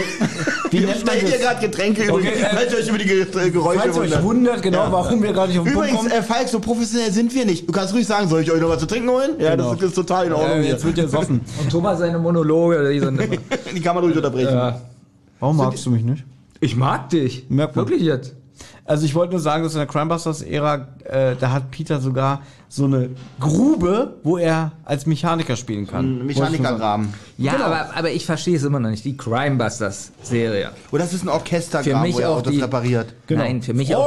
wie 0.69 0.79
nennt 0.81 1.05
man 1.05 1.15
Stellt 1.15 1.23
ihr 1.23 1.29
das? 1.31 1.39
gerade 1.39 1.65
Getränke 1.67 2.03
übrigens, 2.03 2.33
Okay, 2.33 2.41
äh, 2.43 2.55
falls 2.55 2.71
ihr 2.73 2.77
euch 2.79 2.87
über 2.89 2.97
die 2.99 3.05
Ge 3.05 3.21
äh, 3.21 3.49
Geräusche 3.49 3.79
Falls 3.79 3.95
ihr 3.95 4.01
euch 4.01 4.09
wundert. 4.11 4.23
wundert, 4.23 4.61
genau, 4.61 4.83
Ja. 4.83 4.91
warum 4.91 5.23
wir 5.23 5.33
gerade 5.33 5.49
nicht 5.49 5.59
auf 5.59 5.65
den 5.65 5.73
Punkt 5.73 5.89
Übrigens, 5.89 6.09
kommen. 6.09 6.19
äh, 6.19 6.23
Falk, 6.23 6.47
so 6.47 6.59
professionell 6.59 7.11
sind 7.11 7.33
wir 7.33 7.45
nicht. 7.45 7.67
Du 7.67 7.71
kannst 7.71 7.93
ruhig 7.93 8.05
sagen, 8.05 8.27
soll 8.29 8.41
ich 8.41 8.51
euch 8.51 8.61
noch 8.61 8.69
was 8.69 8.79
zu 8.79 8.85
trinken 8.85 9.09
holen? 9.09 9.31
Ja, 9.39 9.55
Genau. 9.55 9.73
das 9.73 9.83
ist, 9.89 9.95
total 9.95 10.27
in 10.27 10.33
Ordnung 10.33 10.59
Äh, 10.59 10.61
hier. 10.61 10.71
jetzt 10.71 10.85
wird 10.85 10.97
ja 10.99 11.07
soffen. 11.07 11.41
Und 11.61 11.69
Thomas 11.71 11.97
seine 11.99 12.19
Monologe, 12.19 12.89
die 12.93 12.99
sind 12.99 13.19
immer. 13.19 13.35
Die 13.73 13.81
kann 13.81 13.95
man 13.95 14.03
ruhig 14.03 14.15
unterbrechen. 14.15 14.53
ja. 14.53 14.81
Warum 15.39 15.57
magst 15.57 15.85
du 15.85 15.89
mich 15.91 16.03
nicht? 16.03 16.23
Ich 16.59 16.75
mag 16.75 17.09
dich. 17.09 17.45
Merkt 17.49 17.75
man. 17.75 17.85
Wirklich 17.87 18.03
jetzt. 18.03 18.35
Also 18.85 19.05
ich 19.05 19.13
wollte 19.15 19.33
nur 19.33 19.39
sagen, 19.41 19.63
dass 19.63 19.73
in 19.73 19.79
der 19.79 19.87
Crimebusters-Ära, 19.87 20.87
äh, 21.05 21.35
da 21.39 21.51
hat 21.51 21.69
Peter 21.71 21.99
sogar 21.99 22.41
so 22.67 22.85
eine 22.85 23.09
Grube, 23.39 24.15
wo 24.23 24.37
er 24.37 24.71
als 24.85 25.05
Mechaniker 25.05 25.55
spielen 25.55 25.85
kann. 25.87 26.19
Ein 26.21 26.25
Mechanikergraben. 26.25 27.13
Ja, 27.37 27.53
Genau. 27.53 27.65
aber, 27.65 27.89
aber 27.95 28.11
ich 28.11 28.25
verstehe 28.25 28.55
es 28.55 28.63
immer 28.63 28.79
noch 28.79 28.89
nicht. 28.89 29.05
Die 29.05 29.15
Crimebusters-Serie. 29.17 30.71
Oder 30.91 31.03
das 31.03 31.13
ist 31.13 31.23
ein 31.23 31.29
Orchestergraben, 31.29 32.13
wo 32.13 32.19
er 32.19 32.29
auch 32.31 32.37
Autos 32.37 32.53
die- 32.53 32.61
repariert. 32.61 33.13
Nein, 33.29 33.61
für 33.61 33.73
mich 33.73 33.95
auch, 33.95 34.05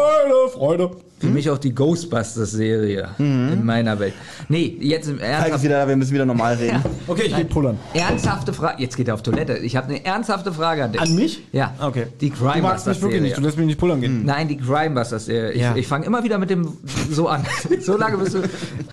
Freude, 0.53 0.53
Freude. 0.89 0.97
Für 1.23 1.29
mich 1.29 1.49
auch 1.49 1.59
die 1.59 1.73
Ghostbusters-Serie 1.75 3.09
in 3.19 3.65
meiner 3.65 3.99
Welt. 3.99 4.13
Nee, 4.49 4.77
jetzt 4.81 5.09
im 5.09 5.19
Zeig 5.21 5.29
es 5.47 5.49
Ernst. 5.51 5.65
wieder, 5.65 5.87
wir 5.89 5.97
müssen 5.97 6.13
wieder 6.13 6.27
normal 6.27 6.55
reden. 6.55 6.83
Okay, 7.09 7.23
ich 7.27 7.35
geh 7.37 7.45
pullern. 7.45 7.79
Ernsthafte 7.95 8.53
Frage. 8.53 8.81
Jetzt 8.83 8.97
geht 8.97 9.09
er 9.09 9.15
auf 9.15 9.23
Toilette. 9.23 9.59
Ich 9.59 9.77
habe 9.77 9.89
eine 9.89 10.05
ernsthafte 10.05 10.53
Frage 10.53 10.85
an 10.85 10.93
dich. 10.93 11.01
An 11.01 11.15
mich? 11.15 11.43
Ja. 11.53 11.75
Okay. 11.81 12.07
Die 12.21 12.31
Du 12.31 12.45
magst 12.45 12.87
mich 12.87 13.01
wirklich 13.03 13.21
nicht, 13.23 13.37
du 13.37 13.41
Crimebusters-Serie. 13.41 13.43
lässt 13.47 13.59
mich 13.59 13.67
nicht 13.67 13.79
pullern 13.79 14.01
gehen. 14.01 14.25
Nein, 14.25 14.49
die 14.49 14.57
Crimebusters-Serie. 14.57 15.53
Ich, 15.53 15.61
Ja. 15.61 15.75
ich 15.77 15.87
fange 15.87 16.07
immer 16.07 16.23
wieder 16.25 16.39
mit 16.39 16.51
dem 16.51 16.69
so 17.11 17.29
an. 17.29 17.45
so 17.81 17.97
lange 17.97 18.19
bist 18.19 18.35
du. 18.35 18.43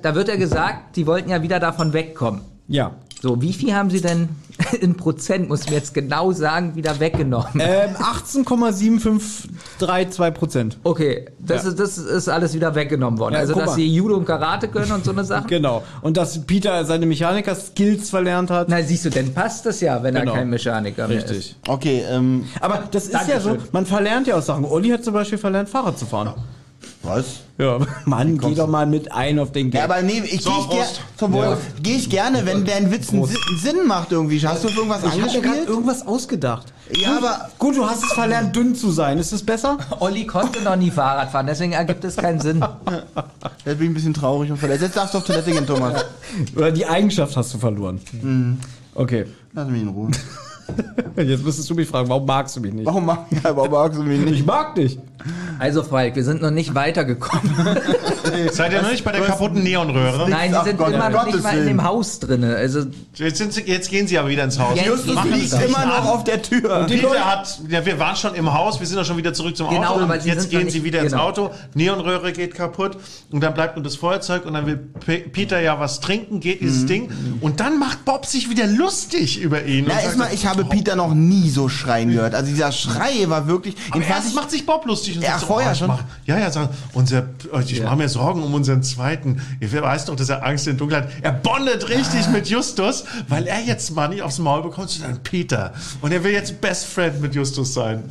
Da 0.01 0.15
wird 0.15 0.27
ja 0.27 0.35
gesagt, 0.35 0.95
die 0.95 1.05
wollten 1.07 1.29
ja 1.29 1.41
wieder 1.41 1.59
davon 1.59 1.93
wegkommen. 1.93 2.41
Ja. 2.67 2.91
So, 3.21 3.41
wie 3.41 3.53
viel 3.53 3.73
haben 3.73 3.89
sie 3.89 4.01
denn 4.01 4.29
in 4.81 4.95
Prozent, 4.95 5.47
muss 5.49 5.61
ich 5.63 5.69
mir 5.69 5.77
jetzt 5.77 5.93
genau 5.93 6.31
sagen, 6.31 6.75
wieder 6.75 6.99
weggenommen? 6.99 7.47
Ähm, 7.59 7.95
18,7532 7.95 10.31
Prozent. 10.31 10.77
Okay, 10.83 11.25
das, 11.39 11.63
Ja. 11.63 11.69
ist, 11.69 11.79
das 11.79 11.97
ist 11.97 12.27
alles 12.29 12.53
wieder 12.53 12.75
weggenommen 12.75 13.19
worden. 13.19 13.33
Ja, 13.35 13.39
also, 13.39 13.53
dass 13.55 13.67
mal. 13.67 13.75
sie 13.75 13.87
Judo 13.87 14.15
und 14.17 14.25
Karate 14.25 14.67
können 14.67 14.91
und 14.91 15.05
so 15.05 15.11
eine 15.11 15.23
Sache. 15.23 15.39
Genau. 15.49 15.83
Und 16.01 16.17
dass 16.17 16.45
Peter 16.45 16.83
seine 16.85 17.05
Mechaniker-Skills 17.05 18.09
verlernt 18.09 18.51
hat. 18.51 18.67
Na, 18.69 18.81
siehst 18.83 19.05
du, 19.05 19.09
dann 19.09 19.33
passt 19.33 19.65
das 19.65 19.81
ja, 19.81 20.01
wenn 20.03 20.13
Genau. 20.15 20.31
er 20.33 20.37
kein 20.39 20.49
Mechaniker 20.49 21.07
mehr 21.07 21.17
ist. 21.17 21.29
Richtig. 21.29 21.55
Okay, 21.67 22.03
ähm, 22.09 22.45
Aber 22.61 22.83
das 22.91 23.05
ist 23.07 23.27
ja 23.27 23.39
so, 23.39 23.57
man 23.71 23.85
verlernt 23.85 24.27
ja 24.27 24.37
auch 24.37 24.41
Sachen. 24.41 24.65
Olli 24.65 24.89
hat 24.89 25.03
zum 25.03 25.13
Beispiel 25.13 25.37
verlernt, 25.37 25.69
Fahrrad 25.69 25.97
zu 25.97 26.05
fahren. 26.05 26.33
Was? 27.03 27.41
Ja. 27.57 27.79
Mann, 28.05 28.37
geh 28.37 28.53
doch 28.55 28.67
mal 28.67 28.85
mit 28.85 29.11
ein 29.11 29.39
auf 29.39 29.51
den 29.51 29.67
Ja, 29.71 29.81
Gag. 29.81 29.83
aber 29.89 30.01
nee, 30.01 30.21
ich 30.25 30.41
So, 30.41 30.51
gehe 30.69 30.83
zum 31.17 31.33
Wohl. 31.33 31.57
Geh 31.81 31.95
ich 31.95 32.09
gerne, 32.09 32.45
wenn 32.45 32.65
dein 32.65 32.91
Witz 32.91 33.09
einen 33.11 33.25
Sinn- 33.25 33.85
macht 33.87 34.11
irgendwie. 34.11 34.39
Hast 34.45 34.63
du 34.63 34.69
irgendwas 34.69 34.99
ich 35.03 35.09
habe 35.11 35.17
mir 35.17 35.27
gerade 35.27 35.37
angespielt? 35.43 35.67
irgendwas 35.69 36.05
ausgedacht. 36.07 36.73
Ja, 36.95 37.17
aber 37.17 37.49
Gut, 37.57 37.75
du 37.77 37.85
hast 37.85 38.03
es 38.03 38.13
verlernt, 38.13 38.55
dünn 38.55 38.75
zu 38.75 38.91
sein. 38.91 39.17
Ist 39.17 39.31
das 39.33 39.43
besser? 39.43 39.77
Olli 39.99 40.25
konnte 40.25 40.61
noch 40.61 40.75
nie 40.75 40.91
Fahrrad 40.91 41.31
fahren, 41.31 41.47
deswegen 41.47 41.73
ergibt 41.73 42.03
es 42.05 42.15
keinen 42.15 42.39
Sinn. 42.39 42.63
jetzt 43.65 43.77
bin 43.77 43.81
ich 43.81 43.81
ein 43.89 43.93
bisschen 43.93 44.13
traurig 44.13 44.51
und 44.51 44.57
verletzt. 44.57 44.81
Jetzt 44.83 44.95
darfst 44.97 45.13
du 45.13 45.19
auf 45.19 45.25
Toilette 45.25 45.51
gehen, 45.51 45.67
Thomas. 45.67 46.05
Oder 46.55 46.71
die 46.71 46.85
Eigenschaft 46.85 47.35
hast 47.37 47.53
du 47.53 47.57
verloren. 47.57 47.99
Okay. 48.95 49.25
Lass 49.53 49.67
mich 49.67 49.81
in 49.81 49.87
Ruhe. 49.89 50.11
Jetzt 51.17 51.43
müsstest 51.43 51.69
du 51.69 51.75
mich 51.75 51.87
fragen, 51.87 52.07
warum 52.09 52.25
magst 52.25 52.55
du 52.55 52.61
mich 52.61 52.73
nicht? 52.73 52.85
Warum, 52.85 53.05
mag, 53.05 53.25
ja, 53.31 53.55
warum 53.55 53.71
magst 53.71 53.99
du 53.99 54.03
mich 54.03 54.19
Ich 54.19 54.25
nicht? 54.25 54.45
mag 54.45 54.75
dich. 54.75 54.97
Also, 55.59 55.83
Falk, 55.83 56.15
wir 56.15 56.23
sind 56.23 56.41
noch 56.41 56.51
nicht 56.51 56.73
weitergekommen. 56.75 57.53
Seid 58.53 58.71
ihr 58.71 58.81
noch 58.81 58.91
nicht 58.91 59.03
bei 59.03 59.11
der 59.11 59.21
kaputten 59.21 59.63
Neonröhre? 59.63 60.29
Nein, 60.29 60.51
die 60.51 60.55
Ach 60.57 60.63
sind 60.65 60.77
Gott, 60.77 60.93
immer 60.93 61.09
noch 61.09 61.25
nicht 61.25 61.43
mal 61.43 61.57
in 61.57 61.65
dem 61.67 61.83
Haus 61.83 62.19
drinne. 62.19 62.55
Also, 62.55 62.83
Jetzt, 63.15 63.37
sind 63.37 63.51
sie, 63.51 63.61
jetzt 63.63 63.89
gehen 63.89 64.07
sie 64.07 64.17
aber 64.17 64.29
wieder 64.29 64.45
ins 64.45 64.57
Haus. 64.57 64.77
Jetzt 64.77 64.87
Justus 64.87 65.15
Machen 65.15 65.33
liegt 65.33 65.51
immer 65.51 65.85
noch 65.85 66.05
auf 66.05 66.23
der 66.23 66.41
Tür. 66.41 66.85
Peter 66.87 67.25
hat, 67.25 67.59
ja, 67.67 67.85
wir 67.85 67.99
waren 67.99 68.15
schon 68.15 68.33
im 68.35 68.53
Haus, 68.53 68.79
wir 68.79 68.87
sind 68.87 68.97
doch 68.97 69.03
schon 69.03 69.17
wieder 69.17 69.33
zurück 69.33 69.57
zum 69.57 69.67
Genau, 69.69 69.89
Auto. 69.95 70.03
aber 70.03 70.13
Und 70.13 70.21
sie 70.21 70.29
jetzt 70.29 70.49
gehen 70.49 70.63
nicht- 70.63 70.71
sie 70.71 70.83
wieder 70.85 71.01
ins 71.01 71.11
genau. 71.11 71.25
Auto, 71.25 71.49
Neonröhre 71.73 72.31
geht 72.31 72.55
kaputt 72.55 72.95
und 73.29 73.41
dann 73.43 73.53
bleibt 73.53 73.75
nur 73.75 73.83
das 73.83 73.97
Feuerzeug 73.97 74.45
und 74.45 74.53
dann 74.53 74.65
will 74.67 74.77
Pe 75.05 75.17
Peter 75.29 75.59
ja 75.59 75.77
was 75.81 75.99
trinken, 75.99 76.39
geht 76.39 76.61
Mhm. 76.61 76.65
dieses 76.65 76.85
Ding 76.85 77.09
und 77.41 77.59
dann 77.59 77.77
macht 77.77 78.05
Bob 78.05 78.25
sich 78.25 78.49
wieder 78.49 78.67
lustig 78.67 79.41
über 79.41 79.65
ihn. 79.65 79.83
Na, 79.85 79.95
und 79.95 79.95
sagt 79.95 80.05
erstmal, 80.05 80.33
ich 80.33 80.45
habe 80.47 80.58
Peter 80.65 80.95
noch 80.95 81.13
nie 81.13 81.49
so 81.49 81.69
schreien 81.69 82.11
gehört. 82.11 82.35
Also 82.35 82.49
dieser 82.51 82.71
Schrei 82.71 83.27
war 83.27 83.47
wirklich. 83.47 83.75
Aber 83.91 84.03
erst 84.03 84.29
ich- 84.29 84.35
macht 84.35 84.51
sich 84.51 84.65
Bob 84.65 84.85
lustig 84.85 85.17
und 85.17 85.23
Ja, 85.23 85.29
sagt 85.31 85.41
so, 85.41 85.47
vorher 85.47 85.71
ich 85.71 85.77
schon. 85.77 85.87
Mach, 85.87 86.03
ja, 86.25 86.37
ja, 86.39 86.51
sagt, 86.51 86.73
unser, 86.93 87.25
oh, 87.53 87.59
ich 87.59 87.81
mache 87.83 87.95
mir 87.95 88.09
Sorgen 88.09 88.43
um 88.43 88.53
unseren 88.53 88.83
zweiten. 88.83 89.41
Ich 89.59 89.73
weiß 89.73 90.05
doch, 90.05 90.15
dass 90.15 90.29
er 90.29 90.45
Angst 90.45 90.67
in 90.67 90.77
Dunkelheit. 90.77 91.09
Er 91.21 91.31
bondet 91.31 91.87
richtig 91.89 92.25
Ah. 92.27 92.31
mit 92.31 92.47
Justus, 92.47 93.03
weil 93.27 93.47
er 93.47 93.61
jetzt 93.61 93.95
mal 93.95 94.07
nicht 94.09 94.21
aufs 94.21 94.39
Maul 94.39 94.63
bekommt, 94.63 94.89
sondern 94.89 95.19
Peter. 95.23 95.73
Und 96.01 96.11
er 96.11 96.23
will 96.23 96.31
jetzt 96.33 96.59
Best 96.61 96.85
Friend 96.85 97.21
mit 97.21 97.35
Justus 97.35 97.73
sein. 97.73 98.03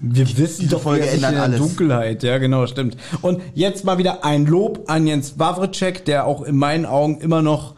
Wir 0.00 0.38
wissen 0.38 0.68
doch, 0.68 0.82
Folge 0.82 1.08
ändert 1.08 1.30
in 1.30 1.34
der 1.36 1.42
alles. 1.44 1.58
Dunkelheit. 1.58 2.22
Ja, 2.22 2.38
genau, 2.38 2.66
stimmt. 2.68 2.96
Und 3.22 3.42
jetzt 3.54 3.84
mal 3.84 3.98
wieder 3.98 4.24
ein 4.24 4.46
Lob 4.46 4.84
an 4.88 5.06
Jens 5.06 5.36
Wawritschek, 5.38 6.04
der 6.04 6.26
auch 6.26 6.42
in 6.42 6.56
meinen 6.56 6.86
Augen 6.86 7.20
immer 7.20 7.42
noch, 7.42 7.74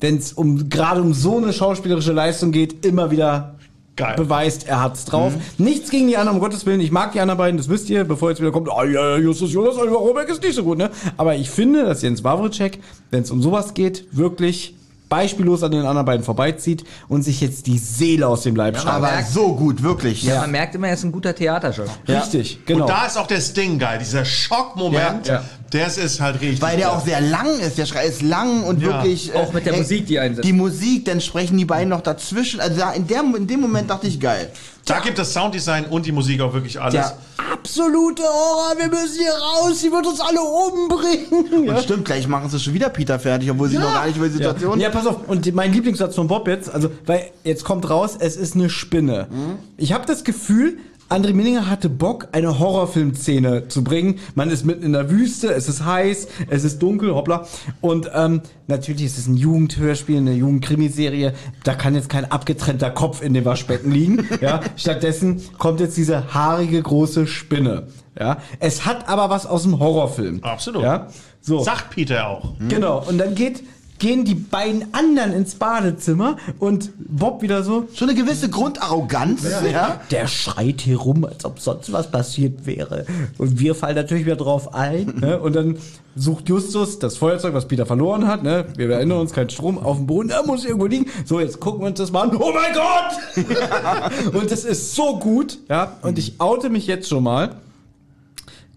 wenn 0.00 0.16
es 0.16 0.32
um 0.32 0.68
gerade 0.68 1.00
um 1.02 1.12
so 1.14 1.36
eine 1.36 1.52
schauspielerische 1.52 2.12
Leistung 2.12 2.52
geht, 2.52 2.84
immer 2.86 3.10
wieder 3.10 3.56
Geil. 3.96 4.14
beweist, 4.16 4.66
er 4.66 4.82
hat's 4.82 5.04
drauf. 5.04 5.34
Mhm. 5.58 5.64
Nichts 5.64 5.90
gegen 5.90 6.06
die 6.08 6.16
anderen, 6.16 6.36
um 6.38 6.42
Gottes 6.42 6.64
Willen. 6.64 6.80
Ich 6.80 6.90
mag 6.90 7.12
die 7.12 7.20
anderen 7.20 7.36
beiden, 7.38 7.58
das 7.58 7.68
wisst 7.68 7.90
ihr, 7.90 8.04
bevor 8.04 8.30
jetzt 8.30 8.40
wieder 8.40 8.50
kommt, 8.52 8.70
ah 8.70 8.84
ja, 8.84 9.10
ja, 9.10 9.16
Justus 9.18 9.52
Jonas, 9.52 9.76
Oliver 9.76 9.96
Rohrbeck 9.98 10.28
ist 10.30 10.42
nicht 10.42 10.54
so 10.54 10.64
gut, 10.64 10.78
ne? 10.78 10.90
Aber 11.18 11.34
ich 11.36 11.50
finde, 11.50 11.84
dass 11.84 12.00
Jens 12.02 12.24
Wawritschek, 12.24 12.78
wenn 13.10 13.22
es 13.24 13.30
um 13.30 13.42
sowas 13.42 13.74
geht, 13.74 14.06
wirklich 14.12 14.74
beispiellos 15.10 15.64
an 15.64 15.72
den 15.72 15.84
anderen 15.84 16.06
beiden 16.06 16.24
vorbeizieht 16.24 16.84
und 17.08 17.22
sich 17.24 17.40
jetzt 17.40 17.66
die 17.66 17.78
Seele 17.78 18.28
aus 18.28 18.42
dem 18.44 18.54
Leib 18.54 18.78
schreit. 18.78 18.94
aber 18.94 19.10
merkt- 19.10 19.28
so 19.32 19.56
gut, 19.56 19.82
wirklich. 19.82 20.22
ja. 20.22 20.40
man 20.42 20.52
merkt 20.52 20.76
immer, 20.76 20.86
er 20.86 20.94
ist 20.94 21.02
ein 21.04 21.10
guter 21.10 21.34
Theaterschauspieler. 21.34 22.22
Richtig, 22.22 22.64
genau. 22.64 22.84
Und 22.84 22.90
da 22.90 23.06
ist 23.06 23.18
auch 23.18 23.26
der 23.26 23.40
Sting 23.40 23.78
geil, 23.80 23.98
dieser 23.98 24.24
Schockmoment, 24.24 25.26
Ja, 25.26 25.34
ja. 25.34 25.44
Das 25.70 25.96
ist 25.98 26.20
halt 26.20 26.40
richtig. 26.40 26.60
Weil 26.62 26.76
der 26.76 26.88
geil. 26.88 26.96
auch 26.96 27.04
sehr 27.04 27.20
lang 27.20 27.58
ist. 27.60 27.78
Der 27.78 27.86
Schrei 27.86 28.06
ist 28.06 28.22
lang 28.22 28.64
und 28.64 28.80
Ja. 28.82 28.88
wirklich. 28.88 29.32
äh, 29.34 29.38
Auch 29.38 29.52
mit 29.52 29.66
der 29.66 29.76
Musik, 29.76 30.06
die 30.06 30.18
einsetzt. 30.18 30.46
Die 30.46 30.52
Musik, 30.52 31.04
dann 31.04 31.20
sprechen 31.20 31.56
die 31.56 31.64
beiden 31.64 31.88
noch 31.90 32.00
dazwischen. 32.00 32.60
Also 32.60 32.78
da, 32.80 32.92
in, 32.92 33.06
der, 33.06 33.20
in 33.36 33.46
dem 33.46 33.60
Moment 33.60 33.88
dachte 33.90 34.06
ich, 34.06 34.18
geil. 34.20 34.50
Da 34.86 34.98
gibt 35.00 35.18
das 35.18 35.32
Sounddesign 35.32 35.84
und 35.86 36.06
die 36.06 36.12
Musik 36.12 36.40
auch 36.40 36.52
wirklich 36.52 36.80
alles. 36.80 36.94
Ja. 36.94 37.12
absolute 37.52 38.22
Horror, 38.22 38.74
wir 38.78 38.88
müssen 38.88 39.18
hier 39.18 39.30
raus, 39.32 39.80
sie 39.80 39.92
wird 39.92 40.06
uns 40.06 40.20
alle 40.20 40.40
umbringen. 40.40 41.68
Und 41.68 41.80
stimmt, 41.82 42.04
gleich 42.04 42.26
machen 42.26 42.48
sie 42.48 42.58
schon 42.58 42.74
wieder 42.74 42.88
Peter 42.88 43.18
fertig, 43.18 43.50
obwohl 43.50 43.68
sie 43.68 43.76
noch 43.78 43.92
gar 43.92 44.06
nicht 44.06 44.16
über 44.16 44.26
die 44.26 44.32
Situation. 44.34 44.80
Ja, 44.80 44.88
pass 44.90 45.06
auf. 45.06 45.28
Und 45.28 45.52
mein 45.54 45.72
Lieblingssatz 45.72 46.14
von 46.14 46.26
Bob 46.26 46.48
jetzt, 46.48 46.72
also, 46.72 46.90
weil 47.06 47.30
jetzt 47.44 47.64
kommt 47.64 47.88
raus, 47.88 48.16
es 48.18 48.36
ist 48.36 48.54
eine 48.54 48.70
Spinne. 48.70 49.28
Ich 49.76 49.92
habe 49.92 50.06
das 50.06 50.24
Gefühl, 50.24 50.78
André 51.10 51.32
Minninger 51.34 51.68
hatte 51.68 51.88
Bock, 51.88 52.28
eine 52.30 52.60
Horrorfilmszene 52.60 53.66
zu 53.66 53.82
bringen. 53.82 54.20
Man 54.36 54.48
ist 54.48 54.64
mitten 54.64 54.84
in 54.84 54.92
der 54.92 55.10
Wüste, 55.10 55.52
es 55.52 55.68
ist 55.68 55.84
heiß, 55.84 56.28
es 56.48 56.62
ist 56.62 56.80
dunkel, 56.80 57.16
hoppla. 57.16 57.48
Und 57.80 58.08
ähm, 58.14 58.42
natürlich 58.68 59.06
ist 59.06 59.18
es 59.18 59.26
ein 59.26 59.36
Jugendhörspiel, 59.36 60.18
eine 60.18 60.34
Jugendkrimiserie. 60.34 61.32
Da 61.64 61.74
kann 61.74 61.96
jetzt 61.96 62.10
kein 62.10 62.30
abgetrennter 62.30 62.90
Kopf 62.90 63.22
in 63.22 63.34
dem 63.34 63.44
Waschbecken 63.44 63.90
liegen. 63.90 64.28
ja, 64.40 64.60
stattdessen 64.76 65.42
kommt 65.58 65.80
jetzt 65.80 65.96
diese 65.96 66.32
haarige 66.32 66.80
große 66.80 67.26
Spinne. 67.26 67.88
Ja, 68.16 68.38
es 68.60 68.86
hat 68.86 69.08
aber 69.08 69.30
was 69.30 69.46
aus 69.46 69.64
dem 69.64 69.80
Horrorfilm. 69.80 70.44
Absolut. 70.44 70.84
Ja, 70.84 71.08
so. 71.40 71.64
Sagt 71.64 71.90
Peter 71.90 72.28
auch. 72.28 72.52
Genau, 72.68 73.04
und 73.04 73.18
dann 73.18 73.34
geht, 73.34 73.64
gehen 74.00 74.24
die 74.24 74.34
beiden 74.34 74.92
anderen 74.92 75.32
ins 75.32 75.54
Badezimmer 75.54 76.36
und 76.58 76.90
Bob 76.98 77.42
wieder 77.42 77.62
so, 77.62 77.86
Schon 77.94 78.08
eine 78.08 78.18
gewisse 78.18 78.48
Grundarroganz, 78.48 79.42
ja. 79.70 80.00
der 80.10 80.26
schreit 80.26 80.80
hier 80.80 80.96
rum, 80.96 81.24
als 81.24 81.44
ob 81.44 81.60
sonst 81.60 81.92
was 81.92 82.10
passiert 82.10 82.66
wäre. 82.66 83.06
Und 83.38 83.60
wir 83.60 83.74
fallen 83.74 83.94
natürlich 83.94 84.24
wieder 84.24 84.36
drauf 84.36 84.74
ein. 84.74 85.14
ne? 85.20 85.38
Und 85.38 85.54
dann 85.54 85.76
sucht 86.16 86.48
Justus 86.48 86.98
das 86.98 87.16
Feuerzeug, 87.18 87.54
was 87.54 87.68
Peter 87.68 87.86
verloren 87.86 88.26
hat. 88.26 88.42
Ne? 88.42 88.66
Wir 88.76 88.90
erinnern 88.90 89.20
uns, 89.20 89.32
kein 89.32 89.50
Strom 89.50 89.78
auf 89.78 89.98
dem 89.98 90.06
Boden, 90.06 90.30
da 90.30 90.42
muss 90.42 90.64
irgendwo 90.64 90.86
liegen. 90.86 91.06
So, 91.24 91.38
jetzt 91.38 91.60
gucken 91.60 91.82
wir 91.82 91.88
uns 91.88 91.98
das 91.98 92.10
mal 92.10 92.22
an. 92.22 92.36
Oh 92.36 92.52
mein 92.52 92.72
Gott! 92.74 94.34
und 94.34 94.50
es 94.50 94.64
ist 94.64 94.94
so 94.94 95.18
gut. 95.18 95.58
ja. 95.68 95.98
Und 96.02 96.18
ich 96.18 96.40
oute 96.40 96.70
mich 96.70 96.86
jetzt 96.86 97.08
schon 97.08 97.22
mal. 97.22 97.56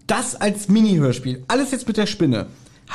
Das 0.06 0.38
als 0.38 0.68
Mini-Hörspiel, 0.68 1.44
alles 1.48 1.70
jetzt 1.70 1.88
mit 1.88 1.96
der 1.96 2.06
Spinne, 2.06 2.44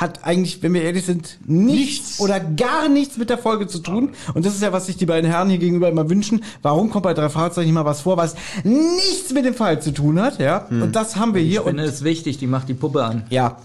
hat 0.00 0.24
eigentlich, 0.24 0.62
wenn 0.62 0.72
wir 0.72 0.82
ehrlich 0.82 1.04
sind, 1.04 1.38
nichts, 1.46 2.20
oder 2.20 2.40
gar 2.40 2.88
nichts 2.88 3.18
mit 3.18 3.28
der 3.30 3.38
Folge 3.38 3.66
zu 3.66 3.80
tun. 3.80 4.10
Und 4.34 4.46
das 4.46 4.54
ist 4.54 4.62
ja, 4.62 4.72
was 4.72 4.86
sich 4.86 4.96
die 4.96 5.06
beiden 5.06 5.30
Herren 5.30 5.50
hier 5.50 5.58
gegenüber 5.58 5.88
immer 5.88 6.08
wünschen. 6.08 6.42
Warum 6.62 6.90
kommt 6.90 7.02
bei 7.04 7.14
drei 7.14 7.28
Fahrzeugen 7.28 7.72
mal 7.72 7.84
was 7.84 8.00
vor, 8.00 8.16
was 8.16 8.34
nichts 8.64 9.32
mit 9.32 9.44
dem 9.44 9.54
Fall 9.54 9.80
zu 9.82 9.92
tun 9.92 10.20
hat, 10.20 10.38
ja? 10.38 10.66
Und 10.70 10.96
das 10.96 11.16
haben 11.16 11.34
wir 11.34 11.42
hier. 11.42 11.60
Ich 11.60 11.66
finde 11.66 11.82
Und 11.82 11.88
es 11.88 11.96
ist 11.96 12.04
wichtig, 12.04 12.38
die 12.38 12.46
macht 12.46 12.68
die 12.68 12.74
Puppe 12.74 13.04
an. 13.04 13.24
ja, 13.30 13.56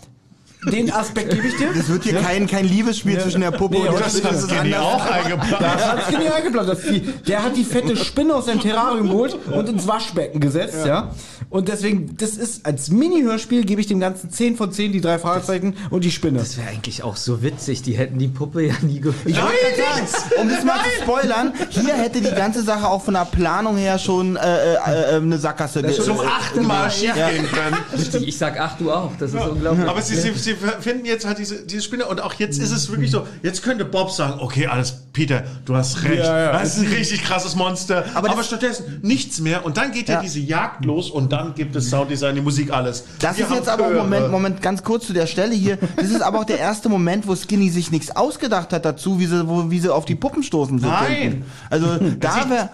den 0.71 0.91
Aspekt 0.91 1.31
gebe 1.31 1.47
ich 1.47 1.55
dir. 1.57 1.69
Es 1.71 1.89
wird 1.89 2.03
hier 2.03 2.19
kein, 2.19 2.47
kein 2.47 2.65
Liebesspiel 2.65 3.19
zwischen 3.19 3.41
der 3.41 3.51
Puppe 3.51 3.75
Nee, 3.75 3.87
und 3.87 3.93
der 3.93 4.03
das 4.03 4.17
Spinne. 4.17 4.33
Das 4.33 4.43
ist 4.43 4.51
Skinny 4.51 4.75
auch 4.75 5.05
eingeplant. 5.05 5.61
Das 5.61 5.87
hat 5.87 6.03
Skinny 6.07 6.27
eingeplant. 6.27 6.69
Das. 6.69 6.79
Der 7.27 7.43
hat 7.43 7.55
die 7.55 7.63
fette 7.63 7.95
Spinne 7.95 8.35
aus 8.35 8.45
seinem 8.45 8.61
Terrarium 8.61 9.09
geholt 9.09 9.37
und 9.51 9.69
ins 9.69 9.87
Waschbecken 9.87 10.39
gesetzt, 10.39 10.85
ja. 10.85 11.11
Und 11.49 11.67
deswegen, 11.67 12.17
das 12.17 12.31
ist 12.31 12.65
als 12.65 12.89
Mini-Hörspiel, 12.89 13.65
gebe 13.65 13.79
ich 13.79 13.87
dem 13.87 13.99
Ganzen 13.99 14.31
10 14.31 14.57
von 14.57 14.71
10, 14.71 14.91
die 14.91 15.01
drei 15.01 15.19
Fragezeichen 15.19 15.75
und 15.89 16.03
die 16.03 16.11
Spinne. 16.11 16.39
Das 16.39 16.57
wäre 16.57 16.69
eigentlich 16.69 17.03
auch 17.03 17.15
so 17.15 17.43
witzig, 17.43 17.81
die 17.81 17.93
hätten 17.93 18.17
die 18.17 18.27
Puppe 18.27 18.63
ja 18.63 18.73
nie 18.81 18.99
gehört. 18.99 19.25
Ich 19.25 19.35
gerade 19.35 19.53
sagen, 19.77 20.41
um 20.41 20.49
das 20.49 20.63
mal 20.63 20.79
zu 20.79 21.03
spoilern, 21.03 21.53
hier 21.69 21.93
hätte 21.93 22.21
die 22.21 22.31
ganze 22.31 22.63
Sache 22.63 22.87
auch 22.87 23.03
von 23.03 23.13
der 23.13 23.25
Planung 23.25 23.77
her 23.77 23.99
schon 23.99 24.35
äh, 24.35 24.73
äh, 24.73 24.75
äh, 24.75 25.15
eine 25.17 25.37
Sackgasse 25.37 25.85
Zum 25.93 26.17
äh, 26.17 26.25
achten 26.25 26.65
Mal 26.65 26.89
schief 26.89 27.13
gehen 27.13 27.47
können. 27.51 27.77
Ich 28.25 28.37
sag 28.37 28.59
ach, 28.59 28.77
du 28.77 28.91
auch. 28.91 29.11
Das 29.19 29.33
ist 29.33 29.47
unglaublich. 29.47 29.87
Aber 29.87 30.01
sie, 30.01 30.15
sie, 30.15 30.31
sie 30.33 30.54
sie 30.59 30.81
finden 30.81 31.05
jetzt 31.05 31.25
halt 31.25 31.37
diese, 31.37 31.65
diese 31.65 31.81
Spinne 31.81 32.05
und 32.05 32.21
auch 32.21 32.33
jetzt 32.35 32.59
ist 32.59 32.71
es 32.71 32.89
wirklich 32.89 33.11
so, 33.11 33.27
jetzt 33.43 33.63
könnte 33.63 33.85
Bob 33.85 34.11
sagen, 34.11 34.39
okay, 34.39 34.67
alles, 34.67 35.03
Peter, 35.13 35.43
du 35.65 35.75
hast 35.75 36.03
recht, 36.03 36.23
Ja, 36.23 36.39
ja. 36.39 36.51
das 36.51 36.77
ist 36.77 36.83
ein 36.85 36.91
richtig 36.93 37.23
krasses 37.23 37.55
Monster, 37.55 38.05
aber, 38.13 38.29
Aber 38.29 38.43
stattdessen 38.43 38.99
nichts 39.01 39.39
mehr 39.39 39.65
und 39.65 39.77
dann 39.77 39.91
geht 39.91 40.09
ja. 40.09 40.15
Ja. 40.15 40.21
diese 40.21 40.39
Jagd 40.39 40.85
los 40.85 41.09
und 41.09 41.31
dann 41.31 41.53
gibt 41.55 41.75
es 41.75 41.89
Sounddesign, 41.89 42.35
die 42.35 42.41
Musik, 42.41 42.71
alles. 42.71 43.03
Das 43.19 43.37
Wir 43.37 43.45
ist 43.45 43.53
jetzt 43.53 43.69
aber. 43.69 43.89
Moment, 43.89 44.31
Moment, 44.31 44.61
ganz 44.61 44.83
kurz 44.83 45.07
zu 45.07 45.13
der 45.13 45.27
Stelle 45.27 45.53
hier. 45.55 45.77
Das 45.95 46.09
ist 46.09 46.21
aber 46.21 46.39
auch 46.39 46.45
der 46.45 46.59
erste 46.59 46.89
Moment, 46.89 47.27
wo 47.27 47.35
Skinny 47.35 47.69
sich 47.69 47.91
nichts 47.91 48.15
ausgedacht 48.15 48.73
hat 48.73 48.85
dazu, 48.85 49.19
wie 49.19 49.25
sie, 49.25 49.47
wo, 49.47 49.69
wie 49.71 49.79
sie 49.79 49.93
auf 49.93 50.05
die 50.05 50.15
Puppen 50.15 50.43
stoßen. 50.43 50.79
So 50.79 50.87
Nein. 50.87 51.13
denken. 51.13 51.45
Also 51.69 51.87
da 52.19 52.49
wäre. 52.49 52.69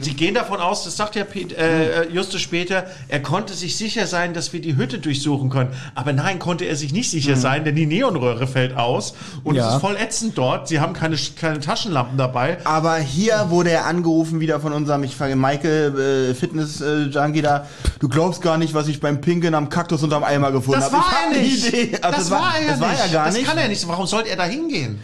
Sie 0.00 0.14
gehen 0.14 0.34
davon 0.34 0.60
aus, 0.60 0.84
das 0.84 0.96
sagt 0.96 1.16
ja 1.16 1.24
Pete, 1.24 1.56
äh, 1.56 2.08
Justus 2.12 2.40
später, 2.40 2.86
er 3.08 3.20
konnte 3.20 3.54
sich 3.54 3.76
sicher 3.76 4.06
sein, 4.06 4.34
dass 4.34 4.52
wir 4.52 4.60
die 4.60 4.76
Hütte 4.76 4.98
durchsuchen 4.98 5.50
können. 5.50 5.70
Aber 5.94 6.12
nein, 6.12 6.38
konnte 6.38 6.64
er 6.64 6.76
sich 6.76 6.92
nicht 6.92 7.10
sicher 7.10 7.36
sein, 7.36 7.64
denn 7.64 7.74
die 7.76 7.86
Neonröhre 7.86 8.46
fällt 8.46 8.76
aus 8.76 9.14
und 9.44 9.54
Ja. 9.56 9.68
es 9.68 9.74
ist 9.74 9.80
voll 9.80 9.96
ätzend 9.96 10.36
dort. 10.38 10.68
Sie 10.68 10.80
haben 10.80 10.92
keine, 10.92 11.16
keine 11.36 11.60
Taschenlampen 11.60 12.16
dabei. 12.18 12.58
Aber 12.64 12.96
hier 12.96 13.46
wurde 13.50 13.70
er 13.70 13.86
angerufen 13.86 14.40
wieder 14.40 14.60
von 14.60 14.72
unserem, 14.72 15.04
ich 15.04 15.14
frage 15.16 15.36
Michael, 15.36 16.30
äh, 16.30 16.34
Fitness-Junkie 16.34 17.42
da. 17.42 17.66
Du 18.00 18.08
glaubst 18.08 18.42
gar 18.42 18.58
nicht, 18.58 18.74
was 18.74 18.88
ich 18.88 19.00
beim 19.00 19.20
Pinkeln 19.20 19.54
am 19.54 19.68
Kaktus 19.68 20.02
unterm 20.02 20.24
Eimer 20.24 20.52
gefunden 20.52 20.80
Das 20.80 20.92
habe. 20.92 21.02
war 21.02 21.10
ich 21.10 21.12
hab 21.12 21.22
er 21.32 21.38
eine 21.38 21.42
nicht. 21.42 22.04
Also 22.04 22.18
das, 22.18 22.30
war 22.30 22.54
er 22.56 22.64
ja 22.64 22.70
das 22.72 22.80
war 22.80 22.90
nicht. 22.90 23.00
ja 23.06 23.12
gar 23.12 23.26
das 23.26 23.34
nicht. 23.34 23.46
kann 23.46 23.58
er 23.58 23.68
nicht. 23.68 23.88
Warum 23.88 24.06
sollte 24.06 24.30
er 24.30 24.36
da 24.36 24.44
hingehen? 24.44 24.98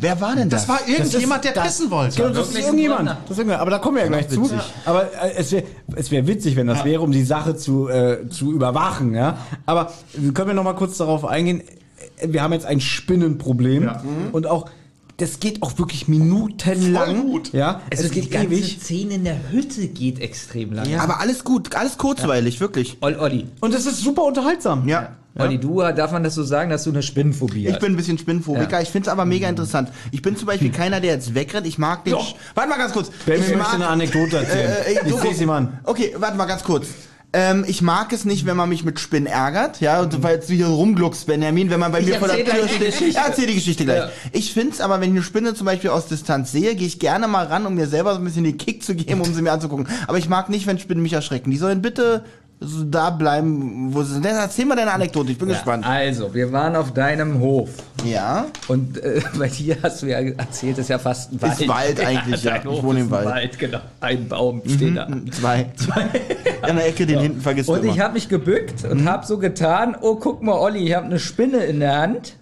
Wer 0.00 0.20
war 0.20 0.36
denn 0.36 0.48
das? 0.48 0.66
Das 0.66 0.68
war 0.68 0.88
irgendjemand, 0.88 1.44
der 1.44 1.52
das- 1.52 1.64
pissen 1.64 1.90
wollte. 1.90 2.16
Genau, 2.16 2.28
das 2.34 2.48
ist 2.50 2.58
irgendjemand. 2.58 3.08
Das 3.08 3.16
ist 3.18 3.30
irgendjemand. 3.38 3.60
Aber 3.62 3.70
da 3.70 3.78
kommen 3.78 3.96
wir 3.96 4.02
ja 4.04 4.08
gleich 4.08 4.28
zu. 4.28 4.48
Aber 4.84 5.02
äh, 5.04 5.32
es 5.36 5.50
wäre 5.52 5.64
es 5.96 6.10
wär 6.10 6.26
witzig, 6.26 6.54
wenn 6.56 6.66
das 6.68 6.84
wäre, 6.84 7.02
um 7.02 7.10
die 7.12 7.24
Sache 7.24 7.56
zu, 7.56 7.88
äh, 7.88 8.28
zu 8.28 8.52
überwachen. 8.52 9.14
Ja? 9.14 9.38
Aber 9.66 9.90
können 10.34 10.48
wir 10.48 10.54
noch 10.54 10.62
mal 10.64 10.74
kurz 10.74 10.98
darauf 10.98 11.24
eingehen. 11.24 11.62
Äh, 12.18 12.28
Wir 12.32 12.42
haben 12.42 12.52
jetzt 12.52 12.66
ein 12.66 12.80
Spinnenproblem. 12.80 13.90
Und 14.32 14.46
auch, 14.46 14.66
das 15.18 15.38
geht 15.40 15.62
auch 15.62 15.78
wirklich 15.78 16.08
minutenlang. 16.08 17.16
Voll 17.16 17.30
gut. 17.30 17.52
Ja? 17.52 17.82
Also 17.90 18.04
es 18.04 18.10
die 18.12 18.20
geht 18.22 18.30
ganze 18.30 18.46
ewig. 18.54 18.78
Szene 18.80 19.14
in 19.14 19.24
der 19.24 19.50
Hütte 19.50 19.86
geht 19.88 20.20
extrem 20.20 20.72
lang. 20.72 20.92
Aber 20.98 21.20
alles 21.20 21.44
gut, 21.44 21.74
alles 21.76 21.98
kurzweilig, 21.98 22.60
wirklich. 22.60 22.96
Ol- 23.02 23.16
Olli, 23.18 23.46
Und 23.60 23.74
es 23.74 23.84
ist 23.86 24.00
super 24.00 24.22
unterhaltsam. 24.24 24.88
Ja. 24.88 25.16
Olli, 25.38 25.58
du, 25.58 25.78
darf 25.78 26.10
man 26.10 26.24
das 26.24 26.34
so 26.34 26.42
sagen, 26.42 26.68
dass 26.68 26.82
du 26.82 26.90
eine 26.90 27.00
Spinnenphobie 27.02 27.66
Ich 27.66 27.72
hast? 27.74 27.80
bin 27.80 27.92
ein 27.92 27.96
bisschen 27.96 28.18
Spinnenphobiker. 28.18 28.82
Ich 28.82 28.88
finde 28.88 29.06
es 29.08 29.12
aber 29.12 29.24
mega 29.24 29.48
interessant. 29.48 29.88
Ich 30.10 30.20
bin 30.20 30.36
zum 30.36 30.46
Beispiel 30.46 30.72
keiner, 30.72 31.00
der 31.00 31.12
jetzt 31.14 31.32
wegrennt. 31.32 31.64
Ich 31.66 31.78
mag 31.78 32.02
den. 32.04 32.14
Warte 32.54 32.68
mal 32.68 32.76
ganz 32.76 32.92
kurz. 32.92 33.10
Benjamin 33.24 33.50
ich 33.52 33.56
möchte 33.56 33.74
eine 33.74 33.86
Anekdote 33.86 34.36
erzählen. 34.38 34.70
Äh, 34.86 34.92
äh, 34.94 35.08
ich 35.08 35.14
sehe 35.14 35.34
sie 35.34 35.46
mal 35.46 35.58
an. 35.58 35.78
Okay, 35.84 36.12
warte 36.18 36.36
mal 36.36 36.46
ganz 36.46 36.64
kurz. 36.64 36.88
Ähm, 37.34 37.64
ich 37.68 37.82
mag 37.82 38.12
es 38.14 38.24
nicht, 38.24 38.46
wenn 38.46 38.56
man 38.56 38.70
mich 38.70 38.84
mit 38.84 38.98
Spinnen 38.98 39.26
ärgert, 39.26 39.82
ja, 39.82 40.00
und 40.00 40.22
weil 40.22 40.38
du 40.38 40.46
hier 40.46 40.66
rumgluckst, 40.66 41.26
Benjamin, 41.26 41.68
wenn 41.68 41.78
man 41.78 41.92
bei 41.92 42.00
Ich 42.00 42.06
mir 42.06 42.18
vor 42.18 42.28
der 42.28 42.42
Tür 42.42 42.66
steht. 42.66 43.12
Ja, 43.14 43.26
erzähl 43.26 43.46
die 43.46 43.54
Geschichte 43.54 43.84
gleich. 43.84 43.98
Ja. 43.98 44.10
Ich 44.32 44.54
find's 44.54 44.80
aber, 44.80 45.00
wenn 45.00 45.10
ich 45.10 45.16
eine 45.16 45.22
Spinne 45.22 45.52
zum 45.52 45.66
Beispiel 45.66 45.90
aus 45.90 46.06
Distanz 46.06 46.52
sehe, 46.52 46.74
gehe 46.74 46.86
ich 46.86 46.98
gerne 46.98 47.28
mal 47.28 47.46
ran, 47.46 47.66
um 47.66 47.74
mir 47.74 47.86
selber 47.86 48.14
so 48.14 48.18
ein 48.18 48.24
bisschen 48.24 48.44
den 48.44 48.56
Kick 48.56 48.82
zu 48.82 48.94
geben, 48.94 49.20
um 49.20 49.34
sie 49.34 49.42
mir 49.42 49.52
anzugucken. 49.52 49.88
Aber 50.06 50.16
ich 50.16 50.30
mag 50.30 50.48
nicht, 50.48 50.66
wenn 50.66 50.78
Spinnen 50.78 51.02
mich 51.02 51.12
erschrecken. 51.12 51.50
Die 51.50 51.58
sollen 51.58 51.82
bitte 51.82 52.24
so 52.60 52.82
da 52.84 53.10
bleiben, 53.10 53.94
wo 53.94 54.02
sie 54.02 54.14
sind. 54.14 54.24
Erzähl 54.26 54.64
mal 54.66 54.74
deine 54.76 54.92
Anekdote, 54.92 55.30
ich 55.30 55.38
bin 55.38 55.48
gespannt. 55.48 55.86
Also, 55.86 56.34
wir 56.34 56.50
waren 56.52 56.74
auf 56.74 56.92
deinem 56.92 57.38
Hof. 57.38 57.70
Ja. 58.04 58.46
Und 58.66 58.98
äh, 59.02 59.20
bei 59.38 59.48
dir 59.48 59.76
hast 59.82 60.02
du 60.02 60.06
ja 60.06 60.18
erzählt, 60.18 60.78
ist 60.78 60.88
ja 60.88 60.98
fast 60.98 61.32
ein 61.32 61.40
Wald. 61.40 61.60
Ist 61.60 61.68
Wald 61.68 62.00
eigentlich, 62.04 62.42
ja. 62.42 62.58
dein 62.58 62.72
Ich 62.72 62.82
wohne 62.82 63.00
im 63.00 63.06
ein 63.06 63.24
Wald. 63.24 63.58
Genau, 63.58 63.78
ein 64.00 64.28
Baum 64.28 64.62
steht 64.66 64.96
da. 64.96 65.06
Zwei. 65.30 65.66
In 66.68 66.76
der 66.76 66.86
Ecke, 66.88 67.06
den 67.06 67.20
hinten 67.20 67.40
vergisst 67.40 67.68
du 67.68 67.74
Und 67.74 67.84
ich 67.84 68.00
habe 68.00 68.14
mich 68.14 68.28
gebückt 68.28 68.84
und 68.84 69.02
Mhm. 69.02 69.08
habe 69.08 69.24
so 69.26 69.38
getan, 69.38 69.96
oh 70.00 70.16
guck 70.16 70.42
mal 70.42 70.58
Olli, 70.58 70.80
ich 70.88 70.94
habe 70.94 71.06
eine 71.06 71.18
Spinne 71.20 71.58
in 71.58 71.78
der 71.80 71.96
Hand 71.98 72.34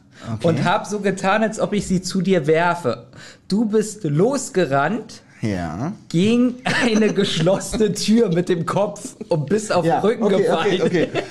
und 0.43 0.65
habe 0.65 0.87
so 0.89 1.01
getan, 1.01 1.43
als 1.43 1.61
ob 1.61 1.73
ich 1.75 1.87
sie 1.87 2.01
zu 2.01 2.23
dir 2.23 2.47
werfe. 2.47 3.07
Du 3.49 3.67
bist 3.67 4.03
losgerannt 4.05 5.23
Ja. 5.51 5.93
gegen 6.09 6.57
eine 6.65 7.13
geschlossene 7.13 7.93
Tür 7.93 8.29
mit 8.33 8.49
dem 8.49 8.67
Kopf 8.67 9.17
und 9.29 9.47
bist 9.47 9.73
auf 9.73 9.85
Ja, 9.85 10.01
den 10.01 10.07
Rücken 10.11 10.25
okay, 10.25 10.37
gefallen. 10.43 10.83
okay, 10.83 11.09
okay. 11.13 11.23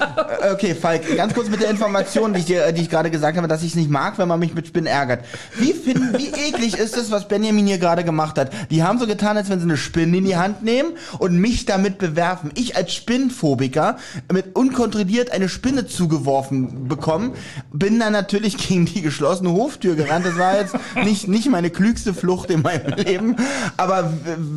Äh, 0.41 0.51
okay, 0.53 0.75
Falk, 0.75 1.15
ganz 1.17 1.33
kurz 1.33 1.49
mit 1.49 1.61
der 1.61 1.69
Information, 1.69 2.33
die 2.33 2.39
ich, 2.39 2.45
dir, 2.45 2.71
die 2.71 2.81
ich 2.81 2.89
gerade 2.89 3.09
gesagt 3.11 3.37
habe, 3.37 3.47
dass 3.47 3.61
ich 3.63 3.69
es 3.69 3.75
nicht 3.75 3.89
mag, 3.89 4.17
wenn 4.17 4.27
man 4.27 4.39
mich 4.39 4.53
mit 4.53 4.67
Spinnen 4.67 4.87
ärgert. 4.87 5.23
Wie 5.57 5.73
finden, 5.73 6.17
wie 6.17 6.27
eklig 6.27 6.77
ist 6.77 6.97
es, 6.97 7.11
was 7.11 7.27
Benjamin 7.27 7.65
hier 7.67 7.77
gerade 7.77 8.03
gemacht 8.03 8.37
hat? 8.37 8.51
Die 8.69 8.83
haben 8.83 8.99
so 8.99 9.07
getan, 9.07 9.37
als 9.37 9.49
wenn 9.49 9.59
sie 9.59 9.65
eine 9.65 9.77
Spinne 9.77 10.17
in 10.17 10.25
die 10.25 10.37
Hand 10.37 10.63
nehmen 10.63 10.91
und 11.19 11.37
mich 11.37 11.65
damit 11.65 11.97
bewerfen. 11.97 12.51
Ich 12.55 12.75
als 12.75 12.93
Spinnenphobiker 12.93 13.97
mit 14.31 14.55
unkontrolliert 14.55 15.31
eine 15.31 15.49
Spinne 15.49 15.87
zugeworfen 15.87 16.87
bekommen, 16.87 17.33
bin 17.73 17.99
dann 17.99 18.13
natürlich 18.13 18.57
gegen 18.57 18.85
die 18.85 19.01
geschlossene 19.01 19.51
Hoftür 19.51 19.95
gerannt. 19.95 20.25
Das 20.25 20.37
war 20.37 20.57
jetzt 20.59 20.75
nicht, 21.03 21.27
nicht 21.27 21.49
meine 21.49 21.69
klügste 21.69 22.13
Flucht 22.13 22.49
in 22.51 22.61
meinem 22.61 22.93
Leben. 22.95 23.35
Aber 23.77 24.04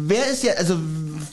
wer 0.06 0.26
ist 0.30 0.42
ja, 0.42 0.54
also 0.54 0.78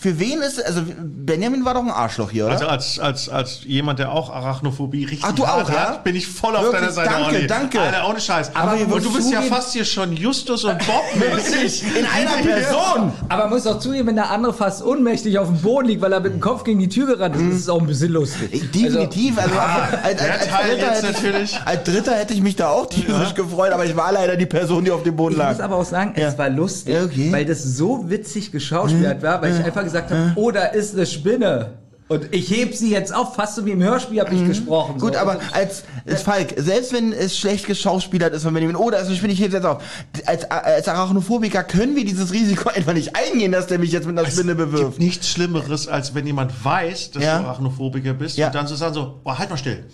für 0.05 0.19
wen 0.19 0.39
ist, 0.43 0.63
also 0.63 0.81
Benjamin 0.85 1.65
war 1.65 1.73
doch 1.73 1.81
ein 1.83 1.89
Arschloch 1.89 2.29
hier, 2.29 2.45
oder? 2.45 2.53
Also 2.53 2.67
als, 2.67 2.99
als, 2.99 3.27
als 3.27 3.61
jemand, 3.65 3.97
der 3.97 4.11
auch 4.11 4.29
Arachnophobie 4.31 5.05
richtig 5.05 5.23
Ach, 5.27 5.31
du 5.31 5.43
auch, 5.45 5.67
ja? 5.67 5.75
hat, 5.89 6.03
bin 6.03 6.15
ich 6.15 6.27
voll 6.27 6.55
auf 6.55 6.61
Wirklich? 6.65 6.81
deiner 6.81 6.91
Seite, 6.91 7.09
Danke, 7.09 7.35
Olli. 7.37 7.47
danke. 7.47 7.79
Alter, 7.79 8.07
ohne 8.07 8.19
Scheiß. 8.19 8.51
Aber 8.55 8.73
und 8.73 9.03
du 9.03 9.11
bist 9.11 9.31
ja 9.31 9.41
fast 9.41 9.73
hier 9.73 9.83
schon 9.83 10.13
Justus 10.15 10.63
und 10.63 10.77
Bob 10.85 11.03
mäßig. 11.35 11.83
In 11.97 12.05
einer 12.05 12.31
Person! 12.47 13.13
Aber 13.29 13.43
man 13.45 13.49
muss 13.53 13.65
auch 13.65 13.79
zugeben, 13.79 14.09
wenn 14.09 14.15
der 14.15 14.29
andere 14.29 14.53
fast 14.53 14.83
ohnmächtig 14.85 15.39
auf 15.39 15.47
dem 15.47 15.57
Boden 15.61 15.87
liegt, 15.87 16.01
weil 16.03 16.13
er 16.13 16.19
mit 16.19 16.33
dem 16.33 16.39
Kopf 16.39 16.63
gegen 16.63 16.77
die 16.79 16.89
Tür 16.89 17.07
gerannt 17.07 17.35
ist, 17.35 17.41
ist 17.41 17.59
es 17.61 17.69
auch 17.69 17.81
ein 17.81 17.87
bisschen 17.87 18.11
lustig. 18.11 18.69
Definitiv. 18.71 19.39
Also, 19.39 19.55
als, 19.57 20.17
der 20.21 20.33
als, 20.33 20.41
als, 20.41 20.47
Teil 20.49 20.69
Dritter 20.69 20.87
jetzt 20.93 21.03
hätte 21.03 21.07
ich, 21.17 21.23
natürlich. 21.23 21.59
als 21.65 21.83
Dritter 21.83 22.11
hätte 22.13 22.33
ich 22.35 22.41
mich 22.41 22.55
da 22.55 22.69
auch 22.69 22.85
tierisch 22.87 23.33
gefreut, 23.33 23.71
aber 23.71 23.85
ich 23.85 23.95
war 23.95 24.11
leider 24.11 24.35
die 24.35 24.45
Person, 24.45 24.85
die 24.85 24.91
auf 24.91 25.01
dem 25.01 25.15
Boden 25.15 25.31
Ich 25.33 25.39
lag. 25.39 25.49
muss 25.53 25.59
aber 25.61 25.77
auch 25.77 25.85
sagen, 25.85 26.13
Ja. 26.15 26.27
es 26.27 26.37
war 26.37 26.49
lustig, 26.49 26.93
Ja, 26.93 27.03
okay. 27.05 27.31
weil 27.31 27.45
das 27.45 27.63
so 27.63 28.07
witzig 28.11 28.51
geschauspielert 28.51 29.23
war, 29.23 29.41
weil 29.41 29.55
ich 29.57 29.65
einfach 29.65 29.83
gesagt 29.83 29.94
habe, 29.95 30.33
oh, 30.35 30.51
da 30.51 30.65
ist 30.65 30.95
eine 30.95 31.05
Spinne. 31.05 31.84
Und 32.07 32.27
ich 32.35 32.51
heb 32.55 32.75
sie 32.75 32.91
jetzt 32.91 33.11
auf, 33.15 33.33
fast 33.33 33.55
so 33.55 33.65
wie 33.65 33.71
im 33.71 33.81
Hörspiel 33.81 34.19
habe 34.21 34.35
ich 34.35 34.45
gesprochen. 34.45 34.99
Gut, 34.99 35.13
so. 35.15 35.19
aber 35.19 35.39
als, 35.53 35.85
als 36.07 36.21
Falk, 36.21 36.53
selbst 36.55 36.93
wenn 36.93 37.11
es 37.11 37.35
schlecht 37.35 37.65
geschauspielert 37.65 38.31
ist 38.35 38.43
von 38.43 38.53
Benjamin, 38.53 38.75
oh, 38.75 38.91
da 38.91 38.97
ist 38.99 39.07
eine 39.07 39.15
Spinne, 39.15 39.33
ich 39.33 39.41
heb's 39.41 39.55
jetzt 39.55 39.65
auf. 39.65 39.81
Als, 40.27 40.43
als 40.51 40.87
Arachnophobiker 40.87 41.63
können 41.63 41.95
wir 41.95 42.05
dieses 42.05 42.31
Risiko 42.31 42.69
einfach 42.75 42.93
nicht 42.93 43.15
eingehen, 43.15 43.51
dass 43.51 43.65
der 43.65 43.79
mich 43.79 43.91
jetzt 43.91 44.05
mit 44.05 44.19
einer 44.19 44.29
Spinne 44.29 44.51
Es 44.51 44.57
bewirft. 44.59 44.83
gibt 44.85 44.99
nichts 44.99 45.29
Schlimmeres, 45.29 45.87
als 45.87 46.13
wenn 46.13 46.27
jemand 46.27 46.63
weiß, 46.63 47.09
dass 47.09 47.23
Ja. 47.23 47.39
du 47.39 47.45
Arachnophobiker 47.45 48.13
bist 48.13 48.37
Ja. 48.37 48.47
und 48.47 48.55
dann 48.55 48.67
zu 48.67 48.75
sagen 48.75 48.93
so, 48.93 49.19
boah, 49.23 49.39
halt 49.39 49.49
mal 49.49 49.57
still. 49.57 49.85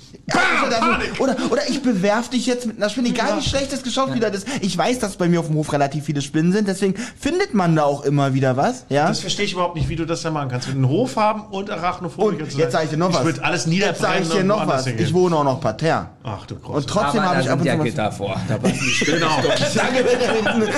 Oder, 1.19 1.37
oder 1.49 1.69
ich 1.69 1.81
bewerf 1.81 2.29
dich 2.29 2.45
jetzt 2.45 2.65
mit 2.65 2.75
einer 2.75 2.89
Spinne, 2.89 3.07
egal 3.07 3.37
wie 3.37 3.41
schlecht 3.41 3.71
das 3.71 3.83
geschauspielert 3.83 4.35
ist. 4.35 4.47
Ich 4.59 4.77
weiß, 4.77 4.99
dass 4.99 5.15
bei 5.15 5.29
mir 5.29 5.39
auf 5.39 5.47
dem 5.47 5.55
Hof 5.55 5.71
relativ 5.71 6.03
viele 6.03 6.21
Spinnen 6.21 6.51
sind, 6.51 6.67
deswegen 6.67 6.95
findet 7.17 7.53
man 7.53 7.73
da 7.73 7.83
auch 7.83 8.03
immer 8.03 8.33
wieder 8.33 8.57
was. 8.57 8.85
Ja? 8.89 9.07
Das 9.07 9.21
verstehe 9.21 9.45
ich 9.45 9.53
überhaupt 9.53 9.75
nicht, 9.75 9.87
wie 9.87 9.95
du 9.95 10.05
das 10.05 10.21
da 10.23 10.31
machen 10.31 10.49
kannst. 10.49 10.67
Mit 10.67 10.75
einem 10.75 10.89
Hof 10.89 11.15
haben 11.15 11.43
und 11.51 11.69
Arachnophobiker 11.69 12.00
Und 12.01 12.51
zu 12.51 12.57
jetzt 12.57 12.71
sage 12.71 12.85
ich 12.85 12.89
dir 12.91 12.97
noch 12.97 13.09
ich 13.09 13.15
was. 13.15 13.25
würde 13.25 13.43
alles 13.43 13.65
Jetzt 13.65 14.01
sage 14.01 14.19
niederbrennen 14.19 14.23
ich 14.23 14.29
dir 14.29 14.39
und 14.39 14.47
noch 14.47 14.67
was. 14.67 14.85
hingehen. 14.85 15.05
Ich 15.05 15.13
wohne 15.13 15.35
auch 15.35 15.43
noch 15.43 15.61
parterre. 15.61 16.09
Ach 16.23 16.45
du 16.45 16.55
Groß. 16.55 16.75
Und 16.77 16.87
trotzdem 16.87 17.21
aber 17.21 17.29
habe 17.31 17.41
ich 17.41 17.49
ab 17.49 17.59
und 17.59 17.65
ja 17.65 17.73
zu 17.73 17.79
was. 17.79 17.85
Gitter 17.85 18.11
vor. 18.11 18.35
Da 18.47 18.57
Genau. 18.57 19.27
Danke, 19.75 20.03
Benjamin. 20.03 20.69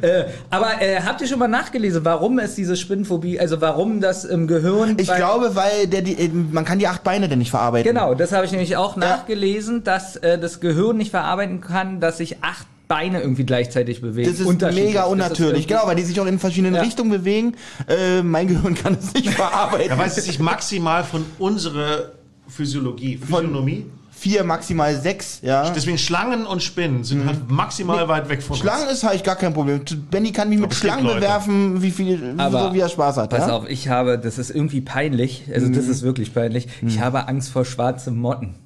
Aber 0.50 0.82
äh, 0.82 1.00
habt 1.00 1.20
ihr 1.20 1.26
schon 1.26 1.38
mal 1.38 1.48
nachgelesen, 1.48 2.04
warum 2.04 2.38
es 2.38 2.54
diese 2.54 2.76
Spinnenphobie, 2.76 3.38
also 3.40 3.60
warum 3.60 4.00
das 4.00 4.24
im 4.24 4.46
Gehirn... 4.46 4.96
Ich 4.98 5.12
glaube, 5.12 5.54
weil 5.54 5.86
der, 5.86 6.02
die, 6.02 6.18
eben, 6.18 6.50
man 6.52 6.64
kann 6.64 6.78
die 6.78 6.86
acht 6.88 7.02
Beine 7.04 7.28
denn 7.28 7.38
nicht 7.38 7.50
verarbeiten. 7.50 7.92
Genau, 7.92 8.14
das 8.14 8.32
habe 8.32 8.44
ich 8.44 8.50
nämlich 8.52 8.76
auch 8.76 8.96
nachgelesen, 8.96 9.84
dass 9.84 10.16
äh, 10.16 10.38
das 10.38 10.60
Gehirn 10.60 10.96
nicht 10.96 11.10
verarbeiten 11.10 11.60
kann, 11.60 12.00
dass 12.00 12.18
sich 12.18 12.42
acht 12.42 12.66
Beine 12.90 13.20
irgendwie 13.22 13.44
gleichzeitig 13.44 14.00
bewegen. 14.02 14.28
Das 14.30 14.40
ist 14.40 14.46
mega 14.46 14.62
Das 15.00 15.06
ist 15.06 15.12
unnatürlich. 15.12 15.40
irgendwie- 15.62 15.66
Genau, 15.68 15.86
weil 15.86 15.96
die 15.96 16.02
sich 16.02 16.20
auch 16.20 16.26
in 16.26 16.38
verschiedenen 16.40 16.74
Ja. 16.74 16.82
Richtungen 16.82 17.10
bewegen. 17.10 17.54
Äh, 17.88 18.22
mein 18.22 18.48
Gehirn 18.48 18.74
kann 18.74 18.98
es 19.00 19.14
nicht 19.14 19.30
verarbeiten. 19.30 19.88
Da 19.90 19.96
weiß 19.98 20.18
es 20.18 20.24
sich 20.24 20.40
maximal 20.40 21.04
von 21.04 21.24
unserer 21.38 22.10
Physiologie, 22.48 23.16
Physiognomie. 23.16 23.86
Vier, 24.12 24.44
maximal 24.44 24.94
sechs, 25.00 25.38
ja. 25.42 25.70
Deswegen 25.70 25.96
Schlangen 25.96 26.44
und 26.44 26.62
Spinnen 26.62 27.04
sind 27.04 27.24
halt 27.24 27.48
maximal 27.48 28.06
weit 28.08 28.28
weg 28.28 28.42
von 28.42 28.54
Mhm. 28.56 28.60
Schlangen 28.60 28.88
ist 28.88 29.02
halt 29.04 29.24
gar 29.24 29.36
kein 29.36 29.54
Problem. 29.54 29.80
Benny 30.10 30.30
kann 30.32 30.50
mich 30.50 30.58
mit 30.58 30.74
Schlangen 30.74 31.04
Leute. 31.04 31.20
bewerfen, 31.20 31.80
wie 31.80 31.90
viel, 31.90 32.34
Aber 32.36 32.68
so 32.68 32.74
wie 32.74 32.80
er 32.80 32.88
Spaß 32.90 33.16
hat. 33.16 33.30
Pass 33.30 33.46
ja? 33.46 33.52
auf, 33.56 33.66
ich 33.66 33.88
habe, 33.88 34.18
das 34.18 34.36
ist 34.36 34.50
irgendwie 34.50 34.82
peinlich, 34.82 35.44
also 35.54 35.68
das 35.68 35.86
Mhm. 35.86 35.90
ist 35.92 36.02
wirklich 36.02 36.34
peinlich, 36.34 36.66
ich 36.86 37.00
habe 37.00 37.28
Angst 37.28 37.50
vor 37.50 37.64
schwarzen 37.64 38.18
Motten. 38.18 38.56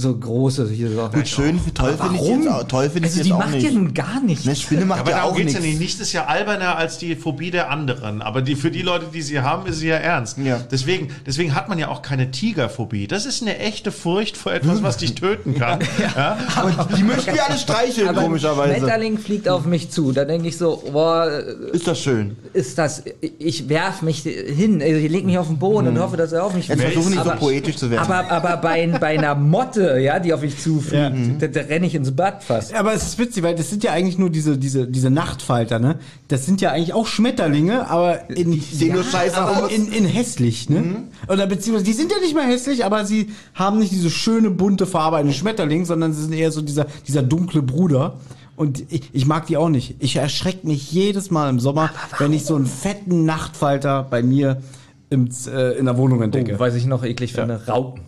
So 0.00 0.14
große, 0.16 0.68
hier 0.70 0.90
so. 0.90 1.08
Gut, 1.12 1.26
schön, 1.26 1.58
toll 1.74 1.96
finde 1.98 2.14
ich 2.14 2.28
jetzt 2.28 2.48
auch, 2.48 2.62
toll 2.68 2.88
finde 2.88 3.08
ich 3.08 3.14
also 3.14 3.22
die 3.24 3.28
jetzt 3.30 3.34
auch 3.34 3.38
macht 3.40 3.50
nicht. 3.54 3.64
ja 3.64 3.70
nun 3.72 3.94
gar 3.94 4.20
nichts. 4.20 4.46
Eine 4.46 4.54
Spinne 4.54 4.84
macht 4.84 5.00
Aber 5.00 5.10
ja 5.10 5.16
darum 5.16 5.32
auch 5.32 5.36
geht's 5.36 5.54
ja 5.54 5.58
nichts. 5.58 5.72
nicht. 5.78 5.80
Nichts 5.88 6.00
ist 6.00 6.12
ja 6.12 6.26
alberner 6.26 6.76
als 6.76 6.98
die 6.98 7.16
Phobie 7.16 7.50
der 7.50 7.68
anderen. 7.70 8.22
Aber 8.22 8.40
die, 8.42 8.54
für 8.54 8.70
die 8.70 8.82
Leute, 8.82 9.06
die 9.12 9.22
sie 9.22 9.40
haben, 9.40 9.66
ist 9.66 9.78
sie 9.80 9.88
ja 9.88 9.96
ernst. 9.96 10.38
Ja. 10.38 10.60
Deswegen, 10.70 11.08
deswegen 11.26 11.56
hat 11.56 11.68
man 11.68 11.78
ja 11.80 11.88
auch 11.88 12.02
keine 12.02 12.30
Tigerphobie. 12.30 13.08
Das 13.08 13.26
ist 13.26 13.42
eine 13.42 13.58
echte 13.58 13.90
Furcht 13.90 14.36
vor 14.36 14.52
etwas, 14.52 14.84
was 14.84 14.98
dich 14.98 15.14
töten 15.16 15.56
kann. 15.56 15.80
ja. 15.98 16.38
Und 16.64 16.96
die 16.96 17.02
möchten 17.02 17.34
wir 17.34 17.44
alle 17.48 17.58
streicheln, 17.58 18.06
Aber 18.08 18.18
ein 18.20 18.24
komischerweise. 18.26 18.76
Schmetterling 18.76 19.18
fliegt 19.18 19.48
auf 19.48 19.64
mich 19.64 19.90
zu. 19.90 20.12
Da 20.12 20.24
denke 20.24 20.46
ich 20.46 20.56
so, 20.58 20.80
boah, 20.92 21.28
Ist 21.72 21.88
das 21.88 21.98
schön. 22.00 22.36
ist 22.52 22.78
das, 22.78 23.02
ich 23.40 23.68
werf 23.68 24.02
mich 24.02 24.20
hin, 24.20 24.80
also 24.80 24.94
ich 24.94 25.10
leg 25.10 25.24
mich 25.26 25.38
auf 25.38 25.48
den 25.48 25.58
Boden 25.58 25.88
und 25.88 25.98
hoffe, 25.98 26.16
dass 26.16 26.30
er 26.30 26.44
auf 26.44 26.54
mich 26.54 26.68
Jetzt 26.68 26.80
fällt. 26.80 26.92
versuchen 26.94 27.14
nicht 27.14 27.24
so 27.24 27.30
Aber- 27.30 27.38
poetisch 27.40 27.76
zu 27.76 27.90
werden. 27.90 28.04
Aber, 28.08 28.30
aber 28.30 28.56
bei, 28.58 28.86
bei 29.00 29.18
einer 29.18 29.34
Motte 29.34 29.87
Sonne, 29.88 30.00
ja, 30.02 30.18
die 30.18 30.32
auf 30.32 30.42
mich 30.42 30.58
zufliegt. 30.58 31.40
Da, 31.40 31.46
da 31.46 31.60
renne 31.60 31.86
ich 31.86 31.94
ins 31.94 32.14
Bad 32.14 32.42
fast. 32.42 32.74
Aber 32.74 32.92
es 32.94 33.04
ist 33.04 33.18
witzig, 33.18 33.42
weil 33.42 33.54
das 33.54 33.70
sind 33.70 33.84
ja 33.84 33.92
eigentlich 33.92 34.18
nur 34.18 34.30
diese, 34.30 34.58
diese, 34.58 34.86
diese 34.86 35.10
Nachtfalter, 35.10 35.78
ne? 35.78 35.98
Das 36.28 36.46
sind 36.46 36.60
ja 36.60 36.72
eigentlich 36.72 36.92
auch 36.92 37.06
Schmetterlinge, 37.06 37.88
aber 37.88 38.30
in, 38.30 38.60
sehen 38.60 38.94
nur 38.94 39.04
scheiße 39.04 39.42
aus. 39.42 39.72
in, 39.72 39.92
in 39.92 40.04
hässlich, 40.04 40.68
ne? 40.68 41.04
Oder 41.28 41.46
beziehungsweise, 41.46 41.84
die 41.84 41.92
sind 41.92 42.12
ja 42.12 42.18
nicht 42.20 42.34
mehr 42.34 42.44
hässlich, 42.44 42.84
aber 42.84 43.04
sie 43.04 43.30
haben 43.54 43.78
nicht 43.78 43.92
diese 43.92 44.10
schöne 44.10 44.50
bunte 44.50 44.86
Farbe 44.86 45.16
eines 45.16 45.36
Schmetterlings, 45.36 45.88
sondern 45.88 46.12
sie 46.12 46.22
sind 46.22 46.32
eher 46.32 46.50
so 46.50 46.62
dieser, 46.62 46.86
dieser 47.06 47.22
dunkle 47.22 47.62
Bruder. 47.62 48.18
Und 48.56 48.84
ich, 48.92 49.10
ich 49.12 49.26
mag 49.26 49.46
die 49.46 49.56
auch 49.56 49.68
nicht. 49.68 49.96
Ich 50.00 50.16
erschrecke 50.16 50.66
mich 50.66 50.90
jedes 50.90 51.30
Mal 51.30 51.48
im 51.48 51.60
Sommer, 51.60 51.90
wenn 52.18 52.32
ich 52.32 52.44
so 52.44 52.56
einen 52.56 52.66
fetten 52.66 53.24
Nachtfalter 53.24 54.04
bei 54.10 54.22
mir 54.22 54.60
im, 55.10 55.28
äh, 55.46 55.78
in 55.78 55.84
der 55.84 55.96
Wohnung 55.96 56.22
entdecke. 56.22 56.56
Oh, 56.56 56.58
weiß 56.58 56.74
ich 56.74 56.86
noch 56.86 57.04
eklig 57.04 57.32
finde, 57.32 57.66
Raupen. 57.66 58.07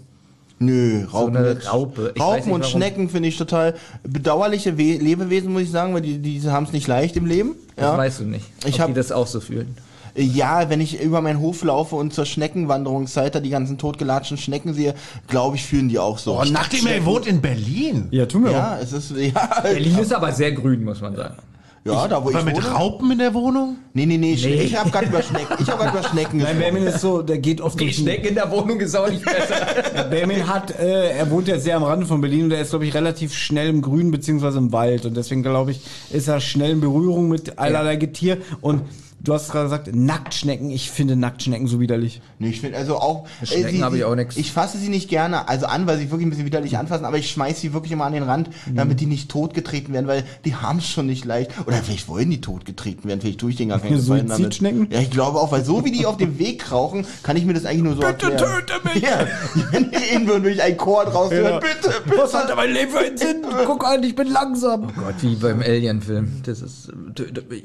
Nö, 0.62 1.06
Raupen, 1.10 1.36
eine 1.38 1.54
nicht. 1.54 1.72
Raupe. 1.72 2.12
Ich 2.14 2.20
Raupen 2.22 2.44
nicht, 2.44 2.52
und. 2.54 2.66
Schnecken 2.66 3.08
finde 3.08 3.28
ich 3.30 3.38
total 3.38 3.74
bedauerliche 4.02 4.76
We 4.76 4.98
Lebewesen, 4.98 5.52
muss 5.52 5.62
ich 5.62 5.70
sagen, 5.70 5.94
weil 5.94 6.02
die, 6.02 6.18
die 6.18 6.42
haben 6.50 6.64
es 6.64 6.72
nicht 6.72 6.86
leicht 6.86 7.16
im 7.16 7.24
Leben. 7.24 7.54
Das 7.76 7.84
Ja. 7.86 7.96
weißt 7.96 8.20
du 8.20 8.24
nicht, 8.24 8.44
Ich 8.66 8.74
ob 8.74 8.80
hab- 8.80 8.86
die 8.88 8.92
das 8.94 9.10
auch 9.10 9.26
so 9.26 9.40
fühlen. 9.40 9.74
ja, 10.14 10.68
wenn 10.68 10.82
ich 10.82 11.00
über 11.00 11.22
meinen 11.22 11.40
Hof 11.40 11.62
laufe 11.64 11.96
und 11.96 12.12
zur 12.12 12.26
Schneckenwanderungszeit 12.26 13.34
da 13.34 13.40
die 13.40 13.48
ganzen 13.48 13.78
totgelatschten 13.78 14.36
Schnecken 14.36 14.74
sehe, 14.74 14.94
glaube 15.28 15.56
ich, 15.56 15.64
fühlen 15.64 15.88
die 15.88 15.98
auch 15.98 16.18
so. 16.18 16.38
Oh, 16.38 16.42
immer, 16.42 16.94
ihr 16.94 17.06
wohnt 17.06 17.26
in 17.26 17.40
Berlin. 17.40 18.08
Ja, 18.10 18.26
tun 18.26 18.44
wir 18.44 18.50
auch. 18.50 18.54
Ja, 18.54 18.78
es 18.82 18.92
ist, 18.92 19.12
ja, 19.16 19.60
Berlin 19.62 19.96
ist 19.98 20.12
aber 20.12 20.30
sehr 20.32 20.52
grün, 20.52 20.84
muss 20.84 21.00
man 21.00 21.16
sagen. 21.16 21.36
Ja 21.84 22.06
da 22.08 22.22
wo 22.24 22.30
ich 22.30 22.44
mit 22.44 22.56
wohne. 22.56 22.66
Raupen 22.68 23.10
in 23.12 23.18
der 23.18 23.32
Wohnung? 23.34 23.76
Nee, 23.94 24.06
nee, 24.06 24.18
nee, 24.18 24.36
Nee. 24.40 24.54
ich 24.62 24.76
habe 24.76 24.90
gerade 24.90 25.06
über 25.06 25.22
Schnecken, 25.22 25.56
ich 25.60 25.68
habe 25.70 25.82
gerade 25.84 25.98
über 25.98 26.08
Schnecken 26.08 26.38
Nein, 26.38 26.46
gesprochen. 26.56 26.58
Bermin 26.60 26.82
ist 26.86 27.00
so, 27.00 27.22
der 27.22 27.38
geht 27.38 27.60
oft 27.60 27.80
Die 27.80 27.84
durch 27.84 27.96
den- 27.96 28.04
Schnecke 28.04 28.28
in 28.28 28.34
der 28.34 28.50
Wohnung 28.50 28.78
ist 28.80 28.94
auch 28.94 29.08
nicht 29.08 29.24
besser. 29.24 30.04
Bermin 30.10 30.46
hat, 30.46 30.78
äh, 30.78 31.10
er 31.18 31.30
wohnt 31.30 31.48
ja 31.48 31.58
sehr 31.58 31.76
am 31.76 31.82
Rande 31.84 32.06
von 32.06 32.20
Berlin 32.20 32.44
und 32.44 32.50
er 32.52 32.60
ist, 32.60 32.70
glaube 32.70 32.86
ich, 32.86 32.94
relativ 32.94 33.34
schnell 33.34 33.68
im 33.68 33.82
Grün 33.82 34.10
beziehungsweise 34.10 34.58
im 34.58 34.72
Wald. 34.72 35.06
Und 35.06 35.16
deswegen, 35.16 35.42
glaube 35.42 35.70
ich, 35.72 35.80
ist 36.10 36.28
er 36.28 36.40
schnell 36.40 36.72
in 36.72 36.80
Berührung 36.80 37.28
mit 37.28 37.58
allerlei 37.58 37.96
Getier. 37.96 38.38
Und 38.60 38.82
du 39.22 39.34
hast 39.34 39.50
gerade 39.50 39.64
gesagt, 39.64 39.94
Nacktschnecken. 39.94 40.70
Ich 40.70 40.90
finde 40.90 41.16
Nacktschnecken 41.16 41.66
so 41.66 41.80
widerlich. 41.80 42.20
Nee, 42.38 42.48
ich 42.50 42.60
finde 42.60 42.76
also 42.78 42.96
auch. 42.98 43.26
Schnecken 43.42 43.70
sie- 43.70 43.82
habe 43.82 43.96
ich 43.98 44.04
auch 44.04 44.14
nix. 44.14 44.36
Ich 44.36 44.52
fasse 44.52 44.78
sie 44.78 44.88
nicht 44.88 45.08
gerne, 45.08 45.48
also 45.48 45.66
an, 45.66 45.86
weil 45.86 45.98
sie 45.98 46.10
wirklich 46.10 46.26
ein 46.26 46.30
bisschen 46.30 46.46
widerlich 46.46 46.76
anfassen, 46.78 47.04
aber 47.04 47.18
ich 47.18 47.30
schmeiß 47.30 47.60
sie 47.60 47.72
wirklich 47.72 47.92
immer 47.92 48.04
an 48.06 48.12
den 48.12 48.22
Rand, 48.22 48.50
damit 48.74 49.00
die 49.00 49.06
nicht 49.06 49.30
totgetreten 49.30 49.92
werden, 49.94 50.06
weil 50.06 50.24
die 50.44 50.54
haben 50.54 50.78
es 50.78 50.88
schon 50.88 51.06
nicht 51.06 51.24
leicht. 51.24 51.50
Oder 51.66 51.76
vielleicht 51.76 52.08
wollen 52.08 52.30
die 52.30 52.40
totgetreten 52.40 53.08
werden, 53.08 53.20
vielleicht 53.20 53.40
tue 53.40 53.50
ich 53.50 53.56
denen 53.56 53.70
gar 53.70 53.78
keinen 53.80 53.96
Gefallen 53.96 54.26
damit. 54.28 54.60
Ja, 54.92 55.00
ich 55.00 55.10
glaube 55.10 55.38
auch, 55.38 55.52
weil 55.52 55.64
so 55.64 55.84
wie 55.84 55.92
die 55.92 56.06
auf 56.06 56.16
dem 56.16 56.38
Weg 56.38 56.60
krauchen, 56.60 57.06
kann 57.22 57.36
ich 57.36 57.44
mir 57.44 57.54
das 57.54 57.64
eigentlich 57.64 57.82
nur 57.82 57.94
so 57.94 58.00
Bitte 58.00 58.32
erklären. 58.32 58.62
töte 58.66 58.88
mich! 58.94 59.02
Ja, 59.02 59.26
wenn 59.72 59.90
die 59.90 59.96
reden 59.96 60.26
würden, 60.26 60.42
würde 60.42 60.54
ich 60.56 60.62
ein 60.62 60.76
Chor 60.76 61.04
draus 61.04 61.30
hören. 61.30 61.60
Bitte, 61.60 61.94
bitte. 62.04 62.18
Was 62.18 62.34
hat 62.34 62.54
mein 62.56 62.70
Leben 62.72 62.90
für 62.90 62.98
einen 62.98 63.16
Sinn? 63.16 63.42
Guck 63.66 63.84
an, 63.86 64.02
ich 64.02 64.14
bin 64.14 64.28
langsam. 64.28 64.92
Gott, 64.94 65.14
wie 65.20 65.34
beim 65.36 65.60
Alien-Film. 65.60 66.42
Das 66.44 66.60
ist. 66.62 66.88
äh, 66.88 67.62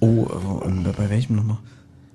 Oh, 0.00 0.26
äh, 0.64 0.92
bei 0.96 1.10
welchem 1.10 1.36
nochmal? 1.36 1.58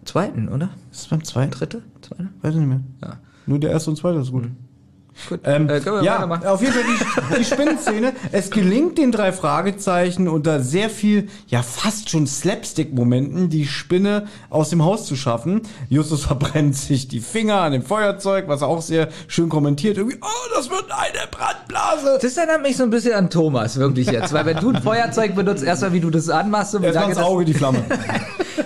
Zweiten, 0.06 0.50
oder? 0.50 0.70
Ist 0.92 1.02
es 1.02 1.08
beim 1.08 1.24
zweiten? 1.24 1.52
Dritte? 1.52 1.82
Zweite? 2.02 2.30
Weiß 2.42 2.54
ich 2.54 2.60
nicht 2.60 2.70
mehr. 2.70 2.82
Ja. 3.02 3.20
Nur 3.46 3.60
der 3.60 3.72
erste 3.72 3.90
und 3.90 3.96
zweite 3.98 4.20
ist 4.20 4.32
gut. 4.32 4.50
Gut. 5.30 5.42
Ähm, 5.44 5.70
äh, 5.70 5.80
können 5.80 5.98
wir 5.98 6.04
ja, 6.04 6.16
weitermachen? 6.16 6.48
auf 6.48 6.62
jeden 6.62 6.74
Fall 6.74 6.84
die, 6.84 7.38
die 7.40 7.46
Spinnenszene. 7.46 8.14
Es 8.32 8.50
gelingt 8.50 8.98
den 8.98 9.12
drei 9.12 9.32
Fragezeichen 9.32 10.28
unter 10.28 10.60
sehr 10.62 10.90
viel, 10.90 11.30
ja 11.48 11.62
fast 11.62 12.10
schon 12.10 12.28
Slapstick-Momenten, 12.28 13.50
die 13.50 13.66
Spinne 13.66 14.28
aus 14.50 14.70
dem 14.70 14.84
Haus 14.84 15.06
zu 15.06 15.16
schaffen. 15.16 15.62
Justus 15.90 16.24
verbrennt 16.26 16.76
sich 16.76 17.08
die 17.08 17.20
Finger 17.20 17.62
an 17.62 17.72
dem 17.72 17.84
Feuerzeug, 17.84 18.48
was 18.48 18.62
er 18.62 18.68
auch 18.68 18.82
sehr 18.82 19.10
schön 19.28 19.50
kommentiert. 19.50 19.98
Irgendwie, 19.98 20.18
oh, 20.22 20.56
das 20.56 20.70
wird 20.70 20.86
eine 20.92 21.28
Brandblase. 21.32 22.20
Das 22.22 22.38
erinnert 22.38 22.62
mich 22.62 22.78
so 22.78 22.84
ein 22.84 22.90
bisschen 22.90 23.14
an 23.14 23.30
Thomas, 23.30 23.78
wirklich 23.78 24.08
jetzt. 24.08 24.34
Weil 24.34 24.46
wenn 24.46 24.58
du 24.58 24.72
ein 24.72 24.82
Feuerzeug 24.82 25.36
benutzt, 25.36 25.64
erstmal 25.64 25.94
wie 25.94 26.00
du 26.00 26.10
das 26.10 26.30
anmachst 26.30 26.76
und 26.76 26.84
Erstmal 26.84 27.10
ins 27.10 27.18
das, 27.18 27.26
Auge 27.26 27.46
die 27.46 27.54
Flamme. 27.54 27.84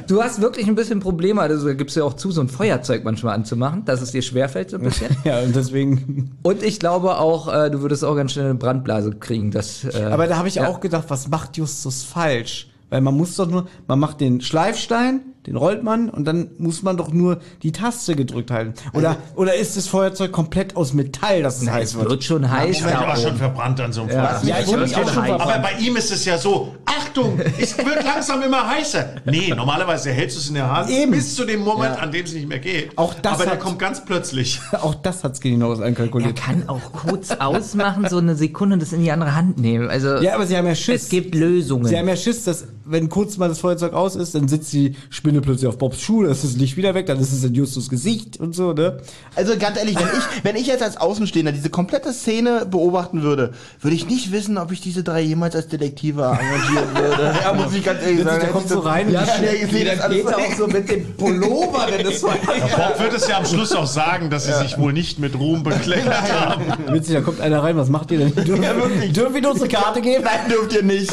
Du 0.08 0.24
hast 0.24 0.42
wirklich 0.42 0.68
ein 0.68 0.76
bisschen 0.76 1.02
Probleme, 1.02 1.42
also 1.42 1.74
gibst 1.76 1.98
ja 1.98 2.04
auch 2.04 2.14
zu, 2.14 2.32
so 2.32 2.40
ein 2.40 2.48
Feuerzeug 2.48 3.04
manchmal 3.04 3.36
anzumachen, 3.36 3.84
dass 3.84 4.02
es 4.02 4.12
dir 4.12 4.22
schwerfällt 4.22 4.70
so 4.70 4.78
ein 4.78 4.84
bisschen. 4.84 5.16
ja, 5.26 5.42
und 5.42 5.56
deswegen. 5.56 6.37
Und 6.44 6.64
ich 6.64 6.80
glaube 6.80 7.18
auch, 7.18 7.52
äh, 7.52 7.70
du 7.70 7.82
würdest 7.82 8.06
auch 8.06 8.16
ganz 8.16 8.34
schnell 8.34 8.46
eine 8.46 8.56
Brandblase 8.56 9.12
kriegen. 9.12 9.52
Das, 9.52 9.84
äh, 9.84 10.04
Aber 10.04 10.28
da 10.28 10.38
habe 10.38 10.48
ich 10.48 10.56
ja. 10.56 10.68
auch 10.68 10.80
gedacht, 10.80 11.06
was 11.10 11.28
macht 11.28 11.58
Justus 11.58 12.04
falsch? 12.04 12.70
Weil 12.90 13.02
man 13.02 13.16
muss 13.16 13.36
doch 13.36 13.48
nur, 13.48 13.68
man 13.88 14.00
macht 14.00 14.22
den 14.22 14.40
Schleifstein, 14.40 15.22
den 15.48 15.56
rollt 15.56 15.82
man 15.82 16.10
und 16.10 16.26
dann 16.26 16.50
muss 16.58 16.84
man 16.84 16.98
doch 16.98 17.12
nur 17.12 17.40
die 17.64 17.72
Taste 17.72 18.16
gedrückt 18.16 18.52
halten. 18.52 18.74
Oder, 18.94 19.16
oder 19.36 19.56
ist 19.56 19.78
das 19.78 19.88
Feuerzeug 19.88 20.32
komplett 20.32 20.76
aus 20.76 20.94
Metall, 20.94 21.42
dass 21.42 21.58
es 21.58 21.64
Na, 21.64 21.74
heiß 21.74 21.90
es 21.92 21.96
wird? 21.98 22.10
wird 22.10 22.24
schon 22.26 22.52
heiß 22.52 22.78
Ich 22.78 22.84
werde 22.86 22.98
da 23.06 23.14
auch 23.14 23.18
schon 23.18 23.38
verbrannt 23.38 23.80
an 23.80 23.94
so 23.94 24.02
einem 24.02 24.12
Ja. 24.12 24.28
Feuer. 24.28 24.42
Ja, 24.50 24.60
ich 24.60 24.68
wird 24.68 24.82
mich 24.82 24.96
auch 24.96 25.12
schon 25.14 25.24
heiß. 25.24 25.32
Aber 25.42 25.60
bei 25.60 25.72
ihm 25.80 25.96
ist 25.96 26.12
es 26.12 26.26
ja 26.26 26.38
so, 26.38 26.76
Achtung, 26.86 27.40
es 27.60 27.78
wird 27.78 28.04
langsam 28.04 28.42
immer 28.44 28.68
heißer. 28.70 29.06
Nee, 29.26 29.54
normalerweise 29.56 30.12
hältst 30.12 30.36
du 30.36 30.42
es 30.42 30.50
in 30.50 30.56
der 30.56 30.70
Hand 30.70 30.90
Eben. 30.90 31.12
bis 31.12 31.34
zu 31.36 31.46
dem 31.46 31.62
Moment, 31.62 31.98
an 32.02 32.12
dem 32.12 32.26
es 32.26 32.34
nicht 32.34 32.48
mehr 32.48 32.60
geht. 32.60 32.98
Auch 32.98 33.14
das 33.14 33.34
Aber 33.34 33.46
der 33.46 33.58
kommt 33.58 33.80
ganz 33.80 34.04
plötzlich. 34.04 34.60
Auch 34.82 34.96
das 34.96 35.24
hat 35.24 35.38
Skinny 35.38 35.58
Norris 35.58 35.80
Er 35.80 35.86
einkalkuliert. 35.86 36.36
kann 36.36 36.68
auch 36.68 36.92
kurz 36.92 37.32
ausmachen, 37.32 38.06
so 38.10 38.18
eine 38.18 38.36
Sekunde 38.36 38.74
und 38.74 38.82
das 38.82 38.92
in 38.94 39.02
die 39.02 39.12
andere 39.12 39.34
Hand 39.36 39.58
nehmen. 39.60 39.90
Also 39.90 40.18
Ja, 40.18 40.36
aber 40.36 40.46
sie 40.46 40.58
haben 40.58 40.68
ja 40.68 40.76
Schiss. 40.76 41.04
es 41.04 41.10
gibt 41.10 41.34
Lösungen. 41.36 41.86
Sie 41.86 41.98
haben 41.98 42.08
ja 42.08 42.16
Schiss, 42.16 42.44
dass 42.44 42.66
wenn 42.86 43.10
kurz 43.10 43.38
mal 43.38 43.50
das 43.50 43.60
Feuerzeug 43.60 43.94
aus 43.94 44.16
ist, 44.16 44.36
dann 44.36 44.48
sitzt 44.48 44.72
die 44.74 44.96
Spinne 45.10 45.37
plötzlich 45.42 45.68
auf 45.68 45.78
Bobs 45.78 46.02
Schuh, 46.02 46.24
dann 46.24 46.32
ist 46.32 46.44
das 46.44 46.54
Licht 46.58 46.78
wieder 46.78 46.94
weg, 46.94 47.06
dann 47.08 47.20
ist 47.20 47.32
es 47.32 47.44
in 47.44 47.54
Justus 47.54 47.90
Gesicht 47.90 48.40
und 48.40 48.56
so, 48.56 48.74
ne? 48.74 48.98
Also 49.36 49.58
ganz 49.58 49.78
ehrlich, 49.78 49.96
wenn 49.96 50.06
ich, 50.08 50.44
wenn 50.44 50.56
ich 50.56 50.68
jetzt 50.68 50.84
als 50.84 50.98
Außenstehender 50.98 51.52
diese 51.52 51.70
komplette 51.70 52.14
Szene 52.14 52.66
beobachten 52.70 53.22
würde, 53.24 53.54
würde 53.82 53.96
ich 53.96 54.08
nicht 54.08 54.32
wissen, 54.32 54.58
ob 54.58 54.72
ich 54.72 54.82
diese 54.82 55.04
drei 55.04 55.22
jemals 55.22 55.56
als 55.56 55.68
Detektive 55.68 56.24
engagieren 56.24 56.96
würde. 56.96 57.36
Ja, 57.44 57.54
muss 57.54 57.74
ich 57.74 57.84
ganz 57.84 58.02
ehrlich 58.02 58.24
sagen. 58.24 58.40
Der 58.42 58.50
kommt 58.50 58.68
so 58.70 58.80
rein 58.80 59.12
Ja, 59.12 59.26
schnell 59.26 59.60
gesehen, 59.60 59.88
das 59.88 60.00
alles 60.02 60.24
so. 60.24 60.66
so 60.66 60.68
mit 60.68 60.90
dem 60.90 61.14
Pullover, 61.16 61.88
wenn 61.90 62.06
das 62.06 62.22
Bob 62.22 63.00
wird 63.00 63.14
es 63.14 63.28
ja 63.28 63.38
am 63.38 63.46
Schluss 63.46 63.72
auch 63.74 63.86
sagen, 63.88 64.30
dass 64.30 64.46
sie 64.46 64.54
sich 64.54 64.78
wohl 64.78 64.94
nicht 64.94 65.20
mit 65.20 65.38
Ruhm 65.38 65.64
bekleckert 65.64 66.32
haben. 66.34 66.64
witzig, 66.94 67.14
da 67.16 67.22
kommt 67.22 67.42
einer 67.42 67.62
rein, 67.64 67.78
was 67.78 67.90
macht 67.90 68.12
ihr 68.12 68.20
denn? 68.20 68.34
Dürfen, 68.36 68.64
Ja, 68.64 68.76
wirklich. 68.76 69.14
dürfen 69.14 69.36
wir 69.36 69.50
uns 69.50 69.62
eine 69.62 69.70
Karte 69.70 70.02
geben? 70.02 70.24
Nein, 70.24 70.50
dürft 70.50 70.74
ihr 70.74 70.84
nicht. 70.84 71.12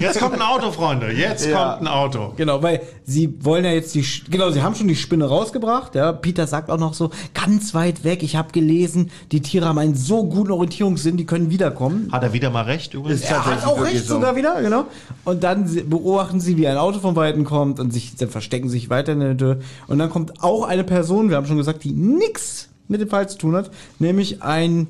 Jetzt 0.00 0.20
kommt 0.20 0.34
ein 0.34 0.42
Auto, 0.42 0.70
Freunde. 0.72 1.10
Jetzt 1.12 1.46
Ja. 1.46 1.70
kommt 1.74 1.82
ein 1.82 1.88
Auto. 1.88 2.32
Genau, 2.36 2.62
weil 2.62 2.80
sie 3.04 3.34
wollen 3.40 3.53
ja 3.62 3.70
jetzt 3.70 3.94
die, 3.94 4.04
genau, 4.30 4.50
sie 4.50 4.62
haben 4.62 4.74
schon 4.74 4.88
die 4.88 4.96
Spinne 4.96 5.26
rausgebracht, 5.26 5.94
ja. 5.94 6.12
Peter 6.12 6.46
sagt 6.46 6.70
auch 6.70 6.78
noch 6.78 6.94
so, 6.94 7.10
ganz 7.34 7.74
weit 7.74 8.02
weg, 8.02 8.22
ich 8.22 8.34
habe 8.34 8.50
gelesen, 8.52 9.10
die 9.30 9.40
Tiere 9.40 9.66
haben 9.66 9.78
einen 9.78 9.94
so 9.94 10.24
guten 10.24 10.50
Orientierungssinn, 10.50 11.16
die 11.16 11.26
können 11.26 11.50
wiederkommen. 11.50 12.08
Hat 12.10 12.22
er 12.22 12.32
wieder 12.32 12.50
mal 12.50 12.64
recht 12.64 12.94
übrigens? 12.94 13.20
Ist 13.20 13.30
Er 13.30 13.44
hat 13.44 13.64
auch 13.66 13.80
recht 13.84 14.06
so. 14.06 14.14
sogar 14.14 14.34
wieder, 14.34 14.60
genau. 14.62 14.86
Und 15.24 15.44
dann 15.44 15.70
beobachten 15.88 16.40
sie, 16.40 16.56
wie 16.56 16.66
ein 16.66 16.78
Auto 16.78 16.98
von 16.98 17.14
Weitem 17.14 17.44
kommt 17.44 17.78
und 17.78 17.92
sich, 17.92 18.16
dann 18.16 18.30
verstecken 18.30 18.68
sich 18.68 18.90
weiter 18.90 19.12
in 19.12 19.20
der 19.20 19.36
Tür. 19.36 19.58
Und 19.86 19.98
dann 19.98 20.10
kommt 20.10 20.42
auch 20.42 20.64
eine 20.64 20.82
Person, 20.82 21.28
wir 21.28 21.36
haben 21.36 21.46
schon 21.46 21.58
gesagt, 21.58 21.84
die 21.84 21.92
nix 21.92 22.70
mit 22.88 23.00
dem 23.00 23.08
Fall 23.08 23.28
zu 23.28 23.38
tun 23.38 23.54
hat, 23.54 23.70
nämlich 23.98 24.42
ein, 24.42 24.88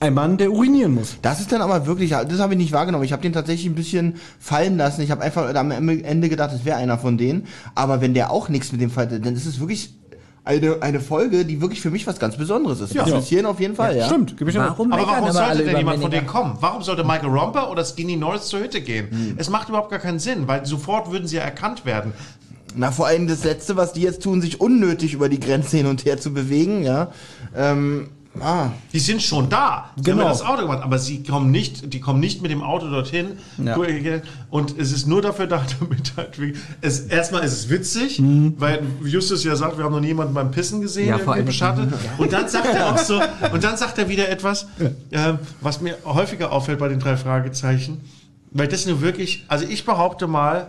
ein 0.00 0.14
Mann, 0.14 0.38
der 0.38 0.50
urinieren 0.50 0.94
muss. 0.94 1.18
Das 1.20 1.40
ist 1.40 1.52
dann 1.52 1.60
aber 1.60 1.86
wirklich, 1.86 2.10
das 2.10 2.40
habe 2.40 2.54
ich 2.54 2.58
nicht 2.58 2.72
wahrgenommen. 2.72 3.04
Ich 3.04 3.12
habe 3.12 3.20
den 3.20 3.34
tatsächlich 3.34 3.66
ein 3.66 3.74
bisschen 3.74 4.14
fallen 4.38 4.78
lassen. 4.78 5.02
Ich 5.02 5.10
habe 5.10 5.22
einfach 5.22 5.54
am 5.54 5.70
Ende 5.70 6.30
gedacht, 6.30 6.52
es 6.54 6.64
wäre 6.64 6.78
einer 6.78 6.96
von 6.96 7.18
denen. 7.18 7.46
Aber 7.74 8.00
wenn 8.00 8.14
der 8.14 8.30
auch 8.30 8.48
nichts 8.48 8.72
mit 8.72 8.80
dem 8.80 8.90
Fall, 8.90 9.06
dann 9.06 9.36
ist 9.36 9.44
es 9.44 9.60
wirklich 9.60 9.94
eine, 10.42 10.78
eine 10.80 11.00
Folge, 11.00 11.44
die 11.44 11.60
wirklich 11.60 11.82
für 11.82 11.90
mich 11.90 12.06
was 12.06 12.18
ganz 12.18 12.36
Besonderes 12.36 12.80
ist. 12.80 12.94
Ja. 12.94 13.04
Das 13.04 13.24
ist 13.24 13.28
hier 13.28 13.46
auf 13.48 13.60
jeden 13.60 13.76
Fall, 13.76 13.94
ja. 13.94 14.06
Stimmt, 14.06 14.38
gib 14.38 14.48
ich. 14.48 14.54
Warum 14.54 14.90
Aber 14.90 15.06
warum 15.06 15.32
sollte 15.32 15.64
denn 15.64 15.76
jemand 15.76 16.00
von 16.00 16.10
denen 16.10 16.26
kommen? 16.26 16.56
Warum 16.60 16.82
sollte 16.82 17.04
Michael 17.04 17.28
Romper 17.28 17.70
oder 17.70 17.84
Skinny 17.84 18.16
Norris 18.16 18.46
zur 18.46 18.60
Hütte 18.60 18.80
gehen? 18.80 19.34
Es 19.36 19.50
macht 19.50 19.68
überhaupt 19.68 19.90
gar 19.90 20.00
keinen 20.00 20.18
Sinn, 20.18 20.48
weil 20.48 20.64
sofort 20.64 21.12
würden 21.12 21.28
sie 21.28 21.36
ja 21.36 21.42
erkannt 21.42 21.84
werden. 21.84 22.14
Na, 22.74 22.90
vor 22.90 23.06
allem 23.06 23.26
das 23.26 23.44
Letzte, 23.44 23.76
was 23.76 23.92
die 23.92 24.00
jetzt 24.00 24.22
tun, 24.22 24.40
sich 24.40 24.60
unnötig 24.60 25.12
über 25.12 25.28
die 25.28 25.40
Grenze 25.40 25.76
hin 25.76 25.86
und 25.86 26.06
her 26.06 26.18
zu 26.18 26.32
bewegen, 26.32 26.84
ja. 26.84 27.12
Ähm, 27.54 28.08
ah. 28.38 28.68
Die 28.92 28.98
sind 29.00 29.22
schon 29.22 29.48
da. 29.48 29.90
Sie 29.96 30.02
Genau. 30.04 30.22
haben 30.24 30.28
das 30.30 30.42
Auto 30.42 30.62
gemacht, 30.62 30.82
aber 30.82 30.98
sie 30.98 31.22
kommen 31.22 31.50
nicht, 31.50 31.92
die 31.92 32.00
kommen 32.00 32.20
nicht 32.20 32.42
mit 32.42 32.50
dem 32.50 32.62
Auto 32.62 32.88
dorthin. 32.88 33.38
Ja. 33.62 33.76
Und 34.50 34.78
es 34.78 34.92
ist 34.92 35.06
nur 35.06 35.20
dafür 35.22 35.46
da, 35.46 35.64
damit 35.80 36.12
halt, 36.16 36.38
es, 36.80 37.00
erstmal 37.00 37.42
ist 37.42 37.52
es 37.52 37.68
witzig, 37.70 38.18
Mhm. 38.20 38.54
weil 38.58 38.82
Justus 39.04 39.42
ja 39.44 39.56
sagt, 39.56 39.76
wir 39.78 39.84
haben 39.84 39.92
noch 39.92 40.00
niemanden 40.00 40.34
beim 40.34 40.50
Pissen 40.50 40.80
gesehen, 40.80 41.08
Ja, 41.08 41.16
allem- 41.16 41.44
beschattet. 41.44 41.92
Und 42.18 42.32
dann 42.32 42.48
sagt 42.48 42.66
er 42.74 42.94
auch 42.94 42.98
so, 42.98 43.20
und 43.52 43.64
dann 43.64 43.76
sagt 43.76 43.98
er 43.98 44.08
wieder 44.08 44.28
etwas, 44.28 44.66
ähm, 45.10 45.38
was 45.60 45.80
mir 45.80 45.96
häufiger 46.04 46.52
auffällt 46.52 46.78
bei 46.78 46.88
den 46.88 47.00
drei 47.00 47.16
Fragezeichen, 47.16 48.00
weil 48.52 48.68
das 48.68 48.86
nur 48.86 49.00
wirklich, 49.00 49.44
also 49.48 49.64
ich 49.68 49.84
behaupte 49.84 50.26
mal, 50.26 50.68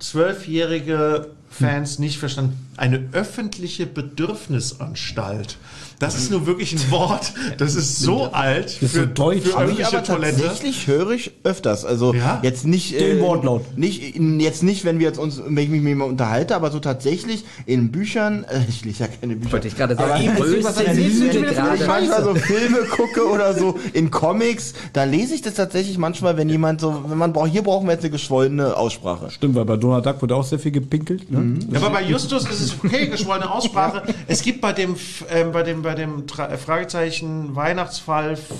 zwölfjährige 0.00 1.28
Fans 1.50 1.98
nicht 1.98 2.18
verstanden. 2.18 2.58
eine 2.76 3.08
öffentliche 3.12 3.86
Bedürfnisanstalt. 3.86 5.56
Das 5.98 6.16
ist 6.16 6.30
nur 6.30 6.46
wirklich 6.46 6.72
ein 6.72 6.90
Wort, 6.90 7.32
das 7.58 7.74
ist 7.74 8.00
so 8.00 8.24
alt 8.32 8.70
für, 8.70 8.84
ist 8.86 8.94
so 8.94 9.06
deutsch. 9.06 9.42
für 9.42 9.56
öffentliche 9.58 9.86
aber 9.96 10.02
Toilette. 10.04 10.40
tatsächlich 10.42 10.86
höre 10.86 11.10
ich 11.12 11.30
öfters. 11.44 11.84
Also 11.84 12.12
Ja? 12.14 12.40
jetzt 12.42 12.66
nicht 12.66 12.98
Den 12.98 13.18
äh, 13.18 13.20
Wortlaut. 13.20 13.62
Nicht 13.78 14.16
jetzt 14.40 14.62
nicht, 14.62 14.84
wenn 14.84 14.98
wir 14.98 15.06
jetzt 15.06 15.18
uns, 15.18 15.40
wenn 15.44 15.56
ich 15.58 15.68
mich 15.70 15.80
mit 15.80 15.90
jemandem 15.90 16.12
unterhalte, 16.12 16.56
aber 16.56 16.70
so 16.70 16.80
tatsächlich 16.80 17.44
in 17.66 17.92
Büchern. 17.92 18.44
Äh, 18.44 18.60
ich 18.68 18.84
lese 18.84 19.04
ja 19.04 19.08
keine 19.08 19.36
Bücher. 19.36 19.52
Wollte 19.52 19.68
ich 19.68 19.76
gerade 19.76 19.96
Aber 19.98 20.08
sagen, 20.08 20.24
eben, 20.24 20.34
größte 20.36 20.64
was 20.64 20.76
erzählst 20.78 21.20
du 21.20 21.24
Lüge 21.26 21.40
mir, 21.40 21.46
wenn 21.48 21.54
gerade. 21.54 21.76
ich 21.76 21.86
manchmal 21.86 22.24
so 22.24 22.34
Filme 22.34 22.78
gucke 22.90 23.26
oder 23.28 23.54
so 23.54 23.78
in 23.92 24.10
Comics, 24.10 24.74
da 24.92 25.04
lese 25.04 25.34
ich 25.34 25.42
das 25.42 25.54
tatsächlich 25.54 25.98
manchmal, 25.98 26.36
wenn 26.36 26.48
jemand 26.48 26.80
so, 26.80 27.04
wenn 27.06 27.18
man 27.18 27.32
braucht, 27.32 27.50
hier 27.50 27.62
brauchen 27.62 27.86
wir 27.86 27.92
jetzt 27.92 28.02
eine 28.02 28.10
geschwollene 28.10 28.76
Aussprache. 28.76 29.30
Stimmt, 29.30 29.54
weil 29.54 29.64
bei 29.64 29.76
Donald 29.76 30.04
Duck 30.06 30.20
wurde 30.22 30.34
auch 30.36 30.44
sehr 30.44 30.58
viel 30.58 30.72
gepinkelt. 30.72 31.30
Ne? 31.30 31.58
Ja, 31.70 31.78
aber 31.80 31.90
bei 31.90 32.02
Justus 32.02 32.44
ist 32.50 32.60
es 32.60 32.74
okay, 32.84 33.06
geschwollene 33.08 33.50
Aussprache. 33.50 34.02
Es 34.26 34.42
gibt 34.42 34.60
bei 34.60 34.72
dem, 34.72 34.96
ähm, 35.30 35.52
bei 35.52 35.62
dem, 35.62 35.83
bei 35.84 35.94
dem 35.94 36.26
Tra 36.26 36.48
äh, 36.48 36.58
Fragezeichen 36.58 37.54
Weihnachtsfall 37.54 38.32
F- 38.32 38.50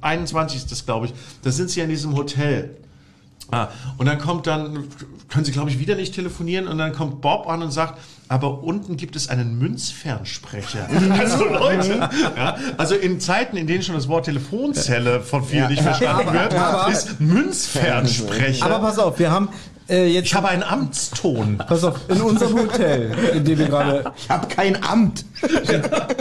21 0.00 0.58
ist 0.58 0.72
das, 0.72 0.84
glaube 0.86 1.06
ich. 1.06 1.14
Da 1.42 1.50
sind 1.52 1.70
sie 1.70 1.80
ja 1.80 1.84
in 1.84 1.90
diesem 1.90 2.16
Hotel. 2.16 2.76
Ah, 3.52 3.68
und 3.98 4.06
dann 4.06 4.18
kommt 4.18 4.46
dann, 4.46 4.84
können 5.28 5.44
sie, 5.44 5.50
glaube 5.50 5.70
ich, 5.70 5.80
wieder 5.80 5.96
nicht 5.96 6.14
telefonieren 6.14 6.68
und 6.68 6.78
dann 6.78 6.92
kommt 6.92 7.20
Bob 7.20 7.48
an 7.48 7.62
und 7.62 7.72
sagt, 7.72 7.98
aber 8.28 8.62
unten 8.62 8.96
gibt 8.96 9.16
es 9.16 9.28
einen 9.28 9.58
Münzfernsprecher. 9.58 10.86
also 11.18 11.44
Leute, 11.46 12.08
ja, 12.36 12.56
also 12.76 12.94
in 12.94 13.18
Zeiten, 13.18 13.56
in 13.56 13.66
denen 13.66 13.82
schon 13.82 13.96
das 13.96 14.06
Wort 14.06 14.26
Telefonzelle 14.26 15.20
von 15.20 15.44
vielen 15.44 15.68
nicht 15.68 15.82
verstanden 15.82 16.32
wird, 16.32 16.54
ist 16.92 17.20
Münzfernsprecher. 17.20 18.64
Aber 18.66 18.78
pass 18.78 18.98
auf, 19.00 19.18
wir 19.18 19.32
haben 19.32 19.48
äh, 19.90 20.06
jetzt. 20.06 20.26
ich 20.26 20.34
habe 20.34 20.48
einen 20.48 20.62
Amtston. 20.62 21.58
Pass 21.58 21.84
auf, 21.84 21.96
in 22.08 22.20
unserem 22.20 22.58
Hotel, 22.58 23.12
in 23.34 23.44
dem 23.44 23.58
wir 23.58 23.66
gerade, 23.66 24.12
Ich 24.16 24.30
habe 24.30 24.46
kein 24.48 24.82
Amt. 24.82 25.24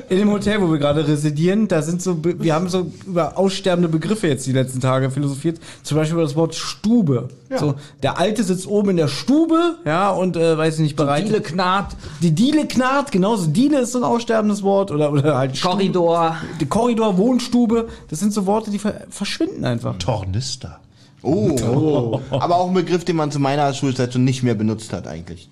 in 0.09 0.17
dem 0.17 0.31
Hotel, 0.31 0.61
wo 0.61 0.71
wir 0.71 0.79
gerade 0.79 1.07
residieren, 1.07 1.67
da 1.67 1.81
sind 1.81 2.01
so, 2.01 2.19
wir 2.23 2.53
haben 2.53 2.69
so 2.69 2.91
über 3.05 3.37
aussterbende 3.37 3.89
Begriffe 3.89 4.27
jetzt 4.27 4.45
die 4.47 4.51
letzten 4.51 4.79
Tage 4.79 5.11
philosophiert. 5.11 5.59
Zum 5.83 5.97
Beispiel 5.97 6.13
über 6.13 6.23
das 6.23 6.35
Wort 6.35 6.55
Stube. 6.55 7.29
So, 7.57 7.75
der 8.03 8.19
Alte 8.19 8.43
sitzt 8.43 8.67
oben 8.67 8.91
in 8.91 8.97
der 8.97 9.07
Stube, 9.07 9.77
ja, 9.83 10.11
und 10.11 10.37
äh, 10.37 10.57
weiß 10.57 10.75
ich 10.75 10.81
nicht, 10.81 10.95
bereit. 10.95 11.25
Diele 11.27 11.41
knarrt, 11.41 11.95
Die 12.21 12.31
Diele 12.31 12.67
knarrt, 12.67 13.11
genauso. 13.11 13.47
Diele 13.47 13.79
ist 13.79 13.93
so 13.93 13.99
ein 13.99 14.03
aussterbendes 14.03 14.61
Wort 14.61 14.91
oder, 14.91 15.11
oder 15.11 15.35
halt 15.37 15.57
Stube. 15.57 15.73
Korridor. 15.73 16.37
Die 16.59 16.65
Korridor, 16.67 17.17
Wohnstube, 17.17 17.87
das 18.09 18.19
sind 18.19 18.33
so 18.33 18.45
Worte, 18.45 18.69
die 18.69 18.79
ver 18.79 19.01
verschwinden 19.09 19.65
einfach. 19.65 19.97
Tornister. 19.97 20.79
Oh. 21.21 22.21
Aber 22.31 22.57
auch 22.57 22.67
ein 22.67 22.73
Begriff, 22.73 23.03
den 23.05 23.15
man 23.15 23.31
zu 23.31 23.39
meiner 23.39 23.73
Schulzeit 23.73 24.13
schon 24.13 24.23
nicht 24.23 24.43
mehr 24.43 24.55
benutzt 24.55 24.93
hat 24.93 25.07
eigentlich. 25.07 25.49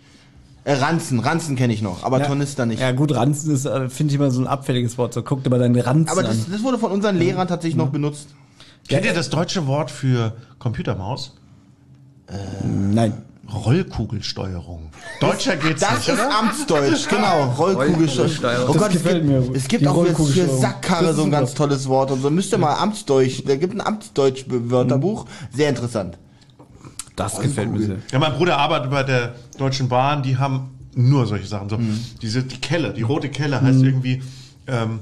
Äh, 0.64 0.74
Ranzen, 0.74 1.20
Ranzen 1.20 1.56
kenne 1.56 1.74
ich 1.74 1.82
noch, 1.82 2.04
aber 2.04 2.22
Tornister 2.24 2.66
nicht. 2.66 2.82
Ja 2.82 2.92
gut, 2.92 3.14
Ranzen 3.16 3.54
ist, 3.54 3.66
äh, 3.66 3.90
finde 3.90 4.12
ich 4.12 4.20
immer 4.20 4.32
so 4.32 4.42
ein 4.42 4.48
abfälliges 4.48 4.98
Wort. 4.98 5.14
So, 5.14 5.24
guck 5.24 5.44
dir 5.44 5.50
mal 5.50 5.60
deinen 5.60 5.80
Ranzen 5.80 6.10
aber 6.10 6.22
an. 6.22 6.28
das, 6.28 6.50
das 6.50 6.64
wurde 6.64 6.78
von 6.78 6.92
unseren 6.92 7.18
Lehrern 7.18 7.48
tatsächlich 7.48 7.78
noch 7.78 7.90
benutzt. 7.90 8.30
Kennt 8.88 9.06
ihr 9.06 9.14
das 9.14 9.30
deutsche 9.30 9.68
Wort 9.68 9.92
für 9.92 10.34
Computermaus? 10.60 11.34
Nein. 12.64 13.14
Rollkugelsteuerung. 13.54 14.90
Deutscher 15.22 15.56
geht's 15.56 15.82
Das 15.82 15.98
nicht, 16.00 16.08
ist 16.10 16.14
oder? 16.16 16.38
Amtsdeutsch, 16.40 17.08
genau. 17.10 17.46
Rollkugelsteuerung. 17.58 18.70
Oh 18.70 18.74
Das 18.74 18.82
Gott, 18.82 18.88
es 18.96 19.04
gefällt 19.04 19.26
gibt, 19.28 19.50
mir. 19.50 19.56
es 19.56 19.68
gibt 19.68 19.88
auch 19.88 20.06
für, 20.06 20.16
für. 20.26 20.48
Sackkarre 20.50 21.06
Das 21.08 21.16
so 21.16 21.24
ein 21.24 21.32
ganz 21.32 21.54
tolles 21.54 21.88
Wort 21.88 22.12
und 22.12 22.22
so. 22.22 22.30
Müsst 22.30 22.52
ihr 22.52 22.58
mal 22.58 22.76
Amtsdeutsch, 22.76 23.44
da 23.46 23.56
gibt 23.56 23.74
ein 23.74 23.82
Amtsdeutsch-Wörterbuch. 23.82 25.26
Sehr 25.54 25.70
interessant. 25.70 26.18
Das 27.16 27.40
gefällt 27.40 27.72
mir 27.72 27.80
sehr. 27.82 27.96
Ja, 28.12 28.20
mein 28.20 28.34
Bruder 28.34 28.58
arbeitet 28.58 28.92
bei 28.92 29.04
der 29.04 29.36
Deutschen 29.58 29.90
Bahn, 29.90 30.22
die 30.24 30.38
haben 30.38 30.70
nur 30.94 31.26
solche 31.26 31.48
Sachen. 31.48 31.70
So, 31.70 31.80
diese, 32.22 32.44
die 32.44 32.58
Kelle, 32.60 32.94
die 32.94 33.02
rote 33.04 33.30
Kelle 33.30 33.62
heißt 33.62 33.82
irgendwie 33.82 34.22
ähm, 34.68 35.00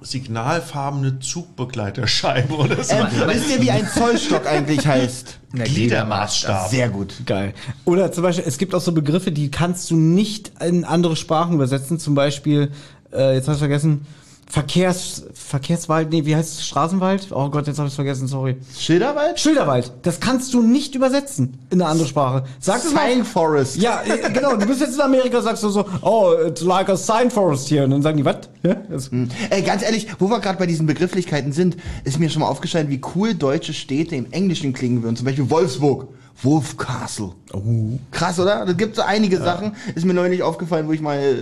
signalfarbene 0.00 1.18
Zugbegleiterscheibe 1.20 2.54
oder 2.54 2.82
so. 2.82 2.94
Ähm, 2.94 3.06
wisst 3.26 3.50
ihr, 3.50 3.60
wie 3.60 3.70
ein 3.70 3.86
Zollstock 3.88 4.46
eigentlich 4.46 4.86
heißt? 4.86 5.38
Gliedermaßstab. 5.52 6.68
Sehr 6.68 6.88
gut. 6.88 7.14
Geil. 7.26 7.54
Oder 7.84 8.12
zum 8.12 8.22
Beispiel, 8.22 8.44
es 8.46 8.58
gibt 8.58 8.74
auch 8.74 8.80
so 8.80 8.92
Begriffe, 8.92 9.32
die 9.32 9.50
kannst 9.50 9.90
du 9.90 9.96
nicht 9.96 10.52
in 10.60 10.84
andere 10.84 11.16
Sprachen 11.16 11.54
übersetzen. 11.54 11.98
Zum 11.98 12.14
Beispiel, 12.14 12.70
äh, 13.12 13.34
jetzt 13.34 13.48
hast 13.48 13.56
du 13.56 13.60
vergessen, 13.60 14.06
Verkehrs, 14.50 15.24
Verkehrswald, 15.34 16.10
nee, 16.10 16.24
wie 16.24 16.34
heißt 16.34 16.54
es? 16.54 16.66
Straßenwald? 16.66 17.28
Oh 17.32 17.50
Gott, 17.50 17.66
jetzt 17.66 17.78
habe 17.78 17.88
ich 17.88 17.94
vergessen, 17.94 18.26
sorry. 18.28 18.56
Schilderwald? 18.78 19.38
Schilderwald. 19.38 19.92
Das 20.02 20.20
kannst 20.20 20.54
du 20.54 20.62
nicht 20.62 20.94
übersetzen 20.94 21.58
in 21.68 21.82
eine 21.82 21.90
andere 21.90 22.08
Sprache. 22.08 22.44
Sag 22.58 22.78
es 22.82 22.92
mal. 22.94 23.10
Sign 23.10 23.24
Forest. 23.26 23.76
Ja, 23.76 24.00
äh, 24.02 24.30
genau. 24.32 24.56
Du 24.56 24.66
bist 24.66 24.80
jetzt 24.80 24.94
in 24.94 25.02
Amerika, 25.02 25.42
sagst 25.42 25.62
du 25.64 25.68
so, 25.68 25.84
oh, 26.00 26.32
it's 26.46 26.62
like 26.62 26.88
a 26.88 26.96
sign 26.96 27.30
forest 27.30 27.70
here. 27.70 27.84
Und 27.84 27.90
dann 27.90 28.00
sagen 28.02 28.16
die, 28.16 28.24
was? 28.24 28.48
Ja, 28.62 28.74
das- 28.88 29.10
Ey, 29.50 29.60
ganz 29.62 29.82
ehrlich, 29.82 30.06
wo 30.18 30.30
wir 30.30 30.40
gerade 30.40 30.58
bei 30.58 30.66
diesen 30.66 30.86
Begrifflichkeiten 30.86 31.52
sind, 31.52 31.76
ist 32.04 32.18
mir 32.18 32.30
schon 32.30 32.40
mal 32.40 32.48
aufgefallen, 32.48 32.88
wie 32.88 33.02
cool 33.14 33.34
deutsche 33.34 33.74
Städte 33.74 34.16
im 34.16 34.32
Englischen 34.32 34.72
klingen 34.72 35.02
würden. 35.02 35.16
Zum 35.16 35.26
Beispiel 35.26 35.50
Wolfsburg. 35.50 36.08
Wolf 36.42 36.76
Castle. 36.76 37.32
Krass, 38.12 38.38
oder? 38.38 38.64
Da 38.64 38.72
gibt 38.72 38.94
so 38.94 39.02
einige 39.02 39.38
Sachen. 39.38 39.72
Ist 39.96 40.06
mir 40.06 40.14
neulich 40.14 40.42
aufgefallen, 40.44 40.86
wo 40.86 40.92
ich 40.92 41.00
mal 41.00 41.18
äh, 41.18 41.36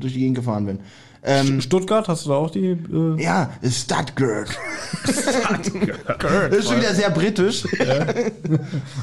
durch 0.00 0.12
die 0.12 0.18
Gegend 0.18 0.34
gefahren 0.36 0.66
bin. 0.66 0.80
Ähm, 1.22 1.60
Stuttgart, 1.60 2.08
hast 2.08 2.24
du 2.24 2.30
da 2.30 2.36
auch 2.36 2.50
die. 2.50 2.70
Äh, 2.70 3.22
ja, 3.22 3.50
Stadtgurt. 3.70 4.48
das 5.06 6.58
ist 6.58 6.68
schon 6.68 6.78
wieder 6.78 6.94
sehr 6.94 7.10
britisch. 7.10 7.64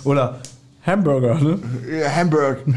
oder 0.04 0.40
Hamburger, 0.86 1.36
ne? 1.36 1.60
Ja, 2.02 2.10
Hamburg. 2.16 2.60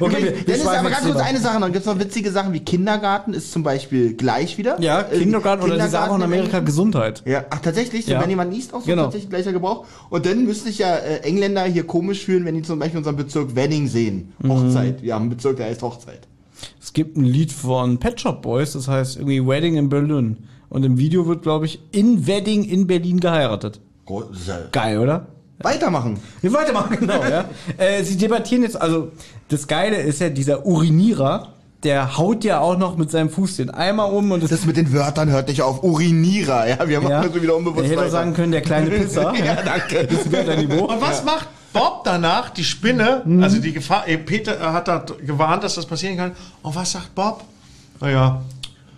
Okay, 0.00 0.22
wir- 0.24 0.32
Dennis, 0.44 0.66
aber 0.66 0.88
ganz 0.90 1.04
kurz 1.04 1.18
eine 1.18 1.38
Sache 1.38 1.60
noch. 1.60 1.66
Gibt 1.66 1.80
es 1.80 1.84
noch 1.86 1.98
witzige 2.00 2.32
Sachen 2.32 2.52
wie 2.54 2.60
Kindergarten 2.60 3.34
ist 3.34 3.52
zum 3.52 3.62
Beispiel 3.62 4.14
gleich 4.14 4.58
wieder? 4.58 4.80
Ja, 4.80 5.02
Äh, 5.02 5.18
Kindergarten 5.18 5.62
oder 5.62 5.76
die 5.78 5.86
sagen 5.88 6.10
auch 6.10 6.16
in 6.16 6.22
Amerika. 6.22 6.58
Gesundheit. 6.60 7.22
Ja, 7.26 7.44
ach 7.50 7.60
tatsächlich, 7.60 8.06
so 8.06 8.12
Ja. 8.12 8.22
wenn 8.22 8.30
jemand 8.30 8.50
niest, 8.50 8.72
auch 8.74 8.80
so 8.80 8.86
Genau. 8.86 9.04
tatsächlich 9.04 9.30
gleicher 9.30 9.52
Gebrauch. 9.52 9.84
Und 10.08 10.26
dann 10.26 10.44
müsste 10.44 10.70
ich 10.70 10.78
ja 10.78 10.96
äh, 10.96 11.18
Engländer 11.20 11.62
hier 11.64 11.86
komisch 11.86 12.24
fühlen, 12.24 12.46
wenn 12.46 12.54
die 12.56 12.62
zum 12.62 12.78
Beispiel 12.80 12.98
unseren 12.98 13.16
Bezirk 13.16 13.54
Wedding 13.54 13.86
sehen. 13.86 14.32
Mhm. 14.40 14.50
Hochzeit. 14.50 15.02
Wir 15.02 15.14
haben 15.14 15.22
einen 15.24 15.30
Bezirk, 15.30 15.58
der 15.58 15.66
heißt 15.66 15.82
Hochzeit. 15.82 16.26
Es 16.80 16.92
gibt 16.92 17.16
ein 17.16 17.24
Lied 17.24 17.52
von 17.52 17.98
Pet 17.98 18.20
Shop 18.20 18.42
Boys, 18.42 18.72
das 18.72 18.88
heißt 18.88 19.16
irgendwie 19.16 19.46
Wedding 19.46 19.76
in 19.76 19.88
Berlin. 19.88 20.38
Und 20.68 20.84
im 20.84 20.98
Video 20.98 21.26
wird, 21.26 21.42
glaube 21.42 21.66
ich, 21.66 21.80
in 21.92 22.26
Wedding 22.26 22.64
in 22.64 22.86
Berlin 22.86 23.20
geheiratet. 23.20 23.80
Geil, 24.72 24.98
oder? 24.98 25.26
Weitermachen. 25.62 26.18
Wir 26.40 26.52
weitermachen, 26.52 26.96
genau, 26.98 27.22
ja. 27.24 27.44
Äh, 27.76 28.02
sie 28.02 28.16
debattieren 28.16 28.62
jetzt, 28.62 28.80
also 28.80 29.12
das 29.48 29.66
Geile 29.66 29.96
ist 30.00 30.20
ja, 30.20 30.30
dieser 30.30 30.64
Urinierer, 30.64 31.48
der 31.82 32.16
haut 32.18 32.44
ja 32.44 32.60
auch 32.60 32.78
noch 32.78 32.96
mit 32.96 33.10
seinem 33.10 33.30
Fuß 33.30 33.56
den 33.56 33.70
Eimer 33.70 34.12
um 34.12 34.30
und 34.32 34.42
das, 34.42 34.50
Das 34.50 34.64
mit 34.66 34.76
den 34.76 34.92
Wörtern 34.92 35.28
hört 35.30 35.48
nicht 35.48 35.62
auf. 35.62 35.82
Urinierer. 35.82 36.68
Ja, 36.68 36.88
wir 36.88 37.00
machen 37.00 37.10
ja, 37.10 37.24
das 37.28 37.42
wieder 37.42 37.56
unbewusst 37.56 37.82
der 37.82 37.88
hätte 37.90 38.00
weiter. 38.00 38.10
sagen 38.10 38.34
können, 38.34 38.52
der 38.52 38.60
kleine 38.62 38.90
Pisser. 38.90 39.34
ja, 39.34 39.56
danke. 39.62 40.06
Das 40.06 40.30
wäre 40.30 40.44
dein 40.44 40.66
Niveau. 40.66 40.84
Und 40.86 41.00
was 41.00 41.24
macht 41.24 41.48
Bob 41.72 42.02
danach? 42.04 42.50
Die 42.50 42.64
Spinne, 42.64 43.22
also 43.40 43.58
die 43.60 43.72
Gefahr, 43.72 44.04
Peter 44.26 44.60
äh, 44.60 44.64
hat 44.64 44.88
da 44.88 45.04
gewarnt, 45.24 45.62
dass 45.64 45.74
das 45.76 45.86
passieren 45.86 46.16
kann. 46.16 46.32
Und 46.62 46.74
was 46.74 46.92
sagt 46.92 47.14
Bob? 47.14 47.44
Naja, 48.00 48.40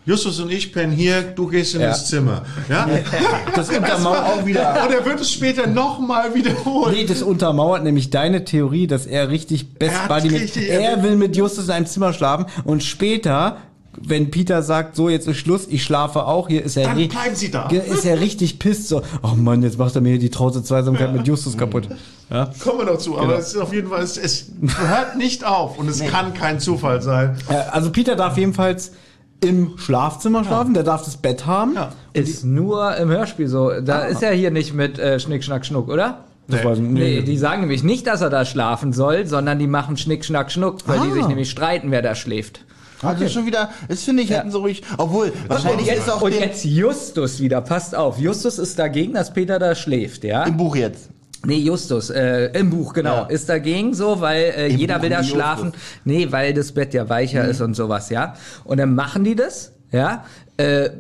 Justus 0.05 0.41
und 0.41 0.51
ich 0.51 0.73
pennen 0.73 0.93
hier, 0.93 1.23
du 1.23 1.47
gehst 1.47 1.77
in 1.77 1.81
Ja. 1.81 1.89
das 1.89 2.09
Zimmer. 2.09 2.43
Ja? 2.69 2.89
Das 3.55 3.69
untermauert 3.69 4.25
auch 4.25 4.45
wieder. 4.45 4.85
Und 4.85 4.93
er 4.93 5.05
wird 5.05 5.21
es 5.21 5.31
später 5.31 5.67
nochmal 5.67 6.35
wiederholen. 6.35 6.93
Nee, 6.95 7.05
das 7.05 7.23
untermauert 7.23 7.85
nämlich 7.85 8.11
deine 8.11 8.45
Theorie, 8.45 8.87
dass 8.89 9.07
er 9.07 9.29
richtig 9.29 9.75
Best 9.75 9.95
Er 10.03 10.09
Buddy 10.09 10.31
mit, 10.31 10.57
er 10.57 11.03
will 11.05 11.17
mit 11.17 11.37
Justus 11.37 11.67
in 11.67 11.71
einem 11.73 11.87
Zimmer 11.87 12.13
schlafen 12.13 12.47
und 12.65 12.83
später, 12.83 13.59
wenn 14.01 14.31
Peter 14.31 14.63
sagt, 14.63 14.97
so 14.97 15.09
jetzt 15.09 15.29
ist 15.29 15.37
Schluss, 15.37 15.67
ich 15.69 15.83
schlafe 15.85 16.25
auch, 16.25 16.49
hier 16.49 16.65
ist 16.65 16.77
er, 16.77 16.85
Dann 16.89 17.09
bleiben 17.09 17.35
sie 17.35 17.51
da. 17.51 17.69
Ist 17.69 18.05
er 18.07 18.21
richtig 18.21 18.59
pisst, 18.59 18.89
so, 18.89 19.03
oh 19.23 19.35
Mann, 19.37 19.63
jetzt 19.63 19.79
macht 19.79 19.95
er 19.95 20.01
mir 20.01 20.11
hier 20.11 20.19
die 20.19 20.31
traute 20.31 20.63
Zweisamkeit 20.63 21.13
mit 21.15 21.27
Justus 21.27 21.57
kaputt. 21.59 21.89
Ja. 22.31 22.51
Kommen 22.63 22.79
wir 22.79 22.85
noch 22.87 22.99
zu, 22.99 23.17
aber 23.19 23.27
Genau. 23.29 23.39
es 23.39 23.49
ist 23.49 23.57
auf 23.61 23.73
jeden 23.75 23.89
Fall, 23.89 24.03
es, 24.03 24.17
es 24.17 24.47
hört 24.79 25.17
nicht 25.19 25.45
auf 25.45 25.79
und 25.79 25.89
es 25.89 26.01
kann 26.05 26.33
kein 26.33 26.59
Zufall 26.61 27.03
sein. 27.03 27.37
Äh, 27.49 27.55
Also 27.71 27.91
Peter 27.91 28.17
darf 28.17 28.39
jedenfalls 28.39 28.93
im 29.41 29.77
Schlafzimmer 29.77 30.45
schlafen, 30.45 30.73
der 30.73 30.85
darf 30.85 31.05
das 31.05 31.17
Bett 31.17 31.47
haben. 31.47 31.75
Ja. 31.75 31.91
Ist 32.13 32.45
nur 32.45 32.97
im 32.97 33.09
Hörspiel 33.11 33.49
so. 33.49 33.73
Da 33.81 34.05
ist 34.05 34.23
er 34.23 34.33
hier 34.33 34.51
nicht 34.53 34.73
mit 34.73 34.99
äh, 34.99 35.19
Schnick, 35.21 35.43
Schnack, 35.45 35.67
Schnuck, 35.67 35.89
oder? 35.89 36.25
Ich 36.49 36.63
nicht. 36.65 36.81
Nee, 36.93 37.23
die 37.23 37.37
sagen 37.39 37.61
nämlich 37.63 37.83
nicht, 37.83 38.07
dass 38.07 38.21
er 38.21 38.31
da 38.31 38.45
schlafen 38.45 38.93
soll, 38.93 39.27
sondern 39.27 39.59
die 39.59 39.67
machen 39.67 39.97
Schnick, 39.97 40.25
Schnack, 40.25 40.51
Schnuck, 40.53 40.79
weil 40.87 41.01
die 41.01 41.09
Ah. 41.11 41.15
sich 41.15 41.27
nämlich 41.27 41.51
streiten, 41.51 41.91
wer 41.91 42.03
da 42.03 42.15
schläft. 42.15 42.61
Also 43.03 43.29
schon 43.29 43.47
wieder, 43.47 43.71
das 43.89 44.03
finde 44.03 44.23
ich, 44.23 44.31
hätten 44.31 44.51
sie 44.51 44.59
ruhig, 44.59 44.83
obwohl, 44.97 45.33
wahrscheinlich 45.49 45.89
und 45.89 45.97
ist 45.97 46.11
auch 46.11 46.23
und 46.23 46.33
jetzt 46.33 46.65
Justus 46.65 47.41
wieder, 47.41 47.61
passt 47.61 47.95
auf. 47.95 48.19
Justus 48.19 48.59
ist 48.59 48.79
dagegen, 48.79 49.15
dass 49.15 49.33
Peter 49.33 49.59
da 49.59 49.75
schläft, 49.75 50.25
ja? 50.25 50.45
im 50.45 50.57
Buch 50.57 50.77
jetzt. 50.77 51.09
Nee, 51.45 51.59
Justus, 51.59 52.11
äh, 52.11 52.51
im 52.59 52.71
Buch, 52.71 52.93
genau. 52.93 53.23
Ja. 53.23 53.27
Ist 53.27 53.49
dagegen 53.49 53.95
so, 53.95 54.21
weil 54.21 54.43
äh, 54.57 54.69
Im 54.69 54.79
jeder 54.79 54.95
Buch 54.97 55.03
will 55.03 55.11
da 55.11 55.17
wie 55.17 55.21
Justus. 55.23 55.35
schlafen. 55.35 55.73
Nee, 56.05 56.29
weil 56.31 56.55
das 56.55 56.71
Bett 56.71 56.95
ja 56.95 57.09
weicher 57.09 57.45
ist 57.47 57.61
und 57.61 57.75
sowas, 57.75 58.11
ja. 58.11 58.35
Und 58.65 58.79
dann 58.79 58.95
machen 58.95 59.25
die 59.25 59.35
das, 59.35 59.73
ja. 59.91 60.25
Äh, 60.57 60.91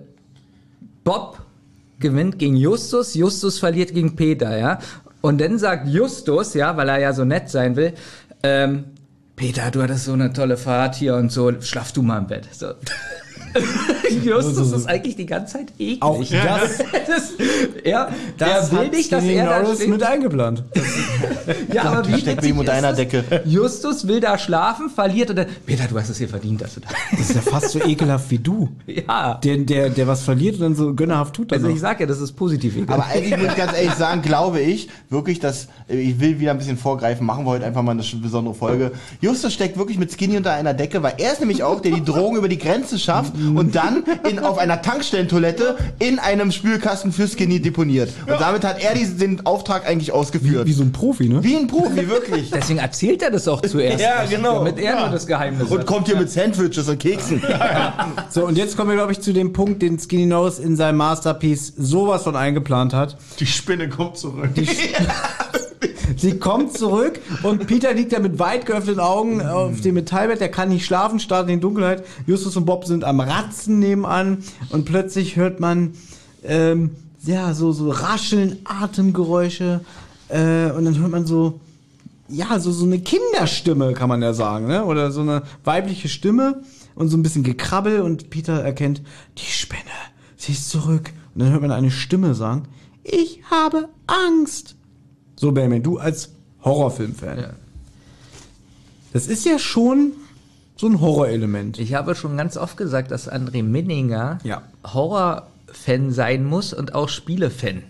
Bob 1.04 1.38
gewinnt 2.00 2.40
gegen 2.40 2.56
Justus, 2.56 3.14
Justus 3.14 3.60
verliert 3.60 3.94
gegen 3.94 4.16
Peter, 4.16 4.58
ja. 4.58 4.80
Und 5.20 5.40
dann 5.40 5.58
sagt 5.58 5.86
Justus, 5.88 6.54
ja, 6.54 6.76
weil 6.76 6.88
er 6.88 6.98
ja 6.98 7.12
so 7.12 7.24
nett 7.24 7.48
sein 7.48 7.76
will, 7.76 7.92
ähm, 8.42 8.84
Peter, 9.42 9.72
du 9.72 9.82
hattest 9.82 10.04
so 10.04 10.12
eine 10.12 10.32
tolle 10.32 10.56
Fahrt 10.56 10.94
hier 10.94 11.16
und 11.16 11.32
so, 11.32 11.60
schlaf 11.60 11.90
du 11.90 12.02
mal 12.02 12.18
im 12.18 12.28
Bett. 12.28 12.46
So. 12.52 12.74
Justus 14.24 14.72
ist 14.72 14.86
eigentlich 14.86 15.16
die 15.16 15.26
ganze 15.26 15.54
Zeit 15.54 15.72
eklig. 15.78 16.02
Auch 16.02 16.18
das, 16.20 16.78
das, 17.06 17.32
ja, 17.84 18.08
das 18.38 18.70
er 18.70 18.72
will 18.72 18.86
hat 18.86 18.92
nicht, 18.92 19.12
dass 19.12 19.24
er 19.24 19.44
da 19.44 19.62
Norris 19.62 19.78
steht. 19.78 19.90
mit 19.90 20.02
eingeplant. 20.02 20.64
Ja, 21.72 21.84
aber 21.84 22.08
wie 22.08 22.18
Steckt 22.18 22.42
wie 22.44 22.52
unter 22.52 22.72
einer? 22.72 22.92
Decke. 22.92 23.24
Justus 23.44 24.06
will 24.06 24.20
da 24.20 24.38
schlafen, 24.38 24.90
verliert 24.90 25.30
und 25.30 25.36
dann, 25.36 25.46
Peter, 25.66 25.84
du 25.88 25.98
hast 25.98 26.08
es 26.08 26.18
hier 26.18 26.28
verdient, 26.28 26.60
dass 26.60 26.74
du 26.74 26.80
da. 26.80 26.88
Das 27.10 27.30
ist 27.30 27.34
ja 27.34 27.40
fast 27.40 27.70
so 27.70 27.80
ekelhaft 27.80 28.30
wie 28.30 28.38
du. 28.38 28.68
Ja. 28.86 29.34
Der, 29.42 29.58
der, 29.58 29.90
der 29.90 30.06
was 30.06 30.22
verliert 30.22 30.56
und 30.56 30.62
dann 30.62 30.74
so 30.74 30.94
gönnerhaft 30.94 31.34
tut. 31.34 31.52
Also 31.52 31.66
das 31.66 31.74
ich 31.74 31.80
sag 31.80 32.00
ja, 32.00 32.06
das 32.06 32.20
ist 32.20 32.32
positiv 32.32 32.76
ekelhaft. 32.76 32.92
Aber 32.92 33.06
eigentlich 33.06 33.36
muss 33.38 33.48
ich 33.48 33.56
ganz 33.56 33.72
ehrlich 33.72 33.94
sagen, 33.94 34.22
glaube 34.22 34.60
ich 34.60 34.88
wirklich, 35.08 35.40
dass 35.40 35.68
ich 35.88 36.20
will 36.20 36.40
wieder 36.40 36.52
ein 36.52 36.58
bisschen 36.58 36.78
vorgreifen, 36.78 37.26
machen 37.26 37.44
wir 37.44 37.50
heute 37.50 37.64
einfach 37.64 37.82
mal 37.82 37.92
eine 37.92 38.02
besondere 38.02 38.54
Folge. 38.54 38.92
Justus 39.20 39.52
steckt 39.52 39.76
wirklich 39.76 39.98
mit 39.98 40.12
Skinny 40.12 40.36
unter 40.36 40.52
einer 40.52 40.74
Decke, 40.74 41.02
weil 41.02 41.14
er 41.18 41.32
ist 41.32 41.40
nämlich 41.40 41.62
auch, 41.62 41.80
der 41.80 41.92
die 41.92 42.04
Drogen 42.04 42.36
über 42.36 42.48
die 42.48 42.58
Grenze 42.58 42.98
schafft 42.98 43.34
und 43.56 43.74
dann 43.74 44.04
in, 44.28 44.38
auf 44.38 44.58
einer 44.58 44.82
Tankstellentoilette 44.82 45.76
in 45.98 46.18
einem 46.18 46.52
Spülkasten 46.52 47.12
für 47.12 47.26
Skinny 47.28 47.60
deponiert. 47.60 48.10
Und 48.26 48.40
damit 48.40 48.64
hat 48.64 48.82
er 48.82 48.94
diesen, 48.94 49.18
den 49.18 49.46
Auftrag 49.46 49.86
eigentlich 49.86 50.12
ausgeführt. 50.12 50.66
wie 50.66 50.72
so 50.72 50.82
ein 50.82 50.92
Profi, 50.92 51.28
ne? 51.28 51.42
Wie 51.42 51.56
ein 51.56 51.66
Profi, 51.66 52.08
wirklich. 52.08 52.50
Deswegen 52.54 52.78
erzählt 52.78 53.22
er 53.22 53.30
das 53.30 53.48
auch 53.48 53.60
zuerst. 53.62 54.00
Ja, 54.00 54.24
genau. 54.24 54.58
Damit 54.60 54.78
er 54.78 55.00
nur 55.00 55.08
das 55.10 55.26
Geheimnis 55.26 55.68
Und 55.70 55.80
hat. 55.80 55.86
kommt 55.86 56.06
hier 56.06 56.16
mit 56.16 56.30
Sandwiches 56.30 56.88
und 56.88 56.98
Keksen. 56.98 57.42
So, 58.30 58.46
und 58.46 58.56
jetzt 58.56 58.76
kommen 58.76 58.90
wir, 58.90 58.96
glaube 58.96 59.12
ich, 59.12 59.20
zu 59.20 59.32
dem 59.32 59.52
Punkt, 59.52 59.82
den 59.82 59.98
Skinny 59.98 60.26
Norris 60.26 60.58
in 60.58 60.76
seinem 60.76 60.96
Masterpiece 60.96 61.72
sowas 61.76 62.22
von 62.22 62.34
eingeplant 62.36 62.92
hat. 62.94 63.16
Die 63.38 63.46
Spinne 63.46 63.88
kommt 63.88 64.16
zurück. 64.16 64.50
Sie 66.16 66.38
kommt 66.38 66.76
zurück 66.76 67.20
und 67.42 67.66
Peter 67.66 67.92
liegt 67.94 68.12
da 68.12 68.18
mit 68.18 68.38
weit 68.38 68.66
geöffneten 68.66 69.00
Augen 69.00 69.40
auf 69.42 69.80
dem 69.80 69.94
Metallbett. 69.94 70.40
Der 70.40 70.50
kann 70.50 70.68
nicht 70.68 70.84
schlafen, 70.84 71.20
starrt 71.20 71.48
in 71.48 71.56
die 71.56 71.60
Dunkelheit. 71.60 72.04
Justus 72.26 72.56
und 72.56 72.64
Bob 72.64 72.84
sind 72.84 73.04
am 73.04 73.20
Ratzen 73.20 73.78
nebenan 73.78 74.38
und 74.70 74.84
plötzlich 74.84 75.36
hört 75.36 75.60
man 75.60 75.94
ähm, 76.44 76.90
ja 77.24 77.54
so 77.54 77.72
so 77.72 77.90
rascheln, 77.90 78.58
Atemgeräusche 78.64 79.80
äh, 80.28 80.70
und 80.70 80.84
dann 80.84 80.98
hört 80.98 81.10
man 81.10 81.26
so 81.26 81.60
ja 82.28 82.58
so 82.58 82.72
so 82.72 82.84
eine 82.86 82.98
Kinderstimme 82.98 83.92
kann 83.92 84.08
man 84.08 84.22
ja 84.22 84.32
sagen, 84.32 84.66
ne? 84.66 84.84
Oder 84.84 85.12
so 85.12 85.20
eine 85.20 85.42
weibliche 85.64 86.08
Stimme 86.08 86.62
und 86.94 87.08
so 87.08 87.16
ein 87.16 87.22
bisschen 87.22 87.42
Gekrabbel 87.42 88.00
und 88.00 88.30
Peter 88.30 88.62
erkennt 88.62 89.02
die 89.38 89.50
Spinne. 89.50 89.80
Sie 90.36 90.52
ist 90.52 90.70
zurück 90.70 91.12
und 91.34 91.42
dann 91.42 91.52
hört 91.52 91.62
man 91.62 91.70
eine 91.70 91.90
Stimme 91.90 92.34
sagen: 92.34 92.64
Ich 93.04 93.40
habe 93.50 93.88
Angst. 94.06 94.76
So, 95.42 95.50
Benjamin, 95.50 95.82
du 95.82 95.98
als 95.98 96.30
Horrorfilmfan. 96.64 97.40
Ja. 97.40 97.50
Das 99.12 99.26
ist 99.26 99.44
ja 99.44 99.58
schon 99.58 100.12
so 100.76 100.86
ein 100.86 101.00
Horrorelement. 101.00 101.80
Ich 101.80 101.94
habe 101.94 102.14
schon 102.14 102.36
ganz 102.36 102.56
oft 102.56 102.76
gesagt, 102.76 103.10
dass 103.10 103.28
André 103.28 103.64
Minninger 103.64 104.38
Ja. 104.44 104.62
Horrorfan 104.84 106.12
sein 106.12 106.44
muss 106.44 106.72
und 106.72 106.94
auch 106.94 107.08
Spielefan. 107.08 107.82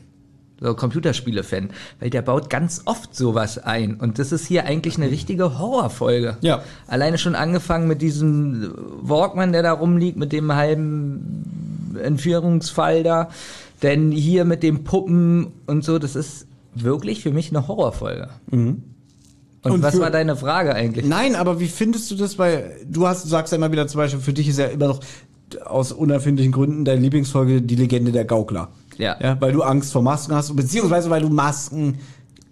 So 0.62 0.72
Computerspiele-Fan. 0.72 1.68
Weil 2.00 2.08
der 2.08 2.22
baut 2.22 2.48
ganz 2.48 2.80
oft 2.86 3.14
sowas 3.14 3.58
ein. 3.58 3.96
Und 3.96 4.18
das 4.18 4.32
ist 4.32 4.46
hier 4.46 4.64
eigentlich 4.64 4.96
eine 4.96 5.10
richtige 5.10 5.58
Horrorfolge. 5.58 6.38
Ja. 6.40 6.62
Alleine 6.86 7.18
schon 7.18 7.34
angefangen 7.34 7.86
mit 7.86 8.00
diesem 8.00 8.72
Walkman, 9.02 9.52
der 9.52 9.62
da 9.62 9.72
rumliegt, 9.72 10.16
mit 10.16 10.32
dem 10.32 10.54
halben 10.54 11.98
Entführungsfall 12.02 13.02
da. 13.02 13.28
Denn 13.82 14.10
hier 14.10 14.46
mit 14.46 14.62
den 14.62 14.84
Puppen 14.84 15.48
und 15.66 15.84
so, 15.84 15.98
das 15.98 16.16
ist 16.16 16.46
wirklich 16.74 17.22
für 17.22 17.30
mich 17.30 17.50
eine 17.50 17.66
Horrorfolge. 17.68 18.28
Und, 18.50 18.82
Und 19.62 19.82
was 19.82 19.94
für- 19.94 20.00
war 20.00 20.10
deine 20.10 20.36
Frage 20.36 20.74
eigentlich? 20.74 21.06
Nein, 21.06 21.36
aber 21.36 21.60
wie 21.60 21.68
findest 21.68 22.10
du 22.10 22.16
das? 22.16 22.38
Weil 22.38 22.76
du 22.88 23.06
hast, 23.06 23.28
sagst 23.28 23.52
ja 23.52 23.56
immer 23.58 23.70
wieder 23.72 23.86
zum 23.86 23.98
Beispiel, 23.98 24.20
für 24.20 24.32
dich 24.32 24.48
ist 24.48 24.58
ja 24.58 24.66
immer 24.66 24.88
noch 24.88 25.00
aus 25.66 25.92
unerfindlichen 25.92 26.50
Gründen 26.52 26.84
deine 26.84 27.00
Lieblingsfolge 27.00 27.62
die 27.62 27.76
Legende 27.76 28.10
der 28.12 28.24
Gaukler. 28.24 28.68
Ja. 28.98 29.16
ja 29.20 29.40
weil 29.40 29.52
du 29.52 29.62
Angst 29.62 29.92
vor 29.92 30.02
Masken 30.02 30.34
hast, 30.34 30.54
beziehungsweise 30.56 31.10
weil 31.10 31.22
du 31.22 31.28
Masken 31.28 31.98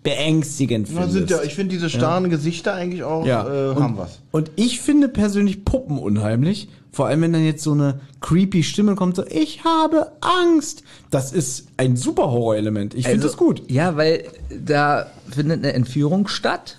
beängstigend 0.02 0.88
Ja, 0.88 0.94
findest. 0.94 1.12
sind 1.12 1.30
ja, 1.30 1.42
ich 1.42 1.54
finde 1.54 1.74
diese 1.74 1.90
starren 1.90 2.30
Gesichter 2.30 2.74
eigentlich 2.74 3.02
auch 3.02 3.26
Ja. 3.26 3.46
äh, 3.46 3.70
und, 3.70 3.82
haben 3.82 3.98
was. 3.98 4.20
Und 4.30 4.50
ich 4.56 4.80
finde 4.80 5.08
persönlich 5.08 5.64
Puppen 5.64 5.98
unheimlich. 5.98 6.68
Vor 6.92 7.06
allem, 7.06 7.22
wenn 7.22 7.32
dann 7.32 7.44
jetzt 7.44 7.62
so 7.62 7.72
eine 7.72 8.00
creepy 8.20 8.62
Stimme 8.62 8.94
kommt, 8.96 9.16
so, 9.16 9.24
ich 9.26 9.64
habe 9.64 10.12
Angst. 10.20 10.82
Das 11.10 11.32
ist 11.32 11.66
ein 11.76 11.96
super 11.96 12.30
Horrorelement. 12.30 12.94
Ich 12.94 13.04
finde 13.06 13.18
Also, 13.18 13.28
das 13.28 13.36
gut. 13.36 13.62
Ja, 13.70 13.96
weil 13.96 14.24
da 14.64 15.06
findet 15.30 15.60
eine 15.60 15.72
Entführung 15.72 16.26
statt. 16.28 16.78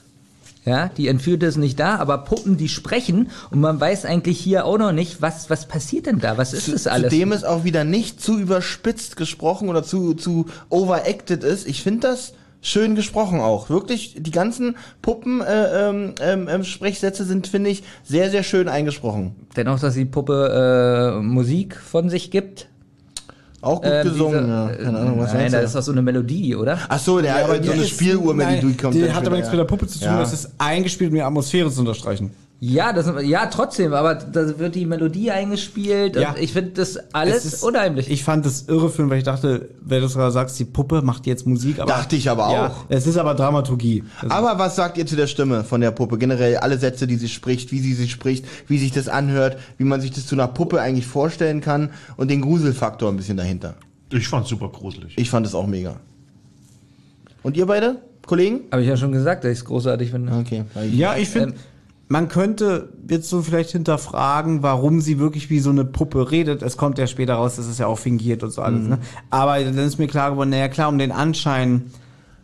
Ja, 0.64 0.90
die 0.96 1.08
Entführte 1.08 1.48
ist 1.48 1.58
nicht 1.58 1.80
da, 1.80 1.96
aber 1.96 2.20
Puppen, 2.20 2.56
die 2.56 2.70
sprechen 2.70 3.32
und 3.50 3.62
man 3.62 3.80
weiß 3.80 4.06
eigentlich 4.06 4.40
hier 4.40 4.66
auch 4.66 4.78
noch 4.78 4.92
nicht, 4.92 5.20
was, 5.20 5.50
was 5.50 5.68
passiert 5.68 6.06
denn 6.06 6.20
da? 6.20 6.38
Was 6.38 6.54
ist 6.54 6.72
das 6.72 6.86
alles? 6.86 7.10
Zudem 7.10 7.32
ist 7.32 7.46
auch 7.46 7.64
wieder 7.64 7.84
nicht 7.84 8.22
zu 8.22 8.38
überspitzt 8.38 9.16
gesprochen 9.16 9.70
oder 9.70 9.82
zu, 9.82 10.14
zu 10.14 10.46
overacted 10.70 11.44
ist. 11.44 11.68
Ich 11.68 11.82
finde 11.82 12.10
das 12.10 12.34
schön 12.62 12.96
gesprochen 12.96 13.40
auch. 13.40 13.70
Wirklich, 13.70 14.16
die 14.20 14.32
ganzen 14.32 14.76
Puppen 15.02 15.42
äh, 15.42 15.90
ähm, 15.90 16.14
ähm, 16.22 16.48
ähm, 16.50 16.64
Sprechsätze 16.64 17.26
sind, 17.26 17.48
finde 17.48 17.70
ich, 17.72 17.84
sehr, 18.04 18.30
sehr 18.30 18.44
schön 18.44 18.70
eingesprochen. 18.70 19.36
Dennoch, 19.56 19.80
dass 19.80 19.96
die 19.96 20.06
Puppe 20.06 21.16
äh, 21.18 21.22
Musik 21.22 21.76
von 21.76 22.10
sich 22.10 22.32
gibt. 22.32 22.68
Auch 23.62 23.82
gut 23.82 23.92
Ähm, 23.92 24.04
gesungen, 24.08 24.44
diese- 24.46 24.80
ja. 24.80 24.86
Keine 24.86 25.00
Ahnung, 25.00 25.20
was 25.20 25.34
Nein, 25.34 25.52
da 25.52 25.60
ist 25.60 25.76
doch 25.76 25.84
so 25.84 25.92
eine 25.92 26.02
Melodie, 26.02 26.56
oder? 26.56 26.80
Ach 26.90 26.98
so, 26.98 27.22
der, 27.22 27.44
aber 27.46 27.58
so 27.58 27.62
die 27.62 27.70
eine 27.70 27.86
Spieluhrmelodie 27.86 28.74
kommt. 28.76 28.96
Die 28.96 29.02
dann 29.02 29.14
hat 29.16 29.26
aber 29.28 29.36
nichts 29.36 29.50
ja. 29.50 29.54
mit 29.54 29.60
der 29.60 29.66
Puppe 29.66 29.86
zu 29.88 30.00
tun, 30.00 30.08
Ja. 30.08 30.20
das 30.20 30.34
ist 30.34 30.50
eingespielt, 30.58 31.12
um 31.12 31.16
die 31.16 31.22
Atmosphäre 31.22 31.70
zu 31.70 31.82
unterstreichen. 31.82 32.32
Ja, 32.64 32.94
das, 32.94 33.12
ja, 33.24 33.48
trotzdem, 33.48 33.92
aber 33.92 34.14
da 34.14 34.60
wird 34.60 34.76
die 34.76 34.86
Melodie 34.86 35.32
eingespielt 35.32 36.16
Ja. 36.16 36.30
und 36.30 36.38
ich 36.38 36.54
finde 36.54 36.70
das 36.74 36.90
Es 36.96 37.04
alles 37.12 37.44
ist- 37.44 37.64
unheimlich. 37.64 38.08
Ich 38.12 38.24
fand 38.24 38.46
das 38.46 38.68
irre 38.68 38.92
Film, 38.92 39.10
weil 39.10 39.18
ich 39.18 39.24
dachte, 39.24 39.70
wenn 39.82 40.00
du 40.00 40.08
sogar 40.08 40.30
sagst, 40.30 40.60
die 40.60 40.66
Puppe 40.66 41.02
macht 41.02 41.26
jetzt 41.26 41.48
Musik. 41.48 41.80
Aber, 41.80 41.88
Dachte 41.92 42.16
ich 42.16 42.30
aber 42.30 42.52
ja, 42.54 42.68
auch. 42.68 42.86
Es 42.88 43.08
ist 43.08 43.18
aber 43.18 43.34
Dramaturgie. 43.34 44.04
Also, 44.22 44.36
Aber 44.36 44.60
was 44.60 44.76
sagt 44.76 45.00
ihr 45.00 45.08
zu 45.08 45.16
der 45.16 45.26
Stimme 45.26 45.64
von 45.64 45.82
der 45.82 45.90
Puppe? 45.90 46.20
Generell 46.20 46.58
alle 46.58 46.78
Sätze, 46.78 47.08
die 47.08 47.16
sie 47.16 47.30
spricht, 47.30 47.72
wie 47.72 47.80
sie 47.80 47.96
sie 47.96 48.08
spricht, 48.08 48.46
wie 48.68 48.78
sich 48.78 48.92
das 48.92 49.08
anhört, 49.08 49.58
wie 49.80 49.84
man 49.84 50.00
sich 50.00 50.12
das 50.12 50.28
zu 50.28 50.36
einer 50.36 50.48
Puppe 50.48 50.80
eigentlich 50.80 51.08
vorstellen 51.08 51.62
kann 51.62 51.90
und 52.16 52.30
den 52.30 52.42
Gruselfaktor 52.42 53.10
ein 53.10 53.18
bisschen 53.18 53.38
dahinter. 53.38 53.74
Ich 54.12 54.28
fand's 54.28 54.50
super 54.50 54.70
gruselig. 54.70 55.14
Ich 55.18 55.32
fand 55.32 55.48
es 55.48 55.56
auch 55.56 55.66
mega. 55.66 55.96
Und 57.42 57.58
ihr 57.58 57.66
beide, 57.66 57.96
Kollegen? 58.28 58.62
Habe 58.72 58.84
ich 58.84 58.88
ja 58.88 58.98
schon 58.98 59.12
gesagt, 59.12 59.44
dass 59.46 59.52
ich 59.52 59.58
es 59.58 59.66
großartig 59.66 60.12
finde. 60.12 60.32
Okay. 60.34 60.64
ja, 60.92 61.16
ich 61.18 61.28
finde, 61.30 61.56
Ähm, 61.56 61.60
man 62.12 62.28
könnte 62.28 62.90
jetzt 63.10 63.30
so 63.30 63.42
vielleicht 63.42 63.72
hinterfragen, 63.72 64.62
warum 64.64 65.00
sie 65.00 65.18
wirklich 65.18 65.50
wie 65.50 65.62
so 65.62 65.70
eine 65.70 65.86
Puppe 65.86 66.30
redet. 66.30 66.62
Es 66.62 66.76
kommt 66.76 66.98
ja 66.98 67.08
später 67.08 67.36
raus, 67.36 67.56
das 67.56 67.68
ist 67.68 67.80
ja 67.80 67.88
auch 67.88 67.98
fingiert 67.98 68.44
und 68.44 68.52
so 68.52 68.62
alles. 68.62 68.86
Ne? 68.86 69.00
Aber 69.30 69.58
dann 69.64 69.78
ist 69.78 69.98
mir 69.98 70.08
klar 70.08 70.32
geworden, 70.32 70.50
naja 70.50 70.68
klar, 70.68 70.90
um 70.90 70.98
den 70.98 71.14
Anschein. 71.14 71.86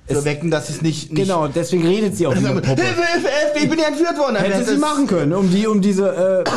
Zu 0.07 0.25
wecken, 0.25 0.49
dass 0.49 0.69
es 0.69 0.81
nicht... 0.81 1.11
nicht 1.11 1.23
Genau, 1.23 1.47
deswegen 1.47 1.85
redet 1.85 2.15
sie 2.15 2.27
auch 2.27 2.35
eine 2.35 2.47
Hilfe. 2.47 2.65
Hilfe, 2.65 3.01
Hilfe, 3.01 3.27
ich 3.55 3.69
bin 3.69 3.77
ja 3.79 3.87
entführt 3.87 4.17
worden. 4.17 4.37
Hätte 4.37 4.63
sie 4.63 4.77
machen 4.77 5.05
können, 5.05 5.33
um 5.33 5.51
die, 5.51 5.67
um 5.67 5.81
diese, 5.81 6.43
äh, 6.45 6.49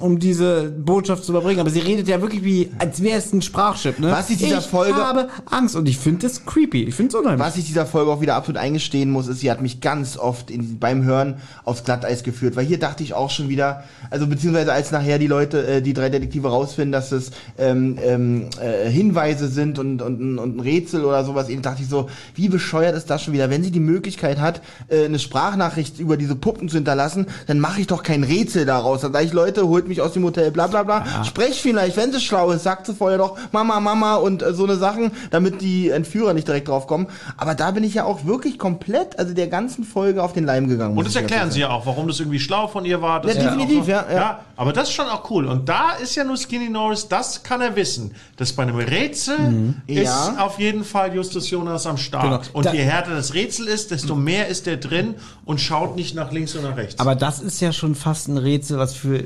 um 0.00 0.18
diese 0.18 0.64
Botschaft 0.64 1.24
zu 1.24 1.32
überbringen. 1.32 1.60
Aber 1.60 1.70
sie 1.70 1.78
redet 1.78 2.08
ja 2.08 2.20
wirklich 2.20 2.42
wie, 2.42 2.70
als 2.78 3.02
wäre 3.02 3.18
es 3.18 3.32
ein 3.32 3.40
Sprachchip, 3.42 4.00
ne? 4.00 4.10
Was 4.10 4.30
ist 4.30 4.40
dieser 4.40 4.58
ich 4.58 4.66
Folge- 4.66 4.96
habe 4.96 5.28
Angst 5.46 5.76
und 5.76 5.88
ich 5.88 5.96
finde 5.98 6.26
das 6.26 6.44
creepy. 6.44 6.84
Ich 6.84 6.94
finde 6.94 7.10
es 7.10 7.14
unheimlich. 7.14 7.46
Was 7.46 7.56
ich 7.56 7.66
dieser 7.66 7.86
Folge 7.86 8.10
auch 8.10 8.20
wieder 8.20 8.34
absolut 8.34 8.60
eingestehen 8.60 9.10
muss, 9.10 9.28
ist, 9.28 9.40
sie 9.40 9.50
hat 9.50 9.62
mich 9.62 9.80
ganz 9.80 10.16
oft 10.16 10.50
in, 10.50 10.78
beim 10.80 11.04
Hören 11.04 11.36
aufs 11.64 11.84
Glatteis 11.84 12.24
geführt, 12.24 12.56
weil 12.56 12.66
hier 12.66 12.80
dachte 12.80 13.04
ich 13.04 13.14
auch 13.14 13.30
schon 13.30 13.48
wieder, 13.48 13.84
also 14.10 14.26
beziehungsweise 14.26 14.72
als 14.72 14.90
nachher 14.90 15.18
die 15.20 15.28
Leute, 15.28 15.66
äh, 15.66 15.82
die 15.82 15.92
drei 15.94 16.08
Detektive 16.08 16.48
rausfinden, 16.48 16.90
dass 16.90 17.12
es 17.12 17.30
ähm, 17.58 17.96
ähm, 18.02 18.46
äh, 18.60 18.90
Hinweise 18.90 19.46
sind 19.48 19.78
und, 19.78 20.02
und, 20.02 20.38
und 20.38 20.56
ein 20.56 20.60
Rätsel 20.60 21.04
oder 21.04 21.24
sowas, 21.24 21.48
eben 21.48 21.62
dachte 21.62 21.82
ich 21.82 21.88
so, 21.88 22.08
wie 22.34 22.48
bescheuert 22.48 22.87
ist 22.94 23.10
das 23.10 23.22
schon 23.22 23.34
wieder? 23.34 23.50
Wenn 23.50 23.62
sie 23.62 23.70
die 23.70 23.80
Möglichkeit 23.80 24.40
hat, 24.40 24.60
äh, 24.88 25.04
eine 25.04 25.18
Sprachnachricht 25.18 25.98
über 25.98 26.16
diese 26.16 26.34
Puppen 26.36 26.68
zu 26.68 26.76
hinterlassen, 26.76 27.26
dann 27.46 27.60
mache 27.60 27.80
ich 27.80 27.86
doch 27.86 28.02
kein 28.02 28.24
Rätsel 28.24 28.66
daraus. 28.66 29.00
Dann 29.02 29.12
sage 29.12 29.24
ich, 29.26 29.32
Leute, 29.32 29.66
holt 29.68 29.88
mich 29.88 30.00
aus 30.00 30.12
dem 30.12 30.24
Hotel, 30.24 30.50
bla 30.50 30.66
bla 30.66 30.82
bla. 30.82 31.04
Sprech 31.24 31.60
vielleicht, 31.62 31.96
wenn 31.96 32.12
sie 32.12 32.20
schlau 32.20 32.50
ist, 32.50 32.62
sagt 32.64 32.86
sie 32.86 32.94
vorher 32.94 33.18
doch 33.18 33.36
Mama, 33.52 33.80
Mama 33.80 34.16
und 34.16 34.42
äh, 34.42 34.52
so 34.52 34.64
eine 34.64 34.76
Sachen, 34.76 35.10
damit 35.30 35.60
die 35.60 35.90
Entführer 35.90 36.34
nicht 36.34 36.48
direkt 36.48 36.68
drauf 36.68 36.86
kommen. 36.86 37.06
Aber 37.36 37.54
da 37.54 37.70
bin 37.70 37.84
ich 37.84 37.94
ja 37.94 38.04
auch 38.04 38.24
wirklich 38.24 38.58
komplett, 38.58 39.18
also 39.18 39.34
der 39.34 39.46
ganzen 39.48 39.84
Folge 39.84 40.22
auf 40.22 40.32
den 40.32 40.44
Leim 40.44 40.68
gegangen. 40.68 40.94
muss 40.94 41.06
Und 41.06 41.14
das 41.14 41.20
erklären 41.20 41.50
sie 41.50 41.60
ja 41.60 41.70
auch, 41.70 41.86
warum 41.86 42.08
das 42.08 42.20
irgendwie 42.20 42.40
schlau 42.40 42.68
von 42.68 42.84
ihr 42.84 43.00
war. 43.02 43.20
Das 43.20 43.34
Ja, 43.36 43.44
definitiv, 43.44 43.84
so- 43.84 43.90
ja, 43.90 44.04
ja. 44.12 44.40
Aber 44.56 44.72
das 44.72 44.88
ist 44.88 44.94
schon 44.94 45.06
auch 45.06 45.30
cool. 45.30 45.46
Und 45.46 45.68
da 45.68 45.92
ist 46.02 46.14
ja 46.16 46.24
nur 46.24 46.36
Skinny 46.36 46.68
Norris, 46.68 47.06
das 47.08 47.42
kann 47.42 47.60
er 47.60 47.76
wissen. 47.76 48.12
Das 48.36 48.52
bei 48.52 48.64
einem 48.64 48.76
Rätsel 48.76 49.74
ist 49.86 50.04
Ja. 50.04 50.34
auf 50.38 50.58
jeden 50.58 50.84
Fall 50.84 51.14
Justus 51.14 51.48
Jonas 51.50 51.86
am 51.86 51.96
Start. 51.96 52.24
Genau. 52.24 52.40
Und 52.52 52.66
Da- 52.66 52.72
je 52.78 52.84
härter 52.84 53.14
das 53.14 53.34
Rätsel 53.34 53.66
ist, 53.66 53.90
desto 53.90 54.14
mehr 54.14 54.48
ist 54.48 54.66
der 54.66 54.76
drin 54.76 55.16
und 55.44 55.60
schaut 55.60 55.96
nicht 55.96 56.14
nach 56.14 56.32
links 56.32 56.54
und 56.54 56.62
nach 56.62 56.76
rechts. 56.76 57.00
Aber 57.00 57.14
das 57.14 57.40
ist 57.40 57.60
ja 57.60 57.72
schon 57.72 57.94
fast 57.94 58.28
ein 58.28 58.38
Rätsel, 58.38 58.78
was 58.78 58.94
für, 58.94 59.24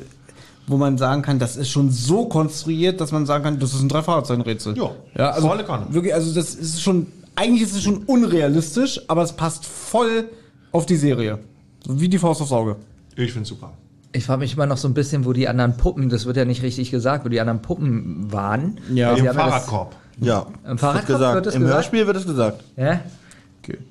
wo 0.66 0.78
man 0.78 0.96
sagen 0.96 1.22
kann, 1.22 1.38
das 1.38 1.56
ist 1.56 1.68
schon 1.68 1.90
so 1.90 2.26
konstruiert, 2.26 3.00
dass 3.00 3.12
man 3.12 3.26
sagen 3.26 3.44
kann, 3.44 3.58
das 3.58 3.74
ist 3.74 3.82
ein 3.82 3.88
Drei-Fahrzeichen-Rätsel. 3.88 4.76
Ja, 4.76 4.90
ja 5.16 5.30
also 5.30 5.48
volle 5.48 5.64
Kanne. 5.64 5.86
Wirklich, 5.90 6.14
also 6.14 6.34
das 6.34 6.54
ist 6.54 6.82
schon, 6.82 7.06
eigentlich 7.36 7.62
ist 7.62 7.76
es 7.76 7.82
schon 7.82 7.98
unrealistisch, 8.04 9.00
aber 9.08 9.22
es 9.22 9.32
passt 9.32 9.66
voll 9.66 10.30
auf 10.72 10.86
die 10.86 10.96
Serie. 10.96 11.38
Wie 11.86 12.08
die 12.08 12.18
Faust 12.18 12.40
aufs 12.40 12.52
Auge. 12.52 12.76
Ich 13.16 13.32
find's 13.32 13.50
super. 13.50 13.72
Ich 14.14 14.24
frage 14.24 14.40
mich 14.40 14.54
immer 14.54 14.66
noch 14.66 14.76
so 14.76 14.88
ein 14.88 14.94
bisschen, 14.94 15.24
wo 15.24 15.32
die 15.32 15.48
anderen 15.48 15.76
Puppen, 15.76 16.08
das 16.08 16.26
wird 16.26 16.36
ja 16.36 16.44
nicht 16.44 16.62
richtig 16.62 16.90
gesagt, 16.90 17.24
wo 17.24 17.28
die 17.28 17.40
anderen 17.40 17.60
Puppen 17.62 18.32
waren. 18.32 18.78
Ja. 18.94 19.14
Sie 19.14 19.26
Im 19.26 19.34
Fahrradkorb. 19.34 19.96
Ja. 20.20 20.46
Im 20.66 20.78
Fahrradkorb 20.78 21.08
wird 21.08 21.18
gesagt. 21.18 21.34
wird 21.34 21.46
es 21.46 21.54
Im 21.54 21.62
gesagt? 21.62 21.76
Hörspiel 21.76 22.06
wird 22.06 22.16
es 22.16 22.26
gesagt. 22.26 22.64
Ja? 22.76 23.00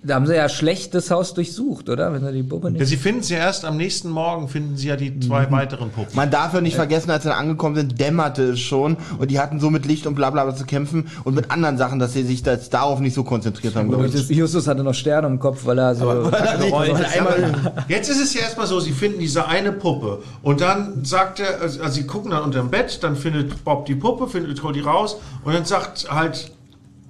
Da 0.03 0.15
haben 0.15 0.27
sie 0.27 0.35
ja 0.35 0.49
schlecht 0.49 0.93
das 0.95 1.09
Haus 1.11 1.33
durchsucht, 1.33 1.89
oder? 1.89 2.11
Wenn 2.13 2.25
sie 2.25 2.31
die 2.33 2.43
Puppe 2.43 2.67
Ja, 2.67 2.73
nicht. 2.73 2.87
sie 2.87 2.97
finden 2.97 3.23
sie 3.23 3.35
erst 3.35 3.63
am 3.65 3.77
nächsten 3.77 4.09
Morgen, 4.09 4.47
finden 4.49 4.75
sie 4.75 4.89
ja 4.89 4.95
die 4.95 5.19
zwei 5.19 5.49
weiteren 5.51 5.89
Puppen. 5.91 6.15
Man 6.15 6.29
darf 6.29 6.53
ja 6.53 6.61
nicht 6.61 6.75
vergessen, 6.75 7.09
als 7.11 7.23
sie 7.23 7.29
dann 7.29 7.37
angekommen 7.37 7.75
sind, 7.75 7.99
dämmerte 7.99 8.43
es 8.51 8.59
schon 8.59 8.97
und 9.17 9.31
die 9.31 9.39
hatten 9.39 9.59
so 9.59 9.69
mit 9.69 9.85
Licht 9.85 10.07
und 10.07 10.15
bla 10.15 10.29
bla 10.29 10.43
bla 10.43 10.55
zu 10.55 10.65
kämpfen 10.65 11.07
und 11.23 11.35
mit 11.35 11.51
anderen 11.51 11.77
Sachen, 11.77 11.99
dass 11.99 12.13
sie 12.13 12.23
sich 12.23 12.43
das 12.43 12.69
darauf 12.69 12.99
nicht 12.99 13.13
so 13.13 13.23
konzentriert 13.23 13.75
haben, 13.75 13.89
glaube 13.89 14.07
ich. 14.07 14.29
Justus 14.29 14.67
hatte 14.67 14.83
noch 14.83 14.93
Sterne 14.93 15.27
im 15.27 15.39
Kopf, 15.39 15.65
weil 15.65 15.79
er 15.79 15.95
so. 15.95 16.05
Weil 16.05 16.33
er 16.33 16.57
nicht- 16.57 16.71
weil 16.71 16.89
er 16.89 17.09
einmal, 17.11 17.83
Jetzt 17.87 18.09
ist 18.09 18.21
es 18.21 18.33
ja 18.33 18.41
erstmal 18.41 18.67
so, 18.67 18.79
sie 18.79 18.91
finden 18.91 19.19
diese 19.19 19.47
eine 19.47 19.71
Puppe 19.71 20.21
und 20.43 20.61
dann 20.61 21.05
sagt 21.05 21.39
er, 21.39 21.61
also 21.61 21.87
sie 21.87 22.03
gucken 22.05 22.31
dann 22.31 22.43
unter 22.43 22.59
dem 22.59 22.69
Bett, 22.69 22.99
dann 23.03 23.15
findet 23.15 23.63
Bob 23.63 23.85
die 23.85 23.95
Puppe, 23.95 24.27
findet 24.27 24.61
die 24.75 24.79
raus 24.81 25.17
und 25.45 25.53
dann 25.53 25.65
sagt 25.65 26.07
halt 26.11 26.51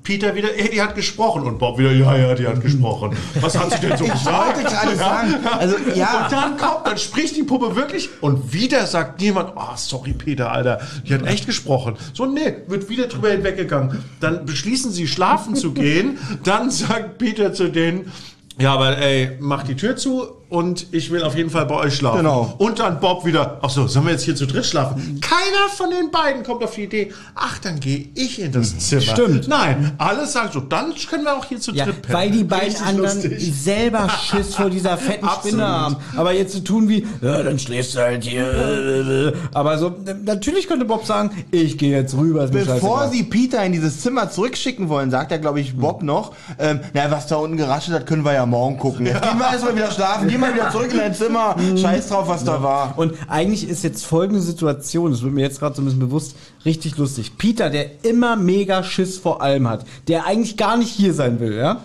Peter 0.03 0.34
wieder, 0.34 0.49
ey, 0.57 0.69
die 0.72 0.82
hat 0.82 0.95
gesprochen 0.95 1.44
und 1.44 1.60
Bob 1.60 1.78
wieder, 1.78 1.91
ja, 1.91 2.15
ja, 2.18 2.34
die 2.34 2.48
hat 2.48 2.60
gesprochen. 2.61 3.15
Was 3.40 3.57
hat 3.57 3.72
sie 3.72 3.88
denn 3.88 3.98
so 3.98 4.06
ich 4.06 4.11
gesagt? 4.11 4.57
wollte 4.57 4.69
gerade 4.69 4.95
sagen, 4.95 5.36
also 5.60 5.76
ja, 5.94 6.23
Und 6.26 6.32
dann 6.32 6.57
kommt, 6.57 6.88
dann 6.88 6.98
spricht 6.98 7.36
die 7.36 7.44
Puppe 7.44 7.76
wirklich 7.76 8.10
und 8.22 8.52
wieder 8.52 8.88
sagt 8.88 9.22
niemand, 9.22 9.53
oh, 9.56 9.76
sorry 9.76 10.14
Peter, 10.14 10.52
Alter, 10.52 10.80
die 11.07 11.14
hat 11.14 11.26
echt 11.28 11.45
gesprochen. 11.45 11.98
So, 12.14 12.26
nee, 12.26 12.56
wird 12.68 12.90
wieder 12.90 13.07
drüber 13.07 13.30
hinweggegangen. 13.30 14.03
Dann 14.19 14.45
beschließen 14.45 14.91
sie, 14.91 15.07
schlafen 15.07 15.56
zu 15.56 15.72
gehen. 15.72 16.18
Dann 16.44 16.72
sagt 16.72 17.19
Peter 17.19 17.53
zu 17.53 17.69
denen, 17.69 18.11
ja, 18.57 18.73
aber 18.73 18.98
ey, 18.98 19.38
mach 19.40 19.64
die 19.64 19.76
Tür 19.76 19.95
zu 19.95 20.40
und 20.52 20.88
ich 20.91 21.10
will 21.11 21.23
auf 21.23 21.36
jeden 21.36 21.49
Fall 21.49 21.65
bei 21.65 21.76
euch 21.76 21.95
schlafen. 21.95 22.18
Genau. 22.19 22.53
Und 22.57 22.80
dann 22.80 22.99
Bob 22.99 23.26
wieder, 23.26 23.57
ach 23.61 23.69
so, 23.69 23.88
sollen 23.88 24.06
wir 24.06 24.11
jetzt 24.11 24.23
hier 24.26 24.36
zu 24.36 24.45
dritt 24.45 24.65
schlafen? 24.65 25.19
Keiner 25.22 25.69
von 25.76 25.90
den 25.90 26.11
beiden 26.11 26.44
kommt 26.44 26.61
auf 26.64 26.76
die 26.76 26.84
Idee, 26.84 27.14
ach, 27.36 27.57
dann 27.60 27.80
gehe 27.80 28.10
ich 28.15 28.40
in 28.41 28.52
das 28.52 28.78
Zimmer. 28.78 29.02
Stimmt. 29.02 29.48
Nein, 29.48 29.94
alle 29.98 30.28
sagen 30.28 30.49
so, 30.53 30.60
dann 30.60 30.94
können 31.10 31.23
wir 31.23 31.38
auch 31.38 31.45
hier 31.45 31.60
zu 31.60 31.72
Ja, 31.72 31.86
dritt 31.86 32.02
pennen. 32.03 32.14
weil 32.14 32.32
die 32.32 32.44
beiden 32.44 32.65
Richtig 32.68 32.86
anderen 32.86 33.22
lustig. 33.23 33.53
selber 33.64 34.07
Schiss 34.10 34.53
vor 34.56 34.69
dieser 34.69 34.98
fetten. 34.98 35.28
Spinne 35.40 35.65
haben. 35.68 35.95
Aber 36.18 36.34
jetzt 36.34 36.52
zu 36.52 36.60
tun 36.64 36.90
wie, 36.90 37.07
ja, 37.22 37.41
dann 37.44 37.57
schläfst 37.57 37.95
du 37.95 37.99
halt 37.99 38.23
hier. 38.26 39.34
Aber 39.53 39.78
so, 39.78 39.95
natürlich 40.23 40.68
könnte 40.68 40.84
Bob 40.86 41.06
sagen, 41.06 41.32
ich 41.52 41.78
gehe 41.78 41.91
jetzt 41.95 42.14
rüber. 42.15 42.48
Bevor 42.48 43.07
sie 43.10 43.23
Peter 43.23 43.64
in 43.64 43.72
dieses 43.72 44.02
Zimmer 44.02 44.30
zurückschicken 44.30 44.90
wollen, 44.90 45.11
sagt 45.11 45.32
er, 45.32 45.40
glaube 45.40 45.61
ich, 45.61 45.78
Bob 45.78 46.03
noch, 46.03 46.34
ähm, 46.60 46.82
na, 46.94 47.10
was 47.10 47.28
da 47.28 47.38
unten 47.38 47.56
geraschelt 47.57 47.95
hat, 47.98 48.06
können 48.06 48.26
wir 48.26 48.34
ja 48.34 48.45
morgen 48.45 48.78
gucken. 48.78 49.06
Jetzt 49.06 49.22
gehen 49.22 49.40
wir 49.40 49.45
erstmal 49.49 49.76
wieder 49.76 49.91
schlafen, 49.91 50.28
wir 50.41 50.53
wieder 50.53 50.72
zurück 50.72 50.91
in 50.91 50.97
dein 50.97 51.13
Zimmer, 51.13 51.55
scheiß 51.77 52.09
drauf, 52.09 52.27
was 52.27 52.43
da 52.43 52.61
war. 52.61 52.97
Und 52.97 53.13
eigentlich 53.27 53.68
ist 53.68 53.84
jetzt 53.84 54.05
folgende 54.05 54.41
Situation, 54.41 55.11
das 55.11 55.22
wird 55.22 55.34
mir 55.34 55.41
jetzt 55.41 55.59
gerade 55.59 55.76
so 55.76 55.81
ein 55.81 55.85
bisschen 55.85 55.99
bewusst, 55.99 56.35
richtig 56.65 56.97
lustig. 56.97 57.38
Peter, 57.38 57.69
der 57.69 58.03
immer 58.03 58.35
mega 58.35 58.84
Schiss 58.84 59.18
vor 59.18 59.41
allem 59.41 59.69
hat, 59.69 59.85
der 60.07 60.26
eigentlich 60.26 60.57
gar 60.57 60.77
nicht 60.77 60.89
hier 60.89 61.13
sein 61.13 61.39
will, 61.39 61.55
ja? 61.55 61.81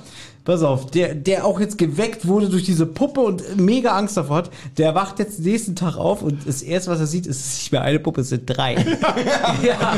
Pass 0.46 0.62
auf, 0.62 0.92
der, 0.92 1.16
der 1.16 1.44
auch 1.44 1.58
jetzt 1.58 1.76
geweckt 1.76 2.28
wurde 2.28 2.48
durch 2.48 2.62
diese 2.62 2.86
Puppe 2.86 3.20
und 3.20 3.56
mega 3.56 3.96
Angst 3.96 4.16
davor 4.16 4.36
hat, 4.36 4.50
der 4.78 4.94
wacht 4.94 5.18
jetzt 5.18 5.40
nächsten 5.40 5.74
Tag 5.74 5.96
auf 5.96 6.22
und 6.22 6.46
das 6.46 6.62
erste, 6.62 6.88
was 6.92 7.00
er 7.00 7.08
sieht, 7.08 7.26
ist 7.26 7.58
nicht 7.58 7.72
mehr 7.72 7.82
eine 7.82 7.98
Puppe, 7.98 8.20
es 8.20 8.28
sind 8.28 8.44
drei. 8.46 8.74
ja. 9.64 9.94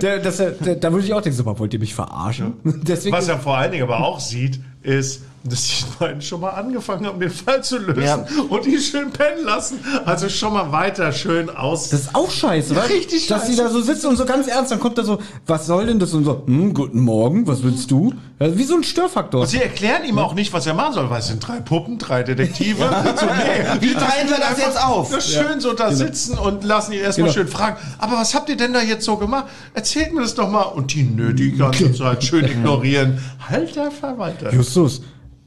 Der, 0.00 0.20
das, 0.20 0.36
der, 0.36 0.76
da 0.76 0.92
würde 0.92 1.04
ich 1.04 1.12
auch 1.12 1.20
denken, 1.20 1.36
so, 1.36 1.58
wollt 1.58 1.74
ihr 1.74 1.80
mich 1.80 1.96
verarschen? 1.96 2.52
Deswegen, 2.64 3.16
Was 3.16 3.26
er 3.26 3.40
vor 3.40 3.56
allen 3.56 3.72
Dingen 3.72 3.82
aber 3.82 4.04
auch 4.06 4.20
sieht, 4.20 4.60
ist, 4.82 5.22
dass 5.44 5.66
die 5.66 5.84
beiden 5.98 6.22
schon 6.22 6.40
mal 6.40 6.50
angefangen 6.50 7.06
haben, 7.06 7.18
den 7.20 7.30
Fall 7.30 7.62
zu 7.64 7.78
lösen 7.78 8.02
Ja. 8.02 8.24
und 8.48 8.66
ihn 8.66 8.78
schön 8.80 9.10
pennen 9.10 9.44
lassen. 9.44 9.78
Also 10.04 10.28
schon 10.28 10.52
mal 10.52 10.70
weiter 10.72 11.12
schön 11.12 11.50
aus. 11.50 11.88
Das 11.88 12.00
ist 12.02 12.14
auch 12.14 12.30
scheiße, 12.30 12.72
oder? 12.72 12.88
Richtig 12.88 13.26
Dass 13.26 13.46
sie 13.46 13.52
scheiße. 13.56 13.62
da 13.64 13.70
so 13.70 13.80
sitzen 13.80 14.06
und 14.06 14.16
so 14.16 14.24
ganz 14.24 14.46
ernst, 14.46 14.70
dann 14.70 14.80
kommt 14.80 14.98
da 14.98 15.04
so, 15.04 15.18
was 15.46 15.66
soll 15.66 15.86
denn 15.86 15.98
das? 15.98 16.12
Und 16.14 16.24
so, 16.24 16.42
hm, 16.46 16.72
guten 16.74 17.00
Morgen, 17.00 17.46
was 17.46 17.62
willst 17.62 17.90
du? 17.90 18.12
Ja, 18.38 18.56
wie 18.56 18.64
so 18.64 18.74
ein 18.74 18.82
Störfaktor. 18.84 19.42
und 19.42 19.46
sie 19.46 19.60
erklären 19.62 20.04
ihm 20.04 20.18
auch 20.18 20.34
nicht, 20.34 20.52
was 20.52 20.66
er 20.66 20.74
machen 20.74 20.94
soll, 20.94 21.10
weil 21.10 21.20
es 21.20 21.28
sind 21.28 21.46
drei 21.46 21.60
Puppen, 21.60 21.98
drei 21.98 22.22
Detektive. 22.22 22.82
So, 23.22 23.26
nee, 23.26 23.80
Wie 23.80 23.94
teilen 23.94 24.28
wir 24.28 24.38
das 24.38 24.58
jetzt 24.58 24.82
auf? 24.84 25.12
Ja, 25.12 25.20
schön 25.20 25.60
so 25.60 25.72
da 25.74 25.92
sitzen 25.92 26.38
und 26.38 26.64
lassen 26.64 26.92
ihn 26.92 27.00
erstmal 27.00 27.28
Genau. 27.30 27.34
schön 27.34 27.48
fragen. 27.48 27.76
Aber 27.98 28.16
was 28.16 28.34
habt 28.34 28.48
ihr 28.48 28.56
denn 28.56 28.72
da 28.72 28.80
jetzt 28.82 29.04
so 29.04 29.16
gemacht? 29.16 29.46
Erzählt 29.74 30.12
mir 30.14 30.22
das 30.22 30.34
doch 30.34 30.48
mal. 30.50 30.62
Und 30.62 30.92
die 30.94 31.02
nö, 31.04 31.32
die 31.34 31.52
ganze 31.52 31.92
Zeit 31.92 32.24
schön 32.24 32.44
ignorieren. 32.46 33.18
Halter 33.48 33.90
Verwalter. 33.90 34.52
Justus, 34.52 35.02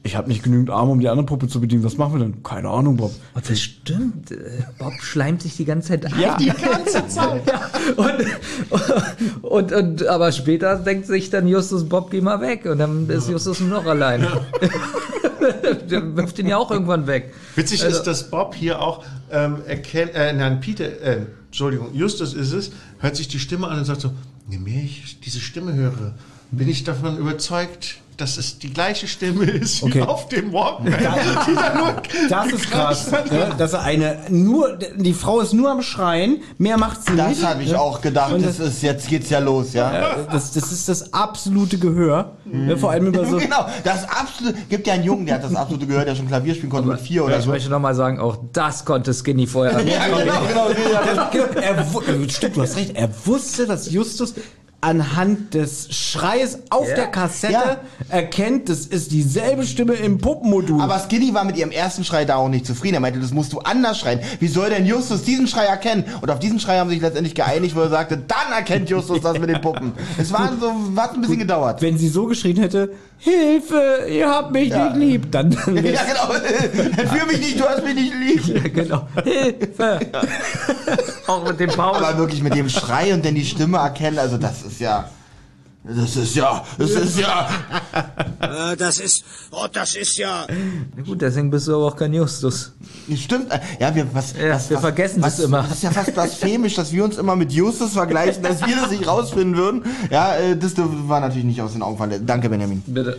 ich 0.06 0.16
habe 0.16 0.28
nicht 0.28 0.42
genügend 0.42 0.70
Arme, 0.70 0.92
um 0.92 1.00
die 1.00 1.08
andere 1.08 1.26
Puppe 1.26 1.48
zu 1.48 1.60
bedienen. 1.60 1.84
Was 1.84 1.98
machen 1.98 2.14
wir 2.14 2.20
denn? 2.20 2.42
Keine 2.42 2.68
Ahnung, 2.70 2.96
Bob. 2.96 3.12
Oh, 3.34 3.40
das 3.46 3.60
stimmt. 3.60 4.30
Äh, 4.30 4.62
Bob 4.78 4.94
schleimt 5.00 5.42
sich 5.42 5.56
die 5.56 5.64
ganze 5.64 5.88
Zeit 5.88 6.06
ein. 6.06 6.20
Ja. 6.20 6.36
Die 6.38 6.46
ganze 6.46 7.06
Zeit. 7.08 7.42
Ja, 7.46 7.60
und, 7.96 9.42
und, 9.42 9.72
und, 9.72 10.06
aber 10.06 10.32
später 10.32 10.76
denkt 10.76 11.06
sich 11.06 11.30
dann 11.30 11.46
Justus, 11.46 11.88
Bob, 11.88 12.10
geh 12.10 12.20
mal 12.20 12.40
weg. 12.40 12.64
Und 12.66 12.78
dann 12.78 13.08
ist 13.10 13.28
Justus 13.28 13.60
nur 13.60 13.80
noch 13.80 13.86
allein. 13.86 14.26
Der 15.90 16.16
wirft 16.16 16.38
ihn 16.38 16.46
ja 16.48 16.56
auch 16.56 16.70
irgendwann 16.70 17.06
weg. 17.06 17.34
Witzig 17.54 17.84
Also- 17.84 17.98
ist, 17.98 18.04
dass 18.06 18.30
Bob 18.30 18.54
hier 18.54 18.80
auch 18.80 19.04
ähm, 19.30 19.58
erkennt, 19.66 20.14
äh, 20.14 20.32
nein, 20.32 20.60
Peter, 20.60 20.84
äh, 20.84 21.26
Entschuldigung, 21.46 21.94
Justus 21.94 22.34
ist 22.34 22.52
es, 22.52 22.70
hört 22.98 23.16
sich 23.16 23.28
die 23.28 23.38
Stimme 23.38 23.68
an 23.68 23.78
und 23.78 23.84
sagt 23.84 24.00
so, 24.00 24.12
je 24.48 24.58
mehr 24.58 24.82
ich 24.82 25.20
diese 25.20 25.40
Stimme 25.40 25.74
höre, 25.74 26.14
bin 26.50 26.68
ich 26.68 26.84
davon 26.84 27.18
überzeugt, 27.18 27.96
dass 28.16 28.38
es 28.38 28.58
die 28.58 28.72
gleiche 28.72 29.06
Stimme 29.08 29.44
ist 29.44 29.82
wie 29.82 29.86
Okay. 29.86 30.00
auf 30.02 30.28
dem 30.28 30.52
Walkman. 30.52 30.94
Das 32.30 32.46
ist 32.52 32.70
krass. 32.70 33.10
ne? 33.10 33.54
Dass 33.58 33.72
er 33.74 33.82
eine 33.82 34.18
nur, 34.30 34.78
die 34.96 35.12
Frau 35.12 35.40
ist 35.40 35.52
nur 35.52 35.70
am 35.70 35.82
Schreien, 35.82 36.38
mehr 36.58 36.78
macht 36.78 37.04
sie 37.04 37.12
nicht. 37.12 37.42
Das 37.42 37.44
habe 37.50 37.62
ich 37.62 37.74
auch 37.74 38.00
gedacht, 38.00 38.32
Und 38.32 38.44
das 38.44 38.58
ist, 38.58 38.82
jetzt 38.82 39.08
geht's 39.08 39.30
ja 39.30 39.38
los, 39.38 39.72
ja? 39.74 40.24
Das, 40.32 40.52
das 40.52 40.72
ist 40.72 40.88
das 40.88 41.12
absolute 41.12 41.78
Gehör. 41.78 42.32
Ne? 42.44 42.76
Vor 42.76 42.90
allem 42.90 43.06
über 43.06 43.24
so. 43.26 43.36
Genau, 43.36 43.66
das 43.84 44.08
absolute, 44.08 44.58
gibt 44.68 44.86
ja 44.86 44.94
einen 44.94 45.04
Jungen, 45.04 45.26
der 45.26 45.36
hat 45.36 45.44
das 45.44 45.54
absolute 45.54 45.86
gehört, 45.86 46.08
der 46.08 46.14
schon 46.16 46.26
Klavier 46.28 46.54
spielen 46.54 46.70
konnte 46.70 46.88
mit 46.88 47.00
vier 47.00 47.16
Ja, 47.16 47.22
oder 47.22 47.38
ich 47.38 47.44
so. 47.44 47.50
möchte 47.50 47.68
nochmal 47.70 47.94
sagen, 47.94 48.18
auch 48.20 48.38
das 48.52 48.84
konnte 48.84 49.12
Skinny 49.12 49.46
vorher. 49.46 49.80
Ja, 49.82 50.06
genau, 50.06 50.18
genau. 50.48 50.68
Das, 51.04 51.30
genau, 51.32 51.44
er, 51.60 51.92
wu- 51.94 52.00
äh, 52.00 52.28
stimmt, 52.30 52.56
du 52.56 52.62
hast 52.62 52.76
recht. 52.76 52.96
Er 52.96 53.08
wusste, 53.26 53.66
dass 53.66 53.90
Justus 53.90 54.34
anhand 54.86 55.54
des 55.54 55.88
Schreies 55.94 56.60
auf 56.70 56.88
Ja. 56.88 56.94
der 56.94 57.06
Kassette 57.08 57.52
Ja. 57.52 57.76
erkennt, 58.08 58.68
das 58.68 58.86
ist 58.86 59.10
dieselbe 59.10 59.66
Stimme 59.66 59.94
im 59.94 60.18
Puppenmodul. 60.18 60.80
Aber 60.80 60.98
Skinny 61.00 61.34
war 61.34 61.44
mit 61.44 61.56
ihrem 61.56 61.72
ersten 61.72 62.04
Schrei 62.04 62.24
da 62.24 62.36
auch 62.36 62.48
nicht 62.48 62.64
zufrieden. 62.66 62.94
Er 62.94 63.00
meinte, 63.00 63.18
das 63.18 63.32
musst 63.32 63.52
du 63.52 63.58
anders 63.58 63.98
schreien. 63.98 64.20
Wie 64.38 64.46
soll 64.46 64.70
denn 64.70 64.86
Justus 64.86 65.24
diesen 65.24 65.48
Schrei 65.48 65.64
erkennen? 65.64 66.04
Und 66.20 66.30
auf 66.30 66.38
diesen 66.38 66.60
Schrei 66.60 66.78
haben 66.78 66.88
sie 66.88 66.94
sich 66.96 67.02
letztendlich 67.02 67.34
geeinigt, 67.34 67.74
wo 67.74 67.80
er 67.80 67.88
sagte, 67.90 68.16
dann 68.16 68.52
erkennt 68.56 68.88
Justus 68.88 69.20
das 69.20 69.38
mit 69.38 69.48
den 69.50 69.60
Puppen. 69.60 69.92
Es 70.18 70.32
war 70.32 70.52
so, 70.60 70.72
hat 71.00 71.14
ein 71.14 71.20
bisschen 71.20 71.38
gedauert. 71.40 71.82
wenn 71.82 71.98
sie 71.98 72.08
so 72.08 72.26
geschrien 72.26 72.56
hätte, 72.58 72.90
Hilfe, 73.18 74.06
ihr 74.10 74.28
habt 74.30 74.52
mich 74.52 74.68
Ja. 74.68 74.90
nicht 74.90 74.96
lieb, 74.98 75.32
dann 75.32 75.50
Ja, 75.66 76.02
genau. 76.04 76.32
Entführ 77.02 77.26
mich 77.26 77.38
nicht, 77.40 77.58
du 77.58 77.64
hast 77.64 77.82
mich 77.82 77.94
nicht 77.94 78.12
lieb. 78.14 78.74
genau. 78.74 79.08
Hilfe! 79.24 80.00
auch 81.26 81.44
mit 81.48 81.58
dem 81.58 81.70
Paul. 81.70 81.96
Aber 81.96 82.18
wirklich 82.18 82.42
mit 82.42 82.54
dem 82.54 82.68
Schrei 82.68 83.12
und 83.14 83.24
dann 83.24 83.34
die 83.34 83.44
Stimme 83.44 83.78
erkennen, 83.78 84.18
also 84.18 84.36
das 84.36 84.62
ist 84.62 84.75
ja. 84.80 85.10
Das 85.88 86.16
ist 86.16 86.34
ja, 86.34 86.64
das 86.78 86.90
ist 86.90 87.18
ja. 87.18 87.48
Äh, 88.38 88.76
das 88.76 88.98
ist, 88.98 89.24
oh, 89.50 89.66
das 89.72 89.94
ist 89.96 90.18
ja. 90.18 90.46
Na 90.94 91.02
Gut, 91.02 91.22
deswegen 91.22 91.50
bist 91.50 91.68
du 91.68 91.74
aber 91.74 91.86
auch 91.86 91.96
kein 91.96 92.12
Justus. 92.12 92.72
Stimmt. 93.16 93.46
Ja, 93.80 93.94
wir, 93.94 94.06
was, 94.12 94.34
Ja, 94.36 94.54
was, 94.54 94.68
wir 94.68 94.76
was, 94.76 94.82
vergessen 94.82 95.22
was, 95.22 95.36
das 95.36 95.46
immer. 95.46 95.62
Das 95.62 95.72
ist 95.72 95.82
ja 95.82 95.90
fast 95.90 96.12
blasphemisch, 96.12 96.74
dass 96.74 96.92
wir 96.92 97.02
uns 97.02 97.16
immer 97.16 97.34
mit 97.34 97.52
Justus 97.52 97.94
vergleichen, 97.94 98.42
dass 98.42 98.60
wir 98.66 98.76
das 98.76 98.90
nicht 98.90 99.06
rausfinden 99.06 99.56
würden. 99.56 99.84
Ja, 100.10 100.36
äh, 100.36 100.56
das 100.56 100.74
war 100.76 101.20
natürlich 101.20 101.44
nicht 101.44 101.62
aus 101.62 101.72
den 101.72 101.82
Augen 101.82 101.96
fallen. 101.96 102.26
Danke, 102.26 102.50
Benjamin. 102.50 102.82
Bitte. 102.86 103.18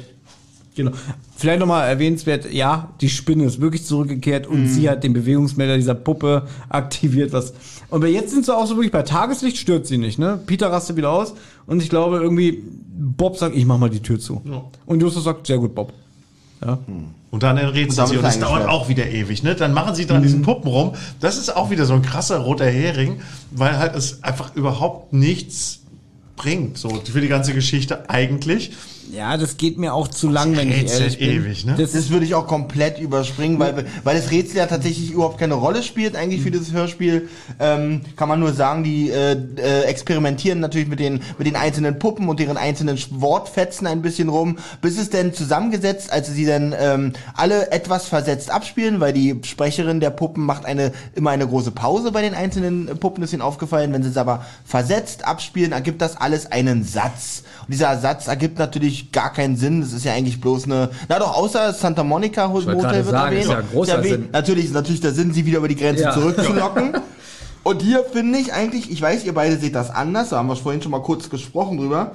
Genau. 0.75 0.91
Vielleicht 1.35 1.59
nochmal 1.59 1.89
erwähnenswert, 1.89 2.51
ja, 2.51 2.89
die 3.01 3.09
Spinne 3.09 3.45
ist 3.45 3.59
wirklich 3.59 3.85
zurückgekehrt 3.85 4.45
und 4.45 4.67
sie 4.67 4.87
hat 4.89 5.03
den 5.03 5.13
Bewegungsmelder 5.13 5.75
dieser 5.75 5.95
Puppe 5.95 6.47
aktiviert. 6.69 7.33
Was. 7.33 7.53
Und 7.89 8.01
bei- 8.01 8.07
jetzt 8.09 8.31
sind 8.31 8.45
sie 8.45 8.55
auch 8.55 8.65
so 8.67 8.75
wirklich 8.75 8.91
bei 8.91 9.03
Tageslicht, 9.03 9.57
stört 9.57 9.87
sie 9.87 9.97
nicht, 9.97 10.19
ne? 10.19 10.39
Peter 10.45 10.71
rastet 10.71 10.95
wieder 10.97 11.09
aus 11.11 11.33
und 11.67 11.81
ich 11.81 11.89
glaube 11.89 12.17
irgendwie, 12.17 12.63
Bob 12.99 13.37
sagt, 13.37 13.55
ich 13.55 13.65
mach 13.65 13.77
mal 13.77 13.89
die 13.89 14.01
Tür 14.01 14.19
zu. 14.19 14.41
Und 14.85 15.01
Justus 15.01 15.23
sagt, 15.23 15.47
sehr 15.47 15.57
gut, 15.57 15.73
Bob. 15.73 15.93
Ja. 16.65 16.79
Und 17.29 17.43
dann 17.43 17.57
damit 17.57 17.93
sie 18.11 18.17
und 18.17 18.23
das 18.23 18.39
dauert 18.39 18.67
auch 18.67 18.89
wieder 18.89 19.05
ewig. 19.07 19.43
Ne? 19.43 19.53
Dann 19.55 19.73
machen 19.73 19.93
sie 19.95 20.05
dran 20.07 20.23
diesen 20.23 20.41
Puppen 20.41 20.69
rum. 20.69 20.93
Das 21.19 21.37
ist 21.37 21.55
auch 21.55 21.69
wieder 21.69 21.85
so 21.85 21.93
ein 21.93 22.01
krasser 22.01 22.39
roter 22.39 22.65
Hering, 22.65 23.21
weil 23.51 23.77
halt 23.77 23.95
es 23.95 24.23
einfach 24.23 24.55
überhaupt 24.55 25.13
nichts 25.13 25.81
bringt, 26.35 26.77
so 26.77 26.89
für 26.89 27.21
die 27.21 27.27
ganze 27.27 27.53
Geschichte 27.53 28.09
eigentlich. 28.09 28.71
Ja, 29.11 29.37
das 29.37 29.57
geht 29.57 29.77
mir 29.77 29.93
auch 29.93 30.07
zu 30.07 30.29
lang, 30.29 30.55
wenn 30.57 30.69
ich 30.71 30.91
ehrlich 30.91 31.17
bin. 31.17 31.29
ewig, 31.29 31.65
ne? 31.65 31.75
Das 31.77 31.91
Das 31.91 32.09
würde 32.09 32.25
ich 32.25 32.35
auch 32.35 32.47
komplett 32.47 32.99
überspringen, 32.99 33.59
weil, 33.59 33.85
weil 34.03 34.17
das 34.17 34.31
Rätsel 34.31 34.57
ja 34.57 34.65
tatsächlich 34.65 35.11
überhaupt 35.11 35.37
keine 35.37 35.53
Rolle 35.53 35.83
spielt 35.83 36.15
eigentlich 36.15 36.41
für 36.41 36.51
dieses 36.51 36.73
Hörspiel. 36.73 37.29
Ähm, 37.59 38.01
kann 38.15 38.27
man 38.27 38.39
nur 38.39 38.53
sagen, 38.53 38.83
die 38.83 39.09
äh, 39.09 39.37
äh, 39.57 39.83
experimentieren 39.83 40.59
natürlich 40.59 40.87
mit 40.87 40.99
den, 40.99 41.21
mit 41.37 41.47
den 41.47 41.55
einzelnen 41.55 41.99
Puppen 41.99 42.27
und 42.27 42.39
deren 42.39 42.57
einzelnen 42.57 42.97
Wortfetzen 43.11 43.87
ein 43.87 44.01
bisschen 44.01 44.29
rum, 44.29 44.57
bis 44.81 44.97
es 44.97 45.09
denn 45.09 45.33
zusammengesetzt, 45.33 46.11
als 46.11 46.27
sie 46.33 46.45
dann 46.45 46.75
ähm, 46.77 47.13
alle 47.35 47.71
etwas 47.71 48.07
versetzt 48.07 48.51
abspielen, 48.51 48.99
weil 48.99 49.13
die 49.13 49.39
Sprecherin 49.43 49.99
der 49.99 50.09
Puppen 50.09 50.43
macht 50.45 50.65
eine 50.65 50.91
immer 51.15 51.31
eine 51.31 51.47
große 51.47 51.71
Pause 51.71 52.11
bei 52.11 52.21
den 52.21 52.33
einzelnen 52.33 52.87
Puppen, 52.99 53.23
ist 53.23 53.33
ihnen 53.33 53.41
aufgefallen. 53.41 53.93
Wenn 53.93 54.03
sie 54.03 54.09
es 54.09 54.17
aber 54.17 54.45
versetzt 54.65 55.25
abspielen, 55.25 55.71
ergibt 55.71 56.01
das 56.01 56.17
alles 56.17 56.51
einen 56.51 56.83
Satz. 56.83 57.43
Und 57.61 57.73
dieser 57.73 57.97
Satz 57.97 58.27
ergibt 58.27 58.59
natürlich 58.59 58.96
gar 59.11 59.33
keinen 59.33 59.55
Sinn. 59.57 59.81
Das 59.81 59.93
ist 59.93 60.05
ja 60.05 60.13
eigentlich 60.13 60.39
bloß 60.41 60.65
eine. 60.65 60.89
Na 61.09 61.19
doch, 61.19 61.35
außer 61.35 61.73
Santa 61.73 62.03
Monica 62.03 62.47
gerade 62.47 62.97
wird 62.97 63.07
sagen, 63.11 63.27
erwähnt. 63.35 63.43
ist 63.45 63.49
ja 63.51 63.61
großer 63.61 63.93
erwähnt. 63.93 64.13
Sinn. 64.13 64.29
Natürlich 64.31 64.65
ist 64.65 64.73
natürlich 64.73 65.01
der 65.01 65.13
Sinn, 65.13 65.33
sie 65.33 65.45
wieder 65.45 65.59
über 65.59 65.67
die 65.67 65.75
Grenze 65.75 66.03
Ja. 66.03 66.11
zurückzulocken. 66.13 66.93
Und 67.63 67.81
hier 67.81 68.03
finde 68.05 68.39
ich 68.39 68.53
eigentlich, 68.53 68.89
ich 68.89 69.01
weiß, 69.01 69.25
ihr 69.25 69.33
beide 69.33 69.57
seht 69.57 69.75
das 69.75 69.89
anders, 69.89 70.29
da 70.29 70.37
haben 70.37 70.47
wir 70.47 70.55
vorhin 70.55 70.81
schon 70.81 70.91
mal 70.91 71.01
kurz 71.01 71.29
gesprochen 71.29 71.77
drüber. 71.77 72.11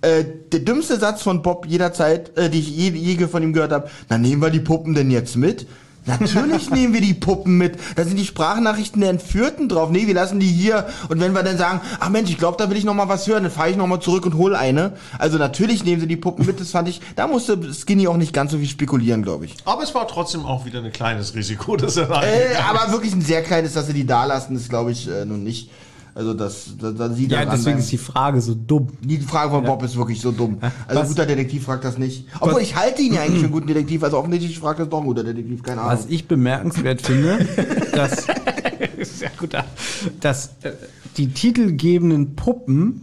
Äh, 0.00 0.24
der 0.52 0.60
dümmste 0.60 0.98
Satz 0.98 1.22
von 1.22 1.42
Bob 1.42 1.66
jederzeit, 1.66 2.36
äh, 2.38 2.48
die 2.48 2.60
ich 2.60 2.70
je, 2.70 2.90
je 2.90 3.26
von 3.26 3.42
ihm 3.42 3.52
gehört 3.52 3.72
habe, 3.72 3.90
na 4.08 4.16
nehmen 4.16 4.40
wir 4.40 4.50
die 4.50 4.60
Puppen 4.60 4.94
denn 4.94 5.10
jetzt 5.10 5.36
mit? 5.36 5.66
Natürlich 6.06 6.70
nehmen 6.70 6.94
wir 6.94 7.00
die 7.00 7.14
Puppen 7.14 7.58
mit. 7.58 7.78
Da 7.96 8.04
sind 8.04 8.18
die 8.18 8.24
Sprachnachrichten 8.24 9.00
der 9.00 9.10
Entführten 9.10 9.68
drauf. 9.68 9.90
Nee, 9.90 10.06
wir 10.06 10.14
lassen 10.14 10.40
die 10.40 10.48
hier. 10.48 10.86
Und 11.08 11.20
wenn 11.20 11.32
wir 11.32 11.42
dann 11.42 11.58
sagen, 11.58 11.80
ach 12.00 12.08
Mensch, 12.08 12.30
ich 12.30 12.38
glaube, 12.38 12.56
da 12.58 12.70
will 12.70 12.76
ich 12.76 12.84
noch 12.84 12.94
mal 12.94 13.08
was 13.08 13.26
hören, 13.26 13.42
dann 13.42 13.52
fahre 13.52 13.70
ich 13.70 13.76
noch 13.76 13.86
mal 13.86 14.00
zurück 14.00 14.26
und 14.26 14.34
hol 14.34 14.54
eine. 14.54 14.92
Also 15.18 15.38
natürlich 15.38 15.84
nehmen 15.84 16.00
sie 16.00 16.06
die 16.06 16.16
Puppen 16.16 16.46
mit. 16.46 16.60
Das 16.60 16.70
fand 16.70 16.88
ich, 16.88 17.00
da 17.16 17.26
musste 17.26 17.58
Skinny 17.72 18.08
auch 18.08 18.16
nicht 18.16 18.32
ganz 18.32 18.52
so 18.52 18.58
viel 18.58 18.68
spekulieren, 18.68 19.22
glaube 19.22 19.44
ich. 19.44 19.54
Aber 19.64 19.82
es 19.82 19.94
war 19.94 20.08
trotzdem 20.08 20.44
auch 20.44 20.64
wieder 20.64 20.82
ein 20.82 20.92
kleines 20.92 21.34
Risiko, 21.34 21.76
dass 21.76 21.96
er 21.96 22.06
da 22.06 22.22
Äh, 22.22 22.56
aber 22.68 22.92
wirklich 22.92 23.12
ein 23.12 23.22
sehr 23.22 23.42
kleines, 23.42 23.74
dass 23.74 23.86
sie 23.86 23.92
die 23.94 24.06
da 24.06 24.24
lassen, 24.24 24.56
ist 24.56 24.68
glaube 24.68 24.92
ich 24.92 25.08
äh, 25.08 25.24
nun 25.24 25.44
nicht. 25.44 25.70
Also 26.18 26.34
das, 26.34 26.74
da, 26.80 26.90
da 26.90 27.10
sie 27.10 27.28
ja, 27.28 27.44
deswegen 27.44 27.62
bleiben. 27.62 27.78
ist 27.78 27.92
die 27.92 27.96
Frage 27.96 28.40
so 28.40 28.52
dumm. 28.56 28.88
die 29.02 29.18
Frage 29.18 29.50
von 29.52 29.62
Bob 29.62 29.84
ist 29.84 29.96
wirklich 29.96 30.20
so 30.20 30.32
dumm. 30.32 30.58
Also 30.60 30.72
ein 30.88 30.96
Was- 30.96 31.08
guter 31.10 31.26
Detektiv 31.26 31.62
fragt 31.62 31.84
das 31.84 31.96
nicht. 31.96 32.26
Obwohl 32.40 32.60
ich 32.60 32.74
halte 32.74 33.02
ihn 33.02 33.14
ja 33.14 33.20
eigentlich 33.22 33.38
für 33.38 33.44
einen 33.44 33.52
guten 33.52 33.68
Detektiv, 33.68 34.02
also 34.02 34.18
offensichtlich 34.18 34.58
fragt 34.58 34.80
das 34.80 34.88
doch 34.88 34.98
ein 34.98 35.06
guter 35.06 35.22
Detektiv, 35.22 35.62
keine 35.62 35.80
Ahnung. 35.80 35.92
Was 35.92 36.06
ich 36.08 36.26
bemerkenswert 36.26 37.02
finde, 37.02 37.46
dass, 37.92 38.26
sehr 39.00 39.30
gut, 39.38 39.50
dass 40.18 40.46
äh, 40.62 40.72
die 41.18 41.28
titelgebenden 41.28 42.34
Puppen, 42.34 43.02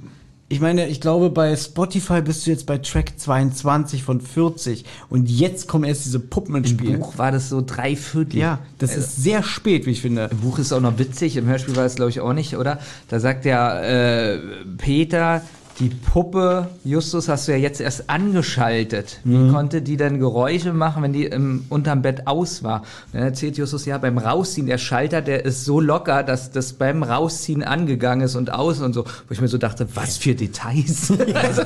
ich 0.56 0.62
meine, 0.62 0.88
ich 0.88 1.02
glaube, 1.02 1.30
bei 1.30 1.54
Spotify 1.58 2.22
bist 2.22 2.48
du 2.48 2.52
jetzt 2.52 2.66
bei 2.66 2.78
Track 2.78 3.20
22 3.20 4.04
von 4.04 4.22
40 4.22 4.86
und 5.10 5.30
jetzt 5.30 5.68
kommen 5.68 5.84
erst 5.84 6.06
diese 6.06 6.22
Puppen 6.22 6.56
ins 6.56 6.72
Im 6.72 6.80
Spiel. 6.80 6.98
Buch 6.98 7.18
war 7.18 7.34
das 7.34 7.50
so 7.50 7.62
drei 7.62 7.98
Viertel. 7.98 8.38
Ja, 8.40 8.60
das 8.80 8.92
Also, 8.92 9.02
ist 9.02 9.18
sehr 9.22 9.44
spät, 9.44 9.86
wie 9.86 9.92
ich 9.92 10.02
finde. 10.02 10.30
Im 10.32 10.38
Buch 10.38 10.58
ist 10.58 10.72
auch 10.72 10.80
noch 10.80 10.98
witzig, 10.98 11.36
im 11.36 11.46
Hörspiel 11.48 11.76
war 11.76 11.84
es 11.84 11.96
glaube 11.96 12.10
ich 12.10 12.22
auch 12.22 12.32
nicht, 12.32 12.56
oder? 12.56 12.80
Da 13.10 13.20
sagt 13.20 13.44
ja 13.44 13.82
äh, 13.82 14.40
Peter, 14.78 15.42
die 15.80 15.90
Puppe, 15.90 16.70
Justus, 16.86 17.28
hast 17.28 17.48
du 17.48 17.52
ja 17.52 17.58
jetzt 17.58 17.82
erst 17.82 18.10
angeschaltet. 18.10 19.20
Wie 19.26 19.52
konnte 19.52 19.82
die 19.82 19.98
denn 19.98 20.20
Geräusche 20.20 20.72
machen, 20.72 21.04
wenn 21.04 21.12
die 21.12 21.26
im, 21.26 21.66
unterm 21.70 22.02
Bett 22.02 22.28
aus 22.28 22.64
war? 22.64 22.82
Und 23.12 23.20
dann 23.20 23.24
erzählt 23.24 23.58
Justus, 23.58 23.86
ja, 23.86 23.98
beim 23.98 24.18
Rausziehen, 24.18 24.68
der 24.68 24.78
Schalter, 24.78 25.22
der 25.22 25.44
ist 25.44 25.66
so 25.66 25.82
locker, 25.82 26.24
dass 26.24 26.52
das 26.52 26.74
beim 26.74 27.04
Rausziehen 27.04 27.62
angegangen 27.62 28.26
ist 28.26 28.36
und 28.36 28.54
aus 28.54 28.80
und 28.80 28.94
so. 28.94 29.04
Wo 29.04 29.32
ich 29.32 29.42
mir 29.42 29.50
so 29.50 29.58
dachte, 29.58 29.88
was 29.96 30.16
für 30.18 30.34
Details. 30.34 31.12
also, 31.34 31.64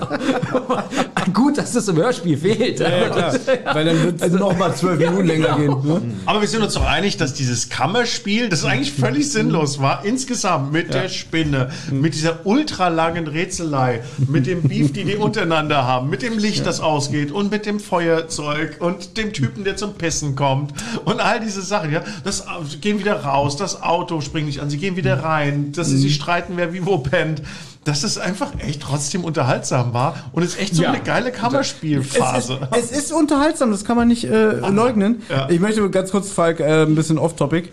gut, 1.34 1.60
dass 1.60 1.74
das 1.74 1.88
im 1.88 1.98
Hörspiel 1.98 2.38
fehlt. 2.38 2.80
Weil 2.80 3.86
dann 3.86 4.04
wird 4.04 4.16
es 4.16 4.22
Also- 4.24 4.38
noch 4.38 4.58
mal 4.58 4.74
zwölf 4.74 5.00
Minuten 5.00 5.26
länger 5.28 5.56
gehen. 5.56 5.76
Ne? 5.84 6.02
Aber 6.26 6.42
wir 6.42 6.48
sind 6.48 6.64
uns 6.64 6.74
doch 6.74 6.86
einig, 6.86 7.18
dass 7.18 7.34
dieses 7.36 7.70
Kammerspiel, 7.70 8.50
das 8.50 8.66
eigentlich 8.66 8.94
völlig 8.94 9.32
sinnlos 9.32 9.80
war, 9.80 10.04
insgesamt 10.04 10.72
mit 10.72 10.94
der 10.94 11.10
Spinne, 11.10 11.70
mit 11.92 12.16
dieser 12.16 12.46
ultralangen 12.46 13.28
Rätselei, 13.28 13.99
mit 14.28 14.48
dem 14.48 14.64
Beef, 14.64 14.92
die 14.94 15.04
die 15.04 15.16
untereinander 15.16 15.86
haben, 15.86 16.10
mit 16.10 16.22
dem 16.22 16.38
Licht, 16.38 16.66
das 16.66 16.80
ausgeht 16.80 17.32
und 17.32 17.52
mit 17.52 17.66
dem 17.66 17.80
Feuerzeug 17.80 18.78
und 18.80 19.18
dem 19.18 19.34
Typen, 19.34 19.64
der 19.64 19.76
zum 19.76 19.94
Pissen 19.94 20.36
kommt 20.36 20.74
und 21.06 21.20
all 21.20 21.40
diese 21.40 21.62
Sachen, 21.62 21.92
ja, 21.92 22.04
das 22.24 22.46
sie 22.70 22.78
gehen 22.78 23.00
wieder 23.00 23.24
raus, 23.24 23.58
das 23.58 23.82
Auto 23.82 24.22
springt 24.22 24.48
nicht 24.48 24.60
an, 24.62 24.70
sie 24.70 24.78
gehen 24.78 24.96
wieder 24.96 25.24
rein, 25.24 25.72
dass 25.74 25.88
sie 25.90 25.98
sich 25.98 26.16
streiten, 26.16 26.54
wer 26.56 26.74
wie 26.74 26.86
wo 26.86 26.98
pennt. 26.98 27.42
Dass 27.86 28.04
es 28.04 28.18
einfach 28.18 28.52
echt 28.60 28.82
trotzdem 28.82 29.24
unterhaltsam 29.24 29.94
war 29.94 30.30
und 30.34 30.44
es 30.44 30.58
echt 30.58 30.76
so 30.76 30.84
Ja. 30.84 30.90
eine 30.92 31.02
geile 31.02 31.32
Kammerspielphase. 31.32 32.60
Es 32.72 32.86
ist, 32.86 32.92
es 32.92 32.98
ist 33.06 33.12
unterhaltsam, 33.14 33.72
das 33.72 33.86
kann 33.86 33.96
man 33.96 34.08
nicht 34.10 34.26
äh, 34.26 34.52
leugnen. 34.70 35.22
Ja. 35.30 35.50
Ich 35.50 35.60
möchte 35.62 35.90
ganz 35.90 36.12
kurz, 36.12 36.30
Falk, 36.30 36.60
äh, 36.60 36.84
ein 36.84 36.94
bisschen 36.96 37.18
off-topic. 37.18 37.70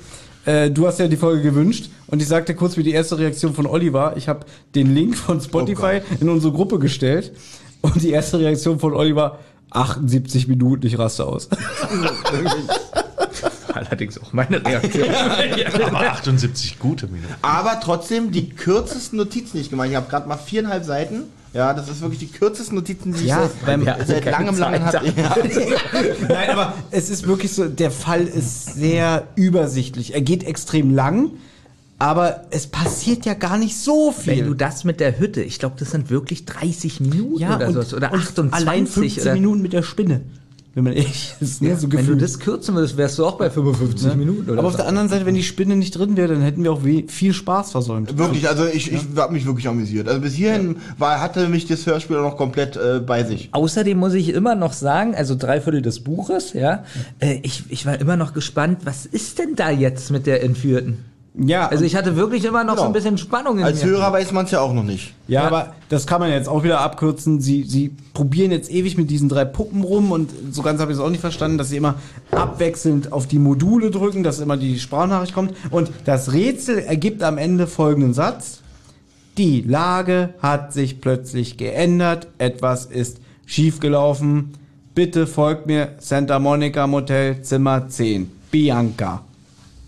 Äh, 0.46 0.70
du 0.70 0.86
hast 0.86 0.98
ja 0.98 1.08
die 1.08 1.16
Folge 1.16 1.42
gewünscht 1.42 1.90
und 2.06 2.22
ich 2.22 2.28
sagte 2.28 2.54
kurz, 2.54 2.76
wie 2.76 2.84
die 2.84 2.92
erste 2.92 3.18
Reaktion 3.18 3.52
von 3.52 3.66
Olli 3.66 3.92
war. 3.92 4.16
Ich 4.16 4.28
habe 4.28 4.46
den 4.74 4.94
Link 4.94 5.16
von 5.16 5.40
Spotify 5.40 6.00
in 6.20 6.28
unsere 6.28 6.52
Gruppe 6.52 6.78
gestellt 6.78 7.32
und 7.82 8.00
die 8.00 8.10
erste 8.10 8.38
Reaktion 8.38 8.78
von 8.78 8.94
Olli 8.94 9.16
war 9.16 9.40
78 9.70 10.46
Minuten, 10.46 10.86
ich 10.86 10.98
raste 10.98 11.26
aus. 11.26 11.48
Allerdings 13.74 14.18
auch 14.22 14.32
meine 14.32 14.64
Reaktion. 14.64 15.08
Aber 15.84 16.00
78 16.12 16.78
gute 16.78 17.08
Minuten. 17.08 17.34
Aber 17.42 17.80
trotzdem 17.82 18.30
die 18.30 18.48
kürzesten 18.48 19.18
Notizen, 19.18 19.56
die 19.56 19.62
ich 19.62 19.70
gemacht 19.70 19.86
habe. 19.86 19.92
Ich 19.92 19.96
habe 19.96 20.08
gerade 20.08 20.28
mal 20.28 20.38
viereinhalb 20.38 20.84
Seiten. 20.84 21.24
Ja, 21.56 21.72
das 21.72 21.88
ist 21.88 22.02
wirklich 22.02 22.18
die 22.18 22.26
kürzesten 22.26 22.74
Notizen, 22.74 23.14
die 23.14 23.24
Ja, 23.24 23.44
ich 23.46 23.50
seit, 23.50 23.64
beim- 23.64 24.06
seit 24.06 24.24
langem, 24.26 24.58
langem 24.58 24.84
hatte. 24.84 25.06
Ja. 25.16 25.34
Nein, 26.28 26.50
aber 26.50 26.74
es 26.90 27.08
ist 27.08 27.26
wirklich 27.26 27.52
so, 27.54 27.64
der 27.64 27.90
Fall 27.90 28.24
ist 28.24 28.74
sehr 28.74 29.26
übersichtlich. 29.36 30.12
Er 30.12 30.20
geht 30.20 30.44
extrem 30.44 30.94
lang, 30.94 31.30
aber 31.98 32.42
es 32.50 32.66
passiert 32.66 33.24
ja 33.24 33.32
gar 33.32 33.56
nicht 33.56 33.74
so 33.78 34.12
viel. 34.12 34.36
Wenn 34.36 34.46
du 34.48 34.54
das 34.54 34.84
mit 34.84 35.00
der 35.00 35.18
Hütte, 35.18 35.40
ich 35.42 35.58
glaube, 35.58 35.76
das 35.78 35.92
sind 35.92 36.10
wirklich 36.10 36.44
30 36.44 37.00
Minuten 37.00 37.40
ja, 37.40 37.56
oder 37.56 37.72
sowas. 37.72 37.94
Oder 37.94 38.12
und 38.12 38.20
28 38.20 38.52
allein 38.68 38.86
15 38.86 39.22
oder, 39.22 39.32
Minuten 39.32 39.62
mit 39.62 39.72
der 39.72 39.82
Spinne. 39.82 40.20
Wenn 40.76 40.84
man 40.84 40.92
ehrlich 40.92 41.34
ist, 41.40 41.62
ne, 41.62 41.70
Ja, 41.70 41.76
so 41.76 41.84
wenn 41.84 41.90
du 41.90 41.96
gefühlt. 41.96 42.20
das 42.20 42.38
kürzen 42.38 42.74
würdest, 42.74 42.98
wärst 42.98 43.18
du 43.18 43.24
auch 43.24 43.38
bei 43.38 43.48
55 43.48 44.14
Minuten 44.14 44.50
oder 44.50 44.58
aber 44.58 44.68
auf 44.68 44.76
der 44.76 44.86
anderen 44.86 45.08
Seite, 45.08 45.24
wenn 45.24 45.34
die 45.34 45.42
Spinne 45.42 45.74
nicht 45.74 45.92
drin 45.92 46.18
wäre, 46.18 46.34
dann 46.34 46.42
hätten 46.42 46.62
wir 46.62 46.70
auch 46.70 46.82
viel 47.06 47.32
Spaß 47.32 47.70
versäumt. 47.70 48.18
Wirklich, 48.18 48.46
also 48.46 48.66
ich, 48.66 48.92
ich 48.92 49.00
habe 49.16 49.32
mich 49.32 49.46
wirklich 49.46 49.68
amüsiert. 49.68 50.06
Also 50.06 50.20
bis 50.20 50.34
hierhin 50.34 50.76
war, 50.98 51.22
hatte 51.22 51.48
mich 51.48 51.64
das 51.66 51.86
Hörspiel 51.86 52.18
noch 52.18 52.36
komplett 52.36 52.76
äh, 52.76 53.00
bei 53.00 53.24
sich. 53.24 53.48
Außerdem 53.52 53.96
muss 53.96 54.12
ich 54.12 54.28
immer 54.28 54.54
noch 54.54 54.74
sagen, 54.74 55.14
also 55.14 55.34
drei 55.34 55.62
Viertel 55.62 55.80
des 55.80 56.00
Buches, 56.04 56.52
ja, 56.52 56.84
äh, 57.20 57.40
ich, 57.42 57.64
ich 57.70 57.86
war 57.86 57.98
immer 57.98 58.18
noch 58.18 58.34
gespannt, 58.34 58.80
was 58.84 59.06
ist 59.06 59.38
denn 59.38 59.56
da 59.56 59.70
jetzt 59.70 60.10
mit 60.10 60.26
der 60.26 60.44
Entführten? 60.44 60.98
Ja, 61.38 61.68
Also 61.68 61.84
ich 61.84 61.94
hatte 61.94 62.16
wirklich 62.16 62.44
immer 62.46 62.64
noch 62.64 62.76
so 62.76 62.82
ein 62.82 62.86
Genau. 62.86 62.92
bisschen 62.94 63.18
Spannung 63.18 63.58
in 63.58 63.64
Als 63.64 63.82
mir. 63.84 63.90
Hörer 63.90 64.12
weiß 64.12 64.32
man 64.32 64.46
es 64.46 64.52
ja 64.52 64.60
auch 64.60 64.72
noch 64.72 64.82
nicht. 64.84 65.12
Ja, 65.28 65.42
aber 65.46 65.74
das 65.90 66.06
kann 66.06 66.20
man 66.20 66.30
jetzt 66.30 66.48
auch 66.48 66.62
wieder 66.64 66.80
abkürzen. 66.80 67.40
Sie, 67.42 67.64
sie 67.64 67.90
probieren 68.14 68.50
jetzt 68.52 68.70
ewig 68.70 68.96
mit 68.96 69.10
diesen 69.10 69.28
drei 69.28 69.44
Puppen 69.44 69.82
rum 69.84 70.12
und 70.12 70.30
so 70.50 70.62
ganz 70.62 70.80
habe 70.80 70.92
ich 70.92 70.98
es 70.98 71.04
auch 71.04 71.10
nicht 71.10 71.20
verstanden, 71.20 71.58
dass 71.58 71.68
sie 71.68 71.76
immer 71.76 71.96
abwechselnd 72.30 73.12
auf 73.12 73.26
die 73.26 73.38
Module 73.38 73.90
drücken, 73.90 74.22
dass 74.22 74.40
immer 74.40 74.56
die 74.56 74.78
Sprachnachricht 74.78 75.34
kommt. 75.34 75.52
Und 75.70 75.90
das 76.06 76.32
Rätsel 76.32 76.78
ergibt 76.78 77.22
am 77.22 77.36
Ende 77.38 77.66
folgenden 77.66 78.14
Satz. 78.14 78.60
Die 79.36 79.60
Lage 79.60 80.30
hat 80.40 80.72
sich 80.72 81.02
plötzlich 81.02 81.58
geändert. 81.58 82.28
Etwas 82.38 82.86
ist 82.86 83.18
schiefgelaufen. 83.44 84.54
Bitte 84.94 85.26
folgt 85.26 85.66
mir 85.66 85.90
Santa 85.98 86.38
Monica 86.38 86.86
Motel 86.86 87.42
Zimmer 87.42 87.88
10. 87.88 88.30
Bianca. 88.50 89.22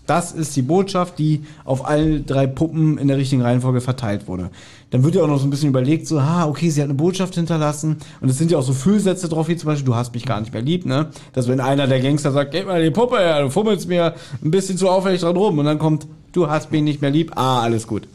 Das 0.09 0.31
ist 0.31 0.55
die 0.55 0.63
Botschaft, 0.63 1.19
die 1.19 1.43
auf 1.65 1.87
alle 1.87 2.21
drei 2.21 2.47
Puppen 2.47 2.97
in 2.97 3.07
der 3.07 3.17
richtigen 3.17 3.43
Reihenfolge 3.43 3.79
verteilt 3.79 4.27
wurde. 4.27 4.49
Dann 4.89 5.03
wird 5.03 5.13
ja 5.13 5.21
auch 5.21 5.27
noch 5.27 5.37
so 5.37 5.45
ein 5.45 5.51
bisschen 5.51 5.69
überlegt, 5.69 6.07
so, 6.07 6.17
ah, 6.17 6.47
okay, 6.47 6.71
sie 6.71 6.81
hat 6.81 6.89
eine 6.89 6.95
Botschaft 6.95 7.35
hinterlassen. 7.35 7.97
Und 8.19 8.27
es 8.27 8.39
sind 8.39 8.49
ja 8.49 8.57
auch 8.57 8.63
so 8.63 8.73
Füllsätze 8.73 9.29
drauf, 9.29 9.49
wie 9.49 9.55
zum 9.55 9.67
Beispiel, 9.67 9.85
du 9.85 9.93
hast 9.93 10.15
mich 10.15 10.25
gar 10.25 10.39
nicht 10.39 10.51
mehr 10.51 10.63
lieb, 10.63 10.87
ne? 10.87 11.09
Dass 11.33 11.47
wenn 11.47 11.59
einer 11.59 11.85
der 11.85 11.99
Gangster 11.99 12.31
sagt, 12.31 12.53
gib 12.53 12.65
mal 12.65 12.83
die 12.83 12.89
Puppe 12.89 13.19
her, 13.19 13.43
du 13.43 13.51
fummelst 13.51 13.87
mir 13.87 14.15
ein 14.43 14.49
bisschen 14.49 14.79
zu 14.79 14.89
auffällig 14.89 15.21
dran 15.21 15.37
rum. 15.37 15.59
Und 15.59 15.65
dann 15.65 15.77
kommt, 15.77 16.07
du 16.31 16.49
hast 16.49 16.71
mich 16.71 16.81
nicht 16.81 17.03
mehr 17.03 17.11
lieb, 17.11 17.33
ah, 17.35 17.61
alles 17.61 17.85
gut. 17.85 18.07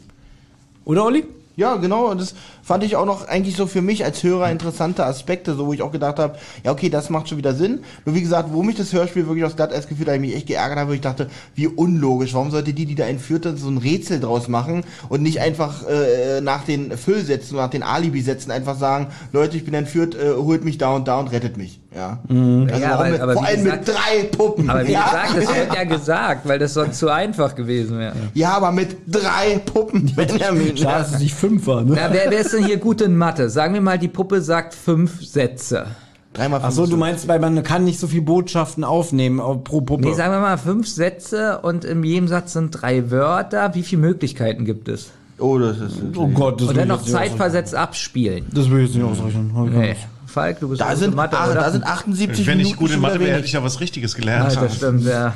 Oder, 0.83 1.05
Olli? 1.05 1.23
Ja, 1.55 1.77
genau. 1.77 2.13
Das 2.13 2.35
fand 2.65 2.83
ich 2.83 2.95
auch 2.95 3.05
noch 3.05 3.27
eigentlich 3.27 3.55
so 3.55 3.67
für 3.67 3.81
mich 3.83 4.03
als 4.03 4.23
Hörer 4.23 4.49
interessante 4.49 5.05
Aspekte, 5.05 5.53
so 5.55 5.67
wo 5.67 5.73
ich 5.73 5.81
auch 5.83 5.91
gedacht 5.91 6.17
habe, 6.17 6.35
ja 6.63 6.71
okay, 6.71 6.89
das 6.89 7.09
macht 7.11 7.29
schon 7.29 7.37
wieder 7.37 7.53
Sinn. 7.53 7.81
Nur 8.05 8.15
wie 8.15 8.21
gesagt, 8.21 8.49
wo 8.51 8.63
mich 8.63 8.75
das 8.75 8.91
Hörspiel 8.91 9.27
wirklich 9.27 9.45
aus 9.45 9.55
Glatteis 9.55 9.87
gefühlt 9.87 10.09
hat, 10.09 10.15
ich 10.15 10.21
mich 10.21 10.35
echt 10.35 10.47
geärgert 10.47 10.79
habe, 10.79 10.89
wo 10.89 10.93
ich 10.93 11.01
dachte, 11.01 11.27
wie 11.53 11.67
unlogisch. 11.67 12.33
Warum 12.33 12.49
sollte 12.49 12.73
die, 12.73 12.85
die 12.87 12.95
da 12.95 13.05
entführt 13.05 13.45
hat, 13.45 13.59
so 13.59 13.69
ein 13.69 13.77
Rätsel 13.77 14.19
draus 14.19 14.47
machen 14.47 14.83
und 15.09 15.21
nicht 15.21 15.39
einfach 15.41 15.87
äh, 15.87 16.41
nach 16.41 16.63
den 16.63 16.97
Füllsätzen, 16.97 17.55
nach 17.57 17.69
den 17.69 17.83
Alibi-Sätzen 17.83 18.51
einfach 18.51 18.77
sagen, 18.79 19.07
Leute, 19.31 19.57
ich 19.57 19.63
bin 19.65 19.75
entführt, 19.75 20.15
äh, 20.15 20.33
holt 20.35 20.65
mich 20.65 20.79
da 20.79 20.89
und 20.95 21.07
da 21.07 21.19
und 21.19 21.31
rettet 21.31 21.57
mich. 21.57 21.79
Ja. 21.95 22.19
Also 22.27 22.83
Ja, 22.83 22.95
aber- 22.95 23.09
mit, 23.09 23.21
aber 23.21 23.33
vor 23.33 23.45
allem 23.45 23.63
gesagt- 23.63 23.87
mit 23.87 23.95
drei 23.95 24.23
Puppen. 24.35 24.69
Aber 24.69 24.85
wie 24.85 24.91
ja? 24.91 25.05
gesagt, 25.05 25.37
das 25.37 25.55
wird 25.55 25.75
ja 25.75 25.83
gesagt, 25.97 26.47
weil 26.47 26.59
das 26.59 26.73
sonst 26.73 26.97
zu 26.99 27.09
einfach 27.09 27.55
gewesen 27.55 27.99
wäre. 27.99 28.15
ja, 28.33 28.49
aber 28.57 28.71
mit 28.73 28.97
drei 29.07 29.59
Puppen, 29.65 30.11
Benjamin. 30.15 30.75
Schade, 30.75 31.03
dass 31.03 31.11
es 31.13 31.19
nicht 31.19 31.33
fünf 31.35 31.67
war, 31.67 31.83
ne? 31.83 31.93
Na, 31.95 32.11
wer, 32.11 32.31
wer 32.31 32.39
ist 32.39 32.53
denn 32.55 32.65
hier 32.65 32.77
gut 32.77 33.01
in 33.01 33.15
Mathe? 33.17 33.49
Sagen 33.49 33.73
wir 33.73 33.81
mal, 33.81 33.97
die 33.99 34.07
Puppe 34.07 34.41
sagt 34.41 34.73
fünf 34.73 35.25
Sätze. 35.25 35.87
Dreimal 36.33 36.59
Ach 36.63 36.71
so, 36.71 36.85
du 36.85 36.97
meinst, 36.97 37.27
weil 37.27 37.39
man 37.39 37.63
kann 37.63 37.85
nicht 37.85 37.99
so 37.99 38.07
viel 38.07 38.21
Botschaften 38.21 38.83
aufnehmen 38.83 39.39
äh, 39.39 39.55
pro 39.57 39.81
Puppe. 39.81 40.03
Nee, 40.03 40.13
sagen 40.13 40.33
wir 40.33 40.39
mal 40.41 40.57
fünf 40.57 40.87
Sätze 40.87 41.59
und 41.59 41.85
in 41.85 42.03
jedem 42.03 42.27
Satz 42.27 42.53
sind 42.53 42.71
drei 42.71 43.09
Wörter. 43.09 43.73
Wie 43.73 43.83
viele 43.83 44.01
Möglichkeiten 44.01 44.65
gibt 44.65 44.89
es? 44.89 45.11
Oh, 45.37 45.57
das 45.57 45.77
ist. 45.79 45.97
oh 46.15 46.27
Gott, 46.27 46.61
das 46.61 46.69
Und 46.69 46.77
dann 46.77 46.87
noch 46.89 47.03
zeitversetzt 47.03 47.75
abspielen. 47.75 48.45
Das 48.53 48.69
will 48.69 48.79
ich 48.81 48.87
jetzt 48.87 48.95
nicht 48.95 49.05
ausrechnen. 49.05 49.51
Nee. 49.73 49.95
Falk, 50.25 50.59
du 50.59 50.67
bist 50.69 50.81
Da 50.81 50.89
gut 50.89 50.97
sind, 50.97 51.11
in 51.11 51.15
Mathe, 51.15 51.37
oder? 51.37 51.53
da 51.53 51.71
sind 51.71 51.85
78 51.85 52.45
Wenn 52.45 52.57
Minuten. 52.57 52.73
ich 52.73 52.79
gut 52.79 52.91
in 52.91 52.99
Mathe 52.99 53.19
wäre, 53.21 53.37
hätte 53.37 53.45
ich 53.45 53.53
ja 53.53 53.63
was 53.63 53.79
Richtiges 53.79 54.15
gelernt. 54.15 54.57
Ah, 54.57 54.61
das 54.61 54.75
stimmt, 54.75 55.05
ja. 55.05 55.33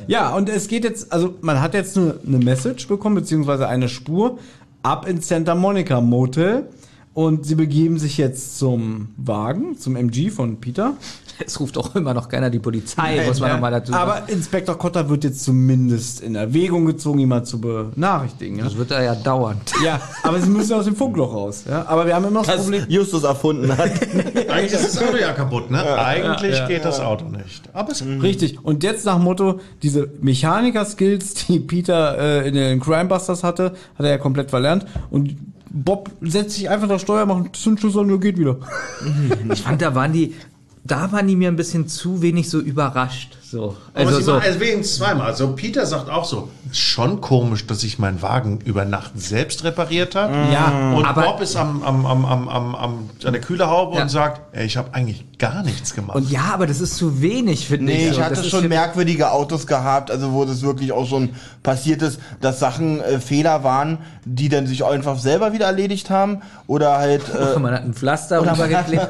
Ja, 0.07 0.35
und 0.35 0.49
es 0.49 0.67
geht 0.67 0.83
jetzt, 0.83 1.11
also 1.11 1.35
man 1.41 1.61
hat 1.61 1.73
jetzt 1.73 1.97
eine, 1.97 2.19
eine 2.25 2.37
Message 2.37 2.87
bekommen, 2.87 3.15
beziehungsweise 3.15 3.67
eine 3.67 3.89
Spur 3.89 4.39
ab 4.81 5.07
ins 5.07 5.27
Santa 5.27 5.55
Monica 5.55 6.01
Motel. 6.01 6.67
Und 7.13 7.45
sie 7.45 7.53
begeben 7.55 7.99
sich 7.99 8.17
jetzt 8.17 8.57
zum 8.57 9.09
Wagen, 9.17 9.77
zum 9.77 9.95
MG 9.95 10.29
von 10.31 10.59
Peter. 10.59 10.95
Es 11.43 11.59
ruft 11.59 11.79
auch 11.79 11.95
immer 11.95 12.13
noch 12.13 12.29
keiner 12.29 12.51
die 12.51 12.59
Polizei, 12.59 13.25
muss 13.25 13.39
man 13.39 13.49
Ja, 13.49 13.55
nochmal 13.55 13.71
dazu 13.71 13.91
sagen. 13.91 14.03
Aber 14.11 14.29
Inspektor 14.29 14.77
Kotter 14.77 15.09
wird 15.09 15.23
jetzt 15.23 15.43
zumindest 15.43 16.21
in 16.21 16.35
Erwägung 16.35 16.85
gezogen, 16.85 17.17
ihn 17.19 17.27
mal 17.27 17.43
zu 17.43 17.59
benachrichtigen. 17.59 18.59
Ja, 18.59 18.65
das 18.65 18.77
wird 18.77 18.91
er 18.91 19.01
ja 19.01 19.15
dauernd. 19.15 19.73
ja 19.83 19.99
aber 20.21 20.39
sie 20.39 20.49
müssen 20.51 20.73
aus 20.73 20.85
dem 20.85 20.95
Funkloch 20.95 21.33
raus. 21.33 21.63
Ja? 21.67 21.87
Aber 21.87 22.05
wir 22.05 22.13
haben 22.13 22.25
immer 22.25 22.35
noch 22.35 22.45
das 22.45 22.57
Das 22.57 22.63
Problem. 22.65 22.85
Justus 22.87 23.23
erfunden 23.23 23.75
hat. 23.75 23.89
Eigentlich 24.49 24.73
ist 24.73 24.95
das 24.95 24.97
Auto 24.99 25.17
ja 25.17 25.33
kaputt, 25.33 25.71
ne? 25.71 25.97
Eigentlich 25.97 26.67
geht 26.67 26.85
das 26.85 26.99
Auto 26.99 27.25
nicht. 27.25 27.63
Aber 27.73 27.91
es 27.91 28.05
Richtig. 28.05 28.63
Und 28.63 28.83
jetzt 28.83 29.03
nach 29.05 29.17
Motto, 29.17 29.59
diese 29.81 30.11
Mechaniker-Skills, 30.21 31.47
die 31.47 31.59
Peter 31.59 32.17
äh, 32.43 32.47
in 32.47 32.53
den 32.53 32.79
Crimebusters 32.79 33.43
hatte, 33.43 33.73
hat 33.95 34.05
er 34.05 34.11
ja 34.11 34.17
komplett 34.19 34.51
verlernt. 34.51 34.85
Und 35.09 35.35
Bob 35.73 36.11
setzt 36.21 36.55
sich 36.55 36.69
einfach 36.69 36.87
das 36.87 37.01
Steuer, 37.01 37.25
macht 37.25 37.37
einen 37.37 37.53
Zündschlüssel 37.53 38.11
und 38.11 38.21
geht 38.21 38.37
wieder. 38.37 38.57
Ich 39.51 39.63
fand, 39.63 39.81
da 39.81 39.95
waren 39.95 40.13
die, 40.13 40.35
da 40.83 41.11
waren 41.11 41.27
die 41.27 41.35
mir 41.35 41.47
ein 41.47 41.55
bisschen 41.55 41.87
zu 41.87 42.21
wenig 42.21 42.49
so 42.49 42.59
überrascht. 42.59 43.37
So. 43.53 43.75
Also, 43.93 44.17
sie 44.17 44.23
so. 44.23 44.33
machen 44.33 44.45
es 44.49 44.59
wenigstens 44.59 44.97
zweimal. 44.97 45.27
Also 45.27 45.53
Peter 45.53 45.85
sagt 45.85 46.09
auch 46.09 46.25
so, 46.25 46.49
ist 46.71 46.79
schon 46.79 47.21
komisch, 47.21 47.67
dass 47.67 47.83
ich 47.83 47.99
meinen 47.99 48.19
Wagen 48.23 48.57
über 48.65 48.83
Nacht 48.83 49.11
selbst 49.13 49.63
repariert 49.63 50.15
habe. 50.15 50.33
Ja, 50.51 50.91
Und 50.95 51.05
aber- 51.05 51.21
Bob 51.21 51.41
ist 51.41 51.55
am, 51.55 51.83
am, 51.83 52.03
am, 52.07 52.25
am, 52.25 52.49
am, 52.49 52.73
am, 52.75 53.09
an 53.23 53.31
der 53.31 53.41
Kühlerhaube 53.41 53.95
Ja. 53.97 54.01
und 54.01 54.09
sagt, 54.09 54.41
ey, 54.55 54.65
ich 54.65 54.75
habe 54.75 54.89
eigentlich 54.95 55.23
gar 55.37 55.61
nichts 55.61 55.93
gemacht. 55.93 56.15
Und 56.15 56.31
ja, 56.31 56.49
aber 56.51 56.65
das 56.65 56.81
ist 56.81 56.95
zu 56.97 57.21
wenig, 57.21 57.67
finde 57.67 57.85
Nee, 57.85 58.05
ich. 58.05 58.09
ich 58.11 58.15
So, 58.15 58.23
hatte 58.23 58.43
schon 58.43 58.67
merkwürdige 58.69 59.29
Autos 59.31 59.67
gehabt, 59.67 60.09
also 60.09 60.31
wo 60.33 60.45
das 60.45 60.63
wirklich 60.63 60.91
auch 60.91 61.07
schon 61.07 61.29
passiert 61.61 62.01
ist, 62.01 62.19
dass 62.41 62.59
Sachen 62.59 63.01
äh, 63.01 63.19
Fehler 63.19 63.63
waren, 63.63 63.99
die 64.25 64.49
dann 64.49 64.65
sich 64.65 64.83
einfach 64.83 65.19
selber 65.19 65.53
wieder 65.53 65.67
erledigt 65.67 66.09
haben 66.09 66.41
oder 66.65 66.97
halt 66.97 67.21
äh, 67.55 67.59
Man 67.59 67.73
hat 67.73 67.83
ein 67.83 67.93
Pflaster 67.93 68.41
rübergeklebt. 68.41 69.09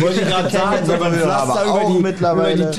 Wollte 0.00 0.20
ich 0.20 0.28
gerade 0.28 0.50
sagen, 0.50 0.86
man 0.86 1.00
Aber 1.00 1.10
Pflaster 1.12 1.64
über 1.64 1.84
die, 1.88 1.96
über 2.18 2.54
die 2.54 2.76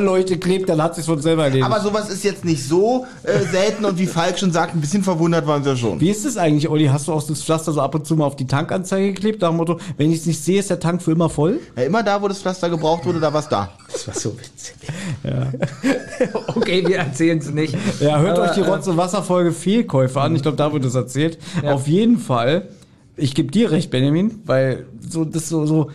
Tankkontrollleute 0.00 0.38
klebt, 0.38 0.68
dann 0.68 0.82
hat 0.82 0.94
sich 0.94 1.04
von 1.04 1.20
selber 1.20 1.44
erledigt. 1.44 1.64
aber 1.64 1.80
sowas 1.80 2.08
ist 2.10 2.24
jetzt 2.24 2.44
nicht 2.44 2.66
so 2.66 3.06
äh, 3.22 3.40
selten 3.50 3.84
und 3.84 3.98
wie 3.98 4.06
Falk 4.06 4.38
schon 4.38 4.52
sagt, 4.52 4.74
ein 4.74 4.80
bisschen 4.80 5.02
verwundert 5.02 5.46
waren 5.46 5.62
sie 5.62 5.70
ja 5.70 5.76
schon. 5.76 6.00
Wie 6.00 6.10
ist 6.10 6.24
es 6.24 6.36
eigentlich, 6.36 6.68
Olli? 6.68 6.86
Hast 6.86 7.08
du 7.08 7.12
auch 7.12 7.22
das 7.22 7.42
Pflaster 7.42 7.72
so 7.72 7.80
ab 7.80 7.94
und 7.94 8.06
zu 8.06 8.16
mal 8.16 8.24
auf 8.24 8.36
die 8.36 8.46
Tankanzeige 8.46 9.12
geklebt? 9.12 9.42
Nach 9.42 9.48
dem 9.48 9.56
Motto, 9.56 9.78
wenn 9.96 10.10
ich 10.10 10.20
es 10.20 10.26
nicht 10.26 10.42
sehe, 10.42 10.60
ist 10.60 10.70
der 10.70 10.80
Tank 10.80 11.02
für 11.02 11.12
immer 11.12 11.28
voll? 11.28 11.60
Ja, 11.76 11.82
immer 11.84 12.02
da, 12.02 12.20
wo 12.20 12.28
das 12.28 12.40
Pflaster 12.40 12.68
gebraucht 12.70 13.04
wurde, 13.04 13.20
da 13.20 13.32
war's 13.32 13.48
da. 13.48 13.70
Das 13.92 14.06
war 14.06 14.14
so 14.14 14.36
witzig. 14.38 14.74
okay, 16.56 16.86
wir 16.86 16.98
erzählen 16.98 17.38
es 17.38 17.50
nicht. 17.50 17.76
Ja, 18.00 18.18
hört 18.18 18.38
Aber, 18.38 18.48
euch 18.48 18.54
die 18.54 18.60
Rotze 18.60 18.96
Wasserfolge 18.96 19.52
Fehlkäufe 19.52 20.20
an. 20.20 20.34
Ich 20.36 20.42
glaube, 20.42 20.56
da 20.56 20.72
wird 20.72 20.84
es 20.84 20.94
erzählt. 20.94 21.38
Ja. 21.62 21.74
Auf 21.74 21.86
jeden 21.86 22.18
Fall. 22.18 22.68
Ich 23.16 23.34
gebe 23.34 23.50
dir 23.50 23.70
recht, 23.70 23.90
Benjamin, 23.90 24.40
weil 24.46 24.86
so 25.06 25.24
das 25.24 25.48
so 25.48 25.66
so 25.66 25.90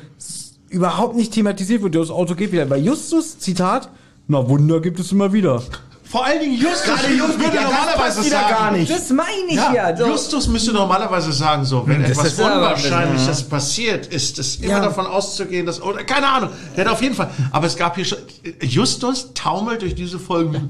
überhaupt 0.76 1.16
nicht 1.16 1.34
thematisiert 1.34 1.82
wird. 1.82 1.96
Das 1.96 2.10
Auto 2.12 2.36
geht 2.36 2.52
wieder. 2.52 2.66
Bei 2.66 2.78
Justus 2.78 3.40
Zitat: 3.40 3.90
Na 4.28 4.48
Wunder 4.48 4.80
gibt 4.82 5.00
es 5.00 5.12
immer 5.12 5.32
wieder. 5.34 5.62
Vor 6.08 6.24
allen 6.24 6.40
Dingen 6.40 6.54
Justus, 6.62 6.84
Gerade 6.86 7.14
Justus, 7.14 7.40
würde 7.40 7.56
ja, 7.56 7.64
normalerweise 7.64 8.22
sagen, 8.24 8.50
gar 8.50 8.72
nicht. 8.72 8.92
Das 8.92 9.10
meine 9.10 9.30
ich 9.50 9.56
ja. 9.56 9.74
Ja, 9.74 9.98
so. 9.98 10.06
Justus 10.06 10.48
müsste 10.48 10.72
normalerweise 10.72 11.32
sagen, 11.34 11.66
so, 11.66 11.86
wenn 11.88 12.04
Das 12.04 12.12
etwas 12.12 12.40
Unwahrscheinliches 12.40 13.44
passiert, 13.44 14.06
ist 14.08 14.38
es 14.38 14.58
immer 14.58 14.74
Ja. 14.74 14.80
davon 14.82 15.08
auszugehen, 15.08 15.66
dass, 15.66 15.82
oder 15.82 16.04
keine 16.04 16.28
Ahnung, 16.28 16.50
der 16.78 16.86
hat 16.86 16.92
auf 16.94 17.02
jeden 17.02 17.16
Fall, 17.16 17.30
aber 17.52 17.66
es 17.66 17.76
gab 17.76 17.96
hier 17.96 18.06
schon, 18.06 18.20
Justus 18.62 19.34
taumelt 19.34 19.82
durch 19.82 19.96
diese 19.96 20.20
Folge, 20.20 20.58
äh, 20.58 20.62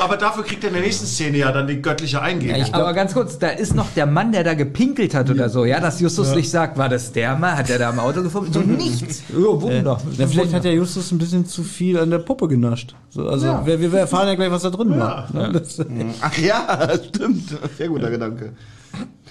aber 0.00 0.16
dafür 0.16 0.44
kriegt 0.44 0.62
er 0.64 0.68
in 0.68 0.74
der 0.74 0.82
nächsten 0.82 1.06
Szene 1.06 1.38
ja 1.38 1.52
dann 1.52 1.66
die 1.66 1.80
göttliche 1.80 2.20
Eingebung. 2.20 2.62
aber 2.72 2.92
ganz 2.92 3.14
kurz, 3.14 3.38
da 3.38 3.48
ist 3.48 3.74
noch 3.74 3.88
der 3.94 4.06
Mann, 4.06 4.32
der 4.32 4.44
da 4.44 4.54
gepinkelt 4.54 5.14
hat 5.14 5.30
oder 5.30 5.48
so, 5.48 5.64
ja, 5.64 5.80
dass 5.80 6.00
Justus 6.00 6.34
nicht 6.34 6.50
sagt, 6.50 6.76
war 6.76 6.88
das 6.88 7.12
der 7.12 7.36
Mann, 7.36 7.56
hat 7.56 7.68
der 7.68 7.78
da 7.78 7.90
im 7.90 7.98
Auto 7.98 8.22
gefunden? 8.22 8.52
So 8.52 8.60
nichts. 8.60 9.22
Oh, 9.34 9.60
Wunder. 9.62 10.00
Ja, 10.18 10.26
vielleicht 10.26 10.52
hat 10.52 10.64
der 10.64 10.74
Justus 10.74 11.10
ein 11.12 11.18
bisschen 11.18 11.46
zu 11.46 11.62
viel 11.62 11.98
an 11.98 12.10
der 12.10 12.18
Puppe 12.18 12.48
genascht. 12.48 12.94
So, 13.10 13.28
also 13.28 13.46
wir, 13.64 13.80
wir 13.80 13.92
erfahren 13.94 14.28
ja 14.28 14.34
gleich, 14.34 14.50
was 14.50 14.62
da 14.62 14.70
drin 14.70 14.98
war. 14.98 15.28
Ne, 15.32 15.50
das- 15.52 15.78
Ach 16.20 16.38
ja, 16.38 16.88
stimmt. 17.08 17.56
Sehr 17.78 17.88
guter 17.88 18.10
Gedanke. 18.10 18.52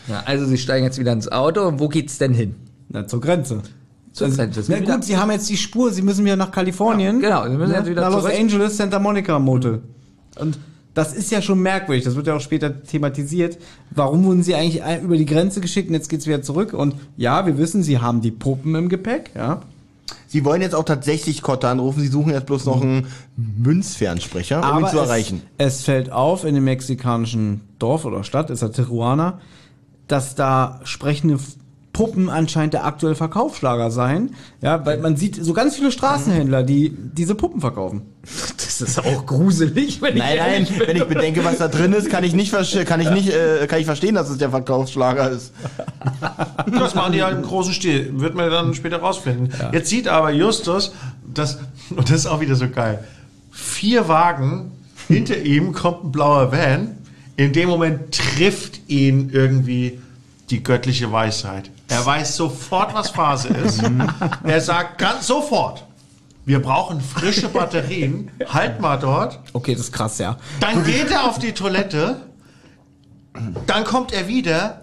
Ja, 0.08 0.24
also 0.26 0.46
sie 0.46 0.58
steigen 0.58 0.86
jetzt 0.86 1.00
wieder 1.00 1.12
ins 1.14 1.32
Auto 1.32 1.62
und 1.68 1.80
wo 1.80 1.90
geht's 1.90 2.18
denn 2.18 2.34
hin? 2.34 2.56
Na, 2.90 3.08
zur 3.08 3.22
Grenze. 3.22 3.62
Zur 4.16 4.28
Also. 4.28 4.44
Na 4.70 4.80
gut, 4.80 5.04
sie 5.04 5.18
haben 5.18 5.30
jetzt 5.32 5.50
die 5.50 5.58
Spur, 5.58 5.92
sie 5.92 6.02
müssen 6.02 6.24
wieder 6.24 6.38
nach 6.38 6.50
Kalifornien. 6.50 7.20
Ja, 7.20 7.44
genau, 7.44 7.52
sie 7.52 7.58
müssen 7.58 7.74
jetzt 7.74 7.90
wieder 7.90 8.02
nach 8.02 8.12
Los 8.12 8.24
zurück. 8.24 8.40
Angeles, 8.40 8.78
Santa 8.78 8.98
Monica 8.98 9.38
Motel. 9.40 9.82
Und 10.40 10.58
das 10.94 11.14
ist 11.14 11.32
ja 11.32 11.42
schon 11.42 11.60
merkwürdig, 11.60 12.06
das 12.06 12.16
wird 12.16 12.28
ja 12.28 12.38
auch 12.38 12.42
später 12.42 12.82
thematisiert. 12.82 13.58
Warum 13.92 14.24
wurden 14.24 14.42
sie 14.42 14.56
eigentlich 14.56 14.82
über 15.04 15.18
die 15.18 15.26
Grenze 15.26 15.60
geschickt 15.60 15.90
und 15.90 15.96
jetzt 15.96 16.08
geht's 16.08 16.28
wieder 16.28 16.42
zurück? 16.42 16.72
Und 16.72 16.96
ja, 17.18 17.46
wir 17.46 17.58
wissen, 17.58 17.84
sie 17.84 18.00
haben 18.00 18.22
die 18.22 18.32
Puppen 18.32 18.74
im 18.76 18.88
Gepäck, 18.88 19.32
ja. 19.36 19.60
Sie 20.28 20.46
wollen 20.46 20.62
jetzt 20.62 20.76
auch 20.76 20.86
tatsächlich 20.86 21.42
Kotter 21.42 21.68
anrufen, 21.68 22.00
sie 22.00 22.08
suchen 22.08 22.32
jetzt 22.32 22.46
bloß 22.46 22.66
noch 22.66 22.82
einen 22.82 23.08
Münzfernsprecher, 23.36 24.62
um 24.72 24.84
ihn 24.84 24.88
zu 24.88 24.98
erreichen. 24.98 25.42
Es, 25.58 25.80
es 25.80 25.84
fällt 25.84 26.10
auf 26.10 26.46
in 26.46 26.56
dem 26.56 26.64
mexikanischen 26.64 27.62
Dorf 27.80 28.06
oder 28.06 28.24
Stadt, 28.24 28.50
ist 28.50 28.62
ja 28.62 28.70
Tijuana, 28.70 29.40
dass 30.08 30.36
da 30.36 30.80
sprechende 30.86 31.38
Puppen 31.96 32.30
anscheinend 32.30 32.74
der 32.74 32.84
aktuelle 32.84 33.16
Verkaufsschlager 33.16 33.90
seien. 33.90 34.36
Ja, 34.62 34.86
weil 34.86 34.98
man 34.98 35.16
sieht 35.16 35.42
so 35.42 35.54
ganz 35.54 35.78
viele 35.78 35.94
Straßenhändler, 35.94 36.64
die 36.64 36.94
diese 36.94 37.36
Puppen 37.36 37.62
verkaufen. 37.62 38.02
Das 38.58 38.90
ist 38.90 39.00
auch 39.00 39.26
gruselig, 39.26 40.02
wenn 40.02 40.18
Nein, 40.18 40.36
nein, 40.38 40.68
wenn 40.86 40.98
ich 40.98 41.06
bedenke, 41.06 41.46
was 41.46 41.60
da 41.60 41.70
drin 41.70 41.94
ist, 41.94 42.10
kann 42.10 42.26
ich 42.26 42.34
nicht, 42.34 42.52
kann 42.86 43.00
ich 43.00 43.10
nicht, 43.10 43.30
äh, 43.30 43.68
kann 43.68 43.80
ich 43.80 43.86
verstehen, 43.86 44.16
dass 44.16 44.30
es 44.30 44.38
der 44.38 44.50
Verkaufsschlager 44.50 45.30
ist. 45.30 45.54
Das 46.78 46.94
machen 46.94 47.14
die 47.14 47.24
halt 47.24 47.38
im 47.38 47.44
großen 47.44 47.74
Stil. 47.74 48.20
Wird 48.20 48.36
man 48.36 48.50
dann 48.50 48.74
später 48.74 48.98
rausfinden. 48.98 49.54
Jetzt 49.72 49.90
sieht 49.90 50.10
aber 50.10 50.32
Justus, 50.32 50.92
das, 51.34 51.60
und 51.92 52.10
das 52.10 52.18
ist 52.18 52.26
auch 52.26 52.42
wieder 52.42 52.56
so 52.56 52.68
geil, 52.68 53.02
vier 53.52 54.10
Wagen, 54.10 54.74
hinter 55.08 55.38
ihm 55.38 55.72
kommt 55.72 56.04
ein 56.04 56.12
blauer 56.12 56.52
Van. 56.52 56.98
In 57.38 57.54
dem 57.54 57.70
Moment 57.70 58.12
trifft 58.14 58.82
ihn 58.90 59.30
irgendwie 59.32 60.02
die 60.50 60.64
göttliche 60.64 61.14
Weisheit. 61.14 61.72
Er 61.88 62.06
weiß 62.06 62.36
sofort, 62.36 62.94
was 62.94 63.10
Phase 63.10 63.50
ist. 63.50 63.82
er 64.44 64.62
sagt 64.62 64.98
ganz 64.98 65.28
sofort, 65.28 65.86
wir 66.46 66.62
brauchen 66.62 67.02
frische 67.02 67.48
Batterien. 67.48 68.32
Halt 68.48 68.80
mal 68.80 68.98
dort. 68.98 69.40
Okay, 69.54 69.74
das 69.74 69.86
ist 69.86 69.92
krass, 69.92 70.18
ja. 70.18 70.38
Dann 70.60 70.84
geht 70.84 71.12
er 71.12 71.26
auf 71.26 71.40
die 71.40 71.54
Toilette, 71.54 72.22
dann 73.68 73.84
kommt 73.84 74.14
er 74.14 74.28
wieder, 74.28 74.82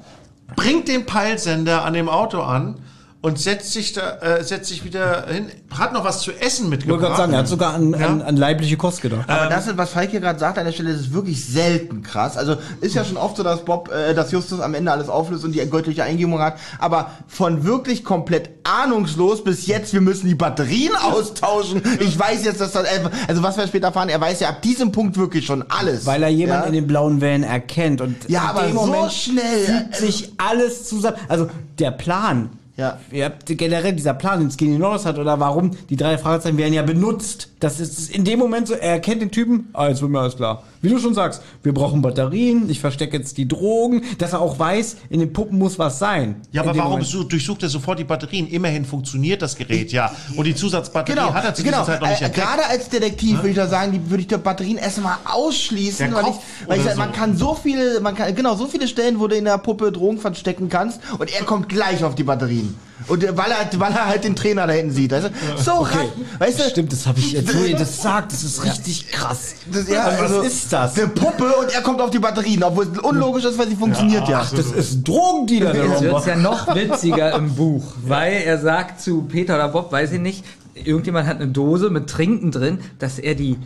bringt 0.57 0.89
den 0.89 1.07
Peilsender 1.07 1.85
an 1.85 1.95
dem 1.95 2.09
Auto 2.09 2.41
an 2.41 2.77
und 3.25 3.39
setzt 3.39 3.73
sich 3.73 3.93
da, 3.93 4.19
äh, 4.19 4.43
setzt 4.45 4.69
sich 4.69 4.85
wieder 4.85 5.27
hin, 5.29 5.47
hat 5.79 5.93
noch 5.93 6.03
was 6.05 6.21
zu 6.23 6.33
essen 6.33 6.67
Ich 6.67 6.71
wollte 6.73 6.87
mitgebracht. 6.89 7.01
gerade 7.03 7.17
sagen, 7.17 7.33
er 7.33 7.39
hat 7.39 7.49
sogar 7.49 7.75
an, 7.75 7.93
Ja. 7.99 8.07
an, 8.09 8.21
an 8.23 8.37
leibliche 8.37 8.77
Kost 8.77 9.01
gedacht. 9.01 9.31
Aber 9.31 9.49
das 9.49 9.69
ist, 9.69 9.77
was 9.79 9.91
Falk 9.91 10.11
hier 10.11 10.19
gerade 10.21 10.41
sagt, 10.41 10.59
an 10.59 10.65
der 10.65 10.73
Stelle, 10.73 10.91
das 10.93 11.03
ist 11.03 11.13
wirklich 11.15 11.45
selten 11.45 12.03
krass. 12.03 12.37
Also 12.37 12.57
ist 12.81 12.95
ja 12.97 13.05
schon 13.05 13.17
oft 13.17 13.37
so, 13.37 13.45
dass 13.45 13.65
Bob, 13.65 13.91
äh, 13.93 14.13
dass 14.15 14.33
Justus 14.33 14.59
am 14.61 14.75
Ende 14.75 14.91
alles 14.91 15.09
auflöst 15.09 15.45
und 15.45 15.53
die 15.53 15.61
göttliche 15.71 16.03
Eingebung 16.03 16.41
hat. 16.41 16.57
Aber 16.81 17.13
von 17.29 17.65
wirklich 17.65 18.03
komplett 18.05 18.51
ahnungslos 18.65 19.45
bis 19.45 19.67
jetzt, 19.69 19.93
wir 19.93 20.01
müssen 20.01 20.27
die 20.27 20.35
Batterien 20.35 20.95
austauschen. 20.97 21.81
Ich 22.01 22.19
weiß 22.19 22.45
jetzt, 22.45 22.61
dass 22.61 22.73
das, 22.73 22.85
also 23.29 23.43
was 23.43 23.57
wir 23.57 23.67
später 23.69 23.87
erfahren, 23.87 24.09
er 24.09 24.21
weiß 24.21 24.41
ja 24.41 24.49
ab 24.49 24.63
diesem 24.63 24.91
Punkt 24.91 25.17
wirklich 25.17 25.47
schon 25.47 25.65
alles. 25.69 26.07
Weil 26.07 26.25
er 26.25 26.29
jemanden 26.29 26.63
ja? 26.63 26.67
in 26.69 26.73
den 26.75 26.87
blauen 26.89 27.21
Van 27.21 27.45
erkennt. 27.45 28.01
Und 28.01 28.17
Ja, 28.29 28.43
in 28.43 28.49
aber 28.49 28.63
dem 28.63 28.75
so 28.77 28.87
Moment 28.87 29.13
schnell. 29.13 29.65
fügt 29.65 29.95
sich 29.97 30.33
alles 30.39 30.89
zusammen. 30.89 31.17
Also 31.29 31.49
der 31.79 31.93
Plan. 31.93 32.51
Ja. 32.83 32.99
Ihr 33.13 33.27
habt 33.27 33.47
generell 33.47 33.93
dieser 33.93 34.13
Plan, 34.13 34.41
den 34.41 34.51
Skinny 34.51 34.77
Norris 34.77 35.07
hat, 35.07 35.17
oder 35.17 35.39
warum 35.39 35.71
die 35.89 35.95
drei 35.95 36.19
Fragezeichen 36.19 36.59
werden 36.59 36.75
ja 36.75 36.83
benutzt 36.83 37.52
Das 37.63 37.79
ist 37.79 38.11
in 38.11 38.25
dem 38.25 38.41
Moment 38.41 38.67
so, 38.67 38.75
er 38.75 38.91
erkennt 38.95 39.23
den 39.23 39.31
Typen, 39.31 39.69
ah, 39.73 39.87
jetzt 39.89 40.03
wird 40.03 40.11
mir 40.11 40.19
alles 40.19 40.35
klar. 40.37 40.65
Wie 40.81 40.89
du 40.89 40.99
schon 40.99 41.15
sagst, 41.15 41.43
wir 41.63 41.73
brauchen 41.73 42.03
Batterien, 42.03 42.69
ich 42.69 42.81
verstecke 42.81 43.17
jetzt 43.17 43.39
die 43.39 43.47
Drogen, 43.47 44.03
dass 44.19 44.33
er 44.33 44.41
auch 44.41 44.59
weiß, 44.59 44.97
in 45.11 45.21
den 45.21 45.33
Puppen 45.33 45.59
muss 45.59 45.79
was 45.79 46.01
sein. 46.01 46.41
Ja, 46.51 46.63
aber 46.63 46.77
warum 46.77 46.91
Moment. 46.91 47.07
su- 47.07 47.23
durchsucht 47.23 47.63
er 47.63 47.69
sofort 47.69 48.01
die 48.01 48.05
Batterien? 48.05 48.49
Immerhin 48.49 48.85
funktioniert 48.85 49.43
das 49.43 49.55
Gerät 49.55 49.93
ja. 49.93 50.11
Und 50.37 50.45
die 50.45 50.57
Zusatzbatterie 50.57 51.15
Genau, 51.17 51.33
hat 51.33 51.45
er 51.45 51.55
zu 51.55 51.63
genau. 51.63 51.79
dieser 51.83 51.93
Zeit 51.93 52.01
noch 52.01 52.09
nicht 52.09 52.23
Äh, 52.23 52.25
entdeckt. 52.25 52.47
Gerade 52.49 52.67
als 52.67 52.89
Detektiv 52.89 53.37
würde 53.37 53.51
ich 53.51 53.57
da 53.57 53.69
sagen, 53.69 53.93
die 53.93 54.11
würde 54.11 54.23
ich 54.23 54.27
die 54.27 54.37
Batterien 54.39 54.79
erstmal 54.79 55.19
ausschließen, 55.25 56.07
Der 56.11 56.15
weil 56.17 56.25
ich, 56.25 56.31
Kopf 56.35 56.43
weil 56.67 56.79
ich 56.81 56.85
sag, 56.85 56.97
man 56.97 57.11
so. 57.11 57.15
kann 57.15 57.37
so 57.37 57.55
viele, 57.55 58.01
man 58.01 58.17
kann 58.17 58.35
genau 58.35 58.57
so 58.57 58.67
viele 58.67 58.89
Stellen, 58.89 59.21
wo 59.21 59.29
du 59.29 59.37
in 59.37 59.45
der 59.45 59.59
Puppe 59.59 59.93
Drogen 59.93 60.19
verstecken 60.19 60.69
kannst 60.69 61.01
und 61.17 61.33
er 61.33 61.45
kommt 61.45 61.69
gleich 61.69 62.03
auf 62.03 62.17
die 62.17 62.25
Batterien. 62.25 62.75
Und 63.09 63.25
äh, 63.25 63.37
weil 63.37 63.51
er, 63.51 63.81
weil 63.81 63.93
er 63.93 64.07
halt 64.07 64.25
den 64.25 64.37
Trainer 64.37 64.67
da 64.67 64.73
hinten 64.73 64.93
sieht. 64.93 65.13
Weißt 65.13 65.27
du? 65.27 65.63
So, 65.63 65.73
okay. 65.81 66.09
weißt 66.39 66.61
du? 66.61 66.63
Stimmt, 66.65 66.93
das 66.93 67.07
habe 67.07 67.19
ich 67.19 67.33
jetzt, 67.33 67.57
wo 67.57 67.65
ihr 67.65 67.77
das 67.77 68.03
sagt, 68.03 68.33
das 68.33 68.45
ist 68.45 68.65
richtig 68.65 69.11
krass. 69.11 69.55
Das, 69.73 69.89
ja, 69.89 70.05
Also, 70.05 70.23
also, 70.23 70.39
was 70.39 70.47
ist 70.47 70.73
das? 70.73 70.99
Eine 70.99 71.09
Puppe 71.09 71.45
und 71.45 71.73
er 71.73 71.83
kommt 71.83 72.01
auf 72.01 72.11
die 72.11 72.19
Batterien, 72.19 72.63
obwohl 72.63 72.87
es 72.93 72.99
unlogisch 72.99 73.45
ist, 73.45 73.59
weil 73.59 73.69
sie 73.69 73.77
funktioniert 73.77 74.29
ja. 74.29 74.47
Das 74.55 74.67
ist 74.67 74.93
ein 74.95 75.05
Drogendealer, 75.05 75.73
der 75.73 75.85
Jetzt 75.87 76.03
wird's 76.03 76.27
ja 76.27 76.37
noch 76.37 76.75
witziger 76.75 77.35
im 77.35 77.55
Buch, 77.55 77.95
weil 78.07 78.43
er 78.45 78.59
sagt 78.59 79.01
zu 79.01 79.23
Peter 79.23 79.55
oder 79.55 79.69
Bob, 79.69 79.93
weiß 79.93 80.13
ich 80.13 80.21
nicht, 80.21 80.45
irgendjemand 80.75 81.27
hat 81.27 81.37
eine 81.37 81.49
Dose 81.49 81.91
mit 81.91 82.09
Trinken 82.09 82.51
drin, 82.51 82.79
dass 82.99 83.19
er 83.19 83.35
die 83.35 83.59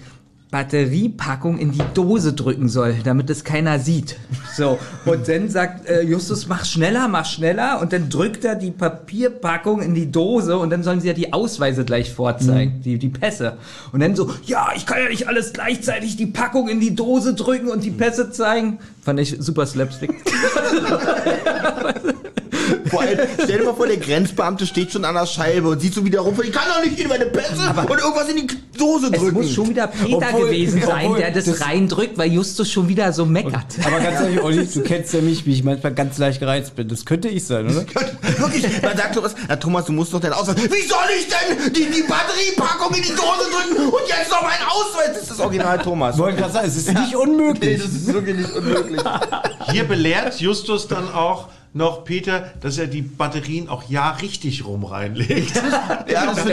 Batteriepackung 0.50 1.58
in 1.58 1.72
die 1.72 1.82
Dose 1.92 2.32
drücken 2.32 2.68
soll, 2.68 2.94
damit 3.02 3.30
es 3.30 3.42
keiner 3.42 3.80
sieht. 3.80 4.16
So. 4.56 4.78
Und 5.04 5.28
dann 5.28 5.48
sagt 5.48 5.88
äh, 5.88 6.02
Justus, 6.02 6.46
mach 6.46 6.64
schneller, 6.64 7.08
mach 7.08 7.26
schneller. 7.26 7.80
Und 7.80 7.92
dann 7.92 8.08
drückt 8.08 8.44
er 8.44 8.54
die 8.54 8.70
Papierpackung 8.70 9.82
in 9.82 9.94
die 9.94 10.10
Dose 10.10 10.56
und 10.56 10.70
dann 10.70 10.84
sollen 10.84 11.00
sie 11.00 11.08
ja 11.08 11.14
die 11.14 11.32
Ausweise 11.32 11.84
gleich 11.84 12.12
vorzeigen, 12.12 12.80
die, 12.82 12.98
die 12.98 13.08
Pässe. 13.08 13.56
Und 13.92 14.00
dann 14.00 14.14
so, 14.14 14.32
ja, 14.44 14.68
ich 14.76 14.86
kann 14.86 14.98
ja 15.02 15.08
nicht 15.08 15.28
alles 15.28 15.52
gleichzeitig 15.52 16.16
die 16.16 16.26
Packung 16.26 16.68
in 16.68 16.78
die 16.78 16.94
Dose 16.94 17.34
drücken 17.34 17.68
und 17.68 17.82
die 17.82 17.90
Pässe 17.90 18.30
zeigen. 18.30 18.78
Fand 19.02 19.18
ich 19.18 19.36
super 19.40 19.66
Slapstick. 19.66 20.14
Vor 22.90 23.00
allem, 23.00 23.18
stell 23.42 23.58
dir 23.58 23.64
mal 23.64 23.74
vor, 23.74 23.86
der 23.86 23.96
Grenzbeamte 23.96 24.66
steht 24.66 24.92
schon 24.92 25.04
an 25.04 25.14
der 25.14 25.26
Scheibe 25.26 25.68
und 25.68 25.80
sieht 25.80 25.94
so 25.94 26.04
wieder 26.04 26.20
rum, 26.20 26.34
ich 26.42 26.52
kann 26.52 26.64
doch 26.68 26.84
nicht 26.84 26.98
in 26.98 27.08
meine 27.08 27.26
Pässe 27.26 27.52
und 27.54 27.90
irgendwas 27.98 28.28
in 28.28 28.36
die 28.36 28.46
Dose 28.78 29.06
Es 29.12 29.18
drücken. 29.20 29.34
muss 29.34 29.52
schon 29.52 29.68
wieder 29.68 29.86
Peter 29.86 30.16
Obwohl- 30.16 30.46
gewesen 30.48 30.82
sein, 30.82 31.04
obwohl 31.06 31.18
der 31.18 31.30
das, 31.30 31.44
das- 31.46 31.60
reindrückt, 31.62 32.18
weil 32.18 32.30
Justus 32.32 32.70
schon 32.70 32.88
wieder 32.88 33.12
so 33.12 33.24
meckert. 33.24 33.64
Aber 33.84 34.00
ganz 34.00 34.20
ehrlich, 34.20 34.42
Olli, 34.42 34.66
du 34.66 34.80
kennst 34.82 35.12
ja 35.14 35.20
mich, 35.20 35.46
wie 35.46 35.52
ich 35.54 35.64
manchmal 35.64 35.92
ganz 35.94 36.18
leicht 36.18 36.40
gereizt 36.40 36.76
bin. 36.76 36.88
Das 36.88 37.04
könnte 37.04 37.28
ich 37.28 37.44
sein, 37.44 37.66
oder? 37.66 37.76
Wirklich, 38.38 38.66
man 38.82 38.96
sagt 38.96 39.14
Thomas, 39.14 39.34
ja, 39.48 39.56
Thomas, 39.56 39.84
du 39.86 39.92
musst 39.92 40.12
doch 40.12 40.20
deinen 40.20 40.34
Ausweis. 40.34 40.56
Wie 40.56 40.86
soll 40.86 40.98
ich 41.18 41.26
denn 41.28 41.72
die, 41.72 41.86
die 41.90 42.02
Batteriepackung 42.02 42.94
in 42.94 43.02
die 43.02 43.08
Dose 43.08 43.48
drücken 43.50 43.86
und 43.92 44.02
jetzt 44.08 44.30
noch 44.30 44.42
meinen 44.42 44.66
Ausweis? 44.68 45.08
Das 45.14 45.22
ist 45.22 45.30
das 45.30 45.40
Original 45.40 45.78
Thomas. 45.78 46.14
Ich 46.16 46.20
wollte 46.20 46.38
gerade 46.38 46.52
sagen, 46.52 46.66
es 46.68 46.76
ist 46.76 46.88
nicht 46.88 47.00
Nee, 47.10 47.16
unmöglich. 47.16 47.82
das 47.82 47.90
ist 47.92 48.12
wirklich 48.12 48.36
nicht 48.36 48.52
unmöglich. 48.52 49.00
Hier 49.70 49.84
belehrt 49.84 50.38
Justus 50.40 50.86
dann 50.88 51.12
auch 51.12 51.48
noch 51.76 52.04
Peter, 52.04 52.50
dass 52.60 52.78
er 52.78 52.86
die 52.86 53.02
Batterien 53.02 53.68
auch 53.68 53.84
ja 53.88 54.10
richtig 54.12 54.64
rum 54.66 54.84
reinlegt. 54.84 55.52
Ja, 56.08 56.26
das 56.26 56.38
ist 56.38 56.46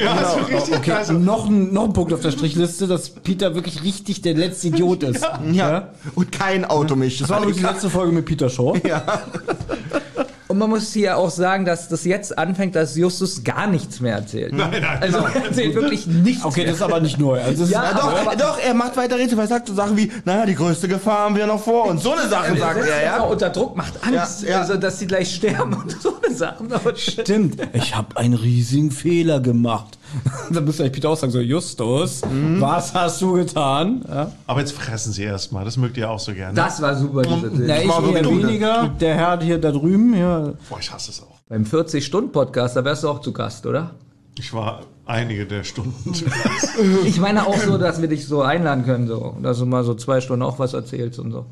Ja, 0.00 0.14
das 0.20 0.36
ist 0.36 0.48
richtig 0.48 0.74
Okay, 0.76 0.80
klasse. 0.82 1.14
noch 1.14 1.46
ein, 1.46 1.72
noch 1.72 1.84
ein 1.84 1.92
Punkt 1.92 2.12
auf 2.12 2.20
der 2.20 2.32
Strichliste, 2.32 2.86
dass 2.86 3.10
Peter 3.10 3.54
wirklich 3.54 3.82
richtig 3.82 4.22
der 4.22 4.34
letzte 4.34 4.68
Idiot 4.68 5.02
ist. 5.04 5.24
ja. 5.52 5.88
Und 6.14 6.32
kein 6.32 6.64
Automisch. 6.64 7.18
Das 7.18 7.28
war 7.28 7.38
übrigens 7.38 7.58
die 7.58 7.64
letzte 7.64 7.90
Folge 7.90 8.12
mit 8.12 8.24
Peter 8.26 8.48
Shaw. 8.48 8.74
Und 10.52 10.58
man 10.58 10.68
muss 10.68 10.92
hier 10.92 11.16
auch 11.16 11.30
sagen, 11.30 11.64
dass 11.64 11.88
das 11.88 12.04
jetzt 12.04 12.36
anfängt, 12.36 12.74
dass 12.76 12.94
Justus 12.94 13.42
gar 13.42 13.66
nichts 13.66 14.00
mehr 14.00 14.16
erzählt. 14.16 14.52
Nein, 14.52 14.70
nein, 14.82 14.98
Also 15.00 15.16
er 15.16 15.46
erzählt 15.46 15.74
wirklich 15.74 16.06
nichts 16.06 16.44
Okay, 16.44 16.60
mehr. 16.60 16.66
das 16.66 16.76
ist 16.76 16.82
aber 16.82 17.00
nicht 17.00 17.18
neu. 17.18 17.40
Also 17.40 17.64
Ja, 17.64 17.84
ist, 17.88 17.94
doch, 17.98 18.20
aber- 18.20 18.36
doch, 18.36 18.58
er 18.58 18.74
macht 18.74 18.94
weiter 18.98 19.16
Rätsel, 19.16 19.38
weil 19.38 19.46
er 19.46 19.48
sagt 19.48 19.68
so 19.68 19.74
Sachen 19.74 19.96
wie, 19.96 20.12
naja, 20.26 20.44
die 20.44 20.54
größte 20.54 20.88
Gefahr 20.88 21.20
haben 21.20 21.36
wir 21.36 21.46
noch 21.46 21.62
vor 21.64 21.86
uns. 21.86 22.02
So 22.02 22.12
eine 22.12 22.28
Sache 22.28 22.54
sagt 22.58 22.86
er, 22.86 23.02
ja. 23.02 23.20
unter 23.22 23.48
Druck, 23.48 23.78
macht 23.78 23.94
Angst, 24.04 24.42
Ja, 24.42 24.48
ja. 24.50 24.60
Also, 24.60 24.76
dass 24.76 24.98
sie 24.98 25.06
gleich 25.06 25.34
sterben 25.34 25.72
und 25.72 25.96
so 26.02 26.18
eine 26.22 26.34
Sachen. 26.34 26.70
Aber 26.70 26.94
Stimmt, 26.96 27.56
ich 27.72 27.96
habe 27.96 28.14
einen 28.18 28.34
riesigen 28.34 28.90
Fehler 28.90 29.40
gemacht. 29.40 29.96
Dann 30.50 30.64
müsste 30.64 30.82
eigentlich 30.82 30.92
Peter 30.94 31.10
auch 31.10 31.16
sagen, 31.16 31.32
so 31.32 31.40
Justus, 31.40 32.22
was 32.58 32.94
hast 32.94 33.20
du 33.22 33.32
getan? 33.34 34.04
Ja. 34.08 34.32
Aber 34.46 34.60
jetzt 34.60 34.72
fressen 34.72 35.12
sie 35.12 35.22
erstmal. 35.22 35.64
Das 35.64 35.76
mögt 35.76 35.96
ihr 35.96 36.10
auch 36.10 36.18
so 36.18 36.32
gerne. 36.34 36.54
das 36.54 36.80
war 36.82 36.96
super, 36.96 37.22
diese 37.22 37.46
Na, 37.46 37.76
Szene. 37.76 37.82
ich 37.82 37.88
war 37.88 38.14
eher 38.14 38.24
weniger. 38.24 38.88
Der 39.00 39.14
Herr 39.14 39.40
hier 39.40 39.58
da 39.58 39.70
drüben, 39.72 40.14
ja. 40.14 40.52
Boah, 40.68 40.78
ich 40.80 40.92
hasse 40.92 41.10
es 41.10 41.22
auch. 41.22 41.40
Beim 41.48 41.64
40-Stunden-Podcast, 41.64 42.76
da 42.76 42.84
wärst 42.84 43.04
du 43.04 43.08
auch 43.08 43.20
zu 43.20 43.32
Gast, 43.32 43.66
oder? 43.66 43.94
Ich 44.38 44.52
war 44.54 44.80
einige 45.04 45.46
der 45.46 45.64
Stunden. 45.64 46.12
Ich 47.04 47.20
meine 47.20 47.46
auch 47.46 47.58
so, 47.58 47.76
dass 47.78 48.00
wir 48.00 48.08
dich 48.08 48.26
so 48.26 48.42
einladen 48.42 48.84
können, 48.84 49.06
so. 49.06 49.36
Dass 49.42 49.58
du 49.58 49.66
mal 49.66 49.84
so 49.84 49.94
zwei 49.94 50.20
Stunden 50.20 50.42
auch 50.42 50.58
was 50.58 50.72
erzählst 50.72 51.18
und 51.18 51.32
so. 51.32 51.46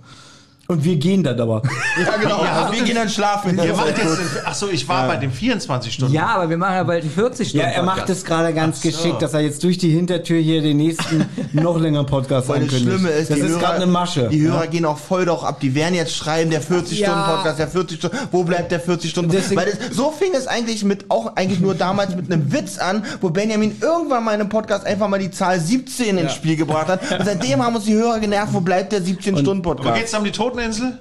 Und 0.71 0.85
wir 0.85 0.97
gehen 0.97 1.23
dann 1.25 1.41
aber. 1.41 1.63
Ja, 2.01 2.17
genau. 2.17 2.39
Also 2.39 2.73
wir 2.73 2.83
gehen 2.85 2.95
dann 2.95 3.09
schlafen. 3.09 3.59
Ihr 3.59 3.75
macht 3.75 3.89
jetzt, 3.99 4.47
achso, 4.47 4.69
ich 4.69 4.89
war 4.89 5.07
bei 5.09 5.17
den 5.17 5.33
24 5.33 5.93
Stunden. 5.93 6.15
Ja, 6.15 6.29
aber 6.29 6.49
wir 6.49 6.57
machen 6.57 6.75
ja 6.77 6.83
bald 6.85 7.03
einen 7.03 7.11
40 7.11 7.53
Ja, 7.53 7.63
Stunden 7.63 7.77
er 7.77 7.83
macht 7.83 8.09
es 8.09 8.25
gerade 8.25 8.55
ganz 8.55 8.81
so. 8.81 8.89
geschickt, 8.89 9.21
dass 9.21 9.35
er 9.35 9.41
jetzt 9.41 9.63
durch 9.65 9.77
die 9.77 9.91
Hintertür 9.91 10.39
hier 10.41 10.63
den 10.63 10.77
nächsten 10.77 11.27
noch 11.53 11.79
längeren 11.79 12.07
Podcast 12.07 12.49
Weil 12.49 12.61
das 12.61 12.73
ankündigt. 12.75 12.99
Schlimme 13.01 13.09
ist, 13.11 13.31
das 13.31 13.39
die 13.39 13.45
ist 13.45 13.59
gerade 13.59 13.77
eine 13.77 13.87
Masche. 13.87 14.29
Die 14.29 14.41
Hörer 14.43 14.69
gehen 14.69 14.85
auch 14.85 14.97
voll 14.99 15.25
doch 15.25 15.43
ab. 15.45 15.59
Die 15.61 15.75
werden 15.75 15.95
jetzt 15.95 16.15
schreiben, 16.15 16.51
der 16.51 16.63
40-Stunden-Podcast, 16.63 17.59
der 17.59 17.69
40 17.69 17.99
Stunden. 17.99 18.17
Wo 18.31 18.45
bleibt 18.45 18.71
der 18.71 18.83
40-Stunden? 18.83 19.31
Deswegen- 19.33 19.61
Weil 19.61 19.73
das, 19.73 19.97
so 19.97 20.11
fing 20.13 20.31
es 20.35 20.47
eigentlich 20.47 20.85
mit, 20.85 21.07
auch 21.11 21.35
eigentlich 21.37 21.61
nur 21.61 21.75
damals 21.75 22.15
mit 22.15 22.33
einem 22.33 22.53
Witz 22.53 22.79
an, 22.79 23.05
wo 23.21 23.31
Benjamin 23.31 23.77
irgendwann 23.81 24.25
mal 24.25 24.35
in 24.35 24.41
einem 24.41 24.49
Podcast 24.49 24.87
einfach 24.87 25.09
mal 25.09 25.19
die 25.19 25.31
Zahl 25.33 25.59
17 25.61 26.19
ins 26.19 26.35
Spiel 26.35 26.57
gebracht 26.57 26.87
hat. 26.89 27.01
Und 27.19 27.25
seitdem 27.27 27.63
haben 27.65 27.75
uns 27.75 27.85
die 27.85 27.95
Hörer 27.95 28.21
genervt, 28.21 28.53
wo 28.53 28.61
bleibt 28.61 28.93
der 28.93 29.01
Aber 29.01 29.09
17-Stunden-Podcast? 29.09 29.97
geht's 29.99 30.15
um 30.15 30.25
die 30.25 30.33
Toteninsel? 30.61 30.99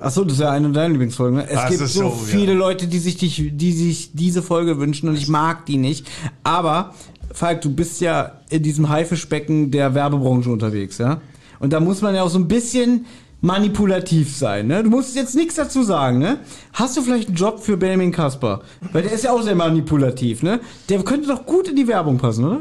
Achso, 0.00 0.24
das 0.24 0.34
ist 0.34 0.40
ja 0.40 0.50
eine 0.50 0.70
deiner 0.70 0.90
Lieblingsfolgen. 0.90 1.38
Ne? 1.38 1.46
Es 1.48 1.54
Das 1.54 1.68
gibt 1.68 1.80
so, 1.80 2.02
so, 2.04 2.10
viele 2.10 2.52
ja. 2.52 2.58
Leute, 2.58 2.86
die 2.86 2.98
sich, 2.98 3.16
dich, 3.18 3.50
die 3.52 3.72
sich 3.72 4.12
diese 4.14 4.42
Folge 4.42 4.78
wünschen 4.78 5.08
und 5.08 5.16
ich 5.16 5.28
mag 5.28 5.66
die 5.66 5.76
nicht. 5.76 6.06
Aber, 6.44 6.94
Falk, 7.32 7.60
du 7.60 7.70
bist 7.70 8.00
ja 8.00 8.40
in 8.48 8.62
diesem 8.62 8.88
Haifischbecken 8.88 9.70
der 9.70 9.94
Werbebranche 9.94 10.50
unterwegs, 10.50 10.98
ja? 10.98 11.20
Und 11.58 11.72
da 11.72 11.80
muss 11.80 12.00
man 12.00 12.14
ja 12.14 12.22
auch 12.22 12.30
so 12.30 12.38
ein 12.38 12.48
bisschen 12.48 13.06
manipulativ 13.42 14.34
sein, 14.34 14.68
ne? 14.68 14.82
Du 14.82 14.88
musst 14.88 15.14
jetzt 15.14 15.34
nichts 15.34 15.56
dazu 15.56 15.82
sagen, 15.82 16.18
ne? 16.18 16.38
Hast 16.72 16.96
du 16.96 17.02
vielleicht 17.02 17.28
einen 17.28 17.36
Job 17.36 17.60
für 17.60 17.76
Benjamin 17.76 18.12
Kasper? 18.12 18.62
Weil 18.92 19.02
der 19.02 19.12
ist 19.12 19.24
ja 19.24 19.32
auch 19.32 19.42
sehr 19.42 19.54
manipulativ, 19.54 20.42
ne? 20.42 20.60
Der 20.88 21.02
könnte 21.02 21.28
doch 21.28 21.44
gut 21.44 21.68
in 21.68 21.76
die 21.76 21.86
Werbung 21.86 22.16
passen, 22.16 22.44
oder? 22.44 22.60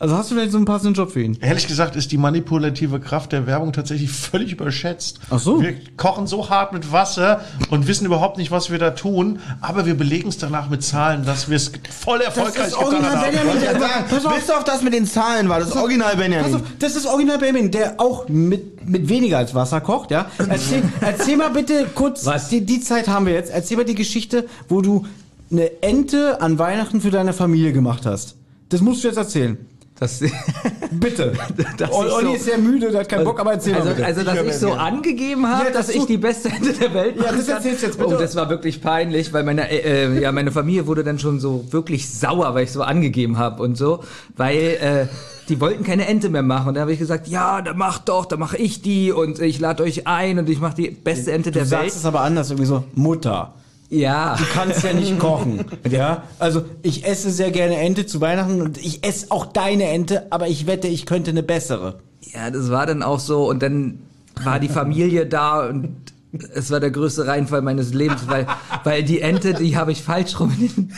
Also 0.00 0.16
hast 0.16 0.30
du 0.30 0.36
vielleicht 0.36 0.52
so 0.52 0.58
einen 0.58 0.64
passenden 0.64 0.94
Job 0.94 1.10
für 1.10 1.20
ihn? 1.20 1.36
Ehrlich 1.40 1.66
gesagt 1.66 1.96
ist 1.96 2.12
die 2.12 2.18
manipulative 2.18 3.00
Kraft 3.00 3.32
der 3.32 3.48
Werbung 3.48 3.72
tatsächlich 3.72 4.12
völlig 4.12 4.52
überschätzt. 4.52 5.18
Ach 5.28 5.40
so. 5.40 5.60
Wir 5.60 5.74
kochen 5.96 6.28
so 6.28 6.48
hart 6.50 6.72
mit 6.72 6.92
Wasser 6.92 7.40
und 7.70 7.88
wissen 7.88 8.06
überhaupt 8.06 8.38
nicht, 8.38 8.52
was 8.52 8.70
wir 8.70 8.78
da 8.78 8.90
tun, 8.92 9.40
aber 9.60 9.86
wir 9.86 9.96
belegen 9.96 10.28
es 10.28 10.38
danach 10.38 10.70
mit 10.70 10.84
Zahlen, 10.84 11.24
dass 11.24 11.48
wir 11.48 11.56
es 11.56 11.72
voll 11.90 12.20
erfolgreich 12.20 12.66
getan 12.70 12.84
original 12.84 13.16
haben. 13.16 13.32
Benjamin, 13.32 13.60
der- 13.60 14.04
Pass 14.08 14.24
auf. 14.24 14.34
bis 14.36 14.50
auf 14.50 14.62
das 14.62 14.82
mit 14.82 14.94
den 14.94 15.04
Zahlen 15.04 15.48
war, 15.48 15.58
das 15.58 15.72
Original 15.74 16.10
Pass 16.12 16.18
Benjamin. 16.20 16.54
auf, 16.54 16.62
das 16.78 16.94
ist 16.94 17.04
Original 17.06 17.38
Benjamin, 17.38 17.70
der 17.72 18.00
auch 18.00 18.28
mit, 18.28 18.88
mit 18.88 19.08
weniger 19.08 19.38
als 19.38 19.52
Wasser 19.56 19.80
kocht, 19.80 20.12
ja? 20.12 20.26
Erzähl, 20.48 20.82
erzähl 21.00 21.36
mal 21.36 21.50
bitte 21.50 21.86
kurz, 21.92 22.24
Was? 22.24 22.48
Die, 22.50 22.64
die 22.64 22.80
Zeit 22.80 23.08
haben 23.08 23.26
wir 23.26 23.32
jetzt, 23.32 23.50
erzähl 23.50 23.76
mal 23.76 23.84
die 23.84 23.96
Geschichte, 23.96 24.46
wo 24.68 24.80
du 24.80 25.06
eine 25.50 25.82
Ente 25.82 26.40
an 26.40 26.58
Weihnachten 26.60 27.00
für 27.00 27.10
deine 27.10 27.32
Familie 27.32 27.72
gemacht 27.72 28.06
hast. 28.06 28.36
Das 28.68 28.80
musst 28.80 29.02
du 29.02 29.08
jetzt 29.08 29.16
erzählen. 29.16 29.58
Das, 30.00 30.20
Bitte. 30.92 31.32
Dass 31.76 31.90
Olli 31.92 32.06
ich 32.08 32.12
so- 32.28 32.34
ist 32.34 32.44
sehr 32.44 32.58
müde, 32.58 32.90
der 32.90 33.00
hat 33.00 33.08
keinen 33.08 33.24
Bock, 33.24 33.40
aber 33.40 33.52
erzähl 33.54 33.74
also, 33.74 33.90
mal 33.90 34.02
also, 34.04 34.22
dass 34.22 34.42
ich 34.42 34.54
so 34.54 34.72
angegeben 34.72 35.46
habe, 35.46 35.64
Ja, 35.66 35.70
dass 35.70 35.86
dass 35.88 35.94
ich 35.96 36.02
du- 36.02 36.06
die 36.06 36.18
beste 36.18 36.48
Ente 36.50 36.72
der 36.72 36.94
Welt 36.94 37.16
Ja, 37.16 37.22
machen 37.24 37.38
das 37.38 37.48
erzählst 37.48 37.82
jetzt 37.82 37.98
bitte. 37.98 38.14
Oh, 38.14 38.18
das 38.18 38.36
war 38.36 38.48
wirklich 38.48 38.80
peinlich, 38.80 39.32
weil 39.32 39.42
meine, 39.44 39.68
äh, 39.70 40.06
äh, 40.06 40.22
ja, 40.22 40.30
meine 40.32 40.52
Familie 40.52 40.86
wurde 40.86 41.02
dann 41.04 41.18
schon 41.18 41.40
so 41.40 41.64
wirklich 41.70 42.08
sauer, 42.10 42.54
weil 42.54 42.64
ich 42.64 42.72
so 42.72 42.82
angegeben 42.82 43.38
habe 43.38 43.62
und 43.62 43.76
so, 43.76 44.04
weil 44.36 44.56
äh, 44.80 45.06
die 45.48 45.60
wollten 45.60 45.82
keine 45.82 46.06
Ente 46.06 46.28
mehr 46.28 46.42
machen. 46.42 46.68
Und 46.68 46.74
da 46.74 46.82
habe 46.82 46.92
ich 46.92 46.98
gesagt, 46.98 47.26
ja, 47.26 47.60
dann 47.62 47.76
mach 47.76 47.98
doch, 47.98 48.24
dann 48.26 48.38
mache 48.38 48.56
ich 48.56 48.82
die 48.82 49.10
und 49.12 49.40
ich 49.40 49.58
lade 49.58 49.82
euch 49.82 50.06
ein 50.06 50.38
und 50.38 50.48
ich 50.48 50.60
mache 50.60 50.76
die 50.76 50.90
beste 50.90 51.32
Ente 51.32 51.50
du 51.50 51.58
der 51.58 51.70
Welt. 51.70 51.80
sagst 51.82 51.96
es 51.96 52.04
aber 52.04 52.20
anders, 52.20 52.50
irgendwie 52.50 52.66
so, 52.66 52.84
Mutter. 52.94 53.54
Ja. 53.90 54.36
Du 54.36 54.44
kannst 54.52 54.84
ja 54.84 54.92
nicht 54.92 55.18
kochen. 55.18 55.64
Ja, 55.88 56.24
also 56.38 56.64
ich 56.82 57.06
esse 57.06 57.30
sehr 57.30 57.50
gerne 57.50 57.76
Ente 57.76 58.06
zu 58.06 58.20
Weihnachten 58.20 58.60
und 58.60 58.78
ich 58.78 59.04
esse 59.06 59.30
auch 59.30 59.46
deine 59.46 59.84
Ente, 59.84 60.26
aber 60.30 60.48
ich 60.48 60.66
wette, 60.66 60.88
ich 60.88 61.06
könnte 61.06 61.30
eine 61.30 61.42
bessere. 61.42 61.98
Ja, 62.32 62.50
das 62.50 62.70
war 62.70 62.86
dann 62.86 63.02
auch 63.02 63.20
so 63.20 63.48
und 63.48 63.62
dann 63.62 64.00
war 64.44 64.60
die 64.60 64.68
Familie 64.68 65.26
da 65.26 65.66
und 65.66 66.12
es 66.54 66.70
war 66.70 66.80
der 66.80 66.90
größte 66.90 67.26
Reinfall 67.26 67.62
meines 67.62 67.94
Lebens, 67.94 68.22
weil, 68.28 68.46
weil 68.84 69.02
die 69.02 69.20
Ente, 69.20 69.54
die 69.54 69.76
habe 69.76 69.92
ich 69.92 70.02
falsch 70.02 70.38
rum 70.38 70.54
in 70.58 70.68
den, 70.68 70.92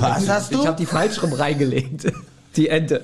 Was 0.00 0.28
hast 0.28 0.54
du? 0.54 0.60
Ich 0.60 0.66
habe 0.66 0.78
die 0.78 0.86
falsch 0.86 1.22
rum 1.22 1.32
reingelegt. 1.32 2.10
Die 2.56 2.68
Ente. 2.68 3.00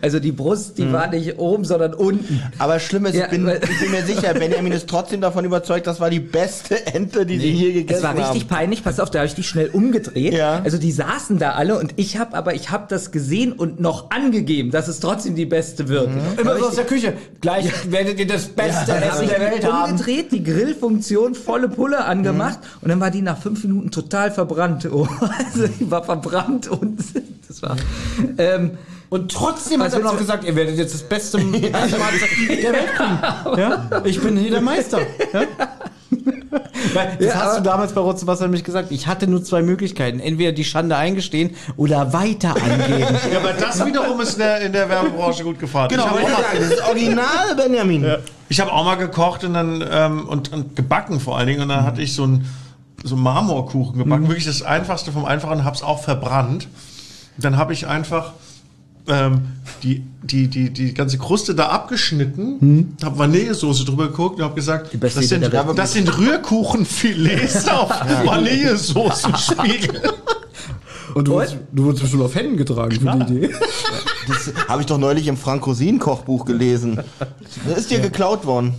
Also 0.00 0.18
die 0.18 0.32
Brust, 0.32 0.78
die 0.78 0.90
war 0.90 1.08
nicht 1.08 1.38
oben, 1.38 1.64
sondern 1.66 1.92
unten. 1.92 2.42
Aber 2.58 2.80
schlimm 2.80 3.04
ist, 3.04 3.14
Ja, 3.16 3.26
ich, 3.26 3.30
bin, 3.32 3.46
ich 3.46 3.80
bin 3.80 3.90
mir 3.90 4.02
sicher, 4.02 4.32
Benjamin 4.32 4.72
ist 4.72 4.88
trotzdem 4.88 5.20
davon 5.20 5.44
überzeugt, 5.44 5.86
das 5.86 6.00
war 6.00 6.08
die 6.08 6.20
beste 6.20 6.86
Ente, 6.86 7.26
die 7.26 7.38
sie 7.38 7.50
je 7.50 7.72
gegessen 7.72 7.98
Es 7.98 8.02
war 8.02 8.16
richtig 8.16 8.42
haben. 8.44 8.48
peinlich, 8.48 8.82
pass 8.82 8.98
auf, 8.98 9.10
da 9.10 9.18
habe 9.18 9.26
ich 9.28 9.34
die 9.34 9.42
schnell 9.42 9.68
umgedreht. 9.68 10.32
Ja. 10.32 10.62
Also 10.64 10.78
die 10.78 10.90
saßen 10.90 11.38
da 11.38 11.50
alle 11.52 11.78
und 11.78 11.92
ich 11.96 12.16
habe 12.18 12.34
aber 12.34 12.54
ich 12.54 12.70
habe 12.70 12.86
das 12.88 13.10
gesehen 13.10 13.52
und 13.52 13.78
noch 13.78 14.10
angegeben, 14.10 14.70
dass 14.70 14.88
es 14.88 15.00
trotzdem 15.00 15.34
die 15.36 15.44
beste 15.46 15.88
wird. 15.88 16.08
Immer 16.40 16.56
so 16.58 16.68
aus 16.68 16.76
der 16.76 16.86
Küche. 16.86 17.12
Gleich 17.42 17.70
werdet 17.90 18.18
ihr 18.18 18.26
das 18.26 18.46
beste 18.46 18.94
habe 18.94 19.04
Essen 19.04 19.24
ich 19.24 19.30
der 19.30 19.40
Welt 19.40 19.70
haben. 19.70 19.92
umgedreht, 19.92 20.32
die 20.32 20.42
Grillfunktion 20.42 21.34
volle 21.34 21.68
Pulle 21.68 22.06
angemacht 22.06 22.58
und 22.80 22.88
dann 22.88 23.00
war 23.00 23.10
die 23.10 23.20
nach 23.20 23.36
fünf 23.36 23.62
Minuten 23.64 23.90
total 23.90 24.30
verbrannt. 24.30 24.88
Oh, 24.90 25.06
also 25.20 25.68
die 25.78 25.90
war 25.90 26.02
verbrannt 26.04 26.68
und 26.68 26.98
das 27.46 27.62
war. 27.62 27.76
Ähm, 28.38 28.72
Und 29.10 29.32
trotzdem 29.32 29.80
hat 29.80 29.86
Also 29.86 29.98
er 29.98 30.04
noch 30.04 30.18
gesagt, 30.18 30.44
ihr 30.44 30.54
werdet 30.54 30.76
jetzt 30.76 30.94
das 30.94 31.02
beste 31.02 31.38
der 31.38 31.52
Welt 31.52 32.94
kriegen. 32.94 33.58
Ja? 33.58 34.02
Ich 34.04 34.20
bin 34.20 34.36
hier 34.36 34.50
der 34.50 34.60
Meister. 34.60 35.00
Ja? 35.32 35.42
Weil, 36.94 37.16
das 37.18 37.26
Ja, 37.26 37.34
hast 37.34 37.58
du 37.58 37.62
damals 37.62 37.92
bei 37.92 38.00
Rotzenwasser 38.00 38.44
nämlich 38.44 38.64
gesagt. 38.64 38.90
Ich 38.90 39.06
hatte 39.06 39.26
nur 39.26 39.42
zwei 39.42 39.62
Möglichkeiten. 39.62 40.20
Entweder 40.20 40.52
die 40.52 40.64
Schande 40.64 40.96
eingestehen 40.96 41.56
oder 41.76 42.12
weiter 42.12 42.54
angeben. 42.54 43.16
Ja, 43.32 43.38
aber 43.40 43.52
das 43.52 43.84
wiederum 43.84 44.20
ist 44.20 44.34
in 44.34 44.38
der, 44.38 44.60
in 44.60 44.72
der 44.72 44.88
Werbebranche 44.88 45.42
gut 45.42 45.58
gefahren. 45.58 45.88
Genau, 45.90 46.04
ich 46.18 46.28
habe 46.28 46.42
sagen, 46.42 46.58
das 46.60 46.70
ist 46.70 46.82
original, 46.82 47.54
Benjamin. 47.56 48.06
ich 48.48 48.60
hab 48.60 48.72
auch 48.72 48.84
mal 48.84 48.94
gekocht 48.94 49.44
und 49.44 49.54
dann 49.54 49.84
ähm, 49.90 50.26
und, 50.28 50.52
und 50.52 50.76
gebacken 50.76 51.20
vor 51.20 51.36
allen 51.36 51.48
Dingen 51.48 51.62
und 51.62 51.68
dann 51.68 51.84
hatte 51.84 52.00
ich 52.00 52.14
so 52.14 52.24
einen 52.24 52.48
so 53.02 53.16
Marmorkuchen 53.16 53.98
gebacken, 53.98 54.28
wirklich 54.28 54.46
das 54.46 54.62
einfachste 54.62 55.12
vom 55.12 55.24
einfachen, 55.24 55.64
hab's 55.64 55.82
auch 55.82 56.02
verbrannt. 56.02 56.68
Dann 57.36 57.56
habe 57.56 57.72
ich 57.72 57.86
einfach 57.86 58.32
ähm, 59.08 59.40
die, 59.82 60.02
die, 60.22 60.48
die, 60.48 60.70
die 60.70 60.94
ganze 60.94 61.18
Kruste 61.18 61.54
da 61.54 61.68
abgeschnitten, 61.68 62.96
hab 63.02 63.18
Vanillesoße 63.18 63.84
drüber 63.84 64.08
geguckt 64.08 64.38
und 64.38 64.44
hab 64.44 64.54
gesagt, 64.54 64.90
das 65.00 65.14
sind, 65.14 65.50
das 65.76 65.92
sind 65.92 66.18
Rührkuchenfilets 66.18 67.68
auf 67.70 67.90
Vanillesoßenspiegel. 68.24 70.12
Und 71.14 71.26
du, 71.26 71.32
wurdest, 71.32 71.56
du 71.72 71.84
wurdest 71.84 72.02
bestimmt 72.02 72.22
auf 72.22 72.34
Händen 72.34 72.56
getragen 72.56 72.92
für 72.92 73.24
die 73.24 73.34
Idee. 73.34 73.54
Das 74.28 74.52
habe 74.68 74.82
ich 74.82 74.86
doch 74.86 74.98
neulich 74.98 75.26
im 75.26 75.36
Frank 75.36 75.66
Rosin 75.66 75.98
Kochbuch 75.98 76.44
gelesen. 76.44 77.00
Das 77.66 77.78
ist 77.78 77.90
dir 77.90 78.00
geklaut 78.00 78.44
worden. 78.44 78.74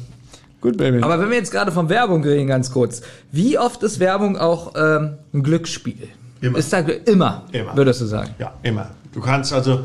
Gut, 0.62 0.78
Baby. 0.78 1.02
aber 1.02 1.20
wenn 1.20 1.30
wir 1.30 1.38
jetzt 1.38 1.52
gerade 1.52 1.72
von 1.72 1.88
Werbung 1.88 2.22
reden, 2.24 2.48
ganz 2.48 2.70
kurz, 2.72 3.02
wie 3.32 3.58
oft 3.58 3.82
ist 3.82 4.00
Werbung 4.00 4.38
auch 4.38 4.74
ähm, 4.76 5.18
ein 5.34 5.42
Glücksspiel? 5.42 6.10
Immer. 6.42 6.58
Ist 6.58 6.72
da 6.72 6.80
immer, 6.80 7.44
Immer. 7.52 7.76
würdest 7.76 8.02
du 8.02 8.06
sagen? 8.06 8.32
Ja, 8.40 8.54
immer. 8.64 8.92
Du 9.14 9.22
kannst 9.22 9.54
also, 9.54 9.82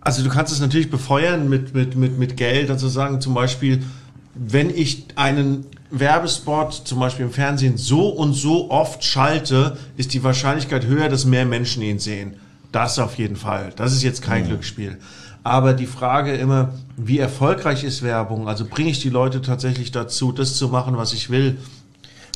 also 0.00 0.22
du 0.22 0.30
kannst 0.30 0.52
es 0.52 0.60
natürlich 0.60 0.90
befeuern 0.90 1.48
mit, 1.48 1.74
mit, 1.74 1.96
mit, 1.96 2.18
mit 2.18 2.36
Geld, 2.36 2.70
also 2.70 2.88
sagen 2.88 3.20
zum 3.20 3.34
Beispiel, 3.34 3.82
wenn 4.34 4.70
ich 4.70 5.06
einen 5.16 5.66
Werbespot 5.90 6.72
zum 6.84 7.00
Beispiel 7.00 7.26
im 7.26 7.32
Fernsehen 7.32 7.76
so 7.76 8.08
und 8.08 8.32
so 8.32 8.70
oft 8.70 9.04
schalte, 9.04 9.76
ist 9.96 10.14
die 10.14 10.22
Wahrscheinlichkeit 10.22 10.86
höher, 10.86 11.08
dass 11.08 11.24
mehr 11.24 11.44
Menschen 11.44 11.82
ihn 11.82 11.98
sehen. 11.98 12.34
Das 12.72 12.98
auf 12.98 13.18
jeden 13.18 13.36
Fall. 13.36 13.72
Das 13.76 13.92
ist 13.92 14.02
jetzt 14.02 14.22
kein 14.22 14.46
Glücksspiel. 14.46 14.98
Aber 15.42 15.72
die 15.72 15.86
Frage 15.86 16.34
immer, 16.34 16.74
wie 16.96 17.18
erfolgreich 17.18 17.82
ist 17.82 18.02
Werbung? 18.02 18.46
Also 18.46 18.64
bringe 18.64 18.90
ich 18.90 19.00
die 19.00 19.08
Leute 19.08 19.42
tatsächlich 19.42 19.90
dazu, 19.90 20.32
das 20.32 20.56
zu 20.56 20.68
machen, 20.68 20.96
was 20.96 21.12
ich 21.12 21.30
will? 21.30 21.56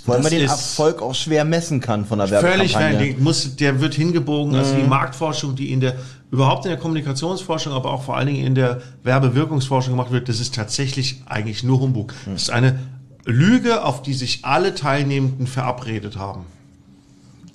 Weil 0.06 0.20
man 0.20 0.30
den 0.30 0.42
Erfolg 0.42 1.00
auch 1.00 1.14
schwer 1.14 1.44
messen 1.44 1.80
kann 1.80 2.04
von 2.04 2.18
der 2.18 2.28
Völlig 2.28 2.74
Werbekampagne. 2.74 2.98
fertig. 2.98 3.20
Muss, 3.20 3.56
der 3.56 3.80
wird 3.80 3.94
hingebogen. 3.94 4.54
Also 4.54 4.74
die 4.74 4.82
Marktforschung, 4.82 5.54
die 5.54 5.72
in 5.72 5.80
der, 5.80 5.94
überhaupt 6.30 6.64
in 6.64 6.70
der 6.70 6.78
Kommunikationsforschung, 6.78 7.72
aber 7.72 7.90
auch 7.92 8.02
vor 8.02 8.16
allen 8.16 8.26
Dingen 8.26 8.46
in 8.46 8.54
der 8.54 8.82
Werbewirkungsforschung 9.02 9.92
gemacht 9.92 10.10
wird, 10.10 10.28
das 10.28 10.40
ist 10.40 10.54
tatsächlich 10.54 11.22
eigentlich 11.26 11.62
nur 11.62 11.80
Humbug. 11.80 12.14
Das 12.26 12.42
ist 12.42 12.50
eine 12.50 12.78
Lüge, 13.24 13.84
auf 13.84 14.02
die 14.02 14.14
sich 14.14 14.44
alle 14.44 14.74
Teilnehmenden 14.74 15.46
verabredet 15.46 16.16
haben. 16.16 16.44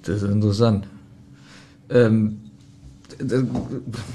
Das 0.04 0.24
ist 0.24 0.30
interessant. 0.30 0.88
Ähm, 1.90 2.40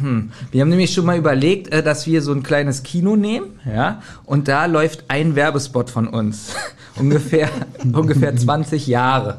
hm. 0.01 0.32
Wir 0.51 0.60
haben 0.62 0.70
nämlich 0.70 0.94
schon 0.94 1.05
mal 1.05 1.18
überlegt, 1.18 1.68
äh, 1.72 1.82
dass 1.82 2.06
wir 2.06 2.22
so 2.22 2.32
ein 2.32 2.43
kleines 2.43 2.82
Kino 2.82 3.16
nehmen, 3.16 3.60
ja, 3.66 4.01
und 4.24 4.48
da 4.48 4.66
läuft 4.66 5.05
ein 5.09 5.36
Werbespot 5.36 5.90
von 5.90 6.09
uns. 6.09 6.55
ungefähr, 6.97 7.51
ungefähr 7.93 8.35
20 8.35 8.86
Jahre. 8.86 9.39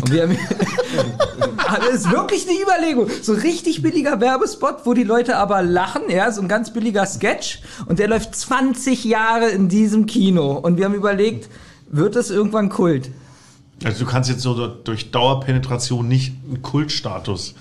Und 0.00 0.12
wir 0.12 0.22
haben, 0.22 0.36
das 1.78 1.94
ist 1.94 2.10
wirklich 2.10 2.48
eine 2.48 2.58
Überlegung. 2.60 3.08
So 3.22 3.32
richtig 3.32 3.82
billiger 3.82 4.20
Werbespot, 4.20 4.80
wo 4.84 4.94
die 4.94 5.04
Leute 5.04 5.36
aber 5.36 5.62
lachen, 5.62 6.02
ja, 6.08 6.30
so 6.32 6.42
ein 6.42 6.48
ganz 6.48 6.72
billiger 6.72 7.06
Sketch. 7.06 7.60
Und 7.86 7.98
der 7.98 8.08
läuft 8.08 8.34
20 8.34 9.04
Jahre 9.04 9.48
in 9.50 9.68
diesem 9.68 10.06
Kino. 10.06 10.52
Und 10.52 10.76
wir 10.76 10.84
haben 10.84 10.94
überlegt, 10.94 11.48
wird 11.88 12.16
es 12.16 12.30
irgendwann 12.30 12.68
Kult? 12.68 13.10
Also 13.84 14.04
du 14.04 14.10
kannst 14.10 14.28
jetzt 14.28 14.42
so 14.42 14.66
durch 14.66 15.10
Dauerpenetration 15.10 16.06
nicht 16.06 16.34
einen 16.46 16.62
Kultstatus 16.62 17.54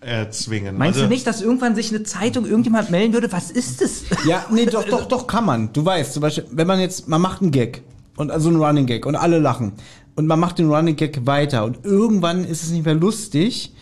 erzwingen. 0.00 0.76
Meinst 0.76 0.96
also, 0.96 1.08
du 1.08 1.14
nicht, 1.14 1.26
dass 1.26 1.40
irgendwann 1.40 1.74
sich 1.74 1.90
eine 1.90 2.02
Zeitung 2.02 2.44
irgendjemand 2.44 2.90
melden 2.90 3.14
würde? 3.14 3.30
Was 3.32 3.50
ist 3.50 3.80
das? 3.80 4.02
Ja, 4.26 4.44
nee, 4.50 4.66
doch, 4.66 4.84
doch, 4.84 5.06
doch, 5.06 5.26
kann 5.26 5.44
man. 5.44 5.72
Du 5.72 5.84
weißt, 5.84 6.12
zum 6.12 6.22
Beispiel, 6.22 6.44
wenn 6.50 6.66
man 6.66 6.80
jetzt, 6.80 7.08
man 7.08 7.20
macht 7.20 7.40
einen 7.40 7.52
Gag 7.52 7.82
und 8.16 8.30
also 8.30 8.48
einen 8.48 8.62
Running 8.62 8.86
Gag 8.86 9.06
und 9.06 9.16
alle 9.16 9.38
lachen 9.38 9.72
und 10.14 10.26
man 10.26 10.40
macht 10.40 10.58
den 10.58 10.70
Running 10.70 10.96
Gag 10.96 11.26
weiter. 11.26 11.64
Und 11.64 11.84
irgendwann 11.84 12.44
ist 12.44 12.62
es 12.62 12.70
nicht 12.70 12.84
mehr 12.84 12.94
lustig, 12.94 13.72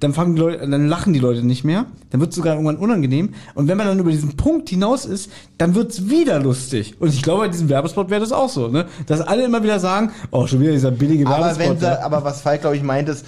dann 0.00 0.14
fangen 0.14 0.34
die 0.34 0.40
Leute, 0.40 0.68
dann 0.68 0.88
lachen 0.88 1.12
die 1.12 1.18
Leute 1.20 1.42
nicht 1.46 1.62
mehr, 1.64 1.86
dann 2.10 2.20
wird 2.20 2.30
es 2.30 2.36
sogar 2.36 2.54
irgendwann 2.54 2.76
unangenehm 2.76 3.34
und 3.54 3.68
wenn 3.68 3.76
man 3.76 3.86
dann 3.86 3.98
über 3.98 4.10
diesen 4.10 4.36
Punkt 4.36 4.68
hinaus 4.70 5.04
ist, 5.04 5.30
dann 5.58 5.74
wird 5.74 5.90
es 5.92 6.08
wieder 6.10 6.38
lustig 6.40 6.94
und 7.00 7.08
ich 7.12 7.22
glaube, 7.22 7.42
bei 7.42 7.48
diesem 7.48 7.68
Werbespot 7.68 8.10
wäre 8.10 8.20
das 8.20 8.32
auch 8.32 8.48
so, 8.48 8.68
ne, 8.68 8.86
dass 9.06 9.20
alle 9.20 9.44
immer 9.44 9.62
wieder 9.62 9.78
sagen, 9.78 10.10
oh, 10.30 10.46
schon 10.46 10.60
wieder 10.60 10.72
dieser 10.72 10.90
billige 10.90 11.26
Aber, 11.26 11.38
Werbespot. 11.44 11.68
wenn 11.68 11.78
sie, 11.78 11.84
ja. 11.86 12.02
aber 12.02 12.24
was 12.24 12.40
Falk, 12.40 12.62
glaube 12.62 12.76
ich, 12.76 12.82
meint, 12.82 13.08
ist, 13.08 13.24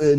äh, 0.00 0.16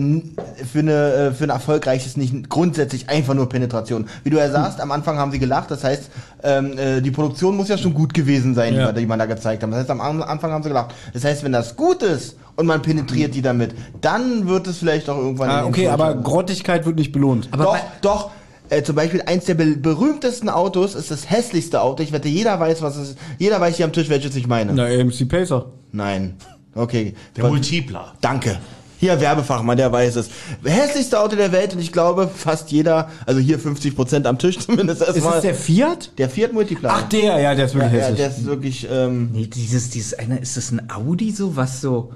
für, 0.72 0.80
eine, 0.80 1.14
äh, 1.14 1.32
für 1.34 1.44
ein 1.44 1.50
erfolgreiches 1.50 2.16
nicht 2.16 2.48
grundsätzlich 2.50 3.10
einfach 3.10 3.34
nur 3.34 3.50
Penetration. 3.50 4.06
Wie 4.24 4.30
du 4.30 4.38
ja 4.38 4.50
sagst, 4.50 4.80
am 4.80 4.92
Anfang 4.92 5.18
haben 5.18 5.32
sie 5.32 5.40
gelacht, 5.40 5.72
das 5.72 5.84
heißt, 5.84 6.10
ähm, 6.44 6.78
äh, 6.78 7.02
die 7.02 7.12
Produktion 7.12 7.58
muss 7.58 7.68
ja 7.68 7.78
schon 7.78 7.94
gut 7.94 8.14
gewesen 8.14 8.56
sein, 8.56 8.76
Ja. 8.76 8.92
die, 8.94 9.06
man 9.06 9.20
da 9.20 9.26
gezeigt 9.26 9.64
hat. 9.64 9.72
Das 9.72 9.80
heißt, 9.80 9.90
am 9.90 10.00
An- 10.00 10.22
Anfang 10.22 10.52
haben 10.52 10.64
sie 10.64 10.70
gelacht. 10.70 10.94
Das 11.14 11.24
heißt, 11.26 11.44
wenn 11.44 11.52
das 11.52 11.76
gut 11.76 12.02
ist 12.04 12.38
und 12.58 12.66
man 12.66 12.82
penetriert 12.82 13.34
die 13.36 13.42
damit, 13.42 13.74
dann 14.02 14.48
wird 14.48 14.68
es 14.68 14.80
vielleicht 14.80 15.10
auch 15.10 15.18
irgendwann... 15.18 15.50
Ah, 15.50 15.66
okay, 15.66 15.88
aber 15.88 16.16
Grottigkeit 16.16 16.86
wird 16.86 16.98
nicht 16.98 17.14
belohnt. 17.14 17.48
Aber 17.52 17.64
doch, 17.64 17.78
doch. 18.02 18.32
Äh, 18.70 18.84
zum 18.84 18.96
Beispiel 18.96 19.22
eins 19.22 19.46
der 19.46 19.54
be 19.54 19.78
berühmtesten 19.78 20.50
Autos 20.50 20.94
ist 20.94 21.10
das 21.10 21.30
hässlichste 21.30 21.82
Auto. 21.82 22.04
Ich 22.04 22.12
wette, 22.12 22.28
jeder 22.28 22.60
weiß, 22.60 22.82
was 22.82 22.98
es 22.98 23.12
ist. 23.12 23.18
Jeder 23.38 23.62
weiß 23.62 23.78
hier 23.78 23.86
am 23.86 23.94
Tisch, 23.94 24.10
welches 24.10 24.36
ich 24.36 24.48
meine. 24.48 24.74
Na, 24.74 24.86
AMC 24.86 25.30
Pacer. 25.30 25.68
Nein. 25.94 26.36
Okay. 26.76 27.14
der 27.38 27.46
Multipler. 27.46 28.14
Danke. 28.20 28.60
Hier, 29.00 29.22
Werbefachmann, 29.22 29.78
der 29.78 29.92
weiß 29.92 30.16
es. 30.16 30.30
Hässlichste 30.64 31.20
Auto 31.20 31.36
der 31.36 31.52
Welt 31.52 31.74
und 31.74 31.80
ich 31.80 31.92
glaube, 31.92 32.28
fast 32.34 32.72
jeder, 32.72 33.10
also 33.28 33.40
hier 33.40 33.60
50% 33.60 34.26
am 34.26 34.40
Tisch 34.40 34.58
zumindest 34.66 35.02
Ist 35.02 35.10
erstmal. 35.10 35.36
es 35.36 35.44
der 35.44 35.54
Fiat? 35.56 36.12
der 36.18 36.30
Fiat 36.30 36.52
Multipla. 36.52 36.90
Ach, 36.92 37.04
der, 37.10 37.40
ja, 37.40 37.54
der 37.54 37.66
ist 37.66 37.76
ja, 37.76 37.82
wirklich 37.82 37.94
ja, 37.94 38.08
hässlich. 38.08 38.18
der 38.18 38.30
ist 38.30 38.46
wirklich, 38.46 38.88
ähm, 38.92 39.30
Nee, 39.32 39.48
dieses, 39.48 39.92
dieses 39.92 40.16
eine, 40.16 40.40
ist 40.40 40.58
das 40.58 40.72
ein 40.72 40.90
Audi 40.92 41.32
so, 41.32 41.56
was 41.56 41.80
so 41.80 42.12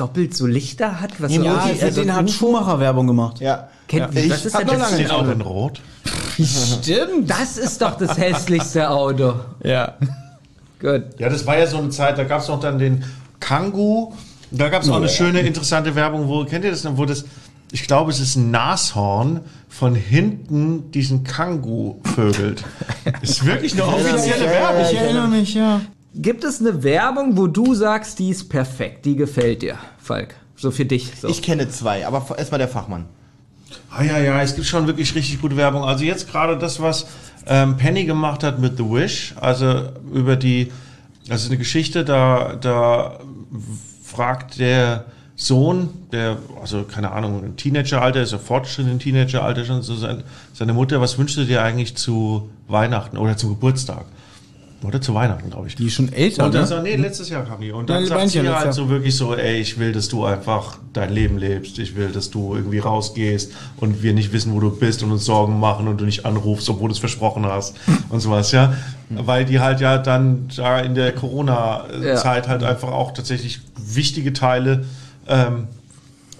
doppelt 0.00 0.34
so 0.36 0.46
Lichter 0.46 1.00
hat? 1.00 1.20
Was 1.20 1.32
so 1.32 1.42
ja, 1.42 1.56
aussieht 1.58 1.78
für 1.78 1.86
wie 1.86 1.90
so 1.92 2.00
den 2.02 2.10
ein 2.10 2.16
hat? 2.16 2.30
Schumacher 2.30 2.80
Werbung 2.80 3.06
gemacht. 3.06 3.40
ja. 3.40 3.68
Kennt- 3.88 4.14
ich 4.16 4.30
was 4.30 4.44
ist 4.44 4.54
hab 4.54 4.66
denn 4.66 4.78
noch 4.78 4.90
das 4.90 5.00
lange 5.08 5.26
so- 5.26 5.32
in 5.32 5.40
Rot. 5.40 5.80
Stimmt. 6.36 7.30
Das 7.30 7.56
ist 7.56 7.80
doch 7.80 7.96
das 7.96 8.18
hässlichste 8.18 8.90
Auto. 8.90 9.34
Ja. 9.64 9.94
Gut. 10.80 11.04
Ja, 11.18 11.28
das 11.28 11.46
war 11.46 11.58
ja 11.58 11.66
so 11.66 11.78
eine 11.78 11.88
Zeit, 11.90 12.18
da 12.18 12.24
gab 12.24 12.42
es 12.42 12.48
noch 12.48 12.60
dann 12.60 12.78
den 12.78 13.04
Kangoo. 13.40 14.12
Da 14.50 14.68
gab 14.68 14.82
es 14.82 14.88
auch 14.88 14.96
eine 14.96 15.08
schöne, 15.08 15.40
interessante 15.40 15.94
Werbung, 15.94 16.28
wo, 16.28 16.44
kennt 16.44 16.64
ihr 16.64 16.70
das 16.70 16.84
noch, 16.84 16.96
wo 16.96 17.04
das, 17.04 17.24
ich 17.72 17.82
glaube, 17.86 18.10
es 18.10 18.20
ist 18.20 18.36
ein 18.36 18.50
Nashorn 18.50 19.40
von 19.68 19.94
hinten 19.94 20.90
diesen 20.92 21.24
Kangoo 21.24 22.00
vögelt. 22.14 22.64
ist 23.22 23.44
wirklich 23.44 23.72
eine 23.74 23.84
offizielle 23.86 24.44
Ja, 24.46 24.50
Werbung. 24.50 24.80
ja, 24.82 24.90
Ich 24.90 24.96
erinnere 24.98 25.28
mich, 25.28 25.54
ja. 25.54 25.80
Gibt 26.20 26.42
es 26.42 26.58
eine 26.60 26.82
Werbung, 26.82 27.36
wo 27.36 27.46
du 27.46 27.74
sagst, 27.74 28.18
die 28.18 28.30
ist 28.30 28.48
perfekt, 28.48 29.04
die 29.04 29.14
gefällt 29.14 29.62
dir, 29.62 29.78
Falk? 29.98 30.34
So 30.56 30.72
für 30.72 30.84
dich. 30.84 31.12
So. 31.20 31.28
Ich 31.28 31.42
kenne 31.42 31.68
zwei, 31.68 32.04
aber 32.08 32.36
erstmal 32.36 32.58
der 32.58 32.66
Fachmann. 32.66 33.04
Ah, 33.88 34.02
ja, 34.02 34.18
ja, 34.18 34.42
es 34.42 34.56
gibt 34.56 34.66
schon 34.66 34.88
wirklich 34.88 35.14
richtig 35.14 35.40
gute 35.40 35.56
Werbung. 35.56 35.84
Also 35.84 36.04
jetzt 36.04 36.28
gerade 36.28 36.58
das, 36.58 36.80
was 36.80 37.06
ähm, 37.46 37.76
Penny 37.76 38.04
gemacht 38.04 38.42
hat 38.42 38.58
mit 38.58 38.76
The 38.76 38.84
Wish, 38.84 39.34
also 39.40 39.90
über 40.12 40.34
die, 40.34 40.72
das 41.28 41.42
ist 41.44 41.50
eine 41.50 41.58
Geschichte, 41.58 42.04
da, 42.04 42.56
da 42.60 43.20
fragt 44.02 44.58
der 44.58 45.04
Sohn, 45.36 45.90
der, 46.10 46.38
also 46.60 46.82
keine 46.82 47.12
Ahnung, 47.12 47.44
im 47.44 47.56
Teenageralter, 47.56 48.22
ist 48.22 48.32
er 48.32 48.40
fortgeschritten 48.40 48.90
im 48.90 48.98
Teenageralter 48.98 49.64
schon, 49.64 49.82
so 49.82 49.94
sein, 49.94 50.24
seine 50.52 50.72
Mutter, 50.72 51.00
was 51.00 51.16
wünschst 51.16 51.36
du 51.36 51.44
dir 51.44 51.62
eigentlich 51.62 51.94
zu 51.94 52.50
Weihnachten 52.66 53.16
oder 53.16 53.36
zum 53.36 53.50
Geburtstag? 53.50 54.04
Oder 54.84 55.00
zu 55.00 55.12
Weihnachten, 55.12 55.50
glaube 55.50 55.66
ich. 55.66 55.74
Die 55.74 55.86
ist 55.86 55.94
schon 55.94 56.12
älter, 56.12 56.44
Und 56.44 56.54
dann 56.54 56.60
ne? 56.62 56.66
sagt, 56.68 56.82
nee, 56.84 56.94
letztes 56.94 57.28
Jahr 57.30 57.44
kam 57.44 57.60
die. 57.60 57.72
Und 57.72 57.90
Ja, 57.90 57.96
dann 57.96 58.04
die 58.04 58.08
sagt 58.08 58.28
sie 58.28 58.38
ja 58.38 58.60
halt 58.60 58.74
so 58.74 58.88
wirklich 58.88 59.16
so, 59.16 59.34
ey, 59.34 59.56
ich 59.60 59.76
will, 59.78 59.90
dass 59.92 60.08
du 60.08 60.24
einfach 60.24 60.78
dein 60.92 61.12
Leben 61.12 61.36
lebst. 61.36 61.80
Ich 61.80 61.96
will, 61.96 62.10
dass 62.10 62.30
du 62.30 62.54
irgendwie 62.54 62.78
rausgehst 62.78 63.52
und 63.78 64.04
wir 64.04 64.12
nicht 64.12 64.32
wissen, 64.32 64.54
wo 64.54 64.60
du 64.60 64.70
bist 64.70 65.02
und 65.02 65.10
uns 65.10 65.24
Sorgen 65.24 65.58
machen 65.58 65.88
und 65.88 66.00
du 66.00 66.04
nicht 66.04 66.24
anrufst, 66.24 66.70
obwohl 66.70 66.90
du 66.90 66.92
es 66.92 67.00
versprochen 67.00 67.44
hast 67.44 67.74
und 68.10 68.20
sowas, 68.20 68.52
ja. 68.52 68.72
Weil 69.10 69.44
die 69.44 69.58
halt 69.58 69.80
ja 69.80 69.98
dann 69.98 70.48
da 70.54 70.78
in 70.78 70.94
der 70.94 71.12
Corona-Zeit 71.12 72.46
halt 72.46 72.62
einfach 72.62 72.92
auch 72.92 73.12
tatsächlich 73.12 73.60
wichtige 73.76 74.32
Teile 74.32 74.84
ähm, 75.26 75.66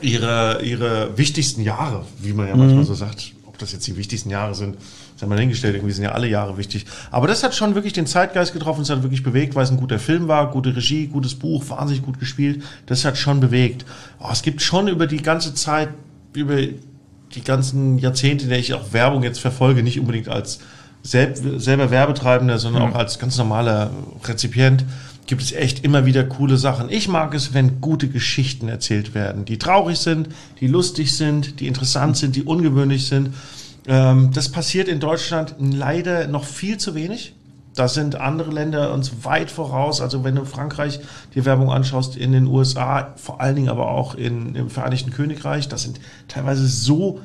ihre, 0.00 0.62
ihre 0.62 1.18
wichtigsten 1.18 1.62
Jahre, 1.62 2.04
wie 2.20 2.32
man 2.32 2.46
ja 2.46 2.54
manchmal 2.54 2.84
so 2.84 2.94
sagt, 2.94 3.32
ob 3.46 3.58
das 3.58 3.72
jetzt 3.72 3.86
die 3.88 3.96
wichtigsten 3.96 4.30
Jahre 4.30 4.54
sind, 4.54 4.76
das 5.18 5.24
haben 5.24 5.30
wir 5.30 5.40
hingestellt, 5.40 5.74
irgendwie 5.74 5.92
sind 5.92 6.04
ja 6.04 6.12
alle 6.12 6.28
Jahre 6.28 6.58
wichtig. 6.58 6.86
Aber 7.10 7.26
das 7.26 7.42
hat 7.42 7.52
schon 7.52 7.74
wirklich 7.74 7.92
den 7.92 8.06
Zeitgeist 8.06 8.52
getroffen, 8.52 8.82
es 8.82 8.90
hat 8.90 9.02
wirklich 9.02 9.24
bewegt, 9.24 9.56
weil 9.56 9.64
es 9.64 9.70
ein 9.70 9.76
guter 9.76 9.98
Film 9.98 10.28
war, 10.28 10.48
gute 10.52 10.76
Regie, 10.76 11.08
gutes 11.08 11.34
Buch, 11.34 11.68
wahnsinnig 11.70 12.04
gut 12.04 12.20
gespielt. 12.20 12.62
Das 12.86 13.04
hat 13.04 13.18
schon 13.18 13.40
bewegt. 13.40 13.84
Oh, 14.20 14.28
es 14.30 14.42
gibt 14.42 14.62
schon 14.62 14.86
über 14.86 15.08
die 15.08 15.16
ganze 15.16 15.54
Zeit, 15.54 15.88
über 16.34 16.58
die 16.58 17.42
ganzen 17.42 17.98
Jahrzehnte, 17.98 18.44
in 18.44 18.50
der 18.50 18.60
ich 18.60 18.74
auch 18.74 18.92
Werbung 18.92 19.24
jetzt 19.24 19.40
verfolge, 19.40 19.82
nicht 19.82 19.98
unbedingt 19.98 20.28
als 20.28 20.60
selb, 21.02 21.36
selber 21.56 21.90
Werbetreibender, 21.90 22.60
sondern 22.60 22.92
auch 22.92 22.94
als 22.94 23.18
ganz 23.18 23.36
normaler 23.38 23.90
Rezipient, 24.24 24.84
gibt 25.26 25.42
es 25.42 25.50
echt 25.50 25.84
immer 25.84 26.06
wieder 26.06 26.22
coole 26.22 26.56
Sachen. 26.56 26.90
Ich 26.90 27.08
mag 27.08 27.34
es, 27.34 27.54
wenn 27.54 27.80
gute 27.80 28.06
Geschichten 28.06 28.68
erzählt 28.68 29.14
werden, 29.14 29.44
die 29.44 29.58
traurig 29.58 29.98
sind, 29.98 30.28
die 30.60 30.68
lustig 30.68 31.16
sind, 31.16 31.58
die 31.58 31.66
interessant 31.66 32.16
sind, 32.16 32.36
die 32.36 32.44
ungewöhnlich 32.44 33.08
sind. 33.08 33.30
Ähm, 33.88 34.30
das 34.32 34.50
passiert 34.50 34.86
in 34.86 35.00
Deutschland 35.00 35.56
leider 35.58 36.28
noch 36.28 36.44
viel 36.44 36.76
zu 36.76 36.94
wenig. 36.94 37.34
Da 37.74 37.88
sind 37.88 38.16
andere 38.16 38.50
Länder 38.50 38.92
uns 38.92 39.24
weit 39.24 39.50
voraus. 39.50 40.00
Also 40.00 40.24
wenn 40.24 40.34
du 40.34 40.44
Frankreich 40.44 41.00
die 41.34 41.44
Werbung 41.44 41.70
anschaust, 41.72 42.16
in 42.16 42.32
den 42.32 42.46
USA, 42.46 43.14
vor 43.16 43.40
allen 43.40 43.56
Dingen 43.56 43.68
aber 43.68 43.90
auch 43.90 44.14
in, 44.14 44.54
im 44.54 44.68
Vereinigten 44.68 45.10
Königreich, 45.10 45.68
das 45.68 45.84
sind 45.84 46.00
teilweise 46.26 46.66
so 46.66 47.20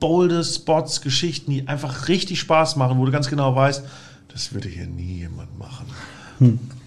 bolde 0.00 0.44
Spots, 0.44 1.00
Geschichten, 1.00 1.50
die 1.50 1.68
einfach 1.68 2.08
richtig 2.08 2.40
Spaß 2.40 2.76
machen, 2.76 2.98
wo 2.98 3.04
du 3.04 3.12
ganz 3.12 3.28
genau 3.28 3.54
weißt, 3.54 3.82
das 4.32 4.52
würde 4.54 4.68
hier 4.68 4.86
nie 4.86 5.18
jemand 5.20 5.58
machen. 5.58 5.86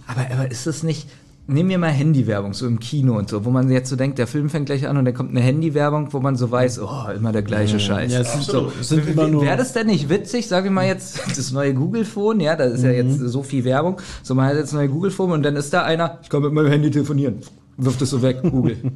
Aber, 0.08 0.22
aber 0.32 0.50
ist 0.50 0.66
das 0.66 0.84
nicht. 0.84 1.08
Nehmen 1.50 1.70
wir 1.70 1.80
mal 1.80 1.90
Handywerbung, 1.90 2.54
so 2.54 2.68
im 2.68 2.80
Kino 2.80 3.18
und 3.18 3.28
so, 3.28 3.44
wo 3.44 3.50
man 3.50 3.72
jetzt 3.72 3.90
so 3.90 3.96
denkt, 3.96 4.20
der 4.20 4.28
Film 4.28 4.50
fängt 4.50 4.68
gleich 4.68 4.88
an 4.88 4.98
und 4.98 5.06
dann 5.06 5.16
kommt 5.16 5.32
eine 5.32 5.42
Handywerbung, 5.42 6.14
wo 6.14 6.20
man 6.20 6.36
so 6.36 6.52
weiß, 6.52 6.80
oh, 6.80 7.12
immer 7.16 7.32
der 7.32 7.42
gleiche 7.42 7.80
Scheiß. 7.80 8.14
Ja, 8.14 8.20
es 8.20 8.34
sind, 8.34 8.44
so, 8.44 8.72
es 8.80 8.90
sind 8.90 9.08
immer 9.08 9.28
nur. 9.28 9.42
Wäre 9.42 9.58
das 9.58 9.74
denn 9.74 9.88
nicht 9.88 10.10
witzig, 10.10 10.48
sag 10.48 10.66
ich 10.66 10.72
mal 10.72 10.86
jetzt, 10.86 11.20
das 11.36 11.52
neue 11.52 11.74
Google-Phone, 11.74 12.40
ja, 12.40 12.56
da 12.56 12.66
ist 12.66 12.84
ja 12.84 12.92
jetzt 12.92 13.18
so 13.18 13.42
viel 13.42 13.64
Werbung, 13.64 13.98
so 14.22 14.36
man 14.36 14.46
hat 14.46 14.58
jetzt 14.58 14.68
das 14.68 14.74
neue 14.74 14.90
Google-Phone 14.90 15.32
und 15.32 15.44
dann 15.44 15.56
ist 15.56 15.74
da 15.74 15.84
einer, 15.84 16.20
ich 16.22 16.30
kann 16.30 16.44
mit 16.44 16.54
meinem 16.54 16.70
Handy 16.70 16.92
telefonieren, 16.92 17.40
wirft 17.78 18.02
es 18.04 18.12
so 18.12 18.22
weg, 18.22 18.42
Google. 18.44 18.78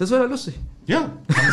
Das 0.00 0.10
wäre 0.10 0.22
doch 0.22 0.30
lustig. 0.30 0.54
Ja, 0.90 1.10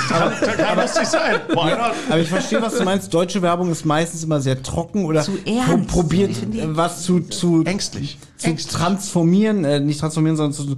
kann, 0.10 0.32
kann, 0.40 0.58
kann 0.58 0.80
lustig 0.80 1.08
sein. 1.08 1.36
Why 1.50 1.56
not? 1.72 1.92
Aber 2.10 2.20
ich 2.20 2.30
verstehe, 2.30 2.62
was 2.62 2.78
du 2.78 2.84
meinst. 2.84 3.14
Deutsche 3.14 3.42
Werbung 3.42 3.72
ist 3.72 3.86
meistens 3.86 4.24
immer 4.24 4.40
sehr 4.42 4.62
trocken 4.64 5.06
oder 5.06 5.22
Zu 5.22 5.38
ernst. 5.46 5.88
pro- 5.88 6.02
probiert 6.02 6.36
was 6.76 7.04
zu, 7.04 7.20
zu, 7.22 7.64
Ängstlich. 7.64 8.18
zu 8.38 8.56
transformieren, 8.68 9.64
äh, 9.64 9.80
nicht 9.80 10.00
transformieren, 10.00 10.38
sondern 10.38 10.54
zu, 10.54 10.76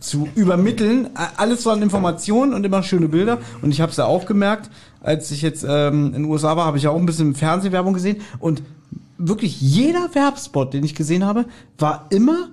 zu 0.00 0.28
übermitteln. 0.34 1.10
Alles 1.36 1.62
so 1.62 1.70
an 1.70 1.80
Informationen 1.82 2.54
und 2.54 2.64
immer 2.64 2.82
schöne 2.82 3.08
Bilder. 3.08 3.38
Und 3.62 3.70
ich 3.70 3.80
habe 3.80 3.90
es 3.92 3.96
ja 3.98 4.04
auch 4.06 4.26
gemerkt, 4.26 4.68
als 5.00 5.30
ich 5.30 5.42
jetzt 5.42 5.64
ähm, 5.68 6.06
in 6.08 6.22
den 6.22 6.24
USA 6.24 6.56
war, 6.56 6.66
habe 6.66 6.76
ich 6.78 6.82
ja 6.84 6.90
auch 6.90 6.98
ein 6.98 7.06
bisschen 7.06 7.34
Fernsehwerbung 7.34 7.94
gesehen. 7.94 8.20
Und 8.40 8.62
wirklich 9.18 9.60
jeder 9.60 10.12
Werbspot, 10.14 10.74
den 10.74 10.82
ich 10.82 10.94
gesehen 10.96 11.24
habe, 11.24 11.44
war 11.78 12.06
immer 12.10 12.48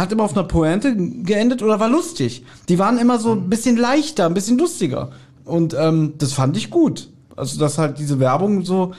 hat 0.00 0.12
immer 0.12 0.24
auf 0.24 0.36
einer 0.36 0.46
Pointe 0.46 0.96
geendet 0.96 1.62
oder 1.62 1.80
war 1.80 1.88
lustig. 1.88 2.44
Die 2.68 2.78
waren 2.78 2.98
immer 2.98 3.18
so 3.18 3.32
ein 3.32 3.48
bisschen 3.48 3.76
leichter, 3.76 4.26
ein 4.26 4.34
bisschen 4.34 4.58
lustiger. 4.58 5.10
Und 5.44 5.74
ähm, 5.78 6.14
das 6.18 6.32
fand 6.32 6.56
ich 6.56 6.70
gut. 6.70 7.08
Also, 7.36 7.58
dass 7.58 7.78
halt 7.78 7.98
diese 7.98 8.18
Werbung 8.20 8.64
so. 8.64 8.92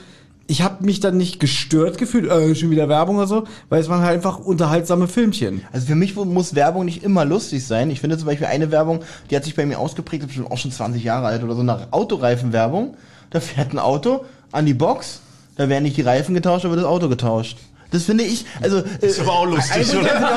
Ich 0.50 0.62
habe 0.62 0.82
mich 0.82 1.00
dann 1.00 1.18
nicht 1.18 1.40
gestört 1.40 1.98
gefühlt, 1.98 2.30
äh, 2.30 2.54
schon 2.54 2.70
wieder 2.70 2.88
Werbung 2.88 3.16
oder 3.16 3.26
so, 3.26 3.44
weil 3.68 3.82
es 3.82 3.90
waren 3.90 4.00
halt 4.00 4.14
einfach 4.14 4.38
unterhaltsame 4.38 5.06
Filmchen. 5.06 5.60
Also 5.72 5.88
für 5.88 5.94
mich 5.94 6.16
muss 6.16 6.54
Werbung 6.54 6.86
nicht 6.86 7.04
immer 7.04 7.26
lustig 7.26 7.66
sein. 7.66 7.90
Ich 7.90 8.00
finde 8.00 8.16
zum 8.16 8.26
Beispiel 8.26 8.46
eine 8.46 8.70
Werbung, 8.70 9.00
die 9.30 9.36
hat 9.36 9.44
sich 9.44 9.54
bei 9.54 9.66
mir 9.66 9.78
ausgeprägt, 9.78 10.22
ist 10.22 10.28
bestimmt 10.28 10.50
auch 10.50 10.56
schon 10.56 10.72
20 10.72 11.04
Jahre 11.04 11.26
alt 11.26 11.44
oder 11.44 11.54
so, 11.54 11.60
eine 11.60 11.88
Autoreifenwerbung. 11.90 12.94
Da 13.28 13.40
fährt 13.40 13.74
ein 13.74 13.78
Auto 13.78 14.24
an 14.50 14.64
die 14.64 14.72
Box, 14.72 15.20
da 15.56 15.68
werden 15.68 15.84
nicht 15.84 15.98
die 15.98 16.02
Reifen 16.02 16.34
getauscht, 16.34 16.64
da 16.64 16.70
wird 16.70 16.80
das 16.80 16.86
Auto 16.86 17.10
getauscht. 17.10 17.58
Das 17.90 18.04
finde 18.04 18.24
ich, 18.24 18.44
also. 18.60 18.82
Das 18.82 19.12
ist 19.12 19.20
aber 19.20 19.32
auch 19.32 19.46
lustig, 19.46 19.96
oder? 19.96 20.30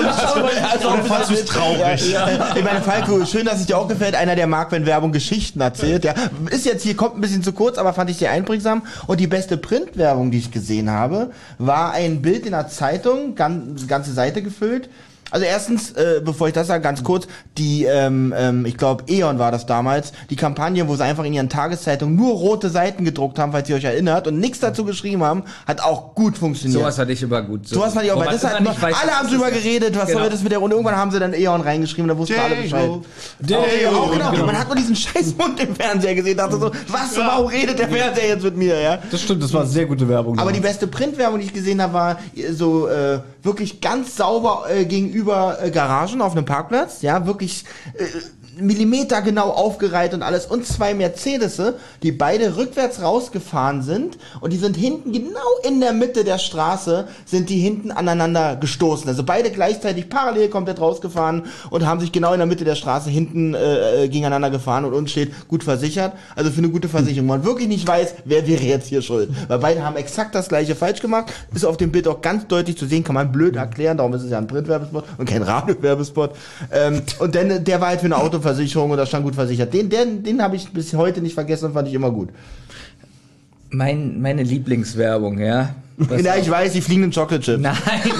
Also, 0.71 0.89
Oder 0.89 1.03
fandst 1.03 1.31
du's 1.31 1.45
traurig? 1.45 2.11
Ja, 2.11 2.29
ja. 2.29 2.55
Ich 2.55 2.63
meine, 2.63 2.81
Falco, 2.81 3.25
schön, 3.25 3.45
dass 3.45 3.59
es 3.59 3.65
dir 3.65 3.77
auch 3.77 3.87
gefällt. 3.87 4.15
Einer, 4.15 4.35
der 4.35 4.47
mag, 4.47 4.71
wenn 4.71 4.85
Werbung 4.85 5.11
Geschichten 5.11 5.59
erzählt. 5.59 6.05
Ja, 6.05 6.13
ist 6.49 6.65
jetzt 6.65 6.83
hier, 6.83 6.95
kommt 6.95 7.15
ein 7.15 7.21
bisschen 7.21 7.43
zu 7.43 7.51
kurz, 7.51 7.77
aber 7.77 7.93
fand 7.93 8.09
ich 8.09 8.17
sehr 8.17 8.31
einprägsam. 8.31 8.83
Und 9.07 9.19
die 9.19 9.27
beste 9.27 9.57
Printwerbung, 9.57 10.31
die 10.31 10.37
ich 10.37 10.51
gesehen 10.51 10.89
habe, 10.89 11.31
war 11.57 11.91
ein 11.91 12.21
Bild 12.21 12.45
in 12.45 12.53
einer 12.53 12.69
Zeitung, 12.69 13.35
ganz, 13.35 13.87
ganze 13.87 14.13
Seite 14.13 14.41
gefüllt. 14.41 14.89
Also 15.31 15.45
erstens, 15.45 15.91
äh, 15.93 16.21
bevor 16.23 16.47
ich 16.47 16.53
das 16.53 16.67
sage, 16.67 16.83
ganz 16.83 17.03
kurz, 17.03 17.27
die, 17.57 17.85
ähm, 17.85 18.33
ähm, 18.37 18.65
ich 18.65 18.77
glaube, 18.77 19.05
E.ON 19.07 19.39
war 19.39 19.51
das 19.51 19.65
damals, 19.65 20.11
die 20.29 20.35
Kampagne, 20.35 20.87
wo 20.87 20.95
sie 20.95 21.03
einfach 21.03 21.23
in 21.23 21.33
ihren 21.33 21.49
Tageszeitungen 21.49 22.15
nur 22.15 22.33
rote 22.33 22.69
Seiten 22.69 23.05
gedruckt 23.05 23.39
haben, 23.39 23.51
falls 23.51 23.69
ihr 23.69 23.75
euch 23.77 23.85
erinnert, 23.85 24.27
und 24.27 24.39
nichts 24.39 24.59
dazu 24.59 24.83
geschrieben 24.85 25.23
haben, 25.23 25.43
hat 25.65 25.81
auch 25.81 26.13
gut 26.15 26.37
funktioniert. 26.37 26.81
Sowas 26.81 26.97
hatte 26.99 27.13
ich 27.13 27.23
immer 27.23 27.41
gut. 27.41 27.67
So 27.67 27.79
was 27.79 27.93
fand 27.93 28.05
ich 28.05 28.11
auch, 28.11 28.19
weil 28.19 28.27
das 28.29 28.43
hat 28.43 28.63
weiß, 28.63 28.95
alle 29.01 29.11
haben 29.11 29.27
drüber 29.29 29.49
geredet, 29.51 29.97
was 29.97 30.07
Genau. 30.07 30.19
soll 30.21 30.29
das 30.29 30.43
mit 30.43 30.51
der, 30.51 30.61
und 30.61 30.71
irgendwann 30.71 30.97
haben 30.97 31.11
sie 31.11 31.19
dann 31.19 31.33
E.ON 31.33 31.61
reingeschrieben, 31.61 32.09
da 32.09 32.17
wussten 32.17 32.39
alle 32.39 32.55
Bescheid. 32.55 32.89
Auch 32.89 34.11
genau. 34.11 34.45
Man 34.45 34.59
hat 34.59 34.67
nur 34.67 34.75
diesen 34.75 34.95
scheiß 34.95 35.35
Mund 35.37 35.59
im 35.61 35.75
Fernseher 35.75 36.15
gesehen, 36.15 36.37
dachte 36.37 36.57
so, 36.57 36.71
was, 36.87 37.15
warum 37.17 37.47
redet 37.47 37.79
der 37.79 37.87
Fernseher 37.87 38.27
jetzt 38.27 38.43
mit 38.43 38.57
mir, 38.57 38.79
ja? 38.79 38.99
Das 39.09 39.21
stimmt, 39.21 39.41
das 39.43 39.53
war 39.53 39.65
sehr 39.65 39.85
gute 39.85 40.07
Werbung. 40.09 40.37
Aber 40.39 40.51
die 40.51 40.59
beste 40.59 40.87
Printwerbung, 40.87 41.39
die 41.39 41.45
ich 41.45 41.53
gesehen 41.53 41.81
habe, 41.81 41.93
war 41.93 42.19
äh, 42.35 42.51
so 42.51 42.87
äh, 42.87 43.19
wirklich 43.43 43.79
ganz 43.81 44.15
sauber 44.17 44.65
äh, 44.69 44.85
gegenüber 44.85 45.20
äh, 45.29 45.71
Garagen 45.71 46.21
auf 46.21 46.33
einem 46.33 46.45
Parkplatz. 46.45 47.01
Ja, 47.01 47.25
wirklich 47.25 47.65
äh, 47.93 48.05
Millimeter 48.61 49.21
genau 49.21 49.49
aufgereiht 49.49 50.13
und 50.13 50.23
alles. 50.23 50.45
Und 50.45 50.65
zwei 50.65 50.93
Mercedes, 50.93 51.61
die 52.03 52.11
beide 52.11 52.57
rückwärts 52.57 53.01
rausgefahren 53.01 53.81
sind. 53.81 54.17
Und 54.39 54.53
die 54.53 54.57
sind 54.57 54.77
hinten, 54.77 55.11
genau 55.11 55.39
in 55.67 55.79
der 55.79 55.93
Mitte 55.93 56.23
der 56.23 56.37
Straße, 56.37 57.07
sind 57.25 57.49
die 57.49 57.59
hinten 57.59 57.91
aneinander 57.91 58.55
gestoßen. 58.55 59.07
Also 59.07 59.23
beide 59.23 59.51
gleichzeitig 59.51 60.09
parallel 60.09 60.49
komplett 60.49 60.79
rausgefahren 60.79 61.43
und 61.69 61.85
haben 61.85 61.99
sich 61.99 62.11
genau 62.11 62.33
in 62.33 62.39
der 62.39 62.47
Mitte 62.47 62.63
der 62.63 62.75
Straße 62.75 63.09
hinten 63.09 63.53
äh, 63.53 64.03
äh, 64.03 64.07
gegeneinander 64.07 64.49
gefahren. 64.49 64.85
Und 64.85 64.93
uns 64.93 65.11
steht 65.11 65.47
gut 65.47 65.63
versichert. 65.63 66.13
Also 66.35 66.51
für 66.51 66.59
eine 66.59 66.69
gute 66.69 66.87
Versicherung. 66.87 67.27
Man 67.27 67.43
wirklich 67.43 67.67
nicht 67.67 67.87
weiß, 67.87 68.15
wer 68.25 68.47
wäre 68.47 68.63
jetzt 68.63 68.87
hier 68.87 69.01
schuld. 69.01 69.29
Weil 69.47 69.59
beide 69.59 69.83
haben 69.83 69.95
exakt 69.95 70.35
das 70.35 70.47
gleiche 70.47 70.75
falsch 70.75 71.01
gemacht. 71.01 71.33
Ist 71.53 71.65
auf 71.65 71.77
dem 71.77 71.91
Bild 71.91 72.07
auch 72.07 72.21
ganz 72.21 72.47
deutlich 72.47 72.77
zu 72.77 72.85
sehen, 72.85 73.03
kann 73.03 73.15
man 73.15 73.31
blöd 73.31 73.55
erklären. 73.55 73.97
Darum 73.97 74.13
ist 74.13 74.23
es 74.23 74.31
ja 74.31 74.37
ein 74.37 74.47
Printwerbespot 74.47 75.03
und 75.17 75.27
kein 75.27 75.43
Radiowerbespot. 75.43 76.31
Ähm, 76.71 77.01
und 77.19 77.35
dann, 77.35 77.63
der 77.63 77.81
war 77.81 77.89
halt 77.89 78.01
für 78.01 78.05
eine 78.05 78.17
Autoversicherung 78.17 78.50
und 78.91 78.97
da 78.97 79.05
stand 79.05 79.23
gut 79.23 79.35
versichert. 79.35 79.73
Den, 79.73 79.89
den, 79.89 80.23
den 80.23 80.41
habe 80.41 80.55
ich 80.55 80.69
bis 80.71 80.93
heute 80.93 81.21
nicht 81.21 81.33
vergessen 81.33 81.65
und 81.65 81.73
fand 81.73 81.87
ich 81.87 81.93
immer 81.93 82.11
gut. 82.11 82.29
Mein, 83.69 84.21
meine 84.21 84.43
Lieblingswerbung, 84.43 85.39
ja. 85.39 85.75
Was 86.09 86.21
ja, 86.23 86.35
ich 86.35 86.49
weiß, 86.49 86.73
die 86.73 86.81
fliegenden 86.81 87.11
Chocolate 87.11 87.39
Chips. 87.43 87.61
Nein, 87.61 87.75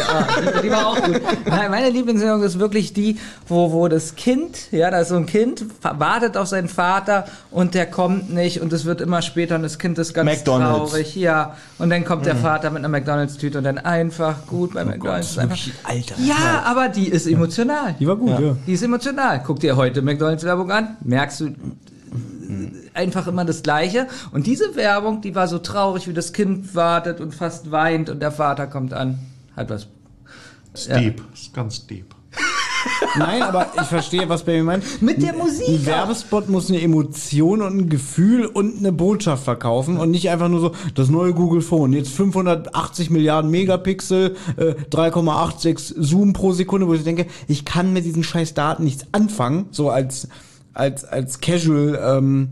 aber 0.07 0.61
die, 0.61 0.71
war 0.71 0.87
auch 0.87 1.01
gut. 1.01 1.21
Nein, 1.45 1.71
meine 1.71 1.89
Lieblingswerbung 1.89 2.43
ist 2.43 2.59
wirklich 2.59 2.93
die, 2.93 3.17
wo, 3.47 3.71
wo 3.71 3.87
das 3.87 4.15
Kind, 4.15 4.71
ja, 4.71 4.91
da 4.91 4.99
ist 4.99 5.09
so 5.09 5.15
ein 5.15 5.25
Kind, 5.25 5.65
wartet 5.81 6.37
auf 6.37 6.47
seinen 6.47 6.67
Vater 6.67 7.25
und 7.49 7.73
der 7.73 7.85
kommt 7.85 8.33
nicht 8.33 8.61
und 8.61 8.71
es 8.73 8.85
wird 8.85 9.01
immer 9.01 9.21
später 9.21 9.55
und 9.55 9.63
das 9.63 9.79
Kind 9.79 9.97
ist 9.97 10.13
ganz 10.13 10.29
McDonald's. 10.29 10.91
traurig, 10.91 11.15
ja. 11.15 11.55
Und 11.79 11.89
dann 11.89 12.05
kommt 12.05 12.25
der 12.25 12.35
Vater 12.35 12.69
mit 12.69 12.79
einer 12.79 12.89
McDonalds-Tüte 12.89 13.57
und 13.57 13.63
dann 13.63 13.77
einfach 13.77 14.45
gut 14.47 14.73
bei 14.73 14.85
McDonalds. 14.85 15.37
einfach, 15.37 15.57
Alter. 15.83 16.15
ja, 16.23 16.63
aber 16.65 16.89
die 16.89 17.07
ist 17.07 17.27
emotional. 17.27 17.95
Die 17.99 18.07
war 18.07 18.15
gut, 18.15 18.39
ja. 18.39 18.55
Die 18.67 18.73
ist 18.73 18.83
emotional. 18.83 19.41
Guck 19.45 19.59
dir 19.59 19.75
heute 19.75 20.01
McDonalds-Werbung 20.01 20.71
an, 20.71 20.97
merkst 21.03 21.41
du 21.41 21.55
einfach 22.93 23.27
immer 23.27 23.45
das 23.45 23.63
Gleiche. 23.63 24.07
Und 24.31 24.47
diese 24.47 24.75
Werbung, 24.75 25.21
die 25.21 25.35
war 25.35 25.47
so 25.47 25.59
traurig, 25.59 26.07
wie 26.07 26.13
das 26.13 26.33
Kind 26.33 26.75
wartet 26.75 27.19
und 27.21 27.33
fast 27.33 27.71
weint 27.71 28.09
und 28.09 28.21
der 28.21 28.31
Vater 28.31 28.67
kommt 28.67 28.93
an. 28.93 29.19
Hat 29.55 29.69
was. 29.69 29.87
Ist 30.73 30.87
Ja. 30.87 30.99
deep. 30.99 31.21
Ist 31.33 31.53
ganz 31.53 31.85
deep. 31.87 32.15
Nein, 33.17 33.41
aber 33.43 33.67
ich 33.79 33.87
verstehe, 33.87 34.27
was 34.29 34.43
Baby 34.43 34.63
meint. 34.63 35.01
Mit 35.01 35.21
der 35.21 35.33
Musik 35.33 35.67
Ein. 35.67 35.85
Werbespot 35.85 36.49
muss 36.49 36.69
eine 36.69 36.81
Emotion 36.81 37.61
und 37.61 37.77
ein 37.77 37.89
Gefühl 37.89 38.45
und 38.45 38.79
eine 38.79 38.91
Botschaft 38.91 39.43
verkaufen 39.43 39.97
und 39.97 40.11
nicht 40.11 40.29
einfach 40.29 40.47
nur 40.47 40.61
so, 40.61 40.71
das 40.95 41.09
neue 41.09 41.33
Google 41.33 41.61
Phone, 41.61 41.93
jetzt 41.93 42.11
580 42.13 43.09
Milliarden 43.09 43.51
Megapixel, 43.51 44.35
äh, 44.55 44.73
3,86 44.89 45.93
Zoom 45.97 46.33
pro 46.33 46.53
Sekunde, 46.53 46.87
wo 46.87 46.93
ich 46.93 47.03
denke, 47.03 47.27
ich 47.47 47.65
kann 47.65 47.93
mit 47.93 48.05
diesen 48.05 48.23
scheiß 48.23 48.53
Daten 48.53 48.83
nichts 48.85 49.05
anfangen, 49.11 49.67
so 49.71 49.89
als, 49.89 50.27
als, 50.73 51.03
als 51.05 51.39
Casual, 51.39 51.99
ähm, 52.17 52.49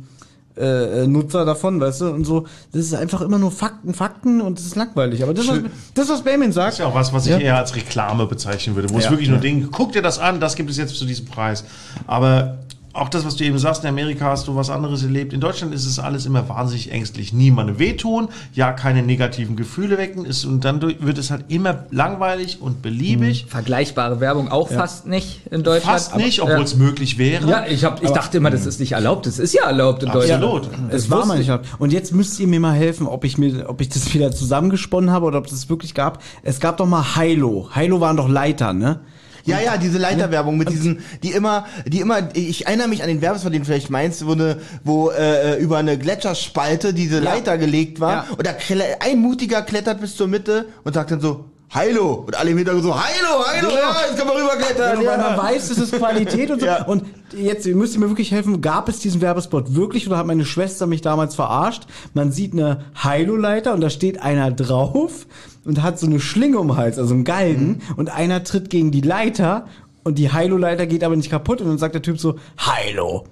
äh, 0.58 1.08
Nutzer 1.08 1.46
davon, 1.46 1.80
weißt 1.80 2.02
du, 2.02 2.10
und 2.10 2.26
so. 2.26 2.46
Das 2.74 2.82
ist 2.82 2.94
einfach 2.94 3.22
immer 3.22 3.40
nur 3.40 3.50
Fakten, 3.52 3.94
Fakten 3.94 4.42
und 4.42 4.60
das 4.60 4.66
ist 4.66 4.76
langweilig. 4.76 5.24
Aber 5.24 5.34
das, 5.34 5.48
was, 5.48 5.60
das 5.94 6.10
was 6.10 6.22
Bayman 6.24 6.52
sagt, 6.52 6.68
Das 6.68 6.74
ist 6.76 6.80
ja 6.80 6.86
auch 6.88 6.96
was, 6.96 7.14
was 7.14 7.26
ich 7.28 7.32
Ja. 7.32 7.38
eher 7.40 7.58
als 7.58 7.76
Reklame 7.76 8.26
bezeichnen 8.26 8.76
würde, 8.76 8.90
wo 8.90 8.98
es 8.98 9.06
Ja. 9.06 9.12
wirklich 9.12 9.30
nur 9.30 9.38
Dinge, 9.38 9.68
guck 9.72 9.94
dir 9.94 10.02
das 10.02 10.20
an, 10.20 10.42
das 10.42 10.56
gibt 10.56 10.70
es 10.70 10.76
jetzt 10.78 10.94
zu 10.96 11.06
diesem 11.06 11.28
Preis. 11.28 11.64
Aber 12.08 12.58
auch 12.94 13.10
das, 13.10 13.26
was 13.26 13.36
du 13.36 13.44
eben 13.44 13.58
sagst, 13.60 13.84
in 13.84 13.90
Amerika 13.90 14.26
hast 14.26 14.48
du 14.48 14.56
was 14.56 14.70
anderes 14.70 15.04
erlebt. 15.04 15.32
In 15.34 15.40
Deutschland 15.40 15.74
ist 15.74 15.86
es 15.86 16.00
alles 16.00 16.26
immer 16.26 16.50
wahnsinnig 16.50 16.92
ängstlich. 16.92 17.34
Niemandem 17.34 17.78
wehtun, 17.80 18.30
ja, 18.54 18.72
keine 18.72 19.04
negativen 19.04 19.56
Gefühle 19.56 19.98
wecken. 19.98 20.26
Ist, 20.26 20.46
und 20.46 20.66
dann 20.66 20.82
wird 20.82 21.18
es 21.18 21.30
halt 21.32 21.46
immer 21.50 21.86
langweilig 21.92 22.60
und 22.62 22.82
beliebig. 22.82 23.46
Vergleichbare 23.48 24.20
Werbung 24.20 24.50
auch 24.50 24.70
fast 24.70 25.06
nicht 25.08 25.42
in 25.52 25.64
Deutschland. 25.64 25.94
Fast 26.00 26.16
nicht, 26.18 26.42
aber- 26.42 26.52
obwohl 26.52 26.66
es 26.66 26.76
möglich 26.76 27.18
wäre. 27.18 27.48
Ja, 27.48 27.66
ich, 27.68 27.84
hab, 27.86 28.04
ich 28.04 28.10
dachte 28.12 28.38
immer, 28.38 28.50
das 28.50 28.66
ist 28.66 28.80
nicht 28.80 28.94
erlaubt. 28.94 29.26
Das 29.26 29.40
ist 29.40 29.54
ja 29.54 29.66
erlaubt 29.66 30.04
in 30.04 30.12
Deutschland. 30.12 30.44
Absolut. 30.44 30.70
Es 30.92 31.10
war 31.10 31.26
mal 31.26 31.38
nicht. 31.38 31.52
Und 31.78 31.94
jetzt 31.94 32.14
müsst 32.14 32.40
ihr 32.40 32.48
mir 32.48 32.60
mal 32.60 32.74
helfen, 32.74 33.08
ob 33.08 33.24
ich 33.24 33.38
mir, 33.38 33.70
ob 33.70 33.82
ich 33.82 33.90
das 33.90 34.14
wieder 34.14 34.32
zusammengesponnen 34.32 35.12
habe 35.12 35.26
oder 35.26 35.38
ob 35.38 35.48
das 35.48 35.70
wirklich 35.70 35.94
gab. 35.94 36.22
Es 36.44 36.60
gab 36.60 36.78
doch 36.78 36.86
mal 36.88 37.04
Hilo. 37.16 37.70
Hilo 37.74 38.02
waren 38.02 38.18
doch 38.18 38.28
Leiter, 38.28 38.74
ne? 38.74 39.00
Ja, 39.46 39.60
ja, 39.60 39.78
diese 39.78 39.98
Leiterwerbung 39.98 40.58
mit 40.58 40.70
diesen, 40.70 41.00
die 41.24 41.32
immer, 41.32 41.66
die 41.86 42.00
immer, 42.00 42.30
ich 42.36 42.68
erinnere 42.68 42.88
mich 42.88 43.02
an 43.02 43.08
den 43.10 43.22
Werbespot, 43.22 43.54
den 43.54 43.62
du 43.62 43.66
vielleicht 43.66 43.90
meinst, 43.90 44.26
wo, 44.26 44.34
eine, 44.34 44.58
wo 44.84 45.10
äh, 45.12 45.56
über 45.60 45.78
eine 45.78 45.98
Gletscherspalte 45.98 46.94
diese 46.94 47.20
Leiter 47.20 47.58
gelegt 47.58 48.00
war 48.00 48.12
Ja. 48.14 48.26
und 48.38 48.46
da 48.46 48.52
ein 49.00 49.20
Mutiger 49.20 49.62
klettert 49.62 50.02
bis 50.02 50.16
zur 50.16 50.28
Mitte 50.28 50.66
und 50.84 50.94
sagt 50.94 51.12
dann 51.12 51.22
so, 51.22 51.46
Heilo! 51.72 52.24
Und 52.26 52.36
alle 52.36 52.50
im 52.50 52.58
Hintergrund 52.58 52.84
so, 52.84 52.96
Heilo, 52.96 53.46
Heilo, 53.46 53.70
ja, 53.70 53.96
jetzt 54.10 54.18
können 54.18 54.32
wir 54.32 54.42
rüberklettern. 54.44 55.02
Ja, 55.04 55.12
weil 55.12 55.18
man 55.20 55.38
weiß, 55.38 55.70
es 55.70 55.78
ist 55.78 55.92
Qualität 55.96 56.50
und 56.50 56.62
so. 56.62 56.66
Ja. 56.70 56.84
Und 56.86 57.04
jetzt 57.38 57.68
müsst 57.68 57.94
ihr 57.94 58.00
mir 58.00 58.10
wirklich 58.10 58.32
helfen, 58.32 58.60
gab 58.62 58.90
es 58.90 59.00
diesen 59.02 59.22
Werbespot 59.22 59.76
wirklich 59.76 60.08
oder 60.08 60.18
hat 60.18 60.26
meine 60.26 60.46
Schwester 60.46 60.88
mich 60.88 61.02
damals 61.02 61.36
verarscht? 61.36 61.84
Man 62.16 62.32
sieht 62.32 62.54
eine 62.54 62.86
Hilo-Leiter 63.04 63.74
und 63.76 63.82
da 63.82 63.92
steht 63.92 64.20
einer 64.24 64.50
drauf 64.50 65.28
und 65.70 65.84
hat 65.84 66.00
so 66.00 66.08
eine 66.08 66.20
Schlinge 66.20 66.58
um 66.58 66.70
den 66.70 66.78
Hals, 66.78 66.98
also 66.98 67.14
einen 67.14 67.24
Galgen 67.24 67.82
und 67.96 68.10
einer 68.10 68.44
tritt 68.44 68.72
gegen 68.72 68.90
die 68.90 69.02
Leiter 69.02 69.68
und 70.04 70.18
die 70.18 70.34
Hilo-Leiter 70.34 70.88
geht 70.88 71.04
aber 71.04 71.16
nicht 71.16 71.30
kaputt 71.30 71.62
und 71.62 71.68
dann 71.68 71.78
sagt 71.78 71.94
der 71.94 72.02
Typ 72.02 72.20
so, 72.20 72.38
Hilo. 72.58 73.26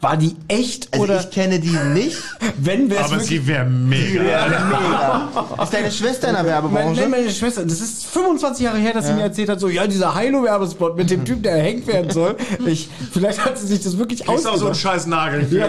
War 0.00 0.16
die 0.16 0.36
echt 0.46 0.88
Also 0.92 1.02
oder 1.04 1.18
ich 1.18 1.30
kenne 1.30 1.58
die 1.58 1.76
nicht. 1.92 2.16
wenn 2.58 2.88
wär's 2.88 3.10
Aber 3.10 3.18
sie 3.18 3.44
wäre 3.48 3.64
mega. 3.64 4.22
Mega. 4.22 5.28
Ist 5.60 5.74
deine 5.74 5.90
Schwester 5.90 6.28
in 6.28 6.34
der 6.34 6.44
Meine, 6.44 6.48
Werbebranche? 6.54 7.00
nee, 7.00 7.08
meine 7.08 7.30
Schwester, 7.30 7.64
das 7.64 7.80
ist 7.80 8.06
25 8.06 8.64
Jahre 8.64 8.78
her, 8.78 8.92
dass 8.92 9.08
sie 9.08 9.12
mir 9.14 9.22
erzählt 9.22 9.48
hat, 9.48 9.58
so, 9.58 9.68
ja, 9.68 9.88
dieser 9.88 10.16
Hilo-Werbespot 10.16 10.96
mit 10.96 11.10
dem 11.10 11.24
Typ, 11.24 11.42
der 11.42 11.54
erhängt 11.56 11.88
werden 11.88 12.10
soll. 12.12 12.36
Ich, 12.64 12.88
vielleicht 13.12 13.44
hat 13.44 13.58
sie 13.58 13.66
sich 13.66 13.82
das 13.82 13.98
wirklich 13.98 14.20
Ist 14.20 14.28
auch 14.28 14.38
so 14.38 14.48
ein 14.48 14.54
ausgedacht. 14.54 14.76
scheiß 14.78 15.06
Nagel. 15.06 15.46
Ja, 15.58 15.66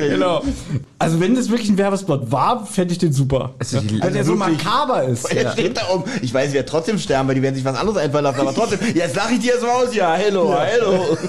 genau. 0.00 0.42
Also 1.00 1.18
wenn 1.18 1.34
das 1.34 1.48
wirklich 1.50 1.68
ein 1.68 1.78
Werbespot 1.78 2.30
war, 2.30 2.64
fände 2.64 2.92
ich 2.92 2.98
den 2.98 3.12
super. 3.12 3.54
Also 3.58 3.78
Also 3.78 4.10
der 4.14 4.24
so 4.24 4.36
makaber 4.36 5.02
ist. 5.04 5.32
Jetzt 5.32 5.54
steht 5.54 5.76
da 5.76 5.82
oben. 5.92 6.04
Ich 6.22 6.32
weiß, 6.32 6.48
ich 6.48 6.54
werde 6.54 6.68
trotzdem 6.68 6.96
sterben, 6.98 7.26
weil 7.28 7.34
die 7.34 7.42
werden 7.42 7.56
sich 7.56 7.64
was 7.64 7.76
anderes 7.76 7.98
einfallen 7.98 8.22
lassen, 8.24 8.40
aber 8.40 8.54
trotzdem. 8.54 8.78
Jetzt 8.94 9.16
lache 9.16 9.34
ich 9.34 9.40
dir 9.40 9.54
erstmal 9.54 9.84
aus. 9.84 9.92
Ja, 9.94 10.14
hello, 10.14 10.54
hello. 10.56 11.18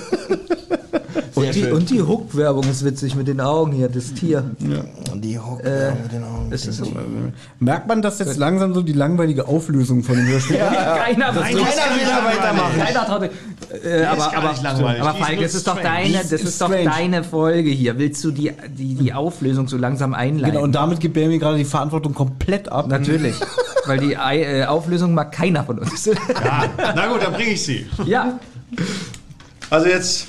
Und 1.36 1.56
die, 1.56 1.66
und 1.66 1.90
die 1.90 2.02
Hook-Werbung 2.02 2.64
ist 2.70 2.86
witzig 2.86 3.16
mit 3.16 3.28
den 3.28 3.42
Augen 3.42 3.72
hier, 3.72 3.90
das 3.90 4.14
Tier. 4.14 4.52
Und 5.12 5.22
die 5.22 5.40
Hook 5.40 5.64
Äh, 5.64 5.92
mit 5.92 6.12
den 6.12 6.24
Augen. 6.24 6.50
Das 6.52 6.66
ist 6.66 6.78
so. 6.78 6.86
Merkt 7.60 7.88
man, 7.88 8.02
dass 8.02 8.20
jetzt 8.20 8.38
langsam 8.38 8.74
so 8.74 8.82
die 8.82 8.94
langweilige 8.94 9.48
Auflösung 9.48 10.04
von 10.04 10.16
dem 10.16 10.28
Hörspiel 10.28 10.58
Keiner, 10.58 11.26
Keiner 11.34 11.34
will 11.34 12.06
da 12.06 12.26
weitermachen. 12.26 12.80
Keiner 12.80 13.06
traut. 13.06 13.24
Äh, 13.24 14.04
aber, 14.06 14.18
gar 14.18 14.38
aber, 14.38 14.50
nicht 14.52 14.64
langweilig. 14.64 15.02
aber 15.02 15.14
Falk, 15.18 15.42
das 15.42 15.56
ist 15.56 15.68
doch 15.68 15.82
deine, 15.82 16.14
das 16.14 16.32
ist 16.32 16.44
ist 16.44 16.62
doch 16.62 16.70
deine 16.70 17.24
Folge 17.24 17.70
hier. 17.70 17.98
Willst 17.98 18.24
du 18.24 18.32
die, 18.32 18.52
die, 18.70 18.96
die 18.96 19.14
Auflösung 19.14 19.68
so 19.68 19.78
langsam 19.78 20.14
einleiten? 20.14 20.54
Genau, 20.54 20.64
und 20.64 20.74
damit 20.74 21.00
gibt 21.00 21.16
Benjamin 21.16 21.40
gerade 21.40 21.58
die 21.58 21.66
Verantwortung 21.66 22.14
komplett 22.14 22.70
ab. 22.72 22.88
Natürlich. 22.88 23.36
Weil 23.86 24.00
die 24.00 24.14
äh, 24.14 24.66
Auflösung 24.66 25.14
mag 25.14 25.32
keiner 25.32 25.64
von 25.64 25.80
uns. 25.80 26.06
Ja, 26.06 26.66
na 26.78 27.08
gut, 27.08 27.24
dann 27.24 27.34
bringe 27.34 27.52
ich 27.52 27.64
sie. 27.64 27.86
ja. 28.06 28.40
Also 29.70 29.88
jetzt 29.88 30.28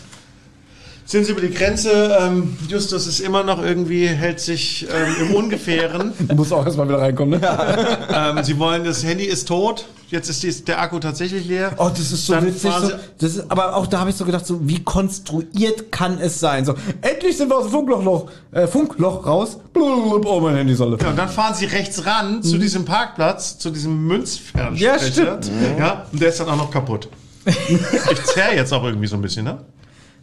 sind 1.15 1.27
sie 1.27 1.31
über 1.33 1.43
die 1.43 1.55
Grenze. 1.55 2.19
Ähm, 2.21 2.57
Justus 2.69 3.07
ist 3.07 3.21
immer 3.21 3.45
noch 3.45 3.63
irgendwie, 3.63 4.09
hält 4.09 4.41
sich 4.41 4.85
ähm, 4.93 5.29
im 5.29 5.35
Ungefähren. 5.37 6.13
Du 6.29 6.35
musst 6.35 6.53
auch 6.53 6.65
erstmal 6.65 6.89
wieder 6.89 6.99
reinkommen, 6.99 7.41
ne? 7.41 7.99
ähm, 8.13 8.43
sie 8.43 8.59
wollen, 8.59 8.83
das 8.83 9.05
Handy 9.05 9.25
ist 9.25 9.47
tot. 9.47 9.87
Jetzt 10.09 10.29
ist 10.29 10.43
die, 10.43 10.65
der 10.65 10.81
Akku 10.81 10.99
tatsächlich 10.99 11.47
leer. 11.47 11.73
Oh, 11.77 11.89
das 11.89 12.11
ist 12.11 12.27
so 12.27 12.33
Dann 12.33 12.47
witzig. 12.47 12.73
So, 12.73 12.91
das 13.19 13.37
ist, 13.37 13.51
aber 13.51 13.77
auch 13.77 13.87
da 13.87 14.01
habe 14.01 14.11
ich 14.11 14.17
so 14.17 14.25
gedacht, 14.25 14.45
so 14.45 14.67
wie 14.67 14.83
konstruiert 14.83 15.93
kann 15.93 16.19
es 16.19 16.41
sein? 16.41 16.65
So, 16.65 16.75
endlich 17.01 17.37
sind 17.37 17.49
wir 17.49 17.59
aus 17.59 17.65
dem 17.65 17.71
Funkloch, 17.71 18.31
äh, 18.51 18.67
Funkloch 18.67 19.25
raus. 19.25 19.59
Blub, 19.73 20.27
Oh, 20.27 20.41
mein 20.41 20.57
Handy 20.57 20.75
soll. 20.75 20.99
Ja, 21.01 21.11
und 21.11 21.17
dann 21.17 21.29
fahren 21.29 21.55
sie 21.55 21.67
rechts 21.67 22.05
ran 22.07 22.43
zu 22.43 22.59
diesem 22.59 22.85
Parkplatz, 22.85 23.59
zu 23.59 23.71
diesem 23.71 24.05
Münzfernsprecher. 24.09 24.97
Ja, 24.97 24.99
stimmt. 24.99 25.51
Ja, 25.79 26.07
und 26.11 26.21
der 26.21 26.31
ist 26.31 26.41
dann 26.41 26.49
auch 26.49 26.57
noch 26.57 26.71
kaputt. 26.73 27.09
ich 27.47 28.25
zerr 28.25 28.55
jetzt 28.57 28.73
auch 28.73 28.83
irgendwie 28.85 29.07
so 29.07 29.17
ein 29.17 29.23
bisschen, 29.23 29.45
ne? 29.45 29.59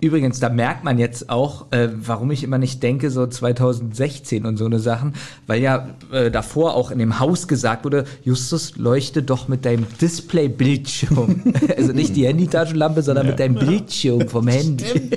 Übrigens, 0.01 0.39
da 0.39 0.49
merkt 0.49 0.83
man 0.83 0.97
jetzt 0.97 1.29
auch, 1.29 1.71
äh, 1.71 1.89
warum 1.93 2.31
ich 2.31 2.43
immer 2.43 2.57
nicht 2.57 2.81
denke, 2.81 3.11
so 3.11 3.27
2016 3.27 4.47
und 4.47 4.57
so 4.57 4.65
eine 4.65 4.79
Sachen, 4.79 5.13
weil 5.45 5.61
ja 5.61 5.89
äh, 6.11 6.31
davor 6.31 6.73
auch 6.73 6.89
in 6.89 6.97
dem 6.97 7.19
Haus 7.19 7.47
gesagt 7.47 7.85
wurde, 7.85 8.05
Justus, 8.23 8.77
leuchte 8.77 9.21
doch 9.21 9.47
mit 9.47 9.63
deinem 9.63 9.85
Display-Bildschirm. 10.01 11.53
also 11.77 11.93
nicht 11.93 12.15
die 12.15 12.25
Handytaschenlampe, 12.25 13.03
sondern 13.03 13.27
mit 13.27 13.39
deinem 13.39 13.55
Bildschirm 13.55 14.27
vom 14.27 14.47
Handy. 14.47 14.85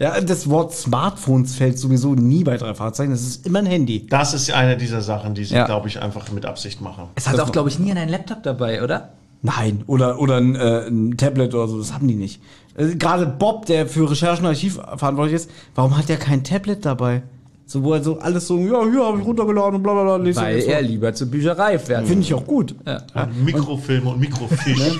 Ja, 0.00 0.20
das 0.20 0.48
Wort 0.48 0.72
Smartphones 0.74 1.54
fällt 1.54 1.78
sowieso 1.78 2.14
nie 2.14 2.44
bei 2.44 2.56
drei 2.56 2.74
Fahrzeichen. 2.74 3.10
Das 3.12 3.22
ist 3.22 3.46
immer 3.46 3.58
ein 3.60 3.66
Handy. 3.66 4.06
Das 4.06 4.34
ist 4.34 4.50
eine 4.52 4.76
dieser 4.76 5.00
Sachen, 5.02 5.34
die 5.34 5.44
sie, 5.44 5.54
Ja. 5.54 5.66
glaube 5.66 5.88
ich, 5.88 6.00
einfach 6.00 6.30
mit 6.32 6.46
Absicht 6.46 6.80
machen. 6.80 7.08
Es 7.14 7.28
hat 7.28 7.38
auch, 7.40 7.52
glaube 7.52 7.68
ich, 7.68 7.78
nie 7.78 7.90
einen 7.90 8.08
Laptop 8.08 8.42
dabei, 8.42 8.82
oder? 8.82 9.10
Nein, 9.42 9.82
oder, 9.88 10.20
oder 10.20 10.36
ein, 10.36 10.54
äh, 10.54 10.86
ein 10.86 11.16
Tablet 11.16 11.52
oder 11.54 11.66
so, 11.66 11.78
das 11.78 11.92
haben 11.92 12.06
die 12.06 12.14
nicht. 12.14 12.40
Äh, 12.76 12.94
Gerade 12.94 13.26
Bob, 13.26 13.66
der 13.66 13.88
für 13.88 14.08
Recherchen 14.08 14.44
und 14.44 14.50
Archiv 14.50 14.74
verantwortlich 14.74 15.34
ist, 15.34 15.50
warum 15.74 15.98
hat 15.98 16.08
der 16.08 16.16
kein 16.16 16.44
Tablet 16.44 16.84
dabei? 16.84 17.22
So, 17.64 17.82
wo 17.82 17.94
er 17.94 18.02
so 18.02 18.18
alles 18.18 18.46
so, 18.46 18.58
ja, 18.58 18.84
hier 18.84 19.04
habe 19.04 19.18
ich 19.18 19.24
runtergeladen 19.24 19.76
und 19.76 19.82
bla 19.82 19.92
bla 19.94 20.18
bla. 20.18 20.36
Weil 20.36 20.60
er 20.60 20.82
lieber 20.82 21.14
zur 21.14 21.28
Bücherei 21.28 21.78
fährt. 21.78 22.06
Finde 22.06 22.22
ich 22.22 22.34
auch 22.34 22.44
gut. 22.46 22.74
Und 23.14 23.44
Mikrofilme 23.44 24.10
und 24.10 24.20
Mikrofisch. 24.20 24.98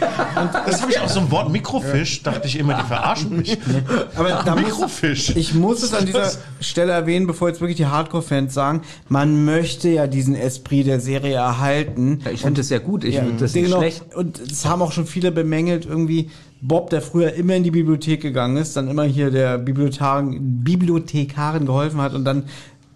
das 0.67 0.81
habe 0.81 0.93
ich 0.93 0.99
auch 1.01 1.09
so 1.09 1.21
ein 1.21 1.31
Wort 1.31 1.51
Mikrofisch, 1.51 2.23
dachte 2.23 2.49
ich 2.49 2.59
immer, 2.59 2.75
die 2.75 2.87
verarschen 2.87 3.37
mich. 3.39 3.59
Aber 4.17 4.43
da 4.45 4.55
muss, 4.55 4.65
Mikrofisch. 4.65 5.37
ich 5.37 5.55
muss 5.55 5.83
es 5.83 5.93
an 5.93 6.07
dieser 6.07 6.31
Stelle 6.61 6.93
erwähnen, 6.93 7.27
bevor 7.27 7.49
jetzt 7.49 7.61
wirklich 7.61 7.77
die 7.77 7.87
Hardcore-Fans 7.87 8.55
sagen, 8.55 8.83
man 9.09 9.45
möchte 9.45 9.89
ja 9.89 10.07
diesen 10.07 10.35
Esprit 10.35 10.87
der 10.87 11.01
Serie 11.01 11.35
erhalten. 11.35 12.21
Ja, 12.25 12.31
ich 12.31 12.41
finde 12.41 12.61
das 12.61 12.71
ja 12.71 12.79
gut, 12.79 13.05
ich 13.05 13.19
finde 13.19 13.35
das 13.39 13.55
nicht 13.55 13.65
genau. 13.65 13.79
schlecht. 13.79 14.15
Und 14.15 14.41
es 14.41 14.65
haben 14.65 14.83
auch 14.83 14.93
schon 14.93 15.07
viele 15.07 15.33
bemängelt, 15.33 15.85
irgendwie 15.85 16.31
Bob, 16.65 16.91
der 16.91 17.03
früher 17.03 17.35
immer 17.35 17.57
in 17.57 17.65
die 17.65 17.73
Bibliothek 17.73 18.21
gegangen 18.21 18.57
ist, 18.57 18.77
dann 18.77 18.89
immer 18.89 19.03
hier 19.03 19.33
der 19.33 19.59
Bibliothekarin, 19.59 21.67
geholfen 21.67 22.01
hat 22.01 22.15
und 22.15 22.25
dann 22.25 22.45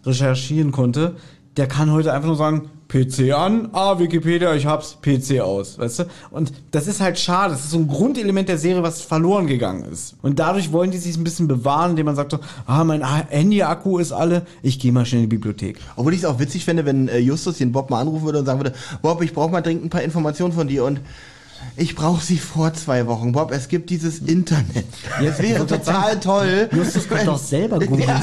recherchieren 0.04 0.70
konnte, 0.70 1.16
der 1.56 1.66
kann 1.66 1.90
heute 1.90 2.12
einfach 2.12 2.28
nur 2.28 2.36
sagen, 2.36 2.70
PC 2.88 3.32
an, 3.32 3.70
ah, 3.72 3.98
Wikipedia, 3.98 4.54
ich 4.54 4.66
hab's, 4.66 4.98
PC 5.02 5.40
aus, 5.40 5.78
weißt 5.78 5.98
du? 5.98 6.04
Und 6.30 6.52
das 6.70 6.86
ist 6.86 7.00
halt 7.00 7.18
schade, 7.18 7.54
das 7.54 7.64
ist 7.64 7.72
so 7.72 7.78
ein 7.78 7.88
Grundelement 7.88 8.48
der 8.48 8.58
Serie, 8.58 8.84
was 8.84 9.02
verloren 9.02 9.48
gegangen 9.48 9.84
ist. 9.90 10.14
Und 10.22 10.38
dadurch 10.38 10.70
wollen 10.70 10.92
die 10.92 10.98
sich 10.98 11.16
ein 11.16 11.24
bisschen 11.24 11.48
bewahren, 11.48 11.90
indem 11.90 12.06
man 12.06 12.14
sagt 12.14 12.30
so, 12.30 12.38
ah, 12.66 12.84
mein 12.84 13.02
Handy-Akku 13.28 13.98
ist 13.98 14.12
alle, 14.12 14.46
ich 14.62 14.78
gehe 14.78 14.92
mal 14.92 15.04
schnell 15.04 15.24
in 15.24 15.28
die 15.28 15.36
Bibliothek. 15.36 15.80
Obwohl 15.96 16.14
ich 16.14 16.20
es 16.20 16.24
auch 16.24 16.38
witzig 16.38 16.64
fände, 16.64 16.84
wenn 16.84 17.08
äh, 17.08 17.18
Justus 17.18 17.58
den 17.58 17.72
Bob 17.72 17.90
mal 17.90 18.00
anrufen 18.00 18.24
würde 18.24 18.38
und 18.38 18.46
sagen 18.46 18.60
würde, 18.60 18.74
Bob, 19.02 19.20
ich 19.22 19.34
brauche 19.34 19.50
mal 19.50 19.62
dringend 19.62 19.86
ein 19.86 19.90
paar 19.90 20.02
Informationen 20.02 20.52
von 20.52 20.68
dir 20.68 20.84
und 20.84 21.00
ich 21.76 21.94
brauche 21.94 22.22
sie 22.22 22.38
vor 22.38 22.72
zwei 22.74 23.06
Wochen. 23.06 23.32
Bob, 23.32 23.52
es 23.52 23.68
gibt 23.68 23.90
dieses 23.90 24.20
Internet. 24.20 24.86
Es 25.22 25.38
wäre 25.40 25.66
total 25.66 26.18
toll. 26.20 26.68
Justus 26.72 27.08
kann 27.08 27.26
doch 27.26 27.38
selber 27.38 27.78
googeln. 27.78 28.08
Ja, 28.08 28.20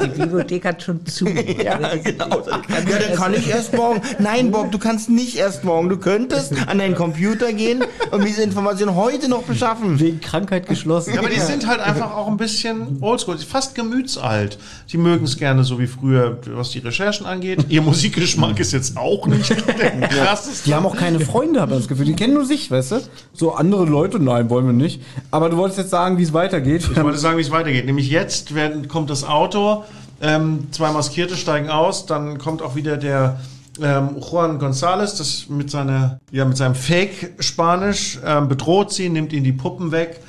ja. 0.00 0.06
Die 0.06 0.20
Bibliothek 0.20 0.64
hat 0.64 0.82
schon 0.82 1.04
zu. 1.06 1.26
Ja, 1.26 1.96
genau. 1.96 2.42
Ja, 2.46 2.60
dann 2.66 3.16
kann 3.16 3.34
ich 3.34 3.48
erst 3.48 3.74
morgen. 3.74 4.00
Nein, 4.18 4.50
Bob, 4.50 4.70
du 4.70 4.78
kannst 4.78 5.08
nicht 5.08 5.36
erst 5.36 5.64
morgen. 5.64 5.88
Du 5.88 5.96
könntest 5.96 6.52
an 6.66 6.78
deinen 6.78 6.94
Computer 6.94 7.52
gehen 7.52 7.84
und 8.10 8.24
diese 8.24 8.42
Information 8.42 8.94
heute 8.94 9.28
noch 9.28 9.42
beschaffen. 9.42 9.98
Wegen 9.98 10.20
Krankheit 10.20 10.68
geschlossen. 10.68 11.14
Ja, 11.14 11.20
aber 11.20 11.28
die 11.28 11.40
sind 11.40 11.66
halt 11.66 11.80
einfach 11.80 12.14
auch 12.14 12.28
ein 12.28 12.36
bisschen 12.36 12.98
oldschool, 13.00 13.38
fast 13.38 13.74
gemütsalt. 13.74 14.58
Die 14.92 14.98
mögen 14.98 15.24
es 15.24 15.36
gerne 15.36 15.64
so 15.64 15.78
wie 15.78 15.86
früher, 15.86 16.38
was 16.46 16.70
die 16.70 16.78
Recherchen 16.78 17.26
angeht. 17.26 17.66
Ihr 17.68 17.82
Musikgeschmack 17.82 18.58
ist 18.60 18.72
jetzt 18.72 18.96
auch 18.96 19.26
nicht 19.26 19.50
der 19.78 20.08
krasseste. 20.08 20.64
Die 20.66 20.74
haben 20.74 20.86
auch 20.86 20.96
keine 20.96 21.20
Freunde, 21.20 21.60
habe 21.60 21.72
ich 21.72 21.78
das 21.78 21.88
Gefühl. 21.88 22.06
Die 22.06 22.14
kennen 22.14 22.34
nur 22.34 22.44
sich, 22.44 22.65
weißt 22.70 22.92
du? 22.92 23.00
So 23.32 23.54
andere 23.54 23.84
Leute, 23.84 24.18
nein, 24.18 24.50
wollen 24.50 24.66
wir 24.66 24.72
nicht. 24.72 25.02
Aber 25.30 25.48
du 25.48 25.56
wolltest 25.56 25.78
jetzt 25.78 25.90
sagen, 25.90 26.18
wie 26.18 26.22
es 26.22 26.32
weitergeht. 26.32 26.88
Ich 26.90 27.02
wollte 27.02 27.18
sagen, 27.18 27.38
wie 27.38 27.42
es 27.42 27.50
weitergeht. 27.50 27.86
Nämlich 27.86 28.10
jetzt 28.10 28.54
werden, 28.54 28.88
kommt 28.88 29.10
das 29.10 29.24
Auto, 29.24 29.84
ähm, 30.20 30.68
zwei 30.70 30.90
Maskierte 30.92 31.36
steigen 31.36 31.68
aus, 31.68 32.06
dann 32.06 32.38
kommt 32.38 32.62
auch 32.62 32.74
wieder 32.74 32.96
der 32.96 33.38
ähm, 33.82 34.16
Juan 34.18 34.58
González, 34.58 35.18
das 35.18 35.48
mit, 35.48 35.70
seiner, 35.70 36.18
ja, 36.30 36.44
mit 36.44 36.56
seinem 36.56 36.74
Fake-Spanisch 36.74 38.18
ähm, 38.24 38.48
bedroht 38.48 38.92
sie, 38.92 39.08
nimmt 39.08 39.32
ihnen 39.32 39.44
die 39.44 39.52
Puppen 39.52 39.92
weg. 39.92 40.20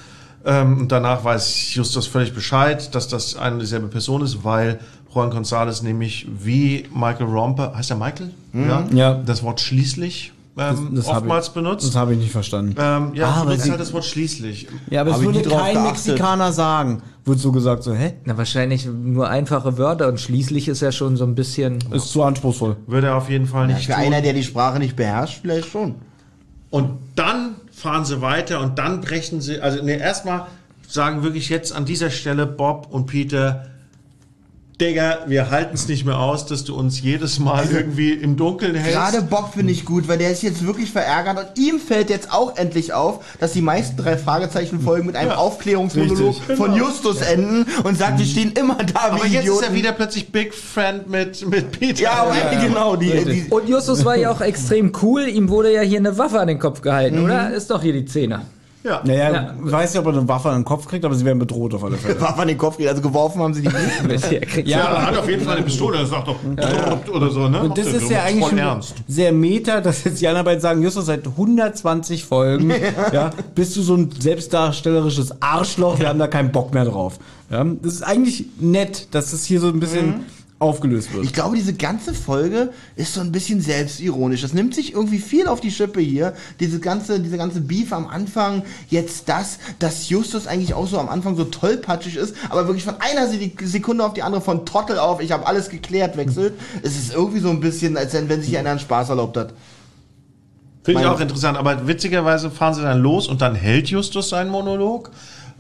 Ähm, 0.46 0.82
und 0.82 0.92
danach 0.92 1.24
weiß 1.24 1.74
Justus 1.74 2.08
völlig 2.08 2.34
Bescheid, 2.34 2.94
dass 2.96 3.08
das 3.08 3.36
eine 3.36 3.60
dieselbe 3.60 3.88
Person 3.88 4.22
ist, 4.22 4.44
weil 4.44 4.80
Juan 5.14 5.30
Gonzalez 5.30 5.82
nämlich 5.82 6.28
wie 6.30 6.86
Michael 6.94 7.28
Romper, 7.28 7.74
heißt 7.76 7.92
er 7.92 7.98
Michael? 7.98 8.32
Ja. 8.54 8.86
Ja. 8.92 9.14
Das 9.14 9.44
Wort 9.44 9.60
schließlich 9.62 10.34
ähm, 10.58 10.90
Das 10.96 11.08
hab 11.08 11.18
oftmals 11.18 11.48
ich, 11.48 11.54
benutzt. 11.54 11.88
Das 11.88 11.96
habe 11.96 12.14
ich 12.14 12.20
nicht 12.20 12.32
verstanden. 12.32 12.76
ähm, 12.80 13.12
ja, 13.14 13.28
Ah, 13.28 13.42
aber 13.42 13.52
benutzt 13.52 13.70
halt 13.70 13.80
das 13.80 13.94
Wort 13.94 14.06
schließlich. 14.06 14.68
ja, 14.90 15.02
aber 15.02 15.12
es 15.12 15.22
würde 15.22 15.42
kein 15.42 15.74
geachtet. 15.76 15.84
Mexikaner 15.84 16.52
sagen. 16.52 17.02
Wird 17.26 17.40
so 17.40 17.52
gesagt, 17.52 17.84
so, 17.84 17.94
hä? 17.94 18.14
Na, 18.26 18.38
wahrscheinlich 18.38 18.86
nur 18.86 19.30
einfache 19.30 19.78
Wörter 19.78 20.08
und 20.08 20.20
schließlich 20.20 20.68
ist 20.70 20.82
ja 20.82 20.92
schon 20.92 21.18
so 21.18 21.26
ein 21.26 21.36
bisschen. 21.36 21.80
Ist 21.92 22.10
zu 22.12 22.24
anspruchsvoll. 22.24 22.78
Würde 22.88 23.08
er 23.08 23.16
auf 23.18 23.30
jeden 23.30 23.48
Fall 23.48 23.70
Ja, 23.70 23.76
nicht 23.76 23.88
für 23.88 23.94
tun. 23.94 24.02
einer, 24.02 24.22
der 24.22 24.34
die 24.34 24.44
Sprache 24.44 24.80
nicht 24.80 24.96
beherrscht, 24.96 25.40
vielleicht 25.42 25.70
schon. 25.70 25.96
Und 26.70 26.92
dann 27.16 27.56
fahren 27.72 28.06
sie 28.06 28.22
weiter 28.22 28.60
und 28.62 28.78
dann 28.80 29.02
brechen 29.02 29.42
sie, 29.42 29.60
also 29.62 29.84
ne, 29.84 29.98
erstmal 30.00 30.48
sagen 30.88 31.22
wirklich 31.24 31.50
jetzt 31.50 31.74
an 31.76 31.86
dieser 31.86 32.10
Stelle 32.10 32.46
Bob 32.46 32.88
und 32.92 33.06
Peter, 33.08 33.66
Digga, 34.80 35.24
wir 35.26 35.50
halten 35.50 35.74
es 35.74 35.88
nicht 35.88 36.06
mehr 36.06 36.20
aus, 36.20 36.46
dass 36.46 36.64
du 36.64 36.76
uns 36.76 37.02
jedes 37.02 37.40
Mal 37.40 37.68
irgendwie 37.72 38.12
im 38.12 38.38
Dunkeln 38.38 38.76
hältst. 38.76 38.94
Gerade 38.94 39.22
Bob 39.24 39.54
finde 39.56 39.74
ich 39.74 39.86
gut, 39.86 40.08
weil 40.08 40.20
der 40.20 40.30
ist 40.32 40.44
jetzt 40.44 40.68
wirklich 40.68 40.92
verärgert 40.92 41.40
und 41.40 41.58
ihm 41.58 41.80
fällt 41.80 42.12
jetzt 42.12 42.32
auch 42.32 42.56
endlich 42.58 42.94
auf, 42.94 43.26
dass 43.40 43.54
die 43.54 43.62
meisten 43.62 43.98
drei 43.98 44.18
Fragezeichen-Folgen 44.18 45.08
mit 45.08 45.16
einem 45.16 45.32
Aufklärungsmonolog 45.32 46.36
Richtig. 46.42 46.58
von 46.58 46.76
Justus 46.76 47.22
enden 47.22 47.66
und 47.86 47.98
sagt, 47.98 48.20
wir 48.20 48.26
stehen 48.28 48.52
immer 48.52 48.76
da 48.76 49.14
Aber 49.14 49.24
wie 49.24 49.30
jetzt 49.30 49.42
Idioten. 49.46 49.64
ist 49.64 49.70
er 49.70 49.76
wieder 49.76 49.92
plötzlich 49.94 50.32
Big 50.32 50.54
Friend 50.54 51.10
mit, 51.10 51.48
mit 51.50 51.72
Peter. 51.72 52.04
ja, 52.04 52.12
aber 52.12 52.36
genau, 52.62 52.96
die, 52.96 53.10
die, 53.26 53.46
Und 53.50 53.68
Justus 53.68 54.06
war 54.06 54.16
ja 54.16 54.30
auch 54.30 54.42
extrem 54.42 54.92
cool. 55.02 55.28
Ihm 55.28 55.50
wurde 55.50 55.74
ja 55.74 55.82
hier 55.82 55.98
eine 55.98 56.20
Waffe 56.20 56.40
an 56.40 56.48
den 56.48 56.60
Kopf 56.60 56.82
gehalten, 56.82 57.24
oder? 57.24 57.50
Ist 57.50 57.72
doch 57.72 57.82
hier 57.82 57.94
die 57.94 58.06
Zähne. 58.06 58.42
Ja. 58.88 59.02
Naja, 59.04 59.32
Ja. 59.32 59.54
weiß 59.60 59.94
nicht, 59.94 60.00
ob 60.00 60.06
er 60.08 60.18
eine 60.18 60.28
Waffe 60.28 60.50
an 60.50 60.60
den 60.62 60.66
Kopf 60.66 60.88
kriegt, 60.88 61.04
aber 61.06 61.14
sie 61.16 61.26
werden 61.26 61.40
bedroht 61.40 61.74
auf 61.74 61.84
alle 61.84 61.98
Fälle. 61.98 62.20
Waffe 62.22 62.42
an 62.42 62.48
den 62.48 62.58
Kopf 62.58 62.78
geht, 62.78 62.88
also 62.88 63.02
geworfen 63.02 63.42
haben 63.42 63.54
sie 63.54 63.62
die 63.62 63.68
nicht. 64.08 64.42
Kriegt 64.50 64.68
Ja, 64.68 64.80
er 64.80 65.08
hat 65.08 65.18
auf 65.18 65.30
jeden 65.30 65.44
Fall 65.44 65.58
eine 65.58 65.66
Pistole, 65.66 65.98
er 66.00 66.06
sagt 66.06 66.28
doch 66.28 66.36
oder 67.14 67.30
so, 67.30 67.48
ne? 67.48 67.62
Und 67.64 67.78
das 67.78 67.88
er 67.88 67.94
ist 67.96 68.10
ja 68.10 68.24
eigentlich 68.24 68.48
schon 68.48 68.58
ernst. 68.58 68.96
sehr 69.08 69.32
meta, 69.32 69.82
dass 69.82 70.04
jetzt 70.04 70.22
die 70.22 70.28
anderen 70.28 70.46
beiden 70.46 70.62
sagen, 70.62 70.82
Justus, 70.82 71.06
seit 71.08 71.26
120 71.28 72.24
Folgen 72.26 72.72
ja. 73.14 73.32
bist 73.56 73.76
du 73.76 73.82
so 73.82 73.96
ein 73.96 74.10
selbstdarstellerisches 74.18 75.42
Arschloch, 75.42 76.00
wir 76.00 76.08
haben 76.10 76.20
da 76.20 76.28
keinen 76.28 76.52
Bock 76.52 76.74
mehr 76.74 76.86
drauf. 76.86 77.20
Ja, 77.50 77.64
das 77.82 77.94
ist 77.94 78.04
eigentlich 78.04 78.46
nett, 78.60 79.08
dass 79.12 79.32
das 79.32 79.46
hier 79.46 79.60
so 79.62 79.68
ein 79.68 79.80
bisschen 79.80 80.26
aufgelöst 80.60 81.14
wird. 81.14 81.24
Ich 81.24 81.34
glaube, 81.34 81.56
diese 81.56 81.74
ganze 81.74 82.14
Folge 82.16 82.72
ist 82.96 83.14
so 83.14 83.22
ein 83.22 83.32
bisschen 83.32 83.62
selbstironisch. 83.62 84.42
Das 84.42 84.54
nimmt 84.54 84.74
sich 84.74 84.94
irgendwie 84.94 85.20
viel 85.20 85.48
auf 85.48 85.62
die 85.62 85.70
Schippe 85.70 86.00
hier. 86.00 86.34
Diese 86.60 86.80
ganze, 86.80 87.20
diese 87.20 87.38
ganze 87.38 87.62
Beef 87.62 87.94
am 87.94 88.08
Anfang, 88.08 88.64
jetzt 88.90 89.30
das, 89.30 89.60
dass 89.78 90.10
Justus 90.10 90.48
eigentlich 90.48 90.74
auch 90.74 90.88
so 90.88 91.00
am 91.00 91.10
Anfang 91.10 91.36
so 91.36 91.44
tollpatschig 91.44 92.16
ist, 92.16 92.36
aber 92.50 92.66
wirklich 92.68 92.84
von 92.86 92.96
einer 93.00 93.28
Se- 93.28 93.52
Sekunde 93.64 94.04
auf 94.04 94.14
die 94.14 94.24
andere 94.24 94.42
von 94.42 94.66
Trottel 94.66 94.98
auf, 94.98 95.22
ich 95.22 95.32
habe 95.32 95.46
alles 95.46 95.70
geklärt, 95.70 96.18
wechselt. 96.18 96.54
Es 96.82 96.98
ist 96.98 97.14
irgendwie 97.14 97.40
so 97.40 97.50
ein 97.50 97.60
bisschen, 97.60 97.96
als 97.96 98.14
wenn, 98.14 98.28
wenn 98.28 98.42
sich 98.42 98.58
einer 98.58 98.72
einen 98.72 98.80
Spaß 98.80 99.10
erlaubt 99.10 99.38
hat. 99.38 99.54
Finde 100.84 101.02
ich 101.02 101.08
auch 101.08 101.20
interessant, 101.20 101.58
aber 101.58 101.86
witzigerweise 101.86 102.50
fahren 102.50 102.74
sie 102.74 102.82
dann 102.82 103.02
los 103.02 103.28
und 103.28 103.42
dann 103.42 103.56
hält 103.56 103.90
Justus 103.90 104.30
seinen 104.30 104.50
Monolog 104.50 105.12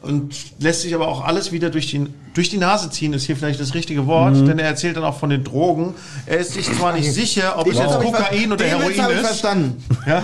und 0.01 0.35
lässt 0.59 0.81
sich 0.83 0.93
aber 0.95 1.07
auch 1.07 1.25
alles 1.25 1.51
wieder 1.51 1.69
durch 1.69 1.87
die, 1.87 2.07
durch 2.33 2.49
die 2.49 2.57
Nase 2.57 2.89
ziehen, 2.89 3.13
ist 3.13 3.23
hier 3.25 3.35
vielleicht 3.35 3.59
das 3.59 3.73
richtige 3.73 4.05
Wort, 4.05 4.35
Mhm. 4.35 4.45
denn 4.45 4.59
er 4.59 4.67
erzählt 4.67 4.95
dann 4.95 5.03
auch 5.03 5.17
von 5.19 5.29
den 5.29 5.43
Drogen. 5.43 5.95
Er 6.27 6.37
ist 6.37 6.53
sich 6.53 6.71
zwar 6.71 6.93
nicht 6.93 7.11
sicher, 7.11 7.57
ob 7.57 7.67
es 7.67 7.77
Den 7.77 7.87
jetzt 7.89 7.99
Kokain 7.99 8.51
oder 8.51 8.65
Heroin 8.65 8.91
ist. 8.91 9.25
verstanden. 9.27 9.83
Ja? 10.05 10.23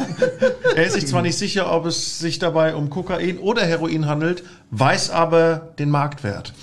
Er 0.76 0.86
ist 0.86 0.94
sich 0.94 1.08
zwar 1.08 1.22
nicht 1.24 1.38
sicher, 1.38 1.72
ob 1.72 1.86
es 1.86 2.20
sich 2.20 2.40
dabei 2.40 2.76
um 2.76 2.90
Kokain 2.90 3.40
oder 3.40 3.66
Heroin 3.66 4.06
handelt, 4.06 4.44
weiß 4.72 5.10
aber 5.10 5.70
den 5.80 5.90
Marktwert. 5.90 6.54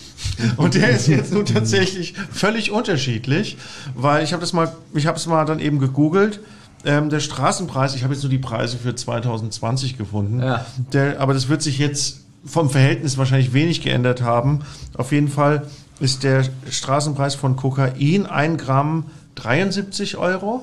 Und 0.57 0.75
der 0.75 0.91
ist 0.91 1.09
jetzt 1.09 1.33
nun 1.33 1.47
tatsächlich 1.47 2.15
völlig 2.33 2.71
unterschiedlich, 2.71 3.57
weil 3.95 4.23
ich 4.23 4.33
habe 4.33 4.41
das 4.41 4.53
mal, 4.53 4.73
ich 4.95 5.07
habe 5.07 5.17
es 5.19 5.27
mal 5.27 5.45
dann 5.45 5.59
eben 5.61 5.79
gegoogelt. 5.79 6.41
Ähm, 6.85 7.11
der 7.11 7.21
Straßenpreis, 7.21 7.95
ich 7.95 8.05
habe 8.05 8.15
jetzt 8.15 8.23
nur 8.23 8.31
die 8.31 8.39
Preise 8.39 8.79
für 8.79 8.95
2020 8.95 9.99
gefunden. 9.99 10.41
Ja. 10.43 10.65
Der, 10.93 11.21
aber 11.21 11.35
das 11.35 11.49
wird 11.51 11.61
sich 11.61 11.79
jetzt 11.79 12.21
vom 12.45 12.71
Verhältnis 12.71 13.19
wahrscheinlich 13.19 13.53
wenig 13.53 13.83
geändert 13.83 14.23
haben. 14.23 14.61
Auf 14.97 15.13
jeden 15.13 15.29
Fall 15.29 15.67
ist 16.01 16.23
der 16.23 16.45
Straßenpreis 16.71 17.35
von 17.35 17.57
Kokain 17.57 18.27
1 18.27 18.63
Gramm 18.63 19.05
73 19.35 20.17
Euro 20.17 20.63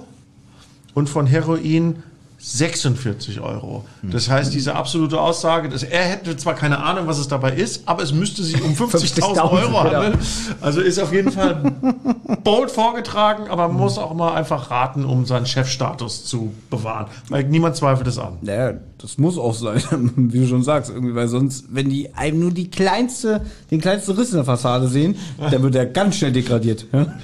und 0.94 1.10
von 1.10 1.28
Heroin 1.28 2.04
46 2.40 3.40
Euro. 3.40 3.86
Das 4.04 4.30
heißt, 4.30 4.54
diese 4.54 4.76
absolute 4.76 5.20
Aussage, 5.20 5.70
dass 5.70 5.82
er 5.82 6.04
hätte 6.04 6.38
zwar 6.38 6.54
keine 6.54 6.84
Ahnung, 6.84 7.08
was 7.08 7.18
es 7.18 7.28
dabei 7.28 7.54
ist, 7.54 7.88
aber 7.88 8.04
es 8.04 8.14
müsste 8.14 8.44
sich 8.44 8.62
um 8.62 8.72
50.000 8.76 9.22
50.000, 9.22 9.52
Euro 9.52 9.68
genau. 9.68 9.84
handeln. 9.84 10.20
Also 10.62 10.82
ist 10.82 11.00
auf 11.00 11.12
jeden 11.12 11.32
Fall 11.32 11.74
bold 12.44 12.70
vorgetragen, 12.70 13.48
aber 13.50 13.68
man 13.68 13.78
muss 13.78 13.98
auch 13.98 14.14
mal 14.14 14.34
einfach 14.36 14.70
raten, 14.70 15.04
um 15.04 15.26
seinen 15.26 15.48
Chefstatus 15.48 16.26
zu 16.26 16.54
bewahren. 16.70 17.08
Weil 17.30 17.44
niemand 17.46 17.76
zweifelt 17.76 18.08
es 18.08 18.20
an. 18.20 18.38
Naja, 18.42 18.74
das 19.00 19.18
muss 19.18 19.38
auch 19.38 19.56
sein, 19.56 19.82
wie 20.16 20.40
du 20.40 20.48
schon 20.48 20.64
sagst, 20.64 20.92
irgendwie, 20.92 21.16
weil 21.16 21.28
sonst, 21.28 21.66
wenn 21.70 21.90
die 21.90 22.14
einem 22.14 22.40
nur 22.40 22.52
die 22.52 22.70
kleinste, 22.70 23.42
den 23.72 23.82
kleinsten 23.82 24.12
Riss 24.12 24.30
in 24.30 24.36
der 24.36 24.46
Fassade 24.46 24.88
sehen, 24.88 25.16
dann 25.40 25.64
wird 25.64 25.76
er 25.76 25.88
ganz 25.88 26.18
schnell 26.18 26.32
degradiert. 26.32 26.86
Ja? 26.94 27.08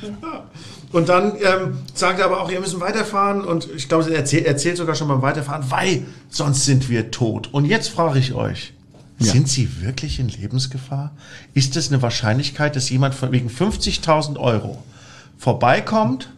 Und 0.93 1.09
dann 1.09 1.33
ähm, 1.37 1.79
sagt 1.95 2.19
er 2.19 2.25
aber 2.25 2.39
auch, 2.41 2.49
wir 2.49 2.59
müssen 2.59 2.79
weiterfahren. 2.79 3.43
Und 3.43 3.67
ich 3.75 3.89
glaube, 3.89 4.09
er 4.11 4.19
erzählt, 4.19 4.45
erzählt 4.45 4.77
sogar 4.77 4.95
schon 4.95 5.07
beim 5.07 5.21
Weiterfahren, 5.21 5.69
weil 5.69 6.05
sonst 6.29 6.65
sind 6.65 6.87
wir 6.87 7.11
tot. 7.11 7.49
Und 7.51 7.65
jetzt 7.65 7.89
frage 7.89 8.19
ich 8.19 8.33
euch, 8.33 8.73
sind 9.19 9.47
Sie 9.47 9.81
wirklich 9.81 10.19
in 10.19 10.27
Lebensgefahr? 10.27 11.11
Ist 11.53 11.75
es 11.75 11.91
eine 11.91 12.01
Wahrscheinlichkeit, 12.01 12.75
dass 12.75 12.89
jemand 12.89 13.15
von 13.15 13.31
wegen 13.31 13.49
50.000 13.49 14.37
Euro 14.37 14.83
vorbeikommt, 15.37 16.29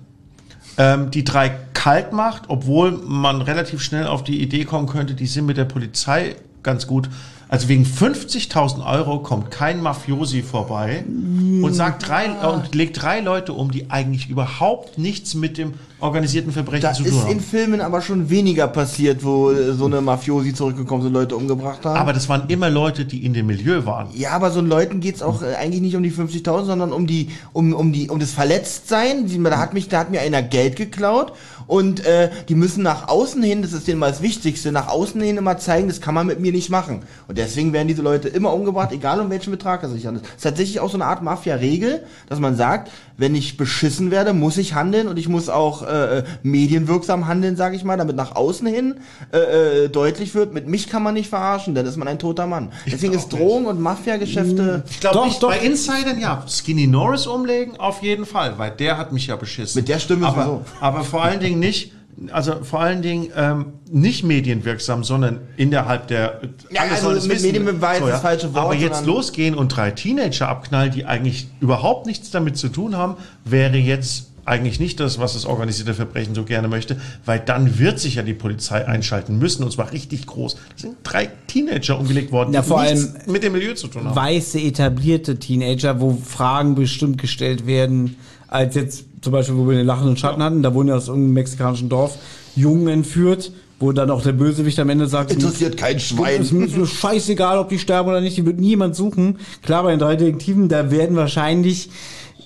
ähm, 0.78 1.12
die 1.12 1.24
drei 1.24 1.50
kalt 1.74 2.14
macht, 2.14 2.44
obwohl 2.48 2.92
man 2.92 3.42
relativ 3.42 3.82
schnell 3.82 4.08
auf 4.08 4.24
die 4.24 4.42
Idee 4.42 4.66
kommen 4.66 4.88
könnte, 4.88 5.16
die 5.16 5.28
sind 5.28 5.46
mit 5.46 5.58
der 5.58 5.66
Polizei 5.66 6.36
ganz 6.64 6.88
gut. 6.88 7.10
Also 7.48 7.68
wegen 7.68 7.84
50.000 7.86 8.86
Euro 8.86 9.20
kommt 9.20 9.52
kein 9.52 9.82
Mafiosi 9.82 10.42
vorbei 10.42 11.04
und 11.08 11.74
sagt 11.74 12.08
drei 12.08 12.32
und 12.32 12.74
legt 12.74 13.02
drei 13.02 13.20
Leute 13.20 13.54
um, 13.54 13.72
die 13.72 13.92
eigentlich 13.92 14.30
überhaupt 14.30 14.98
nichts 14.98 15.36
mit 15.36 15.58
dem 15.58 15.74
organisierten 16.06 16.52
Verbrechen 16.52 16.84
Da 16.84 16.94
zu 16.94 17.04
tun 17.04 17.12
ist 17.12 17.22
haben. 17.22 17.32
in 17.32 17.40
Filmen 17.42 17.82
aber 17.82 18.02
schon 18.02 18.30
weniger 18.30 18.68
passiert, 18.68 19.24
wo 19.24 19.54
so 19.54 19.86
eine 19.86 20.02
Mafiosi 20.02 20.54
zurückgekommen 20.54 21.04
sind, 21.04 21.14
Leute 21.14 21.36
umgebracht 21.36 21.86
haben. 21.86 21.98
Aber 21.98 22.14
das 22.14 22.30
waren 22.30 22.44
immer 22.48 22.70
Leute, 22.70 23.06
die 23.06 23.26
in 23.26 23.34
dem 23.34 23.48
Milieu 23.48 23.86
waren. 23.86 24.08
Ja, 24.14 24.32
aber 24.32 24.52
so 24.52 24.62
Leuten 24.62 25.00
geht's 25.00 25.22
auch 25.22 25.42
äh, 25.42 25.56
eigentlich 25.56 25.82
nicht 25.82 25.96
um 25.96 26.04
die 26.04 26.12
50.000, 26.12 26.66
sondern 26.66 26.92
um 26.92 27.08
die, 27.08 27.30
um, 27.54 27.74
um 27.74 27.92
die, 27.92 28.10
um 28.10 28.20
das 28.20 28.32
Verletztsein. 28.32 29.28
Da 29.44 29.58
hat 29.58 29.74
mich, 29.74 29.90
da 29.90 30.00
hat 30.00 30.12
mir 30.12 30.22
einer 30.22 30.42
Geld 30.42 30.76
geklaut 30.76 31.34
und 31.68 32.06
äh, 32.06 32.30
die 32.48 32.56
müssen 32.56 32.84
nach 32.84 33.08
außen 33.08 33.42
hin, 33.42 33.62
das 33.62 33.74
ist 33.74 33.88
denen 33.88 34.00
mal 34.00 34.12
das 34.12 34.22
Wichtigste, 34.22 34.72
nach 34.72 34.88
außen 34.88 35.20
hin 35.22 35.38
immer 35.38 35.58
zeigen, 35.58 35.88
das 35.88 36.02
kann 36.02 36.14
man 36.14 36.28
mit 36.28 36.40
mir 36.40 36.52
nicht 36.52 36.70
machen. 36.70 37.02
Und 37.28 37.38
deswegen 37.38 37.74
werden 37.74 37.88
diese 37.88 38.02
Leute 38.02 38.28
immer 38.28 38.54
umgebracht, 38.54 38.92
egal 38.92 39.20
um 39.20 39.30
welchen 39.30 39.52
Betrag 39.52 39.84
es 39.84 39.92
sich 39.92 40.06
handelt. 40.06 40.26
Das 40.26 40.36
ist 40.36 40.44
tatsächlich 40.44 40.80
auch 40.80 40.90
so 40.90 40.98
eine 40.98 41.06
Art 41.06 41.24
Mafia-Regel, 41.24 42.04
dass 42.30 42.40
man 42.40 42.56
sagt, 42.56 42.92
wenn 43.18 43.36
ich 43.36 43.58
beschissen 43.58 44.12
werde, 44.12 44.34
muss 44.34 44.58
ich 44.58 44.74
handeln 44.74 45.08
und 45.08 45.18
ich 45.18 45.30
muss 45.30 45.50
auch 45.50 45.84
äh, 45.84 46.20
äh, 46.20 46.24
medienwirksam 46.44 47.28
handeln, 47.28 47.56
sage 47.56 47.76
ich 47.76 47.84
mal, 47.84 47.98
damit 47.98 48.16
nach 48.16 48.36
außen 48.36 48.68
hin 48.68 48.96
äh, 49.32 49.86
äh, 49.86 49.90
deutlich 49.90 50.36
wird, 50.36 50.54
mit 50.54 50.68
mich 50.68 50.90
kann 50.90 51.04
man 51.04 51.14
nicht 51.14 51.30
verarschen, 51.30 51.76
dann 51.76 51.86
ist 51.86 51.98
man 51.98 52.08
ein 52.08 52.20
toter 52.20 52.48
Mann. 52.48 52.72
Deswegen 52.86 53.14
ist 53.14 53.30
Drogen- 53.30 53.66
und 53.66 53.80
Mafia-Geschäfte... 53.80 54.84
Ich 54.90 55.00
glaube 55.00 55.18
Doch, 55.18 55.26
nicht, 55.26 55.42
doch. 55.42 55.50
bei 55.50 55.60
Insidern 55.60 56.20
ja. 56.20 56.44
Skinny 56.48 56.88
Norris 56.88 57.28
umlegen, 57.28 57.78
auf 57.78 58.02
jeden 58.02 58.26
Fall, 58.26 58.58
weil 58.58 58.72
der 58.72 58.98
hat 58.98 59.12
mich 59.12 59.28
ja 59.28 59.36
beschissen. 59.36 59.80
Mit 59.80 59.90
der 59.90 60.00
Stimme 60.00 60.28
aber, 60.28 60.44
sowieso. 60.46 60.66
aber 60.82 61.04
vor 61.04 61.24
allen 61.24 61.40
Dingen 61.40 61.60
nicht, 61.60 61.94
also 62.32 62.64
vor 62.64 62.80
allen 62.80 63.02
Dingen 63.02 63.28
ähm, 63.36 63.66
nicht 63.92 64.24
medienwirksam, 64.24 65.04
sondern 65.04 65.40
innerhalb 65.58 66.08
der. 66.08 66.42
Ja, 66.72 66.82
alle 66.82 66.92
also 66.92 67.28
mit 67.28 67.42
Medien 67.42 67.82
war 67.82 67.96
jetzt 67.96 68.08
das 68.08 68.22
falsche 68.22 68.54
Wort, 68.54 68.66
Aber 68.66 68.76
jetzt 68.76 69.06
losgehen 69.06 69.56
und 69.56 69.70
drei 69.70 69.92
Teenager 69.92 70.48
abknallen, 70.48 70.92
die 70.92 71.06
eigentlich 71.06 71.48
überhaupt 71.60 72.06
nichts 72.06 72.32
damit 72.32 72.58
zu 72.58 72.70
tun 72.70 72.96
haben, 72.96 73.16
wäre 73.44 73.78
jetzt 73.78 74.32
eigentlich 74.46 74.80
nicht 74.80 75.00
das, 75.00 75.20
was 75.20 75.34
das 75.34 75.46
organisierte 75.46 75.96
Verbrechen 75.96 76.36
so 76.36 76.44
gerne 76.44 76.68
möchte, 76.68 76.98
weil 77.26 77.40
dann 77.40 77.80
wird 77.80 78.00
sich 78.00 78.16
ja 78.16 78.22
die 78.22 78.36
Polizei 78.36 78.88
einschalten 78.88 79.40
müssen 79.40 79.64
und 79.64 79.72
zwar 79.72 79.92
richtig 79.92 80.28
groß. 80.28 80.56
Es 80.76 80.84
sind 80.84 80.98
drei 81.04 81.30
Teenager 81.48 82.00
umgelegt 82.00 82.32
worden, 82.32 82.54
Ja, 82.54 82.62
die 82.62 82.68
vor 82.68 82.84
nichts 82.84 83.16
allem 83.16 83.32
mit 83.32 83.44
dem 83.44 83.54
Milieu 83.54 83.74
zu 83.74 83.88
tun 83.88 84.06
haben. 84.06 84.16
Weiße, 84.16 84.60
etablierte 84.60 85.38
Teenager, 85.40 86.00
wo 86.00 86.14
Fragen 86.14 86.76
bestimmt 86.76 87.18
gestellt 87.18 87.66
werden, 87.66 88.18
als 88.48 88.76
jetzt 88.76 89.06
zum 89.26 89.32
Beispiel, 89.34 89.58
wo 89.58 89.68
wir 89.68 89.76
den 89.76 89.88
lachenden 89.88 90.16
Schatten 90.18 90.42
hatten, 90.44 90.62
da 90.62 90.76
wurden 90.76 90.90
ja 90.90 90.96
aus 90.96 91.08
irgendeinem 91.08 91.34
mexikanischen 91.34 91.90
Dorf 91.90 92.20
Jungen 92.56 92.88
entführt, 92.88 93.52
wo 93.80 93.92
dann 93.92 94.12
auch 94.12 94.22
der 94.22 94.34
Bösewicht 94.34 94.78
am 94.80 94.90
Ende 94.90 95.08
sagt, 95.08 95.32
Interessiert 95.32 95.78
kein 95.78 96.00
Schwein. 96.00 96.42
Es 96.42 96.52
ist 96.52 96.78
mir 96.78 96.86
scheißegal, 96.86 97.58
ob 97.58 97.70
die 97.70 97.80
sterben 97.80 98.08
oder 98.08 98.22
nicht, 98.22 98.38
die 98.38 98.46
wird 98.46 98.60
niemand 98.60 98.96
suchen. 98.96 99.40
Klar, 99.64 99.82
bei 99.82 99.90
den 99.90 100.00
drei 100.00 100.16
Detektiven, 100.16 100.70
da 100.70 100.92
werden 100.92 101.16
wahrscheinlich 101.16 101.90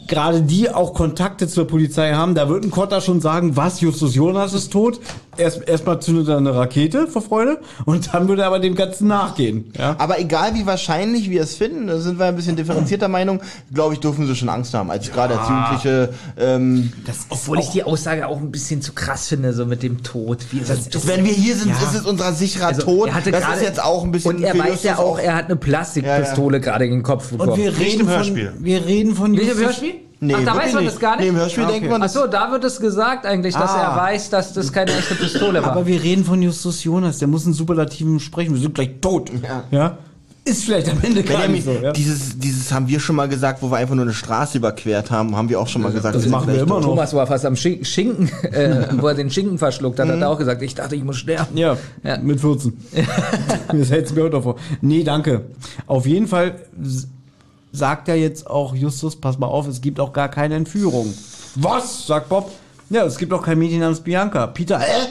gerade 0.07 0.41
die 0.41 0.69
auch 0.69 0.93
Kontakte 0.93 1.49
zur 1.49 1.67
Polizei 1.67 2.13
haben. 2.13 2.33
Da 2.33 2.47
wird 2.47 2.63
ein 2.63 2.71
Kotter 2.71 3.01
schon 3.01 3.19
sagen, 3.19 3.57
was, 3.57 3.81
Justus 3.81 4.15
Jonas 4.15 4.53
ist 4.53 4.71
tot. 4.71 5.01
Erst 5.39 5.67
erstmal 5.67 5.99
zündet 6.01 6.27
er 6.27 6.37
eine 6.37 6.53
Rakete 6.53 7.07
vor 7.07 7.21
Freude 7.21 7.59
und 7.85 8.13
dann 8.13 8.27
würde 8.27 8.41
er 8.43 8.47
aber 8.47 8.59
dem 8.59 8.75
Ganzen 8.75 9.07
nachgehen. 9.07 9.71
Ja? 9.77 9.95
Aber 9.97 10.19
egal 10.19 10.53
wie 10.55 10.65
wahrscheinlich 10.65 11.29
wir 11.29 11.41
es 11.41 11.55
finden, 11.55 11.87
da 11.87 11.97
sind 11.99 12.19
wir 12.19 12.25
ein 12.25 12.35
bisschen 12.35 12.55
differenzierter 12.55 13.07
Meinung, 13.07 13.41
glaube 13.73 13.93
ich, 13.93 13.99
dürfen 13.99 14.27
sie 14.27 14.35
schon 14.35 14.49
Angst 14.49 14.73
haben. 14.73 14.91
Als 14.91 15.11
gerade 15.11 15.39
als 15.39 15.49
Jugendliche, 15.49 16.13
ähm, 16.37 16.91
Obwohl 17.29 17.59
ich 17.59 17.69
die 17.69 17.83
Aussage 17.83 18.27
auch 18.27 18.37
ein 18.37 18.51
bisschen 18.51 18.81
zu 18.81 18.93
krass 18.93 19.27
finde, 19.27 19.53
so 19.53 19.65
mit 19.65 19.81
dem 19.83 20.03
Tod. 20.03 20.39
Wie 20.51 20.59
ist 20.59 20.69
das, 20.69 21.07
wenn 21.07 21.23
wir 21.25 21.33
hier 21.33 21.55
sind, 21.55 21.71
ist 21.71 21.95
es 21.95 22.05
unser 22.05 22.33
sicherer 22.33 22.67
Also, 22.67 22.81
Tod. 22.83 23.07
er 23.09 23.13
hatte 23.15 23.31
Das 23.31 23.43
ist 23.55 23.61
jetzt 23.63 23.83
auch 23.83 24.03
ein 24.03 24.11
bisschen 24.11 24.35
Und 24.37 24.43
er 24.43 24.57
weiß 24.57 24.83
ja 24.83 24.97
auch, 24.99 25.17
er 25.19 25.35
hat 25.35 25.45
eine 25.45 25.55
Plastikpistole 25.55 26.59
gerade 26.59 26.85
in 26.85 26.91
den 26.91 27.03
Kopf 27.03 27.29
bekommen. 27.31 27.51
Und 27.51 27.57
wir 27.57 27.77
reden 27.77 28.01
im 28.01 28.05
von, 28.07 28.15
Hörspiel. 28.15 28.53
wir 28.59 28.85
reden 28.85 29.15
von 29.15 29.31
Nicht 29.31 29.41
im 29.43 29.47
Justus- 29.49 29.65
Hörspiel? 29.65 29.93
Nee, 30.21 30.33
Ach, 30.37 30.43
da 30.43 30.55
weiß 30.57 30.73
man 30.73 30.83
nicht. 30.83 30.93
das 30.95 30.99
gar 30.99 31.11
nicht? 31.15 31.21
Nee, 31.23 31.29
im 31.29 31.35
Hörspiel 31.37 31.63
Ah, 31.63 31.71
denkt 31.71 31.89
man, 31.89 32.03
Ach 32.03 32.09
so, 32.09 32.27
da 32.27 32.51
wird 32.51 32.63
es 32.65 32.79
gesagt 32.79 33.25
eigentlich, 33.25 33.53
dass 33.55 33.71
Ah. 33.71 33.83
er 33.95 33.95
weiß, 33.97 34.29
dass 34.29 34.51
das 34.53 34.73
keine 34.73 34.91
echte 34.91 35.15
Pistole 35.15 35.61
war. 35.63 35.71
Aber 35.71 35.87
wir 35.87 36.03
reden 36.03 36.25
von 36.25 36.41
Justus 36.41 36.83
Jonas, 36.83 37.19
der 37.19 37.29
muss 37.29 37.45
einen 37.45 37.53
Superlativen 37.53 38.19
sprechen. 38.19 38.53
Wir 38.53 38.61
sind 38.61 38.75
gleich 38.75 38.91
tot. 38.99 39.31
Ja. 39.71 39.97
Ist 40.45 40.63
vielleicht 40.63 40.89
am 40.89 40.97
Ende 41.03 41.21
gar 41.21 41.47
nicht 41.47 41.63
so. 41.65 41.71
Ja? 41.71 41.91
dieses, 41.91 42.39
dieses 42.39 42.71
haben 42.71 42.87
wir 42.87 42.99
schon 42.99 43.15
mal 43.15 43.27
gesagt, 43.29 43.61
wo 43.61 43.69
wir 43.69 43.77
einfach 43.77 43.93
nur 43.93 44.05
eine 44.05 44.13
Straße 44.13 44.57
überquert 44.57 45.11
haben, 45.11 45.35
haben 45.35 45.47
wir 45.47 45.59
auch 45.59 45.67
schon 45.67 45.81
mal 45.83 45.91
gesagt. 45.91 46.15
das 46.15 46.23
sind 46.23 46.31
machen 46.31 46.47
wir 46.47 46.55
immer 46.61 46.79
noch. 46.79 46.87
Thomas 46.87 47.13
war 47.13 47.27
fast 47.27 47.45
am 47.45 47.55
Sch 47.55 47.77
Schinken, 47.83 48.29
äh, 48.51 48.87
wo 48.97 49.07
er 49.09 49.13
den 49.15 49.29
Schinken 49.29 49.57
verschluckt 49.57 49.99
hat, 49.99 50.07
hat 50.09 50.19
er 50.19 50.29
auch 50.29 50.39
gesagt, 50.39 50.61
ich 50.63 50.73
dachte, 50.73 50.95
ich 50.95 51.03
muss 51.03 51.17
sterben. 51.17 51.55
Ja, 51.55 51.77
Ja. 52.03 52.17
mit 52.17 52.41
14. 52.41 52.73
das 53.71 53.91
hältst 53.91 54.11
du 54.11 54.15
mir 54.15 54.23
heute 54.23 54.41
vor. 54.41 54.55
Nee, 54.81 55.03
danke. 55.03 55.41
Auf 55.87 56.05
jeden 56.07 56.27
Fall 56.27 56.55
sagt 57.71 58.07
er 58.07 58.15
jetzt 58.15 58.49
auch 58.49 58.75
Justus, 58.75 59.15
pass 59.15 59.37
mal 59.37 59.47
auf, 59.47 59.67
es 59.67 59.81
gibt 59.81 59.99
auch 59.99 60.13
gar 60.13 60.29
keine 60.29 60.55
Entführung. 60.55 61.13
Was? 61.55 62.07
sagt 62.07 62.29
Bob. 62.29 62.51
Ja, 62.89 63.05
es 63.05 63.17
gibt 63.17 63.33
auch 63.33 63.43
kein 63.43 63.59
Mädchen 63.59 63.79
namens 63.79 64.01
Bianca. 64.01 64.47
Peter, 64.47 64.79
äh? 64.79 65.07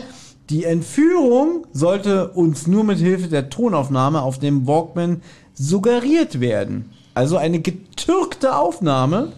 Die 0.50 0.64
Entführung 0.64 1.66
sollte 1.72 2.28
uns 2.28 2.66
nur 2.66 2.82
mit 2.82 2.98
Hilfe 2.98 3.28
der 3.28 3.50
Tonaufnahme 3.50 4.22
auf 4.22 4.38
dem 4.38 4.66
Walkman 4.66 5.20
suggeriert 5.52 6.40
werden. 6.40 6.90
Also 7.12 7.36
eine 7.36 7.60
getürkte 7.60 8.56
Aufnahme. 8.56 9.32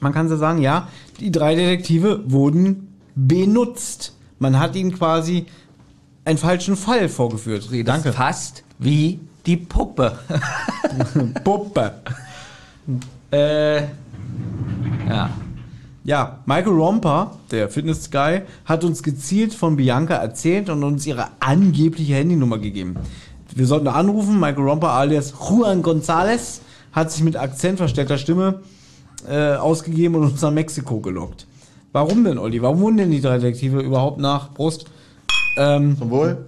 Man 0.00 0.12
kann 0.12 0.28
so 0.28 0.36
sagen, 0.36 0.60
ja, 0.60 0.88
die 1.20 1.32
drei 1.32 1.54
Detektive 1.54 2.30
wurden 2.30 2.94
benutzt. 3.14 4.14
Man 4.38 4.58
hat 4.58 4.76
ihnen 4.76 4.92
quasi 4.92 5.46
einen 6.26 6.38
falschen 6.38 6.76
Fall 6.76 7.08
vorgeführt. 7.08 7.70
Ist 7.72 8.14
fast 8.14 8.62
wie 8.78 9.20
die 9.46 9.56
Puppe. 9.56 10.18
Puppe. 11.44 11.94
Äh, 13.30 13.82
ja. 15.08 15.30
Ja, 16.04 16.38
Michael 16.46 16.74
Romper, 16.74 17.32
der 17.50 17.68
Fitness-Guy, 17.68 18.42
hat 18.64 18.84
uns 18.84 19.02
gezielt 19.02 19.52
von 19.52 19.74
Bianca 19.76 20.14
erzählt 20.14 20.70
und 20.70 20.84
uns 20.84 21.04
ihre 21.04 21.26
angebliche 21.40 22.14
Handynummer 22.14 22.58
gegeben. 22.58 22.96
Wir 23.52 23.66
sollten 23.66 23.88
anrufen. 23.88 24.38
Michael 24.38 24.68
Romper 24.68 24.90
alias 24.90 25.32
Juan 25.32 25.82
González 25.82 26.60
hat 26.92 27.10
sich 27.10 27.24
mit 27.24 27.36
akzentverstellter 27.36 28.18
Stimme 28.18 28.60
äh, 29.28 29.54
ausgegeben 29.54 30.14
und 30.14 30.24
uns 30.24 30.42
nach 30.42 30.52
Mexiko 30.52 31.00
gelockt. 31.00 31.46
Warum 31.92 32.22
denn, 32.22 32.38
Olli? 32.38 32.62
Warum 32.62 32.80
wurden 32.80 32.98
denn 32.98 33.10
die 33.10 33.20
drei 33.20 33.38
Detektive 33.38 33.80
überhaupt 33.80 34.18
nach 34.20 34.52
Brust? 34.52 34.84
Ähm, 35.56 35.96
Zum 35.98 36.10
Wohl. 36.10 36.46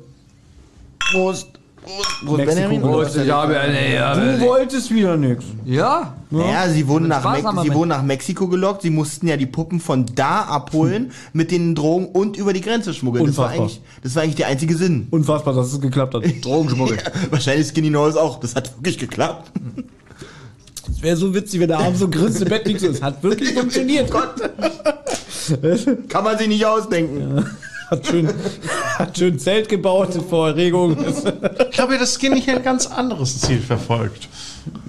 Prost. 0.98 1.57
Ich 1.88 3.30
habe 3.30 3.58
eine, 3.58 4.38
du 4.38 4.40
wolltest 4.46 4.90
wieder 4.92 5.16
nix. 5.16 5.44
ja. 5.64 6.14
Naja, 6.30 6.68
sie 6.68 6.86
wurden, 6.86 7.08
nach, 7.08 7.20
Spaß 7.20 7.40
Me 7.40 7.48
haben 7.48 7.56
wir 7.56 7.62
sie 7.62 7.68
mit. 7.70 7.78
wurden 7.78 7.88
nach 7.88 8.02
Mexiko 8.02 8.48
gelockt. 8.48 8.82
Sie 8.82 8.90
mussten 8.90 9.26
ja 9.28 9.38
die 9.38 9.46
Puppen 9.46 9.80
von 9.80 10.04
da 10.14 10.42
abholen 10.42 11.10
mit 11.32 11.50
den 11.50 11.74
Drogen 11.74 12.04
und 12.06 12.36
über 12.36 12.52
die 12.52 12.60
Grenze 12.60 12.92
schmuggeln. 12.92 13.24
Das 13.24 13.38
war, 13.38 13.46
Unfassbar. 13.46 13.64
eigentlich, 13.64 13.80
das 14.02 14.14
war 14.14 14.22
eigentlich 14.24 14.34
der 14.36 14.48
einzige 14.48 14.76
Sinn. 14.76 15.06
Unfassbar, 15.10 15.54
dass 15.54 15.72
es 15.72 15.80
geklappt 15.80 16.14
hat. 16.14 16.24
Drogenschmuggel. 16.44 16.98
Wahrscheinlich 17.30 17.68
Skinny 17.68 17.88
Norris 17.88 18.16
auch. 18.16 18.40
Das 18.40 18.54
hat 18.54 18.76
wirklich 18.76 18.98
geklappt. 18.98 19.50
Es 20.90 21.02
wäre 21.02 21.16
so 21.16 21.34
witzig, 21.34 21.60
wenn 21.60 21.68
der 21.68 21.78
Abend 21.78 21.96
so 21.98 22.10
grinst 22.10 22.42
im 22.42 22.48
Bett 22.48 22.66
liegt. 22.66 22.80
so, 22.80 22.88
Es 22.88 23.00
hat 23.00 23.22
wirklich 23.22 23.52
funktioniert. 23.54 24.10
Kann 26.10 26.24
man 26.24 26.36
sich 26.36 26.48
nicht 26.48 26.66
ausdenken. 26.66 27.44
Hat 27.90 28.06
schön, 28.06 28.28
hat 28.98 29.16
schön 29.16 29.38
Zelt 29.38 29.68
gebaut 29.68 30.10
vor 30.28 30.48
Erregung. 30.48 30.96
Ich 31.70 31.70
glaube, 31.70 31.96
das 31.98 32.14
Skinny 32.14 32.42
hier 32.42 32.56
ein 32.56 32.62
ganz 32.62 32.86
anderes 32.86 33.40
Ziel 33.40 33.60
verfolgt. 33.60 34.28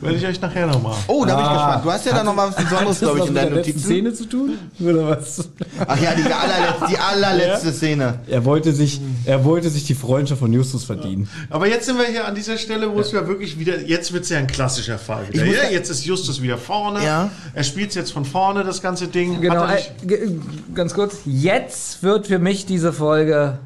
Werde 0.01 0.17
ich 0.17 0.25
euch 0.25 0.39
nachher 0.41 0.67
nochmal. 0.67 0.95
Oh, 1.07 1.25
da 1.25 1.35
bin 1.35 1.43
ich 1.45 1.51
gespannt. 1.51 1.85
Du 1.85 1.91
hast 1.91 2.05
ja 2.05 2.13
da 2.13 2.23
noch 2.23 2.35
mal 2.35 2.47
was 2.49 2.55
Besonderes, 2.55 2.99
glaube 2.99 3.19
ich, 3.19 3.25
in 3.27 3.35
deinen 3.35 3.53
mit 3.53 3.65
der 3.65 3.73
letzten 3.73 3.79
Notizen. 3.79 3.85
Szene 3.85 4.13
zu 4.13 4.25
tun? 4.25 4.57
Oder 4.79 5.07
was? 5.09 5.49
Ach 5.87 5.99
ja, 6.01 6.13
die 6.15 6.23
allerletzte, 6.23 6.85
die 6.89 6.97
allerletzte 6.97 7.73
Szene. 7.73 8.19
Er 8.27 8.45
wollte 8.45 8.73
sich, 8.73 9.01
er 9.25 9.43
wollte 9.43 9.69
sich 9.69 9.85
die 9.85 9.95
Freundschaft 9.95 10.39
von 10.39 10.51
Justus 10.53 10.83
verdienen. 10.83 11.29
Aber 11.49 11.67
jetzt 11.67 11.85
sind 11.85 11.97
wir 11.97 12.05
hier 12.05 12.25
an 12.27 12.35
dieser 12.35 12.57
Stelle, 12.57 12.93
wo 12.93 12.99
es 12.99 13.11
ja 13.11 13.27
wirklich 13.27 13.59
wieder, 13.59 13.79
jetzt 13.81 14.13
wird 14.13 14.23
es 14.23 14.29
ja 14.29 14.37
ein 14.39 14.47
klassischer 14.47 14.97
Fall 14.97 15.27
wieder. 15.29 15.41
Ich 15.43 15.47
muss 15.49 15.57
Ja, 15.57 15.63
ja- 15.65 15.69
jetzt 15.71 15.89
ist 15.89 16.05
Justus 16.05 16.41
wieder 16.41 16.57
vorne. 16.57 17.03
Ja. 17.03 17.29
Er 17.53 17.63
spielt 17.63 17.93
jetzt 17.95 18.11
von 18.13 18.25
vorne, 18.25 18.63
das 18.63 18.81
ganze 18.81 19.07
Ding. 19.07 19.41
Genau, 19.41 19.67
Hat 19.67 19.91
er 20.07 20.11
äh, 20.11 20.31
ganz 20.73 20.93
kurz. 20.93 21.17
Jetzt 21.25 22.03
wird 22.03 22.27
für 22.27 22.39
mich 22.39 22.65
diese 22.65 22.93
Folge 22.93 23.59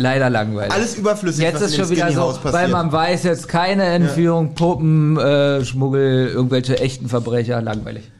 leider 0.00 0.30
langweilig. 0.30 0.72
Alles 0.72 0.96
überflüssig, 0.96 1.42
Jetzt 1.44 1.56
was 1.56 1.70
ist 1.70 1.76
schon 1.76 1.90
wieder 1.90 2.10
so, 2.12 2.34
weil 2.42 2.68
man 2.68 2.90
weiß 2.90 3.22
jetzt 3.24 3.46
keine 3.48 3.84
Entführung, 3.84 4.54
Puppen, 4.54 5.16
äh, 5.18 5.64
Schmuggel, 5.64 6.28
irgendwelche 6.28 6.78
echten 6.80 7.08
Verbrecher, 7.08 7.60
langweilig. 7.62 8.10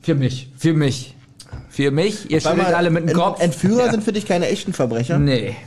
Für 0.00 0.14
mich, 0.14 0.50
für 0.56 0.72
mich, 0.74 1.14
für 1.68 1.90
mich. 1.90 2.30
Ihr 2.30 2.40
schüttelt 2.40 2.72
alle 2.74 2.90
mit 2.90 3.04
dem 3.04 3.08
Ent- 3.10 3.18
Kopf. 3.18 3.40
Entführer 3.40 3.86
Ja. 3.86 3.90
sind 3.90 4.02
für 4.04 4.12
dich 4.12 4.26
keine 4.26 4.48
echten 4.48 4.72
Verbrecher? 4.72 5.18
Nee. 5.18 5.54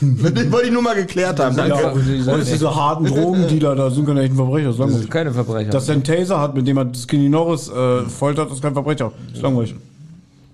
Das 0.00 0.52
wollte 0.52 0.68
ich 0.68 0.72
nur 0.72 0.82
mal 0.82 0.94
geklärt 0.94 1.40
haben. 1.40 1.56
Ja, 1.56 1.66
Danke. 1.66 2.22
sagen 2.22 2.38
Und 2.40 2.46
diese 2.48 2.72
harten 2.72 3.04
Drogendealer, 3.12 3.74
da 3.74 3.90
sind 3.90 4.06
keine 4.06 4.22
echten 4.22 4.36
Verbrecher. 4.36 4.68
Das 4.68 4.76
ist 4.76 4.80
Das 4.80 4.92
sind 5.00 5.10
keine 5.10 5.32
Verbrecher. 5.32 5.70
Dass 5.70 5.88
er 5.88 5.94
einen 5.94 6.04
Taser 6.04 6.40
hat, 6.40 6.54
mit 6.54 6.68
dem 6.68 6.76
er 6.78 6.86
Skinny 6.94 7.28
Norris 7.28 7.68
äh, 7.68 8.02
foltert, 8.02 8.52
ist 8.52 8.62
kein 8.62 8.74
Verbrecher. 8.74 9.10
Das 9.26 9.38
ist 9.38 9.42
langweilig. 9.42 9.74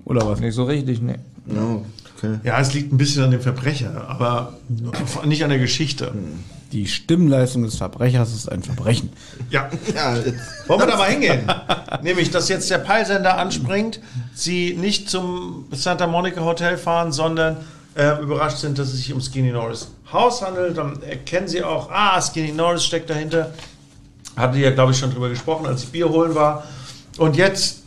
Oder 0.06 0.26
was? 0.26 0.40
nicht 0.40 0.54
so 0.54 0.64
richtig, 0.64 1.02
nee. 1.02 1.16
No, 1.44 1.84
okay. 2.16 2.38
ja, 2.42 2.58
es 2.60 2.72
liegt 2.74 2.92
ein 2.92 2.96
bisschen 2.96 3.24
an 3.24 3.30
dem 3.30 3.40
Verbrecher, 3.40 4.06
aber 4.08 4.54
nicht 5.24 5.44
an 5.44 5.50
der 5.50 5.58
Geschichte. 5.58 6.12
Die 6.72 6.88
Stimmleistung 6.88 7.62
des 7.62 7.76
Verbrechers 7.76 8.34
ist 8.34 8.50
ein 8.50 8.62
Verbrechen. 8.62 9.10
Ja. 9.50 9.68
Ja, 9.94 10.16
Wollen 10.66 10.80
wir 10.80 10.86
da 10.86 10.96
mal 10.96 11.10
hingehen? 11.10 11.46
Nämlich, 12.02 12.30
dass 12.30 12.48
jetzt 12.48 12.68
der 12.68 12.78
Peilsender 12.78 13.38
anspringt, 13.38 14.00
sie 14.34 14.74
nicht 14.74 15.08
zum 15.08 15.66
Santa 15.70 16.06
Monica 16.08 16.40
Hotel 16.40 16.76
fahren, 16.76 17.12
sondern 17.12 17.58
äh, 17.94 18.20
überrascht 18.20 18.58
sind, 18.58 18.78
dass 18.78 18.88
es 18.88 18.96
sich 18.96 19.12
um 19.12 19.20
Skinny 19.20 19.52
Norris 19.52 19.88
Haus 20.12 20.42
handelt. 20.42 20.76
Dann 20.76 21.00
erkennen 21.02 21.46
sie 21.46 21.62
auch, 21.62 21.90
ah, 21.92 22.20
Skinny 22.20 22.50
Norris 22.50 22.84
steckt 22.84 23.08
dahinter. 23.08 23.52
Hatte 24.36 24.58
ja, 24.58 24.70
glaube 24.72 24.90
ich, 24.90 24.98
schon 24.98 25.12
drüber 25.12 25.28
gesprochen, 25.28 25.66
als 25.66 25.84
ich 25.84 25.90
Bier 25.90 26.08
holen 26.08 26.34
war. 26.34 26.64
Und 27.18 27.36
jetzt 27.36 27.83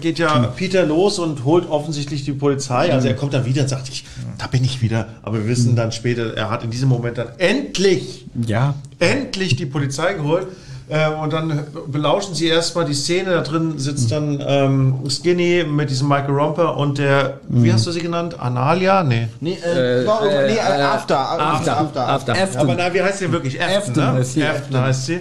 geht 0.00 0.18
ja 0.18 0.38
Peter 0.56 0.84
los 0.86 1.18
und 1.18 1.44
holt 1.44 1.68
offensichtlich 1.68 2.24
die 2.24 2.32
Polizei. 2.32 2.92
Also 2.92 3.08
er 3.08 3.14
kommt 3.14 3.34
dann 3.34 3.44
wieder 3.44 3.62
und 3.62 3.68
sagt, 3.68 3.88
ich, 3.88 4.04
da 4.38 4.46
bin 4.46 4.64
ich 4.64 4.80
wieder. 4.82 5.08
Aber 5.22 5.38
wir 5.38 5.46
wissen 5.48 5.76
dann 5.76 5.92
später, 5.92 6.34
er 6.36 6.50
hat 6.50 6.64
in 6.64 6.70
diesem 6.70 6.88
Moment 6.88 7.18
dann 7.18 7.28
endlich 7.38 8.24
Ja. 8.46 8.74
endlich 8.98 9.56
die 9.56 9.66
Polizei 9.66 10.14
geholt. 10.14 10.46
Ähm, 10.90 11.14
und 11.20 11.32
dann 11.32 11.66
belauschen 11.86 12.34
sie 12.34 12.46
erstmal 12.46 12.84
die 12.84 12.92
Szene. 12.92 13.30
Da 13.30 13.40
drin 13.40 13.78
sitzt 13.78 14.10
dann 14.12 14.42
ähm, 14.46 14.98
Skinny 15.08 15.64
mit 15.64 15.88
diesem 15.88 16.08
Michael 16.08 16.34
Romper 16.34 16.76
und 16.76 16.98
der, 16.98 17.40
wie 17.48 17.72
hast 17.72 17.86
du 17.86 17.90
sie 17.90 18.00
genannt? 18.00 18.38
Analia? 18.38 19.02
Nee. 19.02 19.28
nee, 19.40 19.54
äh, 19.54 20.06
war- 20.06 20.26
äh, 20.30 20.46
nee, 20.52 20.56
äh, 20.58 20.60
After. 20.60 21.18
After, 21.18 21.78
After. 21.80 22.06
After. 22.08 22.36
Ja, 22.36 22.60
aber 22.60 22.74
na, 22.74 22.92
wie 22.92 23.00
heißt 23.02 23.18
sie 23.20 23.32
wirklich? 23.32 23.58
Afton, 23.62 23.78
Afton 23.78 24.04
ne? 24.04 24.12
heißt 24.12 24.32
sie. 24.34 24.44
Afton 24.44 24.76
heißt 24.80 25.06
sie. 25.06 25.20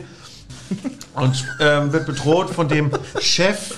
Und 1.16 1.46
ähm, 1.62 1.94
wird 1.94 2.08
bedroht 2.08 2.50
von 2.50 2.68
dem 2.68 2.92
Chef 3.22 3.76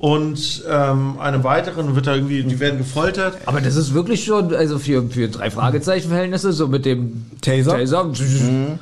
und 0.00 0.64
ähm, 0.66 1.18
einem 1.18 1.44
weiteren 1.44 1.94
wird 1.94 2.06
da 2.06 2.14
irgendwie, 2.14 2.42
die 2.42 2.58
werden 2.58 2.78
gefoltert. 2.78 3.36
Aber 3.44 3.60
das 3.60 3.76
ist 3.76 3.92
wirklich 3.92 4.24
schon, 4.24 4.54
also 4.54 4.78
für, 4.78 5.06
für 5.10 5.28
drei 5.28 5.50
Fragezeichen-Verhältnisse, 5.50 6.54
so 6.54 6.68
mit 6.68 6.86
dem 6.86 7.26
Taser? 7.42 7.72
Taser. 7.72 8.10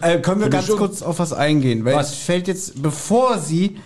Äh, 0.01 0.21
können 0.21 0.41
wir 0.41 0.47
ich 0.47 0.53
ganz 0.53 0.69
kurz 0.69 1.03
auf 1.03 1.19
was 1.19 1.33
eingehen? 1.33 1.85
Weil 1.85 1.97
Was? 1.97 2.13
es 2.13 2.19
fällt 2.19 2.47
jetzt, 2.47 2.81
bevor 2.81 3.39
sie 3.39 3.79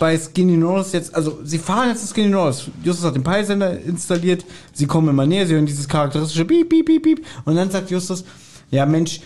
bei 0.00 0.18
Skinny 0.18 0.56
Norris 0.56 0.92
jetzt, 0.92 1.14
also 1.14 1.38
sie 1.44 1.58
fahren 1.58 1.90
jetzt 1.90 2.00
zu 2.00 2.12
Skinny 2.12 2.30
Norris. 2.30 2.64
Justus 2.82 3.04
hat 3.04 3.14
den 3.14 3.22
Peilsender 3.22 3.78
installiert, 3.80 4.44
sie 4.72 4.86
kommen 4.86 5.08
immer 5.08 5.26
näher, 5.26 5.46
sie 5.46 5.54
hören 5.54 5.66
dieses 5.66 5.86
charakteristische 5.86 6.44
Piep, 6.46 6.68
Piep, 6.68 6.86
Piep, 6.86 7.02
Piep. 7.04 7.26
Und 7.44 7.54
dann 7.54 7.70
sagt 7.70 7.92
Justus, 7.92 8.24
ja 8.72 8.86
Mensch, 8.86 9.20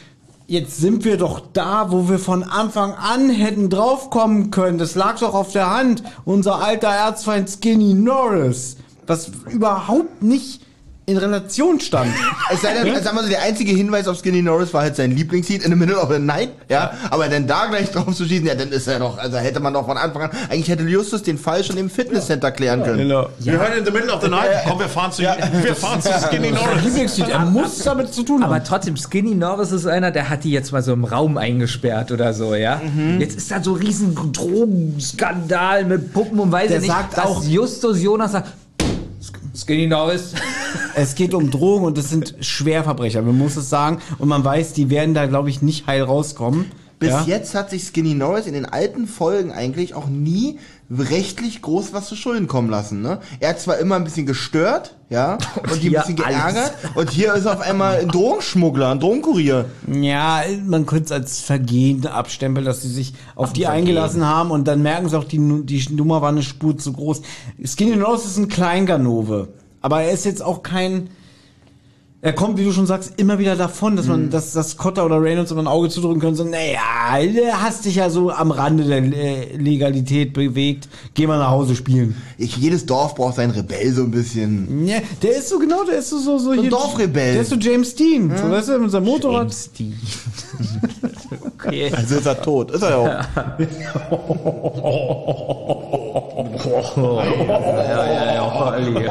jetzt 0.46 0.78
sind 0.78 1.04
wir 1.04 1.16
doch 1.16 1.40
da, 1.52 1.90
wo 1.90 2.08
wir 2.08 2.18
von 2.18 2.42
Anfang 2.42 2.92
an 2.92 3.30
hätten 3.30 3.70
draufkommen 3.70 4.50
können. 4.50 4.78
Das 4.78 4.94
lag 4.94 5.18
doch 5.18 5.34
auf 5.34 5.52
der 5.52 5.70
Hand. 5.70 6.02
Unser 6.24 6.56
alter 6.56 6.88
Erzfeind 6.88 7.48
Skinny 7.48 7.94
Norris. 7.94 8.76
Was 9.06 9.30
überhaupt 9.50 10.22
nicht 10.22 10.62
in 11.06 11.16
Relation 11.18 11.80
stand. 11.80 12.10
Es 12.52 12.60
sei 12.62 12.74
denn, 12.74 13.02
sagen 13.02 13.16
wir 13.16 13.22
so, 13.22 13.28
der 13.30 13.42
einzige 13.42 13.72
Hinweis 13.72 14.06
auf 14.06 14.18
Skinny 14.18 14.42
Norris 14.42 14.72
war 14.74 14.82
halt 14.82 14.96
sein 14.96 15.10
Lieblingslied 15.10 15.64
in 15.64 15.70
the 15.70 15.76
middle 15.76 15.96
of 15.98 16.12
the 16.12 16.18
night, 16.18 16.50
ja. 16.68 16.92
Aber 17.10 17.26
dann 17.28 17.46
da 17.46 17.66
gleich 17.66 17.90
drauf 17.90 18.14
zu 18.14 18.24
schießen, 18.26 18.46
ja, 18.46 18.54
dann 18.54 18.68
ist 18.70 18.86
er 18.86 18.98
doch, 18.98 19.16
also 19.18 19.38
hätte 19.38 19.60
man 19.60 19.72
doch 19.72 19.86
von 19.86 19.96
Anfang 19.96 20.22
an, 20.24 20.30
eigentlich 20.50 20.68
hätte 20.68 20.82
Justus 20.84 21.22
den 21.22 21.38
Fall 21.38 21.64
schon 21.64 21.78
im 21.78 21.88
Fitnesscenter 21.88 22.50
klären 22.52 22.82
können. 22.84 22.98
Genau. 22.98 23.28
Wir 23.38 23.54
hören 23.54 23.78
in 23.78 23.84
the 23.86 23.90
middle 23.90 24.12
of 24.12 24.22
the 24.22 24.28
night. 24.28 24.50
Komm, 24.68 24.78
wir 24.78 24.88
fahren 24.88 25.10
zu, 25.10 25.22
wir 25.62 25.74
fahren 25.74 26.00
zu 26.02 26.10
Skinny 26.26 26.50
Norris. 26.50 26.84
Lieblingslied, 26.84 27.28
er 27.30 27.40
muss 27.40 27.78
damit 27.78 28.12
zu 28.12 28.22
tun 28.22 28.42
haben. 28.42 28.50
Aber 28.52 28.62
trotzdem, 28.62 28.96
Skinny 28.96 29.34
Norris 29.34 29.72
ist 29.72 29.86
einer, 29.86 30.10
der 30.10 30.28
hat 30.28 30.44
die 30.44 30.50
jetzt 30.52 30.70
mal 30.72 30.82
so 30.82 30.92
im 30.92 31.04
Raum 31.04 31.38
eingesperrt 31.38 32.12
oder 32.12 32.34
so, 32.34 32.54
ja. 32.54 32.80
Mhm. 32.84 33.20
Jetzt 33.20 33.36
ist 33.38 33.50
da 33.50 33.62
so 33.62 33.74
ein 33.74 33.80
riesen 33.80 34.14
Drogenskandal 34.94 35.84
mit 35.84 36.12
Puppen 36.12 36.38
und 36.38 36.52
weiß 36.52 36.68
Der 36.68 36.76
ich 36.76 36.82
nicht. 36.82 36.92
sagt 36.92 37.16
dass 37.16 37.24
auch- 37.24 37.44
Justus 37.44 38.02
Jonas 38.02 38.32
sagt, 38.32 38.48
Skinny 39.54 39.86
Norris. 39.86 40.34
Es 40.96 41.14
geht 41.14 41.32
um 41.32 41.50
Drogen 41.50 41.84
und 41.84 41.96
es 41.96 42.10
sind 42.10 42.34
Schwerverbrecher, 42.40 43.22
man 43.22 43.38
muss 43.38 43.56
es 43.56 43.70
sagen. 43.70 44.00
Und 44.18 44.28
man 44.28 44.44
weiß, 44.44 44.72
die 44.72 44.90
werden 44.90 45.14
da, 45.14 45.26
glaube 45.26 45.50
ich, 45.50 45.62
nicht 45.62 45.86
heil 45.86 46.02
rauskommen. 46.02 46.72
Bis 46.98 47.10
ja? 47.10 47.24
jetzt 47.26 47.54
hat 47.54 47.70
sich 47.70 47.84
Skinny 47.84 48.14
Norris 48.14 48.46
in 48.46 48.54
den 48.54 48.66
alten 48.66 49.06
Folgen 49.06 49.52
eigentlich 49.52 49.94
auch 49.94 50.06
nie 50.06 50.58
rechtlich 50.90 51.62
groß 51.62 51.92
was 51.92 52.08
zu 52.08 52.16
Schulden 52.16 52.46
kommen 52.46 52.68
lassen. 52.68 53.02
Ne? 53.02 53.20
Er 53.40 53.50
hat 53.50 53.60
zwar 53.60 53.78
immer 53.78 53.96
ein 53.96 54.04
bisschen 54.04 54.26
gestört, 54.26 54.96
ja, 55.08 55.38
und, 55.72 55.82
die 55.82 55.88
ein 55.88 56.00
bisschen 56.00 56.16
geärgert. 56.16 56.74
alles. 56.82 56.96
Und 56.96 57.10
hier 57.10 57.34
ist 57.34 57.46
auf 57.46 57.60
einmal 57.60 57.98
ein 57.98 58.08
Drogenschmuggler, 58.08 58.90
ein 58.90 59.00
Drogenkurier. 59.00 59.66
Ja, 59.92 60.42
man 60.66 60.86
könnte 60.86 61.06
es 61.06 61.12
als 61.12 61.40
Vergehen 61.40 62.06
abstempeln, 62.06 62.64
dass 62.64 62.82
sie 62.82 62.88
sich 62.88 63.14
auf 63.34 63.52
die 63.52 63.66
eingelassen 63.66 64.26
haben 64.26 64.50
und 64.50 64.68
dann 64.68 64.82
merken 64.82 65.08
sie 65.08 65.18
auch, 65.18 65.24
die, 65.24 65.38
die 65.64 65.94
Nummer 65.94 66.22
war 66.22 66.28
eine 66.28 66.42
Spur 66.42 66.76
zu 66.76 66.92
groß. 66.92 67.22
Skinny 67.64 67.96
Norris 67.96 68.24
ist 68.24 68.36
ein 68.36 68.48
Kleinganove, 68.48 69.48
aber 69.80 70.02
er 70.02 70.12
ist 70.12 70.24
jetzt 70.24 70.42
auch 70.42 70.62
kein. 70.62 71.10
Er 72.24 72.32
kommt, 72.32 72.56
wie 72.58 72.64
du 72.64 72.72
schon 72.72 72.86
sagst, 72.86 73.12
immer 73.18 73.38
wieder 73.38 73.54
davon, 73.54 73.96
dass 73.96 74.06
man, 74.06 74.30
dass, 74.30 74.52
dass 74.52 74.78
Cotter 74.78 75.04
oder 75.04 75.20
Reynolds 75.20 75.50
immer 75.50 75.60
ein 75.60 75.66
Auge 75.66 75.90
zudrücken 75.90 76.22
können, 76.22 76.34
so, 76.34 76.42
naja, 76.42 76.80
hast 77.62 77.84
dich 77.84 77.96
ja 77.96 78.08
so 78.08 78.30
am 78.30 78.50
Rande 78.50 78.84
der 78.84 79.02
äh, 79.02 79.54
Legalität 79.58 80.32
bewegt, 80.32 80.88
geh 81.12 81.26
mal 81.26 81.38
nach 81.38 81.50
Hause 81.50 81.76
spielen. 81.76 82.16
Ich, 82.38 82.56
jedes 82.56 82.86
Dorf 82.86 83.14
braucht 83.14 83.34
seinen 83.34 83.50
Rebell 83.50 83.92
so 83.92 84.04
ein 84.04 84.10
bisschen. 84.10 84.86
Ja, 84.86 85.00
der 85.22 85.36
ist 85.36 85.50
so 85.50 85.58
genau, 85.58 85.84
der 85.84 85.98
ist 85.98 86.08
so, 86.08 86.18
so, 86.18 86.38
so 86.38 86.52
ein 86.52 86.70
Dorfrebell. 86.70 87.34
Der 87.34 87.42
ist 87.42 87.50
so 87.50 87.56
James 87.56 87.94
Dean, 87.94 88.32
so, 88.34 88.50
weißt 88.50 88.70
du, 88.70 88.78
mit 88.78 88.90
seinem 88.90 89.04
Motorrad. 89.04 89.42
James 89.42 89.70
Dean. 89.72 89.92
okay. 91.58 91.92
Also 91.94 92.14
ist 92.14 92.24
er 92.26 92.40
tot. 92.40 92.70
Ist 92.70 92.82
er 92.82 92.90
ja 92.90 92.96
auch. 92.96 93.06
Ja, 96.96 98.06
ja, 98.06 98.34
ja, 98.34 98.72
Olli. 98.72 99.08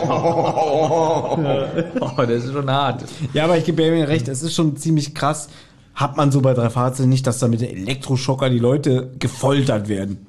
Oh, 2.02 2.12
das 2.18 2.44
ist 2.44 2.54
schon 2.54 2.72
hart. 2.72 3.03
Ja, 3.34 3.46
aber 3.46 3.58
ich 3.58 3.66
gebe 3.66 3.78
Benjamin 3.78 4.04
recht, 4.06 4.28
es 4.28 4.44
ist 4.44 4.54
schon 4.54 4.78
ziemlich 4.78 5.14
krass. 5.14 5.50
Hat 5.96 6.18
man 6.18 6.32
so 6.32 6.42
bei 6.42 6.54
drei 6.54 6.70
Fahrzeugen 6.70 7.10
nicht, 7.10 7.28
dass 7.28 7.40
da 7.40 7.48
mit 7.48 7.62
dem 7.62 7.70
Elektroschocker 7.70 8.50
die 8.50 8.60
Leute 8.60 9.12
gefoltert 9.20 9.88
werden. 9.88 10.26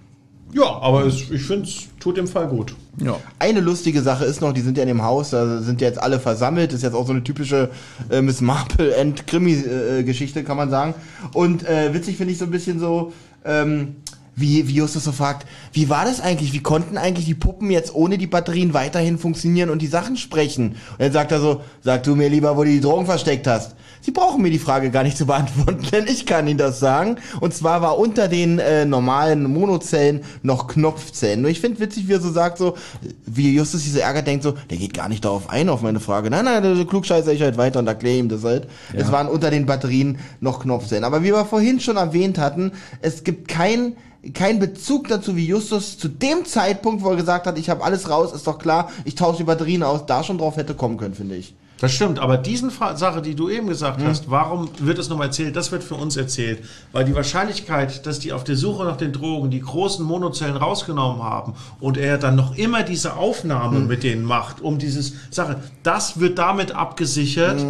Ja, 0.54 0.78
aber 0.80 1.04
es, 1.04 1.30
ich 1.30 1.42
finde, 1.42 1.68
es 1.68 1.88
tut 1.98 2.16
dem 2.16 2.28
Fall 2.28 2.46
gut. 2.46 2.76
Ja. 3.02 3.16
Eine 3.40 3.60
lustige 3.60 4.02
Sache 4.02 4.24
ist 4.24 4.40
noch, 4.40 4.52
die 4.52 4.60
sind 4.60 4.76
ja 4.76 4.84
in 4.84 4.88
dem 4.88 5.02
Haus, 5.02 5.30
da 5.30 5.60
sind 5.60 5.80
ja 5.80 5.88
jetzt 5.88 6.00
alle 6.00 6.20
versammelt, 6.20 6.72
ist 6.72 6.82
jetzt 6.82 6.94
auch 6.94 7.06
so 7.06 7.12
eine 7.12 7.24
typische 7.24 7.70
äh, 8.08 8.22
Miss 8.22 8.40
Marple 8.40 8.96
and 8.96 9.26
Krimi-Geschichte, 9.26 10.44
kann 10.44 10.56
man 10.56 10.70
sagen. 10.70 10.94
Und 11.32 11.66
äh, 11.66 11.92
witzig 11.92 12.16
finde 12.16 12.32
ich 12.32 12.38
so 12.38 12.44
ein 12.44 12.52
bisschen 12.52 12.78
so, 12.78 13.12
ähm, 13.44 13.96
wie, 14.36 14.66
wie 14.68 14.74
Justus 14.74 15.04
so 15.04 15.12
fragt, 15.12 15.46
wie 15.72 15.88
war 15.88 16.04
das 16.04 16.20
eigentlich? 16.20 16.52
Wie 16.52 16.62
konnten 16.62 16.98
eigentlich 16.98 17.26
die 17.26 17.34
Puppen 17.34 17.70
jetzt 17.70 17.94
ohne 17.94 18.18
die 18.18 18.26
Batterien 18.26 18.74
weiterhin 18.74 19.18
funktionieren 19.18 19.70
und 19.70 19.80
die 19.82 19.86
Sachen 19.86 20.16
sprechen? 20.16 20.76
Und 20.92 21.00
dann 21.00 21.12
sagt 21.12 21.32
er 21.32 21.40
so, 21.40 21.62
sag 21.82 22.02
du 22.02 22.16
mir 22.16 22.28
lieber, 22.28 22.56
wo 22.56 22.64
du 22.64 22.70
die 22.70 22.80
Drogen 22.80 23.06
versteckt 23.06 23.46
hast. 23.46 23.74
Sie 24.04 24.10
brauchen 24.10 24.42
mir 24.42 24.50
die 24.50 24.58
Frage 24.58 24.90
gar 24.90 25.02
nicht 25.02 25.16
zu 25.16 25.24
beantworten, 25.24 25.86
denn 25.92 26.06
ich 26.06 26.26
kann 26.26 26.46
Ihnen 26.46 26.58
das 26.58 26.78
sagen. 26.78 27.16
Und 27.40 27.54
zwar 27.54 27.80
war 27.80 27.98
unter 27.98 28.28
den 28.28 28.58
äh, 28.58 28.84
normalen 28.84 29.50
Monozellen 29.50 30.20
noch 30.42 30.66
Knopfzellen. 30.66 31.40
Nur 31.40 31.50
ich 31.50 31.60
finde 31.60 31.80
witzig, 31.80 32.06
wie 32.06 32.12
er 32.12 32.20
so 32.20 32.30
sagt, 32.30 32.58
so, 32.58 32.76
wie 33.24 33.54
Justus 33.54 33.82
diese 33.82 34.02
Ärger 34.02 34.20
denkt, 34.20 34.42
so, 34.42 34.52
der 34.68 34.76
geht 34.76 34.92
gar 34.92 35.08
nicht 35.08 35.24
darauf 35.24 35.48
ein, 35.48 35.70
auf 35.70 35.80
meine 35.80 36.00
Frage. 36.00 36.28
Nein, 36.28 36.44
nein, 36.44 36.62
der 36.62 36.84
Klugscheißer 36.84 37.32
ich 37.32 37.40
halt 37.40 37.56
weiter 37.56 37.78
und 37.78 37.86
erkläre 37.86 38.18
ihm 38.18 38.28
das 38.28 38.44
halt. 38.44 38.68
Es 38.92 39.10
waren 39.10 39.26
unter 39.26 39.50
den 39.50 39.64
Batterien 39.64 40.18
noch 40.40 40.60
Knopfzellen. 40.60 41.04
Aber 41.04 41.22
wie 41.22 41.32
wir 41.32 41.46
vorhin 41.46 41.80
schon 41.80 41.96
erwähnt 41.96 42.36
hatten, 42.36 42.72
es 43.00 43.24
gibt 43.24 43.48
kein 43.48 43.94
kein 44.32 44.58
Bezug 44.58 45.08
dazu, 45.08 45.36
wie 45.36 45.46
Justus 45.46 45.98
zu 45.98 46.08
dem 46.08 46.44
Zeitpunkt, 46.44 47.02
wo 47.02 47.10
er 47.10 47.16
gesagt 47.16 47.46
hat, 47.46 47.58
ich 47.58 47.68
habe 47.68 47.84
alles 47.84 48.08
raus, 48.08 48.32
ist 48.32 48.46
doch 48.46 48.58
klar, 48.58 48.90
ich 49.04 49.14
tausche 49.14 49.38
die 49.38 49.44
Batterien 49.44 49.82
aus, 49.82 50.06
da 50.06 50.22
schon 50.22 50.38
drauf 50.38 50.56
hätte 50.56 50.74
kommen 50.74 50.96
können, 50.96 51.14
finde 51.14 51.36
ich. 51.36 51.54
Das 51.80 51.92
stimmt, 51.92 52.20
aber 52.20 52.38
diesen 52.38 52.70
Fa 52.70 52.96
Sache, 52.96 53.20
die 53.20 53.34
du 53.34 53.50
eben 53.50 53.66
gesagt 53.66 54.00
hast, 54.02 54.30
warum 54.30 54.70
wird 54.78 54.98
es 54.98 55.08
nochmal 55.08 55.26
erzählt? 55.26 55.56
Das 55.56 55.72
wird 55.72 55.82
für 55.82 55.96
uns 55.96 56.16
erzählt, 56.16 56.60
weil 56.92 57.04
die 57.04 57.14
Wahrscheinlichkeit, 57.14 58.06
dass 58.06 58.20
die 58.20 58.32
auf 58.32 58.44
der 58.44 58.56
Suche 58.56 58.84
nach 58.84 58.96
den 58.96 59.12
Drogen 59.12 59.50
die 59.50 59.60
großen 59.60 60.04
Monozellen 60.04 60.56
rausgenommen 60.56 61.22
haben 61.22 61.54
und 61.80 61.98
er 61.98 62.16
dann 62.16 62.36
noch 62.36 62.56
immer 62.56 62.84
diese 62.84 63.16
Aufnahme 63.16 63.80
mit 63.80 64.04
denen 64.04 64.24
macht, 64.24 64.60
um 64.60 64.78
dieses 64.78 65.14
Sache, 65.30 65.56
das 65.82 66.20
wird 66.20 66.38
damit 66.38 66.72
abgesichert, 66.72 67.60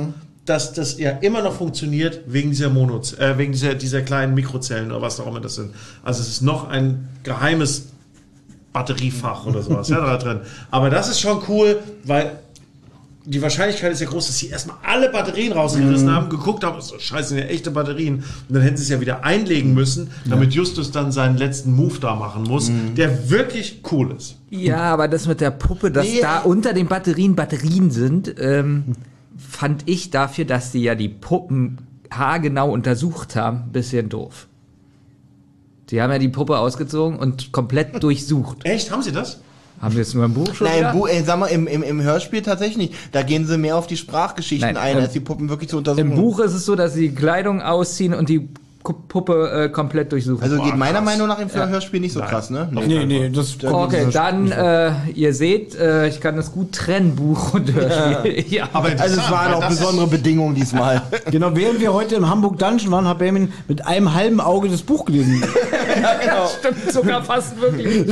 dass 0.47 0.73
das 0.75 0.99
ja 0.99 1.11
immer 1.11 1.43
noch 1.43 1.55
funktioniert 1.55 2.21
wegen 2.27 2.51
dieser 2.51 2.69
Monoz 2.71 3.15
äh, 3.15 3.39
wegen 3.39 3.53
dieser, 3.53 3.75
dieser 3.75 4.03
kleinen 4.03 4.35
Mikrozellen 4.35 4.91
oder 4.93 5.01
was 5.01 5.19
auch 5.21 5.27
immer 5.27 5.41
das 5.41 5.55
sind. 5.55 5.75
Also 6.03 6.21
es 6.21 6.29
ist 6.29 6.43
noch 6.43 6.69
ein 6.69 7.09
geheimes 7.23 7.87
Batteriefach 8.73 9.47
oder 9.47 9.63
sowas 9.63 9.89
ja, 9.89 10.01
da 10.01 10.17
drin. 10.19 10.41
Aber 10.71 10.91
das 10.91 11.09
ist 11.09 11.21
schon 11.21 11.41
cool, 11.49 11.79
weil 12.05 12.39
die 13.27 13.41
Wahrscheinlichkeit 13.41 13.91
ist 13.93 14.01
ja 14.01 14.07
groß, 14.07 14.27
dass 14.27 14.39
sie 14.39 14.49
erstmal 14.51 14.77
alle 14.83 15.09
Batterien 15.09 15.53
rausgerissen 15.53 16.11
haben, 16.11 16.29
geguckt 16.29 16.63
haben, 16.63 16.79
so, 16.83 16.99
scheiße, 16.99 17.29
sind 17.31 17.39
ja 17.39 17.45
echte 17.45 17.71
Batterien. 17.71 18.17
Und 18.17 18.25
dann 18.51 18.61
hätten 18.63 18.77
sie 18.77 18.83
es 18.83 18.89
ja 18.91 19.01
wieder 19.01 19.25
einlegen 19.25 19.73
müssen, 19.73 20.11
damit 20.29 20.53
Justus 20.53 20.91
dann 20.91 21.11
seinen 21.11 21.39
letzten 21.39 21.73
Move 21.73 21.99
da 22.01 22.15
machen 22.17 22.43
muss, 22.43 22.71
der 22.97 23.31
wirklich 23.31 23.81
cool 23.91 24.15
ist. 24.15 24.37
Ja, 24.51 24.83
aber 24.93 25.09
das 25.09 25.27
mit 25.27 25.41
der 25.41 25.53
Puppe, 25.53 25.91
dass 25.91 26.05
Nee. 26.05 26.21
da 26.21 26.41
unter 26.41 26.75
den 26.75 26.87
Batterien 26.87 27.35
Batterien 27.35 27.91
sind, 27.91 28.35
ähm, 28.39 28.95
fand 29.55 29.83
ich 29.87 30.11
dafür, 30.11 30.45
dass 30.45 30.73
sie 30.73 30.83
ja 30.83 30.95
die 30.95 31.09
Puppen 31.09 31.79
haargenau 32.11 32.71
untersucht 32.71 33.37
haben, 33.37 33.65
ein 33.67 33.73
bisschen 33.73 34.09
doof. 34.09 34.47
Sie 35.89 36.01
haben 36.01 36.11
ja 36.11 36.19
die 36.19 36.29
Puppe 36.29 36.59
ausgezogen 36.59 37.19
und 37.19 37.53
komplett 37.53 38.03
durchsucht. 38.03 38.65
Echt? 38.65 38.91
Haben 38.91 39.03
sie 39.03 39.13
das? 39.13 39.41
Haben 39.81 39.95
wir 39.97 40.03
es 40.03 40.15
nur 40.15 40.25
im 40.25 40.35
Buch 40.35 40.55
schon 40.55 40.67
Nein, 40.67 40.85
im, 40.85 40.93
Bu 40.93 41.07
äh, 41.07 41.23
sag 41.23 41.39
mal, 41.39 41.47
im, 41.47 41.67
im, 41.67 41.83
im 41.83 42.01
Hörspiel 42.01 42.43
tatsächlich 42.43 42.77
nicht. 42.77 42.95
Da 43.13 43.23
gehen 43.23 43.47
sie 43.47 43.59
mehr 43.59 43.77
auf 43.77 43.87
die 43.87 43.97
Sprachgeschichten 43.97 44.75
Nein, 44.75 44.97
ein, 44.97 44.97
als 44.97 45.13
die 45.13 45.21
Puppen 45.21 45.49
wirklich 45.49 45.69
zu 45.69 45.79
untersuchen. 45.79 46.13
Im 46.13 46.15
Buch 46.15 46.39
ist 46.39 46.55
es 46.55 46.65
so, 46.65 46.75
dass 46.75 46.95
sie 46.95 47.11
die 47.11 47.15
Kleidung 47.15 47.61
ausziehen 47.61 48.15
und 48.15 48.29
die 48.29 48.49
Puppe 48.85 49.65
äh, 49.65 49.69
komplett 49.71 50.13
durchsuchen. 50.13 50.43
Also 50.43 50.57
geht 50.57 50.73
Boah, 50.73 50.77
meiner 50.77 50.99
krass. 50.99 51.05
Meinung 51.05 51.29
nach 51.29 51.39
im 51.39 51.51
Hörspiel 51.51 52.01
nicht 52.01 52.13
so 52.13 52.21
krass, 52.21 52.51
ne? 52.51 52.69
Nee, 52.71 53.07
nee, 53.07 53.31
das 53.31 53.57
Okay, 53.65 54.09
dann, 54.13 54.53
äh, 54.53 54.93
ihr 55.15 55.33
seht, 55.33 55.75
äh, 55.75 56.09
ich 56.09 56.21
kann 56.21 56.37
das 56.37 56.53
gut 56.53 56.73
trennen, 56.73 57.17
Buch 57.17 57.55
und 57.55 57.73
Hörspiel. 57.73 58.45
Ja. 58.55 58.69
Aber 58.73 58.91
Also 58.99 59.21
es 59.21 59.31
waren 59.31 59.55
auch 59.55 59.69
besondere 59.69 60.07
Bedingungen 60.07 60.55
diesmal. 60.55 61.03
Genau, 61.31 61.55
während 61.57 61.81
wir 61.81 61.93
heute 61.95 62.15
im 62.17 62.29
Hamburg 62.29 62.59
Dungeon 62.59 62.91
waren, 62.93 63.09
hat 63.09 63.19
Benjamin 63.19 63.53
mit 63.69 63.87
einem 63.87 64.13
halben 64.15 64.41
Auge 64.41 64.69
das 64.69 64.83
Buch 64.83 65.07
gelesen. 65.07 65.43
stimmt 66.59 66.93
sogar 66.93 67.25
fast 67.25 67.61
wirklich. 67.61 68.07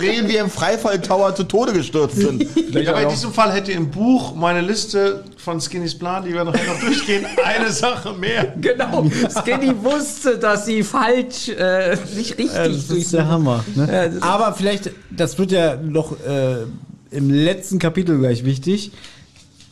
Reden 0.00 0.28
wir 0.28 0.40
im 0.40 0.50
Freifall 0.50 1.00
Tower 1.00 1.34
zu 1.34 1.44
Tode 1.44 1.72
gestürzt 1.72 2.16
sind. 2.16 2.46
Ja, 2.72 2.90
aber 2.92 3.02
in 3.02 3.08
diesem 3.10 3.32
Fall 3.32 3.52
hätte 3.52 3.72
im 3.72 3.90
Buch 3.90 4.34
meine 4.34 4.60
Liste 4.60 5.24
von 5.36 5.60
Skinnys 5.60 5.96
Plan, 5.98 6.24
die 6.24 6.32
wir 6.32 6.44
nachher 6.44 6.66
noch 6.72 6.80
durchgehen, 6.80 7.26
eine 7.44 7.70
Sache 7.72 8.12
mehr. 8.12 8.52
Genau, 8.60 9.06
Skinny 9.42 9.72
wusste, 9.82 10.38
dass 10.38 10.66
sie 10.66 10.82
falsch, 10.82 11.48
äh, 11.48 11.96
nicht 12.16 12.38
richtig 12.38 12.50
Das 12.54 12.68
ist 12.68 12.90
durch- 12.90 13.10
der 13.10 13.28
Hammer. 13.28 13.64
Ne? 13.74 13.88
Ja, 13.92 14.08
das 14.08 14.22
Aber 14.22 14.54
vielleicht, 14.54 14.90
das 15.10 15.38
wird 15.38 15.52
ja 15.52 15.76
noch 15.76 16.12
äh, 16.12 16.64
im 17.10 17.30
letzten 17.30 17.78
Kapitel 17.78 18.18
gleich 18.18 18.44
wichtig. 18.44 18.92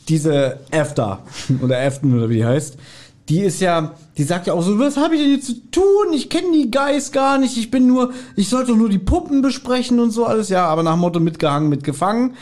Diese 0.09 0.57
After 0.71 1.19
oder 1.61 1.79
Afton 1.79 2.17
oder 2.17 2.29
wie 2.29 2.37
die 2.37 2.45
heißt, 2.45 2.75
die 3.29 3.41
ist 3.41 3.61
ja, 3.61 3.95
die 4.17 4.23
sagt 4.23 4.47
ja 4.47 4.53
auch 4.53 4.63
so, 4.63 4.77
was 4.79 4.97
habe 4.97 5.15
ich 5.15 5.21
denn 5.21 5.31
jetzt 5.31 5.47
zu 5.47 5.71
tun? 5.71 6.13
Ich 6.13 6.29
kenne 6.29 6.51
die 6.53 6.71
Guys 6.71 7.11
gar 7.11 7.37
nicht. 7.37 7.57
Ich 7.57 7.71
bin 7.71 7.87
nur, 7.87 8.11
ich 8.35 8.49
sollte 8.49 8.71
doch 8.71 8.77
nur 8.77 8.89
die 8.89 8.99
Puppen 8.99 9.41
besprechen 9.41 9.99
und 9.99 10.11
so 10.11 10.25
alles. 10.25 10.49
Ja, 10.49 10.65
aber 10.65 10.83
nach 10.83 10.97
Motto 10.97 11.19
mitgehangen, 11.19 11.69
mitgefangen. 11.69 12.33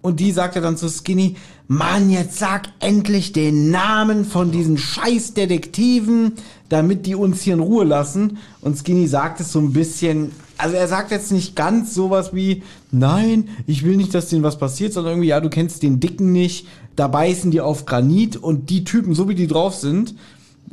Und 0.00 0.20
die 0.20 0.32
sagt 0.32 0.54
ja 0.54 0.60
dann 0.60 0.76
zu 0.76 0.88
Skinny, 0.88 1.36
Mann, 1.66 2.08
jetzt 2.08 2.38
sag 2.38 2.68
endlich 2.80 3.32
den 3.32 3.70
Namen 3.70 4.24
von 4.24 4.50
diesen 4.50 4.78
scheiß 4.78 5.34
Detektiven, 5.34 6.32
damit 6.70 7.04
die 7.04 7.14
uns 7.14 7.42
hier 7.42 7.54
in 7.54 7.60
Ruhe 7.60 7.84
lassen. 7.84 8.38
Und 8.62 8.78
Skinny 8.78 9.06
sagt 9.06 9.40
es 9.40 9.52
so 9.52 9.58
ein 9.58 9.74
bisschen, 9.74 10.32
also 10.56 10.76
er 10.76 10.88
sagt 10.88 11.10
jetzt 11.10 11.30
nicht 11.30 11.56
ganz 11.56 11.94
sowas 11.94 12.34
wie, 12.34 12.62
nein, 12.90 13.48
ich 13.66 13.84
will 13.84 13.96
nicht, 13.96 14.14
dass 14.14 14.28
denen 14.28 14.42
was 14.42 14.58
passiert, 14.58 14.92
sondern 14.92 15.12
irgendwie, 15.12 15.28
ja, 15.28 15.40
du 15.40 15.50
kennst 15.50 15.82
den 15.82 16.00
Dicken 16.00 16.32
nicht, 16.32 16.66
da 16.98 17.08
beißen 17.08 17.50
die 17.50 17.60
auf 17.60 17.86
Granit 17.86 18.36
und 18.36 18.70
die 18.70 18.84
Typen, 18.84 19.14
so 19.14 19.28
wie 19.28 19.34
die 19.34 19.46
drauf 19.46 19.74
sind, 19.74 20.14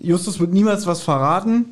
Justus 0.01 0.39
wird 0.39 0.53
niemals 0.53 0.87
was 0.87 1.01
verraten, 1.01 1.65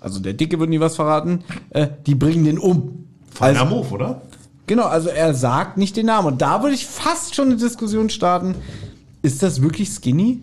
also 0.00 0.20
der 0.20 0.32
Dicke 0.32 0.58
wird 0.58 0.70
nie 0.70 0.80
was 0.80 0.96
verraten, 0.96 1.44
äh, 1.70 1.88
die 2.06 2.14
bringen 2.14 2.44
den 2.44 2.58
um. 2.58 3.06
Feiner 3.32 3.64
Move, 3.64 3.88
oder? 3.90 4.22
Genau, 4.66 4.84
also 4.84 5.08
er 5.08 5.34
sagt 5.34 5.76
nicht 5.76 5.96
den 5.96 6.06
Namen. 6.06 6.28
Und 6.28 6.42
da 6.42 6.62
würde 6.62 6.74
ich 6.74 6.86
fast 6.86 7.34
schon 7.34 7.46
eine 7.46 7.56
Diskussion 7.56 8.10
starten. 8.10 8.54
Ist 9.22 9.42
das 9.42 9.62
wirklich 9.62 9.90
Skinny? 9.90 10.42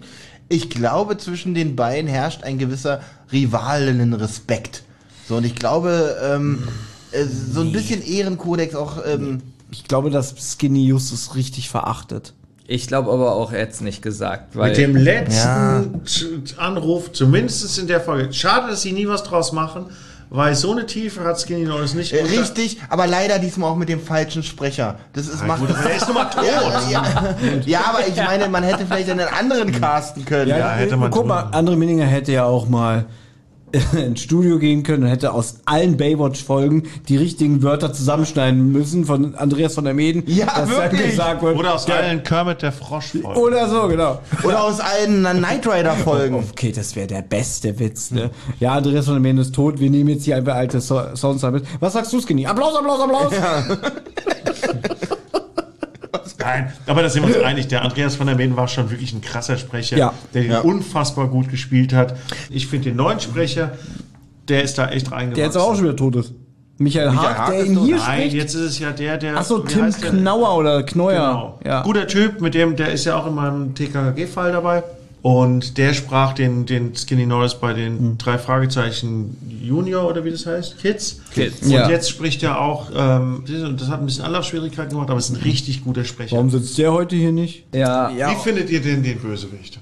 Ich 0.50 0.70
glaube, 0.70 1.18
zwischen 1.18 1.54
den 1.54 1.76
beiden 1.76 2.10
herrscht 2.10 2.44
ein 2.44 2.58
gewisser 2.58 3.02
Rivalinnenrespekt. 3.32 4.84
So, 5.28 5.38
und 5.38 5.46
ich 5.46 5.56
glaube, 5.56 6.18
ähm, 6.24 6.64
äh, 7.12 7.26
so 7.26 7.62
ein 7.62 7.72
bisschen 7.72 8.02
Ehrenkodex 8.02 8.76
auch. 8.76 8.98
Ähm, 9.06 9.42
Ich 9.72 9.84
glaube, 9.84 10.10
dass 10.10 10.34
Skinny 10.38 10.86
Justus 10.86 11.36
richtig 11.36 11.70
verachtet. 11.70 12.34
Ich 12.70 12.88
glaube 12.88 13.12
aber 13.12 13.34
auch, 13.34 13.54
er 13.54 13.62
hat's 13.64 13.80
nicht 13.80 14.02
gesagt. 14.02 14.56
Weil 14.58 14.70
Mit 14.72 14.78
dem 14.78 14.96
letzten 14.98 15.38
Ja. 15.38 15.84
Anruf, 16.58 17.14
zumindest 17.14 17.80
in 17.80 17.88
der 17.88 18.02
Folge. 18.02 18.34
Schade, 18.34 18.68
dass 18.70 18.82
sie 18.82 18.92
nie 18.92 19.08
was 19.08 19.24
draus 19.24 19.54
machen, 19.54 19.86
weil 20.30 20.54
so 20.54 20.74
eine 20.74 20.86
Tiefe 20.86 21.24
hat 21.24 21.40
Skinny 21.40 21.64
Norris 21.64 21.94
nicht. 21.94 22.12
äh, 22.12 22.24
richtig, 22.24 22.78
aber 22.90 23.08
leider 23.08 23.40
diesmal 23.40 23.72
auch 23.72 23.78
mit 23.78 23.88
dem 23.88 24.02
falschen 24.02 24.44
Sprecher. 24.44 24.98
Das 25.14 25.28
ist 25.30 25.48
macht. 25.48 25.62
gut, 25.62 25.70
der 25.70 25.96
ist 25.96 26.06
nun 26.08 26.16
mal 26.16 26.26
tot. 26.30 26.44
Ja, 26.46 26.90
ja, 26.92 27.04
ja, 27.66 27.80
aber 27.88 28.06
ich 28.06 28.18
meine, 28.18 28.50
man 28.50 28.64
hätte 28.64 28.86
vielleicht 28.86 29.10
einen 29.12 29.28
anderen 29.30 29.72
casten 29.72 30.26
können. 30.26 30.50
Ja, 30.50 30.72
hätte 30.72 30.98
man 30.98 31.10
Guck 31.10 31.22
tun. 31.22 31.30
mal, 31.30 31.44
André 31.52 31.78
Minninger 31.78 32.06
hätte 32.06 32.34
ja 32.34 32.44
auch 32.44 32.68
mal 32.68 33.06
ins 33.98 34.22
Studio 34.22 34.60
gehen 34.60 34.84
können 34.84 35.04
und 35.04 35.10
hätte 35.10 35.34
aus 35.34 35.56
allen 35.66 35.98
Baywatch-Folgen 35.98 36.84
die 37.08 37.18
richtigen 37.18 37.64
Wörter 37.64 37.94
zusammenschneiden 37.94 38.72
müssen 38.72 39.06
von 39.06 39.36
Andreas 39.36 39.76
von 39.76 39.84
der 39.86 39.94
Meden. 39.94 40.24
Ja, 40.28 40.68
wirklich. 40.68 41.12
gesagt 41.12 41.42
wird, 41.42 41.58
Oder 41.58 41.76
aus 41.76 41.86
der- 41.86 41.98
allen 41.98 42.24
Kermit 42.24 42.62
der 42.62 42.72
Frosch 42.72 43.12
folgen. 43.22 43.40
Oder 43.40 43.70
so, 43.70 43.88
genau. 43.88 44.20
Oder 44.44 44.64
aus 44.64 44.80
allen 44.80 45.24
Knight 45.24 45.68
Rider 45.68 45.94
Folgen. 45.94 46.36
Okay, 46.52 46.72
das 46.72 46.96
wäre 46.96 47.08
der 47.08 47.22
beste 47.22 47.80
Witz, 47.80 48.12
ne? 48.12 48.30
Ja, 48.60 48.74
Andreas 48.74 49.06
von 49.06 49.16
der 49.16 49.22
Meden 49.22 49.40
ist 49.40 49.54
tot. 49.56 49.80
Wir 49.80 49.90
nehmen 49.90 50.10
jetzt 50.10 50.26
hier 50.26 50.36
einfach 50.38 50.56
alte 50.56 50.82
so 50.82 51.02
Songs 51.16 51.42
damit. 51.42 51.66
Was 51.80 51.94
sagst 51.94 52.12
du, 52.14 52.22
Skinny? 52.22 52.46
Applaus, 52.46 52.76
Applaus, 52.76 53.00
Applaus! 53.02 53.34
Nein, 56.40 56.72
aber 56.86 57.02
da 57.02 57.10
sind 57.10 57.28
wir 57.28 57.36
uns 57.36 57.44
einig. 57.46 57.68
Der 57.68 57.82
Andreas 57.84 58.16
von 58.16 58.28
der 58.28 58.36
Meden 58.36 58.56
war 58.56 58.68
schon 58.68 58.90
wirklich 58.90 59.14
ein 59.14 59.22
krasser 59.22 59.58
Sprecher, 59.58 59.98
Ja. 59.98 60.14
der 60.34 60.42
den 60.44 60.52
Ja. 60.52 60.60
unfassbar 60.62 61.28
gut 61.28 61.50
gespielt 61.50 61.94
hat. 61.94 62.16
Ich 62.50 62.68
finde 62.68 62.90
den 62.90 62.98
neuen 62.98 63.20
Sprecher, 63.20 63.72
der 64.48 64.64
ist 64.64 64.78
da 64.78 64.90
echt 64.90 65.12
reingewachsen. 65.12 65.36
Der 65.36 65.46
jetzt 65.46 65.58
auch 65.58 65.76
schon 65.76 65.84
wieder 65.86 65.96
tot 65.96 66.16
ist. 66.18 66.34
Michael, 66.80 67.10
Haag, 67.12 67.38
Haag 67.40 67.50
der 67.52 67.66
ihn 67.66 67.80
hier 67.86 67.96
Nein, 67.98 68.20
spricht. 68.20 68.36
jetzt 68.36 68.54
ist 68.54 68.62
es 68.62 68.80
ja 68.80 68.92
der, 68.92 69.18
der. 69.18 69.36
Achso, 69.38 69.60
Tim? 69.60 69.90
Knauer 69.92 70.58
oder 70.58 70.84
Kneuer. 70.84 71.28
Genau. 71.28 71.60
Ja. 71.66 71.82
Guter 71.82 72.06
Typ, 72.06 72.40
mit 72.40 72.54
dem, 72.54 72.76
der 72.76 72.92
ist 72.92 73.06
ja 73.06 73.16
auch 73.18 73.26
in 73.26 73.34
meinem 73.34 73.74
TKKG-Fall 73.74 74.52
dabei. 74.52 74.84
Und 75.28 75.78
der 75.78 75.94
sprach 75.94 76.32
den, 76.32 76.66
den 76.66 76.96
Skinny 76.96 77.26
Norris 77.26 77.56
bei 77.56 77.74
den 77.74 78.00
Hm. 78.00 78.18
drei 78.18 78.38
Fragezeichen 78.38 79.36
Junior 79.62 80.10
oder 80.10 80.24
wie 80.24 80.32
das 80.32 80.46
heißt, 80.46 80.78
Kids. 80.80 81.20
Kids. 81.34 81.64
Und 81.64 81.72
Ja. 81.72 81.90
jetzt 81.90 82.10
spricht 82.10 82.44
er 82.44 82.62
auch, 82.62 82.90
ähm, 82.96 83.44
das 83.78 83.90
hat 83.90 84.00
ein 84.00 84.06
bisschen 84.06 84.24
Anlaufschwierigkeiten 84.24 84.92
gemacht, 84.92 85.10
aber 85.10 85.20
ist 85.20 85.30
ein 85.32 85.36
richtig 85.36 85.84
guter 85.84 86.06
Sprecher. 86.06 86.38
Warum 86.38 86.50
sitzt 86.50 86.78
der 86.78 86.94
heute 86.94 87.18
hier 87.18 87.34
nicht? 87.34 87.66
ja, 87.76 88.10
Wie 88.16 88.42
findet 88.42 88.70
ihr 88.70 88.80
denn 88.82 89.04
den 89.04 89.20
Bösewicht? 89.20 89.80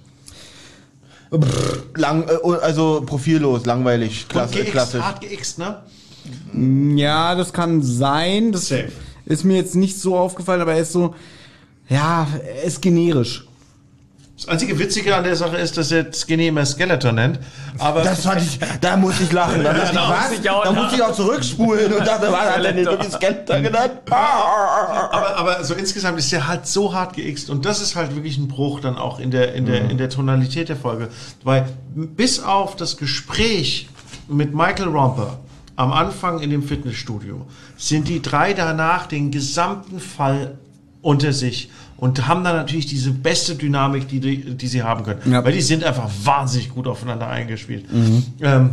Lang, 1.96 2.28
äh, 2.28 2.56
also 2.64 3.04
profillos, 3.06 3.68
langweilig, 3.68 4.28
klasse, 4.28 4.56
Geixt, 4.58 4.72
klassisch. 4.72 5.02
hart 5.04 5.22
geixt, 5.22 5.60
ne? 5.60 6.96
Ja, 6.98 7.36
das 7.36 7.54
kann 7.54 7.84
sein. 7.84 8.52
Das 8.52 8.70
Safe. 8.70 8.92
ist 9.28 9.44
mir 9.44 9.58
jetzt 9.58 9.76
nicht 9.76 10.00
so 10.00 10.18
aufgefallen, 10.18 10.62
aber 10.62 10.74
er 10.74 10.82
ist 10.82 10.92
so, 10.94 11.14
ja, 11.88 12.28
er 12.44 12.64
ist 12.64 12.82
generisch. 12.82 13.46
Das 14.38 14.50
einzige 14.50 14.78
Witzige 14.78 15.16
an 15.16 15.24
der 15.24 15.38
Sache 15.38 15.56
ist, 15.56 15.78
dass 15.78 15.92
er 15.92 16.12
Skinny 16.12 16.48
immer 16.48 16.66
Skeletor 16.66 17.14
nennt. 17.14 17.40
Aber 17.78 18.04
Das 18.04 18.26
fand 18.26 18.42
ich, 18.42 18.60
da 18.82 18.98
muss 18.98 19.22
ich 19.22 19.32
lachen. 19.32 19.64
Da, 19.64 19.72
muss 19.72 19.84
ich, 19.84 19.92
da 19.96 20.10
was? 20.10 20.30
muss 20.30 20.40
ich 20.40 20.50
auch 20.50 20.64
da 20.66 20.72
muss 20.74 20.84
lachen. 20.84 20.96
ich 20.96 21.04
auch 21.04 21.14
zurückspulen 21.14 21.94
und 21.94 22.06
dachte, 22.06 22.28
was 22.30 22.42
hat 22.42 22.66
er 22.66 22.74
denn 22.74 22.86
wirklich 22.86 23.14
Skeletor 23.14 23.60
genannt? 23.62 23.92
aber, 24.10 25.38
aber 25.38 25.64
so 25.64 25.74
insgesamt 25.74 26.20
ist 26.20 26.32
der 26.34 26.48
halt 26.48 26.68
so 26.68 26.94
hart 26.94 27.16
geixt 27.16 27.50
und 27.50 27.64
das 27.66 27.82
ist 27.82 27.96
halt 27.96 28.14
wirklich 28.14 28.38
ein 28.38 28.50
Bruch 28.50 28.82
dann 28.82 28.98
auch 28.98 29.20
in 29.20 29.32
der, 29.32 29.54
in 29.54 29.66
der, 29.66 29.90
in 29.90 29.98
der 29.98 30.10
Tonalität 30.10 30.68
der 30.68 30.76
Folge. 30.76 31.08
Weil 31.44 31.68
bis 31.96 32.42
auf 32.44 32.76
das 32.76 32.98
Gespräch 32.98 33.88
mit 34.28 34.54
Michael 34.54 34.90
Romper 34.90 35.40
am 35.78 35.94
Anfang 35.94 36.40
in 36.40 36.50
dem 36.50 36.64
Fitnessstudio 36.64 37.46
sind 37.78 38.10
die 38.10 38.22
drei 38.22 38.54
danach 38.54 39.08
den 39.08 39.32
gesamten 39.32 40.00
Fall 40.02 40.58
unter 41.02 41.34
sich 41.34 41.70
und 41.98 42.28
haben 42.28 42.44
dann 42.44 42.56
natürlich 42.56 42.86
diese 42.88 43.12
beste 43.12 43.56
Dynamik, 43.56 44.08
die, 44.08 44.20
die, 44.20 44.56
die 44.56 44.68
sie 44.68 44.84
haben 44.84 45.04
können. 45.04 45.22
Ja. 45.32 45.44
Weil 45.44 45.54
die 45.54 45.62
sind 45.62 45.84
einfach 45.84 46.10
wahnsinnig 46.24 46.70
gut 46.70 46.88
aufeinander 46.88 47.28
eingespielt. 47.28 47.86
Ähm, 48.42 48.70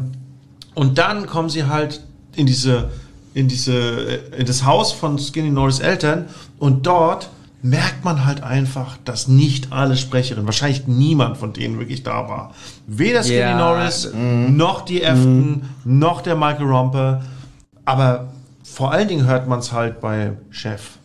und 0.75 0.99
dann 0.99 1.27
kommen 1.27 1.49
sie 1.49 1.65
halt 1.67 2.03
in 2.35 2.47
diese, 2.47 2.91
in 3.35 3.49
diese, 3.49 3.73
äh, 3.73 4.41
in 4.41 4.47
das 4.47 4.65
Haus 4.65 4.93
von 4.93 5.19
Skinny 5.19 5.51
Norris 5.51 5.79
Eltern 5.81 6.27
und 6.59 6.87
dort 6.87 7.31
merkt 7.65 8.05
man 8.05 8.25
halt 8.25 8.43
einfach, 8.43 8.97
dass 9.05 9.29
nicht 9.29 9.73
alle 9.73 9.97
Sprecherinnen, 9.97 10.47
wahrscheinlich 10.47 10.89
niemand 10.89 11.37
von 11.37 11.53
denen 11.53 11.79
wirklich 11.79 12.03
da 12.03 12.29
war. 12.29 12.55
Weder 12.89 13.23
Skinny 13.23 13.39
Ja. 13.39 13.57
Norris, 13.57 14.11
noch 14.13 14.85
die 14.85 15.03
Efton, 15.03 15.63
noch 15.85 16.23
der 16.23 16.35
Michael 16.35 16.67
Romper. 16.67 17.23
Aber 17.85 18.33
vor 18.65 18.91
allen 18.91 19.07
Dingen 19.07 19.27
hört 19.27 19.47
man 19.47 19.61
es 19.61 19.71
halt 19.73 20.01
bei 20.01 20.33
Chef. 20.51 20.99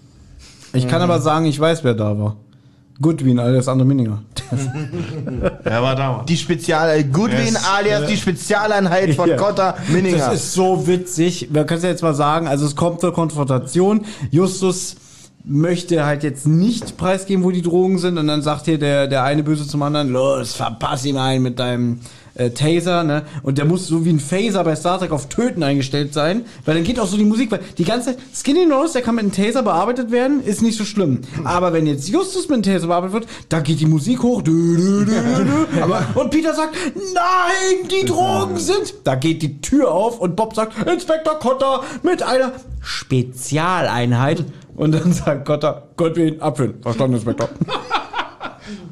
Ich 0.73 0.87
kann 0.87 1.01
aber 1.01 1.19
sagen, 1.21 1.45
ich 1.45 1.59
weiß, 1.59 1.83
wer 1.83 1.93
da 1.93 2.17
war. 2.17 2.35
Goodwin, 2.99 3.39
alias 3.39 3.67
André 3.67 3.83
Minninger. 3.85 4.23
Wer 5.63 5.83
war 5.83 5.95
da? 5.95 6.23
Die 6.27 6.35
Spezial, 6.37 7.03
Goodwin 7.03 7.53
Yes. 7.53 7.63
alias 7.63 8.07
die 8.07 8.17
Spezialeinheit 8.17 9.13
von 9.13 9.29
Ja. 9.29 9.35
Cotta 9.37 9.75
Minninger. 9.89 10.17
Das 10.17 10.33
ist 10.35 10.53
so 10.53 10.87
witzig. 10.87 11.49
Man 11.51 11.67
kann 11.67 11.77
es 11.77 11.83
ja 11.83 11.89
jetzt 11.89 12.01
mal 12.01 12.15
sagen, 12.15 12.47
also 12.47 12.65
es 12.65 12.75
kommt 12.75 13.01
zur 13.01 13.13
Konfrontation. 13.13 14.03
Justus 14.31 14.95
möchte 15.43 16.05
halt 16.05 16.23
jetzt 16.23 16.47
nicht 16.47 16.97
preisgeben, 16.97 17.43
wo 17.43 17.51
die 17.51 17.61
Drogen 17.61 17.99
sind. 17.99 18.17
Und 18.17 18.25
dann 18.27 18.41
sagt 18.41 18.65
hier 18.65 18.79
der, 18.79 19.07
der 19.07 19.23
eine 19.23 19.43
Böse 19.43 19.67
zum 19.67 19.83
anderen, 19.83 20.09
los, 20.09 20.53
verpass 20.53 21.05
ihn 21.05 21.17
ein 21.17 21.43
mit 21.43 21.59
deinem 21.59 21.99
äh, 22.37 22.51
Taser, 22.51 23.03
ne? 23.03 23.23
Und 23.43 23.57
der 23.57 23.65
muss 23.65 23.87
so 23.87 24.05
wie 24.05 24.11
ein 24.11 24.19
Phaser 24.19 24.63
bei 24.63 24.75
Star 24.75 24.99
Trek 24.99 25.11
auf 25.11 25.27
Töten 25.27 25.63
eingestellt 25.63 26.13
sein, 26.13 26.45
weil 26.65 26.75
dann 26.75 26.83
geht 26.83 26.99
auch 26.99 27.07
so 27.07 27.17
die 27.17 27.25
Musik, 27.25 27.51
weil 27.51 27.59
die 27.77 27.83
ganze 27.83 28.07
Zeit, 28.07 28.17
Skinny 28.33 28.65
Norris, 28.65 28.93
der 28.93 29.01
kann 29.01 29.15
mit 29.15 29.23
einem 29.23 29.33
Taser 29.33 29.63
bearbeitet 29.63 30.11
werden, 30.11 30.43
ist 30.43 30.61
nicht 30.61 30.77
so 30.77 30.85
schlimm. 30.85 31.21
Aber 31.43 31.73
wenn 31.73 31.87
jetzt 31.87 32.07
Justus 32.09 32.47
mit 32.49 32.55
einem 32.55 32.63
Taser 32.63 32.87
bearbeitet 32.87 33.13
wird, 33.13 33.27
da 33.49 33.59
geht 33.59 33.79
die 33.79 33.85
Musik 33.85 34.23
hoch. 34.23 34.41
Dü, 34.41 34.77
dü, 34.77 35.05
dü, 35.05 36.19
und 36.19 36.31
Peter 36.31 36.53
sagt, 36.53 36.75
nein, 36.95 37.89
die 37.89 38.05
Drogen 38.05 38.57
sind. 38.57 38.93
Da 39.03 39.15
geht 39.15 39.41
die 39.41 39.61
Tür 39.61 39.91
auf 39.91 40.19
und 40.19 40.35
Bob 40.35 40.55
sagt, 40.55 40.87
Inspektor 40.87 41.39
Cotter 41.39 41.81
mit 42.03 42.23
einer 42.23 42.53
Spezialeinheit. 42.81 44.45
Und 44.75 44.91
dann 44.93 45.11
sagt 45.11 45.45
Cotter, 45.45 45.87
Gottwin, 45.97 46.39
abführen. 46.39 46.75
Verstanden, 46.81 47.15
Inspektor. 47.15 47.49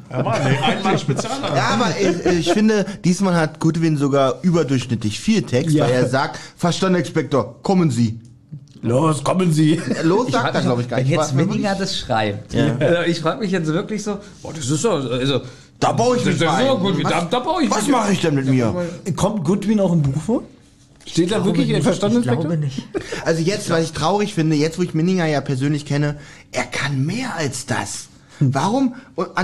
Ja, 0.10 0.24
Mann, 0.24 0.42
nee, 0.44 0.58
einmal 0.58 0.98
Spezialer. 1.00 1.56
Ja, 1.56 1.68
aber 1.80 1.90
ich, 2.00 2.26
ich 2.40 2.52
finde, 2.54 2.86
diesmal 3.04 3.36
hat 3.36 3.60
Goodwin 3.60 3.98
sogar 3.98 4.36
überdurchschnittlich 4.44 5.20
viel 5.20 5.42
Text, 5.44 5.76
Ja. 5.76 5.86
weil 5.86 5.94
er 5.94 6.08
sagt, 6.10 6.40
verstanden, 6.58 7.00
Inspektor, 7.00 7.62
kommen 7.64 7.90
Sie. 7.92 8.20
Los, 8.82 9.24
kommen 9.24 9.52
Sie. 9.52 9.82
Los, 10.04 10.32
sagt 10.32 10.54
er, 10.56 10.62
glaube 10.62 10.82
ich, 10.84 10.88
gar 10.90 10.98
Wenn 10.98 11.06
nicht. 11.08 11.14
jetzt 11.18 11.36
War 11.36 11.46
Minninger 11.46 11.76
das 11.76 11.98
schreibt. 11.98 12.54
Ja. 12.54 12.76
Also 12.78 13.02
ich 13.10 13.20
frage 13.20 13.40
mich 13.40 13.52
jetzt 13.52 13.68
wirklich 13.68 14.04
so, 14.04 14.20
boah, 14.44 14.54
das 14.54 14.70
ist 14.70 14.82
so, 14.82 14.92
also, 14.92 15.42
Da 15.80 15.92
baue 15.92 16.18
ich 16.18 16.26
mich 16.26 16.38
das 16.38 16.48
ist 16.50 16.54
rein. 16.56 16.68
so 16.68 16.78
gut, 16.78 17.04
Was- 17.04 17.12
da, 17.12 17.22
da 17.26 17.40
baue 17.40 17.64
ich 17.64 17.72
Was 17.72 17.82
mich- 17.84 17.92
mache 17.92 18.12
ich 18.14 18.22
denn 18.22 18.36
mit 18.36 18.46
mir? 18.46 18.74
Kommt 19.16 19.44
Goodwin 19.44 19.80
auch 19.80 19.92
im 19.92 20.04
Buch 20.04 20.22
vor? 20.22 20.44
Steht 21.08 21.32
da 21.32 21.44
wirklich 21.46 21.74
ein 21.76 21.82
Verstanden, 21.84 22.18
Ich 22.20 22.24
glaube 22.24 22.54
Inspektor? 22.54 22.90
nicht. 23.02 23.26
Also 23.26 23.42
jetzt, 23.42 23.70
was 23.70 23.84
ich 23.84 23.92
traurig 23.92 24.34
finde, 24.34 24.56
jetzt 24.56 24.78
wo 24.80 24.84
ich 24.84 24.94
Minninger 24.94 25.26
ja 25.28 25.42
persönlich 25.42 25.86
kenne, 25.86 26.18
er 26.52 26.64
kann 26.64 27.06
mehr 27.06 27.36
als 27.36 27.66
das. 27.66 28.08
Warum 28.40 28.96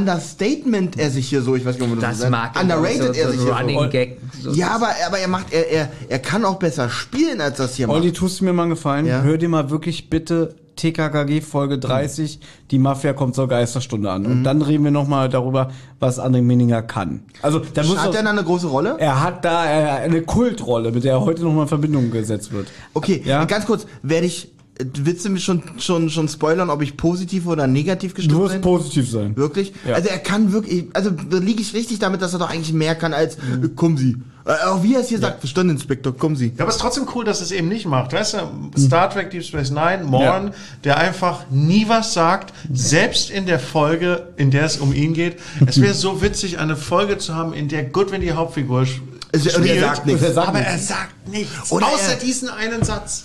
understatement 0.05 0.97
er 0.99 1.09
sich 1.09 1.27
hier 1.29 1.41
so, 1.41 1.55
ich 1.55 1.65
weiß 1.65 1.75
nicht, 1.75 1.83
ob 1.83 1.89
man 1.89 1.99
das, 1.99 2.17
Das 2.19 2.27
so 2.27 2.29
mag 2.29 2.51
ich 2.55 2.61
underrated 2.61 3.01
auch, 3.01 3.13
so, 3.13 3.19
er 3.19 3.25
so 3.27 3.31
sich 3.31 3.41
hier 3.41 3.53
Running 3.55 3.79
so. 3.79 3.89
Gag. 3.89 4.17
So. 4.41 4.51
Ja, 4.51 4.71
aber, 4.75 4.89
aber 5.07 5.17
er 5.19 5.27
macht, 5.27 5.53
er, 5.53 5.69
er, 5.71 5.89
er 6.09 6.19
kann 6.19 6.43
auch 6.45 6.55
besser 6.59 6.89
spielen, 6.89 7.41
als 7.41 7.57
das 7.57 7.75
hier 7.75 7.89
Olli, 7.89 8.07
macht. 8.07 8.17
tust 8.17 8.39
du 8.41 8.45
mir 8.45 8.53
mal 8.53 8.63
einen 8.63 8.71
Gefallen? 8.71 9.05
Ja. 9.05 9.21
Hör 9.21 9.37
dir 9.37 9.49
mal 9.49 9.69
wirklich 9.69 10.09
bitte 10.09 10.55
TKKG 10.77 11.41
Folge 11.41 11.77
30, 11.77 12.39
die 12.71 12.79
Mafia 12.79 13.13
kommt 13.13 13.35
zur 13.35 13.47
Geisterstunde 13.47 14.09
an. 14.09 14.23
Mhm. 14.23 14.31
Und 14.31 14.43
dann 14.43 14.61
reden 14.61 14.83
wir 14.83 14.91
nochmal 14.91 15.29
darüber, 15.29 15.69
was 15.99 16.19
André 16.19 16.41
Minninger 16.41 16.81
kann. 16.81 17.23
Also, 17.41 17.59
da 17.59 17.83
muss 17.83 17.97
Hat 17.97 18.07
er 18.15 18.23
dann 18.23 18.27
eine 18.37 18.43
große 18.43 18.67
Rolle? 18.67 18.95
er 18.97 19.21
hat 19.21 19.45
da 19.45 19.65
äh, 19.65 19.89
eine 20.05 20.21
Kultrolle, 20.23 20.91
mit 20.91 21.03
der 21.03 21.13
er 21.13 21.21
heute 21.21 21.43
nochmal 21.43 21.63
in 21.63 21.67
Verbindung 21.69 22.09
gesetzt 22.09 22.51
wird. 22.51 22.67
Okay, 22.93 23.21
Ja? 23.25 23.45
ganz 23.45 23.65
kurz, 23.65 23.85
werde 24.01 24.25
ich, 24.25 24.51
willst 24.79 25.25
du 25.25 25.29
mir 25.29 25.39
schon, 25.39 25.61
schon, 25.77 26.09
schon 26.09 26.27
spoilern, 26.27 26.69
ob 26.69 26.81
ich 26.81 26.97
positiv 26.97 27.45
oder 27.45 27.67
negativ 27.67 28.11
Du 28.13 28.15
gestimmt 28.17 28.39
wirst 28.39 28.53
bin? 28.53 28.61
positiv 28.61 29.09
sein. 29.11 29.35
Wirklich? 29.37 29.73
Ja. 29.87 29.95
Also 29.95 30.09
er 30.09 30.17
kann 30.19 30.51
wirklich, 30.53 30.85
also 30.93 31.11
liege 31.29 31.61
ich 31.61 31.73
richtig 31.73 31.99
damit, 31.99 32.21
dass 32.21 32.33
er 32.33 32.39
doch 32.39 32.49
eigentlich 32.49 32.73
mehr 32.73 32.95
kann 32.95 33.13
als, 33.13 33.35
äh, 33.35 33.67
kommen 33.75 33.97
Sie. 33.97 34.17
Äh, 34.43 34.53
auch 34.65 34.81
wie 34.81 34.95
er 34.95 35.01
es 35.01 35.09
hier 35.09 35.19
sagt, 35.19 35.39
verstanden, 35.41 35.73
Inspektor, 35.73 36.17
kommen 36.17 36.35
Sie. 36.35 36.47
Ja, 36.47 36.61
aber 36.61 36.69
es 36.69 36.75
ist 36.77 36.81
trotzdem 36.81 37.05
cool, 37.13 37.23
dass 37.23 37.41
es 37.41 37.51
eben 37.51 37.67
nicht 37.67 37.85
macht. 37.85 38.11
Weißt 38.13 38.33
du, 38.33 38.79
Star 38.81 39.07
Trek 39.11 39.29
Deep 39.29 39.43
Space 39.43 39.69
Nine, 39.69 40.03
Morn, 40.03 40.51
der 40.83 40.97
einfach 40.97 41.45
nie 41.51 41.87
was 41.87 42.13
sagt, 42.13 42.51
selbst 42.73 43.29
in 43.29 43.45
der 43.45 43.59
Folge, 43.59 44.29
in 44.37 44.49
der 44.49 44.65
es 44.65 44.77
um 44.77 44.93
ihn 44.93 45.13
geht. 45.13 45.37
Es 45.67 45.79
wäre 45.79 45.93
so 45.93 46.23
witzig, 46.23 46.57
eine 46.57 46.75
Folge 46.75 47.19
zu 47.19 47.35
haben, 47.35 47.53
in 47.53 47.67
der 47.67 47.83
Goodwin 47.83 48.21
die 48.21 48.31
Hauptfigur 48.33 48.81
Es- 48.81 48.97
und 49.45 49.45
er 49.45 49.51
spielt, 49.51 49.79
sagt 49.81 50.05
nichts. 50.07 50.23
Er 50.23 50.33
sagt 50.33 50.47
aber 50.47 50.57
nichts. 50.57 50.73
er 50.73 50.79
sagt 50.79 51.27
nichts. 51.27 51.71
Oder 51.71 51.85
außer 51.87 52.13
er- 52.13 52.19
diesen 52.19 52.49
einen 52.49 52.83
Satz. 52.83 53.23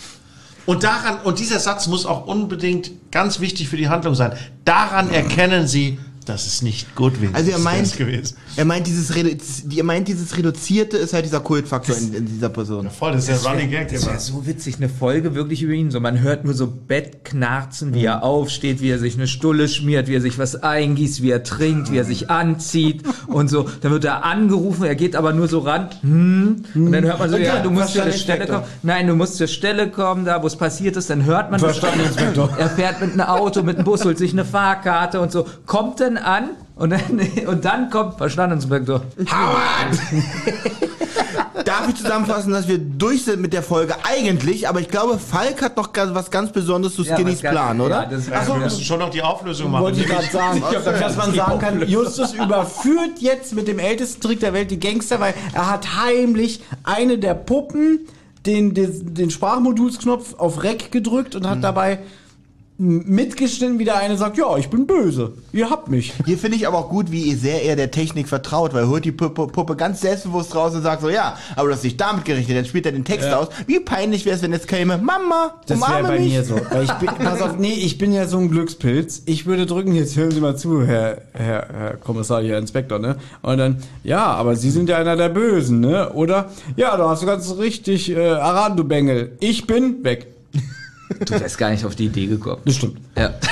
Und 0.66 0.82
daran, 0.82 1.18
und 1.22 1.38
dieser 1.38 1.60
Satz 1.60 1.86
muss 1.86 2.06
auch 2.06 2.26
unbedingt 2.26 2.90
ganz 3.12 3.40
wichtig 3.40 3.68
für 3.68 3.76
die 3.76 3.88
Handlung 3.88 4.14
sein. 4.14 4.32
Daran 4.64 5.10
erkennen 5.10 5.66
sie, 5.66 5.98
Das 6.26 6.46
ist 6.46 6.62
nicht 6.62 6.94
gut, 6.96 7.20
Vince. 7.20 7.34
Also 7.34 7.50
er 7.50 7.54
Das 7.56 7.64
meint, 7.64 7.96
er 8.56 8.64
meint 8.64 8.86
dieses, 8.86 9.14
Redu 9.14 9.30
ihr 9.70 9.84
meint 9.84 10.08
dieses 10.08 10.36
Reduzierte 10.36 10.96
ist 10.96 11.12
halt 11.12 11.24
dieser 11.24 11.40
Kultfaktor 11.40 11.96
in, 11.96 12.12
in 12.14 12.26
dieser 12.26 12.48
Person. 12.48 12.90
Voll, 12.90 13.12
das 13.12 13.28
ist 13.28 13.44
der 13.44 13.50
Running 13.52 13.70
Gag. 13.70 13.92
Das 13.92 14.04
wäre 14.06 14.18
so 14.18 14.44
witzig, 14.46 14.76
eine 14.76 14.88
Folge 14.88 15.34
wirklich 15.34 15.62
über 15.62 15.72
ihn. 15.72 15.90
So, 15.90 16.00
man 16.00 16.20
hört 16.20 16.44
nur 16.44 16.52
so 16.54 16.66
Bettknarzen, 16.66 17.94
wie 17.94 18.00
Mhm. 18.00 18.04
er 18.06 18.22
aufsteht, 18.24 18.80
wie 18.80 18.90
er 18.90 18.98
sich 18.98 19.14
eine 19.14 19.26
Stulle 19.28 19.68
schmiert, 19.68 20.08
wie 20.08 20.14
er 20.16 20.20
sich 20.20 20.38
was 20.38 20.56
eingießt, 20.62 21.22
wie 21.22 21.30
er 21.30 21.42
trinkt, 21.42 21.90
wie 21.92 21.96
er 21.98 22.04
sich 22.04 22.28
anzieht 22.30 23.02
und 23.28 23.48
so. 23.48 23.68
Dann 23.80 23.92
wird 23.92 24.04
er 24.04 24.24
angerufen, 24.24 24.84
er 24.84 24.96
geht 24.96 25.14
aber 25.16 25.32
nur 25.32 25.48
so 25.48 25.60
ran. 25.60 25.90
Hm, 26.02 26.64
und 26.74 26.92
dann 26.92 27.04
hört 27.04 27.18
man 27.20 27.30
so, 27.30 27.36
Und 27.36 27.42
ja, 27.42 27.54
dann, 27.54 27.62
du 27.64 27.70
musst 27.70 27.92
zur 27.94 28.10
Stelle 28.10 28.46
kommen. 28.46 28.64
Nein, 28.82 29.06
du 29.06 29.14
musst 29.14 29.36
zur 29.36 29.46
Stelle 29.46 29.90
kommen, 29.90 30.24
da 30.24 30.42
wo 30.42 30.46
es 30.48 30.56
passiert 30.56 30.96
ist. 30.96 31.08
Dann 31.08 31.24
hört 31.24 31.50
man, 31.50 31.60
Verstanden, 31.60 32.00
er 32.58 32.68
fährt 32.70 33.00
mit 33.00 33.12
einem 33.12 33.20
Auto, 33.20 33.62
mit 33.62 33.76
einem 33.76 33.84
Bus, 33.84 34.04
holt 34.04 34.18
sich 34.18 34.32
eine 34.32 34.44
Fahrkarte 34.44 35.20
und 35.20 35.30
so. 35.30 35.46
Kommt 35.66 36.00
dann 36.00 36.15
an 36.18 36.50
und 36.76 36.90
dann, 36.90 37.00
und 37.46 37.64
dann 37.64 37.90
kommt, 37.90 38.18
verstanden, 38.18 38.56
Inspektor. 38.56 39.02
Darf 41.64 41.88
ich 41.88 41.96
zusammenfassen, 41.96 42.52
dass 42.52 42.68
wir 42.68 42.78
durch 42.78 43.24
sind 43.24 43.40
mit 43.40 43.52
der 43.52 43.62
Folge 43.62 43.94
eigentlich, 44.04 44.68
aber 44.68 44.80
ich 44.80 44.88
glaube, 44.88 45.18
Falk 45.18 45.62
hat 45.62 45.76
noch 45.76 45.92
ganz, 45.92 46.14
was 46.14 46.30
ganz 46.30 46.52
Besonderes 46.52 46.94
zu 46.94 47.02
Ja, 47.02 47.14
Skinnys 47.16 47.40
ganz- 47.42 47.52
Plan, 47.54 47.80
oder? 47.80 48.02
Ja, 48.02 48.08
das 48.10 48.30
Also, 48.30 48.52
wir 48.54 48.60
müssen 48.60 48.84
schon 48.84 49.00
noch 49.00 49.10
die 49.10 49.22
Auflösung 49.22 49.70
machen. 49.70 49.84
Wollte 49.84 50.00
ich 50.00 50.06
gerade 50.06 50.26
sagen, 50.26 50.62
dass 51.00 51.16
man 51.16 51.34
sagen 51.34 51.58
kann, 51.58 51.88
Justus 51.88 52.34
überführt 52.34 53.18
jetzt 53.20 53.54
mit 53.54 53.66
dem 53.68 53.78
ältesten 53.78 54.20
Trick 54.20 54.40
der 54.40 54.52
Welt 54.52 54.70
die 54.70 54.78
Gangster, 54.78 55.18
weil 55.18 55.34
er 55.54 55.70
hat 55.70 55.86
heimlich 55.96 56.62
eine 56.84 57.18
der 57.18 57.34
Puppen 57.34 58.00
den, 58.44 58.74
den, 58.74 59.14
den 59.14 59.30
Sprachmodulsknopf 59.30 60.34
auf 60.38 60.62
Rec 60.62 60.92
gedrückt 60.92 61.34
und 61.34 61.48
hat 61.48 61.64
dabei 61.64 61.92
m- 61.94 61.98
mitgeschnitten, 62.78 63.78
wie 63.78 63.84
der 63.84 63.96
eine 63.96 64.16
sagt, 64.18 64.36
ja, 64.36 64.56
ich 64.58 64.68
bin 64.68 64.86
böse, 64.86 65.32
ihr 65.52 65.70
habt 65.70 65.88
mich. 65.88 66.12
Hier 66.26 66.36
finde 66.36 66.56
ich 66.58 66.66
aber 66.66 66.78
auch 66.78 66.90
gut, 66.90 67.10
wie 67.10 67.34
sehr 67.34 67.62
er 67.64 67.74
der 67.74 67.90
Technik 67.90 68.28
vertraut, 68.28 68.74
weil 68.74 68.82
er 68.84 68.88
holt 68.88 69.04
die 69.04 69.12
Puppe, 69.12 69.46
Puppe 69.46 69.76
ganz 69.76 70.02
selbstbewusst 70.02 70.54
raus 70.54 70.74
und 70.74 70.82
sagt 70.82 71.00
so, 71.00 71.08
ja, 71.08 71.36
aber 71.56 71.68
du 71.68 71.74
hast 71.74 71.84
dich 71.84 71.96
damit 71.96 72.24
gerechnet, 72.26 72.56
dann 72.58 72.64
spielt 72.66 72.84
er 72.86 72.92
den 72.92 73.04
Text 73.04 73.30
aus. 73.32 73.48
Wie 73.66 73.80
peinlich 73.80 74.24
wäre 74.26 74.36
es, 74.36 74.42
wenn 74.42 74.52
jetzt 74.52 74.68
käme, 74.68 74.98
Mama, 74.98 75.54
Das 75.66 75.80
wäre 75.80 75.88
umarme 75.90 76.08
bei 76.08 76.18
mich. 76.20 76.32
mir 76.34 76.44
so. 76.44 76.56
Ich 76.82 76.92
bin, 76.94 77.08
pass 77.08 77.40
auf, 77.40 77.56
nee, 77.58 77.72
ich 77.72 77.96
bin 77.96 78.12
ja 78.12 78.26
so 78.26 78.38
ein 78.38 78.50
Glückspilz. 78.50 79.22
Ich 79.26 79.46
würde 79.46 79.64
drücken, 79.64 79.94
jetzt 79.94 80.16
hören 80.16 80.30
Sie 80.32 80.40
mal 80.40 80.56
zu, 80.56 80.84
Herr, 80.84 81.22
Herr, 81.32 81.66
Herr 81.72 81.96
Kommissar, 81.96 82.42
Herr 82.42 82.58
Inspektor, 82.58 82.98
ne? 82.98 83.16
Und 83.42 83.56
dann, 83.58 83.78
ja, 84.04 84.24
aber 84.26 84.54
Sie 84.56 84.70
sind 84.70 84.88
ja 84.90 84.98
einer 84.98 85.16
der 85.16 85.30
Bösen, 85.30 85.80
ne? 85.80 86.12
Oder, 86.12 86.50
ja, 86.76 86.96
da 86.96 87.08
hast 87.08 87.22
du 87.22 87.26
ganz 87.26 87.56
richtig, 87.58 88.10
äh, 88.10 88.28
Aran, 88.32 88.76
du 88.76 88.84
Bengel. 88.84 89.32
Ich 89.40 89.66
bin 89.66 90.04
weg. 90.04 90.26
Du 91.24 91.40
wärst 91.40 91.58
gar 91.58 91.70
nicht 91.70 91.84
auf 91.84 91.94
die 91.94 92.06
Idee 92.06 92.26
gekommen. 92.26 92.62
Das 92.64 92.76
stimmt. 92.76 92.98
Ja. 93.16 93.34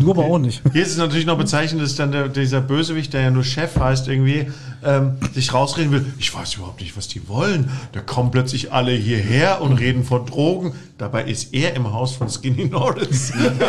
Du 0.00 0.10
aber 0.10 0.24
auch 0.24 0.38
nicht. 0.38 0.62
Hier 0.72 0.82
ist 0.82 0.92
es 0.92 0.96
natürlich 0.96 1.26
noch 1.26 1.36
bezeichnend, 1.36 1.82
dass 1.82 1.94
dann 1.94 2.10
der, 2.12 2.28
dieser 2.28 2.60
Bösewicht, 2.60 3.12
der 3.12 3.22
ja 3.22 3.30
nur 3.30 3.44
Chef 3.44 3.76
heißt, 3.78 4.08
irgendwie 4.08 4.46
ähm, 4.82 5.12
sich 5.34 5.52
rausreden 5.52 5.92
will. 5.92 6.06
Ich 6.18 6.34
weiß 6.34 6.54
überhaupt 6.54 6.80
nicht, 6.80 6.96
was 6.96 7.08
die 7.08 7.28
wollen. 7.28 7.70
Da 7.92 8.00
kommen 8.00 8.30
plötzlich 8.30 8.72
alle 8.72 8.92
hierher 8.92 9.60
und 9.60 9.74
reden 9.74 10.04
von 10.04 10.26
Drogen. 10.26 10.72
Dabei 10.98 11.24
ist 11.24 11.54
er 11.54 11.74
im 11.74 11.92
Haus 11.92 12.16
von 12.16 12.28
Skinny 12.28 12.66
Norris. 12.66 13.32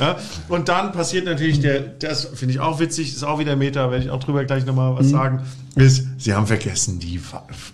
ja, 0.00 0.18
und 0.48 0.68
dann 0.68 0.92
passiert 0.92 1.26
natürlich 1.26 1.60
der, 1.60 1.80
das 1.80 2.26
finde 2.34 2.54
ich 2.54 2.60
auch 2.60 2.78
witzig, 2.78 3.14
ist 3.14 3.24
auch 3.24 3.38
wieder 3.38 3.56
Meta, 3.56 3.90
werde 3.90 4.04
ich 4.04 4.10
auch 4.10 4.22
drüber 4.22 4.44
gleich 4.44 4.66
nochmal 4.66 4.96
was 4.96 5.08
sagen, 5.08 5.42
ist, 5.76 6.06
sie 6.18 6.34
haben 6.34 6.46
vergessen, 6.46 6.98
die 7.00 7.20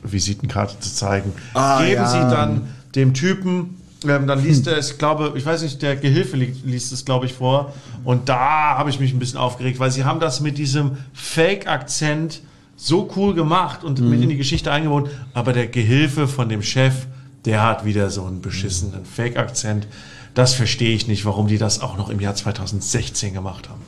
Visitenkarte 0.03 0.79
zu 0.81 0.95
zeigen. 0.95 1.33
Ah, 1.55 1.83
Geben 1.83 1.95
ja. 1.95 2.07
sie 2.07 2.19
dann 2.19 2.69
dem 2.95 3.15
Typen 3.15 3.80
ähm, 4.07 4.27
dann 4.27 4.43
liest 4.43 4.67
er 4.67 4.77
es, 4.79 4.99
glaube 4.99 5.33
ich, 5.35 5.45
weiß 5.45 5.63
nicht, 5.63 5.83
der 5.83 5.97
Gehilfe 5.97 6.37
li 6.37 6.55
liest 6.65 6.93
es, 6.93 7.05
glaube 7.05 7.27
ich, 7.27 7.35
vor. 7.35 7.75
Und 8.05 8.29
da 8.29 8.79
habe 8.79 8.91
ich 8.91 8.99
mich 8.99 9.13
ein 9.13 9.19
bisschen 9.19 9.39
aufgeregt, 9.39 9.79
weil 9.79 9.91
sie 9.91 10.05
haben 10.05 10.21
das 10.21 10.41
mit 10.41 10.59
diesem 10.59 10.99
Fake-Akzent 11.13 12.43
so 12.77 13.11
cool 13.15 13.35
gemacht 13.35 13.85
und 13.85 14.01
mit 14.01 14.23
in 14.23 14.31
die 14.31 14.39
Geschichte 14.39 14.73
eingebaut. 14.73 15.11
Aber 15.35 15.53
der 15.53 15.67
Gehilfe 15.67 16.29
von 16.29 16.49
dem 16.49 16.63
Chef, 16.63 17.07
der 17.45 17.63
hat 17.63 17.85
wieder 17.85 18.11
so 18.11 18.25
einen 18.25 18.41
beschissenen 18.41 19.05
Fake-Akzent. 19.05 19.87
Das 20.35 20.55
verstehe 20.55 20.95
ich 20.95 21.07
nicht, 21.07 21.27
warum 21.27 21.47
die 21.47 21.59
das 21.59 21.81
auch 21.81 21.99
noch 21.99 22.09
im 22.09 22.21
Jahr 22.21 22.35
2016 22.35 23.35
gemacht 23.35 23.69
haben. 23.69 23.83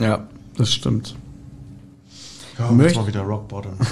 Ja, 0.00 0.28
das 0.56 0.72
stimmt. 0.72 1.16
Möcht- 2.70 2.90
jetzt 2.90 2.96
mal 2.96 3.06
wieder 3.06 3.20
Rock 3.22 3.48
Bottom. 3.48 3.72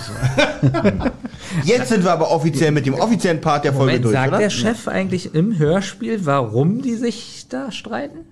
Jetzt 1.65 1.89
sind 1.89 2.05
wir 2.05 2.13
aber 2.13 2.31
offiziell 2.31 2.71
mit 2.71 2.87
dem 2.87 2.95
offiziellen 2.95 3.41
Part 3.41 3.65
der 3.65 3.73
Folge 3.73 3.87
Moment, 3.87 4.05
durch, 4.05 4.13
sagt 4.15 4.29
oder? 4.29 4.39
der 4.39 4.51
Chef 4.51 4.87
eigentlich 4.89 5.35
im 5.35 5.59
Hörspiel, 5.59 6.25
warum 6.27 6.83
die 6.83 6.95
sich 6.95 7.47
da 7.49 7.73
streiten? 7.73 8.27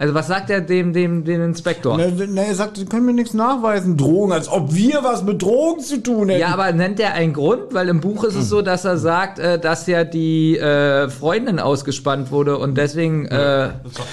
Also 0.00 0.14
was 0.14 0.28
sagt 0.28 0.48
er 0.48 0.62
dem, 0.62 0.94
dem, 0.94 1.24
dem 1.24 1.44
Inspektor? 1.44 1.98
Na, 1.98 2.06
na, 2.26 2.40
er 2.40 2.54
sagt, 2.54 2.78
sie 2.78 2.86
können 2.86 3.04
mir 3.04 3.12
nichts 3.12 3.34
nachweisen. 3.34 3.98
Drogen, 3.98 4.32
als 4.32 4.48
ob 4.48 4.74
wir 4.74 5.00
was 5.02 5.22
mit 5.22 5.42
Drogen 5.42 5.82
zu 5.82 6.02
tun 6.02 6.30
hätten. 6.30 6.40
Ja, 6.40 6.54
aber 6.54 6.72
nennt 6.72 6.98
er 7.00 7.12
einen 7.12 7.34
Grund? 7.34 7.74
Weil 7.74 7.90
im 7.90 8.00
Buch 8.00 8.24
ist 8.24 8.34
es 8.34 8.48
so, 8.48 8.62
dass 8.62 8.86
er 8.86 8.96
sagt, 8.96 9.38
äh, 9.38 9.58
dass 9.58 9.86
ja 9.86 10.04
die 10.04 10.56
äh, 10.56 11.10
Freundin 11.10 11.58
ausgespannt 11.58 12.30
wurde 12.30 12.56
und 12.56 12.78
deswegen 12.78 13.26
äh, 13.26 13.72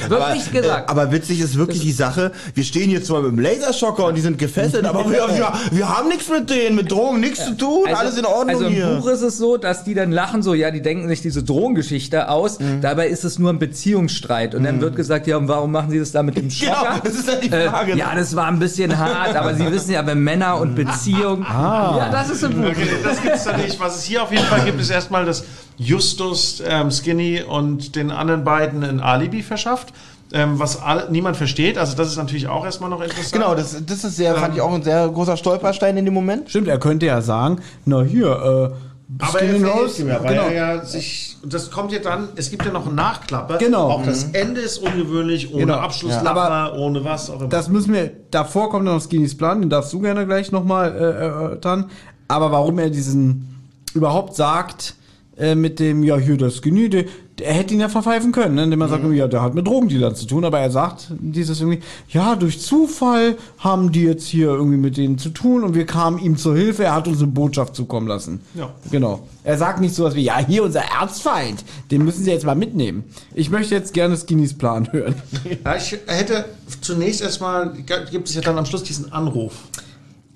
wird 0.09 0.33
nicht 0.33 0.51
gesagt. 0.51 0.90
Äh, 0.90 0.91
aber 0.91 1.14
witzig 1.14 1.40
ist 1.40 1.57
wirklich 1.57 1.80
die 1.80 1.93
Sache, 1.93 2.33
wir 2.53 2.66
stehen 2.66 2.90
hier 2.90 3.01
zwar 3.01 3.22
mit 3.22 3.32
dem 3.32 3.40
Laserschocker 3.40 4.07
und 4.07 4.16
die 4.16 4.22
sind 4.22 4.38
gefesselt, 4.38 4.83
aber 4.83 5.09
wir, 5.09 5.25
wir, 5.38 5.53
wir 5.72 5.88
haben 5.88 6.09
nichts 6.09 6.30
mit 6.30 6.49
denen, 6.49 6.75
mit 6.75 6.91
Drogen 6.91 7.22
nichts 7.22 7.45
zu 7.45 7.56
tun, 7.56 7.88
alles 7.93 8.17
in 8.17 8.25
Ordnung 8.25 8.49
also 8.49 8.66
im 8.66 8.74
hier. 8.74 8.88
Buch 8.88 9.07
ist 9.07 9.22
es 9.22 9.38
so, 9.38 9.56
dass 9.56 9.85
die 9.85 9.93
dann 9.93 10.11
lachen 10.11 10.43
so, 10.43 10.53
ja, 10.53 10.69
die 10.69 10.82
denken 10.82 11.07
sich 11.07 11.22
diese 11.22 11.43
Drogengeschichte 11.43 12.27
aus. 12.27 12.59
Mhm. 12.59 12.82
Dabei 12.82 13.07
ist 13.07 13.24
es 13.24 13.40
nur 13.40 13.51
ein 13.51 13.59
Beziehungsstreit. 13.59 14.53
Und 14.53 14.66
dann 14.66 14.82
wird 14.82 14.98
gesagt, 14.98 15.27
ja, 15.27 15.38
und 15.38 15.48
warum 15.48 15.76
machen 15.77 15.91
sie 15.91 15.99
das 15.99 16.11
da 16.11 16.23
mit 16.23 16.35
dem 16.38 16.49
Genau, 16.59 16.73
Schocker? 16.73 17.01
das 17.03 17.14
ist 17.14 17.27
halt 17.30 17.43
die 17.43 17.49
Frage. 17.49 17.91
Äh, 17.93 17.97
ja, 17.97 18.15
das 18.15 18.35
war 18.35 18.47
ein 18.47 18.59
bisschen 18.59 18.97
hart, 18.97 19.35
aber 19.35 19.53
Sie 19.56 19.69
wissen 19.72 19.91
ja, 19.91 20.06
wenn 20.06 20.19
Männer 20.19 20.59
und 20.59 20.75
Beziehung. 20.75 21.43
Ja, 21.43 22.09
das 22.11 22.30
ist 22.30 22.43
im 22.43 22.53
Buch. 22.61 22.69
Okay, 22.69 22.88
das 23.03 23.22
gibt's 23.22 23.43
da 23.43 23.57
nicht. 23.57 23.80
Was 23.80 23.97
es 23.97 24.03
hier 24.03 24.23
auf 24.23 24.31
jeden 24.31 24.45
Fall 24.45 24.64
gibt, 24.65 24.80
ist 24.81 24.89
erstmal, 24.89 25.25
dass 25.25 25.43
Justus 25.77 26.61
ähm, 26.67 26.91
Skinny 26.91 27.41
und 27.41 27.95
den 27.95 28.11
anderen 28.11 28.43
beiden 28.43 28.83
ein 28.83 28.99
Alibi 28.99 29.43
verschafft, 29.43 29.93
ähm, 30.33 30.59
was 30.59 30.81
alle, 30.81 31.09
niemand 31.11 31.38
versteht. 31.38 31.77
Also 31.77 31.95
das 31.95 32.09
ist 32.09 32.17
natürlich 32.17 32.47
auch 32.47 32.65
erstmal 32.65 32.89
noch 32.89 33.01
interessant. 33.01 33.31
Genau, 33.31 33.56
das, 33.56 33.77
das 33.85 34.03
ist 34.03 34.17
sehr, 34.17 34.35
fand 34.35 34.56
ich 34.56 34.61
auch 34.61 34.73
ein 34.73 34.83
sehr 34.83 35.07
großer 35.07 35.38
Stolperstein 35.38 35.95
in 35.97 36.06
dem 36.06 36.14
Moment. 36.14 36.49
Stimmt, 36.49 36.67
er 36.67 36.80
könnte 36.80 37.06
ja 37.06 37.22
sagen, 37.22 37.59
na 37.85 38.01
hier, 38.01 38.73
äh, 38.73 38.86
Aber 39.19 39.41
er 39.41 39.55
verhält 39.55 39.99
ihm 39.99 40.07
ja, 40.09 40.21
weil 40.21 40.35
genau. 40.35 40.47
er 40.47 40.53
ja 40.53 40.85
sich, 40.85 41.37
das 41.45 41.71
kommt 41.71 41.93
ja 41.93 41.99
dann, 41.99 42.27
es 42.35 42.49
gibt 42.51 42.65
ja 42.65 42.71
noch 42.71 42.85
einen 42.85 42.95
Nachklapper. 42.95 43.57
Genau. 43.57 43.89
Auch 43.89 44.03
das 44.03 44.25
Ende 44.33 44.59
ist 44.59 44.79
ungewöhnlich, 44.79 45.53
ohne 45.53 45.61
Genau. 45.61 45.75
Abschlusslacher, 45.75 46.75
ohne 46.77 47.05
was 47.05 47.29
auch 47.29 47.39
immer. 47.39 47.49
Das 47.49 47.69
müssen 47.69 47.93
wir, 47.93 48.11
davor 48.31 48.69
kommt 48.69 48.83
noch 48.83 48.99
Skinnys 48.99 49.37
Plan, 49.37 49.61
den 49.61 49.69
darfst 49.69 49.93
du 49.93 50.01
gerne 50.01 50.25
gleich 50.25 50.51
nochmal 50.51 50.93
äh, 50.93 51.23
erörtern. 51.23 51.89
Aber 52.27 52.51
warum 52.51 52.79
er 52.79 52.89
diesen 52.89 53.55
überhaupt 53.93 54.35
sagt, 54.35 54.95
äh, 55.38 55.56
mit 55.56 55.80
dem, 55.80 56.03
ja, 56.03 56.17
hier, 56.17 56.38
das 56.38 56.61
der, 56.61 57.06
er 57.41 57.53
hätte 57.53 57.74
ihn 57.74 57.80
ja 57.80 57.90
verpfeifen 57.90 58.32
können, 58.32 58.56
ne? 58.56 58.64
indem 58.64 58.82
er 58.82 58.88
sagt, 58.88 59.03
ja, 59.14 59.27
der 59.27 59.41
hat 59.41 59.53
mit 59.53 59.67
Drogendealern 59.67 60.16
zu 60.16 60.25
tun, 60.25 60.43
aber 60.43 60.59
er 60.59 60.72
sagt 60.72 61.11
dieses 61.19 61.59
irgendwie, 61.59 61.82
ja, 62.09 62.35
durch 62.35 62.59
Zufall 62.59 63.38
haben 63.59 63.91
die 63.91 64.03
jetzt 64.03 64.27
hier 64.27 64.48
irgendwie 64.48 64.77
mit 64.77 64.98
denen 64.98 65.17
zu 65.19 65.30
tun 65.30 65.64
und 65.64 65.75
wir 65.75 65.85
kamen 65.85 66.17
ihm 66.17 66.38
zur 66.38 66.56
Hilfe, 66.56 66.85
er 66.85 66.95
hat 66.95 67.07
uns 67.07 67.19
eine 67.19 67.27
Botschaft 67.27 67.75
zukommen 67.75 68.07
lassen. 68.07 68.41
Ja. 68.56 68.74
Genau. 68.90 69.27
Er 69.43 69.57
sagt 69.57 69.80
nicht 69.80 69.93
sowas 69.93 70.16
wie, 70.16 70.24
ja, 70.24 70.40
hier 70.40 70.64
unser 70.64 70.82
Erzfeind, 70.99 71.64
den 71.91 72.03
müssen 72.03 72.24
sie 72.24 72.32
jetzt 72.32 72.45
mal 72.45 72.56
mitnehmen. 72.56 73.03
Ich 73.35 73.51
möchte 73.51 73.75
jetzt 73.75 73.93
gerne 73.93 74.17
Skinnys 74.17 74.57
Plan 74.57 74.91
hören. 74.91 75.16
ja, 75.64 75.75
ich 75.75 75.95
hätte 76.07 76.45
zunächst 76.82 77.22
erstmal, 77.22 77.74
gibt 78.11 78.27
es 78.27 78.35
ja 78.35 78.41
dann 78.41 78.57
am 78.57 78.66
Schluss 78.66 78.83
diesen 78.83 79.11
Anruf. 79.11 79.53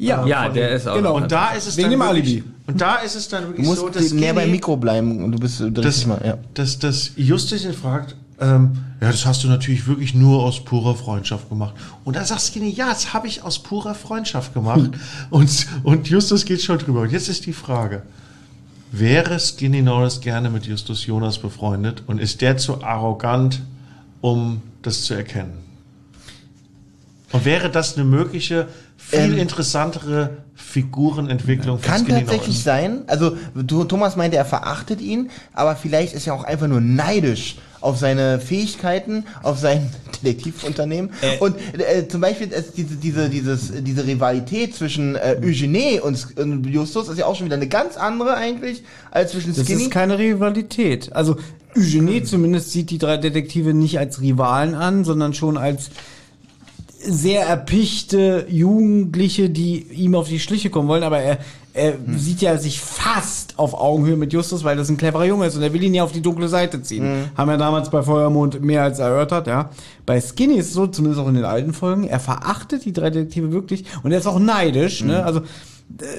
Ja, 0.02 0.26
Ja, 0.26 0.50
der 0.50 0.72
ist 0.72 0.88
auch. 0.88 0.96
Genau. 0.96 1.16
Und 1.16 1.32
da 1.32 1.52
ist 1.52 1.68
es 1.68 1.78
Wegen 1.78 1.92
dann 1.92 2.00
dem 2.00 2.16
wirklich, 2.16 2.26
Alibi. 2.38 2.44
Und 2.68 2.82
da 2.82 2.96
ist 2.96 3.16
es 3.16 3.28
dann 3.30 3.44
Du 3.44 3.50
wirklich 3.50 3.68
musst 3.68 3.82
so, 3.82 3.90
dass 3.90 4.12
näher 4.12 4.34
beim 4.34 4.44
Skinny- 4.44 4.52
Mikro 4.54 4.78
bleiben 4.78 5.24
und 5.24 5.32
du 5.32 5.40
bist 5.40 5.62
richtig 5.62 6.08
mal, 6.08 6.22
ja. 6.26 6.38
dass, 6.56 6.80
dass 6.80 7.12
Justus 7.16 7.64
ihn 7.64 7.74
fragt, 7.74 8.16
ähm, 8.40 8.72
ja, 9.00 9.12
das 9.12 9.26
hast 9.26 9.44
du 9.44 9.48
natürlich 9.48 9.86
wirklich 9.88 10.16
nur 10.16 10.44
aus 10.44 10.64
purer 10.66 10.96
Freundschaft 10.96 11.50
gemacht. 11.50 11.76
Und 12.04 12.16
dann 12.16 12.26
sagt 12.26 12.42
Skinny, 12.42 12.70
ja, 12.72 12.90
das 12.90 13.14
habe 13.14 13.28
ich 13.28 13.44
aus 13.44 13.60
purer 13.60 13.94
Freundschaft 13.94 14.54
gemacht. 14.56 14.90
und, 15.30 15.68
und 15.84 16.08
Justus 16.10 16.46
geht 16.46 16.62
schon 16.64 16.80
drüber. 16.80 17.02
Und 17.02 17.12
jetzt 17.12 17.30
ist 17.30 17.46
die 17.46 17.54
Frage, 17.54 18.02
wäre 18.92 19.40
Skinny 19.40 19.82
Norris 19.84 20.20
gerne 20.22 20.50
mit 20.50 20.66
Justus 20.66 21.06
Jonas 21.06 21.38
befreundet 21.38 22.04
und 22.08 22.20
ist 22.20 22.42
der 22.42 22.58
zu 22.58 22.84
arrogant, 22.84 23.62
um 24.22 24.62
das 24.82 25.04
zu 25.04 25.14
erkennen? 25.14 25.54
Und 27.32 27.46
wäre 27.46 27.70
das 27.70 27.96
eine 27.96 28.04
mögliche, 28.06 28.68
viel 28.98 29.20
Ähm, 29.34 29.38
interessantere 29.38 30.32
Figurenentwicklung 30.56 31.80
für 31.80 31.88
Kann 31.88 32.04
Skinny 32.06 32.20
tatsächlich 32.20 32.48
Norris? 32.48 32.64
sein. 32.64 33.02
Also 33.08 33.36
du, 33.56 33.84
Thomas 33.86 34.16
meinte, 34.16 34.38
er 34.38 34.46
verachtet 34.46 35.02
ihn, 35.02 35.30
aber 35.54 35.76
vielleicht 35.76 36.14
ist 36.14 36.28
er 36.28 36.34
auch 36.34 36.44
einfach 36.44 36.68
nur 36.68 36.82
neidisch 36.82 37.58
auf 37.80 37.98
seine 37.98 38.40
Fähigkeiten, 38.40 39.26
auf 39.44 39.58
sein 39.60 39.90
Detektivunternehmen. 40.24 41.12
und 41.40 41.56
äh, 41.80 42.08
zum 42.08 42.22
Beispiel 42.22 42.50
ist 42.50 42.78
diese, 42.78 42.96
diese, 42.96 43.30
dieses, 43.30 43.72
diese 43.84 44.06
Rivalität 44.06 44.76
zwischen 44.76 45.16
äh, 45.16 45.38
Eugenie 45.42 46.00
und, 46.00 46.38
und 46.38 46.66
Justus 46.68 47.08
ist 47.10 47.18
ja 47.18 47.26
auch 47.26 47.36
schon 47.36 47.48
wieder 47.48 47.56
eine 47.56 47.68
ganz 47.68 47.98
andere 47.98 48.36
eigentlich 48.36 48.84
als 49.10 49.32
zwischen 49.32 49.56
Das 49.56 49.66
Skinny. 49.66 49.84
ist 49.84 49.92
keine 49.92 50.20
Rivalität. 50.20 51.12
Also 51.14 51.38
Eugenie 51.76 52.24
zumindest 52.24 52.72
sieht 52.72 52.90
die 52.92 52.98
drei 53.00 53.18
Detektive 53.18 53.74
nicht 53.74 53.98
als 53.98 54.22
Rivalen 54.22 54.76
an, 54.76 55.04
sondern 55.04 55.34
schon 55.34 55.58
als 55.58 55.90
sehr 57.04 57.46
erpichte 57.46 58.46
Jugendliche, 58.50 59.50
die 59.50 59.88
ihm 59.92 60.16
auf 60.16 60.28
die 60.28 60.40
Schliche 60.40 60.70
kommen 60.70 60.88
wollen, 60.88 61.04
aber 61.04 61.20
er, 61.20 61.40
er 61.74 61.94
sieht 62.16 62.42
ja 62.42 62.58
sich 62.58 62.80
fast 62.80 63.58
auf 63.58 63.74
Augenhöhe 63.74 64.16
mit 64.16 64.34
Justus, 64.34 64.64
weil 64.64 64.76
das 64.78 64.90
ein 64.90 64.98
cleverer 64.98 65.26
Junge 65.26 65.46
ist 65.48 65.56
und 65.56 65.64
er 65.64 65.74
will 65.74 65.84
ihn 65.84 65.94
ja 65.94 66.04
auf 66.04 66.12
die 66.12 66.22
dunkle 66.22 66.48
Seite 66.48 66.82
ziehen. 66.82 67.32
Haben 67.36 67.50
wir 67.50 67.58
damals 67.58 67.90
bei 67.90 68.04
Feuermond 68.04 68.62
mehr 68.62 68.84
als 68.84 69.00
erörtert, 69.00 69.48
ja. 69.48 69.70
Bei 70.06 70.20
Skinny 70.20 70.56
ist 70.56 70.68
es 70.68 70.74
so, 70.74 70.88
zumindest 70.88 71.22
auch 71.22 71.30
in 71.30 71.36
den 71.36 71.46
alten 71.46 71.74
Folgen, 71.74 72.06
er 72.06 72.20
verachtet 72.20 72.86
die 72.86 72.94
drei 72.94 73.10
Detektive 73.10 73.52
wirklich 73.52 73.86
und 74.04 74.12
er 74.12 74.20
ist 74.20 74.28
auch 74.28 74.40
neidisch, 74.40 75.04
ne? 75.04 75.24
Also 75.24 75.42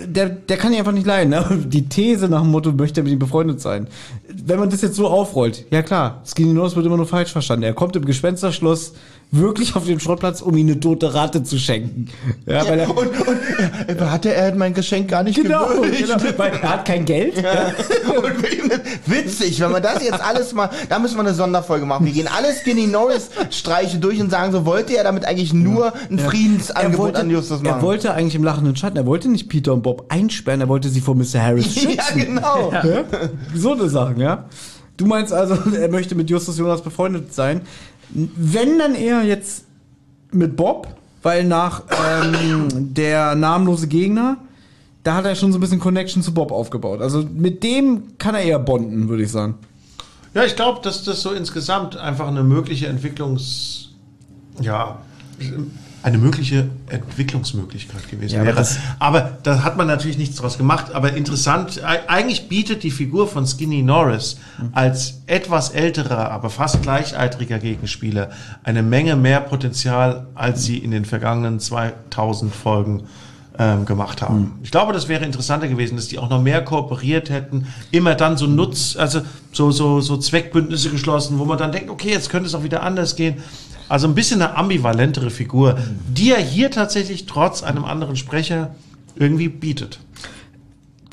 der, 0.07 0.29
der 0.29 0.57
kann 0.57 0.73
ja 0.73 0.81
einfach 0.81 0.93
nicht 0.93 1.07
leiden. 1.07 1.31
Ne? 1.31 1.65
Die 1.67 1.89
These 1.89 2.29
nach 2.29 2.43
dem 2.43 2.51
Motto, 2.51 2.73
möchte 2.73 3.01
er 3.01 3.05
mit 3.05 3.13
ihm 3.13 3.19
befreundet 3.19 3.61
sein. 3.61 3.87
Wenn 4.29 4.59
man 4.59 4.71
das 4.71 4.83
jetzt 4.83 4.97
so 4.97 5.09
aufrollt, 5.09 5.67
ja 5.71 5.83
klar, 5.83 6.23
Skinny 6.27 6.53
Norris 6.53 6.77
wird 6.77 6.87
immer 6.87 6.97
nur 6.97 7.07
falsch 7.07 7.33
verstanden. 7.33 7.65
Er 7.65 7.75
kommt 7.75 7.97
im 7.97 8.05
Gespensterschloss 8.05 8.93
wirklich 9.33 9.75
auf 9.75 9.87
den 9.87 9.99
Schrottplatz, 9.99 10.43
um 10.43 10.55
ihm 10.57 10.69
eine 10.69 10.79
tote 10.79 11.15
Ratte 11.15 11.43
zu 11.43 11.59
schenken. 11.59 12.09
Ja, 12.47 12.69
weil 12.69 12.81
er, 12.81 12.91
Und, 12.91 13.09
und 13.27 13.39
äh, 13.89 14.01
hatte 14.05 14.33
er 14.33 14.55
mein 14.55 14.75
Geschenk 14.75 15.09
gar 15.09 15.23
nicht 15.23 15.43
genau, 15.43 15.67
gewürdigt. 15.69 16.07
genau, 16.07 16.39
weil 16.39 16.53
er 16.53 16.63
hat 16.71 16.85
kein 16.85 17.05
Geld. 17.07 17.43
Ja. 17.43 17.73
Und 18.15 18.35
witzig, 19.07 19.59
wenn 19.61 19.73
man 19.73 19.83
das 19.83 20.03
jetzt 20.05 20.21
alles 20.21 20.53
mal, 20.53 20.69
da 20.89 20.99
müssen 20.99 21.17
wir 21.17 21.21
eine 21.21 21.35
Sonderfolge 21.35 21.87
machen. 21.87 22.05
Wir 22.05 22.13
gehen 22.13 22.29
alle 22.29 22.53
Skinny 22.55 22.87
Norris 22.87 23.31
Streiche 23.51 23.99
durch 23.99 24.21
und 24.21 24.31
sagen 24.31 24.53
so, 24.53 24.67
wollte 24.67 24.95
er 24.97 25.05
damit 25.05 25.25
eigentlich 25.25 25.55
nur 25.55 25.93
ein 26.11 26.19
Friedensangebot 26.19 27.17
an 27.17 27.31
Justus 27.31 27.63
machen? 27.63 27.79
er 27.79 27.83
wollte 27.83 28.13
eigentlich 28.13 28.35
im 28.35 28.45
lachenden 28.45 28.77
Schatten, 28.77 28.99
er 28.99 29.07
wollte 29.07 29.29
nicht 29.31 29.49
Peter 29.49 29.73
und 29.73 29.83
Bob 29.83 30.07
einsperren, 30.11 30.61
er 30.61 30.69
wollte 30.69 30.91
sie 30.91 31.01
vor 31.01 31.15
Mr. 31.15 31.41
Harris 31.41 31.75
schützen. 31.75 31.91
ja, 31.97 32.05
genau. 32.15 32.71
Ja? 32.73 33.05
So 33.55 33.73
eine 33.73 33.89
Sachen, 33.89 34.21
ja. 34.21 34.45
Du 34.97 35.07
meinst 35.07 35.33
also, 35.33 35.57
er 35.75 35.89
möchte 35.89 36.15
mit 36.15 36.29
Justus 36.31 36.59
Jonas 36.59 36.83
befreundet 36.83 37.33
sein. 37.35 37.63
Wenn 38.15 38.79
dann 38.79 38.95
eher 38.95 39.23
jetzt 39.23 39.65
mit 40.33 40.57
Bob, 40.57 40.89
weil 41.23 41.45
nach 41.45 41.83
ähm, 41.91 42.95
der 42.95 43.35
namenlose 43.35 43.87
Gegner, 43.87 44.39
da 45.03 45.15
hat 45.17 45.25
er 45.25 45.35
schon 45.35 45.53
so 45.53 45.59
ein 45.59 45.61
bisschen 45.61 45.81
Connection 45.81 46.23
zu 46.23 46.33
Bob 46.35 46.53
aufgebaut. 46.53 47.01
Also 47.01 47.23
mit 47.23 47.63
dem 47.63 48.19
kann 48.19 48.35
er 48.35 48.43
eher 48.43 48.59
bonden, 48.59 49.09
würde 49.09 49.23
ich 49.23 49.31
sagen. 49.31 49.55
Ja, 50.35 50.45
ich 50.45 50.57
glaube, 50.57 50.81
dass 50.83 51.05
das 51.05 51.23
so 51.23 51.33
insgesamt 51.33 51.97
einfach 51.97 52.29
eine 52.29 52.43
mögliche 52.43 52.87
Entwicklungs... 52.87 53.91
Ja, 54.61 54.99
eine 56.03 56.19
mögliche 56.19 56.69
Entwicklungsmöglichkeit 56.89 58.09
gewesen 58.11 58.35
Ja, 58.35 58.41
aber 58.41 58.47
wäre. 58.49 58.57
das- 58.57 58.79
aber 58.99 59.39
da 59.43 59.63
hat 59.63 59.77
man 59.77 59.87
natürlich 59.87 60.19
nichts 60.19 60.37
draus 60.37 60.59
gemacht. 60.59 60.93
Aber 60.93 61.13
interessant, 61.15 61.81
eigentlich 61.85 62.49
bietet 62.49 62.83
die 62.83 62.91
Figur 62.91 63.29
von 63.29 63.47
Skinny 63.47 63.83
Norris 63.83 64.37
als 64.73 65.21
etwas 65.27 65.71
älterer, 65.71 66.31
aber 66.31 66.51
fast 66.51 66.83
gleichaltriger 66.83 67.59
Gegenspieler 67.59 68.31
eine 68.65 68.83
Menge 68.83 69.17
mehr 69.17 69.41
Potenzial, 69.41 70.27
als 70.35 70.65
sie 70.65 70.79
in 70.79 70.91
den 70.91 71.05
vergangenen 71.05 71.61
2000 71.61 72.55
Folgen 72.55 73.05
ähm, 73.59 73.85
gemacht 73.85 74.23
haben. 74.23 74.59
Ich 74.63 74.71
glaube, 74.71 74.93
das 74.93 75.09
wäre 75.09 75.25
interessanter 75.25 75.69
gewesen, 75.69 75.97
dass 75.97 76.09
die 76.09 76.19
auch 76.19 76.31
noch 76.31 76.41
mehr 76.41 76.65
kooperiert 76.65 77.31
hätten, 77.31 77.67
immer 77.91 78.15
dann 78.15 78.37
so 78.37 78.47
Nutz, 78.47 78.97
also 78.97 79.21
so, 79.53 79.71
so, 79.71 80.01
so 80.01 80.17
Zweckbündnisse 80.17 80.91
geschlossen, 80.91 81.39
wo 81.39 81.45
man 81.45 81.59
dann 81.59 81.73
denkt, 81.73 81.91
okay, 81.91 82.11
jetzt 82.11 82.31
könnte 82.31 82.47
es 82.47 82.55
auch 82.55 82.65
wieder 82.65 82.83
anders 82.83 83.17
gehen. 83.17 83.43
Also 83.89 84.09
ein 84.09 84.15
bisschen 84.15 84.41
eine 84.41 84.57
ambivalentere 84.57 85.31
Figur, 85.31 85.79
die 86.09 86.31
er 86.31 86.41
hier 86.41 86.71
tatsächlich 86.71 87.27
trotz 87.27 87.63
einem 87.63 87.85
anderen 87.85 88.17
Sprecher 88.17 88.75
irgendwie 89.17 89.49
bietet. 89.49 89.99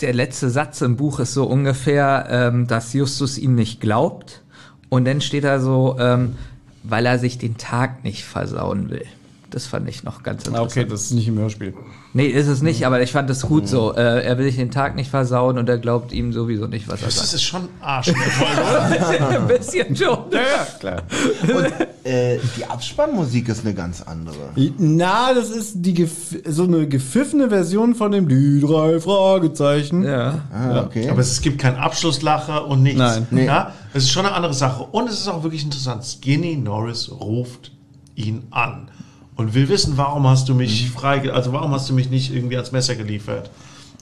der 0.02 0.14
letzte 0.14 0.50
Satz 0.50 0.80
im 0.82 0.96
Buch 0.96 1.20
ist 1.20 1.34
so 1.34 1.44
ungefähr, 1.44 2.28
ähm, 2.30 2.68
dass 2.68 2.94
Justus 2.94 3.38
ihm 3.38 3.56
nicht 3.56 3.82
glaubt. 3.82 4.42
Und 4.88 5.06
dann 5.06 5.20
steht 5.20 5.44
da 5.44 5.60
so, 5.60 5.98
ähm, 6.00 6.36
weil 6.84 7.06
er 7.06 7.20
sich 7.20 7.38
den 7.38 7.58
Tag 7.58 8.06
nicht 8.06 8.24
versauen 8.24 8.90
will. 8.90 9.06
Das 9.52 9.66
fand 9.66 9.90
ich 9.90 10.04
noch 10.04 10.22
ganz 10.22 10.46
interessant. 10.48 10.92
das 10.92 11.02
ist 11.06 11.12
nicht 11.12 11.28
im 11.28 11.40
Hörspiel. 11.40 11.74
Nee, 12.14 12.28
ist 12.28 12.48
es 12.48 12.62
nicht, 12.62 12.86
aber 12.86 13.02
ich 13.02 13.12
fand 13.12 13.30
es 13.32 13.42
gut 13.42 13.68
so. 13.68 13.94
Äh, 13.96 14.24
er 14.24 14.38
will 14.38 14.46
sich 14.46 14.58
den 14.58 14.70
Tag 14.72 14.96
nicht 14.96 15.10
versauen 15.10 15.58
und 15.58 15.68
er 15.70 15.78
glaubt 15.80 16.12
ihm 16.12 16.34
sowieso 16.34 16.68
nicht, 16.68 16.88
was 16.88 17.02
er 17.02 17.08
Das 17.08 17.16
sagt. 17.18 17.34
ist 17.34 17.42
schon 17.44 17.68
Arsch. 17.82 18.10
Ein 19.30 19.48
bisschen 19.48 19.96
schon. 19.96 20.18
Ja, 20.32 20.40
ja, 20.40 20.68
klar. 20.80 21.02
Und 21.44 22.06
äh, 22.10 22.38
die 22.58 22.66
Abspannmusik 22.66 23.50
ist 23.50 23.66
eine 23.66 23.74
ganz 23.74 24.02
andere. 24.02 24.36
Na, 24.78 25.34
das 25.34 25.50
ist 25.50 25.74
die 25.78 25.96
gef- 25.96 26.50
so 26.50 26.64
eine 26.64 26.88
gepfiffene 26.88 27.50
Version 27.50 27.96
von 27.96 28.12
dem 28.12 28.28
Die 28.28 28.62
drei 28.62 29.00
Fragezeichen. 29.00 30.04
Ja. 30.04 30.42
Ah, 30.54 30.82
okay. 30.84 31.10
Aber 31.10 31.22
es 31.22 31.42
gibt 31.42 31.60
keinen 31.60 31.78
Abschlusslacher 31.78 32.68
und 32.68 32.84
nichts. 32.84 33.00
Nein. 33.00 33.28
Nee. 33.32 33.46
Ja, 33.46 33.74
es 33.94 34.04
ist 34.04 34.12
schon 34.12 34.26
eine 34.26 34.36
andere 34.36 34.54
Sache. 34.54 34.84
Und 34.92 35.10
es 35.10 35.20
ist 35.20 35.28
auch 35.28 35.44
wirklich 35.44 35.64
interessant. 35.64 36.04
Skinny 36.06 36.56
Norris 36.56 37.12
ruft 37.12 37.72
ihn 38.16 38.44
an 38.52 38.92
und 39.40 39.54
will 39.54 39.70
wissen, 39.70 39.94
warum 39.98 40.28
hast 40.28 40.50
du 40.50 40.54
mich 40.54 40.90
frei, 40.92 41.32
also 41.32 41.54
warum 41.54 41.72
hast 41.72 41.90
du 41.90 41.94
mich 41.94 42.10
nicht 42.10 42.34
irgendwie 42.34 42.56
ans 42.58 42.72
Messer 42.72 42.96
geliefert? 42.96 43.50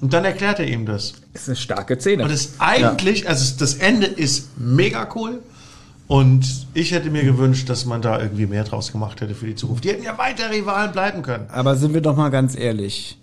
Und 0.01 0.11
dann 0.13 0.25
erklärt 0.25 0.59
er 0.59 0.67
ihm 0.67 0.85
das. 0.85 1.13
Ist 1.33 1.47
eine 1.47 1.55
starke 1.55 1.99
Szene. 1.99 2.23
Und 2.23 2.31
es 2.31 2.53
eigentlich, 2.59 3.27
also 3.29 3.43
es- 3.43 3.57
das 3.57 3.75
Ende 3.75 4.05
ist 4.07 4.57
mega 4.57 5.07
cool. 5.15 5.39
Und 6.07 6.67
ich 6.73 6.91
hätte 6.91 7.09
mir 7.11 7.23
gewünscht, 7.23 7.67
dass 7.69 7.85
man 7.85 8.01
da 8.01 8.19
irgendwie 8.21 8.45
mehr 8.45 8.63
draus 8.63 8.91
gemacht 8.91 9.19
hätte 9.21 9.35
für 9.35 9.45
die 9.45 9.55
Zukunft. 9.55 9.83
Die 9.83 9.89
hätten 9.89 10.03
ja 10.03 10.17
weiter 10.17 10.49
Rivalen 10.51 10.91
bleiben 10.91 11.21
können. 11.21 11.45
Aber 11.51 11.75
sind 11.75 11.93
wir 11.93 12.01
doch 12.01 12.15
mal 12.15 12.29
ganz 12.29 12.55
ehrlich. 12.57 13.17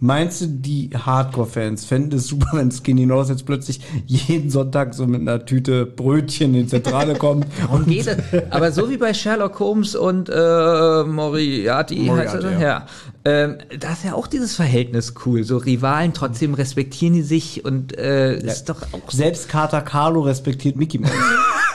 Meinst 0.00 0.40
du, 0.40 0.46
die 0.46 0.90
Hardcore-Fans 0.92 1.84
fänden 1.84 2.18
es 2.18 2.26
super, 2.26 2.48
wenn 2.52 2.70
Skinny 2.70 3.06
Norris 3.06 3.28
jetzt 3.28 3.46
plötzlich 3.46 3.80
jeden 4.06 4.50
Sonntag 4.50 4.92
so 4.94 5.06
mit 5.06 5.20
einer 5.20 5.46
Tüte 5.46 5.86
Brötchen 5.86 6.54
in 6.54 6.62
die 6.64 6.66
Zentrale 6.66 7.14
kommt? 7.18 7.46
Und 7.70 7.88
jede, 7.88 8.22
aber 8.50 8.72
so 8.72 8.90
wie 8.90 8.96
bei 8.96 9.14
Sherlock 9.14 9.58
Holmes 9.60 9.94
und 9.94 10.28
äh, 10.28 11.04
Moriarty, 11.04 12.06
heißt 12.06 12.34
Moriarty, 12.34 12.46
er, 12.46 12.60
ja. 12.60 12.86
Ähm, 13.24 13.56
da 13.80 13.92
ist 13.92 14.04
ja 14.04 14.12
auch 14.14 14.26
dieses 14.26 14.54
Verhältnis 14.54 15.14
cool. 15.24 15.44
So 15.44 15.56
Rivalen, 15.56 16.12
trotzdem 16.12 16.52
respektieren 16.52 17.14
die 17.14 17.22
sich 17.22 17.64
und 17.64 17.96
äh, 17.96 18.36
ist 18.38 18.68
doch 18.68 18.82
auch 18.92 19.10
Selbst 19.10 19.48
Carter 19.48 19.80
Carlo 19.80 20.20
respektiert 20.20 20.76
Mickey 20.76 20.98
Mouse. 20.98 21.12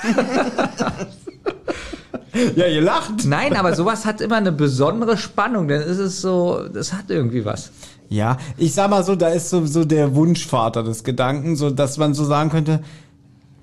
ja, 2.56 2.68
ihr 2.68 2.82
lacht. 2.82 3.26
Nein, 3.26 3.56
aber 3.56 3.74
sowas 3.76 4.06
hat 4.06 4.22
immer 4.22 4.36
eine 4.36 4.52
besondere 4.52 5.18
Spannung, 5.18 5.68
denn 5.68 5.82
es 5.82 5.98
ist 5.98 6.22
so, 6.22 6.68
das 6.72 6.94
hat 6.94 7.10
irgendwie 7.10 7.46
was. 7.46 7.72
Ja, 8.10 8.38
ich 8.58 8.74
sag 8.74 8.90
mal 8.90 9.04
so, 9.04 9.16
da 9.16 9.28
ist 9.30 9.50
so, 9.50 9.66
so 9.68 9.86
der 9.86 10.16
Wunschvater 10.16 10.84
des 10.84 11.04
Gedanken, 11.04 11.56
so 11.56 11.70
dass 11.70 11.98
man 11.98 12.14
so 12.16 12.26
sagen 12.26 12.50
könnte, 12.50 12.82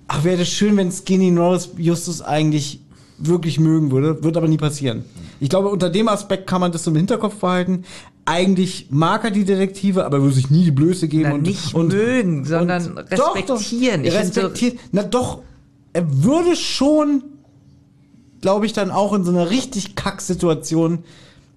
ach, 0.07 0.23
wäre 0.23 0.39
das 0.39 0.49
schön, 0.49 0.77
wenn 0.77 0.93
Skinny 0.93 1.31
Norris 1.33 1.71
Justus 1.77 2.23
eigentlich 2.23 2.81
wirklich 3.19 3.59
mögen 3.59 3.91
würde, 3.91 4.23
wird 4.23 4.37
aber 4.37 4.47
nie 4.47 4.59
passieren. 4.59 5.05
Ich 5.41 5.49
glaube, 5.49 5.69
unter 5.69 5.91
dem 5.91 6.07
Aspekt 6.09 6.47
kann 6.47 6.61
man 6.61 6.71
das 6.71 6.87
im 6.87 6.95
Hinterkopf 6.95 7.37
behalten. 7.37 7.85
Eigentlich 8.25 8.87
mag 8.91 9.25
er 9.25 9.31
die 9.31 9.45
Detektive, 9.45 10.05
aber 10.05 10.21
würde 10.23 10.35
sich 10.35 10.51
nie 10.51 10.65
die 10.65 10.71
Blöße 10.71 11.09
geben 11.09 11.29
Na, 11.31 11.35
und 11.35 11.43
nicht 11.43 11.75
und, 11.75 11.89
mögen, 11.89 12.45
sondern 12.45 12.83
und- 12.99 13.13
doch, 13.19 13.35
respektieren. 13.37 14.05
Doch, 14.05 14.11
so- 14.13 14.17
respektieren. 14.19 14.79
Na 14.93 15.03
doch, 15.03 15.41
er 15.93 16.23
würde 16.25 16.57
schon, 16.57 17.25
glaube 18.43 18.67
ich, 18.67 18.73
dann 18.75 18.91
auch 18.91 19.13
in 19.13 19.25
so 19.25 19.31
einer 19.31 19.51
richtig 19.51 19.97
Kack-Situation, 19.97 21.01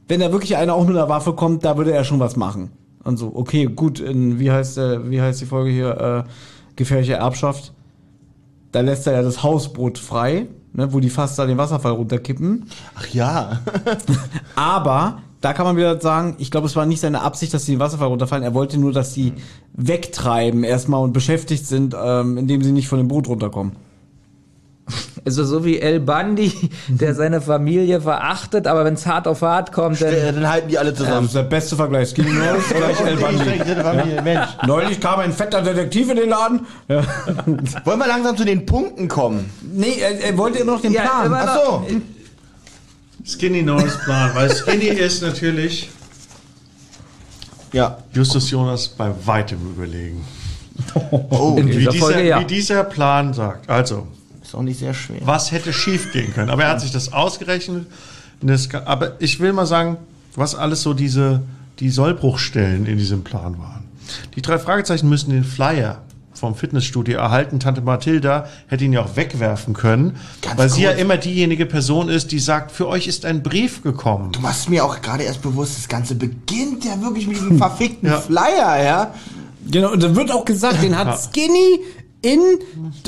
wenn 0.08 0.22
da 0.22 0.32
wirklich 0.32 0.58
einer 0.58 0.74
auch 0.74 0.88
mit 0.88 0.96
einer 0.96 1.10
Waffe 1.10 1.34
kommt, 1.34 1.66
da 1.66 1.78
würde 1.78 1.92
er 1.92 2.04
schon 2.04 2.20
was 2.20 2.36
machen. 2.36 2.72
Und 3.04 3.18
so, 3.18 3.32
okay, 3.34 3.66
gut, 3.66 4.00
in, 4.00 4.40
wie 4.40 4.52
heißt 4.52 4.78
der, 4.78 5.10
wie 5.10 5.22
heißt 5.22 5.42
die 5.42 5.46
Folge 5.46 5.72
hier, 5.72 6.26
äh, 6.26 6.30
gefährliche 6.76 7.14
Erbschaft? 7.14 7.74
Da 8.72 8.82
lässt 8.82 9.08
er 9.08 9.14
ja 9.14 9.22
das 9.22 9.42
Hausboot 9.42 9.98
frei, 9.98 10.48
ne, 10.74 10.94
wo 10.94 11.00
die 11.00 11.10
fast 11.10 11.40
da 11.40 11.46
den 11.46 11.58
Wasserfall 11.58 11.94
runterkippen. 11.94 12.68
Ach 12.96 13.08
ja. 13.08 13.62
Aber 14.56 15.20
da 15.42 15.54
kann 15.54 15.66
man 15.66 15.78
wieder 15.78 16.00
sagen, 16.02 16.36
ich 16.40 16.52
glaube, 16.52 16.68
es 16.68 16.76
war 16.76 16.86
nicht 16.86 17.00
seine 17.00 17.22
Absicht, 17.22 17.54
dass 17.54 17.66
sie 17.66 17.74
den 17.74 17.80
Wasserfall 17.80 18.10
runterfallen. 18.10 18.44
Er 18.44 18.54
wollte 18.54 18.78
nur, 18.78 18.92
dass 18.92 19.14
sie 19.14 19.34
wegtreiben 19.74 20.64
erstmal 20.64 21.02
und 21.02 21.14
beschäftigt 21.14 21.66
sind, 21.66 21.96
ähm, 22.00 22.38
indem 22.38 22.62
sie 22.62 22.74
nicht 22.74 22.90
von 22.90 22.98
dem 22.98 23.08
Boot 23.08 23.28
runterkommen. 23.28 23.74
Also 25.26 25.44
so 25.44 25.64
wie 25.66 25.80
El 25.80 26.00
Bundy, 26.00 26.52
der 26.88 27.14
seine 27.14 27.42
Familie 27.42 28.02
verachtet, 28.02 28.66
aber 28.68 28.86
wenn 28.86 28.96
es 28.96 29.06
hart 29.06 29.28
auf 29.28 29.42
hart 29.42 29.72
kommt, 29.72 30.02
dann 30.02 30.14
Äh, 30.14 30.34
Dann 30.34 30.48
halten 30.50 30.70
die 30.70 30.78
alle 30.80 30.90
Das 30.92 31.00
zusammen. 31.00 31.26
ist 31.28 31.36
der 31.36 31.44
beste 31.44 31.76
Vergleich. 31.76 32.10
Skinny 32.10 32.32
Norris 32.32 32.70
gleich 32.70 33.00
El 33.02 33.18
Bundy. 33.18 34.22
Mensch. 34.24 34.48
Neulich 34.66 35.00
kam 35.00 35.20
ein 35.20 35.32
fetter 35.34 35.62
Detektiv 35.62 36.10
in 36.10 36.16
den 36.18 36.30
Laden. 36.30 36.66
Ja. 36.88 37.04
Wollen 37.86 38.00
wir 38.00 38.08
langsam 38.08 38.36
zu 38.38 38.46
den 38.46 38.66
Punkten 38.66 39.08
kommen? 39.08 39.50
Nee, 39.62 39.98
er, 40.02 40.20
er 40.24 40.38
wollte 40.38 40.60
immer 40.60 40.74
noch 40.74 40.82
den 40.82 40.94
Ja, 40.94 41.02
Plan. 41.02 41.34
Ach 41.34 41.56
so. 41.64 41.88
Skinny 43.26 43.62
Norris 43.62 43.98
Plan, 44.04 44.32
weil 44.34 44.50
Skinny 44.56 44.86
ist 44.88 45.22
natürlich 45.22 45.90
Ja. 47.74 47.98
Justus 48.14 48.50
Jonas 48.50 48.88
bei 48.88 49.12
weitem 49.26 49.60
überlegen. 49.76 50.26
Oh, 51.12 51.56
in 51.60 51.68
Wie 51.68 51.72
dieser 51.78 51.92
dieser, 51.92 52.06
Folge 52.06 52.28
ja. 52.28 52.40
wie 52.40 52.46
dieser 52.46 52.84
Plan 52.86 53.34
sagt. 53.34 53.70
Also, 53.70 54.08
ist 54.50 54.56
auch 54.56 54.64
nicht 54.64 54.80
sehr 54.80 54.94
schwer. 54.94 55.20
was 55.24 55.52
hätte 55.52 55.72
schief 55.74 56.12
gehen 56.12 56.34
können? 56.34 56.50
Aber 56.50 56.64
er 56.64 56.72
hat 56.72 56.82
sich 56.82 56.92
das 56.92 57.14
ausgerechnet. 57.14 57.86
Das, 58.42 58.74
aber 58.74 59.14
ich 59.20 59.40
will 59.40 59.54
mal 59.54 59.66
sagen, 59.66 59.98
was 60.36 60.56
alles 60.56 60.82
so 60.82 60.94
diese 60.94 61.42
die 61.80 61.90
Sollbruchstellen 61.90 62.86
in 62.86 62.98
diesem 62.98 63.24
Plan 63.24 63.58
waren. 63.60 63.86
Die 64.36 64.42
drei 64.42 64.60
Fragezeichen 64.60 65.08
müssen 65.08 65.30
den 65.32 65.44
Flyer 65.44 66.02
vom 66.34 66.56
Fitnessstudio 66.56 67.18
erhalten. 67.18 67.60
Tante 67.60 67.82
Mathilda 67.82 68.48
hätte 68.68 68.86
ihn 68.86 68.94
ja 68.94 69.02
auch 69.02 69.16
wegwerfen 69.16 69.74
können, 69.74 70.18
Ganz 70.42 70.58
weil 70.58 70.70
sie 70.70 70.84
ja 70.84 70.92
immer 70.92 71.18
diejenige 71.18 71.66
Person 71.66 72.10
ist, 72.10 72.32
die 72.32 72.40
sagt, 72.40 72.72
für 72.72 72.88
euch 72.88 73.08
ist 73.08 73.26
ein 73.26 73.44
Brief 73.44 73.84
gekommen. 73.84 74.32
Du 74.32 74.40
machst 74.40 74.70
mir 74.70 74.84
auch 74.86 75.02
gerade 75.02 75.24
erst 75.24 75.42
bewusst, 75.42 75.78
das 75.78 75.88
Ganze 75.88 76.16
beginnt 76.16 76.86
ja 76.86 77.00
wirklich 77.02 77.28
mit 77.28 77.38
diesem 77.38 77.58
verfickten 77.60 78.12
Flyer, 78.14 78.84
ja. 78.84 79.14
Genau, 79.70 79.92
und 79.92 80.02
dann 80.02 80.16
wird 80.16 80.32
auch 80.32 80.46
gesagt, 80.46 80.82
den 80.82 80.98
hat 80.98 81.20
Skinny 81.20 81.82
in 82.22 82.60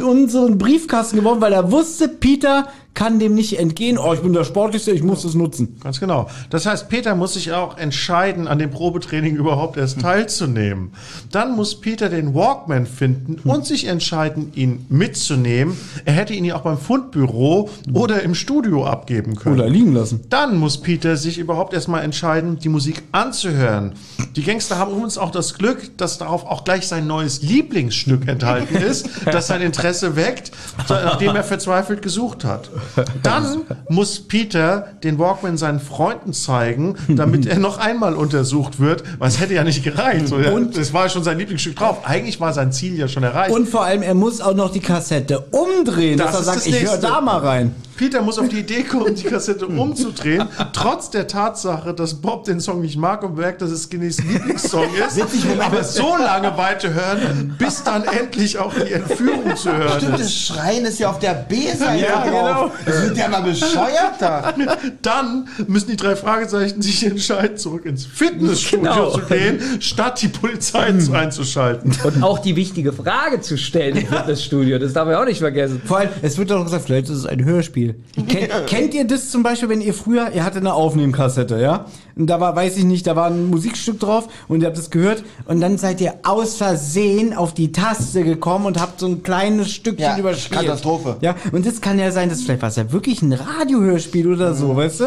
unseren 0.01 0.57
Briefkasten 0.57 1.17
geworfen, 1.17 1.41
weil 1.41 1.53
er 1.53 1.71
wusste, 1.71 2.07
Peter 2.07 2.67
kann 2.93 3.19
dem 3.19 3.35
nicht 3.35 3.57
entgehen. 3.57 3.97
Oh, 3.97 4.13
ich 4.13 4.19
bin 4.19 4.33
der 4.33 4.43
Sportlichste, 4.43 4.91
ich 4.91 5.03
muss 5.03 5.23
das 5.23 5.33
nutzen. 5.33 5.77
Ganz 5.81 5.99
genau. 5.99 6.29
Das 6.49 6.65
heißt, 6.65 6.89
Peter 6.89 7.15
muss 7.15 7.33
sich 7.33 7.51
auch 7.53 7.77
entscheiden, 7.77 8.47
an 8.47 8.59
dem 8.59 8.69
Probetraining 8.69 9.35
überhaupt 9.35 9.77
erst 9.77 10.01
teilzunehmen. 10.01 10.91
Dann 11.31 11.55
muss 11.55 11.79
Peter 11.79 12.09
den 12.09 12.33
Walkman 12.33 12.85
finden 12.85 13.37
und 13.49 13.65
sich 13.65 13.85
entscheiden, 13.87 14.51
ihn 14.55 14.85
mitzunehmen. 14.89 15.77
Er 16.05 16.13
hätte 16.13 16.33
ihn 16.33 16.43
ja 16.43 16.55
auch 16.55 16.61
beim 16.61 16.77
Fundbüro 16.77 17.69
oder 17.93 18.23
im 18.23 18.35
Studio 18.35 18.85
abgeben 18.85 19.35
können. 19.35 19.55
Oder 19.55 19.69
liegen 19.69 19.93
lassen. 19.93 20.21
Dann 20.29 20.57
muss 20.57 20.79
Peter 20.79 21.15
sich 21.15 21.37
überhaupt 21.37 21.73
erstmal 21.73 22.03
entscheiden, 22.03 22.59
die 22.59 22.69
Musik 22.69 23.03
anzuhören. 23.13 23.93
Die 24.35 24.43
Gangster 24.43 24.77
haben 24.77 24.91
übrigens 24.91 25.17
auch 25.17 25.31
das 25.31 25.53
Glück, 25.53 25.97
dass 25.97 26.17
darauf 26.17 26.45
auch 26.45 26.65
gleich 26.65 26.87
sein 26.87 27.07
neues 27.07 27.41
Lieblingsstück 27.41 28.27
enthalten 28.27 28.75
ist, 28.81 29.09
das 29.25 29.47
sein 29.47 29.61
Interesse 29.61 30.15
weckt, 30.15 30.51
nachdem 30.89 31.35
er 31.35 31.43
verzweifelt 31.43 32.01
gesucht 32.01 32.43
hat. 32.43 32.69
Dann 33.23 33.61
muss 33.89 34.19
Peter 34.19 34.87
den 35.03 35.19
Walkman 35.19 35.57
seinen 35.57 35.79
Freunden 35.79 36.33
zeigen, 36.33 36.95
damit 37.09 37.45
er 37.45 37.59
noch 37.59 37.77
einmal 37.77 38.15
untersucht 38.15 38.79
wird, 38.79 39.03
weil 39.19 39.29
es 39.29 39.39
hätte 39.39 39.53
ja 39.53 39.63
nicht 39.63 39.83
gereicht. 39.83 40.31
Und- 40.31 40.77
das 40.77 40.93
war 40.93 41.09
schon 41.09 41.23
sein 41.23 41.37
Lieblingsstück 41.37 41.75
drauf. 41.75 41.99
Eigentlich 42.03 42.39
war 42.39 42.53
sein 42.53 42.71
Ziel 42.71 42.97
ja 42.97 43.07
schon 43.07 43.23
erreicht. 43.23 43.53
Und 43.55 43.67
vor 43.69 43.83
allem, 43.83 44.01
er 44.01 44.13
muss 44.13 44.41
auch 44.41 44.53
noch 44.55 44.71
die 44.71 44.79
Kassette 44.79 45.39
umdrehen, 45.51 46.17
Das 46.17 46.27
dass 46.31 46.35
er 46.39 46.43
sagt, 46.43 46.57
das 46.57 46.65
ich 46.67 46.83
höre 46.83 46.97
da 46.97 47.21
mal 47.21 47.37
rein. 47.37 47.75
Peter 47.97 48.21
muss 48.23 48.39
auf 48.39 48.49
die 48.49 48.59
Idee 48.61 48.81
kommen, 48.83 49.13
die 49.13 49.23
Kassette 49.23 49.67
umzudrehen, 49.67 50.47
trotz 50.73 51.11
der 51.11 51.27
Tatsache, 51.27 51.93
dass 51.93 52.15
Bob 52.15 52.45
den 52.45 52.59
Song 52.59 52.81
nicht 52.81 52.97
mag 52.97 53.21
und 53.21 53.37
merkt, 53.37 53.61
dass 53.61 53.69
es 53.69 53.83
Skinnys 53.83 54.17
Lieblingssong 54.23 54.85
ist. 55.07 55.17
Witzig, 55.17 55.45
aber 55.59 55.83
so 55.83 56.15
lange 56.17 56.57
weiterhören, 56.57 57.53
bis 57.59 57.83
dann 57.83 58.03
endlich 58.05 58.57
auch 58.57 58.73
die 58.73 58.91
Entführung 58.93 59.55
zu 59.55 59.71
hören 59.71 59.99
Stimmt, 59.99 60.13
das 60.15 60.21
ist. 60.21 60.35
Schreien 60.47 60.85
ist 60.85 60.99
ja 60.99 61.11
auf 61.11 61.19
der 61.19 61.33
B-Seite 61.33 62.01
Ja, 62.03 62.21
drauf. 62.23 62.23
genau. 62.25 62.70
Das 62.85 63.03
wird 63.03 63.17
ja 63.17 63.27
mal 63.27 63.41
bescheuert 63.43 64.15
da. 64.19 64.53
Dann 65.01 65.47
müssen 65.67 65.89
die 65.91 65.95
drei 65.97 66.15
Fragezeichen 66.15 66.81
sich 66.81 67.05
entscheiden, 67.05 67.57
zurück 67.57 67.85
ins 67.85 68.05
Fitnessstudio 68.05 68.81
Genau. 68.91 69.09
zu 69.11 69.21
gehen, 69.21 69.59
statt 69.79 70.21
die 70.21 70.27
Polizei 70.27 70.93
einzuschalten. 71.13 71.93
Und 72.03 72.23
auch 72.23 72.39
die 72.39 72.55
wichtige 72.55 72.93
Frage 72.93 73.41
zu 73.41 73.57
stellen 73.57 73.97
im 73.97 74.07
Fitnessstudio, 74.07 74.79
das 74.79 74.93
darf 74.93 75.05
man 75.05 75.15
auch 75.15 75.25
nicht 75.25 75.39
vergessen. 75.39 75.81
Vor 75.85 75.97
allem, 75.99 76.09
es 76.21 76.37
wird 76.37 76.51
doch 76.51 76.63
gesagt, 76.63 76.85
vielleicht 76.85 77.09
ist 77.09 77.17
es 77.17 77.25
ein 77.25 77.43
Hörspiel. 77.43 77.95
Kennt, 78.27 78.51
kennt 78.67 78.93
ihr 78.93 79.05
das 79.05 79.29
zum 79.29 79.43
Beispiel, 79.43 79.69
wenn 79.69 79.81
ihr 79.81 79.93
früher, 79.93 80.31
ihr 80.33 80.43
hattet 80.43 80.61
eine 80.61 80.73
Aufnehmkassette, 80.73 81.59
ja? 81.59 81.85
Und 82.21 82.27
da 82.27 82.39
war, 82.39 82.55
weiß 82.55 82.77
ich 82.77 82.83
nicht, 82.83 83.07
da 83.07 83.15
war 83.15 83.31
ein 83.31 83.49
Musikstück 83.49 83.99
drauf 83.99 84.27
und 84.47 84.61
ihr 84.61 84.67
habt 84.67 84.77
es 84.77 84.91
gehört 84.91 85.23
und 85.45 85.59
dann 85.59 85.79
seid 85.79 85.99
ihr 86.01 86.13
aus 86.21 86.55
Versehen 86.55 87.33
auf 87.33 87.55
die 87.55 87.71
Taste 87.71 88.23
gekommen 88.23 88.67
und 88.67 88.79
habt 88.79 88.99
so 88.99 89.07
ein 89.07 89.23
kleines 89.23 89.71
Stückchen 89.71 90.05
Ja, 90.05 90.19
überspielt. 90.19 90.61
Katastrophe. 90.61 91.17
Ja, 91.21 91.35
und 91.51 91.65
das 91.65 91.81
kann 91.81 91.97
ja 91.97 92.11
sein, 92.11 92.29
dass 92.29 92.43
vielleicht 92.43 92.61
war 92.61 92.69
es 92.69 92.75
ja 92.75 92.91
wirklich 92.91 93.23
ein 93.23 93.33
Radiohörspiel 93.33 94.31
oder 94.31 94.53
so, 94.53 94.75
weißt 94.75 94.99
du? 94.99 95.05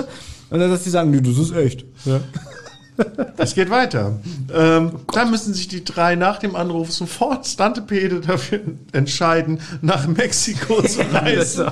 Und 0.51 0.59
dann, 0.59 0.71
dass 0.73 0.83
die 0.83 0.91
sagen, 0.91 1.13
nee, 1.13 1.21
das 1.21 1.39
ist 1.39 1.55
echt. 1.55 1.85
Ja. 2.05 2.19
Es 3.37 3.55
geht 3.55 3.71
weiter. 3.71 4.19
Ähm, 4.55 4.93
dann 5.13 5.31
müssen 5.31 5.53
sich 5.53 5.69
die 5.69 5.85
drei 5.85 6.15
nach 6.15 6.39
dem 6.39 6.55
Anruf 6.55 6.93
sofort 6.93 7.47
Stantepede 7.47 8.21
dafür 8.21 8.61
entscheiden, 8.93 9.61
nach 9.83 10.07
Mexiko 10.07 10.81
zu 10.87 11.01
reisen. 11.13 11.67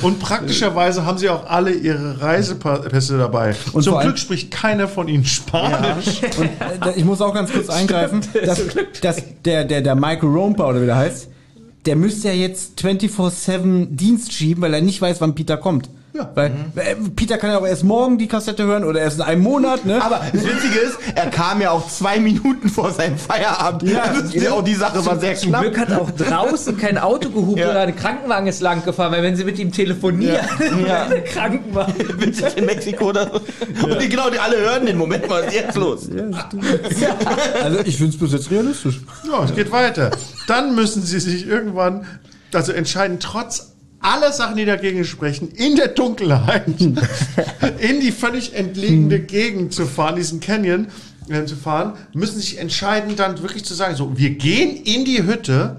Und 0.00 0.20
praktischerweise 0.20 1.04
haben 1.04 1.18
sie 1.18 1.28
auch 1.28 1.46
alle 1.46 1.72
ihre 1.72 2.20
Reisepässe 2.20 3.18
dabei. 3.18 3.54
Und 3.72 3.82
Zum 3.82 4.00
Glück 4.00 4.18
spricht 4.18 4.50
keiner 4.50 4.88
von 4.88 5.08
ihnen 5.08 5.24
Spanisch. 5.24 6.22
Und 6.38 6.46
äh, 6.86 6.96
ich 6.96 7.04
muss 7.04 7.20
auch 7.20 7.34
ganz 7.34 7.52
kurz 7.52 7.68
eingreifen, 7.68 8.22
dass, 8.44 8.62
dass 9.00 9.22
der, 9.44 9.64
der, 9.64 9.82
der 9.82 9.94
Michael 9.94 10.30
Romper 10.30 10.68
oder 10.68 10.80
wie 10.80 10.86
der 10.86 10.96
heißt, 10.96 11.28
der 11.86 11.96
müsste 11.96 12.28
ja 12.28 12.34
jetzt 12.34 12.80
24-7 12.80 13.86
Dienst 13.90 14.32
schieben, 14.32 14.62
weil 14.62 14.74
er 14.74 14.80
nicht 14.80 15.00
weiß, 15.02 15.20
wann 15.20 15.34
Peter 15.34 15.56
kommt. 15.56 15.90
Ja. 16.14 16.30
Weil 16.34 16.52
äh, 16.76 16.94
Peter 17.16 17.38
kann 17.38 17.50
ja 17.50 17.58
auch 17.58 17.66
erst 17.66 17.84
morgen 17.84 18.18
die 18.18 18.28
Kassette 18.28 18.64
hören 18.64 18.84
oder 18.84 19.00
erst 19.00 19.16
in 19.16 19.22
einem 19.22 19.42
Monat, 19.42 19.86
ne? 19.86 20.02
Aber 20.04 20.20
das 20.30 20.44
Witzige 20.44 20.78
ist, 20.78 20.98
er 21.14 21.30
kam 21.30 21.62
ja 21.62 21.70
auch 21.70 21.88
zwei 21.88 22.20
Minuten 22.20 22.68
vor 22.68 22.90
seinem 22.90 23.16
Feierabend. 23.16 23.84
Ja, 23.90 24.08
das 24.08 24.34
ist 24.34 24.42
ja 24.42 24.52
auch 24.52 24.62
die 24.62 24.74
Sache 24.74 25.04
war 25.06 25.18
sehr 25.18 25.34
Zum 25.36 25.48
knapp. 25.50 25.62
Glück 25.62 25.78
hat 25.78 25.92
auch 25.92 26.10
draußen 26.10 26.76
kein 26.76 26.98
Auto 26.98 27.30
gehupt 27.30 27.58
Ja. 27.58 27.70
oder 27.70 27.80
ein 27.80 27.96
Krankenwagen 27.96 28.46
ist 28.46 28.60
lang 28.60 28.84
gefahren, 28.84 29.10
weil 29.12 29.22
wenn 29.22 29.36
sie 29.36 29.44
mit 29.44 29.58
ihm 29.58 29.72
telefonieren, 29.72 30.44
Ja. 30.86 31.06
der 31.10 31.24
Krankenwagen. 31.24 31.94
Witzig 32.20 32.56
in 32.58 32.66
Mexiko 32.66 33.06
oder 33.06 33.30
so. 33.32 33.86
Und 33.86 34.02
die, 34.02 34.08
genau, 34.10 34.28
die 34.28 34.38
alle 34.38 34.58
hören 34.58 34.84
den 34.84 34.98
Moment, 34.98 35.28
was 35.30 35.46
ist 35.46 35.54
jetzt 35.54 35.76
los? 35.76 36.10
Also 37.62 37.78
ich 37.84 37.96
finde 37.96 38.12
es 38.12 38.18
bis 38.18 38.32
jetzt 38.32 38.50
realistisch. 38.50 39.00
Ja, 39.30 39.44
es 39.44 39.54
geht 39.54 39.72
weiter. 39.72 40.10
Dann 40.46 40.74
müssen 40.74 41.02
sie 41.02 41.20
sich 41.20 41.46
irgendwann, 41.46 42.06
also 42.52 42.72
entscheiden, 42.72 43.18
trotz 43.18 43.71
aller 44.02 44.32
Sachen, 44.32 44.56
die 44.56 44.64
dagegen 44.64 45.04
sprechen, 45.04 45.48
in 45.52 45.76
der 45.76 45.88
Dunkelheit 45.88 46.64
in 47.78 48.00
die 48.00 48.12
völlig 48.12 48.54
entlegene 48.54 49.20
Gegend 49.20 49.72
zu 49.72 49.86
fahren, 49.86 50.16
diesen 50.16 50.40
Canyon 50.40 50.88
äh, 51.28 51.44
zu 51.44 51.56
fahren, 51.56 51.94
müssen 52.12 52.40
sich 52.40 52.58
entscheiden, 52.58 53.16
dann 53.16 53.40
wirklich 53.40 53.64
zu 53.64 53.74
sagen, 53.74 53.96
so, 53.96 54.18
wir 54.18 54.30
gehen 54.30 54.76
in 54.76 55.04
die 55.04 55.22
Hütte. 55.22 55.76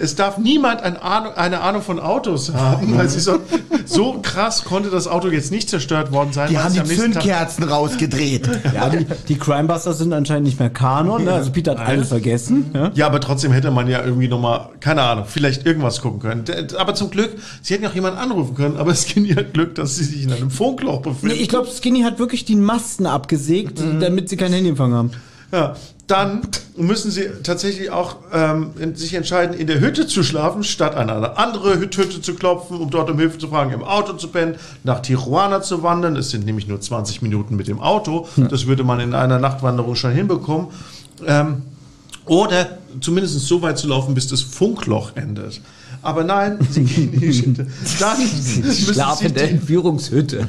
Es 0.00 0.14
darf 0.14 0.38
niemand 0.38 0.82
eine 0.82 1.02
Ahnung, 1.02 1.34
eine 1.34 1.60
Ahnung 1.60 1.82
von 1.82 2.00
Autos 2.00 2.52
haben, 2.54 2.96
weil 2.96 3.08
sie 3.10 3.20
so, 3.20 3.38
so 3.84 4.20
krass 4.22 4.64
konnte 4.64 4.88
das 4.88 5.06
Auto 5.06 5.28
jetzt 5.28 5.50
nicht 5.50 5.68
zerstört 5.68 6.12
worden 6.12 6.32
sein. 6.32 6.48
Die 6.48 6.58
haben 6.58 6.72
die 6.72 6.82
Zündkerzen 6.82 7.64
rausgedreht. 7.64 8.48
Ja, 8.74 8.88
die, 8.88 9.06
die 9.28 9.36
Crimebusters 9.38 9.98
sind 9.98 10.12
anscheinend 10.14 10.44
nicht 10.46 10.58
mehr 10.58 10.70
Kanon, 10.70 11.24
ne? 11.24 11.32
Also 11.34 11.50
Peter 11.52 11.72
hat 11.72 11.86
alles 11.86 12.08
vergessen. 12.08 12.70
Ja? 12.74 12.90
Ja, 12.94 13.06
aber 13.06 13.20
trotzdem 13.20 13.52
hätte 13.52 13.70
man 13.70 13.86
ja 13.88 14.02
irgendwie 14.02 14.28
nochmal, 14.28 14.70
keine 14.80 15.02
Ahnung, 15.02 15.24
vielleicht 15.28 15.66
irgendwas 15.66 16.00
gucken 16.00 16.20
können. 16.20 16.44
Aber 16.78 16.94
zum 16.94 17.10
Glück, 17.10 17.30
sie 17.60 17.74
hätten 17.74 17.86
auch 17.86 17.94
jemanden 17.94 18.18
anrufen 18.18 18.54
können, 18.54 18.76
aber 18.78 18.92
es 18.92 19.04
ging 19.06 19.26
ja 19.26 19.42
Glück, 19.42 19.74
dass 19.74 19.96
sie 19.96 20.04
sich 20.04 20.22
in 20.22 20.32
einem 20.32 20.50
Funkloch 20.50 21.02
Nee, 21.04 21.10
befinden. 21.10 21.36
ich 21.38 21.48
glaube, 21.50 21.68
Skinny 21.68 22.00
hat 22.00 22.18
wirklich 22.18 22.46
die 22.46 22.56
Masten 22.56 23.06
abgesägt, 23.06 23.82
damit 24.00 24.30
sie 24.30 24.36
kein 24.38 24.52
Handyempfang 24.54 24.94
haben. 24.94 25.10
ja, 25.52 25.74
dann 26.06 26.42
müssen 26.76 27.10
sie 27.10 27.28
tatsächlich 27.42 27.90
auch 27.90 28.16
ähm, 28.32 28.70
sich 28.94 29.14
entscheiden, 29.14 29.56
in 29.56 29.66
der 29.66 29.80
Hütte 29.80 30.06
zu 30.06 30.22
schlafen, 30.22 30.62
statt 30.62 30.94
an 30.94 31.10
eine 31.10 31.36
andere 31.36 31.78
Hüt- 31.80 31.96
Hütte 31.96 32.20
zu 32.20 32.34
klopfen, 32.34 32.76
um 32.78 32.90
dort 32.90 33.10
um 33.10 33.18
Hilfe 33.18 33.38
zu 33.38 33.48
fragen, 33.48 33.72
im 33.72 33.82
Auto 33.82 34.12
zu 34.12 34.28
pennen, 34.28 34.54
nach 34.84 35.00
Tijuana 35.00 35.62
zu 35.62 35.82
wandern. 35.82 36.14
Es 36.16 36.30
sind 36.30 36.44
nämlich 36.44 36.68
nur 36.68 36.80
20 36.80 37.22
Minuten 37.22 37.56
mit 37.56 37.66
dem 37.66 37.80
Auto. 37.80 38.28
Das 38.36 38.66
würde 38.66 38.84
man 38.84 39.00
in 39.00 39.14
einer 39.14 39.38
Nachtwanderung 39.38 39.96
schon 39.96 40.12
hinbekommen. 40.12 40.68
Ähm, 41.26 41.62
oder 42.26 42.78
zumindest 43.00 43.38
so 43.40 43.62
weit 43.62 43.78
zu 43.78 43.88
laufen, 43.88 44.14
bis 44.14 44.28
das 44.28 44.42
Funkloch 44.42 45.16
endet. 45.16 45.60
Aber 46.06 46.22
nein, 46.22 46.58
sie 46.70 46.84
gehen 46.84 47.12
in 47.14 47.20
die 47.20 47.32
Hütte. 47.32 47.66
Dann 47.98 48.16
sie 48.18 48.62
Schlafende 48.92 49.40
die, 49.40 49.50
Entführungshütte. 49.50 50.46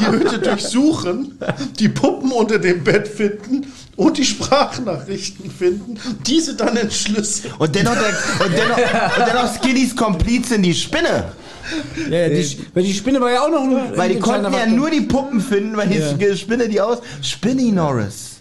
die 0.00 0.06
Hütte 0.06 0.38
durchsuchen, 0.38 1.36
die 1.80 1.88
Puppen 1.88 2.30
unter 2.30 2.60
dem 2.60 2.84
Bett 2.84 3.08
finden 3.08 3.66
und 3.96 4.18
die 4.18 4.24
Sprachnachrichten 4.24 5.50
finden, 5.50 5.98
diese 6.24 6.54
dann 6.54 6.76
entschlüsseln. 6.76 7.54
Und 7.58 7.74
dennoch, 7.74 7.94
der, 7.94 8.46
und 8.46 8.52
dennoch, 8.56 8.76
und 8.76 9.26
dennoch 9.26 9.52
Skinnys 9.56 9.96
Komplizin, 9.96 10.62
die 10.62 10.72
Spinne. 10.72 11.32
Ja, 12.08 12.18
ja, 12.18 12.28
die, 12.28 12.58
weil 12.72 12.84
die 12.84 12.94
Spinne 12.94 13.20
war 13.20 13.32
ja 13.32 13.42
auch 13.42 13.50
noch 13.50 13.62
ein 13.62 13.96
Weil 13.96 14.10
die 14.10 14.20
konnten 14.20 14.52
ja 14.52 14.66
nur 14.66 14.90
die 14.90 15.00
Puppen 15.00 15.40
finden, 15.40 15.76
weil 15.76 15.88
die 15.88 15.98
Ja. 15.98 16.36
Spinne 16.36 16.68
die 16.68 16.80
aus. 16.80 16.98
Spinny 17.20 17.72
Norris. 17.72 18.35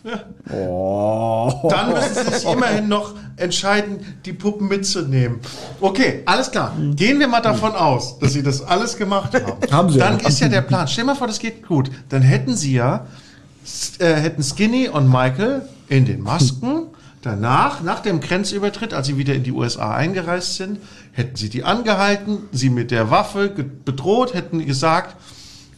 Dann 1.70 1.94
müssen 1.94 2.14
sie 2.14 2.34
sich 2.40 2.50
immerhin 2.50 2.88
noch 2.88 3.14
entscheiden, 3.38 4.00
die 4.26 4.34
Puppen 4.34 4.68
mitzunehmen. 4.68 5.40
Okay, 5.82 6.22
alles 6.26 6.52
klar. 6.52 6.76
Gehen 6.96 7.20
wir 7.20 7.28
mal 7.28 7.42
davon 7.42 7.74
aus, 7.74 8.20
dass 8.20 8.34
sie 8.34 8.44
das 8.44 8.62
alles 8.62 8.98
gemacht 8.98 9.34
haben. 9.34 9.72
Haben 9.72 9.90
sie 9.90 10.00
Dann 10.00 10.20
ja. 10.20 10.28
ist 10.28 10.40
ja 10.40 10.48
der 10.48 10.62
Plan. 10.62 10.88
Stell 10.88 11.06
mal 11.06 11.16
vor, 11.16 11.28
das 11.28 11.40
geht 11.40 11.68
gut. 11.68 11.90
Dann 12.10 12.22
hätten 12.22 12.56
sie 12.56 12.74
ja, 12.74 13.08
äh, 14.00 14.14
hätten 14.14 14.44
Skinny 14.44 14.88
und 14.90 15.10
Michael 15.10 15.64
in 15.88 16.06
den 16.06 16.22
Masken. 16.22 16.88
Danach, 17.22 17.82
nach 17.82 18.02
dem 18.02 18.20
Grenzübertritt, 18.20 18.94
als 18.94 19.08
sie 19.08 19.18
wieder 19.18 19.34
in 19.34 19.42
die 19.42 19.52
USA 19.52 19.96
eingereist 19.96 20.58
sind, 20.58 20.78
hätten 21.12 21.36
sie 21.36 21.50
die 21.50 21.64
angehalten, 21.64 22.38
sie 22.52 22.70
mit 22.70 22.92
der 22.92 23.10
Waffe 23.10 23.50
bedroht, 23.50 24.36
hätten 24.36 24.64
gesagt, 24.64 25.16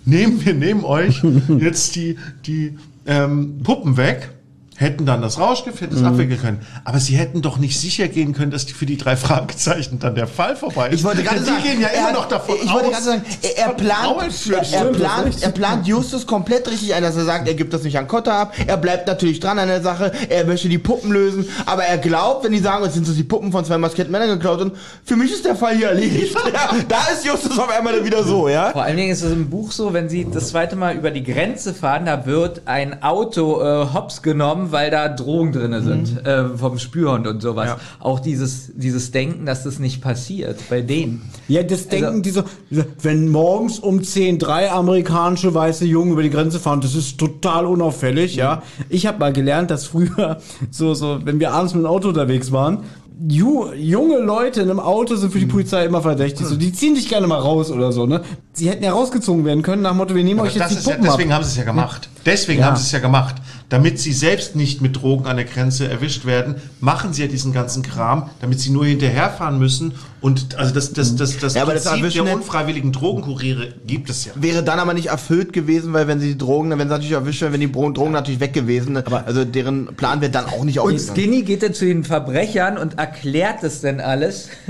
nehmen 0.03 0.43
wir 0.45 0.53
nehmen 0.53 0.83
euch 0.83 1.21
jetzt 1.59 1.95
die, 1.95 2.17
die 2.45 2.77
ähm, 3.07 3.61
Puppen 3.63 3.97
weg. 3.97 4.29
Hätten 4.77 5.05
dann 5.05 5.21
das 5.21 5.39
Rauschgift, 5.39 5.81
hätten 5.81 5.95
es 5.95 6.01
Mhm. 6.01 6.07
abwickeln 6.07 6.39
können. 6.39 6.61
Aber 6.85 6.99
sie 6.99 7.15
hätten 7.17 7.41
doch 7.41 7.57
nicht 7.57 7.79
sicher 7.79 8.07
gehen 8.07 8.33
können, 8.33 8.51
dass 8.51 8.65
die 8.65 8.73
für 8.73 8.85
die 8.85 8.95
drei 8.97 9.15
Fragezeichen 9.17 9.99
dann 9.99 10.15
der 10.15 10.27
Fall 10.27 10.55
vorbei 10.55 10.89
ist. 10.89 10.95
Ich 10.99 11.03
wollte 11.03 11.23
gerade 11.23 11.43
sagen, 11.43 11.57
die 11.63 11.67
gehen 11.69 11.81
ja 11.81 11.87
er 11.87 11.99
immer 11.99 12.07
hat- 12.09 12.13
noch 12.15 12.27
davon 12.27 12.55
ich 12.61 12.67
aus. 12.69 12.73
wollte 12.75 12.89
gerade 12.91 13.03
sagen, 13.03 13.21
er, 13.41 13.57
er 13.65 13.73
plant, 13.73 14.49
er, 14.71 14.79
er 14.79 14.85
plant, 14.91 15.41
er 15.43 15.49
plant 15.49 15.87
Justus 15.87 16.25
komplett 16.27 16.69
richtig 16.69 16.93
ein, 16.93 17.01
dass 17.03 17.15
er 17.17 17.25
sagt, 17.25 17.47
er 17.47 17.55
gibt 17.55 17.73
das 17.73 17.83
nicht 17.83 17.97
an 17.97 18.07
Kotter 18.07 18.33
ab. 18.33 18.53
Er 18.67 18.77
bleibt 18.77 19.07
natürlich 19.07 19.39
dran 19.39 19.59
an 19.59 19.67
der 19.67 19.81
Sache. 19.81 20.11
Er 20.29 20.45
möchte 20.45 20.69
die 20.69 20.77
Puppen 20.77 21.11
lösen, 21.11 21.47
aber 21.65 21.83
er 21.83 21.97
glaubt, 21.97 22.43
wenn 22.45 22.51
die 22.51 22.59
sagen, 22.59 22.85
es 22.85 22.93
sind 22.93 23.05
so 23.07 23.13
die 23.13 23.23
Puppen 23.23 23.51
von 23.51 23.65
zwei 23.65 23.77
maskierten 23.77 24.11
Männern 24.11 24.29
geklaut 24.29 24.61
und 24.61 24.73
für 25.03 25.15
mich 25.15 25.31
ist 25.31 25.43
der 25.45 25.55
Fall 25.55 25.75
hier 25.75 25.89
erledigt. 25.89 26.35
ja, 26.53 26.69
da 26.87 26.97
ist 27.13 27.25
Justus 27.25 27.57
auf 27.57 27.69
einmal 27.75 27.95
dann 27.95 28.05
wieder 28.05 28.23
so, 28.23 28.47
ja. 28.47 28.69
Vor 28.71 28.83
allen 28.83 28.97
Dingen 28.97 29.11
ist 29.11 29.23
es 29.23 29.31
im 29.31 29.49
Buch 29.49 29.71
so, 29.71 29.91
wenn 29.93 30.07
sie 30.07 30.27
das 30.31 30.49
zweite 30.49 30.75
Mal 30.75 30.95
über 30.95 31.09
die 31.09 31.23
Grenze 31.23 31.73
fahren, 31.73 32.05
da 32.05 32.25
wird 32.27 32.61
ein 32.65 33.01
Auto 33.01 33.61
äh, 33.61 33.87
hops 33.93 34.21
genommen, 34.21 34.66
weil 34.71 34.91
da 34.91 35.07
Drogen 35.09 35.51
drin 35.51 35.81
sind, 35.83 36.25
äh, 36.25 36.49
vom 36.57 36.79
Spürhund 36.79 37.27
und 37.27 37.41
sowas. 37.41 37.75
Auch 37.99 38.19
dieses, 38.19 38.71
dieses 38.75 39.11
Denken, 39.11 39.45
dass 39.45 39.63
das 39.63 39.79
nicht 39.79 40.01
passiert 40.01 40.59
bei 40.69 40.81
denen. 40.81 41.21
Ja, 41.47 41.63
das 41.63 41.87
denken 41.87 42.21
die 42.23 42.31
so, 42.31 42.43
wenn 43.01 43.29
morgens 43.29 43.79
um 43.79 44.03
10 44.03 44.39
drei 44.39 44.71
amerikanische 44.71 45.53
weiße 45.53 45.85
Jungen 45.85 46.11
über 46.13 46.23
die 46.23 46.29
Grenze 46.29 46.59
fahren, 46.59 46.81
das 46.81 46.95
ist 46.95 47.17
total 47.17 47.65
unauffällig, 47.65 48.35
ja. 48.35 48.63
Ich 48.89 49.05
habe 49.05 49.19
mal 49.19 49.33
gelernt, 49.33 49.71
dass 49.71 49.85
früher 49.85 50.37
so, 50.71 50.93
so, 50.93 51.19
wenn 51.23 51.39
wir 51.39 51.51
abends 51.53 51.73
mit 51.73 51.83
dem 51.83 51.87
Auto 51.87 52.09
unterwegs 52.09 52.51
waren, 52.51 52.79
ju, 53.27 53.71
junge 53.73 54.19
Leute 54.19 54.61
in 54.61 54.69
einem 54.69 54.79
Auto 54.79 55.15
sind 55.15 55.31
für 55.33 55.39
die 55.39 55.45
Polizei 55.47 55.85
immer 55.85 56.01
verdächtig. 56.01 56.45
So, 56.45 56.55
die 56.55 56.71
ziehen 56.71 56.93
dich 56.95 57.09
gerne 57.09 57.25
mal 57.27 57.39
raus 57.39 57.71
oder 57.71 57.91
so, 57.91 58.05
ne? 58.05 58.21
Sie 58.53 58.69
hätten 58.69 58.83
ja 58.83 58.91
rausgezogen 58.91 59.43
werden 59.45 59.63
können 59.63 59.81
nach 59.81 59.91
dem 59.91 59.97
Motto, 59.97 60.13
wir 60.15 60.23
nehmen 60.23 60.39
Aber 60.39 60.47
euch 60.49 60.55
jetzt 60.55 60.65
das 60.65 60.71
die 60.73 60.77
ist 60.79 60.85
ja, 60.87 60.93
Puppen 60.95 61.05
deswegen 61.09 61.31
ab. 61.31 61.37
haben 61.37 61.43
sie 61.43 61.49
es 61.51 61.57
ja 61.57 61.63
gemacht. 61.63 62.09
Deswegen 62.25 62.59
Ja. 62.59 62.65
haben 62.67 62.75
sie 62.75 62.83
es 62.83 62.91
ja 62.91 62.99
gemacht. 62.99 63.35
Damit 63.69 63.99
sie 63.99 64.13
selbst 64.13 64.55
nicht 64.55 64.81
mit 64.81 65.01
Drogen 65.01 65.25
an 65.25 65.35
der 65.35 65.45
Grenze 65.45 65.89
erwischt 65.89 66.25
werden, 66.25 66.55
machen 66.79 67.13
sie 67.13 67.23
ja 67.23 67.27
diesen 67.27 67.51
ganzen 67.51 67.83
Kram, 67.83 68.29
damit 68.39 68.59
sie 68.59 68.69
nur 68.69 68.85
hinterherfahren 68.85 69.59
müssen. 69.59 69.93
Und 70.19 70.57
also 70.57 70.73
das, 70.73 70.93
das, 70.93 71.15
das, 71.15 71.37
das 71.37 71.53
Ja, 71.53 71.61
aber 71.61 71.73
das 71.73 71.83
Prinzip 71.83 72.03
Erwischen 72.03 72.25
der 72.25 72.35
unfreiwilligen 72.35 72.91
Drogenkuriere 72.91 73.73
gibt 73.85 74.09
es 74.09 74.25
ja. 74.25 74.31
Wäre 74.35 74.63
dann 74.63 74.79
aber 74.79 74.93
nicht 74.93 75.07
erfüllt 75.07 75.53
gewesen, 75.53 75.93
weil 75.93 76.07
wenn 76.07 76.19
sie 76.19 76.29
die 76.29 76.37
Drogen, 76.37 76.71
wenn 76.71 76.79
sie 76.79 76.85
natürlich 76.85 77.11
erwischt 77.11 77.41
werden, 77.41 77.53
wenn 77.53 77.59
die 77.59 77.71
Drogen 77.71 78.11
natürlich 78.11 78.39
weg 78.39 78.53
gewesen, 78.53 78.97
also 78.97 79.45
deren 79.45 79.87
Plan 79.95 80.21
wird 80.21 80.33
dann 80.33 80.45
auch 80.45 80.63
nicht 80.63 80.79
Und. 80.79 80.99
Skinny 80.99 81.43
geht 81.43 81.61
dann 81.61 81.73
zu 81.73 81.85
den 81.85 82.03
Verbrechern 82.03 82.77
und 82.77 82.97
erklärt 82.97 83.63
es 83.63 83.81
denn 83.81 83.99
alles, 84.01 84.49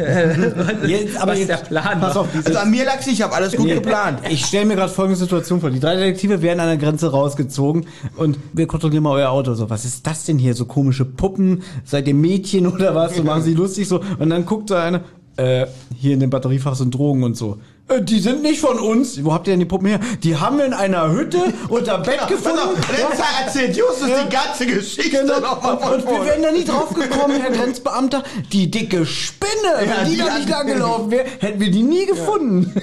Jetzt, 0.86 1.18
aber 1.18 1.32
was 1.32 1.40
jetzt, 1.40 1.50
der 1.50 1.58
Plan 1.58 2.00
pass 2.00 2.18
auf, 2.18 2.28
Also 2.44 2.60
an 2.60 2.70
mir 2.70 2.86
lag's 2.86 3.06
nicht, 3.06 3.16
ich 3.16 3.22
habe 3.22 3.34
alles 3.34 3.56
gut 3.56 3.68
geplant. 3.68 4.20
Ich 4.30 4.46
stelle 4.46 4.66
mir 4.66 4.76
gerade 4.76 4.92
folgende 4.92 5.20
Situation 5.20 5.62
vor. 5.62 5.70
Die 5.70 5.80
drei 5.80 5.96
Detektive 5.96 6.42
werden 6.42 6.60
an 6.60 6.68
der 6.68 6.78
Grenze 6.78 7.12
rausgezogen 7.12 7.88
und 8.16 8.38
wir 8.54 8.68
kontrollieren 8.88 9.04
mal 9.04 9.12
euer 9.12 9.30
Auto. 9.30 9.54
So, 9.54 9.70
was 9.70 9.86
ist 9.86 10.08
das 10.08 10.26
denn 10.26 10.38
hier? 10.38 10.54
So 10.54 10.66
komische 10.66 11.06
Puppen? 11.06 11.64
Seid 11.84 12.08
ihr 12.08 12.14
Mädchen 12.14 12.68
oder 12.68 12.96
was? 12.96 13.16
So 13.16 13.24
machen 13.24 13.44
sie 13.44 13.54
lustig 13.54 13.88
so. 13.88 14.02
Und 14.20 14.30
dann 14.30 14.46
guckt 14.46 14.70
da 14.70 14.84
eine, 14.84 15.02
äh, 15.36 15.68
hier 15.96 16.14
in 16.14 16.20
dem 16.20 16.30
Batteriefach 16.30 16.76
sind 16.76 16.94
Drogen 16.94 17.24
und 17.24 17.36
so. 17.36 17.58
Äh, 17.90 18.02
die 18.02 18.20
sind 18.20 18.42
nicht 18.42 18.60
von 18.60 18.80
uns. 18.80 19.24
Wo 19.24 19.34
habt 19.34 19.48
ihr 19.48 19.54
denn 19.54 19.60
die 19.60 19.66
Puppen 19.66 19.88
her? 19.88 20.00
Die 20.24 20.36
haben 20.36 20.58
wir 20.58 20.66
in 20.66 20.74
einer 20.74 21.12
Hütte 21.12 21.40
unter 21.70 21.98
Bett 22.04 22.28
gefunden. 22.28 22.60
Jetzt 22.90 23.22
erzählt 23.46 23.78
Justus 23.78 24.08
die 24.08 24.30
ganze 24.30 24.66
Geschichte 24.66 25.10
Genau. 25.22 25.40
nochmal 25.40 25.74
Und, 25.76 25.82
von 25.82 25.94
und 25.94 26.06
wir 26.08 26.26
wären 26.26 26.42
da 26.44 26.52
nie 26.52 26.66
drauf 26.66 26.94
gekommen, 26.94 27.40
Herr 27.40 27.52
Grenzbeamter. 27.52 28.24
Die 28.52 28.70
dicke 28.70 29.06
Spinne, 29.06 29.50
Ja, 29.86 29.98
wenn 30.02 30.06
die, 30.10 30.12
die 30.12 30.18
da 30.18 30.38
nicht 30.38 30.50
lang 30.50 30.68
gelaufen 30.68 31.12
wäre, 31.12 31.26
hätten 31.40 31.60
wir 31.60 31.72
die 31.72 31.84
nie 31.84 32.06
gefunden. 32.06 32.74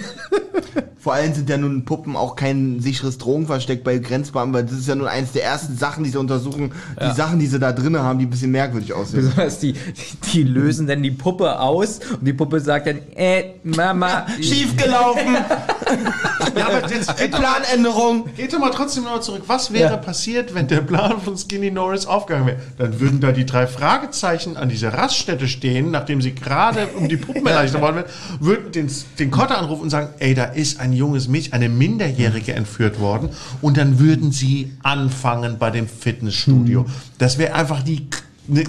Vor 0.99 1.13
allem 1.13 1.35
sind 1.35 1.51
ja 1.51 1.59
nun 1.59 1.85
Puppen 1.85 2.17
auch 2.17 2.35
kein 2.35 2.81
sicheres 2.81 3.19
Drogenversteck 3.19 3.85
bei 3.85 3.99
Grenzbeamten, 3.99 4.55
weil 4.55 4.63
das 4.65 4.73
ist 4.73 4.89
ja 4.89 4.95
nun 4.95 5.07
eines 5.07 5.33
der 5.33 5.45
ersten 5.45 5.77
Sachen, 5.77 6.03
die 6.03 6.09
sie 6.09 6.17
untersuchen. 6.19 6.73
Die 6.99 7.15
Sachen, 7.15 7.39
die 7.39 7.47
sie 7.47 7.59
da 7.59 7.73
drinnen 7.73 8.03
haben, 8.03 8.19
die 8.19 8.25
ein 8.25 8.31
bisschen 8.31 8.51
merkwürdig 8.53 8.95
aussehen. 8.95 9.21
Besonders 9.21 9.59
die, 9.59 9.75
die, 9.75 10.31
die 10.33 10.43
lösen 10.45 10.87
dann 10.87 11.03
die 11.03 11.11
Puppe 11.11 11.61
aus 11.61 12.01
und 12.11 12.25
die 12.25 12.33
Puppe 12.33 12.59
sagt 12.59 12.87
dann, 12.87 13.01
äh, 13.17 13.51
Mama. 13.65 14.27
Schief 14.41 14.75
gelaufen, 14.95 15.37
Ja, 16.57 16.67
aber 16.69 16.89
jetzt, 16.89 17.17
geht, 17.17 17.33
doch, 17.33 17.41
Planänderung. 17.41 18.29
geht 18.37 18.53
doch 18.53 18.59
mal 18.59 18.71
trotzdem 18.71 19.05
noch 19.05 19.21
zurück. 19.21 19.43
Was 19.47 19.73
wäre 19.73 19.99
passiert, 19.99 20.55
wenn 20.55 20.69
der 20.69 20.81
Plan 20.83 21.21
von 21.21 21.37
Skinny 21.37 21.71
Norris 21.71 22.07
aufgegangen 22.07 22.47
wäre? 22.47 22.59
Dann 22.79 23.01
würden 23.01 23.21
da 23.21 23.33
die 23.33 23.47
drei 23.47 23.67
Fragezeichen 23.67 24.57
an 24.57 24.69
dieser 24.69 24.93
Raststätte 24.95 25.49
stehen, 25.49 25.91
nachdem 25.91 26.21
sie 26.21 26.35
gerade 26.35 26.89
um 26.97 27.09
die 27.09 27.17
Puppen 27.17 27.47
erleichtert 27.47 27.81
worden 27.81 27.97
wären, 27.97 28.07
würden 28.41 28.73
den, 28.73 28.91
den 29.19 29.31
Kotter 29.31 29.59
anrufen 29.59 29.83
und 29.83 29.91
sagen, 29.91 30.11
ey, 30.19 30.35
da 30.35 30.45
ist 30.45 30.81
ein 30.81 30.93
junges 30.93 31.29
Mädchen, 31.29 31.53
eine 31.55 31.69
Minderjährige 31.69 32.55
entführt 32.55 33.01
worden. 33.01 33.31
Und 33.61 33.77
dann 33.77 33.99
würden 33.99 34.33
sie 34.33 34.73
anfangen 34.83 35.59
bei 35.59 35.71
dem 35.71 35.89
Fitnessstudio. 35.89 36.87
Das 37.19 37.39
wäre 37.39 37.55
einfach 37.55 37.83
die 37.83 38.09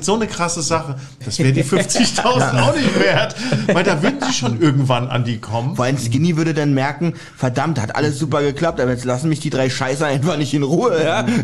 so 0.01 0.15
eine 0.15 0.27
krasse 0.27 0.61
Sache. 0.61 0.95
Das 1.23 1.37
wäre 1.39 1.51
die 1.51 1.63
50.000 1.65 2.61
auch 2.61 2.75
nicht 2.75 2.99
wert. 2.99 3.35
Weil 3.67 3.83
da 3.83 4.01
würden 4.01 4.19
sie 4.25 4.33
schon 4.33 4.61
irgendwann 4.61 5.07
an 5.07 5.23
die 5.23 5.39
kommen. 5.39 5.75
Vor 5.75 5.85
allem 5.85 5.97
Skinny 5.97 6.37
würde 6.37 6.53
dann 6.53 6.73
merken, 6.73 7.13
verdammt, 7.35 7.81
hat 7.81 7.95
alles 7.95 8.17
super 8.19 8.41
geklappt, 8.41 8.79
aber 8.79 8.91
jetzt 8.91 9.05
lassen 9.05 9.29
mich 9.29 9.39
die 9.39 9.49
drei 9.49 9.69
Scheißer 9.69 10.05
einfach 10.05 10.37
nicht 10.37 10.53
in 10.53 10.63
Ruhe, 10.63 11.03
ja? 11.03 11.21
In 11.21 11.35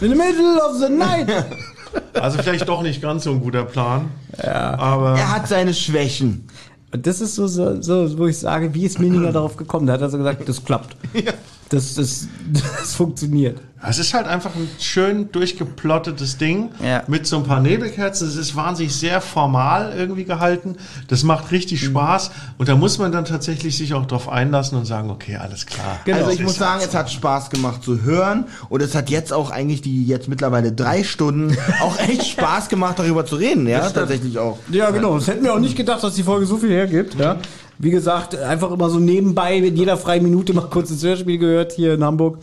the 0.00 0.08
middle 0.08 0.60
of 0.68 0.76
the 0.80 0.92
night. 0.92 1.28
Also 2.12 2.36
vielleicht 2.38 2.68
doch 2.68 2.82
nicht 2.82 3.00
ganz 3.00 3.24
so 3.24 3.30
ein 3.30 3.40
guter 3.40 3.64
Plan. 3.64 4.10
Ja. 4.44 4.78
Aber 4.78 5.18
Er 5.18 5.34
hat 5.34 5.48
seine 5.48 5.72
Schwächen. 5.72 6.46
Und 6.92 7.06
das 7.06 7.22
ist 7.22 7.34
so, 7.34 7.46
so, 7.46 7.80
so, 7.80 8.18
wo 8.18 8.26
ich 8.26 8.38
sage, 8.38 8.74
wie 8.74 8.84
ist 8.84 8.98
Mininger 8.98 9.32
darauf 9.32 9.56
gekommen? 9.56 9.86
Da 9.86 9.94
hat 9.94 10.02
er 10.02 10.10
so 10.10 10.18
gesagt, 10.18 10.46
das 10.46 10.62
klappt. 10.62 10.96
Das, 11.70 11.94
das, 11.94 12.28
das 12.52 12.94
funktioniert. 12.94 13.58
Es 13.86 13.98
ist 13.98 14.12
halt 14.14 14.26
einfach 14.26 14.54
ein 14.56 14.68
schön 14.80 15.30
durchgeplottetes 15.30 16.36
Ding 16.38 16.70
Ja. 16.82 17.02
mit 17.06 17.26
so 17.26 17.36
ein 17.36 17.44
paar 17.44 17.60
Nebelkerzen. 17.60 18.26
Es 18.28 18.36
ist 18.36 18.56
wahnsinnig 18.56 18.94
sehr 18.94 19.20
formal 19.20 19.92
irgendwie 19.96 20.24
gehalten. 20.24 20.76
Das 21.08 21.22
macht 21.22 21.52
richtig 21.52 21.84
Spaß. 21.84 22.30
Und 22.58 22.68
da 22.68 22.74
muss 22.76 22.98
man 22.98 23.12
dann 23.12 23.24
tatsächlich 23.24 23.76
sich 23.76 23.94
auch 23.94 24.06
drauf 24.06 24.28
einlassen 24.28 24.76
und 24.78 24.84
sagen, 24.84 25.10
okay, 25.10 25.36
alles 25.36 25.66
klar. 25.66 26.00
Also 26.06 26.24
Das 26.26 26.34
ich 26.34 26.40
muss 26.40 26.60
halt 26.60 26.80
sagen, 26.80 26.84
es 26.88 26.94
hat 26.94 27.10
Spaß 27.10 27.50
gemacht 27.50 27.82
zu 27.84 28.02
hören 28.02 28.46
und 28.68 28.82
es 28.82 28.94
hat 28.94 29.10
jetzt 29.10 29.32
auch 29.32 29.50
eigentlich 29.50 29.82
die 29.82 30.04
jetzt 30.06 30.28
mittlerweile 30.28 30.72
drei 30.72 31.04
Stunden 31.04 31.56
auch 31.82 31.98
echt 32.00 32.26
Spaß 32.26 32.68
gemacht, 32.68 32.98
darüber 32.98 33.24
zu 33.26 33.36
reden, 33.36 33.66
ja, 33.68 33.88
tatsächlich 33.88 34.38
auch. 34.38 34.58
Ja, 34.70 34.90
genau. 34.90 35.16
Das 35.18 35.28
hätten 35.28 35.44
wir 35.44 35.54
auch 35.54 35.58
nicht 35.60 35.76
gedacht, 35.76 36.02
dass 36.02 36.14
die 36.14 36.22
Folge 36.22 36.46
so 36.46 36.56
viel 36.56 36.70
hergibt. 36.70 37.14
Ja. 37.14 37.36
Wie 37.80 37.90
gesagt, 37.90 38.36
einfach 38.36 38.72
immer 38.72 38.90
so 38.90 38.98
nebenbei, 38.98 39.56
in 39.58 39.76
jeder 39.76 39.96
freien 39.96 40.24
Minute 40.24 40.52
mal 40.52 40.62
kurz 40.68 40.90
ins 40.90 41.04
Hörspiel 41.04 41.38
gehört 41.38 41.72
hier 41.72 41.94
in 41.94 42.02
Hamburg. 42.02 42.38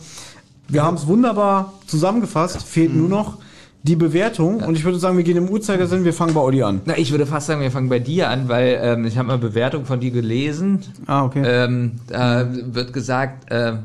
Wir 0.68 0.82
haben 0.82 0.96
es 0.96 1.06
wunderbar 1.06 1.72
zusammengefasst. 1.86 2.62
Fehlt 2.62 2.94
nur 2.94 3.08
noch 3.08 3.38
die 3.82 3.96
Bewertung. 3.96 4.56
Und 4.62 4.76
ich 4.76 4.84
würde 4.84 4.98
sagen, 4.98 5.16
wir 5.16 5.24
gehen 5.24 5.36
im 5.36 5.48
Uhrzeigersinn, 5.48 6.04
wir 6.04 6.12
fangen 6.12 6.34
bei 6.34 6.40
Olli 6.40 6.62
an. 6.62 6.80
Na, 6.86 6.98
ich 6.98 7.12
würde 7.12 7.24
fast 7.24 7.46
sagen, 7.46 7.60
wir 7.60 7.70
fangen 7.70 7.88
bei 7.88 8.00
dir 8.00 8.28
an, 8.28 8.48
weil 8.48 8.78
ähm, 8.82 9.04
ich 9.04 9.16
habe 9.16 9.28
mal 9.28 9.38
Bewertung 9.38 9.84
von 9.84 10.00
dir 10.00 10.10
gelesen. 10.10 10.80
Ah, 11.06 11.24
okay. 11.24 11.42
Ähm, 11.44 11.92
da 12.08 12.48
wird 12.52 12.92
gesagt, 12.92 13.46
ähm, 13.50 13.84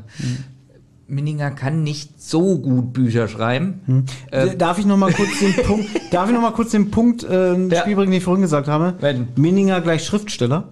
Minninger 1.06 1.50
kann 1.52 1.84
nicht 1.84 2.20
so 2.20 2.58
gut 2.58 2.92
Bücher 2.92 3.28
schreiben. 3.28 4.06
Äh, 4.30 4.56
darf 4.56 4.78
ich 4.78 4.86
noch 4.86 4.96
mal 4.96 5.12
kurz 5.12 5.38
den 5.38 5.54
Punkt, 5.66 5.88
darf 6.10 6.28
ich 6.28 6.34
noch 6.34 6.42
mal 6.42 6.52
kurz 6.52 6.72
den 6.72 6.90
Punkt 6.90 7.22
äh, 7.22 7.54
Ja. 7.68 7.82
Spiel 7.82 7.94
bringen, 7.94 8.10
den 8.10 8.18
ich 8.18 8.24
vorhin 8.24 8.42
gesagt 8.42 8.66
habe? 8.66 8.94
Wenn. 8.98 9.28
Minninger 9.36 9.80
gleich 9.82 10.04
Schriftsteller. 10.04 10.68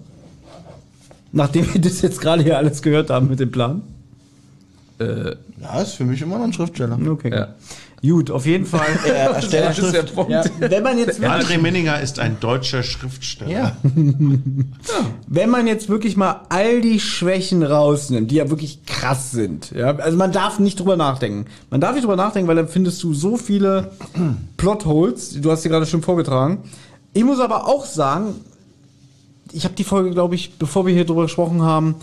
Nachdem 1.33 1.73
wir 1.73 1.81
das 1.81 2.03
jetzt 2.03 2.21
gerade 2.21 2.43
hier 2.43 2.59
alles 2.59 2.83
gehört 2.83 3.11
haben 3.11 3.29
mit 3.29 3.39
dem 3.39 3.53
Plan. 3.53 3.83
Ja, 5.61 5.81
ist 5.81 5.95
für 5.95 6.05
mich 6.05 6.21
immer 6.23 6.39
noch 6.39 6.45
ein 6.45 6.53
Schriftsteller. 6.53 6.99
Okay. 7.09 7.31
Ja. 7.33 7.49
Gut, 8.03 8.31
auf 8.31 8.47
jeden 8.47 8.65
Fall. 8.65 8.87
Er 9.07 9.33
erstellt 9.33 9.69
Das 9.69 9.79
ist 9.79 9.93
der. 9.95 10.03
Punkt. 10.05 10.31
Ja, 10.31 10.45
wenn 10.59 10.83
man 10.83 10.99
jetzt 10.99 11.21
wirklich 11.21 11.31
André 11.31 11.59
Minninger 11.59 12.01
ist 12.01 12.19
ein 12.19 12.39
deutscher 12.41 12.83
Schriftsteller. 12.83 13.51
Ja. 13.51 13.77
Wenn 15.27 15.51
man 15.51 15.67
jetzt 15.67 15.89
wirklich 15.89 16.17
mal 16.17 16.41
all 16.49 16.81
die 16.81 16.99
Schwächen 16.99 17.63
rausnimmt, 17.63 18.31
die 18.31 18.37
ja 18.37 18.51
wirklich 18.51 18.85
krass 18.87 19.31
sind, 19.31 19.71
ja, 19.73 19.95
also 19.97 20.17
man 20.17 20.33
darf 20.33 20.59
nicht 20.59 20.81
drüber 20.81 20.97
nachdenken. 20.97 21.47
Man 21.71 21.81
darf 21.81 21.93
nicht 21.93 22.03
drüber 22.05 22.17
nachdenken, 22.17 22.49
weil 22.49 22.57
dann 22.57 22.69
findest 22.69 23.03
du 23.03 23.13
so 23.15 23.37
viele 23.37 23.93
Plotholes, 24.57 25.41
du 25.41 25.51
hast 25.51 25.63
sie 25.63 25.69
gerade 25.69 25.87
schon 25.87 26.03
vorgetragen. 26.03 26.59
Ich 27.13 27.25
muss 27.25 27.39
aber 27.39 27.69
auch 27.69 27.85
sagen, 27.85 28.35
ich 29.53 29.65
habe 29.65 29.75
die 29.75 29.85
Folge, 29.85 30.11
glaube 30.11 30.35
ich, 30.35 30.55
bevor 30.59 30.87
wir 30.87 30.95
hier 30.95 31.05
drüber 31.05 31.23
gesprochen 31.23 31.63
haben, 31.63 31.97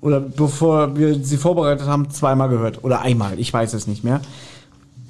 oder 0.00 0.20
bevor 0.20 0.96
wir 0.96 1.14
sie 1.22 1.36
vorbereitet 1.36 1.86
haben, 1.86 2.10
zweimal 2.10 2.48
gehört. 2.48 2.84
Oder 2.84 3.00
einmal, 3.00 3.38
ich 3.38 3.52
weiß 3.52 3.74
es 3.74 3.86
nicht 3.86 4.04
mehr. 4.04 4.20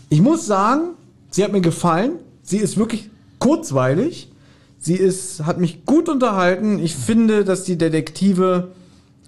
Ich 0.09 0.23
muss 0.23 0.47
sagen, 0.47 0.91
sie 1.31 1.45
hat 1.45 1.53
mir 1.53 1.61
gefallen. 1.61 2.13
Sie 2.43 2.57
ist 2.57 2.79
wirklich 2.79 3.11
kurzweilig. 3.39 4.31
Sie 4.79 4.95
ist, 4.95 5.45
hat 5.45 5.59
mich 5.59 5.85
gut 5.85 6.09
unterhalten. 6.09 6.79
Ich 6.79 6.95
finde, 6.95 7.45
dass 7.45 7.65
die 7.65 7.77
Detektive 7.77 8.69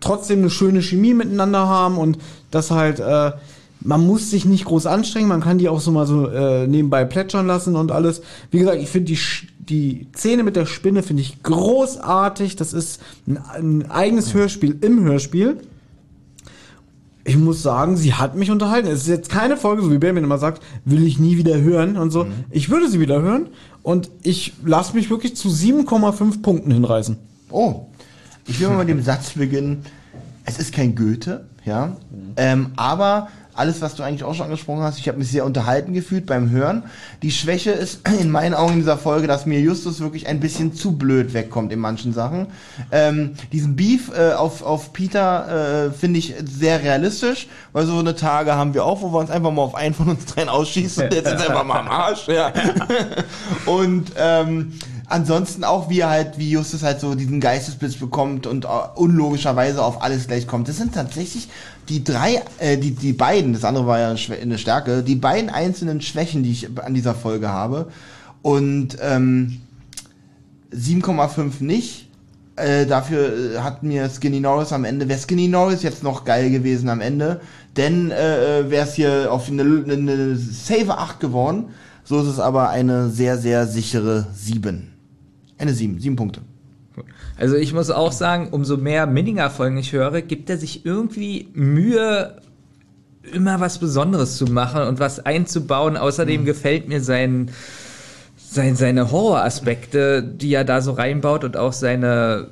trotzdem 0.01 0.39
eine 0.39 0.51
schöne 0.51 0.81
Chemie 0.81 1.13
miteinander 1.15 1.69
haben 1.69 1.99
und 1.99 2.19
das 2.51 2.71
halt, 2.71 3.01
äh, 3.01 3.33
man 3.81 4.07
muss 4.07 4.31
sich 4.31 4.45
nicht 4.45 4.65
groß 4.65 4.87
anstrengen, 4.87 5.29
man 5.29 5.41
kann 5.41 5.59
die 5.59 5.69
auch 5.69 5.81
so 5.81 5.91
mal 5.91 6.07
so 6.07 6.29
äh, 6.29 6.67
nebenbei 6.67 7.05
plätschern 7.05 7.47
lassen 7.47 7.77
und 7.77 7.93
alles. 7.93 8.23
Wie 8.51 8.59
gesagt, 8.59 8.81
ich 8.81 8.89
finde 8.89 9.13
die, 9.13 9.19
die 9.71 10.09
Szene 10.15 10.43
mit 10.43 10.57
der 10.57 10.67
Spinne 10.67 11.03
finde 11.03 11.23
ich 11.23 11.43
großartig. 11.43 12.57
Das 12.57 12.73
ist 12.73 13.01
ein, 13.27 13.39
ein 13.39 13.91
eigenes 13.91 14.35
Hörspiel 14.35 14.77
im 14.81 15.03
Hörspiel. 15.05 15.59
ich 17.25 17.37
muss 17.37 17.63
sagen, 17.63 17.97
sie 17.97 18.15
hat 18.15 18.35
mich 18.35 18.51
unterhalten. 18.51 18.89
Es 18.89 19.03
ist 19.03 19.09
jetzt 19.09 19.31
keine 19.31 19.57
Folge, 19.57 19.83
so 19.83 19.93
wie 19.93 19.99
Benjamin 19.99 20.25
immer 20.25 20.39
sagt, 20.39 20.63
will 20.85 21.07
ich 21.07 21.19
nie 21.19 21.37
wieder 21.37 21.61
hören 21.61 21.97
und 21.97 22.11
so. 22.11 22.27
Ich 22.51 22.71
würde 22.71 22.89
sie 22.89 22.99
wieder 22.99 23.23
hören 23.23 23.49
und 23.83 24.11
ich 24.23 24.55
lasse 24.65 24.97
mich 24.97 25.11
wirklich 25.11 25.37
zu 25.37 25.49
7,5 25.49 26.43
Punkten 26.43 26.73
hinreißen. 26.73 27.17
Oh, 27.51 27.87
ich 28.47 28.59
will 28.61 28.69
mal 28.69 28.79
mit 28.79 28.89
dem 28.89 29.03
Satz 29.03 29.33
beginnen. 29.33 29.85
Es 30.45 30.59
ist 30.59 30.73
kein 30.73 30.97
Goethe, 30.97 31.47
ja, 31.65 31.97
ähm, 32.37 32.71
aber 32.77 33.29
alles, 33.61 33.83
was 33.83 33.95
du 33.95 34.03
eigentlich 34.03 34.25
auch 34.25 34.35
schon 34.35 34.47
angesprochen 34.47 34.83
hast, 34.83 34.99
ich 34.99 35.07
habe 35.07 35.19
mich 35.19 35.31
sehr 35.31 35.45
unterhalten 35.45 35.93
gefühlt 35.93 36.25
beim 36.25 36.49
Hören. 36.51 36.85
Die 37.21 37.31
Schwäche 37.31 37.71
ist 37.73 38.09
in 38.21 38.31
meinen 38.31 38.55
Augen 38.55 38.73
in 38.73 38.79
dieser 38.79 38.97
Folge, 38.97 39.27
dass 39.27 39.45
mir 39.45 39.61
Justus 39.61 40.01
wirklich 40.01 40.27
ein 40.27 40.41
bisschen 40.41 40.75
zu 40.75 40.97
blöd 40.97 41.35
wegkommt 41.35 41.71
in 41.71 41.79
manchen 41.79 42.15
Sachen. 42.15 42.47
Ähm, 42.91 43.33
diesen 43.53 43.77
Beef 43.77 44.11
äh, 44.17 44.33
auf, 44.33 44.63
auf 44.63 44.95
Peter 44.95 45.89
äh, 45.89 45.91
finde 45.93 46.19
ich 46.21 46.35
sehr 46.43 46.83
realistisch, 46.83 47.49
weil 47.73 47.85
so 47.85 47.99
eine 47.99 48.15
Tage 48.15 48.55
haben 48.55 48.73
wir 48.73 48.85
auch, 48.85 49.03
wo 49.03 49.13
wir 49.13 49.19
uns 49.19 49.31
einfach 49.31 49.53
mal 49.53 49.63
auf 49.63 49.75
einen 49.75 49.95
von 49.95 50.09
uns 50.09 50.25
dreien 50.25 50.49
ausschießen 50.49 51.05
und 51.05 51.15
jetzt 51.15 51.27
wir 51.27 51.33
einfach 51.33 51.65
mal 51.65 51.81
am 51.81 51.89
Arsch. 51.89 52.29
Ja. 52.29 52.53
und 53.67 54.13
ähm, 54.17 54.73
ansonsten 55.11 55.65
auch, 55.65 55.91
wie 55.91 56.01
er 56.01 56.11
halt, 56.11 56.39
wie 56.39 56.51
Justus 56.51 56.83
halt 56.83 57.01
so 57.01 57.15
diesen 57.15 57.41
Geistesblitz 57.41 57.97
bekommt 57.97 58.47
und 58.47 58.65
äh, 58.65 58.69
unlogischerweise 58.95 59.83
auf 59.83 60.03
alles 60.03 60.27
gleich 60.27 60.47
kommt. 60.47 60.69
Das 60.69 60.77
sind 60.77 60.95
tatsächlich 60.95 61.49
die 61.89 62.05
drei, 62.05 62.43
äh, 62.59 62.79
die, 62.79 62.93
die 62.93 63.13
beiden, 63.13 63.53
das 63.53 63.65
andere 63.65 63.87
war 63.87 63.99
ja 63.99 64.15
eine 64.41 64.59
Stärke, 64.59 65.03
die 65.03 65.17
beiden 65.17 65.51
einzelnen 65.51 66.01
Schwächen, 66.01 66.43
die 66.43 66.53
ich 66.53 66.69
an 66.81 66.95
dieser 66.95 67.15
Folge 67.15 67.49
habe. 67.49 67.89
Und 68.43 68.97
ähm, 69.03 69.61
7,5 70.73 71.63
nicht. 71.63 72.09
Äh, 72.57 72.87
dafür 72.87 73.55
äh, 73.55 73.59
hat 73.59 73.83
mir 73.83 74.09
Skinny 74.09 74.41
Norris 74.41 74.73
am 74.73 74.85
Ende, 74.85 75.09
wäre 75.09 75.19
Skinny 75.19 75.49
Norris 75.49 75.83
jetzt 75.83 76.03
noch 76.03 76.25
geil 76.25 76.51
gewesen 76.51 76.89
am 76.89 77.01
Ende, 77.01 77.41
denn 77.77 78.11
äh, 78.11 78.71
wäre 78.71 78.87
es 78.87 78.95
hier 78.95 79.33
auf 79.33 79.49
eine, 79.49 79.63
eine 79.63 80.37
safe 80.37 80.97
8 80.97 81.21
geworden. 81.21 81.67
So 82.05 82.21
ist 82.21 82.29
es 82.29 82.39
aber 82.39 82.71
eine 82.71 83.09
sehr, 83.09 83.39
sehr 83.39 83.67
sichere 83.67 84.27
7. 84.35 84.90
Eine 85.61 85.75
7, 85.75 86.01
7 86.01 86.17
Punkte. 86.17 86.41
Also 87.37 87.55
ich 87.57 87.75
muss 87.75 87.91
auch 87.91 88.13
sagen, 88.13 88.49
umso 88.51 88.79
mehr 88.79 89.07
Minninger-Folgen 89.07 89.77
ich 89.77 89.93
höre, 89.93 90.23
gibt 90.23 90.49
er 90.49 90.57
sich 90.57 90.87
irgendwie 90.87 91.49
Mühe, 91.53 92.37
immer 93.33 93.61
was 93.61 93.79
Besonderes 93.79 94.39
zu 94.39 94.47
machen 94.47 94.83
und 94.83 95.01
was 95.01 95.21
einzubauen. 95.21 95.99
Außerdem 95.99 96.47
gefällt 96.47 96.89
mir 96.89 97.03
sein, 97.03 97.51
sein, 98.37 98.75
seine 98.75 99.11
Horroraspekte, 99.11 100.23
die 100.23 100.55
er 100.55 100.65
da 100.65 100.81
so 100.81 100.93
reinbaut 100.93 101.45
und 101.45 101.59
auch 101.59 101.75
seine 101.75 102.49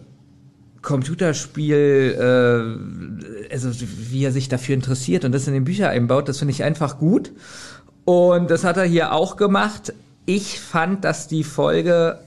Computerspiel, 0.82 2.14
äh, 2.18 3.52
also 3.52 3.70
wie 4.10 4.22
er 4.22 4.32
sich 4.32 4.50
dafür 4.50 4.74
interessiert 4.74 5.24
und 5.24 5.32
das 5.32 5.46
in 5.46 5.54
den 5.54 5.64
Bücher 5.64 5.88
einbaut, 5.88 6.28
das 6.28 6.38
finde 6.38 6.52
ich 6.52 6.62
einfach 6.62 6.98
gut. 6.98 7.32
Und 8.04 8.50
das 8.50 8.64
hat 8.64 8.76
er 8.76 8.84
hier 8.84 9.12
auch 9.12 9.36
gemacht. 9.36 9.94
Ich 10.26 10.60
fand, 10.60 11.04
dass 11.04 11.26
die 11.26 11.42
Folge 11.42 12.18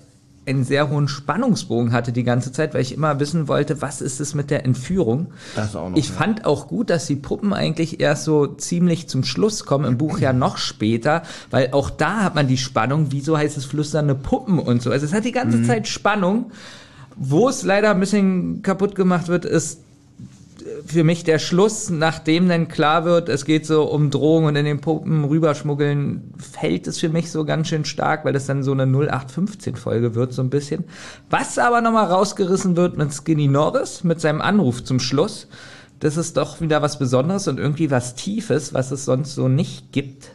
einen 0.47 0.63
sehr 0.63 0.89
hohen 0.89 1.07
Spannungsbogen 1.07 1.91
hatte 1.91 2.11
die 2.11 2.23
ganze 2.23 2.51
Zeit, 2.51 2.73
weil 2.73 2.81
ich 2.81 2.93
immer 2.93 3.19
wissen 3.19 3.47
wollte, 3.47 3.81
was 3.81 4.01
ist 4.01 4.19
es 4.19 4.33
mit 4.33 4.49
der 4.49 4.65
Entführung. 4.65 5.27
Das 5.55 5.75
auch 5.75 5.89
noch, 5.89 5.97
ich 5.97 6.09
ja. 6.09 6.15
fand 6.15 6.45
auch 6.45 6.67
gut, 6.67 6.89
dass 6.89 7.05
die 7.05 7.15
Puppen 7.15 7.53
eigentlich 7.53 7.99
erst 7.99 8.23
so 8.23 8.47
ziemlich 8.47 9.07
zum 9.07 9.23
Schluss 9.23 9.65
kommen, 9.65 9.85
im 9.85 9.97
Buch 9.97 10.19
ja 10.19 10.33
noch 10.33 10.57
später, 10.57 11.21
weil 11.51 11.69
auch 11.73 11.91
da 11.91 12.23
hat 12.23 12.33
man 12.33 12.47
die 12.47 12.57
Spannung, 12.57 13.07
wieso 13.11 13.37
heißt 13.37 13.55
es 13.55 13.65
flüsternde 13.65 14.15
Puppen 14.15 14.57
und 14.57 14.81
so. 14.81 14.89
Also 14.89 15.05
es 15.05 15.13
hat 15.13 15.25
die 15.25 15.31
ganze 15.31 15.63
Zeit 15.63 15.87
Spannung. 15.87 16.51
Wo 17.17 17.49
es 17.49 17.63
leider 17.63 17.91
ein 17.91 17.99
bisschen 17.99 18.61
kaputt 18.61 18.95
gemacht 18.95 19.27
wird, 19.27 19.43
ist 19.45 19.81
für 20.85 21.03
mich 21.03 21.23
der 21.23 21.39
Schluss, 21.39 21.89
nachdem 21.89 22.49
dann 22.49 22.67
klar 22.67 23.05
wird, 23.05 23.29
es 23.29 23.45
geht 23.45 23.65
so 23.65 23.83
um 23.83 24.09
Drohungen 24.09 24.49
und 24.49 24.55
in 24.55 24.65
den 24.65 24.81
Puppen 24.81 25.23
rüberschmuggeln, 25.23 26.33
fällt 26.37 26.87
es 26.87 26.99
für 26.99 27.09
mich 27.09 27.31
so 27.31 27.45
ganz 27.45 27.67
schön 27.67 27.85
stark, 27.85 28.25
weil 28.25 28.33
das 28.33 28.45
dann 28.45 28.63
so 28.63 28.71
eine 28.71 28.85
0815-Folge 28.85 30.15
wird, 30.15 30.33
so 30.33 30.41
ein 30.41 30.49
bisschen. 30.49 30.83
Was 31.29 31.57
aber 31.57 31.81
nochmal 31.81 32.05
rausgerissen 32.05 32.75
wird 32.75 32.97
mit 32.97 33.13
Skinny 33.13 33.47
Norris, 33.47 34.03
mit 34.03 34.21
seinem 34.21 34.41
Anruf 34.41 34.83
zum 34.83 34.99
Schluss, 34.99 35.47
das 35.99 36.17
ist 36.17 36.37
doch 36.37 36.61
wieder 36.61 36.81
was 36.81 36.97
Besonderes 36.97 37.47
und 37.47 37.59
irgendwie 37.59 37.91
was 37.91 38.15
Tiefes, 38.15 38.73
was 38.73 38.91
es 38.91 39.05
sonst 39.05 39.35
so 39.35 39.47
nicht 39.47 39.91
gibt. 39.91 40.31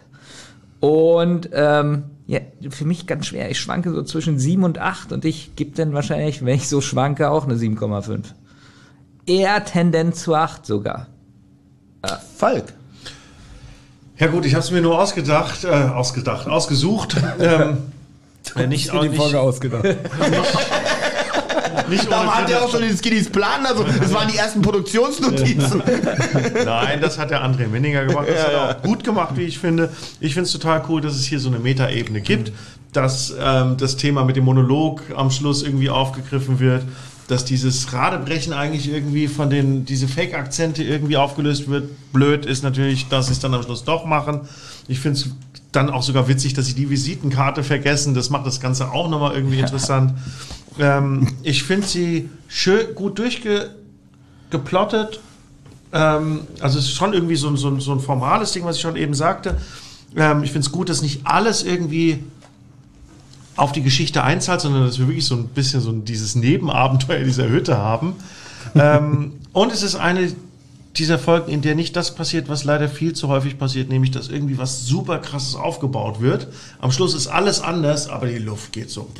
Und 0.81 1.51
ähm, 1.53 2.05
ja, 2.27 2.41
für 2.71 2.85
mich 2.85 3.07
ganz 3.07 3.27
schwer. 3.27 3.51
Ich 3.51 3.59
schwanke 3.59 3.93
so 3.93 4.03
zwischen 4.03 4.39
7 4.39 4.63
und 4.63 4.79
8 4.79 5.13
und 5.13 5.25
ich 5.25 5.57
gebe 5.57 5.77
dann 5.77 5.93
wahrscheinlich, 5.93 6.45
wenn 6.45 6.55
ich 6.55 6.69
so 6.69 6.81
schwanke, 6.81 7.31
auch 7.31 7.45
eine 7.45 7.55
7,5 7.55 8.25
eher 9.27 9.65
Tendenz 9.65 10.23
zu 10.23 10.35
8 10.35 10.65
sogar. 10.65 11.09
Falk. 12.37 12.73
Ja 14.19 14.29
gut, 14.29 14.47
ich 14.47 14.55
habe 14.55 14.65
es 14.65 14.71
mir 14.71 14.81
nur 14.81 14.99
ausgedacht, 14.99 15.65
äh, 15.65 15.69
ausgedacht, 15.69 16.49
ausgesucht. 16.49 17.17
ähm, 17.39 17.77
äh, 18.57 18.67
nicht, 18.67 18.91
auch 18.91 19.03
die 19.03 19.11
nicht, 19.11 19.21
Folge 19.21 19.39
ausgedacht. 19.39 19.85
nicht 21.89 22.11
Da 22.11 22.23
ohne 22.23 22.35
hat 22.35 22.51
er 22.51 22.65
auch 22.65 22.71
schon 22.71 22.81
den 22.81 22.97
Skinnys 22.97 23.29
Plan, 23.29 23.67
also 23.67 23.85
das 23.85 24.15
waren 24.15 24.29
die 24.29 24.39
ersten 24.39 24.63
Produktionsnotizen. 24.63 25.83
Nein, 26.65 27.03
das 27.03 27.19
hat 27.19 27.31
der 27.31 27.45
André 27.45 27.69
Minninger 27.69 28.07
gemacht. 28.07 28.27
Das 28.29 28.45
hat 28.45 28.53
er 28.53 28.71
auch 28.71 28.81
gut 28.83 29.05
gemacht, 29.05 29.37
wie 29.37 29.43
ich 29.43 29.59
finde. 29.59 29.91
Ich 30.21 30.33
finde 30.33 30.47
es 30.47 30.53
total 30.53 30.83
cool, 30.89 31.03
dass 31.03 31.15
es 31.15 31.27
hier 31.27 31.39
so 31.39 31.51
eine 31.51 31.59
Metaebene 31.59 32.23
gibt, 32.23 32.53
dass 32.93 33.35
ähm, 33.39 33.77
das 33.77 33.97
Thema 33.97 34.25
mit 34.25 34.37
dem 34.37 34.45
Monolog 34.45 35.03
am 35.15 35.31
Schluss 35.31 35.63
irgendwie 35.63 35.91
aufgegriffen 35.91 36.59
wird, 36.59 36.85
dass 37.29 37.45
dieses 37.45 37.93
Radebrechen 37.93 38.53
eigentlich 38.53 38.89
irgendwie 38.89 39.29
von 39.29 39.51
den, 39.51 39.85
diese 39.85 40.09
Fake-Akzente 40.09 40.83
irgendwie 40.85 41.17
aufgelöst 41.17 41.69
wird. 41.69 41.91
Blöd 42.13 42.47
ist 42.47 42.63
natürlich, 42.63 43.09
dass 43.09 43.27
sie 43.27 43.33
es 43.33 43.41
dann 43.41 43.55
am 43.55 43.63
Schluss 43.63 43.85
doch 43.85 44.05
machen. 44.05 44.43
Ich 44.89 45.01
finde 45.01 45.19
es 45.19 45.29
dann 45.73 45.91
auch 45.91 46.03
sogar 46.03 46.29
witzig, 46.29 46.55
dass 46.55 46.67
sie 46.67 46.75
die 46.75 46.89
Visitenkarte 46.89 47.63
vergessen. 47.65 48.15
Das 48.15 48.31
macht 48.31 48.47
das 48.47 48.61
Ganze 48.61 48.93
auch 48.93 49.09
nochmal 49.11 49.35
irgendwie 49.35 49.59
interessant. 49.59 50.15
Ähm, 50.79 51.29
ich 51.43 51.65
finde 51.65 51.87
sie 51.87 52.29
schön 52.49 52.95
gut 52.95 53.19
durchgeplottet. 53.19 55.21
Ähm, 55.93 56.41
also 56.61 56.79
es 56.79 56.87
ist 56.87 56.93
schon 56.95 57.13
irgendwie 57.13 57.37
so, 57.37 57.49
ein- 57.49 57.57
so, 57.57 57.79
so 57.81 57.93
ein 57.93 58.01
formales 58.01 58.53
Ding, 58.53 58.65
was 58.65 58.77
ich 58.77 58.83
schon 58.83 58.97
eben 58.97 59.15
sagte. 59.15 59.57
Ähm, 60.17 60.43
ich 60.45 60.53
finde 60.53 60.67
es 60.67 60.73
gut, 60.73 60.89
dass 60.89 61.03
nicht 61.03 61.21
alles 61.25 61.63
irgendwie 61.63 62.23
auf 63.57 63.73
die 63.73 63.83
Geschichte 63.83 64.23
einzahlt, 64.23 64.61
sondern 64.61 64.85
dass 64.85 64.99
wir 64.99 65.09
wirklich 65.09 65.27
so 65.27 65.35
ein 65.35 65.49
bisschen 65.49 65.81
so 65.81 65.93
dieses 65.93 66.35
Nebenabenteuer 66.35 67.25
dieser 67.25 67.49
Hütte 67.49 67.79
haben. 67.79 68.15
ähm, 68.75 69.33
und 69.53 69.73
es 69.73 69.83
ist 69.83 69.95
eine 69.95 70.31
dieser 70.99 71.19
Folgen, 71.19 71.51
in 71.53 71.63
der 71.63 71.75
nicht 71.75 71.95
das 71.95 72.15
passiert, 72.15 72.49
was 72.49 72.65
leider 72.65 72.89
viel 72.89 73.13
zu 73.13 73.29
häufig 73.29 73.59
passiert, 73.59 73.89
nämlich 73.89 74.11
dass 74.11 74.29
irgendwie 74.29 74.59
was 74.59 74.87
super 74.87 75.19
krasses 75.19 75.55
aufgebaut 75.55 76.21
wird. 76.21 76.49
Am 76.81 76.91
Schluss 76.91 77.15
ist 77.15 77.27
alles 77.27 77.61
anders, 77.61 78.09
aber 78.09 78.27
die 78.27 78.39
Luft 78.39 78.73
geht 78.73 78.91
so 78.91 79.11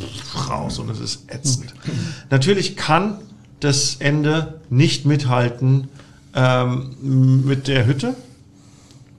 raus 0.49 0.79
und 0.79 0.91
es 0.91 1.01
ist 1.01 1.31
ätzend. 1.31 1.75
Natürlich 2.31 2.77
kann 2.77 3.19
das 3.61 3.97
Ende 3.99 4.61
nicht 4.71 5.07
mithalten 5.07 5.89
ähm, 6.35 6.95
mit 7.45 7.69
der 7.69 7.87
Hütte. 7.87 8.15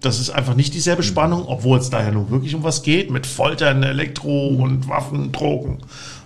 Das 0.02 0.20
ist 0.20 0.30
einfach 0.30 0.56
nicht 0.56 0.74
dieselbe 0.74 1.04
Spannung, 1.04 1.46
obwohl 1.48 1.80
es 1.80 1.90
da 1.90 2.04
ja 2.04 2.12
nun 2.12 2.30
wirklich 2.30 2.54
um 2.54 2.64
was 2.64 2.84
geht, 2.84 3.10
mit 3.10 3.26
Foltern, 3.26 3.82
Elektro 3.84 4.48
und 4.48 4.88
Waffen, 4.88 5.32
Drogen 5.32 5.80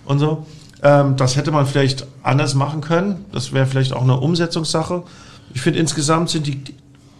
und 0.04 0.18
so. 0.18 0.46
Ähm, 0.82 1.16
das 1.16 1.36
hätte 1.36 1.52
man 1.52 1.66
vielleicht 1.66 2.06
anders 2.22 2.54
machen 2.54 2.80
können. 2.80 3.24
Das 3.32 3.52
wäre 3.52 3.66
vielleicht 3.66 3.92
auch 3.92 4.02
eine 4.02 4.18
Umsetzungssache. 4.18 5.04
Ich 5.54 5.62
finde 5.62 5.78
insgesamt 5.78 6.30
sind 6.30 6.46
die 6.46 6.60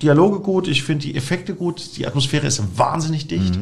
Dialoge 0.02 0.40
gut, 0.40 0.68
ich 0.68 0.82
finde 0.82 1.06
die 1.06 1.14
Effekte 1.14 1.54
gut, 1.54 1.96
die 1.96 2.06
Atmosphäre 2.06 2.46
ist 2.46 2.60
wahnsinnig 2.76 3.28
dicht, 3.28 3.58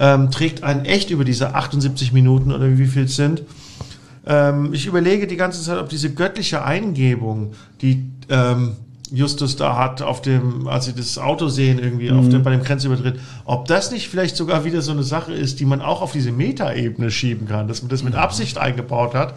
ähm, 0.00 0.30
trägt 0.30 0.64
einen 0.64 0.84
echt 0.84 1.10
über 1.10 1.24
diese 1.24 1.54
78 1.54 2.12
Minuten 2.12 2.52
oder 2.52 2.76
wie 2.76 2.86
viel 2.86 3.04
es 3.04 3.16
sind. 3.16 3.42
Ähm, 4.26 4.74
ich 4.74 4.86
überlege 4.86 5.28
die 5.28 5.36
ganze 5.36 5.62
Zeit, 5.62 5.78
ob 5.78 5.88
diese 5.88 6.12
göttliche 6.12 6.64
Eingebung, 6.64 7.52
die 7.80 8.10
ähm, 8.28 8.76
Justus 9.12 9.56
da 9.56 9.76
hat, 9.76 10.02
auf 10.02 10.22
dem, 10.22 10.66
als 10.68 10.86
sie 10.86 10.94
das 10.94 11.18
Auto 11.18 11.48
sehen, 11.48 11.78
irgendwie 11.78 12.10
auf 12.10 12.28
dem, 12.28 12.42
bei 12.42 12.50
dem 12.50 12.62
Grenzübertritt, 12.62 13.20
ob 13.44 13.66
das 13.66 13.90
nicht 13.90 14.08
vielleicht 14.08 14.36
sogar 14.36 14.64
wieder 14.64 14.82
so 14.82 14.92
eine 14.92 15.02
Sache 15.02 15.32
ist, 15.32 15.60
die 15.60 15.64
man 15.64 15.80
auch 15.80 16.02
auf 16.02 16.12
diese 16.12 16.32
Metaebene 16.32 17.10
schieben 17.10 17.46
kann, 17.46 17.68
dass 17.68 17.82
man 17.82 17.88
das 17.88 18.02
mit 18.02 18.14
Absicht 18.14 18.58
eingebaut 18.58 19.14
hat. 19.14 19.34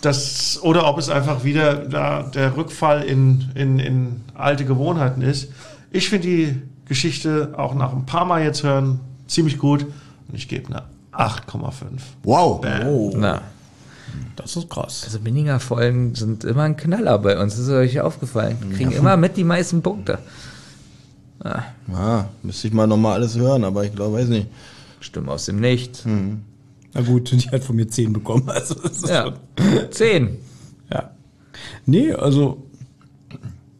Das, 0.00 0.60
oder 0.62 0.86
ob 0.86 0.98
es 0.98 1.08
einfach 1.08 1.44
wieder 1.44 1.76
da 1.76 2.22
der 2.22 2.56
Rückfall 2.56 3.02
in, 3.02 3.50
in, 3.54 3.78
in 3.78 4.20
alte 4.34 4.64
Gewohnheiten 4.64 5.22
ist. 5.22 5.50
Ich 5.90 6.10
finde 6.10 6.28
die 6.28 6.62
Geschichte 6.86 7.54
auch 7.56 7.74
nach 7.74 7.92
ein 7.92 8.04
paar 8.04 8.26
Mal 8.26 8.42
jetzt 8.42 8.62
hören 8.62 9.00
ziemlich 9.26 9.58
gut 9.58 9.84
und 10.28 10.34
ich 10.34 10.48
gebe 10.48 10.66
eine 10.68 10.82
8,5. 11.12 11.72
Wow. 12.24 12.60
Na, 13.16 13.40
Das 14.36 14.56
ist 14.56 14.68
krass. 14.68 15.02
also 15.04 15.18
Minninger 15.20 15.60
Folgen 15.60 16.14
sind 16.14 16.44
immer 16.44 16.62
ein 16.62 16.76
Knaller 16.76 17.18
bei 17.18 17.38
uns. 17.40 17.54
Das 17.56 17.64
ist 17.66 17.70
euch 17.70 18.00
aufgefallen. 18.00 18.56
Kriegen 18.74 18.90
immer 18.92 19.16
mit 19.16 19.36
die 19.36 19.44
meisten 19.44 19.80
Punkte. 19.82 20.18
Ah, 21.92 22.24
müsste 22.42 22.68
ich 22.68 22.74
mal 22.74 22.86
nochmal 22.86 23.14
alles 23.14 23.36
hören, 23.36 23.64
aber 23.64 23.84
ich 23.84 23.94
glaube, 23.94 24.16
weiß 24.16 24.28
nicht. 24.28 24.48
Stimmt 25.00 25.28
aus 25.28 25.44
dem 25.46 25.60
Nichts. 25.60 26.04
Na 26.06 27.00
gut, 27.02 27.30
die 27.32 27.50
hat 27.50 27.62
von 27.64 27.76
mir 27.76 27.88
10 27.88 28.12
bekommen. 28.12 28.48
Also 28.48 28.74
das 28.74 28.92
ist 28.98 29.08
Ja. 29.08 29.24
schon, 29.58 29.90
Zehn. 29.90 30.38
ja. 30.90 31.10
Nee, 31.86 32.12
also 32.12 32.62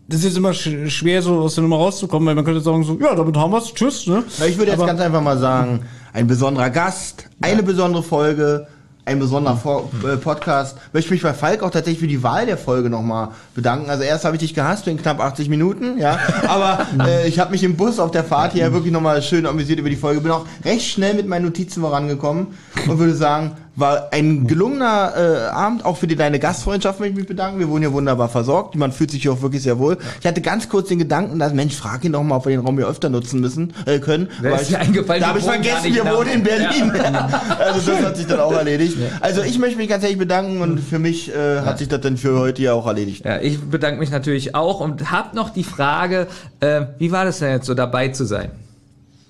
das 0.08 0.18
ist 0.20 0.24
jetzt 0.26 0.36
immer 0.36 0.52
sch 0.52 0.68
schwer, 0.88 1.22
so 1.22 1.38
aus 1.40 1.54
der 1.54 1.62
Nummer 1.62 1.76
rauszukommen, 1.76 2.26
weil 2.26 2.34
man 2.34 2.44
könnte 2.44 2.60
sagen 2.60 2.84
so, 2.84 2.98
ja, 3.00 3.14
damit 3.14 3.36
haben 3.36 3.52
wir's, 3.52 3.72
tschüss, 3.72 4.06
ne? 4.06 4.22
Ich 4.46 4.58
würde 4.58 4.72
jetzt 4.72 4.78
Aber- 4.80 4.86
ganz 4.86 5.00
einfach 5.00 5.22
mal 5.22 5.38
sagen, 5.38 5.80
ein 6.12 6.26
besonderer 6.26 6.68
Gast, 6.70 7.24
eine 7.40 7.62
besondere 7.62 8.02
Folge, 8.02 8.66
ein 9.06 9.18
besonderer 9.18 9.56
Vor 9.56 9.90
äh, 10.04 10.16
Podcast. 10.16 10.78
Möchte 10.92 11.12
mich 11.12 11.22
bei 11.22 11.34
Falk 11.34 11.62
auch 11.62 11.70
tatsächlich 11.70 12.00
für 12.00 12.06
die 12.06 12.22
Wahl 12.22 12.46
der 12.46 12.56
Folge 12.56 12.88
nochmal 12.88 13.28
bedanken. 13.54 13.90
Also 13.90 14.02
erst 14.02 14.24
habe 14.24 14.36
ich 14.36 14.40
dich 14.40 14.54
gehasst 14.54 14.86
in 14.86 14.96
knapp 14.96 15.20
80 15.20 15.48
Minuten, 15.48 15.98
ja. 15.98 16.18
Aber 16.48 16.86
äh, 17.06 17.28
ich 17.28 17.38
habe 17.38 17.50
mich 17.50 17.62
im 17.64 17.76
Bus 17.76 17.98
auf 17.98 18.10
der 18.10 18.24
Fahrt 18.24 18.52
hier 18.52 18.72
wirklich 18.72 18.92
nochmal 18.92 19.22
schön 19.22 19.46
amüsiert 19.46 19.78
über 19.78 19.90
die 19.90 19.96
Folge. 19.96 20.20
Bin 20.20 20.30
auch 20.30 20.46
recht 20.64 20.86
schnell 20.86 21.14
mit 21.14 21.28
meinen 21.28 21.44
Notizen 21.44 21.82
vorangekommen 21.82 22.48
und 22.88 22.98
würde 22.98 23.14
sagen, 23.14 23.52
war 23.76 24.08
ein 24.12 24.46
gelungener 24.46 25.12
äh, 25.16 25.50
Abend. 25.50 25.84
Auch 25.84 25.96
für 25.96 26.06
die, 26.06 26.16
deine 26.16 26.38
Gastfreundschaft 26.38 27.00
möchte 27.00 27.12
ich 27.12 27.18
mich 27.18 27.28
bedanken. 27.28 27.58
Wir 27.58 27.68
wurden 27.68 27.82
hier 27.82 27.92
wunderbar 27.92 28.28
versorgt. 28.28 28.76
Man 28.76 28.92
fühlt 28.92 29.10
sich 29.10 29.22
hier 29.22 29.32
auch 29.32 29.42
wirklich 29.42 29.62
sehr 29.62 29.78
wohl. 29.78 29.98
Ich 30.20 30.26
hatte 30.26 30.40
ganz 30.40 30.68
kurz 30.68 30.88
den 30.88 30.98
Gedanken, 30.98 31.38
dass 31.38 31.52
Mensch, 31.52 31.74
frag 31.74 32.04
ihn 32.04 32.12
doch 32.12 32.22
mal, 32.22 32.36
ob 32.36 32.46
wir 32.46 32.50
den 32.50 32.60
Raum 32.60 32.76
hier 32.76 32.88
öfter 32.88 33.08
nutzen 33.08 33.40
müssen 33.40 33.72
äh, 33.86 33.98
können. 33.98 34.28
Wer 34.40 34.60
ist 34.60 34.70
dir 34.70 34.78
eingefallen, 34.78 35.20
da 35.20 35.28
habe 35.28 35.38
ich 35.38 35.44
vergessen, 35.44 35.94
wir 35.94 36.04
wohnen 36.04 36.30
in 36.30 36.42
Berlin. 36.42 36.90
also 37.58 37.90
das 37.90 38.02
hat 38.04 38.16
sich 38.16 38.26
dann 38.26 38.40
auch 38.40 38.52
erledigt. 38.52 38.96
Also 39.20 39.42
ich 39.42 39.58
möchte 39.58 39.76
mich 39.76 39.88
ganz 39.88 40.02
ehrlich 40.04 40.18
bedanken 40.18 40.60
und 40.60 40.78
für 40.78 40.98
mich 40.98 41.34
äh, 41.34 41.60
hat 41.60 41.78
sich 41.78 41.88
das 41.88 42.00
dann 42.00 42.16
für 42.16 42.38
heute 42.38 42.62
ja 42.62 42.72
auch 42.72 42.86
erledigt. 42.86 43.24
Ja, 43.24 43.40
ich 43.40 43.60
bedanke 43.60 43.98
mich 43.98 44.10
natürlich 44.10 44.54
auch 44.54 44.80
und 44.80 45.10
hab 45.10 45.34
noch 45.34 45.50
die 45.50 45.64
Frage, 45.64 46.26
äh, 46.60 46.82
wie 46.98 47.12
war 47.12 47.24
das 47.24 47.38
denn 47.38 47.50
jetzt 47.50 47.66
so 47.66 47.74
dabei 47.74 48.08
zu 48.08 48.24
sein? 48.24 48.50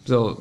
So, 0.06 0.38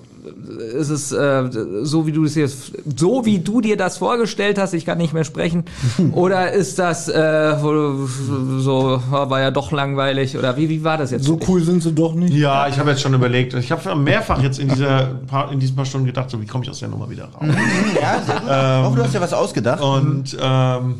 ist 0.80 0.90
es 0.90 1.12
äh, 1.12 1.50
so 1.84 2.08
wie 2.08 2.12
du 2.12 2.26
es 2.26 2.36
jetzt, 2.36 2.74
so 2.98 3.26
wie 3.26 3.40
du 3.40 3.62
dir 3.62 3.78
das 3.78 3.98
vorgestellt 3.98 4.58
hast, 4.58 4.74
ich 4.74 4.86
kann 4.86 4.98
nicht 4.98 5.14
mehr 5.14 5.24
sprechen, 5.24 5.66
oder 6.14 6.52
ist 6.52 6.80
das 6.80 7.10
äh, 7.10 7.56
so 7.60 9.02
war 9.10 9.42
ja 9.42 9.52
doch 9.52 9.72
langweilig 9.72 10.38
oder 10.38 10.58
wie 10.58 10.70
wie 10.70 10.84
war 10.84 10.98
das 10.98 11.12
jetzt? 11.12 11.26
So 11.26 11.40
cool 11.48 11.62
sind 11.62 11.84
sie 11.84 11.92
doch 11.92 12.14
nicht. 12.14 12.34
Ja, 12.34 12.68
ich 12.68 12.78
habe 12.80 12.92
jetzt 12.92 13.02
schon 13.02 13.14
überlegt. 13.14 13.54
Ich 13.54 13.72
habe 13.72 13.96
mehrfach 13.96 14.42
jetzt 14.42 14.60
in, 14.60 14.70
dieser 14.70 15.06
paar, 15.28 15.52
in 15.52 15.60
diesen 15.60 15.76
paar 15.76 15.86
Stunden 15.86 16.08
gedacht, 16.08 16.30
so 16.30 16.42
wie 16.42 16.46
komme 16.46 16.64
ich 16.64 16.70
aus 16.70 16.80
der 16.80 16.90
Nummer 16.90 17.10
wieder 17.10 17.26
raus? 17.26 17.44
Ja, 18.02 18.22
sehr 18.26 18.36
gut. 18.36 18.50
ich 18.50 18.86
hoffe, 18.86 18.98
du 18.98 19.04
hast 19.04 19.14
ja 19.14 19.22
was 19.22 19.34
ausgedacht. 19.34 19.82
Und 19.82 20.38
ähm, 20.42 20.96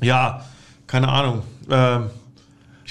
ja, 0.00 0.42
keine 0.86 1.08
Ahnung. 1.08 1.42
Ähm, 1.70 2.04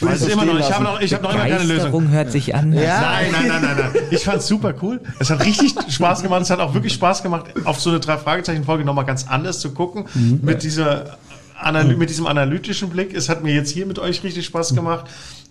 ich 0.03 0.09
weiß 0.09 0.21
es 0.21 0.27
so 0.27 0.33
immer 0.33 0.45
noch. 0.45 0.59
Ich 0.59 0.71
habe 0.73 0.83
noch, 0.83 1.01
ich 1.01 1.13
habe 1.13 1.23
noch 1.23 1.33
immer 1.33 1.43
keine 1.47 1.63
Lösung. 1.63 2.09
hört 2.09 2.31
sich 2.31 2.53
an. 2.55 2.73
Ja. 2.73 3.01
Nein, 3.01 3.25
nein, 3.31 3.47
nein, 3.47 3.61
nein, 3.61 3.75
nein. 3.93 4.03
Ich 4.11 4.23
fand's 4.23 4.47
super 4.47 4.73
cool. 4.81 5.01
Es 5.19 5.29
hat 5.29 5.43
richtig 5.45 5.73
Spaß 5.89 6.21
gemacht. 6.23 6.41
Es 6.41 6.49
hat 6.49 6.59
auch 6.59 6.73
wirklich 6.73 6.93
Spaß 6.93 7.23
gemacht, 7.23 7.45
auf 7.65 7.79
so 7.79 7.89
eine 7.89 7.99
drei 7.99 8.17
Fragezeichen 8.17 8.63
Folge 8.63 8.85
nochmal 8.85 9.05
ganz 9.05 9.25
anders 9.27 9.59
zu 9.59 9.71
gucken 9.73 10.05
mit 10.41 10.63
dieser 10.63 11.17
Analy 11.59 11.95
mit 11.95 12.09
diesem 12.09 12.27
analytischen 12.27 12.89
Blick. 12.89 13.15
Es 13.15 13.29
hat 13.29 13.41
mir 13.43 13.53
jetzt 13.53 13.69
hier 13.71 13.85
mit 13.85 13.97
euch 13.97 14.21
richtig 14.23 14.45
Spaß 14.45 14.75
gemacht. 14.75 15.05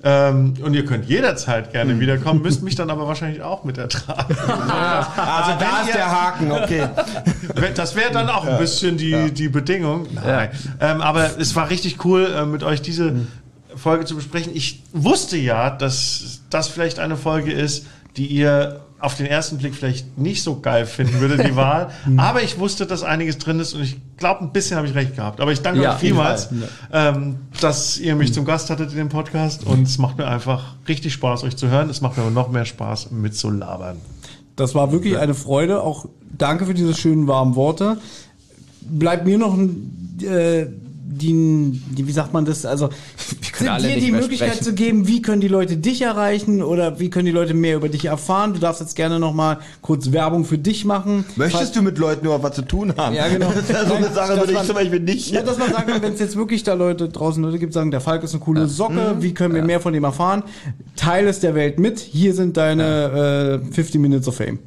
Ähm, 0.05 0.55
und 0.63 0.75
ihr 0.75 0.85
könnt 0.85 1.05
jederzeit 1.07 1.73
gerne 1.73 1.99
wiederkommen, 2.01 2.43
müsst 2.43 2.63
mich 2.63 2.75
dann 2.75 2.91
aber 2.91 3.07
wahrscheinlich 3.07 3.41
auch 3.41 3.63
mit 3.63 3.79
ertragen. 3.79 4.35
also 4.49 5.53
da 5.61 5.81
ist 5.83 5.89
ihr- 5.89 5.95
der 5.95 6.11
Haken, 6.11 6.51
okay. 6.53 6.89
Das 7.77 7.95
wäre 7.95 8.11
dann 8.13 8.29
auch 8.29 8.45
ein 8.45 8.59
bisschen 8.59 8.97
die, 8.97 9.31
die 9.31 9.49
Bedingung. 9.49 10.09
Nein. 10.13 10.51
Ähm, 10.81 11.01
aber 11.01 11.39
es 11.39 11.55
war 11.55 11.71
richtig 11.71 12.05
cool, 12.05 12.27
äh, 12.37 12.45
mit 12.45 12.65
euch 12.65 12.83
diese 12.83 13.15
Folge 13.83 14.05
zu 14.05 14.15
besprechen. 14.15 14.53
Ich 14.55 14.83
wusste 14.93 15.37
ja, 15.37 15.71
dass 15.71 16.41
das 16.51 16.69
vielleicht 16.69 16.99
eine 16.99 17.17
Folge 17.17 17.53
ist, 17.53 17.87
die 18.17 18.27
ihr 18.27 18.81
auf 19.01 19.17
den 19.17 19.27
ersten 19.27 19.59
Blick 19.59 19.75
vielleicht 19.75 20.17
nicht 20.17 20.45
so 20.45 20.61
geil 20.61 20.87
finden 20.87 21.19
würdet, 21.19 21.45
die 21.45 21.57
Wahl. 21.57 21.91
Aber 22.19 22.43
ich 22.43 22.61
wusste, 22.61 22.87
dass 22.87 23.03
einiges 23.03 23.37
drin 23.39 23.59
ist 23.59 23.75
und 23.75 23.83
ich 23.83 23.97
glaube, 24.17 24.43
ein 24.45 24.53
bisschen 24.53 24.77
habe 24.77 24.87
ich 24.87 24.95
recht 24.95 25.17
gehabt. 25.17 25.41
Aber 25.41 25.51
ich 25.51 25.61
danke 25.61 25.83
Ja, 25.83 25.95
euch 25.95 25.99
vielmals, 25.99 26.51
ähm, 26.93 27.39
dass 27.61 27.99
ihr 27.99 28.15
mich 28.15 28.33
zum 28.33 28.45
Gast 28.45 28.71
hattet 28.71 28.93
in 28.93 28.97
dem 28.99 29.09
Podcast 29.09 29.67
und 29.67 29.83
es 29.89 29.99
macht 29.99 30.19
mir 30.19 30.29
einfach 30.29 30.77
richtig 30.87 31.13
Spaß, 31.15 31.43
euch 31.43 31.57
zu 31.57 31.69
hören. 31.69 31.91
Es 31.91 32.01
macht 32.01 32.17
mir 32.17 32.23
aber 32.23 32.31
noch 32.31 32.49
mehr 32.49 32.65
Spaß, 32.65 33.11
mit 33.11 33.35
zu 33.37 33.51
labern. 33.51 33.97
Das 34.55 34.75
war 34.77 34.93
wirklich 34.93 35.19
eine 35.19 35.35
Freude. 35.35 35.83
Auch 35.83 36.07
danke 36.39 36.67
für 36.67 36.75
diese 36.75 36.95
schönen 36.95 37.27
warmen 37.27 37.57
Worte. 37.57 37.97
Bleibt 38.83 39.25
mir 39.27 39.39
noch 39.39 39.55
ein, 39.55 40.17
äh, 40.23 40.67
die, 41.19 41.81
die, 41.97 42.07
wie 42.07 42.13
sagt 42.13 42.33
man 42.33 42.45
das? 42.45 42.65
Also 42.67 42.89
alle 43.69 43.89
dir 43.89 44.01
die 44.01 44.11
Möglichkeit 44.13 44.55
sprechen. 44.55 44.65
zu 44.65 44.73
geben, 44.75 45.07
wie 45.09 45.23
können 45.23 45.41
die 45.41 45.49
Leute 45.49 45.77
dich 45.77 46.03
erreichen 46.03 46.63
oder 46.63 46.99
wie 46.99 47.11
können 47.11 47.27
die 47.27 47.33
Leute 47.33 47.55
mehr 47.55 47.77
über 47.77 47.89
dich 47.89 48.07
erfahren. 48.07 48.55
Du 48.55 48.61
darfst 48.61 48.81
jetzt 48.81 48.97
gerne 48.97 49.21
noch 49.21 49.33
mal 49.35 49.59
kurz 49.83 50.11
Werbung 50.13 50.45
für 50.45 50.59
dich 50.59 50.85
machen. 50.85 51.25
Möchtest 51.37 51.77
du 51.77 51.83
mit 51.83 51.99
Leuten 51.99 52.25
überhaupt 52.25 52.45
was 52.45 52.57
zu 52.57 52.63
tun 52.63 52.95
haben? 52.97 53.15
Ja, 53.15 53.29
genau. 53.29 53.51
Das 53.55 53.65
ist 53.65 53.71
ja 53.71 53.87
so 53.87 53.95
eine 53.95 54.09
Sache, 54.11 54.37
würde 54.37 54.51
ich 54.53 54.55
man- 54.59 54.67
zum 54.67 54.75
Beispiel 54.75 55.01
nicht. 55.01 55.31
Ja, 55.31 55.43
dass 55.43 55.59
man 55.59 55.71
sagen 55.71 55.87
kann, 55.93 56.03
wenn 56.03 56.15
es 56.15 56.21
jetzt 56.21 56.37
wirklich 56.37 56.63
da 56.65 56.75
Leute 56.75 57.09
draußen 57.09 57.43
Leute 57.43 57.59
gibt, 57.59 57.73
sagen, 57.73 57.91
der 57.91 58.01
Falk 58.01 58.23
ist 58.25 58.33
eine 58.35 58.41
coole 58.43 58.67
Socke, 58.67 59.15
Mhm. 59.17 59.23
wie 59.23 59.35
können 59.35 59.55
wir 59.55 59.63
mehr 59.63 59.81
von 59.81 59.93
dem 59.93 60.05
erfahren? 60.05 60.43
Teil 60.97 61.27
es 61.29 61.41
der 61.41 61.55
Welt 61.55 61.79
mit. 61.79 62.01
Hier 62.01 62.35
sind 62.35 62.57
deine 62.57 63.61
äh, 63.71 63.73
50 63.75 64.01
Minutes 64.01 64.27
of 64.29 64.37
Fame. 64.37 64.59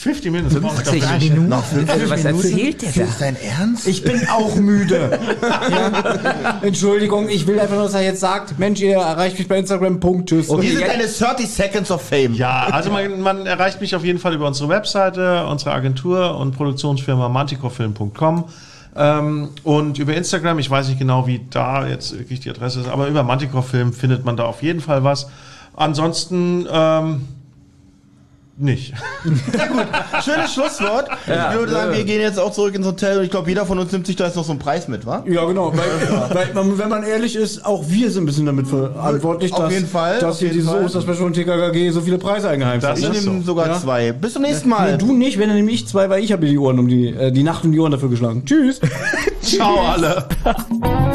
50 0.00 0.32
Minuten. 0.32 0.62
gar 0.62 1.18
nicht. 1.18 1.30
Minuten. 1.30 1.48
Noch 1.48 1.64
fünf 1.64 1.90
Also, 1.90 2.08
was 2.08 2.24
Minuten? 2.24 2.48
erzählt 2.48 2.82
der 2.82 2.92
da? 2.92 3.10
Ist 3.10 3.20
dein 3.20 3.36
Ernst? 3.36 3.86
Ich 3.86 4.02
bin 4.02 4.26
auch 4.28 4.56
müde. 4.56 5.18
ja. 5.70 6.58
Entschuldigung, 6.62 7.28
ich 7.28 7.46
will 7.46 7.60
einfach 7.60 7.74
nur, 7.74 7.84
dass 7.84 7.94
er 7.94 8.02
jetzt 8.02 8.20
sagt, 8.20 8.58
Mensch, 8.58 8.80
ihr 8.80 8.96
erreicht 8.96 9.38
mich 9.38 9.46
bei 9.46 9.58
Instagram, 9.58 10.00
Punkt, 10.00 10.30
tschüss. 10.30 10.48
Hier 10.48 10.78
sind 10.78 10.86
deine 10.88 11.06
30 11.06 11.48
Seconds 11.48 11.90
of 11.90 12.00
Fame. 12.00 12.32
Ja, 12.32 12.68
also 12.70 12.90
man, 12.90 13.20
man 13.20 13.46
erreicht 13.46 13.82
mich 13.82 13.94
auf 13.94 14.02
jeden 14.02 14.18
Fall 14.18 14.34
über 14.34 14.46
unsere 14.46 14.70
Webseite, 14.70 15.46
unsere 15.46 15.72
Agentur 15.72 16.38
und 16.38 16.52
Produktionsfirma 16.56 17.28
manticofilm.com. 17.28 18.44
Ähm, 18.96 19.50
und 19.64 19.98
über 19.98 20.14
Instagram, 20.14 20.58
ich 20.58 20.70
weiß 20.70 20.88
nicht 20.88 20.98
genau, 20.98 21.26
wie 21.26 21.42
da 21.50 21.86
jetzt 21.86 22.18
wirklich 22.18 22.40
die 22.40 22.48
Adresse 22.48 22.80
ist, 22.80 22.88
aber 22.88 23.06
über 23.06 23.22
Manticofilm 23.22 23.92
findet 23.92 24.24
man 24.24 24.36
da 24.38 24.44
auf 24.44 24.62
jeden 24.62 24.80
Fall 24.80 25.04
was. 25.04 25.28
Ansonsten 25.76 26.66
ähm, 26.70 27.28
nicht. 28.60 28.94
Schönes 30.24 30.52
Schlusswort. 30.54 31.08
ich 31.26 31.56
würde 31.58 31.72
sagen, 31.72 31.92
wir 31.96 32.04
gehen 32.04 32.20
jetzt 32.20 32.38
auch 32.38 32.52
zurück 32.52 32.74
ins 32.74 32.86
Hotel 32.86 33.18
und 33.18 33.24
ich 33.24 33.30
glaube, 33.30 33.48
jeder 33.48 33.66
von 33.66 33.78
uns 33.78 33.92
nimmt 33.92 34.06
sich 34.06 34.16
da 34.16 34.26
jetzt 34.26 34.36
noch 34.36 34.44
so 34.44 34.52
einen 34.52 34.58
Preis 34.58 34.88
mit, 34.88 35.06
wa? 35.06 35.24
Ja, 35.26 35.44
genau. 35.44 35.72
Weil, 35.74 36.34
weil 36.34 36.54
man, 36.54 36.78
wenn 36.78 36.88
man 36.88 37.02
ehrlich 37.02 37.36
ist, 37.36 37.64
auch 37.64 37.84
wir 37.88 38.10
sind 38.10 38.24
ein 38.24 38.26
bisschen 38.26 38.46
damit 38.46 38.66
verantwortlich, 38.68 39.52
Auf 39.52 39.60
dass, 39.60 39.72
jeden 39.72 39.86
Fall, 39.86 40.18
dass 40.18 40.32
auf 40.34 40.38
hier 40.38 40.48
jeden 40.48 40.60
dieses 40.60 40.70
Fall. 40.72 40.84
Osterspecial 40.84 41.26
und 41.26 41.32
TKKG 41.34 41.90
so 41.90 42.00
viele 42.00 42.18
Preise 42.18 42.48
eingeheimst 42.48 42.84
Das 42.86 43.02
haben. 43.02 43.12
Ich 43.14 43.24
nehme 43.24 43.38
so. 43.40 43.46
sogar 43.46 43.68
Ja. 43.68 43.78
zwei. 43.80 44.12
Bis 44.12 44.32
zum 44.34 44.42
nächsten 44.42 44.68
Nee, 44.68 44.74
Mal. 44.74 44.98
du 44.98 45.12
nicht, 45.12 45.38
wenn 45.38 45.48
dann 45.48 45.56
nehme 45.56 45.70
ich 45.70 45.86
zwei, 45.88 46.08
weil 46.10 46.22
ich 46.22 46.32
habe 46.32 46.46
die 46.46 46.58
Ohren 46.58 46.78
um 46.78 46.88
die, 46.88 47.08
äh, 47.08 47.30
die 47.32 47.42
Nacht 47.42 47.64
um 47.64 47.72
die 47.72 47.80
Ohren 47.80 47.92
dafür 47.92 48.08
geschlagen. 48.08 48.44
Tschüss. 48.44 48.80
Ciao 49.42 49.80
alle. 49.80 50.26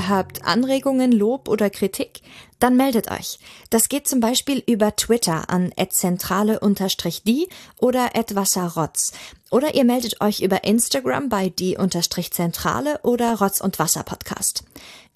Ihr 0.00 0.08
habt 0.08 0.46
Anregungen, 0.46 1.12
Lob 1.12 1.46
oder 1.46 1.68
Kritik? 1.68 2.22
Dann 2.58 2.74
meldet 2.74 3.10
euch. 3.10 3.38
Das 3.68 3.90
geht 3.90 4.08
zum 4.08 4.20
Beispiel 4.20 4.62
über 4.66 4.96
Twitter 4.96 5.50
an 5.50 5.74
@zentrale_die 5.76 7.48
oder 7.78 8.10
@wasserrotz. 8.32 9.12
Oder 9.50 9.74
ihr 9.74 9.84
meldet 9.84 10.22
euch 10.22 10.40
über 10.40 10.64
Instagram 10.64 11.28
bei 11.28 11.50
die_zentrale 11.50 13.00
oder 13.02 13.38
Rotz 13.40 13.60
und 13.60 13.78
Wasser 13.78 14.02
Podcast. 14.02 14.64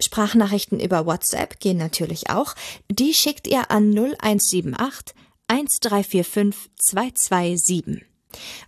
Sprachnachrichten 0.02 0.80
über 0.80 1.06
WhatsApp 1.06 1.60
gehen 1.60 1.78
natürlich 1.78 2.28
auch. 2.28 2.54
Die 2.90 3.14
schickt 3.14 3.46
ihr 3.46 3.70
an 3.70 3.88
0178 3.88 5.14
1345 5.48 6.70
227. 6.76 8.13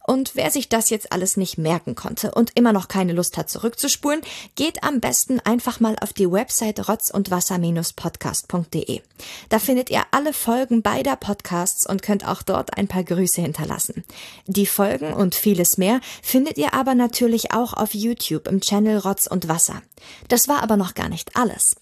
Und 0.06 0.32
wer 0.34 0.50
sich 0.50 0.68
das 0.68 0.90
jetzt 0.90 1.12
alles 1.12 1.36
nicht 1.36 1.58
merken 1.58 1.94
konnte 1.94 2.32
und 2.32 2.52
immer 2.54 2.72
noch 2.72 2.88
keine 2.88 3.12
Lust 3.12 3.36
hat 3.36 3.50
zurückzuspulen, 3.50 4.22
geht 4.54 4.82
am 4.82 5.00
besten 5.00 5.40
einfach 5.40 5.80
mal 5.80 5.96
auf 6.00 6.12
die 6.12 6.30
Website 6.30 6.88
rotzundwasser-podcast.de. 6.88 9.00
Da 9.48 9.58
findet 9.58 9.90
ihr 9.90 10.02
alle 10.10 10.32
Folgen 10.32 10.82
beider 10.82 11.16
Podcasts 11.16 11.86
und 11.86 12.02
könnt 12.02 12.26
auch 12.26 12.42
dort 12.42 12.76
ein 12.76 12.88
paar 12.88 13.04
Grüße 13.04 13.40
hinterlassen. 13.40 14.04
Die 14.46 14.66
Folgen 14.66 15.12
und 15.12 15.34
vieles 15.34 15.78
mehr 15.78 16.00
findet 16.22 16.58
ihr 16.58 16.74
aber 16.74 16.94
natürlich 16.94 17.52
auch 17.52 17.72
auf 17.72 17.94
YouTube 17.94 18.48
im 18.48 18.60
Channel 18.60 18.98
Rotz 18.98 19.26
und 19.26 19.48
Wasser. 19.48 19.82
Das 20.28 20.48
war 20.48 20.62
aber 20.62 20.76
noch 20.76 20.94
gar 20.94 21.08
nicht 21.08 21.36
alles. 21.36 21.76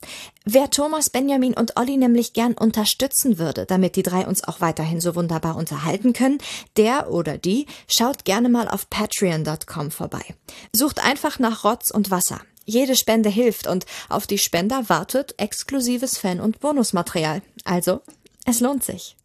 Wer 0.44 0.70
Thomas, 0.70 1.10
Benjamin 1.10 1.54
und 1.54 1.78
Olli 1.78 1.96
nämlich 1.96 2.34
gern 2.34 2.52
unterstützen 2.52 3.38
würde, 3.38 3.66
damit 3.66 3.96
die 3.96 4.02
drei 4.02 4.26
uns 4.26 4.44
auch 4.44 4.60
weiterhin 4.60 5.00
so 5.00 5.14
wunderbar 5.14 5.56
unterhalten 5.56 6.12
können, 6.12 6.38
der 6.76 7.10
oder 7.10 7.38
die 7.38 7.66
schaut 7.88 8.24
gerne 8.24 8.48
mal 8.48 8.68
auf 8.68 8.90
patreon.com 8.90 9.90
vorbei. 9.90 10.22
Sucht 10.72 11.00
einfach 11.04 11.38
nach 11.38 11.64
Rotz 11.64 11.90
und 11.90 12.10
Wasser. 12.10 12.40
Jede 12.64 12.96
Spende 12.96 13.28
hilft 13.28 13.66
und 13.66 13.84
auf 14.08 14.26
die 14.26 14.38
Spender 14.38 14.88
wartet 14.88 15.34
exklusives 15.38 16.16
Fan- 16.16 16.40
und 16.40 16.60
Bonusmaterial. 16.60 17.42
Also, 17.64 18.00
es 18.46 18.60
lohnt 18.60 18.84
sich. 18.84 19.16